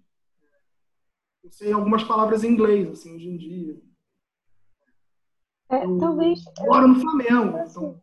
eu 1.42 1.50
sei 1.50 1.72
algumas 1.72 2.04
palavras 2.04 2.44
em 2.44 2.52
inglês, 2.52 2.90
assim, 2.90 3.14
hoje 3.14 3.28
em 3.28 3.36
dia. 3.36 3.80
É, 5.70 5.80
talvez. 5.98 6.40
Moro 6.60 6.88
no 6.88 7.00
Flamengo. 7.00 7.58
Então... 7.58 8.00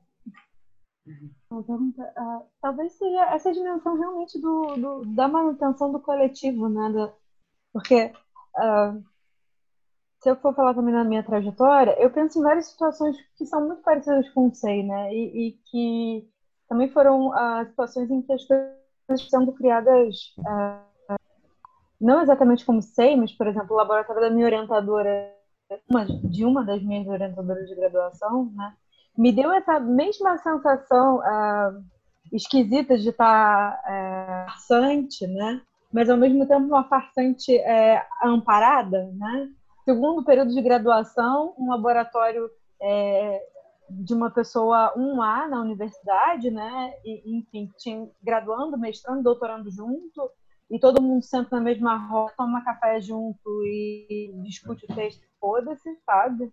Uh, 1.50 2.46
talvez 2.62 2.92
seja 2.94 3.26
essa 3.34 3.54
dimensão 3.54 3.98
realmente 3.98 4.40
do, 4.42 4.76
do, 4.76 5.06
da 5.16 5.28
manutenção 5.28 5.92
do 5.92 6.00
coletivo, 6.02 6.68
né? 6.68 7.14
Porque 7.72 8.12
uh, 8.58 9.04
se 10.20 10.30
eu 10.30 10.36
for 10.38 10.54
falar 10.56 10.74
também 10.74 10.94
na 10.94 11.04
minha 11.04 11.24
trajetória, 11.24 11.96
eu 12.00 12.10
penso 12.10 12.40
em 12.40 12.44
várias 12.44 12.68
situações 12.68 13.16
que 13.38 13.46
são 13.46 13.66
muito 13.66 13.82
parecidas 13.82 14.28
com 14.30 14.48
o 14.48 14.54
SEI, 14.54 14.84
né? 14.84 15.14
E, 15.14 15.48
e 15.48 15.52
que 15.70 16.30
também 16.68 16.90
foram 16.90 17.30
uh, 17.30 17.66
situações 17.68 18.10
em 18.10 18.22
que 18.22 18.34
as 18.34 18.42
sendo 19.30 19.54
criadas 19.54 20.36
uh, 20.40 20.88
não 22.00 22.22
exatamente 22.22 22.66
como 22.66 22.82
sei, 22.82 23.16
mas, 23.16 23.32
por 23.32 23.48
exemplo, 23.48 23.74
o 23.74 23.78
laboratório 23.78 24.22
da 24.22 24.30
minha 24.30 24.46
orientadora, 24.46 25.34
uma, 25.90 26.06
de 26.06 26.46
uma 26.46 26.64
das 26.64 26.82
minhas 26.82 27.08
orientadoras 27.08 27.68
de 27.68 27.76
graduação, 27.76 28.52
né, 28.56 28.74
me 29.18 29.32
deu 29.32 29.52
essa 29.52 29.80
mesma 29.80 30.38
sensação 30.38 31.18
uh, 31.18 31.84
esquisita 32.32 32.98
de 32.98 33.10
estar 33.10 33.74
uh, 33.74 34.52
farsante, 34.52 35.26
né, 35.26 35.62
mas 35.92 36.10
ao 36.10 36.18
mesmo 36.18 36.48
tempo 36.48 36.68
uma 36.68 36.84
farsante 36.84 37.58
uh, 37.58 38.28
amparada, 38.28 39.12
né. 39.14 39.50
Segundo 39.88 40.22
período 40.22 40.54
de 40.54 40.62
graduação, 40.62 41.56
um 41.58 41.70
laboratório 41.70 42.52
é, 42.82 43.42
de 43.90 44.14
uma 44.14 44.30
pessoa 44.30 44.94
1A 44.98 45.48
na 45.48 45.62
universidade, 45.62 46.52
né? 46.52 46.94
E, 47.06 47.38
enfim, 47.38 47.72
tinha, 47.78 48.06
graduando, 48.22 48.78
mestrando, 48.78 49.24
doutorando 49.24 49.72
junto, 49.72 50.30
e 50.70 50.78
todo 50.78 51.02
mundo 51.02 51.24
senta 51.24 51.56
na 51.56 51.62
mesma 51.62 51.96
roda, 51.96 52.34
toma 52.36 52.66
café 52.66 53.00
junto 53.00 53.64
e 53.64 54.34
discute 54.44 54.84
o 54.84 54.94
texto, 54.94 55.22
foda-se, 55.40 55.98
sabe? 56.06 56.52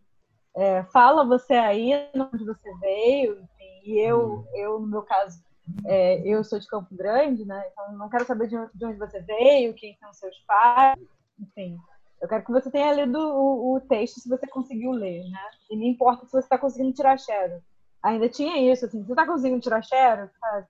É, 0.55 0.85
fala 0.85 1.25
você 1.25 1.55
aí 1.55 1.91
onde 2.15 2.45
você 2.45 2.73
veio, 2.79 3.33
enfim, 3.33 3.81
e 3.85 3.99
eu, 3.99 4.47
eu 4.55 4.79
no 4.79 4.87
meu 4.87 5.03
caso, 5.03 5.43
é, 5.87 6.21
eu 6.21 6.45
sou 6.45 6.61
de 6.61 6.69
Campo 6.69 6.95
Grande, 6.95 7.45
né? 7.45 7.69
Então 7.73 7.99
não 7.99 8.09
quero 8.09 8.27
saber 8.27 8.47
de 8.47 8.57
onde 8.57 8.97
você 8.97 9.21
veio, 9.23 9.75
quem 9.75 9.97
são 9.97 10.15
seus 10.15 10.39
pais, 10.47 11.01
enfim. 11.41 11.77
Eu 12.25 12.29
quero 12.29 12.43
que 12.43 12.53
você 12.53 12.71
tenha 12.71 12.91
lido 12.91 13.19
o, 13.19 13.75
o 13.75 13.81
texto 13.83 14.19
se 14.19 14.31
você 14.31 14.47
conseguiu 14.47 14.93
ler, 14.93 15.29
né? 15.29 15.51
E 15.71 15.77
não 15.77 15.85
importa 15.85 16.25
se 16.25 16.33
você 16.33 16.39
está 16.39 16.57
conseguindo 16.57 16.95
tirar 16.95 17.19
xerox. 17.19 17.63
Ainda 18.03 18.31
tinha 18.31 18.73
isso, 18.73 18.87
assim, 18.87 19.05
você 19.05 19.13
está 19.13 19.27
conseguindo 19.27 19.61
tirar 19.61 19.83
xerox, 19.83 20.33
sabe? 20.41 20.67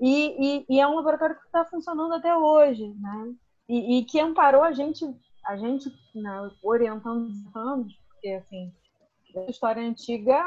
E, 0.00 0.62
e, 0.62 0.66
e, 0.70 0.80
é 0.80 0.88
um 0.88 0.94
laboratório 0.94 1.36
que 1.36 1.44
está 1.44 1.66
funcionando 1.66 2.14
até 2.14 2.34
hoje, 2.34 2.88
né? 2.98 3.34
E, 3.68 3.98
e, 3.98 4.04
que 4.06 4.18
amparou 4.18 4.62
a 4.62 4.72
gente, 4.72 5.04
a 5.44 5.58
gente 5.58 5.90
né, 6.14 6.50
orientando 6.62 7.26
os 7.26 7.54
anos, 7.54 7.94
porque, 8.08 8.28
assim, 8.28 8.72
a 9.36 9.50
história 9.50 9.82
antiga, 9.82 10.42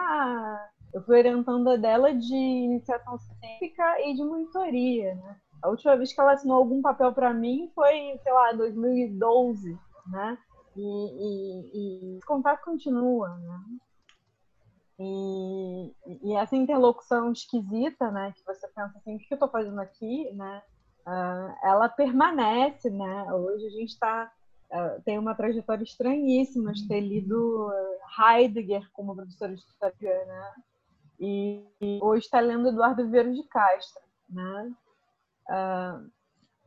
eu 0.91 1.03
fui 1.03 1.19
orientando 1.19 1.77
dela 1.77 2.11
de 2.11 2.35
iniciação 2.35 3.19
científica 3.19 4.01
e 4.01 4.15
de 4.15 4.23
monitoria, 4.23 5.13
né? 5.13 5.35
A 5.61 5.69
última 5.69 5.95
vez 5.95 6.11
que 6.11 6.19
ela 6.19 6.31
assinou 6.31 6.57
algum 6.57 6.81
papel 6.81 7.13
para 7.13 7.31
mim 7.35 7.69
foi, 7.75 8.19
sei 8.23 8.33
lá, 8.33 8.51
2012, 8.53 9.77
né? 10.09 10.37
E, 10.75 10.81
e, 10.81 12.17
e 12.17 12.19
contato 12.25 12.63
continua, 12.63 13.29
né? 13.37 13.59
E, 14.99 15.95
e, 16.23 16.35
essa 16.35 16.57
interlocução 16.57 17.31
esquisita, 17.31 18.11
né, 18.11 18.33
que 18.35 18.43
você 18.45 18.67
pensa 18.67 18.97
assim, 18.97 19.15
o 19.15 19.19
que 19.19 19.27
eu 19.31 19.35
estou 19.35 19.49
fazendo 19.49 19.79
aqui, 19.79 20.29
né, 20.33 20.61
uh, 21.07 21.55
ela 21.63 21.87
permanece, 21.87 22.89
né, 22.89 23.31
hoje 23.31 23.65
a 23.65 23.69
gente 23.69 23.93
está, 23.93 24.29
uh, 24.69 24.75
ah, 24.75 25.01
tem 25.05 25.17
uma 25.17 25.33
trajetória 25.33 25.85
estranhíssima 25.85 26.73
de 26.73 26.85
ter 26.85 26.99
lido 26.99 27.71
Heidegger 28.19 28.91
como 28.91 29.15
professor 29.15 29.47
de 29.47 29.61
história, 29.61 30.25
né, 30.25 30.53
e, 31.17 31.65
e 31.79 31.99
hoje 32.01 32.25
está 32.25 32.41
lendo 32.41 32.67
Eduardo 32.67 33.09
Vieira 33.09 33.31
de 33.31 33.43
Castro, 33.43 34.03
né, 34.29 34.73
uh, 35.49 36.11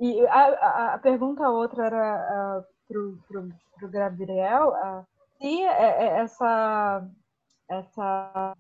e 0.01 0.27
a, 0.27 0.45
a, 0.45 0.95
a, 0.95 0.99
pergunta 1.01 1.51
outra 1.51 1.85
era 1.85 2.67
para 2.89 3.41
o 3.87 3.91
Gabriel 3.91 4.71
uh, 4.71 5.07
se 5.43 5.63
é, 5.63 6.05
é, 6.05 6.21
essa, 6.21 7.11
essa, 7.69 8.57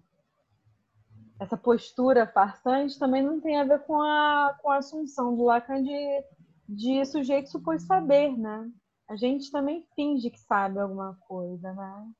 essa 1.39 1.57
postura 1.57 2.27
farsante 2.27 2.99
também 2.99 3.23
não 3.23 3.41
tem 3.41 3.61
a 3.61 3.65
ver 3.65 3.79
com 3.85 4.03
a, 4.03 4.59
com 4.61 4.69
a 4.69 4.79
assunção 4.79 5.37
do 5.37 5.45
Lacan 5.45 5.81
de, 5.81 6.25
de 6.69 7.05
sujeito 7.07 7.51
supor 7.51 7.79
saber, 7.81 8.37
né? 8.37 8.69
A 9.09 9.15
gente 9.15 9.51
também 9.53 9.87
finge 9.95 10.29
que 10.31 10.41
sabe 10.41 10.81
alguma 10.81 11.17
coisa, 11.29 11.73
né? 11.73 12.11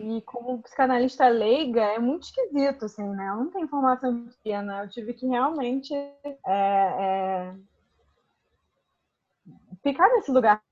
E 0.00 0.22
como 0.22 0.62
psicanalista 0.62 1.28
leiga, 1.28 1.82
é 1.82 1.98
muito 1.98 2.22
esquisito, 2.22 2.84
assim, 2.84 3.06
né? 3.06 3.28
Eu 3.28 3.36
não 3.36 3.50
tenho 3.50 3.64
informação 3.64 4.24
de 4.24 4.62
né? 4.62 4.84
Eu 4.84 4.88
tive 4.88 5.12
que 5.12 5.26
realmente 5.26 5.92
é, 5.92 6.38
é, 6.46 7.54
ficar 9.82 10.08
nesse 10.10 10.30
lugar 10.30 10.62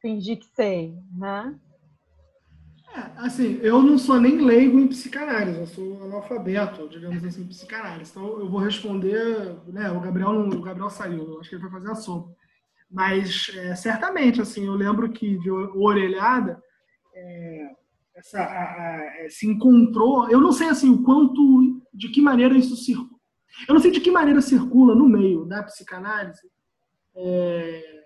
fingir 0.00 0.38
que 0.38 0.46
sei, 0.54 0.94
né? 1.16 1.58
É, 2.94 2.98
assim, 3.18 3.60
eu 3.62 3.80
não 3.82 3.96
sou 3.96 4.20
nem 4.20 4.40
leigo 4.40 4.78
em 4.78 4.88
psicanálise, 4.88 5.60
eu 5.60 5.66
sou 5.66 6.02
analfabeto, 6.02 6.88
digamos 6.88 7.24
assim, 7.24 7.42
em 7.42 7.48
psicanálise. 7.48 8.10
Então 8.10 8.40
eu 8.40 8.48
vou 8.48 8.60
responder, 8.60 9.56
né? 9.68 9.90
O 9.90 10.00
Gabriel 10.00 10.32
não, 10.32 10.48
o 10.48 10.62
Gabriel 10.62 10.90
saiu, 10.90 11.38
acho 11.38 11.48
que 11.48 11.54
ele 11.54 11.62
vai 11.62 11.70
fazer 11.70 11.90
a 11.90 11.94
sopa. 11.94 12.34
Mas 12.90 13.52
é, 13.54 13.76
certamente, 13.76 14.40
assim, 14.40 14.66
eu 14.66 14.74
lembro 14.74 15.10
que 15.12 15.38
de 15.38 15.50
orelhada 15.50 16.60
é, 17.14 17.70
essa, 18.16 18.40
a, 18.40 18.44
a, 18.44 19.24
é, 19.24 19.28
se 19.28 19.46
encontrou. 19.46 20.28
Eu 20.28 20.40
não 20.40 20.50
sei 20.50 20.68
assim 20.68 20.90
o 20.90 21.02
quanto, 21.02 21.80
de 21.94 22.08
que 22.08 22.20
maneira 22.20 22.56
isso 22.56 22.76
circula. 22.76 23.20
Eu 23.68 23.74
não 23.74 23.80
sei 23.80 23.90
de 23.90 24.00
que 24.00 24.10
maneira 24.10 24.40
circula 24.40 24.94
no 24.94 25.08
meio 25.08 25.44
da 25.44 25.62
psicanálise. 25.62 26.50
É, 27.14 27.99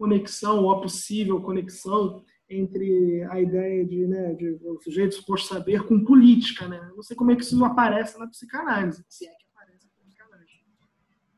conexão, 0.00 0.64
ou 0.64 0.72
a 0.72 0.80
possível 0.80 1.42
conexão 1.42 2.24
entre 2.48 3.22
a 3.24 3.38
ideia 3.38 3.84
de, 3.84 4.06
né, 4.06 4.32
de 4.32 4.58
o 4.64 4.80
sujeito 4.80 5.14
suposto 5.14 5.46
saber 5.46 5.82
com 5.84 6.02
política, 6.02 6.66
né? 6.66 6.90
Não 6.96 7.02
sei 7.02 7.14
como 7.14 7.30
é 7.30 7.36
que 7.36 7.42
isso 7.42 7.62
aparece 7.62 8.18
na 8.18 8.26
psicanálise, 8.26 9.04
se 9.10 9.26
é 9.26 9.28
que 9.28 9.44
aparece 9.54 9.86
na 9.86 10.04
psicanálise. 10.06 10.52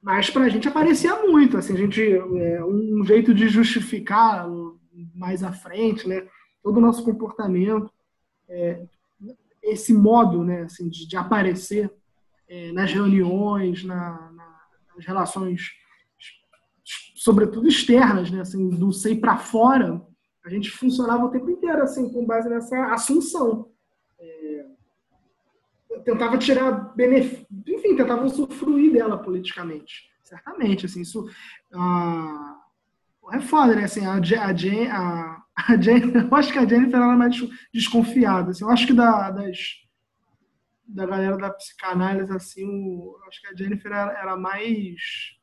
Mas 0.00 0.30
para 0.30 0.44
a 0.44 0.48
gente 0.48 0.68
aparecia 0.68 1.26
muito, 1.26 1.58
assim, 1.58 1.74
a 1.74 1.76
gente 1.76 2.00
é, 2.00 2.64
um 2.64 3.04
jeito 3.04 3.34
de 3.34 3.48
justificar 3.48 4.48
mais 5.12 5.42
à 5.42 5.52
frente, 5.52 6.06
né? 6.06 6.24
Todo 6.62 6.76
o 6.76 6.80
nosso 6.80 7.04
comportamento, 7.04 7.92
é, 8.48 8.86
esse 9.60 9.92
modo, 9.92 10.44
né, 10.44 10.62
assim, 10.62 10.88
de, 10.88 11.08
de 11.08 11.16
aparecer 11.16 11.92
é, 12.48 12.70
nas 12.70 12.92
reuniões, 12.92 13.82
na, 13.82 14.30
na, 14.30 14.60
nas 14.94 15.04
relações 15.04 15.81
sobretudo 17.22 17.68
externas, 17.68 18.32
né? 18.32 18.40
Assim, 18.40 18.68
do 18.68 18.92
sei 18.92 19.16
para 19.16 19.38
fora, 19.38 20.04
a 20.44 20.50
gente 20.50 20.70
funcionava 20.70 21.24
o 21.24 21.30
tempo 21.30 21.48
inteiro 21.48 21.80
assim, 21.80 22.12
com 22.12 22.26
base 22.26 22.48
nessa 22.48 22.92
assunção. 22.92 23.70
É, 24.18 24.66
tentava 26.04 26.36
tirar 26.36 26.92
benefício, 26.96 27.46
enfim, 27.68 27.94
tentava 27.94 28.24
usufruir 28.24 28.92
dela 28.92 29.18
politicamente, 29.18 30.10
certamente, 30.24 30.86
assim, 30.86 31.02
isso 31.02 31.28
ah, 31.72 32.60
é 33.32 33.40
foda, 33.40 33.76
né? 33.76 33.84
Assim, 33.84 34.04
a, 34.04 34.20
Jen, 34.20 34.88
a, 34.88 35.44
a 35.56 35.74
eu 35.74 36.36
acho 36.36 36.52
que 36.52 36.58
a 36.58 36.66
Jennifer 36.66 36.96
era 36.96 37.16
mais 37.16 37.36
desconfiada, 37.72 38.50
assim, 38.50 38.64
eu 38.64 38.70
acho 38.70 38.84
que 38.84 38.92
da, 38.92 39.30
das 39.30 39.80
da 40.84 41.06
galera 41.06 41.36
da 41.36 41.50
psicanálise, 41.50 42.32
assim, 42.32 42.98
eu 42.98 43.24
acho 43.28 43.40
que 43.40 43.46
a 43.46 43.54
Jennifer 43.54 43.92
era, 43.92 44.12
era 44.12 44.36
mais 44.36 45.40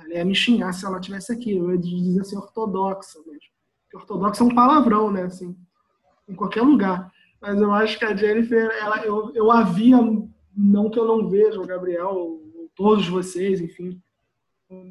ela 0.00 0.14
ia 0.14 0.24
me 0.24 0.34
xingar 0.34 0.72
se 0.72 0.84
ela 0.84 1.00
tivesse 1.00 1.32
aqui. 1.32 1.56
Eu 1.56 1.72
ia 1.72 1.78
dizer 1.78 2.20
assim, 2.20 2.36
ortodoxa 2.36 3.18
mesmo. 3.26 3.50
Porque 3.82 3.96
ortodoxa 3.96 4.42
é 4.42 4.46
um 4.46 4.54
palavrão, 4.54 5.10
né? 5.10 5.22
Assim, 5.22 5.56
em 6.28 6.34
qualquer 6.34 6.62
lugar. 6.62 7.12
Mas 7.40 7.60
eu 7.60 7.72
acho 7.72 7.98
que 7.98 8.04
a 8.04 8.14
Jennifer, 8.14 8.70
ela, 8.80 9.04
eu, 9.04 9.32
eu 9.34 9.50
a 9.50 9.62
via, 9.62 9.96
não 10.54 10.90
que 10.90 10.98
eu 10.98 11.06
não 11.06 11.28
veja 11.28 11.60
o 11.60 11.66
Gabriel, 11.66 12.38
todos 12.74 13.08
vocês, 13.08 13.60
enfim, 13.60 14.00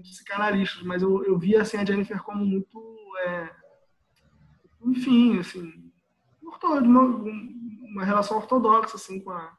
psicanalistas, 0.01 0.83
mas 0.83 1.01
eu, 1.01 1.23
eu 1.23 1.37
via 1.37 1.61
assim, 1.61 1.77
a 1.77 1.85
Jennifer 1.85 2.21
como 2.23 2.45
muito. 2.45 2.97
É, 3.25 3.49
enfim, 4.85 5.39
assim, 5.39 5.91
uma, 6.41 7.01
uma 7.01 8.03
relação 8.03 8.37
ortodoxa 8.37 8.95
assim, 8.95 9.19
com 9.19 9.31
a, 9.31 9.53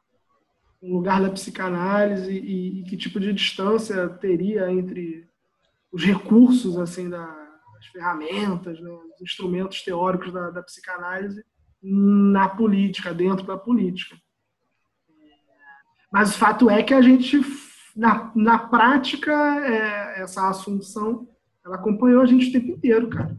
o 0.81 0.95
lugar 0.95 1.21
da 1.21 1.29
psicanálise 1.29 2.31
e, 2.31 2.79
e, 2.79 2.83
que 2.83 2.97
tipo 2.97 3.19
de 3.19 3.31
distância 3.33 4.09
teria 4.09 4.71
entre 4.71 5.27
os 5.91 6.03
recursos 6.03 6.77
assim 6.77 7.09
da, 7.09 7.25
das 7.25 7.85
ferramentas, 7.91 8.79
né, 8.79 8.89
os 8.89 9.21
instrumentos 9.21 9.81
teóricos 9.81 10.31
da, 10.31 10.49
da, 10.49 10.63
psicanálise 10.63 11.43
na 11.83 12.47
política, 12.47 13.13
dentro 13.13 13.45
da 13.45 13.57
política. 13.57 14.15
Mas 16.11 16.35
o 16.35 16.37
fato 16.37 16.69
é 16.69 16.83
que 16.83 16.93
a 16.93 17.01
gente, 17.01 17.39
na, 17.95 18.31
na 18.35 18.59
prática, 18.59 19.31
é, 19.65 20.21
essa 20.21 20.47
assunção, 20.49 21.27
ela 21.65 21.75
acompanhou 21.75 22.21
a 22.21 22.25
gente 22.25 22.49
o 22.49 22.51
tempo 22.51 22.71
inteiro, 22.71 23.09
cara. 23.09 23.35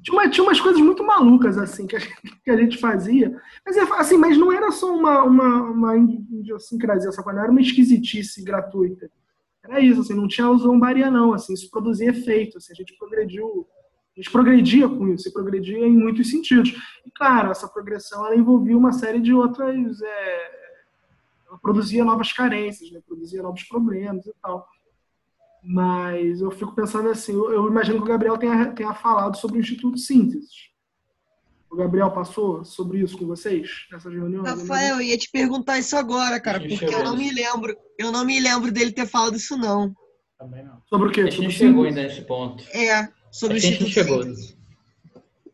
Tinha, 0.00 0.16
uma, 0.16 0.30
tinha 0.30 0.44
umas 0.44 0.60
coisas 0.60 0.80
muito 0.80 1.04
malucas, 1.04 1.58
assim, 1.58 1.86
que 1.86 1.96
a 1.96 1.98
gente, 1.98 2.40
que 2.44 2.50
a 2.50 2.56
gente 2.56 2.78
fazia. 2.78 3.36
Mas, 3.66 3.76
assim, 3.76 4.16
mas 4.16 4.38
não 4.38 4.52
era 4.52 4.70
só 4.70 4.94
uma, 4.94 5.22
uma, 5.24 5.62
uma 5.62 5.96
idiosincrasia, 5.96 7.08
essa 7.08 7.22
coisa, 7.22 7.40
era 7.40 7.50
uma 7.50 7.60
esquisitice 7.60 8.44
gratuita 8.44 9.10
era 9.62 9.80
isso, 9.80 10.00
assim, 10.00 10.14
não 10.14 10.26
tinha 10.26 10.52
zombaria 10.54 11.10
não, 11.10 11.32
assim, 11.32 11.54
isso 11.54 11.70
produzia 11.70 12.10
efeito, 12.10 12.58
assim, 12.58 12.72
a 12.72 12.74
gente 12.74 12.96
progrediu, 12.98 13.66
a 14.16 14.20
gente 14.20 14.30
progredia 14.30 14.88
com 14.88 15.08
isso, 15.08 15.28
e 15.28 15.32
progredia 15.32 15.78
em 15.78 15.96
muitos 15.96 16.30
sentidos. 16.30 16.70
E 17.06 17.10
claro, 17.10 17.50
essa 17.50 17.68
progressão 17.68 18.26
ela 18.26 18.36
envolvia 18.36 18.76
uma 18.76 18.92
série 18.92 19.20
de 19.20 19.32
outras, 19.32 20.00
é, 20.02 20.50
ela 21.46 21.58
produzia 21.58 22.04
novas 22.04 22.32
carências, 22.32 22.90
né, 22.90 23.00
produzia 23.06 23.42
novos 23.42 23.62
problemas 23.64 24.26
e 24.26 24.34
tal. 24.42 24.66
Mas 25.62 26.40
eu 26.40 26.50
fico 26.50 26.74
pensando 26.74 27.08
assim, 27.08 27.32
eu, 27.32 27.52
eu 27.52 27.68
imagino 27.68 27.98
que 27.98 28.04
o 28.04 28.08
Gabriel 28.08 28.36
tenha, 28.36 28.72
tenha 28.72 28.94
falado 28.94 29.36
sobre 29.36 29.58
o 29.58 29.60
Instituto 29.60 29.96
Síntese. 29.96 30.71
O 31.72 31.76
Gabriel 31.76 32.10
passou 32.10 32.62
sobre 32.66 32.98
isso 32.98 33.16
com 33.16 33.26
vocês 33.26 33.86
nessa 33.90 34.10
reunião? 34.10 34.42
Rafael, 34.44 34.96
eu 34.96 35.00
ia 35.00 35.16
te 35.16 35.30
perguntar 35.30 35.78
isso 35.78 35.96
agora, 35.96 36.38
cara, 36.38 36.60
porque 36.60 36.84
eu 36.84 37.02
não 37.02 37.16
me 37.16 37.32
lembro. 37.32 37.74
Eu 37.98 38.12
não 38.12 38.26
me 38.26 38.38
lembro 38.38 38.70
dele 38.70 38.92
ter 38.92 39.06
falado 39.06 39.36
isso, 39.36 39.56
não. 39.56 39.94
Também 40.38 40.62
não. 40.62 40.82
Sobre 40.86 41.08
o 41.08 41.10
quê? 41.10 41.22
A 41.22 41.24
gente 41.24 41.36
Sobre 41.36 41.46
não 41.46 41.52
chegou 41.52 41.84
ainda 41.84 42.02
nesse 42.02 42.20
ponto. 42.22 42.62
É, 42.72 43.08
sobre 43.30 43.56
o 43.56 43.56
Acho 43.56 43.66
que 43.66 43.68
a 43.68 43.70
gente 43.70 43.82
não 43.84 43.88
chegou. 43.90 44.22
Síntese. 44.22 44.56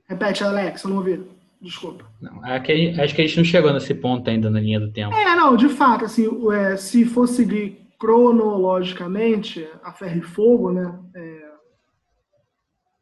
Repete, 0.08 0.42
Alex, 0.42 0.82
eu 0.82 0.90
não 0.90 0.97
ouvi. 0.97 1.22
Desculpa. 1.62 2.05
Não, 2.20 2.44
aqui- 2.44 2.94
acho 2.98 3.14
que 3.14 3.22
a 3.22 3.26
gente 3.26 3.36
não 3.36 3.44
chegou 3.44 3.72
nesse 3.72 3.94
ponto 3.94 4.28
ainda 4.28 4.50
na 4.50 4.60
linha 4.60 4.80
do 4.80 4.90
tempo. 4.90 5.14
É, 5.14 5.36
não, 5.36 5.56
de 5.56 5.68
fato, 5.68 6.05
assim, 6.05 6.28
é, 6.52 6.76
se 6.76 7.05
for 7.05 7.28
seguir 7.28 7.78
cronologicamente 7.98 9.68
a 9.84 9.92
ferro 9.92 10.18
e 10.18 10.22
fogo, 10.22 10.72
né, 10.72 10.98
é, 11.14 11.38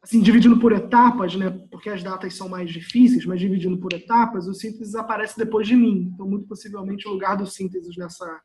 assim, 0.07 0.21
dividindo 0.21 0.57
por 0.57 0.71
etapas, 0.71 1.35
né, 1.35 1.49
porque 1.69 1.89
as 1.89 2.01
datas 2.01 2.33
são 2.33 2.47
mais 2.47 2.71
difíceis, 2.71 3.25
mas 3.25 3.41
dividindo 3.41 3.77
por 3.77 3.91
etapas, 3.91 4.47
o 4.47 4.53
síntese 4.53 4.97
aparece 4.97 5.37
depois 5.37 5.67
de 5.67 5.75
mim. 5.75 6.09
Então, 6.13 6.25
muito 6.25 6.47
possivelmente, 6.47 7.05
o 7.07 7.11
lugar 7.11 7.35
do 7.35 7.45
síntese 7.45 7.89
nessa 7.99 8.41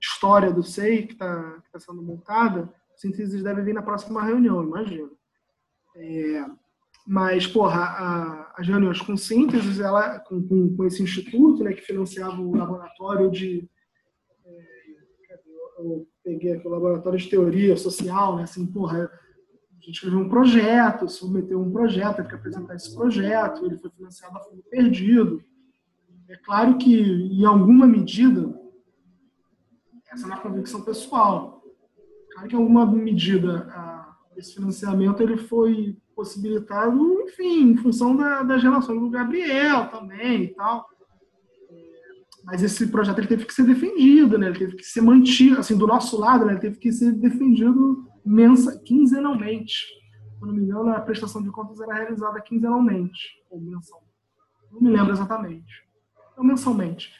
história 0.00 0.52
do 0.52 0.62
SEI 0.62 1.06
que 1.06 1.14
está 1.14 1.62
sendo 1.78 2.02
montada, 2.02 2.70
o 2.94 3.00
síntese 3.00 3.42
deve 3.42 3.62
vir 3.62 3.72
na 3.72 3.80
próxima 3.82 4.22
reunião, 4.22 4.62
imagino. 4.62 5.10
É, 5.96 6.44
mas, 7.06 7.46
porra, 7.46 7.80
a- 7.80 8.54
as 8.58 8.68
reuniões 8.68 9.00
com 9.00 9.16
síntese, 9.16 9.82
ela, 9.82 10.18
com, 10.20 10.46
com, 10.46 10.76
com 10.76 10.84
esse 10.84 11.02
instituto, 11.02 11.64
né, 11.64 11.72
que 11.72 11.80
financiava 11.80 12.40
o 12.42 12.54
laboratório 12.54 13.30
de. 13.30 13.66
é, 14.44 14.58
eu, 15.78 15.84
eu 15.84 16.08
peguei 16.22 16.52
aqui 16.52 16.66
o 16.68 16.70
laboratório 16.70 17.18
de 17.18 17.28
teoria 17.30 17.74
social, 17.76 18.36
né, 18.36 18.42
assim, 18.42 18.66
porra, 18.66 19.10
gente 19.86 19.94
escreveu 19.96 20.18
um 20.18 20.28
projeto, 20.28 21.08
submeteu 21.08 21.60
um 21.60 21.70
projeto, 21.70 22.16
teve 22.16 22.28
que 22.28 22.34
apresentar 22.34 22.74
esse 22.74 22.94
projeto, 22.94 23.66
ele 23.66 23.76
foi 23.78 23.90
financiado 23.90 24.36
a 24.38 24.40
fundo 24.40 24.62
perdido. 24.70 25.42
É 26.28 26.36
claro 26.36 26.78
que, 26.78 26.94
em 27.00 27.44
alguma 27.44 27.86
medida, 27.86 28.58
essa 30.10 30.24
é 30.24 30.26
uma 30.26 30.38
convicção 30.40 30.82
pessoal. 30.82 31.62
Claro 32.32 32.48
que, 32.48 32.54
em 32.54 32.58
alguma 32.58 32.86
medida, 32.86 33.68
esse 34.36 34.54
financiamento 34.54 35.22
ele 35.22 35.36
foi 35.36 35.96
possibilitado, 36.16 37.20
enfim, 37.22 37.70
em 37.72 37.76
função 37.76 38.16
da- 38.16 38.42
das 38.42 38.62
relações 38.62 39.00
do 39.00 39.10
Gabriel 39.10 39.88
também 39.90 40.44
e 40.44 40.48
tal. 40.54 40.88
É, 42.44 42.46
Mas 42.46 42.62
esse 42.62 42.86
projeto 42.88 43.18
ele 43.18 43.26
teve 43.26 43.44
que 43.44 43.54
ser 43.54 43.64
defendido, 43.64 44.38
né? 44.38 44.48
Ele 44.48 44.58
teve 44.58 44.76
que 44.76 44.84
ser 44.84 45.00
mantido, 45.00 45.58
assim, 45.58 45.76
do 45.76 45.86
nosso 45.86 46.18
lado, 46.18 46.44
né? 46.44 46.52
Ele 46.52 46.60
teve 46.60 46.78
que 46.78 46.92
ser 46.92 47.12
defendido 47.12 48.08
mensa, 48.24 48.80
quinzenalmente. 48.84 49.86
Se 50.38 50.40
não 50.40 50.52
me 50.52 50.62
engano, 50.62 50.90
a 50.90 51.00
prestação 51.00 51.42
de 51.42 51.50
contas 51.50 51.80
era 51.80 51.94
realizada 51.94 52.40
quinzenalmente, 52.40 53.42
ou 53.50 53.60
mensal. 53.60 54.02
Não 54.70 54.80
me 54.80 54.90
lembro 54.90 55.12
exatamente. 55.12 55.84
Não, 56.36 56.44
mensalmente. 56.44 57.12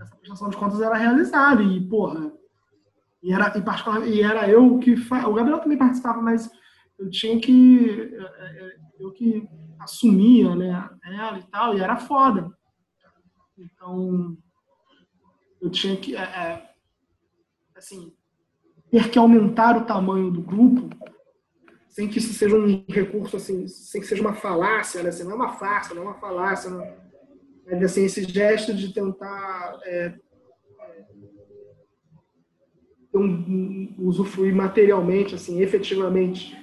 Essa 0.00 0.14
prestação 0.16 0.48
de 0.48 0.56
contas 0.56 0.80
era 0.80 0.96
realizada 0.96 1.62
e, 1.62 1.80
porra, 1.88 2.32
e 3.22 3.32
era, 3.32 3.56
e 3.58 3.62
particular, 3.62 4.06
e 4.06 4.22
era 4.22 4.48
eu 4.48 4.78
que. 4.78 4.94
O 4.94 5.34
Gabriel 5.34 5.58
também 5.58 5.78
participava, 5.78 6.22
mas 6.22 6.50
eu 6.98 7.10
tinha 7.10 7.40
que. 7.40 8.14
é, 8.14 8.66
é, 8.66 8.76
Eu 9.00 9.12
que 9.12 9.48
assumia, 9.80 10.54
né? 10.54 10.88
Ela 11.04 11.38
e 11.38 11.46
tal, 11.50 11.76
e 11.76 11.80
era 11.80 11.96
foda. 11.96 12.50
Então. 13.56 14.36
Eu 15.60 15.70
tinha 15.70 15.96
que. 15.96 16.16
é, 16.16 16.20
é, 16.20 16.70
assim. 17.74 18.12
Ter 18.90 19.10
que 19.10 19.18
aumentar 19.18 19.76
o 19.76 19.84
tamanho 19.84 20.30
do 20.30 20.40
grupo, 20.40 20.88
sem 21.90 22.08
que 22.08 22.18
isso 22.18 22.32
seja 22.32 22.56
um 22.56 22.84
recurso, 22.88 23.36
assim, 23.36 23.68
sem 23.68 24.00
que 24.00 24.06
seja 24.06 24.22
uma 24.22 24.32
falácia, 24.32 25.02
né? 25.02 25.10
Assim, 25.10 25.24
não 25.24 25.32
é 25.32 25.34
uma 25.34 25.52
farsa, 25.54 25.94
não 25.94 26.02
é 26.02 26.04
uma 26.06 26.14
falácia, 26.14 26.70
não. 26.70 26.86
Mas, 27.66 27.82
assim, 27.82 28.04
esse 28.04 28.24
gesto 28.24 28.72
de 28.72 28.94
tentar 28.94 29.78
é, 29.84 30.14
um, 33.12 33.24
um, 33.24 33.94
usufruir 33.98 34.54
materialmente, 34.54 35.34
assim, 35.34 35.60
efetivamente 35.60 36.56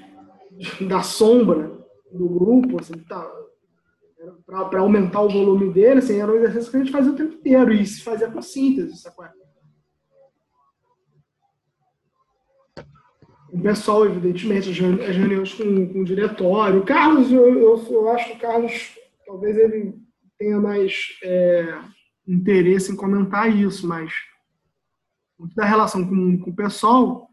da 0.87 1.03
sombra 1.03 1.77
do 2.11 2.27
grupo, 2.27 2.79
assim, 2.79 2.97
tá, 2.99 3.29
para 4.45 4.79
aumentar 4.79 5.21
o 5.21 5.29
volume 5.29 5.73
dele, 5.73 5.99
assim, 5.99 6.19
era 6.19 6.31
um 6.31 6.35
exercício 6.35 6.69
que 6.69 6.77
a 6.77 6.79
gente 6.79 6.91
fazia 6.91 7.11
o 7.11 7.15
tempo 7.15 7.33
inteiro 7.33 7.73
e 7.73 7.85
se 7.85 8.03
fazia 8.03 8.29
com 8.29 8.41
síntese, 8.41 8.97
sacou? 8.97 9.25
O 13.51 13.61
pessoal, 13.61 14.05
evidentemente, 14.05 14.69
as 14.69 14.77
reuni- 14.77 15.01
as 15.03 15.15
reuniões 15.15 15.53
com, 15.53 15.87
com 15.93 16.01
o 16.01 16.05
diretório. 16.05 16.81
O 16.81 16.85
Carlos, 16.85 17.31
eu, 17.31 17.57
eu, 17.57 17.87
eu 17.89 18.09
acho 18.09 18.31
que 18.31 18.37
o 18.37 18.39
Carlos, 18.39 18.95
talvez 19.25 19.57
ele 19.57 19.95
tenha 20.37 20.59
mais 20.59 20.93
é, 21.23 21.79
interesse 22.27 22.91
em 22.91 22.95
comentar 22.95 23.49
isso, 23.55 23.87
mas 23.87 24.13
da 25.55 25.65
relação 25.65 26.05
com, 26.07 26.37
com 26.37 26.49
o 26.51 26.55
pessoal, 26.55 27.29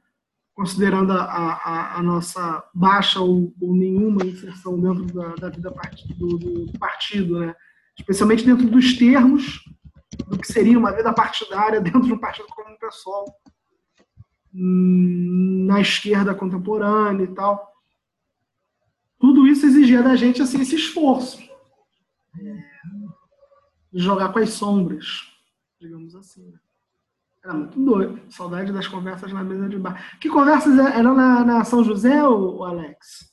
considerando 0.55 1.12
a, 1.12 1.24
a, 1.24 1.98
a 1.98 2.02
nossa 2.02 2.62
baixa 2.74 3.20
ou, 3.20 3.55
ou 3.60 3.74
nenhuma 3.74 4.24
inserção 4.24 4.78
dentro 4.81 5.06
da, 5.06 5.34
da 5.34 5.48
vida 5.48 5.72
do, 6.16 6.39
do 6.39 6.78
partido, 6.78 7.40
né? 7.40 7.55
especialmente 7.98 8.44
dentro 8.44 8.68
dos 8.68 8.97
termos 8.97 9.64
do 10.28 10.39
que 10.39 10.47
seria 10.47 10.78
uma 10.78 10.94
vida 10.94 11.12
partidária 11.12 11.81
dentro 11.82 12.02
de 12.02 12.12
um 12.12 12.18
partido 12.18 12.48
como 12.48 12.74
o 12.74 12.78
PSOL, 12.78 13.24
hum, 14.55 15.64
na 15.66 15.81
esquerda 15.81 16.34
contemporânea 16.34 17.24
e 17.24 17.34
tal. 17.34 17.72
Tudo 19.18 19.47
isso 19.47 19.64
exigia 19.64 20.02
da 20.02 20.16
gente 20.16 20.42
assim, 20.42 20.60
esse 20.60 20.74
esforço 20.74 21.40
é, 22.39 22.62
de 23.92 24.02
jogar 24.02 24.32
com 24.32 24.39
as 24.39 24.50
sombras, 24.50 25.06
digamos 25.81 26.14
assim. 26.14 26.50
né? 26.50 26.58
Era 27.44 27.54
muito 27.54 27.78
doido. 27.78 28.20
Saudade 28.30 28.72
das 28.72 28.86
conversas 28.86 29.32
na 29.32 29.42
mesa 29.42 29.68
de 29.68 29.76
bar. 29.78 30.16
Que 30.20 30.28
conversas 30.28 30.78
é- 30.78 30.98
eram 30.98 31.14
na, 31.14 31.44
na 31.44 31.64
São 31.64 31.82
José, 31.82 32.22
o 32.26 32.62
Alex? 32.64 33.32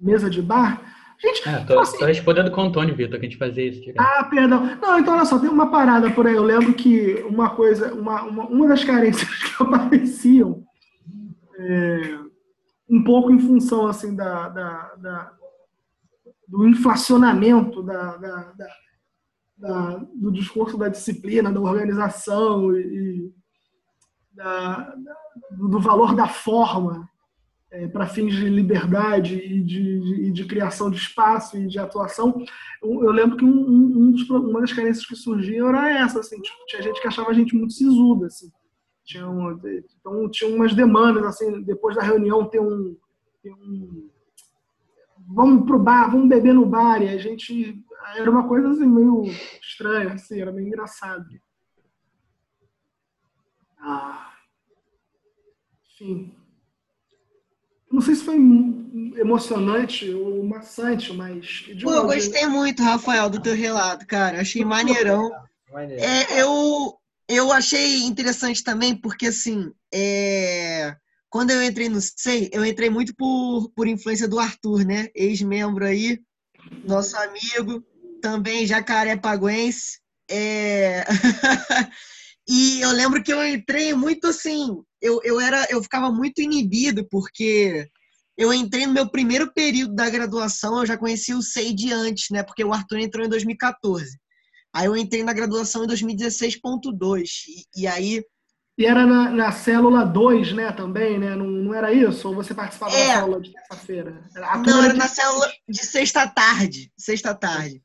Mesa 0.00 0.30
de 0.30 0.40
bar? 0.40 0.80
Gente, 1.20 1.42
tipo 1.42 1.66
tô, 1.66 1.80
assim, 1.80 1.98
tô 1.98 2.04
respondendo 2.06 2.48
com 2.52 2.60
o 2.60 2.64
Antônio 2.66 2.94
Vitor, 2.94 3.18
que 3.18 3.26
a 3.26 3.28
gente 3.28 3.38
fazia 3.38 3.68
isso 3.68 3.80
direto. 3.80 4.00
ah, 4.00 4.22
perdão. 4.30 4.64
Não, 4.80 5.00
então 5.00 5.14
olha 5.16 5.24
só, 5.24 5.36
tem 5.36 5.50
uma 5.50 5.68
parada 5.68 6.08
por 6.12 6.28
aí. 6.28 6.34
Eu 6.36 6.44
lembro 6.44 6.72
que 6.74 7.14
uma 7.28 7.50
coisa, 7.50 7.92
uma, 7.92 8.22
uma, 8.22 8.44
uma 8.46 8.68
das 8.68 8.84
carências 8.84 9.28
que 9.42 9.60
apareciam, 9.60 10.64
é, 11.58 12.18
um 12.88 13.02
pouco 13.02 13.32
em 13.32 13.40
função 13.40 13.88
assim 13.88 14.14
da, 14.14 14.48
da- 14.48 14.94
da- 14.94 15.32
do 16.46 16.68
inflacionamento 16.68 17.82
da, 17.82 18.16
da- 18.16 18.52
da- 18.52 18.74
da- 19.58 19.96
do 20.14 20.30
discurso 20.32 20.76
da 20.78 20.88
disciplina, 20.88 21.52
da 21.52 21.60
organização 21.60 22.76
e, 22.76 23.32
da- 24.32 24.94
do 25.50 25.80
valor 25.80 26.14
da 26.14 26.28
forma 26.28 27.08
para 27.92 28.06
fins 28.06 28.34
de 28.34 28.48
liberdade 28.48 29.34
e 29.36 29.62
de, 29.62 30.00
de- 30.00 30.32
de 30.32 30.44
criação 30.46 30.90
de 30.90 30.96
espaço 30.96 31.58
e 31.58 31.66
de 31.66 31.78
atuação, 31.78 32.42
eu, 32.82 33.04
eu 33.04 33.10
lembro 33.10 33.36
que 33.36 33.44
um, 33.44 33.48
um- 33.50 34.14
um 34.16 34.36
uma 34.48 34.60
das 34.60 34.72
carências 34.72 35.04
que 35.04 35.14
surgiam 35.14 35.68
era 35.68 35.90
essa, 35.90 36.20
assim, 36.20 36.40
tipo, 36.40 36.56
tinha 36.66 36.80
gente 36.82 37.00
que 37.00 37.06
achava 37.08 37.30
a 37.30 37.34
gente 37.34 37.54
muito 37.54 37.74
sisuda, 37.74 38.26
assim. 38.26 38.50
Tinha 39.04 39.28
um- 39.28 39.58
então 40.00 40.30
tinha 40.30 40.54
umas 40.54 40.72
demandas, 40.74 41.22
assim, 41.24 41.62
depois 41.62 41.94
da 41.96 42.02
reunião 42.02 42.48
ter 42.48 42.60
um, 42.60 42.96
ter 43.42 43.52
um 43.52 44.08
vamos 45.30 45.66
pro 45.66 45.78
bar, 45.78 46.10
vamos 46.10 46.28
beber 46.28 46.54
no 46.54 46.64
bar, 46.64 47.02
e 47.02 47.08
a 47.10 47.18
gente 47.18 47.84
era 48.16 48.30
uma 48.30 48.46
coisa 48.46 48.70
assim 48.70 48.86
meio 48.86 49.24
estranha, 49.60 50.14
assim, 50.14 50.40
era 50.40 50.52
meio 50.52 50.68
engraçado. 50.68 51.24
Ah, 53.80 54.32
enfim. 55.84 56.34
Não 57.90 58.00
sei 58.00 58.14
se 58.14 58.24
foi 58.24 58.36
emocionante 59.16 60.12
ou 60.12 60.44
maçante, 60.44 61.12
mas. 61.12 61.46
de 61.46 61.84
Pô, 61.84 61.92
eu 61.92 62.06
gostei 62.06 62.46
muito, 62.46 62.82
Rafael, 62.82 63.30
do 63.30 63.40
teu 63.40 63.54
relato, 63.54 64.06
cara. 64.06 64.40
Achei 64.40 64.64
maneirão. 64.64 65.30
Maneiro. 65.72 66.02
É, 66.02 66.42
eu, 66.42 66.98
eu 67.28 67.52
achei 67.52 68.04
interessante 68.04 68.62
também, 68.62 68.94
porque 68.94 69.28
assim, 69.28 69.72
é, 69.92 70.94
quando 71.30 71.50
eu 71.50 71.62
entrei 71.62 71.88
no 71.88 72.00
SEI, 72.00 72.50
eu 72.52 72.64
entrei 72.64 72.90
muito 72.90 73.14
por, 73.14 73.70
por 73.74 73.86
influência 73.86 74.28
do 74.28 74.38
Arthur, 74.38 74.84
né? 74.84 75.08
Ex-membro 75.14 75.84
aí, 75.84 76.20
nosso 76.84 77.16
amigo, 77.16 77.84
também 78.20 78.66
jacaré 78.66 79.16
paguense. 79.16 79.98
É... 80.30 81.04
e 82.48 82.80
eu 82.80 82.90
lembro 82.90 83.22
que 83.22 83.32
eu 83.32 83.46
entrei 83.46 83.94
muito 83.94 84.26
assim, 84.26 84.76
eu, 85.00 85.20
eu, 85.22 85.40
era, 85.40 85.66
eu 85.70 85.82
ficava 85.82 86.10
muito 86.10 86.40
inibido, 86.40 87.06
porque 87.08 87.88
eu 88.36 88.52
entrei 88.52 88.86
no 88.86 88.92
meu 88.92 89.08
primeiro 89.08 89.52
período 89.52 89.94
da 89.94 90.08
graduação, 90.08 90.78
eu 90.78 90.86
já 90.86 90.96
conhecia 90.96 91.36
o 91.36 91.42
SEI 91.42 91.74
de 91.74 91.92
antes, 91.92 92.30
né? 92.30 92.42
Porque 92.42 92.64
o 92.64 92.72
Arthur 92.72 92.98
entrou 92.98 93.26
em 93.26 93.28
2014. 93.28 94.18
Aí 94.72 94.86
eu 94.86 94.96
entrei 94.96 95.22
na 95.22 95.32
graduação 95.32 95.84
em 95.84 95.88
2016.2. 95.88 97.24
E, 97.48 97.82
e 97.82 97.86
aí 97.86 98.22
E 98.78 98.86
era 98.86 99.04
na, 99.04 99.28
na 99.28 99.50
célula 99.50 100.04
2, 100.06 100.52
né, 100.52 100.70
também, 100.70 101.18
né? 101.18 101.34
Não, 101.34 101.46
não 101.48 101.74
era 101.74 101.92
isso? 101.92 102.28
Ou 102.28 102.34
você 102.36 102.54
participava 102.54 102.94
É. 102.94 103.08
da 103.08 103.14
célula 103.14 103.40
de 103.40 103.52
terça-feira? 103.52 104.22
Não, 104.64 104.84
era 104.84 104.92
de- 104.92 104.98
na 104.98 105.08
célula 105.08 105.50
de 105.68 105.84
sexta-tarde. 105.84 106.92
Sexta-tarde. 106.96 107.82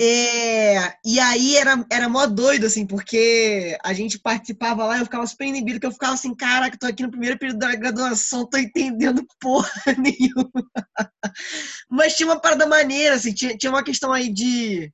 É, 0.00 0.94
e 1.04 1.20
aí 1.20 1.56
era, 1.56 1.84
era 1.92 2.08
mó 2.08 2.26
doido, 2.26 2.66
assim, 2.66 2.84
porque 2.84 3.78
a 3.84 3.92
gente 3.92 4.18
participava 4.18 4.84
lá 4.84 4.96
e 4.96 5.00
eu 5.00 5.04
ficava 5.04 5.24
super 5.26 5.44
inibido, 5.46 5.78
que 5.78 5.86
eu 5.86 5.92
ficava 5.92 6.14
assim, 6.14 6.34
caraca, 6.34 6.76
tô 6.76 6.86
aqui 6.86 7.04
no 7.04 7.10
primeiro 7.10 7.38
período 7.38 7.58
da 7.60 7.72
graduação, 7.76 8.44
tô 8.48 8.58
entendendo 8.58 9.24
porra 9.40 9.70
nenhuma. 9.96 10.50
Mas 11.88 12.14
tinha 12.16 12.28
uma 12.28 12.40
parada 12.40 12.66
maneira, 12.66 13.14
assim, 13.14 13.32
tinha, 13.32 13.56
tinha 13.56 13.70
uma 13.70 13.84
questão 13.84 14.12
aí 14.12 14.28
de, 14.28 14.92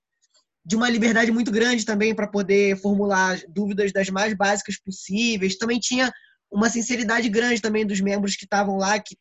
de 0.64 0.76
uma 0.76 0.88
liberdade 0.88 1.30
muito 1.32 1.50
grande 1.50 1.84
também 1.84 2.14
para 2.14 2.26
poder 2.26 2.76
formular 2.80 3.40
dúvidas 3.48 3.92
das 3.92 4.08
mais 4.10 4.32
básicas 4.34 4.78
possíveis. 4.78 5.56
Também 5.56 5.78
tinha 5.80 6.12
uma 6.50 6.70
sinceridade 6.70 7.28
grande 7.28 7.60
também 7.60 7.86
dos 7.86 8.00
membros 8.00 8.36
que 8.36 8.44
estavam 8.44 8.76
lá, 8.76 8.98
que 9.00 9.16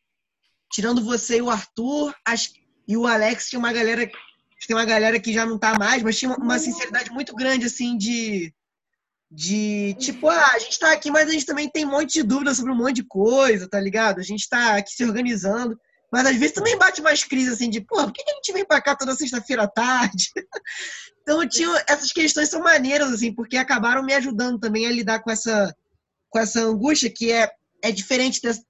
tirando 0.72 1.04
você 1.04 1.38
e 1.38 1.42
o 1.42 1.50
Arthur 1.50 2.14
as- 2.26 2.52
e 2.86 2.96
o 2.96 3.06
Alex, 3.06 3.48
tinha 3.48 3.58
uma 3.58 3.72
galera 3.72 4.08
tem 4.66 4.76
uma 4.76 4.84
galera 4.84 5.18
que 5.18 5.32
já 5.32 5.44
não 5.44 5.58
tá 5.58 5.76
mais, 5.76 6.04
mas 6.04 6.16
tinha 6.16 6.30
uma- 6.30 6.56
sinceridade 6.60 7.10
muito 7.10 7.34
grande, 7.34 7.66
assim, 7.66 7.96
de. 7.96 8.54
De 9.34 9.94
tipo, 9.98 10.28
ah, 10.28 10.52
a 10.52 10.58
gente 10.58 10.78
tá 10.78 10.92
aqui, 10.92 11.10
mas 11.10 11.26
a 11.28 11.32
gente 11.32 11.46
também 11.46 11.68
tem 11.68 11.86
um 11.86 11.90
monte 11.90 12.12
de 12.12 12.22
dúvidas 12.22 12.58
sobre 12.58 12.70
um 12.70 12.76
monte 12.76 12.96
de 12.96 13.02
coisa, 13.04 13.66
tá 13.68 13.80
ligado? 13.80 14.20
A 14.20 14.22
gente 14.22 14.46
tá 14.48 14.76
aqui 14.76 14.92
se 14.92 15.02
organizando. 15.04 15.76
Mas 16.12 16.26
às 16.26 16.36
vezes 16.36 16.52
também 16.54 16.76
bate 16.76 17.00
mais 17.00 17.24
crise, 17.24 17.52
assim, 17.52 17.70
de, 17.70 17.80
pô, 17.80 17.96
por 18.04 18.12
que 18.12 18.22
a 18.22 18.34
gente 18.34 18.52
vem 18.52 18.66
pra 18.66 18.82
cá 18.82 18.94
toda 18.94 19.14
sexta-feira 19.14 19.62
à 19.64 19.68
tarde? 19.68 20.30
Então, 21.22 21.48
tinha, 21.48 21.68
essas 21.88 22.10
questões 22.12 22.48
são 22.48 22.60
maneiras, 22.60 23.12
assim, 23.12 23.32
porque 23.32 23.56
acabaram 23.56 24.02
me 24.02 24.12
ajudando 24.12 24.58
também 24.58 24.86
a 24.86 24.90
lidar 24.90 25.20
com 25.20 25.30
essa, 25.30 25.72
com 26.28 26.36
essa 26.40 26.58
angústia 26.62 27.08
que 27.08 27.30
é, 27.30 27.48
é 27.80 27.92
diferente, 27.92 28.42
dessa, 28.42 28.60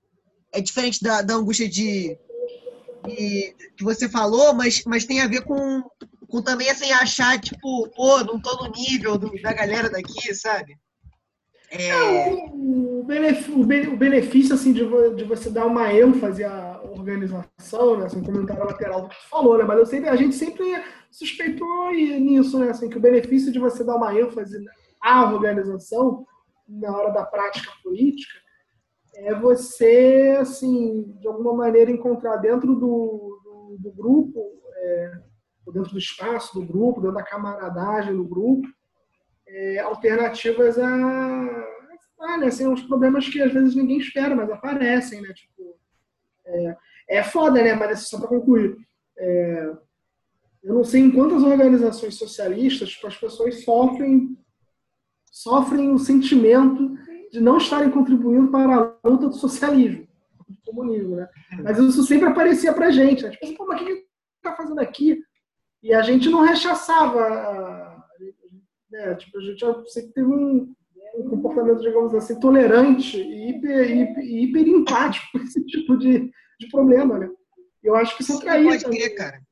é 0.53 0.61
diferente 0.61 1.03
da, 1.03 1.23
da 1.23 1.33
angústia 1.33 1.67
de, 1.67 2.15
de- 3.07 3.57
que 3.75 3.83
você 3.83 4.07
falou, 4.07 4.53
mas, 4.53 4.83
mas 4.85 5.07
tem 5.07 5.23
a 5.23 5.27
ver 5.27 5.45
com, 5.45 5.83
com 6.29 6.43
também 6.43 6.69
assim, 6.69 6.93
achar, 6.93 7.41
tipo, 7.41 7.89
pô, 7.97 8.19
não 8.23 8.39
tô 8.39 8.55
no 8.63 8.71
nível 8.71 9.17
do- 9.17 9.33
da 9.41 9.55
galera 9.55 9.89
daqui, 9.89 10.35
sabe? 10.35 10.77
É, 11.75 12.29
O 12.53 13.03
benefício, 13.05 13.59
o 13.61 13.65
bene- 13.65 13.89
o 13.89 13.97
benefício 13.97 14.55
assim, 14.55 14.73
de, 14.73 14.85
de 15.17 15.25
você 15.25 15.51
dar 15.51 15.67
uma 15.67 15.93
ênfase 15.93 16.45
à 16.45 16.81
organização, 16.83 17.97
né? 17.99 18.07
Assim, 18.07 18.23
comentário 18.23 18.65
lateral 18.65 19.03
do 19.03 19.09
que 19.09 19.17
tu 19.17 19.29
falou, 19.31 19.57
né? 19.57 19.65
Mas 19.65 19.79
eu 19.79 19.87
sempre, 19.87 20.09
a 20.11 20.17
gente 20.17 20.35
sempre 20.35 20.65
suspeitou 21.11 21.91
nisso, 21.93 22.59
né? 22.59 22.71
Assim, 22.71 22.89
que 22.91 22.99
o 22.99 23.01
benefício 23.01 23.51
de 23.51 23.59
você 23.59 23.83
dar 23.83 23.97
uma 23.97 24.15
ênfase 24.19 24.63
à 25.01 25.33
organização 25.33 26.27
na 26.69 26.95
hora 26.97 27.11
da 27.11 27.25
prática 27.25 27.71
política 27.83 28.39
é 29.15 29.35
você, 29.35 30.37
assim, 30.41 31.05
de 31.21 31.27
alguma 31.27 31.55
maneira 31.55 31.91
encontrar 31.91 32.37
dentro 32.37 32.75
do, 32.75 33.41
do, 33.45 33.77
do 33.79 33.93
grupo, 33.93 34.41
é, 34.77 35.13
dentro 35.73 35.93
do 35.93 35.99
espaço 35.99 36.55
do 36.59 36.67
grupo, 36.67 37.01
dentro 37.01 37.17
da 37.17 37.23
camaradagem 37.23 38.15
do 38.17 38.25
grupo, 38.25 38.67
é, 39.53 39.79
alternativas 39.81 40.79
a, 40.79 40.89
a 42.21 42.39
né, 42.39 42.47
assim, 42.47 42.67
uns 42.67 42.83
problemas 42.83 43.29
que 43.29 43.41
às 43.41 43.53
vezes 43.53 43.75
ninguém 43.75 43.99
espera, 43.99 44.35
mas 44.35 44.51
aparecem, 44.51 45.21
né? 45.21 45.33
Tipo, 45.35 45.77
é, 46.47 46.77
é 47.09 47.23
foda, 47.23 47.63
né? 47.63 47.75
Mas 47.75 47.91
assim, 47.93 48.07
só 48.07 48.19
para 48.19 48.29
concluir, 48.29 48.77
é, 49.19 49.73
eu 50.63 50.75
não 50.75 50.85
sei 50.85 51.03
em 51.03 51.11
quantas 51.11 51.43
organizações 51.43 52.15
socialistas 52.15 52.91
tipo, 52.91 53.07
as 53.07 53.17
pessoas 53.17 53.63
sofrem 53.63 54.37
sofrem 55.31 55.91
o 55.93 55.99
sentimento 55.99 56.95
de 57.31 57.41
não 57.41 57.57
estarem 57.57 57.91
contribuindo 57.91 58.51
para 58.51 58.97
a 59.03 59.09
luta 59.09 59.29
do 59.29 59.35
socialismo, 59.35 60.07
do 60.47 60.59
comunismo, 60.67 61.17
né? 61.17 61.29
Mas 61.65 61.79
isso 61.79 62.03
sempre 62.05 62.29
aparecia 62.29 62.73
pra 62.75 62.91
gente, 62.91 63.23
né? 63.23 63.31
Tipo, 63.31 63.67
mas 63.67 63.83
que 63.83 63.95
que 63.95 64.07
tá 64.43 64.55
fazendo 64.55 64.81
aqui? 64.81 65.23
E 65.83 65.95
a 65.95 66.03
gente 66.03 66.29
não 66.29 66.43
rechaçava, 66.43 67.21
né? 68.93 69.15
Tipo, 69.15 69.39
a 69.39 69.43
gente 69.43 69.91
sempre 69.91 70.13
teve 70.13 70.29
um, 70.29 70.75
um 71.17 71.31
comportamento, 71.31 71.81
digamos 71.81 72.15
assim, 72.15 72.39
tolerante 72.39 73.17
e 73.17 73.51
hiper, 73.51 73.91
hiper, 73.91 74.25
hiper 74.25 74.69
empático 74.69 75.27
com 75.33 75.39
esse 75.39 75.65
tipo 75.65 75.97
de, 75.97 76.31
de 76.61 76.69
problema, 76.71 77.19
né? 77.19 77.29
Eu 77.83 77.97
acho 77.97 78.17
que 78.17 78.23
isso 78.23 78.37
atraía 78.37 78.69
pode 78.69 78.85
também. 78.85 79.01
crer, 79.01 79.15
cara. 79.17 79.43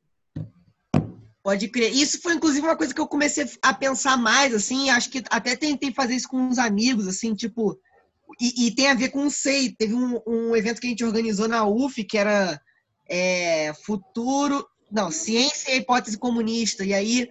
Pode 1.42 1.68
crer. 1.68 1.92
Isso 1.92 2.20
foi, 2.20 2.34
inclusive, 2.34 2.66
uma 2.66 2.76
coisa 2.76 2.94
que 2.94 3.00
eu 3.00 3.08
comecei 3.08 3.44
a 3.62 3.74
pensar 3.74 4.16
mais, 4.16 4.54
assim, 4.54 4.90
acho 4.90 5.10
que 5.10 5.22
até 5.30 5.56
tentei 5.56 5.92
fazer 5.92 6.14
isso 6.14 6.28
com 6.28 6.36
uns 6.36 6.58
amigos, 6.58 7.08
assim, 7.08 7.34
tipo, 7.34 7.80
e, 8.40 8.66
e 8.66 8.74
tem 8.74 8.88
a 8.88 8.94
ver 8.94 9.08
com 9.08 9.26
o 9.26 9.30
SEI. 9.30 9.74
Teve 9.76 9.94
um, 9.94 10.20
um 10.26 10.54
evento 10.54 10.80
que 10.80 10.86
a 10.86 10.90
gente 10.90 11.04
organizou 11.04 11.48
na 11.48 11.66
UF, 11.66 12.04
que 12.04 12.18
era 12.18 12.60
é, 13.08 13.72
Futuro, 13.84 14.64
não, 14.92 15.10
Ciência 15.10 15.72
e 15.72 15.78
Hipótese 15.78 16.18
Comunista, 16.18 16.84
e 16.84 16.92
aí 16.92 17.28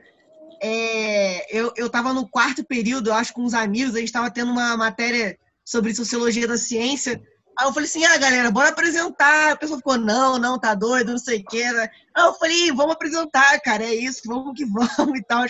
é, 0.61 1.57
eu, 1.57 1.73
eu 1.75 1.89
tava 1.89 2.13
no 2.13 2.27
quarto 2.27 2.63
período, 2.63 3.09
eu 3.09 3.13
acho, 3.13 3.33
com 3.33 3.43
uns 3.43 3.53
amigos, 3.53 3.95
a 3.95 3.99
gente 3.99 4.11
tava 4.11 4.31
tendo 4.31 4.51
uma 4.51 4.75
matéria 4.77 5.38
sobre 5.63 5.93
Sociologia 5.93 6.47
da 6.47 6.57
Ciência, 6.57 7.21
Aí 7.59 7.67
eu 7.67 7.73
falei 7.73 7.89
assim, 7.89 8.05
ah, 8.05 8.17
galera, 8.17 8.49
bora 8.49 8.69
apresentar. 8.69 9.51
A 9.51 9.55
pessoa 9.57 9.77
ficou, 9.77 9.97
não, 9.97 10.38
não, 10.39 10.57
tá 10.57 10.73
doido, 10.73 11.11
não 11.11 11.17
sei 11.17 11.39
o 11.39 11.43
que. 11.43 11.61
Aí 11.61 11.89
eu 12.15 12.33
falei, 12.35 12.71
vamos 12.71 12.93
apresentar, 12.93 13.59
cara, 13.59 13.83
é 13.83 13.93
isso, 13.93 14.21
vamos 14.25 14.53
que 14.55 14.63
vamos 14.97 15.19
e 15.19 15.23
tal. 15.23 15.45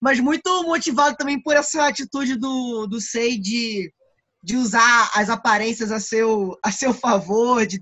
Mas 0.00 0.18
muito 0.18 0.64
motivado 0.64 1.16
também 1.16 1.40
por 1.40 1.54
essa 1.54 1.86
atitude 1.86 2.34
do, 2.34 2.88
do 2.88 3.00
SEI 3.00 3.38
de, 3.38 3.94
de 4.42 4.56
usar 4.56 5.12
as 5.14 5.30
aparências 5.30 5.92
a 5.92 6.00
seu, 6.00 6.58
a 6.64 6.72
seu 6.72 6.92
favor, 6.92 7.64
de, 7.64 7.80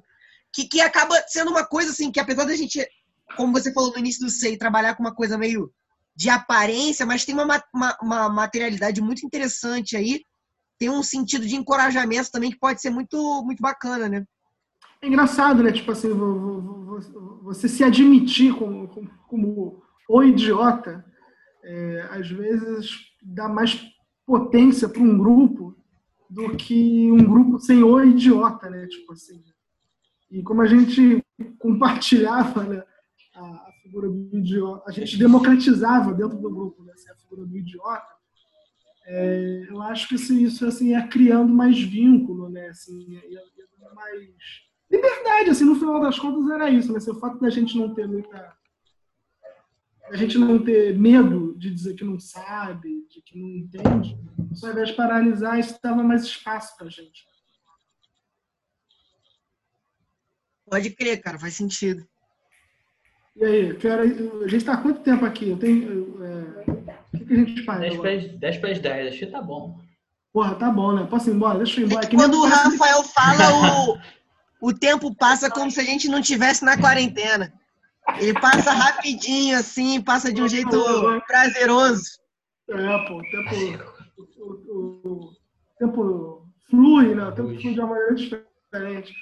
que, 0.53 0.67
que 0.67 0.83
acaba 0.83 1.17
sendo 1.27 1.51
uma 1.51 1.65
coisa 1.65 1.91
assim, 1.91 2.13
que 2.13 2.21
apesar 2.21 2.45
da 2.45 2.55
gente, 2.55 2.87
como 3.35 3.51
você 3.51 3.73
falou 3.73 3.93
no 3.93 3.99
início 3.99 4.27
do 4.27 4.31
SEI, 4.31 4.59
trabalhar 4.59 4.95
com 4.95 5.03
uma 5.03 5.15
coisa 5.15 5.39
meio 5.39 5.73
de 6.21 6.29
aparência, 6.29 7.07
mas 7.07 7.25
tem 7.25 7.35
uma, 7.35 7.63
uma, 7.75 7.97
uma 8.03 8.29
materialidade 8.29 9.01
muito 9.01 9.25
interessante 9.25 9.97
aí, 9.97 10.23
tem 10.79 10.91
um 10.91 11.03
sentido 11.03 11.47
de 11.47 11.57
encorajamento 11.57 12.31
também 12.31 12.51
que 12.51 12.59
pode 12.59 12.83
ser 12.83 12.91
muito, 12.91 13.43
muito 13.43 13.63
bacana, 13.63 14.07
né? 14.07 14.27
É 15.01 15.07
engraçado, 15.09 15.63
né? 15.63 15.73
Tipo 15.73 15.93
assim, 15.93 16.11
você 17.43 17.67
se 17.71 17.83
admitir 17.83 18.55
como, 18.55 18.87
como, 18.89 19.11
como 19.29 19.83
o 20.11 20.23
idiota, 20.23 21.03
é, 21.65 22.09
às 22.11 22.29
vezes 22.29 22.99
dá 23.23 23.49
mais 23.49 23.83
potência 24.27 24.91
para 24.91 25.01
um 25.01 25.17
grupo 25.17 25.75
do 26.29 26.55
que 26.55 27.11
um 27.11 27.25
grupo 27.25 27.59
sem 27.59 27.83
o 27.83 27.99
idiota, 28.05 28.69
né? 28.69 28.87
Tipo 28.89 29.15
assim. 29.15 29.43
E 30.31 30.43
como 30.43 30.61
a 30.61 30.67
gente 30.67 31.25
compartilhava 31.59 32.63
né, 32.63 32.83
a, 33.35 33.70
figura 33.91 34.09
do 34.09 34.39
idiota, 34.39 34.85
a 34.87 34.93
gente 34.93 35.19
democratizava 35.19 36.15
dentro 36.15 36.39
do 36.39 36.49
grupo 36.49 36.85
né, 36.85 36.93
a 37.11 37.15
figura 37.17 37.45
do 37.45 37.59
idiota, 37.59 38.21
é, 39.05 39.67
eu 39.69 39.83
acho 39.83 40.09
que 40.09 40.15
isso, 40.15 40.33
isso 40.33 40.65
assim, 40.65 40.95
é 40.95 41.09
criando 41.09 41.53
mais 41.53 41.81
vínculo, 41.81 42.49
né? 42.49 42.69
Assim, 42.69 43.17
é, 43.17 43.35
é 43.35 43.95
mais 43.95 44.31
liberdade, 44.89 45.51
assim, 45.51 45.65
no 45.65 45.75
final 45.75 46.01
das 46.01 46.17
contas 46.17 46.49
era 46.49 46.71
isso, 46.71 46.93
né? 46.93 46.99
Assim, 46.99 47.11
o 47.11 47.19
fato 47.19 47.41
da 47.41 47.51
gente 47.51 47.77
não 47.77 47.93
ter 47.93 48.07
muita. 48.07 48.57
A 50.05 50.17
gente 50.17 50.39
não 50.39 50.63
ter 50.63 50.97
medo 50.97 51.57
de 51.57 51.73
dizer 51.73 51.95
que 51.95 52.05
não 52.05 52.19
sabe, 52.21 53.07
de 53.09 53.23
que 53.23 53.39
não 53.39 53.49
entende, 53.49 54.19
só 54.55 54.67
ao 54.67 54.73
invés 54.73 54.89
de 54.89 54.97
paralisar, 54.97 55.59
isso 55.59 55.79
dava 55.83 56.03
mais 56.03 56.25
espaço 56.25 56.77
pra 56.77 56.89
gente. 56.89 57.25
Pode 60.69 60.91
crer, 60.91 61.21
cara, 61.21 61.39
faz 61.39 61.55
sentido. 61.55 62.07
E 63.37 63.45
aí, 63.45 63.75
que 63.77 63.87
hora, 63.89 64.03
a 64.03 64.49
gente 64.49 64.65
tá 64.65 64.75
há 64.75 64.77
quanto 64.79 65.01
tempo 65.01 65.25
aqui? 65.25 65.49
Eu 65.51 65.57
tenho, 65.59 66.23
é, 66.25 66.71
o 67.15 67.27
que, 67.27 67.33
a 67.33 67.37
gente 67.37 67.65
faz? 67.65 67.81
10 67.81 67.95
agora? 67.95 68.11
para 68.11 68.39
10, 68.39 68.61
10, 68.61 68.79
10, 68.81 69.09
acho 69.09 69.19
que 69.19 69.27
tá 69.27 69.41
bom. 69.41 69.79
Porra, 70.33 70.55
tá 70.57 70.71
bom, 70.71 70.93
né? 70.93 71.07
Posso 71.09 71.31
ir 71.31 71.35
embora? 71.35 71.59
Deixa 71.59 71.81
eu 71.81 71.85
ir 71.85 71.87
embora. 71.87 72.07
É 72.07 72.09
que 72.09 72.17
quando 72.17 72.35
o 72.35 72.47
Rafael 72.47 73.03
fala, 73.05 73.93
o, 73.93 73.99
o 74.69 74.75
tempo 74.75 75.15
passa 75.15 75.51
como 75.51 75.71
se 75.71 75.81
a 75.81 75.85
gente 75.85 76.09
não 76.09 76.21
tivesse 76.21 76.65
na 76.65 76.77
quarentena. 76.79 77.53
Ele 78.19 78.35
passa 78.35 78.73
rapidinho, 78.73 79.57
assim, 79.59 80.01
passa 80.01 80.33
de 80.33 80.43
um 80.43 80.49
jeito 80.49 80.77
prazeroso. 81.27 82.19
É, 82.69 82.99
pô, 83.07 83.19
o 83.19 83.23
tempo, 83.23 83.95
o, 84.17 84.45
o- 84.45 85.25
o 85.25 85.31
tempo 85.79 86.47
flui, 86.71 87.15
né? 87.15 87.27
O 87.27 87.33
tempo 87.33 87.49
flui 87.61 87.75
de 87.75 87.81
uma 87.81 87.89
maneira 87.89 88.15
diferente. 88.15 89.15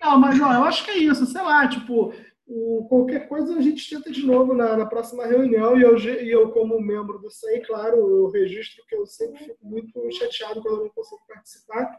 Não, 0.00 0.18
mas 0.18 0.40
ó, 0.40 0.52
eu 0.52 0.64
acho 0.64 0.84
que 0.84 0.90
é 0.90 0.98
isso, 0.98 1.26
sei 1.26 1.42
lá, 1.42 1.66
tipo, 1.68 2.12
o- 2.54 2.86
qualquer 2.88 3.28
coisa 3.28 3.56
a 3.56 3.60
gente 3.62 3.88
tenta 3.88 4.10
de 4.10 4.26
novo 4.26 4.52
na, 4.52 4.76
na 4.76 4.86
próxima 4.86 5.24
reunião 5.26 5.78
e 5.78 5.82
eu, 5.82 5.96
e 5.98 6.30
eu, 6.30 6.50
como 6.50 6.80
membro 6.80 7.18
do 7.18 7.30
SEI, 7.30 7.60
claro, 7.60 7.96
eu 7.96 8.30
registro 8.30 8.84
que 8.86 8.94
eu 8.94 9.06
sempre 9.06 9.38
fico 9.44 9.58
muito 9.64 10.12
chateado 10.12 10.60
quando 10.60 10.78
eu 10.78 10.84
não 10.84 10.90
consigo 10.90 11.22
participar 11.26 11.98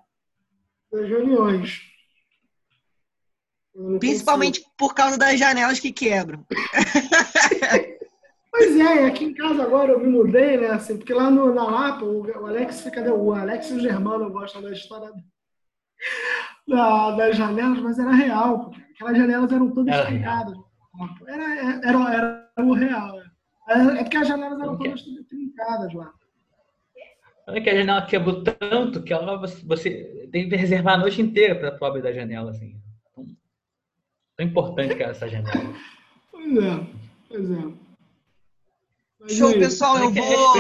das 0.92 1.10
reuniões. 1.10 1.82
Principalmente 4.00 4.64
por 4.78 4.94
causa 4.94 5.18
das 5.18 5.40
janelas 5.40 5.80
que 5.80 5.92
quebram. 5.92 6.46
Pois 8.56 8.80
é, 8.80 9.06
aqui 9.08 9.26
em 9.26 9.34
casa 9.34 9.64
agora 9.64 9.94
eu 9.94 10.00
me 10.00 10.06
mudei, 10.08 10.58
né? 10.58 10.68
Assim, 10.68 10.96
porque 10.96 11.12
lá 11.12 11.32
no, 11.32 11.52
na 11.56 11.64
Lapa, 11.64 12.06
o, 12.06 12.22
o 12.22 12.46
Alex 12.46 12.82
fica. 12.82 13.12
O 13.12 13.34
Alex 13.34 13.72
e 13.72 13.74
o 13.74 13.80
Germano 13.80 14.30
gostam 14.32 14.62
da 14.62 14.72
história 14.72 15.12
da, 16.68 17.12
das 17.16 17.36
janelas, 17.36 17.80
mas 17.80 17.98
era 17.98 18.12
real. 18.12 18.72
Aquelas 18.94 19.18
janelas 19.18 19.52
eram 19.52 19.72
todas 19.72 19.94
era 19.94 20.06
trincadas. 20.06 20.58
Era, 21.28 21.80
era, 21.84 22.14
era, 22.14 22.66
o 22.66 22.74
real. 22.74 23.20
É, 23.68 23.74
é 23.74 24.04
porque 24.04 24.18
as 24.18 24.28
janelas 24.28 24.60
eram 24.60 24.78
todas 24.78 25.02
trincadas 25.28 25.94
lá. 25.94 26.14
Olha 27.48 27.62
que 27.62 27.70
a 27.70 27.76
janela 27.76 28.06
quebrou 28.06 28.44
tanto 28.44 29.04
que 29.04 29.12
ela, 29.12 29.38
você 29.66 30.30
tem 30.32 30.48
que 30.48 30.56
reservar 30.56 30.94
a 30.94 30.98
noite 30.98 31.22
inteira 31.22 31.56
para 31.56 31.70
a 31.70 31.90
abrir 31.90 32.02
da 32.02 32.14
janela. 32.14 32.52
Assim. 32.52 32.80
Tão, 33.14 33.26
tão 34.38 34.46
importante 34.46 34.96
que 34.96 35.04
é 35.04 35.10
essa 35.10 35.28
janela. 35.28 35.74
Pois 36.32 36.58
é, 36.58 36.88
pois 37.30 37.52
é. 37.52 37.74
Mas 39.20 39.32
Show, 39.34 39.54
pessoal, 39.54 39.98
eu 39.98 40.12
vou. 40.12 40.54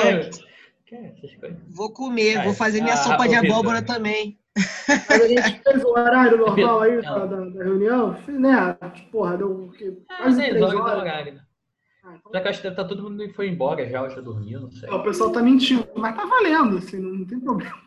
Vou 1.69 1.91
comer, 1.91 2.41
vou 2.43 2.53
fazer 2.53 2.79
minha 2.79 2.93
ah, 2.93 2.97
sopa 2.97 3.27
de 3.27 3.35
abóbora 3.35 3.81
também. 3.81 4.39
Mas 5.09 5.21
a 5.21 5.27
gente 5.27 5.63
fez 5.63 5.83
o 5.83 5.89
horário 5.89 6.37
normal 6.37 6.81
aí 6.81 7.01
da, 7.01 7.25
da, 7.25 7.45
da 7.45 7.63
reunião, 7.63 8.15
né? 8.27 8.77
Porra, 9.11 9.37
deu 9.37 9.71
quase 10.17 10.41
ah, 10.41 10.49
três 10.49 10.61
horas. 10.61 10.79
horas. 10.79 11.01
Horário, 11.01 11.33
né? 11.33 11.41
Ah, 12.03 12.15
então... 12.19 12.31
Já 12.33 12.41
que 12.41 12.47
acho 12.49 12.61
que 12.61 12.71
tá 12.71 12.83
todo 12.83 13.03
mundo 13.03 13.33
foi 13.33 13.47
embora 13.47 13.89
já, 13.89 14.07
já 14.09 14.21
dormiu, 14.21 14.61
não 14.61 14.71
sei. 14.71 14.89
É, 14.89 14.93
o 14.93 15.03
pessoal 15.03 15.31
tá 15.31 15.41
mentindo, 15.41 15.87
mas 15.95 16.15
tá 16.15 16.25
valendo, 16.25 16.77
assim, 16.77 16.99
não, 16.99 17.09
não 17.09 17.25
tem 17.25 17.39
problema. 17.39 17.81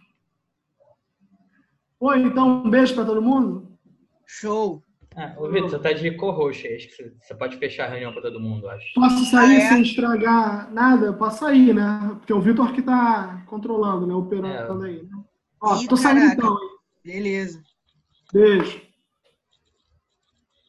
Oi, 2.01 2.23
então 2.23 2.65
um 2.65 2.71
beijo 2.71 2.95
pra 2.95 3.05
todo 3.05 3.23
mundo. 3.23 3.79
Show. 4.27 4.83
Ah, 5.17 5.35
ô 5.39 5.49
Vitor, 5.49 5.71
você 5.71 5.79
tá 5.79 5.93
de 5.93 6.11
cor 6.11 6.35
roxa, 6.35 6.69
acho 6.69 6.89
que 6.89 7.11
você 7.23 7.35
pode 7.35 7.57
fechar 7.57 7.87
a 7.87 7.89
reunião 7.89 8.13
pra 8.13 8.21
todo 8.21 8.39
mundo, 8.39 8.69
acho. 8.69 8.93
Posso 8.95 9.25
sair 9.31 9.57
ah, 9.57 9.63
é? 9.63 9.69
sem 9.69 9.83
estragar 9.83 10.71
nada? 10.73 11.07
Eu 11.07 11.15
posso 11.15 11.39
sair, 11.39 11.75
né? 11.75 12.17
Porque 12.19 12.33
é 12.33 12.37
o 12.37 12.41
Vitor 12.41 12.73
que 12.75 12.83
tá 12.83 13.43
controlando, 13.47 14.07
né? 14.07 14.13
Operando 14.13 14.85
é. 14.85 14.89
aí, 14.89 15.03
né? 15.03 15.16
Ó, 15.61 15.77
Ih, 15.81 15.89
tô 15.89 15.97
caraca. 15.97 16.21
saindo 16.21 16.33
então. 16.33 16.59
Beleza. 17.05 17.63
Beijo. 18.33 18.83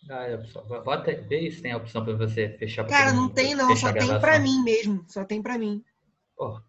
Ah, 0.09 0.23
é, 0.23 0.37
bota, 0.37 1.13
vê 1.27 1.51
se 1.51 1.61
tem 1.61 1.73
a 1.73 1.77
opção 1.77 2.03
para 2.03 2.13
você 2.15 2.49
fechar. 2.57 2.85
Pra 2.85 2.97
Cara, 2.97 3.13
não 3.13 3.27
tem 3.27 3.53
não, 3.53 3.75
só 3.75 3.91
tem 3.91 4.19
para 4.19 4.39
mim 4.39 4.63
mesmo. 4.63 5.03
Só 5.09 5.25
tem 5.25 5.41
para 5.41 5.57
mim. 5.57 5.83
Oh. 6.37 6.59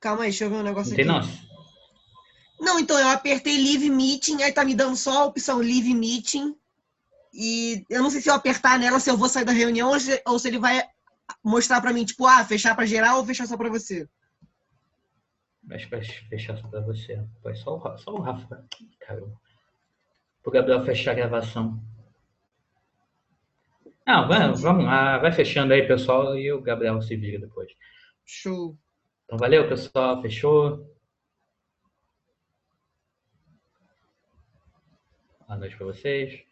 Calma 0.00 0.22
aí, 0.22 0.30
deixa 0.30 0.44
eu 0.44 0.50
ver 0.50 0.56
um 0.56 0.62
negócio 0.62 0.96
não 0.96 1.12
aqui. 1.14 1.30
Tem 1.30 1.36
não. 1.38 1.52
Não, 2.58 2.78
então 2.78 2.98
eu 2.98 3.08
apertei 3.08 3.56
Live 3.56 3.90
Meeting, 3.90 4.42
aí 4.42 4.52
tá 4.52 4.64
me 4.64 4.74
dando 4.74 4.96
só 4.96 5.22
a 5.22 5.24
opção 5.26 5.58
Live 5.58 5.94
Meeting. 5.94 6.56
E 7.34 7.84
eu 7.90 8.02
não 8.02 8.10
sei 8.10 8.20
se 8.20 8.30
eu 8.30 8.34
apertar 8.34 8.78
nela, 8.78 9.00
se 9.00 9.10
eu 9.10 9.16
vou 9.16 9.28
sair 9.28 9.44
da 9.44 9.52
reunião 9.52 9.90
ou 9.90 9.98
se, 9.98 10.22
ou 10.26 10.38
se 10.38 10.48
ele 10.48 10.58
vai 10.58 10.82
mostrar 11.42 11.80
para 11.80 11.92
mim, 11.92 12.04
tipo, 12.04 12.26
ah, 12.26 12.44
fechar 12.44 12.74
para 12.74 12.86
geral 12.86 13.18
ou 13.18 13.26
fechar 13.26 13.46
só 13.46 13.56
para 13.56 13.68
você. 13.68 14.08
Mas 15.62 15.84
vai 15.84 16.02
fechar 16.02 16.56
só 16.56 16.66
para 16.68 16.80
você. 16.80 17.24
Foi 17.42 17.54
só 17.54 17.76
o, 17.76 17.98
só 17.98 18.12
o 18.12 18.20
Rafa. 18.20 18.64
Caramba. 19.00 19.40
Pro 20.42 20.52
Gabriel 20.52 20.84
fechar 20.84 21.12
a 21.12 21.14
gravação. 21.14 21.80
Não, 24.06 24.26
vamos, 24.26 24.60
vamos 24.60 24.84
lá. 24.84 25.18
Vai 25.18 25.30
fechando 25.32 25.72
aí, 25.72 25.86
pessoal, 25.86 26.36
e 26.36 26.52
o 26.52 26.60
Gabriel 26.60 27.00
se 27.00 27.14
vira 27.16 27.38
depois. 27.38 27.70
Show. 28.24 28.76
Então, 29.24 29.38
valeu, 29.38 29.68
pessoal. 29.68 30.20
Fechou. 30.20 30.90
Boa 35.46 35.58
noite 35.58 35.76
para 35.76 35.86
vocês. 35.86 36.51